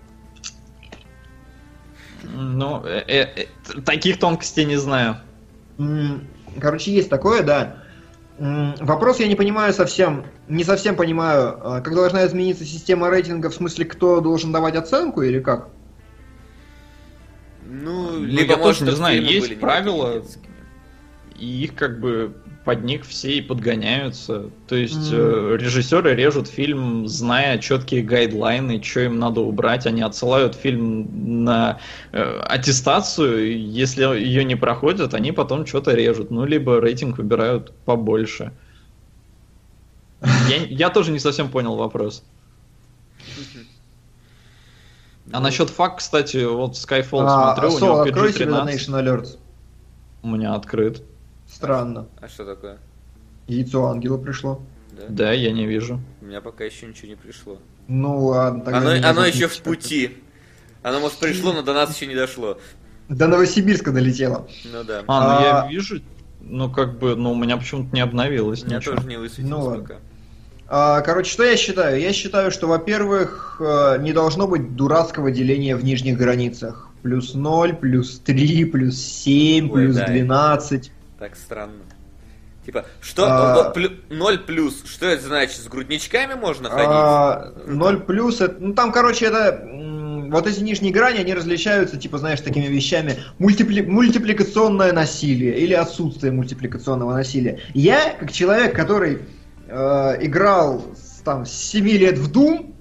Ну, 2.23 2.85
э, 2.85 3.03
э, 3.07 3.21
э, 3.35 3.81
таких 3.81 4.19
тонкостей 4.19 4.65
не 4.65 4.77
знаю. 4.77 5.17
Короче, 6.59 6.93
есть 6.93 7.09
такое, 7.09 7.43
да. 7.43 7.77
Вопрос 8.37 9.19
я 9.19 9.27
не 9.27 9.35
понимаю 9.35 9.73
совсем, 9.73 10.25
не 10.51 10.63
совсем 10.65 10.95
понимаю, 10.95 11.57
а, 11.61 11.81
как 11.81 11.95
должна 11.95 12.25
измениться 12.27 12.65
система 12.65 13.09
рейтинга, 13.09 13.49
в 13.49 13.53
смысле, 13.53 13.85
кто 13.85 14.19
должен 14.19 14.51
давать 14.51 14.75
оценку 14.75 15.21
или 15.21 15.39
как? 15.39 15.69
Ну, 17.65 18.19
Ну, 18.19 18.23
либо, 18.25 18.51
я 18.51 18.57
может, 18.57 18.79
тоже 18.79 18.91
не 18.91 18.95
знаю, 18.97 19.23
есть 19.23 19.59
правила. 19.59 20.23
И 21.39 21.63
их 21.63 21.73
как 21.75 21.99
бы 22.01 22.35
под 22.65 22.83
них 22.83 23.05
все 23.05 23.37
и 23.37 23.41
подгоняются. 23.41 24.51
То 24.67 24.75
есть 24.75 25.09
э, 25.11 25.57
режиссеры 25.59 26.13
режут 26.15 26.47
фильм, 26.47 27.07
зная 27.07 27.57
четкие 27.57 28.03
гайдлайны, 28.03 28.83
что 28.83 28.99
им 28.99 29.19
надо 29.19 29.41
убрать. 29.41 29.87
Они 29.87 30.01
отсылают 30.01 30.55
фильм 30.55 31.45
на 31.45 31.79
э, 32.11 32.41
аттестацию, 32.47 33.57
если 33.57 34.03
ее 34.03 34.43
не 34.43 34.55
проходят, 34.55 35.13
они 35.13 35.31
потом 35.31 35.65
что-то 35.65 35.95
режут. 35.95 36.29
Ну, 36.29 36.45
либо 36.45 36.79
рейтинг 36.81 37.17
выбирают 37.17 37.73
побольше. 37.85 38.51
Я, 40.21 40.65
я 40.65 40.89
тоже 40.89 41.11
не 41.11 41.19
совсем 41.19 41.49
понял 41.49 41.75
вопрос. 41.75 42.23
А 45.31 45.37
Ну, 45.37 45.39
насчет 45.41 45.69
факт, 45.69 45.99
кстати, 45.99 46.43
вот 46.45 46.73
Skyfall 46.73 47.23
А, 47.25 47.53
смотрю, 47.55 47.69
у 47.75 47.79
Сол, 47.79 47.87
него 47.89 48.01
открой 48.01 48.33
себе 48.33 48.45
PG-13, 48.45 48.65
Donation 48.65 49.01
Alerts. 49.03 49.37
у 50.23 50.27
меня 50.29 50.55
открыт. 50.55 51.03
Странно. 51.47 52.07
А 52.19 52.27
что 52.27 52.45
такое? 52.45 52.79
Яйцо 53.47 53.85
ангела 53.87 54.17
пришло. 54.17 54.61
Да? 54.91 55.03
Да, 55.09 55.31
я 55.31 55.51
не 55.51 55.65
вижу. 55.65 55.99
У 56.21 56.25
меня 56.25 56.41
пока 56.41 56.63
еще 56.65 56.85
ничего 56.87 57.07
не 57.09 57.15
пришло. 57.15 57.57
Ну 57.87 58.25
ладно, 58.25 58.63
тогда... 58.63 58.77
Оно, 58.93 59.07
оно 59.09 59.25
еще 59.25 59.47
в 59.47 59.57
пути. 59.61 60.17
Оно, 60.83 60.99
может, 60.99 61.17
пришло, 61.19 61.53
но 61.53 61.61
до 61.61 61.73
нас 61.73 61.95
еще 61.95 62.07
не 62.07 62.15
дошло. 62.15 62.57
До 63.09 63.27
Новосибирска 63.27 63.91
долетело. 63.91 64.47
Ну 64.65 64.83
да. 64.83 65.03
А, 65.07 65.23
ну 65.23 65.29
А- 65.37 65.41
я 65.65 65.67
вижу, 65.71 66.01
ну 66.41 66.69
как 66.71 66.97
бы, 66.99 67.15
ну 67.15 67.31
у 67.31 67.35
меня 67.35 67.57
почему-то 67.57 67.93
не 67.93 68.01
обновилось 68.01 68.63
У 68.63 68.65
меня 68.67 68.77
ничего. 68.77 68.95
тоже 68.95 69.07
не 69.07 69.17
высветилось 69.17 69.49
Ну 69.49 69.61
ладно. 69.61 69.81
пока. 69.83 69.95
А, 69.95 69.99
Короче, 70.71 71.29
что 71.29 71.43
я 71.43 71.57
считаю? 71.57 71.99
Я 71.99 72.13
считаю, 72.13 72.49
что, 72.49 72.67
во-первых, 72.67 73.57
э, 73.59 73.97
не 73.99 74.13
должно 74.13 74.47
быть 74.47 74.75
дурацкого 74.77 75.29
деления 75.29 75.75
в 75.75 75.83
нижних 75.83 76.17
границах. 76.17 76.87
Плюс 77.01 77.33
0, 77.33 77.73
плюс 77.73 78.19
3, 78.19 78.63
плюс 78.65 78.95
7, 78.95 79.65
Ой, 79.65 79.71
плюс 79.85 79.95
да. 79.97 80.05
12. 80.05 80.91
Так 81.19 81.35
странно. 81.35 81.83
Типа, 82.65 82.85
что? 83.01 83.25
А- 83.25 83.69
О, 83.69 83.73
плю- 83.73 83.97
Ноль 84.09 84.37
плюс. 84.39 84.83
Что 84.85 85.07
это 85.07 85.23
значит? 85.25 85.57
С 85.57 85.67
грудничками 85.67 86.35
можно 86.35 86.69
А, 86.71 87.53
ходить? 87.55 87.67
0 87.75 87.99
плюс, 88.01 88.39
это- 88.39 88.55
ну 88.59 88.73
там, 88.73 88.93
короче, 88.93 89.25
это 89.25 89.67
вот 90.31 90.47
эти 90.47 90.61
нижние 90.61 90.93
грани, 90.93 91.17
они 91.17 91.33
различаются, 91.33 91.97
типа, 91.97 92.17
знаешь, 92.19 92.39
такими 92.39 92.67
вещами. 92.67 93.17
Мультипли- 93.39 93.85
мультипликационное 93.85 94.93
насилие 94.93 95.57
или 95.57 95.73
отсутствие 95.73 96.31
мультипликационного 96.31 97.13
насилия. 97.13 97.59
Я, 97.73 98.15
как 98.17 98.31
человек, 98.31 98.73
который 98.73 99.19
э, 99.71 100.25
играл 100.25 100.83
с, 100.95 101.21
там, 101.21 101.45
с 101.45 101.51
7 101.51 101.87
лет 101.87 102.17
в 102.17 102.31
Doom, 102.31 102.73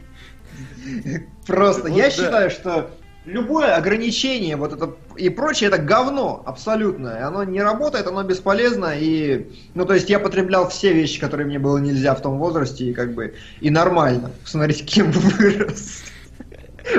просто, 1.46 1.88
Вот 1.88 1.96
я 1.96 2.04
да. 2.04 2.10
считаю, 2.10 2.50
что 2.50 2.90
любое 3.24 3.76
ограничение, 3.76 4.56
вот 4.56 4.72
это 4.72 4.94
и 5.16 5.28
прочее, 5.28 5.68
это 5.68 5.78
говно 5.78 6.42
абсолютное. 6.44 7.26
Оно 7.26 7.44
не 7.44 7.62
работает, 7.62 8.06
оно 8.06 8.22
бесполезно, 8.22 8.92
и, 8.96 9.50
ну, 9.74 9.84
то 9.84 9.94
есть 9.94 10.08
я 10.08 10.18
потреблял 10.18 10.68
все 10.68 10.92
вещи, 10.92 11.20
которые 11.20 11.46
мне 11.46 11.58
было 11.58 11.78
нельзя 11.78 12.14
в 12.14 12.22
том 12.22 12.38
возрасте, 12.38 12.86
и 12.86 12.94
как 12.94 13.14
бы, 13.14 13.34
и 13.60 13.70
нормально. 13.70 14.30
Смотрите, 14.44 14.84
кем 14.84 15.10
вырос. 15.12 16.02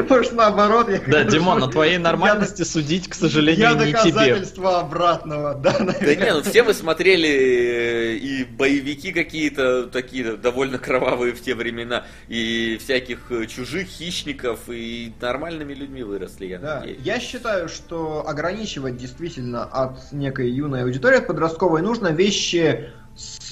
Может, 0.09 0.33
наоборот, 0.33 0.89
я 0.89 0.99
Да, 1.07 1.23
Димон, 1.23 1.59
на 1.59 1.67
твоей 1.67 1.93
я 1.93 1.99
нормальности 1.99 2.63
судить, 2.63 3.07
к 3.07 3.15
Я 3.15 3.19
сожалению, 3.19 3.69
не 3.75 3.85
тебе. 3.85 3.91
доказательство 3.93 4.79
обратного, 4.79 5.53
да, 5.55 5.73
Да 5.79 5.85
наверное. 5.85 6.15
не, 6.25 6.33
ну 6.33 6.41
все 6.43 6.63
мы 6.63 6.73
смотрели 6.73 7.29
э, 7.29 8.13
и 8.15 8.43
боевики 8.45 9.11
какие-то 9.11 9.87
такие 9.87 10.37
довольно 10.37 10.77
кровавые 10.77 11.33
в 11.33 11.41
те 11.41 11.55
времена, 11.55 12.05
и 12.27 12.77
всяких 12.83 13.31
э, 13.31 13.45
чужих 13.47 13.87
хищников, 13.87 14.59
и 14.69 15.11
нормальными 15.21 15.73
людьми 15.73 16.03
выросли, 16.03 16.45
я 16.45 16.59
Да, 16.59 16.79
надеюсь. 16.81 16.99
я 17.03 17.19
считаю, 17.19 17.69
что 17.69 18.27
ограничивать 18.27 18.97
действительно 18.97 19.63
от 19.63 20.11
некой 20.11 20.49
юной 20.51 20.83
аудитории, 20.83 21.17
от 21.17 21.27
подростковой, 21.27 21.81
нужно 21.81 22.09
вещи 22.09 22.89
с 23.15 23.51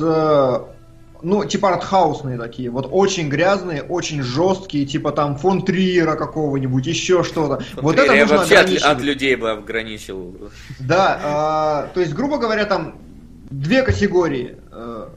ну, 1.22 1.46
типа 1.46 1.74
артхаусные 1.74 2.38
такие, 2.38 2.70
вот 2.70 2.88
очень 2.92 3.30
грязные, 3.30 3.84
очень 3.84 4.22
жесткие, 4.22 4.86
типа 4.86 5.12
там 5.12 5.38
фон 5.38 5.64
Триера 5.64 6.16
какого-нибудь, 6.16 6.86
еще 6.86 7.24
что-то. 7.24 7.64
Вот 7.76 7.98
это 7.98 8.14
я 8.14 8.22
нужно 8.22 8.38
вообще 8.38 8.58
от, 8.58 8.72
от 8.82 9.02
людей 9.02 9.36
бы 9.36 9.52
ограничил. 9.52 10.52
Да, 10.80 11.20
а, 11.24 11.92
то 11.94 12.00
есть, 12.00 12.14
грубо 12.14 12.38
говоря, 12.38 12.66
там 12.66 13.00
две 13.50 13.84
категории. 13.84 14.58
э, 14.72 15.10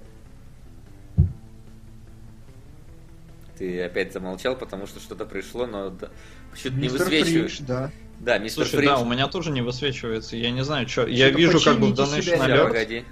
Ты 3.59 3.83
опять 3.83 4.13
замолчал, 4.13 4.57
потому 4.57 4.87
что 4.87 4.99
что-то 5.01 5.25
пришло, 5.25 5.67
но 5.67 5.91
да, 5.91 6.09
почему-то 6.51 6.81
не 6.81 6.89
высвечиваешь. 6.89 7.59
Да. 7.61 7.91
Да, 8.19 8.39
мистер 8.39 8.67
Слушай, 8.67 8.87
да, 8.87 8.95
Фриндж. 8.97 9.09
у 9.09 9.13
меня 9.13 9.27
тоже 9.27 9.51
не 9.51 9.63
высвечивается, 9.63 10.37
я 10.37 10.53
не 10.53 10.63
знаю, 10.63 10.89
что. 10.89 11.07
Я 11.07 11.27
Что-то 11.27 11.39
вижу 11.39 11.61
как 11.61 11.81
бы 11.81 11.89
в 11.89 11.93
Donation. 11.93 12.39
Alert. 12.39 12.67
Погоди. 12.69 13.05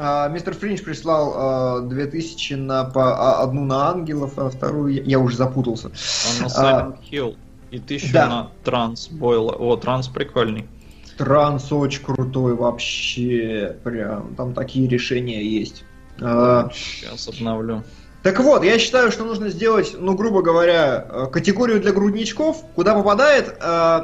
А, 0.00 0.28
Мистер 0.28 0.54
Фриндж 0.54 0.82
прислал 0.82 1.32
а, 1.34 1.80
2000 1.80 2.54
на, 2.54 2.84
по, 2.84 3.14
а, 3.14 3.42
одну 3.42 3.64
на 3.64 3.88
ангелов, 3.88 4.38
а 4.38 4.48
вторую 4.48 5.04
я, 5.04 5.18
уже 5.18 5.36
запутался. 5.36 5.88
Он 5.88 6.46
на 6.46 6.54
А, 6.54 6.88
Silent 6.90 6.98
Hill. 7.10 7.36
И 7.72 7.80
тысячу 7.80 8.12
да. 8.12 8.28
на 8.28 8.50
Транс 8.64 9.08
Бойла. 9.08 9.52
О, 9.52 9.76
Транс 9.76 10.08
прикольный. 10.08 10.66
Транс 11.18 11.70
очень 11.72 12.02
крутой 12.02 12.54
вообще, 12.54 13.76
прям 13.82 14.34
там 14.36 14.54
такие 14.54 14.88
решения 14.88 15.44
есть. 15.44 15.84
А, 16.20 16.70
Сейчас 16.72 17.28
обновлю. 17.28 17.82
Так 18.22 18.40
вот, 18.40 18.64
я 18.64 18.78
считаю, 18.78 19.10
что 19.10 19.24
нужно 19.24 19.48
сделать, 19.48 19.94
ну, 19.98 20.14
грубо 20.14 20.42
говоря, 20.42 21.06
э, 21.08 21.26
категорию 21.32 21.80
для 21.80 21.92
грудничков, 21.92 22.62
куда 22.74 22.94
попадает 22.94 23.56
э, 23.60 24.02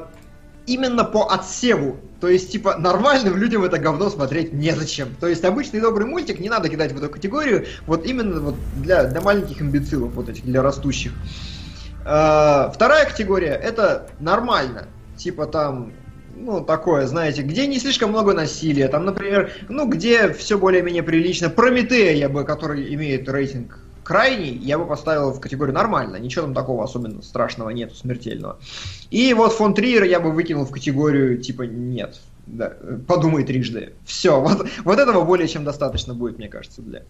именно 0.66 1.04
по 1.04 1.32
отсеву. 1.32 1.96
То 2.20 2.28
есть, 2.28 2.52
типа, 2.52 2.76
нормальным 2.78 3.36
людям 3.36 3.64
это 3.64 3.78
говно 3.78 4.08
смотреть 4.08 4.52
незачем. 4.52 5.14
То 5.20 5.28
есть, 5.28 5.44
обычный 5.44 5.80
добрый 5.80 6.06
мультик 6.06 6.40
не 6.40 6.48
надо 6.48 6.68
кидать 6.68 6.92
в 6.92 6.96
эту 6.96 7.10
категорию, 7.10 7.66
вот 7.86 8.06
именно 8.06 8.40
вот 8.40 8.54
для, 8.76 9.04
для 9.04 9.20
маленьких 9.20 9.60
имбецилов, 9.60 10.14
вот 10.14 10.28
этих, 10.28 10.44
для 10.44 10.62
растущих. 10.62 11.12
Э, 12.04 12.70
вторая 12.72 13.06
категория 13.06 13.52
это 13.52 14.08
нормально. 14.20 14.88
Типа 15.16 15.46
там, 15.46 15.92
ну, 16.36 16.64
такое, 16.64 17.06
знаете, 17.06 17.42
где 17.42 17.66
не 17.66 17.78
слишком 17.78 18.10
много 18.10 18.32
насилия. 18.32 18.88
Там, 18.88 19.04
например, 19.04 19.52
ну, 19.68 19.86
где 19.86 20.32
все 20.32 20.58
более-менее 20.58 21.02
прилично. 21.02 21.50
Прометея, 21.50 22.12
я 22.12 22.28
бы, 22.28 22.44
который 22.44 22.92
имеет 22.94 23.28
рейтинг 23.28 23.78
крайний, 24.04 24.56
я 24.58 24.78
бы 24.78 24.86
поставил 24.86 25.32
в 25.32 25.40
категорию 25.40 25.74
нормально. 25.74 26.16
Ничего 26.16 26.42
там 26.42 26.54
такого 26.54 26.84
особенно 26.84 27.22
страшного 27.22 27.70
нету, 27.70 27.94
смертельного. 27.94 28.58
И 29.10 29.34
вот 29.34 29.52
фон 29.52 29.74
Триер 29.74 30.04
я 30.04 30.20
бы 30.20 30.30
выкинул 30.30 30.64
в 30.64 30.70
категорию 30.70 31.38
типа 31.38 31.62
нет. 31.62 32.20
Да, 32.46 32.74
подумай 33.08 33.42
трижды. 33.44 33.94
Все, 34.04 34.38
вот, 34.40 34.68
вот 34.84 34.98
этого 34.98 35.24
более 35.24 35.48
чем 35.48 35.64
достаточно 35.64 36.14
будет, 36.14 36.38
мне 36.38 36.48
кажется, 36.48 36.82
для. 36.82 37.02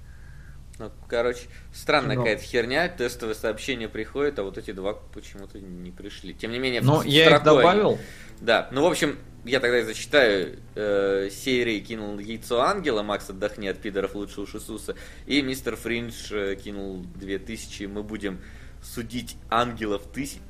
Ну, 0.78 0.90
короче, 1.06 1.42
странная 1.73 2.16
Кино. 2.16 2.24
какая-то 2.24 2.42
херня, 2.42 2.89
тестовые 2.89 3.36
сообщения 3.36 3.89
приходят, 3.89 4.39
а 4.40 4.42
вот 4.42 4.58
эти 4.58 4.73
два 4.73 4.94
почему-то 4.94 5.60
не 5.60 5.92
пришли. 5.92 6.34
Тем 6.34 6.50
не 6.50 6.58
менее, 6.58 6.81
Ну, 6.82 6.97
в- 7.00 7.05
я 7.05 7.36
их 7.36 7.42
добавил. 7.44 7.98
Да, 8.40 8.68
ну, 8.72 8.82
в 8.82 8.86
общем, 8.86 9.18
я 9.44 9.60
тогда 9.60 9.80
и 9.80 9.84
зачитаю. 9.84 10.58
Э, 10.74 11.28
Сейрей 11.30 11.80
кинул 11.80 12.18
яйцо 12.18 12.60
ангела, 12.62 13.02
Макс 13.02 13.28
отдохни 13.28 13.68
от 13.68 13.78
пидоров 13.78 14.14
лучше 14.14 14.40
уж 14.40 14.54
Иисуса. 14.54 14.96
И 15.26 15.42
мистер 15.42 15.76
Фриндж 15.76 16.32
э, 16.32 16.56
кинул 16.56 17.04
2000, 17.16 17.84
мы 17.84 18.02
будем 18.02 18.40
судить 18.82 19.36
ангелов 19.50 20.02
тысяч... 20.12 20.40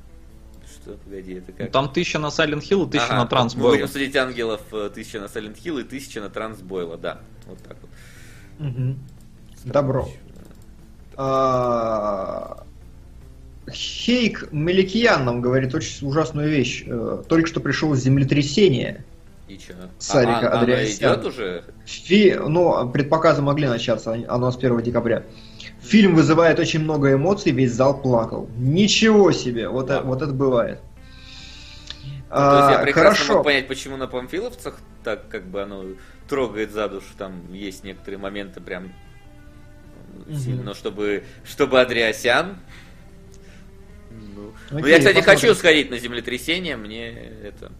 Что, 0.65 0.93
погоди, 0.93 1.35
это 1.35 1.51
как? 1.51 1.71
Там 1.71 1.91
тысяча 1.91 2.19
на 2.19 2.27
Silent 2.27 2.61
Hill 2.61 2.87
и 2.87 2.91
тысяча 2.91 3.05
Ага, 3.05 3.15
на 3.17 3.27
Транс 3.27 3.55
Мы 3.55 3.63
будем 3.63 3.87
судить 3.87 4.15
ангелов 4.15 4.61
э, 4.71 4.87
1000 4.87 5.19
на 5.19 5.25
Silent 5.25 5.55
Hill 5.61 5.81
и 5.81 5.83
1000 5.83 6.21
на 6.21 6.29
Трансбойла, 6.29 6.97
да. 6.97 7.21
Вот 7.45 7.59
так 7.59 7.77
вот. 7.81 8.95
Добро. 9.63 10.09
А, 11.17 12.64
Хейк 13.71 14.49
Меликиян 14.51 15.25
нам 15.25 15.41
говорит 15.41 15.73
очень 15.73 16.07
ужасную 16.07 16.49
вещь. 16.49 16.83
Э, 16.85 17.23
Только 17.27 17.47
что 17.47 17.59
пришел 17.59 17.95
землетрясение. 17.95 19.03
И 19.47 19.57
чё? 19.57 19.73
Сарика 19.99 20.37
а, 20.37 20.39
а, 20.39 20.51
оно 20.51 20.59
Андреасяна. 20.61 21.13
идет 21.15 21.25
уже? 21.25 21.63
Фи... 21.85 22.35
Ну, 22.47 22.89
предпоказы 22.89 23.41
могли 23.41 23.67
начаться, 23.67 24.17
оно 24.27 24.51
с 24.51 24.57
1 24.57 24.81
декабря. 24.81 25.23
Фильм 25.81 26.15
вызывает 26.15 26.59
очень 26.59 26.79
много 26.79 27.13
эмоций, 27.13 27.51
весь 27.51 27.73
зал 27.73 28.01
плакал. 28.01 28.49
Ничего 28.57 29.31
себе, 29.31 29.69
вот, 29.69 29.89
Ладно. 29.89 30.09
вот 30.09 30.21
это 30.23 30.31
бывает. 30.31 30.79
Ну, 32.29 32.35
то 32.35 32.57
есть 32.57 32.71
я 32.71 32.79
А, 32.79 32.83
прекрасно 32.83 33.11
хорошо. 33.15 33.33
мог 33.35 33.43
понять, 33.45 33.67
почему 33.67 33.97
на 33.97 34.07
Памфиловцах 34.07 34.79
так 35.03 35.27
как 35.29 35.45
бы 35.45 35.61
оно 35.61 35.83
трогает 36.27 36.71
за 36.71 36.89
душу, 36.89 37.05
там 37.17 37.53
есть 37.53 37.83
некоторые 37.83 38.17
моменты 38.19 38.61
прям 38.61 38.91
сильно, 40.27 40.63
но 40.63 40.73
чтобы, 40.73 41.23
чтобы 41.43 41.79
Адриасян... 41.81 42.57
Ну, 44.35 44.51
ну, 44.71 44.79
Окей, 44.79 44.91
я, 44.91 44.97
кстати, 44.99 45.15
посмотрим. 45.15 45.39
хочу 45.39 45.55
сходить 45.55 45.89
на 45.89 45.97
землетрясение, 45.97 46.75
мне 46.75 47.09
это... 47.43 47.71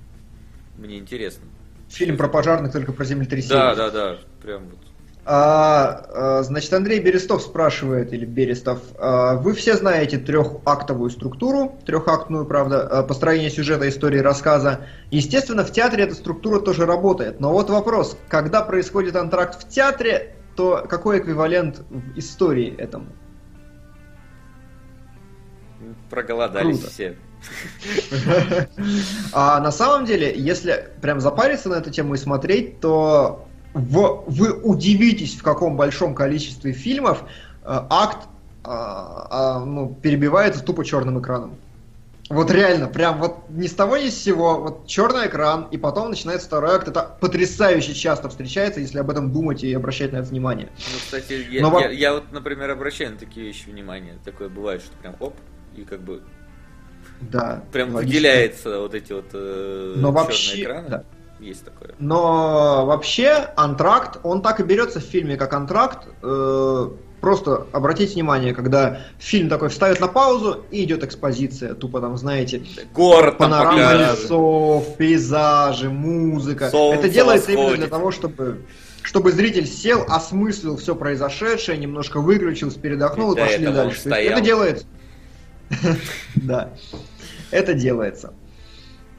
Мне 0.78 0.98
интересно. 0.98 1.44
Фильм 1.90 2.18
про 2.18 2.28
пожарных, 2.28 2.72
только 2.72 2.92
про 2.92 3.06
землетрясение. 3.06 3.58
Да, 3.58 3.76
да, 3.76 3.90
да, 3.92 4.18
прям 4.42 4.64
вот. 4.70 4.80
А, 5.28 6.06
а, 6.40 6.44
значит, 6.44 6.72
Андрей 6.72 7.00
Берестов 7.00 7.42
спрашивает, 7.42 8.14
или 8.14 8.26
Берестов, 8.26 8.80
а, 9.00 9.36
вы 9.36 9.54
все 9.54 9.76
знаете 9.76 10.20
трехактовую 10.20 11.10
структуру, 11.10 11.80
трехактную, 11.86 12.46
правда, 12.46 12.88
а, 12.88 13.04
построение 13.04 13.50
сюжета, 13.50 13.90
истории, 13.90 14.20
рассказа. 14.20 14.82
Естественно, 15.10 15.66
в 15.66 15.72
театре 15.72 16.04
эта 16.04 16.14
структура 16.14 16.60
тоже 16.60 16.86
работает. 16.86 17.40
Но 17.40 17.52
вот 17.52 17.72
вопрос, 17.72 18.18
когда 18.28 18.62
происходит 18.62 19.16
антракт 19.16 19.64
в 19.64 19.68
театре, 19.68 20.36
то 20.56 20.86
какой 20.88 21.20
эквивалент 21.20 21.82
в 21.90 22.20
истории 22.20 22.76
этому? 22.78 23.08
Проголодались 26.16 26.80
Круто. 26.80 26.90
все. 26.92 27.16
А 29.34 29.60
на 29.60 29.72
самом 29.72 30.06
деле, 30.06 30.34
если 30.36 30.90
прям 31.02 31.20
запариться 31.20 31.70
на 31.70 31.76
эту 31.76 31.92
тему 31.92 32.14
и 32.16 32.18
смотреть, 32.18 32.80
то 32.80 33.46
в- 33.74 34.24
вы 34.28 34.54
удивитесь, 34.54 35.36
в 35.36 35.44
каком 35.44 35.76
большом 35.78 36.16
количестве 36.16 36.72
фильмов 36.72 37.24
э, 37.64 37.82
акт 37.90 38.28
а, 38.64 39.28
а, 39.30 39.66
ну, 39.66 39.94
перебивается 40.02 40.64
тупо 40.64 40.84
черным 40.84 41.20
экраном. 41.22 41.56
Вот 42.30 42.50
реально, 42.50 42.88
прям 42.88 43.20
вот 43.20 43.48
ни 43.50 43.68
с 43.68 43.74
того 43.74 43.98
ни 43.98 44.10
с 44.10 44.18
сего, 44.18 44.60
вот 44.60 44.88
черный 44.88 45.28
экран, 45.28 45.68
и 45.70 45.78
потом 45.78 46.10
начинается 46.10 46.48
второй 46.48 46.72
акт. 46.74 46.88
Это 46.88 47.16
потрясающе 47.22 47.94
часто 47.94 48.30
встречается, 48.30 48.80
если 48.80 48.98
об 48.98 49.12
этом 49.12 49.32
думать 49.32 49.64
и 49.64 49.72
обращать 49.72 50.12
на 50.14 50.18
это 50.18 50.30
внимание. 50.30 50.70
Ну, 50.76 50.98
кстати, 50.98 51.46
я, 51.52 51.62
Но 51.62 51.80
я- 51.80 51.92
я 51.92 52.14
вот, 52.16 52.32
например, 52.32 52.72
обращаю 52.72 53.12
на 53.12 53.18
такие 53.20 53.46
вещи 53.46 53.70
внимание. 53.70 54.16
Такое 54.26 54.50
бывает, 54.50 54.82
что 54.82 54.98
прям 54.98 55.16
оп, 55.20 55.36
и 55.76 55.84
как 55.84 56.02
бы 56.02 56.22
Да. 57.22 57.64
прям 57.72 57.94
логично. 57.94 58.08
выделяется 58.16 58.80
вот 58.80 58.94
эти 58.96 59.14
вот 59.14 59.26
э, 59.34 59.94
Но 59.98 60.12
вообще, 60.12 60.64
экраны. 60.64 60.90
да. 60.90 61.04
Есть 61.40 61.66
такое. 61.66 61.92
Но 62.00 62.86
вообще 62.86 63.50
антракт, 63.58 64.20
он 64.24 64.42
так 64.42 64.60
и 64.62 64.64
берется 64.64 65.00
в 65.00 65.04
фильме 65.04 65.36
как 65.36 65.54
антракт. 65.54 66.08
Э, 66.24 66.90
просто 67.20 67.68
обратите 67.74 68.14
внимание, 68.14 68.54
когда 68.54 69.02
фильм 69.20 69.50
такой 69.50 69.68
вставит 69.68 70.00
на 70.00 70.08
паузу 70.08 70.64
и 70.72 70.84
идет 70.86 71.04
экспозиция, 71.04 71.74
тупо 71.74 72.00
там, 72.00 72.18
знаете, 72.18 72.64
Город 72.94 73.38
там 73.38 73.52
панорамы 73.52 73.82
показывают. 73.82 74.20
лесов, 74.24 74.98
пейзажи, 74.98 75.90
музыка. 75.90 76.70
Солнце 76.70 77.00
Это 77.02 77.10
делается 77.10 77.52
именно 77.52 77.64
восходит. 77.64 77.82
для 77.82 77.90
того, 77.90 78.12
чтобы 78.12 78.62
чтобы 79.04 79.32
зритель 79.32 79.68
сел, 79.68 80.04
осмыслил 80.08 80.78
все 80.78 80.96
произошедшее, 80.96 81.78
немножко 81.78 82.22
выключился, 82.22 82.80
передохнул 82.80 83.34
и 83.34 83.36
До 83.36 83.42
пошли 83.42 83.68
дальше. 83.68 84.00
Стоял. 84.00 84.34
Это 84.34 84.42
делается. 84.42 84.86
Да. 86.36 86.70
Это 87.52 87.74
делается. 87.74 88.34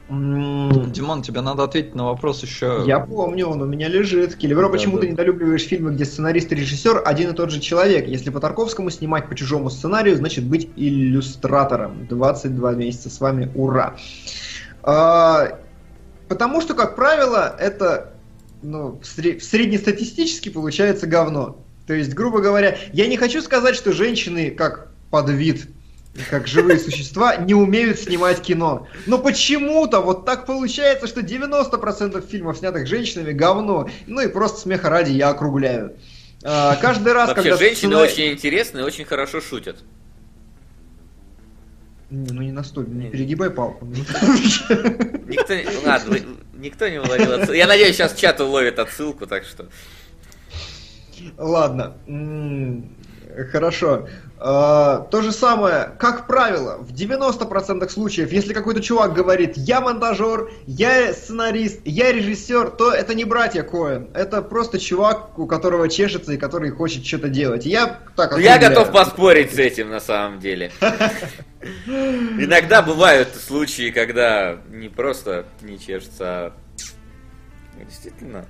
Димон, 0.09 1.21
тебе 1.21 1.41
надо 1.41 1.63
ответить 1.63 1.93
на 1.93 2.05
вопрос 2.05 2.41
еще. 2.41 2.81
я 2.87 3.01
помню, 3.01 3.47
он 3.47 3.61
у 3.61 3.65
меня 3.65 3.89
лежит. 3.89 4.35
Келевро, 4.35 4.67
Да, 4.67 4.69
почему 4.69 4.95
да. 4.95 5.01
ты 5.01 5.09
недолюбливаешь 5.09 5.63
фильмы, 5.63 5.91
где 5.93 6.05
сценарист 6.05 6.49
и 6.53 6.55
режиссер 6.55 7.01
один 7.05 7.31
и 7.31 7.33
тот 7.33 7.51
же 7.51 7.59
человек? 7.59 8.07
Если 8.07 8.29
по 8.29 8.39
Тарковскому 8.39 8.89
снимать 8.89 9.27
по 9.27 9.35
чужому 9.35 9.69
сценарию, 9.69 10.15
значит 10.15 10.45
быть 10.45 10.69
иллюстратором. 10.77 12.07
22 12.07 12.73
месяца 12.75 13.09
с 13.09 13.19
вами, 13.19 13.51
ура! 13.53 13.97
А, 14.81 15.59
потому 16.29 16.61
что, 16.61 16.73
как 16.73 16.95
правило, 16.95 17.53
это 17.59 18.13
ну, 18.61 19.01
сре- 19.03 19.41
среднестатистически 19.41 20.47
получается 20.47 21.05
говно. 21.05 21.57
То 21.85 21.93
есть, 21.93 22.13
грубо 22.13 22.39
говоря, 22.39 22.77
я 22.93 23.07
не 23.07 23.17
хочу 23.17 23.41
сказать, 23.41 23.75
что 23.75 23.91
женщины 23.91 24.51
как 24.51 24.89
подвид 25.11 25.67
как 26.29 26.47
живые 26.47 26.79
существа, 26.79 27.35
не 27.37 27.53
умеют 27.53 27.99
снимать 27.99 28.41
кино. 28.41 28.87
Но 29.05 29.19
почему-то 29.19 29.99
вот 30.01 30.25
так 30.25 30.45
получается, 30.45 31.07
что 31.07 31.21
90% 31.21 32.27
фильмов, 32.27 32.57
снятых 32.57 32.87
женщинами, 32.87 33.31
говно. 33.33 33.89
Ну 34.07 34.21
и 34.21 34.27
просто 34.27 34.59
смеха 34.61 34.89
ради 34.89 35.11
я 35.11 35.29
округляю. 35.29 35.95
А, 36.43 36.75
каждый 36.77 37.13
раз, 37.13 37.29
Вообще, 37.29 37.49
когда... 37.51 37.57
женщины 37.57 37.91
сценарий- 37.95 38.11
очень 38.11 38.31
интересные 38.33 38.83
и 38.83 38.87
очень 38.87 39.05
хорошо 39.05 39.41
шутят. 39.41 39.77
Не, 42.09 42.31
ну 42.31 42.41
не 42.41 42.51
настолько, 42.51 42.89
не 42.91 43.09
перегибай 43.09 43.49
палку. 43.49 43.85
Никто, 43.85 45.53
не- 45.53 45.85
ладно, 45.85 46.09
вы- 46.11 46.23
никто 46.57 46.87
не 46.87 46.99
уловил 46.99 47.33
отсылку. 47.33 47.53
Я 47.53 47.67
надеюсь, 47.67 47.95
сейчас 47.97 48.15
чат 48.15 48.39
уловит 48.39 48.79
отсылку, 48.79 49.27
так 49.27 49.43
что... 49.43 49.67
Ладно. 51.37 51.97
Хорошо. 53.51 54.07
А, 54.39 54.99
То 55.09 55.21
же 55.21 55.31
самое, 55.31 55.91
как 55.97 56.27
правило, 56.27 56.77
в 56.77 56.93
90% 56.93 57.89
случаев, 57.89 58.31
если 58.31 58.53
какой-то 58.53 58.81
чувак 58.81 59.13
говорит 59.13 59.57
«я 59.57 59.81
монтажер», 59.81 60.51
«я 60.67 61.11
сценарист», 61.13 61.79
«я 61.85 62.11
режиссер», 62.11 62.69
то 62.71 62.91
это 62.91 63.15
не 63.15 63.23
братья 63.23 63.63
Коэн. 63.63 64.09
Это 64.13 64.43
просто 64.43 64.79
чувак, 64.79 65.39
у 65.39 65.47
которого 65.47 65.89
чешется 65.89 66.33
и 66.33 66.37
который 66.37 66.69
хочет 66.69 67.03
что-то 67.05 67.29
делать. 67.29 67.65
Я 67.65 67.99
так 68.15 68.33
Ну, 68.33 68.37
я 68.37 68.59
готов 68.59 68.91
поспорить 68.91 69.53
с 69.55 69.57
этим 69.57 69.89
на 69.89 69.99
самом 69.99 70.39
деле. 70.39 70.71
Иногда 71.87 72.83
бывают 72.83 73.29
случаи, 73.35 73.89
когда 73.89 74.57
не 74.69 74.89
просто 74.89 75.45
не 75.61 75.79
чешется, 75.79 76.25
а 76.25 76.53
действительно 77.89 78.45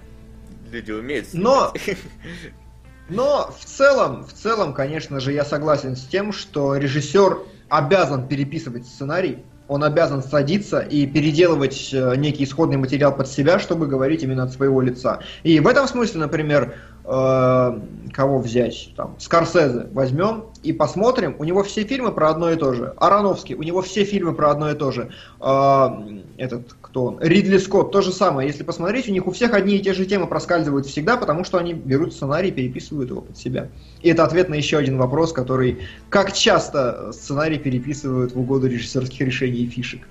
люди 0.69 0.91
умеют 0.91 1.27
Но-. 1.32 1.74
Но 3.10 3.53
в 3.58 3.64
целом, 3.66 4.26
в 4.26 4.34
целом, 4.34 4.74
конечно 4.74 5.19
же, 5.19 5.32
я 5.32 5.45
согласен 5.45 5.95
с 5.95 6.03
тем, 6.06 6.34
что 6.34 6.76
режиссер 6.76 7.40
обязан 7.69 8.27
переписывать 8.27 8.86
сценарий, 8.86 9.40
он 9.68 9.84
обязан 9.84 10.24
садиться 10.24 10.80
и 10.80 11.06
переделывать 11.06 11.90
э, 11.94 12.16
некий 12.16 12.45
исходный 12.45 12.77
материал 12.77 13.14
под 13.14 13.27
себя, 13.27 13.60
чтобы 13.60 13.88
говорить 13.88 14.24
именно 14.24 14.44
от 14.44 14.53
своего 14.53 14.82
лица. 14.82 15.19
И 15.44 15.60
в 15.60 15.68
этом 15.68 15.88
смысле, 15.88 16.22
например, 16.22 16.76
кого 17.08 18.40
взять? 18.40 18.90
Там, 18.98 19.16
Скорсезе 19.18 19.88
возьмем 19.94 20.45
и 20.61 20.74
посмотрим. 20.74 21.38
У 21.40 21.45
него 21.45 21.64
все 21.64 21.84
фильмы 21.86 22.11
про 22.11 22.30
одно 22.30 22.52
и 22.52 22.58
то 22.58 22.74
же. 22.74 22.94
Ароновский, 22.98 23.56
у 23.56 23.64
него 23.64 23.82
все 23.82 24.03
фильмы 24.03 24.34
про 24.34 24.52
одно 24.52 24.72
и 24.72 24.76
то 24.76 24.92
же. 24.92 25.10
Э, 25.40 25.88
этот, 26.36 26.76
кто 26.82 27.06
он? 27.06 27.22
Ридли 27.22 27.60
Скотт, 27.60 27.94
то 27.94 28.02
же 28.02 28.11
самое. 28.11 28.50
Если 28.50 28.64
посмотреть, 28.64 29.08
у 29.08 29.14
них 29.14 29.26
у 29.26 29.32
всех 29.32 29.53
одни 29.53 29.77
и 29.77 29.80
те 29.80 29.94
же 29.94 30.06
темы 30.06 30.27
проскальзывают 30.27 30.86
всегда, 30.86 31.16
потому 31.16 31.45
что 31.45 31.58
они 31.58 31.74
берут 31.74 32.14
сценарий 32.14 32.50
и 32.50 32.52
переписывают 32.52 33.10
его 33.10 33.22
под 33.22 33.38
себя. 33.38 33.69
И 34.02 34.10
это 34.10 34.26
ответ 34.26 34.50
на 34.50 34.56
еще 34.56 34.77
один 34.77 34.98
вопрос, 34.98 35.32
который 35.32 35.88
как 36.10 36.34
часто 36.34 37.14
сценарий 37.14 37.58
переписывают 37.58 38.34
в 38.34 38.40
угоду 38.40 38.68
режиссерских 38.68 39.22
решений 39.22 39.60
и 39.60 39.68
фишек. 39.68 40.02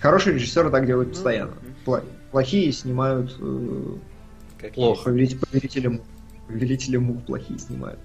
Хорошие 0.00 0.34
режиссеры 0.34 0.68
так 0.70 0.86
делают 0.86 1.10
постоянно. 1.10 1.54
Плохие 2.30 2.72
снимают 2.72 3.34
э, 3.40 3.94
Как 4.60 4.72
Плохо. 4.74 5.04
повелитель- 5.04 5.38
повелителя 6.46 7.00
мух. 7.00 7.22
Плохие 7.24 7.58
снимают. 7.58 7.98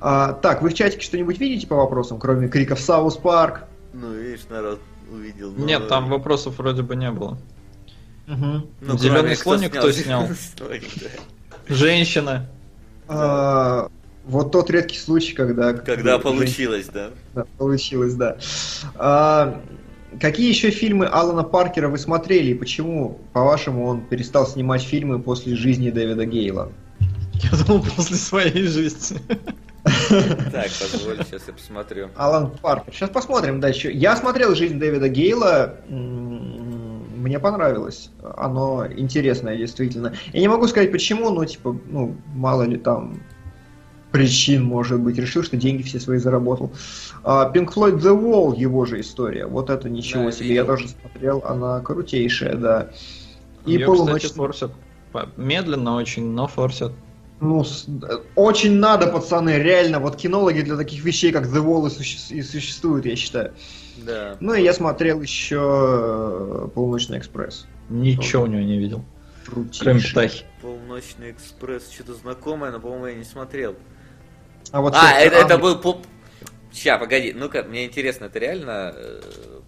А, 0.00 0.32
так, 0.34 0.60
вы 0.62 0.68
в 0.70 0.74
чатике 0.74 1.02
что-нибудь 1.02 1.38
видите 1.38 1.66
по 1.66 1.76
вопросам, 1.76 2.18
кроме 2.18 2.48
криков 2.48 2.80
South 2.80 3.16
Park? 3.16 3.64
Ну, 3.94 4.12
видишь, 4.12 4.42
народ 4.50 4.80
увидел. 5.10 5.52
но- 5.52 5.64
Нет, 5.64 5.88
там 5.88 6.08
вопросов 6.10 6.58
вроде 6.58 6.82
бы 6.82 6.96
не 6.96 7.10
было. 7.10 7.38
Мгм. 8.26 8.66
Ну, 8.80 8.98
Зелёный 8.98 9.20
кроме, 9.20 9.36
слоник 9.36 9.70
кто 9.72 9.90
снял? 9.92 10.28
Женщина. 11.68 12.46
А, 13.08 13.88
вот 14.24 14.50
тот 14.52 14.68
редкий 14.70 14.98
случай, 14.98 15.32
когда... 15.34 15.72
Когда 15.72 16.18
получилось, 16.18 16.88
да. 16.92 17.10
Да, 17.34 17.44
получилось, 17.56 18.14
да. 18.14 18.36
Какие 20.20 20.48
еще 20.48 20.70
фильмы 20.70 21.06
Алана 21.06 21.42
Паркера 21.42 21.88
вы 21.88 21.98
смотрели 21.98 22.50
и 22.50 22.54
почему, 22.54 23.18
по-вашему, 23.32 23.86
он 23.86 24.02
перестал 24.02 24.46
снимать 24.46 24.82
фильмы 24.82 25.18
после 25.18 25.54
жизни 25.56 25.90
Дэвида 25.90 26.24
Гейла? 26.26 26.72
Я 27.34 27.50
думал, 27.64 27.84
после 27.94 28.16
своей 28.16 28.66
жизни. 28.66 29.18
Так, 30.52 30.70
позволь, 30.80 31.18
сейчас 31.24 31.42
я 31.46 31.52
посмотрю. 31.52 32.08
Алан 32.16 32.50
Паркер. 32.62 32.92
Сейчас 32.92 33.10
посмотрим 33.10 33.60
дальше. 33.60 33.90
Я 33.90 34.16
смотрел 34.16 34.54
«Жизнь 34.54 34.78
Дэвида 34.78 35.08
Гейла». 35.08 35.76
Мне 35.88 37.38
понравилось. 37.38 38.10
Оно 38.36 38.86
интересное, 38.86 39.56
действительно. 39.56 40.14
Я 40.32 40.40
не 40.40 40.48
могу 40.48 40.66
сказать 40.66 40.92
почему, 40.92 41.30
но, 41.30 41.44
типа, 41.44 41.78
ну, 41.88 42.16
мало 42.34 42.62
ли 42.62 42.76
там 42.78 43.20
причин, 44.16 44.64
может 44.64 45.00
быть. 45.00 45.18
Решил, 45.18 45.42
что 45.42 45.56
деньги 45.56 45.82
все 45.82 46.00
свои 46.00 46.18
заработал. 46.18 46.72
А, 47.24 47.50
Pink 47.52 47.72
Floyd 47.74 47.98
The 48.00 48.18
Wall, 48.18 48.56
его 48.56 48.84
же 48.84 49.00
история. 49.00 49.46
Вот 49.46 49.70
это 49.70 49.88
ничего 49.88 50.24
Да, 50.24 50.32
себе. 50.32 50.54
Я 50.54 50.64
тоже 50.64 50.88
смотрел. 50.88 51.42
Она 51.46 51.80
крутейшая, 51.80 52.54
да. 52.56 52.90
И 53.66 53.72
Её, 53.72 53.86
полуночный- 53.86 54.18
кстати, 54.20 54.34
форсят. 54.34 54.72
Медленно 55.36 55.96
очень, 55.96 56.26
но 56.30 56.46
форсят. 56.46 56.92
Ну, 57.40 57.62
э, 57.64 58.16
очень 58.34 58.72
надо, 58.78 59.08
пацаны, 59.08 59.58
реально. 59.58 59.98
Вот 60.00 60.16
кинологи 60.16 60.60
для 60.62 60.76
таких 60.76 61.04
вещей, 61.04 61.32
как 61.32 61.46
The 61.46 61.62
Wall, 61.64 61.86
и, 61.86 61.90
суще- 61.90 62.34
и 62.34 62.42
существуют, 62.42 63.04
я 63.06 63.14
считаю. 63.16 63.52
Да. 64.06 64.36
Ну 64.40 64.54
и 64.54 64.62
я 64.62 64.72
смотрел 64.72 65.20
еще 65.22 65.58
э, 65.60 66.68
Полуночный 66.74 67.18
экспресс. 67.18 67.66
Ничего 67.90 68.44
у 68.44 68.46
него 68.46 68.62
не 68.62 68.78
видел. 68.78 69.04
Кроме 69.46 69.68
Крутейший. 69.70 70.10
птахи. 70.10 70.44
Полночный 70.60 71.30
экспресс, 71.30 71.90
что-то 71.90 72.14
знакомое, 72.14 72.72
но, 72.72 72.80
по-моему, 72.80 73.06
я 73.06 73.14
не 73.14 73.24
смотрел. 73.24 73.74
А, 74.76 74.80
вот 74.82 74.94
А, 74.94 75.00
«Сердце 75.12 75.26
это, 75.26 75.36
это 75.36 75.54
Англии». 75.54 75.62
был... 75.62 75.78
пол- 75.80 76.02
Ща, 76.74 76.98
погоди, 76.98 77.32
ну-ка, 77.34 77.62
мне 77.62 77.86
интересно, 77.86 78.26
это 78.26 78.38
реально... 78.38 78.92
э, 78.94 79.20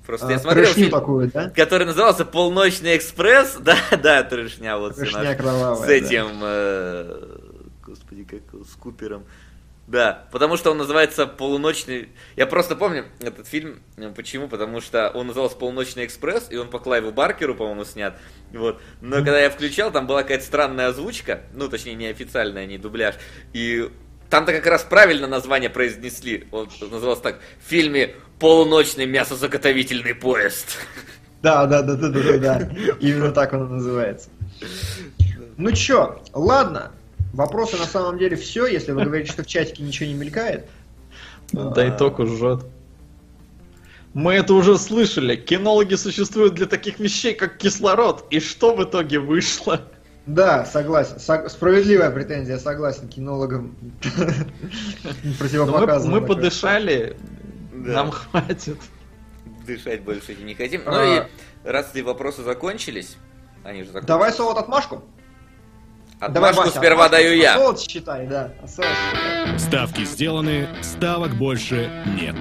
Просто 0.07 0.27
А, 0.27 0.31
я 0.33 0.39
смотрел 0.39 0.67
фильм, 0.73 0.91
такую, 0.91 1.31
да? 1.31 1.49
который 1.51 1.87
назывался 1.87 2.25
«Полночный 2.27 2.97
экспресс». 2.97 3.57
Да, 3.61 3.77
да, 4.03 4.23
трешня 4.23 4.77
вот 4.79 4.93
с, 4.95 4.97
Трэшня 4.97 5.23
наш- 5.23 5.37
кровавая, 5.39 5.77
с 5.77 5.81
да. 5.87 5.93
этим... 5.95 6.27
э, 6.43 7.39
Господи, 7.87 8.25
как 8.25 8.41
с 8.67 8.75
Купером. 8.75 9.25
Да, 9.87 10.27
потому 10.33 10.59
что 10.59 10.71
он 10.71 10.77
называется 10.77 11.27
«Полуночный...» 11.27 12.11
Я 12.37 12.47
просто 12.47 12.77
помню 12.77 13.07
этот 13.21 13.47
фильм. 13.49 13.81
э, 13.97 14.13
Почему? 14.15 14.47
Потому 14.49 14.83
что 14.83 15.09
он 15.09 15.29
назывался 15.29 15.57
«Полуночный 15.57 16.05
экспресс», 16.05 16.49
и 16.51 16.59
он 16.59 16.69
по 16.69 16.79
Клайву 16.79 17.11
Баркеру, 17.11 17.55
по-моему, 17.55 17.87
снят. 17.87 18.15
Вот. 18.53 18.83
Но 19.01 19.17
когда 19.17 19.41
я 19.41 19.49
включал, 19.49 19.91
там 19.91 20.07
была 20.07 20.23
какая-то 20.23 20.45
странная 20.45 20.89
озвучка. 20.89 21.41
Ну, 21.55 21.71
точнее, 21.71 21.95
не 21.95 22.07
официальная, 22.09 22.67
не 22.67 22.77
дубляж. 22.77 23.15
И 23.55 23.91
там-то 24.31 24.53
как 24.53 24.67
раз 24.67 24.83
правильно 24.83 25.27
название 25.27 25.71
произнесли. 25.71 26.47
Он 26.53 26.69
назывался 26.91 27.23
так. 27.23 27.41
В 27.65 27.69
фильме 27.69 28.15
«Полуночный 28.39 29.07
мясозаготовительный 29.07 30.15
поезд». 30.15 30.79
Да, 31.43 31.67
да, 31.67 31.83
да, 31.83 31.95
да, 31.95 32.09
да, 32.09 32.21
да, 32.23 32.39
да. 32.39 32.71
Именно 33.01 33.31
так 33.31 33.53
он 33.53 33.77
называется. 33.77 34.29
Ну 35.57 35.73
чё, 35.73 36.21
ладно. 36.35 36.93
Вопросы 37.33 37.77
на 37.77 37.85
самом 37.85 38.19
деле 38.19 38.37
все, 38.37 38.67
если 38.67 38.93
вы 38.93 39.05
говорите, 39.05 39.31
что 39.31 39.45
в 39.45 39.47
чатике 39.47 39.83
ничего 39.83 40.09
не 40.09 40.15
мелькает. 40.15 40.67
Да 41.53 41.87
и 41.87 41.97
ток 41.97 42.21
жжет. 42.27 42.65
Мы 44.15 44.35
это 44.35 44.55
уже 44.55 44.79
слышали. 44.79 45.37
Кинологи 45.37 45.95
существуют 45.95 46.55
для 46.55 46.67
таких 46.67 46.99
вещей, 46.99 47.35
как 47.35 47.59
кислород. 47.59 48.27
И 48.31 48.41
что 48.41 48.75
в 48.75 48.83
итоге 48.83 49.21
вышло? 49.21 49.83
Да, 50.29 50.67
согласен. 50.67 51.17
Сог- 51.19 51.49
Справедливая 51.49 52.11
претензия, 52.11 52.59
согласен. 52.59 53.09
Кинологам 53.09 53.75
Но 54.05 55.11
мы, 55.25 55.35
противопоказано. 55.39 56.13
мы 56.15 56.21
такое. 56.21 56.37
подышали, 56.37 57.17
нам 57.73 58.11
хватит. 58.11 58.77
Дышать 59.67 60.03
больше 60.03 60.35
не 60.35 60.55
хотим. 60.55 60.83
Ну 60.85 60.93
А. 60.93 61.27
и 61.65 61.69
раз 61.69 61.91
эти 61.95 62.03
вопросы 62.03 62.43
закончились, 62.43 63.17
они 63.65 63.81
же 63.81 63.87
закончились. 63.87 64.07
Давай 64.09 64.33
солод 64.33 64.59
отмашку. 64.59 65.03
Отмашку 66.21 66.61
Вася, 66.63 66.79
сперва 66.79 67.07
отмашку. 67.07 67.11
даю 67.13 67.31
А 67.33 67.35
я. 67.43 67.55
солод 67.57 67.81
считай, 67.81 68.27
да. 68.27 68.53
А. 68.63 69.59
Ставки 69.59 70.05
сделаны, 70.05 70.69
ставок 70.83 71.31
больше 71.37 71.91
нет. 72.21 72.37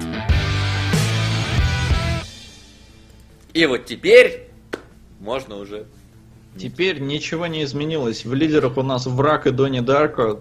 И 3.54 3.64
вот 3.66 3.86
теперь 3.86 4.50
можно 5.20 5.56
уже. 5.56 5.86
Теперь 6.58 7.00
ничего 7.00 7.46
не 7.46 7.64
изменилось. 7.64 8.24
В 8.24 8.34
лидерах 8.34 8.76
у 8.76 8.82
нас 8.82 9.06
Враг 9.06 9.46
и 9.46 9.50
Донни 9.50 9.80
Дарко, 9.80 10.40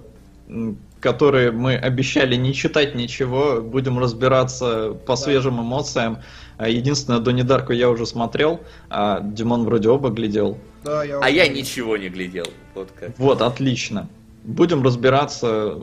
которые 0.99 1.51
мы 1.51 1.75
обещали 1.75 2.35
не 2.35 2.53
читать 2.53 2.95
ничего, 2.95 3.61
будем 3.61 3.99
разбираться 3.99 4.93
по 5.05 5.15
свежим 5.15 5.61
эмоциям. 5.61 6.19
А 6.57 6.67
Единственное, 6.69 7.19
Донни 7.19 7.43
Дарко 7.43 7.73
я 7.73 7.89
уже 7.89 8.05
смотрел, 8.05 8.61
а 8.89 9.21
Димон 9.21 9.63
вроде 9.65 9.89
оба 9.89 10.09
глядел. 10.09 10.57
Да, 10.83 11.01
А 11.01 11.19
уже- 11.19 11.31
я 11.31 11.47
ничего 11.47 11.97
не 11.97 12.09
глядел. 12.09 12.47
Вот 12.73 12.89
как. 12.99 13.17
Вот, 13.19 13.41
отлично. 13.41 14.07
Будем 14.43 14.81
разбираться 14.83 15.79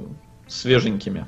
свеженькими, 0.49 1.27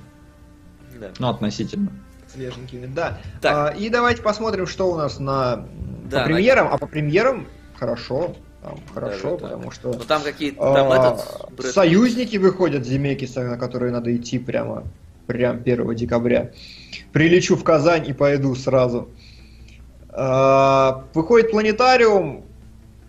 Да. 0.98 1.10
ну, 1.18 1.28
относительно. 1.28 1.90
свеженькими, 2.26 2.86
да. 2.86 3.18
Так. 3.40 3.52
А, 3.54 3.76
и 3.78 3.88
давайте 3.88 4.20
посмотрим, 4.22 4.66
что 4.66 4.90
у 4.90 4.96
нас 4.96 5.18
на 5.20 5.66
Да, 6.10 6.20
по 6.20 6.24
премьерам. 6.26 6.68
А 6.72 6.76
по 6.78 6.86
премьерам 6.86 7.46
хорошо, 7.76 8.34
там 8.66 8.78
хорошо, 8.92 9.22
Да, 9.22 9.30
да, 9.30 9.36
да. 9.36 9.48
потому 9.54 9.70
что 9.70 9.88
Ну 9.92 9.98
там 10.00 10.22
какие-то. 10.22 10.58
а, 10.60 10.74
Там 10.74 10.92
этот. 10.92 11.50
Брэд- 11.56 11.72
союзники 11.72 12.36
выходят 12.36 12.84
Земекиса, 12.84 13.42
на 13.44 13.56
которые 13.56 13.92
надо 13.92 14.14
идти 14.14 14.38
прямо 14.38 14.84
прям 15.26 15.60
1 15.64 15.94
декабря. 15.94 16.50
Прилечу 17.12 17.56
в 17.56 17.64
Казань 17.64 18.08
и 18.08 18.12
пойду 18.12 18.54
сразу. 18.54 19.08
А, 20.10 21.04
выходит 21.14 21.50
планетариум, 21.50 22.44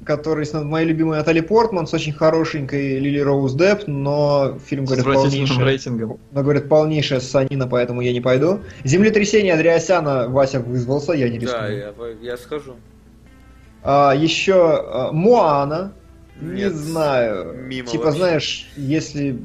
который 0.05 0.45
с 0.45 0.53
моей 0.53 0.87
любимой 0.87 1.17
Натали 1.17 1.41
Портман 1.41 1.87
с 1.87 1.93
очень 1.93 2.13
хорошенькой 2.13 2.99
Лили 2.99 3.19
Роуз 3.19 3.53
Депп, 3.53 3.83
но 3.87 4.57
фильм, 4.65 4.83
отвратительным 4.85 5.15
полнейшая, 5.47 5.65
рейтингом. 5.65 6.19
но, 6.31 6.43
говорят, 6.43 6.69
полнейшая 6.69 7.19
ссанина, 7.19 7.67
поэтому 7.67 8.01
я 8.01 8.13
не 8.13 8.21
пойду. 8.21 8.59
Землетрясение 8.83 9.53
Андреасяна 9.53 10.27
Вася 10.29 10.59
вызвался, 10.59 11.13
я 11.13 11.29
не 11.29 11.39
рискну. 11.39 11.57
Да, 11.59 11.67
я, 11.67 11.93
я 12.21 12.37
схожу. 12.37 12.75
А, 13.83 14.13
еще 14.13 14.53
а, 14.55 15.11
Моана. 15.11 15.93
Не 16.39 16.63
Нет, 16.63 16.73
знаю. 16.75 17.55
мимо 17.65 17.87
типа, 17.87 18.05
вообще. 18.05 18.19
знаешь, 18.19 18.69
если 18.75 19.39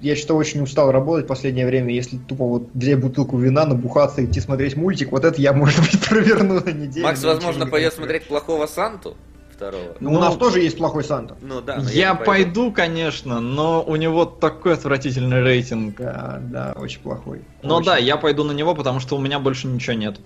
я 0.00 0.14
что-то 0.14 0.34
очень 0.34 0.62
устал 0.62 0.92
работать 0.92 1.24
в 1.24 1.28
последнее 1.28 1.66
время, 1.66 1.92
если 1.92 2.18
тупо 2.18 2.44
вот 2.44 2.68
взять 2.72 3.00
бутылку 3.00 3.36
вина, 3.36 3.66
набухаться 3.66 4.20
и 4.20 4.26
идти 4.26 4.40
смотреть 4.40 4.76
мультик, 4.76 5.10
вот 5.10 5.24
это 5.24 5.40
я, 5.40 5.52
может 5.54 5.80
быть, 5.80 6.08
проверну 6.08 6.60
на 6.64 6.70
неделю. 6.70 7.04
Макс, 7.04 7.20
но 7.22 7.30
возможно, 7.30 7.64
не 7.64 7.70
пойдет 7.70 7.94
смотреть 7.94 8.28
плохого 8.28 8.66
Санту 8.66 9.16
второго. 9.60 9.96
Ну, 10.00 10.14
у 10.14 10.18
нас 10.18 10.36
тоже 10.36 10.60
есть 10.60 10.78
плохой 10.78 11.04
Санта. 11.04 11.36
Ну 11.42 11.60
да. 11.60 11.76
но 11.76 11.90
Я 11.90 12.12
не 12.12 12.24
пойду, 12.24 12.72
конечно, 12.72 13.40
но 13.40 13.82
у 13.82 13.96
него 13.96 14.24
такой 14.24 14.74
отвратительный 14.74 15.42
рейтинг. 15.42 15.96
Да, 15.98 16.38
да, 16.40 16.74
очень 16.76 17.00
плохой. 17.00 17.42
Но 17.62 17.76
Очень. 17.76 17.86
да, 17.86 17.96
я 17.98 18.16
пойду 18.16 18.44
на 18.44 18.52
него, 18.52 18.74
потому 18.74 19.00
что 19.00 19.16
у 19.16 19.20
меня 19.20 19.38
больше 19.38 19.66
ничего 19.66 19.94
нет. 19.94 20.18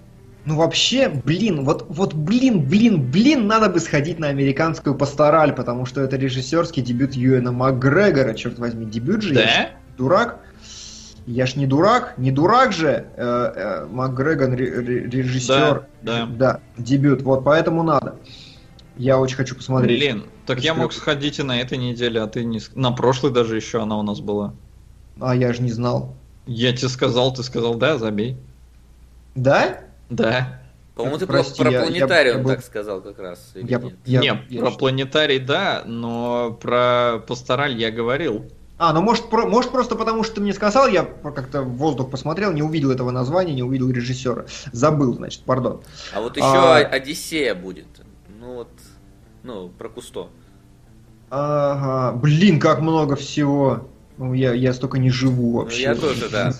Ну 0.47 0.57
вообще, 0.57 1.09
блин, 1.09 1.65
вот, 1.65 1.87
вот 1.89 2.13
блин, 2.13 2.69
блин, 2.69 3.11
блин, 3.11 3.47
надо 3.47 3.71
бы 3.71 3.81
сходить 3.81 4.19
на 4.19 4.29
американскую 4.29 4.95
пастораль, 4.95 5.55
потому 5.55 5.87
что 5.87 6.03
это 6.03 6.17
режиссерский 6.17 6.83
дебют 6.83 7.15
Юэна 7.15 7.51
Макгрегора, 7.51 8.35
черт 8.35 8.59
возьми, 8.59 8.85
дебют 8.85 9.23
же. 9.23 9.35
Да? 9.35 9.71
Дурак? 9.97 10.41
Я 11.27 11.47
ж 11.47 11.57
не 11.57 11.67
дурак, 11.67 12.19
не 12.19 12.31
дурак 12.31 12.73
же. 12.73 13.07
Э, 13.17 13.53
э, 13.87 13.87
Макгрегор 13.87 14.51
ре- 14.51 14.81
ре- 14.81 15.09
режиссер. 15.09 15.87
Да, 16.03 16.27
да. 16.27 16.27
Да, 16.27 16.61
дебют, 16.77 17.23
вот 17.23 17.45
поэтому 17.45 17.83
надо. 17.83 18.17
Я 18.99 19.19
очень 19.19 19.37
хочу 19.37 19.57
посмотреть. 19.57 19.99
Блин, 19.99 20.25
так 20.47 20.61
я 20.61 20.75
мог 20.75 20.93
сходить 20.93 21.39
и 21.39 21.43
на 21.43 21.59
этой 21.59 21.79
неделе, 21.79 22.21
а 22.21 22.27
ты 22.27 22.45
не... 22.45 22.61
На 22.75 22.93
прошлой 22.93 23.33
даже 23.33 23.57
еще 23.57 23.83
она 23.83 23.99
у 23.99 24.03
нас 24.03 24.21
была. 24.21 24.53
А 25.21 25.35
я 25.35 25.55
же 25.55 25.63
не 25.63 25.73
знал. 25.73 26.15
Я 26.47 26.73
тебе 26.77 26.89
сказал, 26.89 27.33
ты 27.33 27.43
сказал, 27.43 27.77
да, 27.77 27.97
забей. 27.97 28.37
Да? 29.35 29.81
Да. 30.15 30.61
По-моему, 30.95 31.19
ты 31.19 31.27
про, 31.27 31.33
Прости, 31.35 31.61
про 31.61 31.71
я- 31.73 31.79
я- 31.81 31.85
планетариум 31.87 32.37
я 32.39 32.43
был- 32.45 32.51
так 32.53 32.65
сказал 32.65 33.01
как 33.01 33.19
раз. 33.19 33.51
Я- 33.55 33.79
нет? 33.79 33.95
я- 34.05 34.21
не, 34.21 34.27
я 34.49 34.61
про 34.61 34.71
что- 34.71 34.79
планетарий, 34.79 35.41
да, 35.41 35.83
но 35.87 36.57
про 36.61 37.19
пастораль 37.27 37.77
я 37.77 37.91
говорил. 37.91 38.45
А, 38.79 38.93
ну 38.93 39.03
может, 39.03 39.29
про- 39.29 39.47
может 39.47 39.71
просто 39.73 39.97
потому, 39.97 40.23
что 40.23 40.37
ты 40.37 40.41
мне 40.41 40.53
сказал, 40.53 40.87
я 40.89 41.03
как-то 41.05 41.63
в 41.63 41.77
воздух 41.77 42.11
посмотрел, 42.11 42.53
не 42.53 42.63
увидел 42.63 42.91
этого 42.93 43.11
названия, 43.11 43.55
не 43.55 43.63
увидел 43.65 43.91
режиссера. 43.91 44.47
Забыл, 44.73 45.15
значит, 45.15 45.43
пардон. 45.43 45.81
А 46.15 46.21
вот 46.21 46.37
еще 46.37 46.47
А- 46.47 46.77
Одиссея 46.79 47.55
будет. 47.57 47.87
Ну 48.41 48.55
вот, 48.55 48.69
ну, 49.43 49.69
про 49.71 49.89
Кусто. 49.89 50.29
Ага, 51.31 52.17
блин, 52.19 52.61
как 52.61 52.81
много 52.81 53.17
всего. 53.17 53.89
Ну, 54.17 54.33
я, 54.33 54.53
я 54.53 54.73
столько 54.73 54.99
не 54.99 55.11
живу 55.11 55.53
Ну, 55.53 55.59
вообще. 55.63 55.83
я 55.83 55.95
тоже, 55.97 56.29
да. 56.29 56.53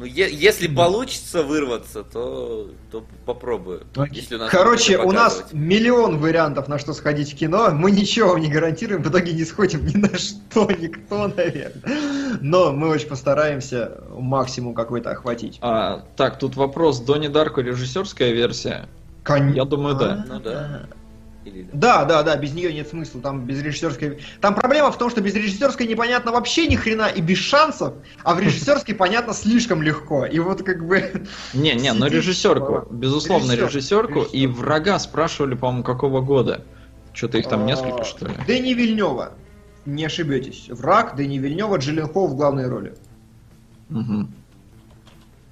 Ну, 0.00 0.06
е- 0.06 0.32
если 0.32 0.66
получится 0.66 1.42
вырваться, 1.42 2.02
то, 2.04 2.70
то 2.90 3.04
попробую. 3.26 3.82
Если 4.12 4.36
у 4.36 4.38
нас 4.38 4.50
Короче, 4.50 4.96
у 4.96 5.12
нас 5.12 5.44
миллион 5.52 6.16
вариантов, 6.18 6.68
на 6.68 6.78
что 6.78 6.94
сходить 6.94 7.34
в 7.34 7.36
кино. 7.36 7.68
Мы 7.72 7.90
ничего 7.90 8.30
вам 8.30 8.40
не 8.40 8.48
гарантируем, 8.48 9.02
в 9.02 9.10
итоге 9.10 9.34
не 9.34 9.44
сходим 9.44 9.84
ни 9.84 9.94
на 9.98 10.16
что, 10.16 10.70
никто, 10.70 11.28
наверное. 11.28 12.38
Но 12.40 12.72
мы 12.72 12.88
очень 12.88 13.08
постараемся 13.08 14.00
максимум 14.16 14.72
какой-то 14.72 15.10
охватить. 15.10 15.58
А, 15.60 16.02
так, 16.16 16.38
тут 16.38 16.56
вопрос, 16.56 17.00
Донни 17.00 17.28
Дарко 17.28 17.60
режиссерская 17.60 18.30
версия? 18.32 18.88
Кон- 19.22 19.52
Я 19.52 19.66
думаю, 19.66 19.96
да. 19.96 20.24
Ну 20.26 20.40
да. 20.40 20.86
Или 21.44 21.68
да. 21.72 22.04
Да, 22.04 22.04
да, 22.04 22.22
да, 22.22 22.36
без 22.36 22.52
нее 22.52 22.72
нет 22.72 22.88
смысла. 22.88 23.20
Там 23.22 23.46
без 23.46 23.62
режиссерской. 23.62 24.18
Там 24.40 24.54
проблема 24.54 24.92
в 24.92 24.98
том, 24.98 25.08
что 25.10 25.22
без 25.22 25.34
режиссерской 25.34 25.86
непонятно 25.86 26.32
вообще 26.32 26.66
ни 26.66 26.76
хрена 26.76 27.08
и 27.08 27.22
без 27.22 27.38
шансов, 27.38 27.94
а 28.22 28.34
в 28.34 28.40
режиссерской 28.40 28.94
понятно 28.94 29.32
слишком 29.32 29.82
легко. 29.82 30.26
И 30.26 30.38
вот 30.38 30.62
как 30.62 30.86
бы. 30.86 31.24
Не, 31.54 31.74
не, 31.74 31.92
но 31.92 32.06
Сидит, 32.06 32.18
режиссерку, 32.18 32.80
типа, 32.82 32.88
безусловно, 32.90 33.52
режиссер, 33.52 33.68
режиссерку, 33.68 34.22
и 34.22 34.46
врага 34.46 34.98
спрашивали, 34.98 35.54
по-моему, 35.54 35.82
какого 35.82 36.20
года. 36.20 36.64
Что-то 37.14 37.38
их 37.38 37.48
там 37.48 37.64
несколько, 37.66 38.02
А, 38.02 38.04
что 38.04 38.26
ли? 38.26 38.34
Дэни 38.46 38.74
Вильнева. 38.74 39.32
Не 39.86 40.04
ошибетесь. 40.04 40.68
Враг 40.68 41.16
Дэни 41.16 41.38
Вильнева, 41.38 41.76
Джилленхол 41.78 42.28
в 42.28 42.36
главной 42.36 42.68
роли. 42.68 42.94
Мгм. 43.88 44.32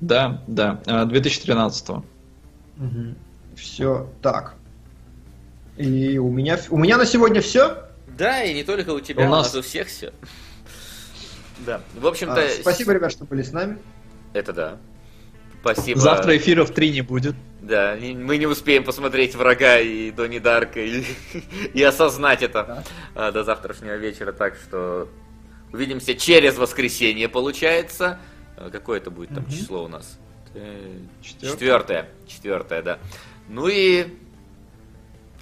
Да, 0.00 0.42
да, 0.46 0.80
а, 0.86 1.06
2013 1.06 2.04
Все 3.56 4.08
так. 4.22 4.57
И 5.78 6.18
у 6.18 6.28
меня, 6.30 6.58
у 6.70 6.76
меня 6.78 6.96
на 6.98 7.06
сегодня 7.06 7.40
все. 7.40 7.84
Да, 8.08 8.42
и 8.42 8.52
не 8.52 8.64
только 8.64 8.90
у 8.90 9.00
тебя, 9.00 9.24
У 9.24 9.26
у 9.26 9.30
нас- 9.30 9.46
нас 9.46 9.54
у 9.54 9.62
всех 9.62 9.86
все. 9.88 10.12
Да. 11.64 11.80
В 11.94 12.06
общем-то, 12.06 12.34
А, 12.44 12.48
спасибо, 12.60 12.92
ребят, 12.92 13.12
что 13.12 13.24
были 13.24 13.42
с 13.42 13.52
нами. 13.52 13.78
это 14.32 14.52
да. 14.52 14.78
Спасибо. 15.60 16.00
Завтра 16.00 16.36
эфиров 16.36 16.70
3 16.72 16.90
не 16.90 17.02
будет. 17.02 17.34
Да, 17.60 17.96
мы 18.00 18.36
не 18.38 18.46
успеем 18.46 18.84
посмотреть 18.84 19.34
врага 19.34 19.78
и 19.80 20.10
Донни 20.12 20.38
Дарка 20.38 20.80
и, 20.80 21.04
и 21.74 21.82
осознать 21.82 22.42
это 22.42 22.64
Да. 22.64 22.84
а, 23.14 23.32
до 23.32 23.44
завтрашнего 23.44 23.96
вечера. 23.96 24.32
Так 24.32 24.54
что 24.56 25.08
увидимся 25.72 26.14
через 26.14 26.56
воскресенье, 26.56 27.28
получается. 27.28 28.18
А, 28.56 28.70
Какое 28.70 28.98
это 28.98 29.10
будет 29.10 29.30
там 29.34 29.48
число 29.48 29.84
у 29.84 29.88
нас? 29.88 30.18
Э. 30.54 30.98
Четвертое. 31.22 32.08
Четвертое, 32.26 32.82
да. 32.82 32.98
Ну 33.48 33.68
и 33.68 34.06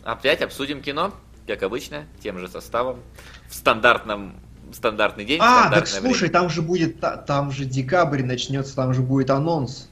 опять 0.07 0.41
обсудим 0.43 0.81
кино, 0.81 1.13
как 1.47 1.63
обычно, 1.63 2.05
тем 2.23 2.39
же 2.39 2.49
составом, 2.49 3.01
в 3.49 3.55
стандартном 3.55 4.35
стандартный 4.73 5.25
день, 5.25 5.39
А, 5.41 5.71
так 5.71 5.87
слушай, 5.87 6.23
время. 6.23 6.33
там 6.33 6.51
же 6.51 6.61
будет, 6.61 6.99
та- 6.99 7.17
там 7.17 7.53
же 7.53 7.65
декабрь 7.65 8.25
начнется, 8.25 8.75
там 8.75 8.93
же 8.95 9.01
будет 9.03 9.31
анонс. 9.31 9.89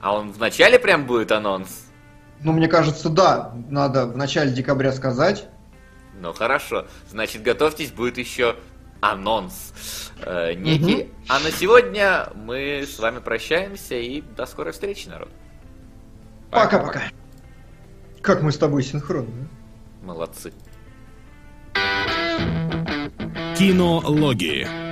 А 0.00 0.12
он 0.14 0.32
в 0.32 0.38
начале 0.38 0.78
прям 0.80 1.06
будет 1.06 1.30
анонс? 1.30 1.86
Ну, 2.42 2.52
мне 2.52 2.66
кажется, 2.66 3.08
да, 3.10 3.54
надо 3.68 4.06
в 4.06 4.16
начале 4.16 4.50
декабря 4.50 4.90
сказать. 4.92 5.46
Ну 6.20 6.32
хорошо, 6.32 6.86
значит 7.08 7.42
готовьтесь, 7.42 7.92
будет 7.92 8.18
еще 8.18 8.56
анонс 9.00 9.72
э, 10.24 10.54
некий. 10.54 11.08
А 11.28 11.38
на 11.38 11.50
сегодня 11.52 12.28
мы 12.34 12.84
с 12.86 12.98
вами 12.98 13.20
прощаемся 13.20 13.94
и 13.94 14.20
до 14.20 14.46
скорой 14.46 14.72
встречи, 14.72 15.06
народ. 15.08 15.28
Пока-пока. 16.50 17.02
Как 18.22 18.42
мы 18.42 18.52
с 18.52 18.58
тобой 18.58 18.82
синхронны. 18.82 19.48
а? 20.02 20.06
Молодцы. 20.06 20.52
Кинологии. 23.56 24.89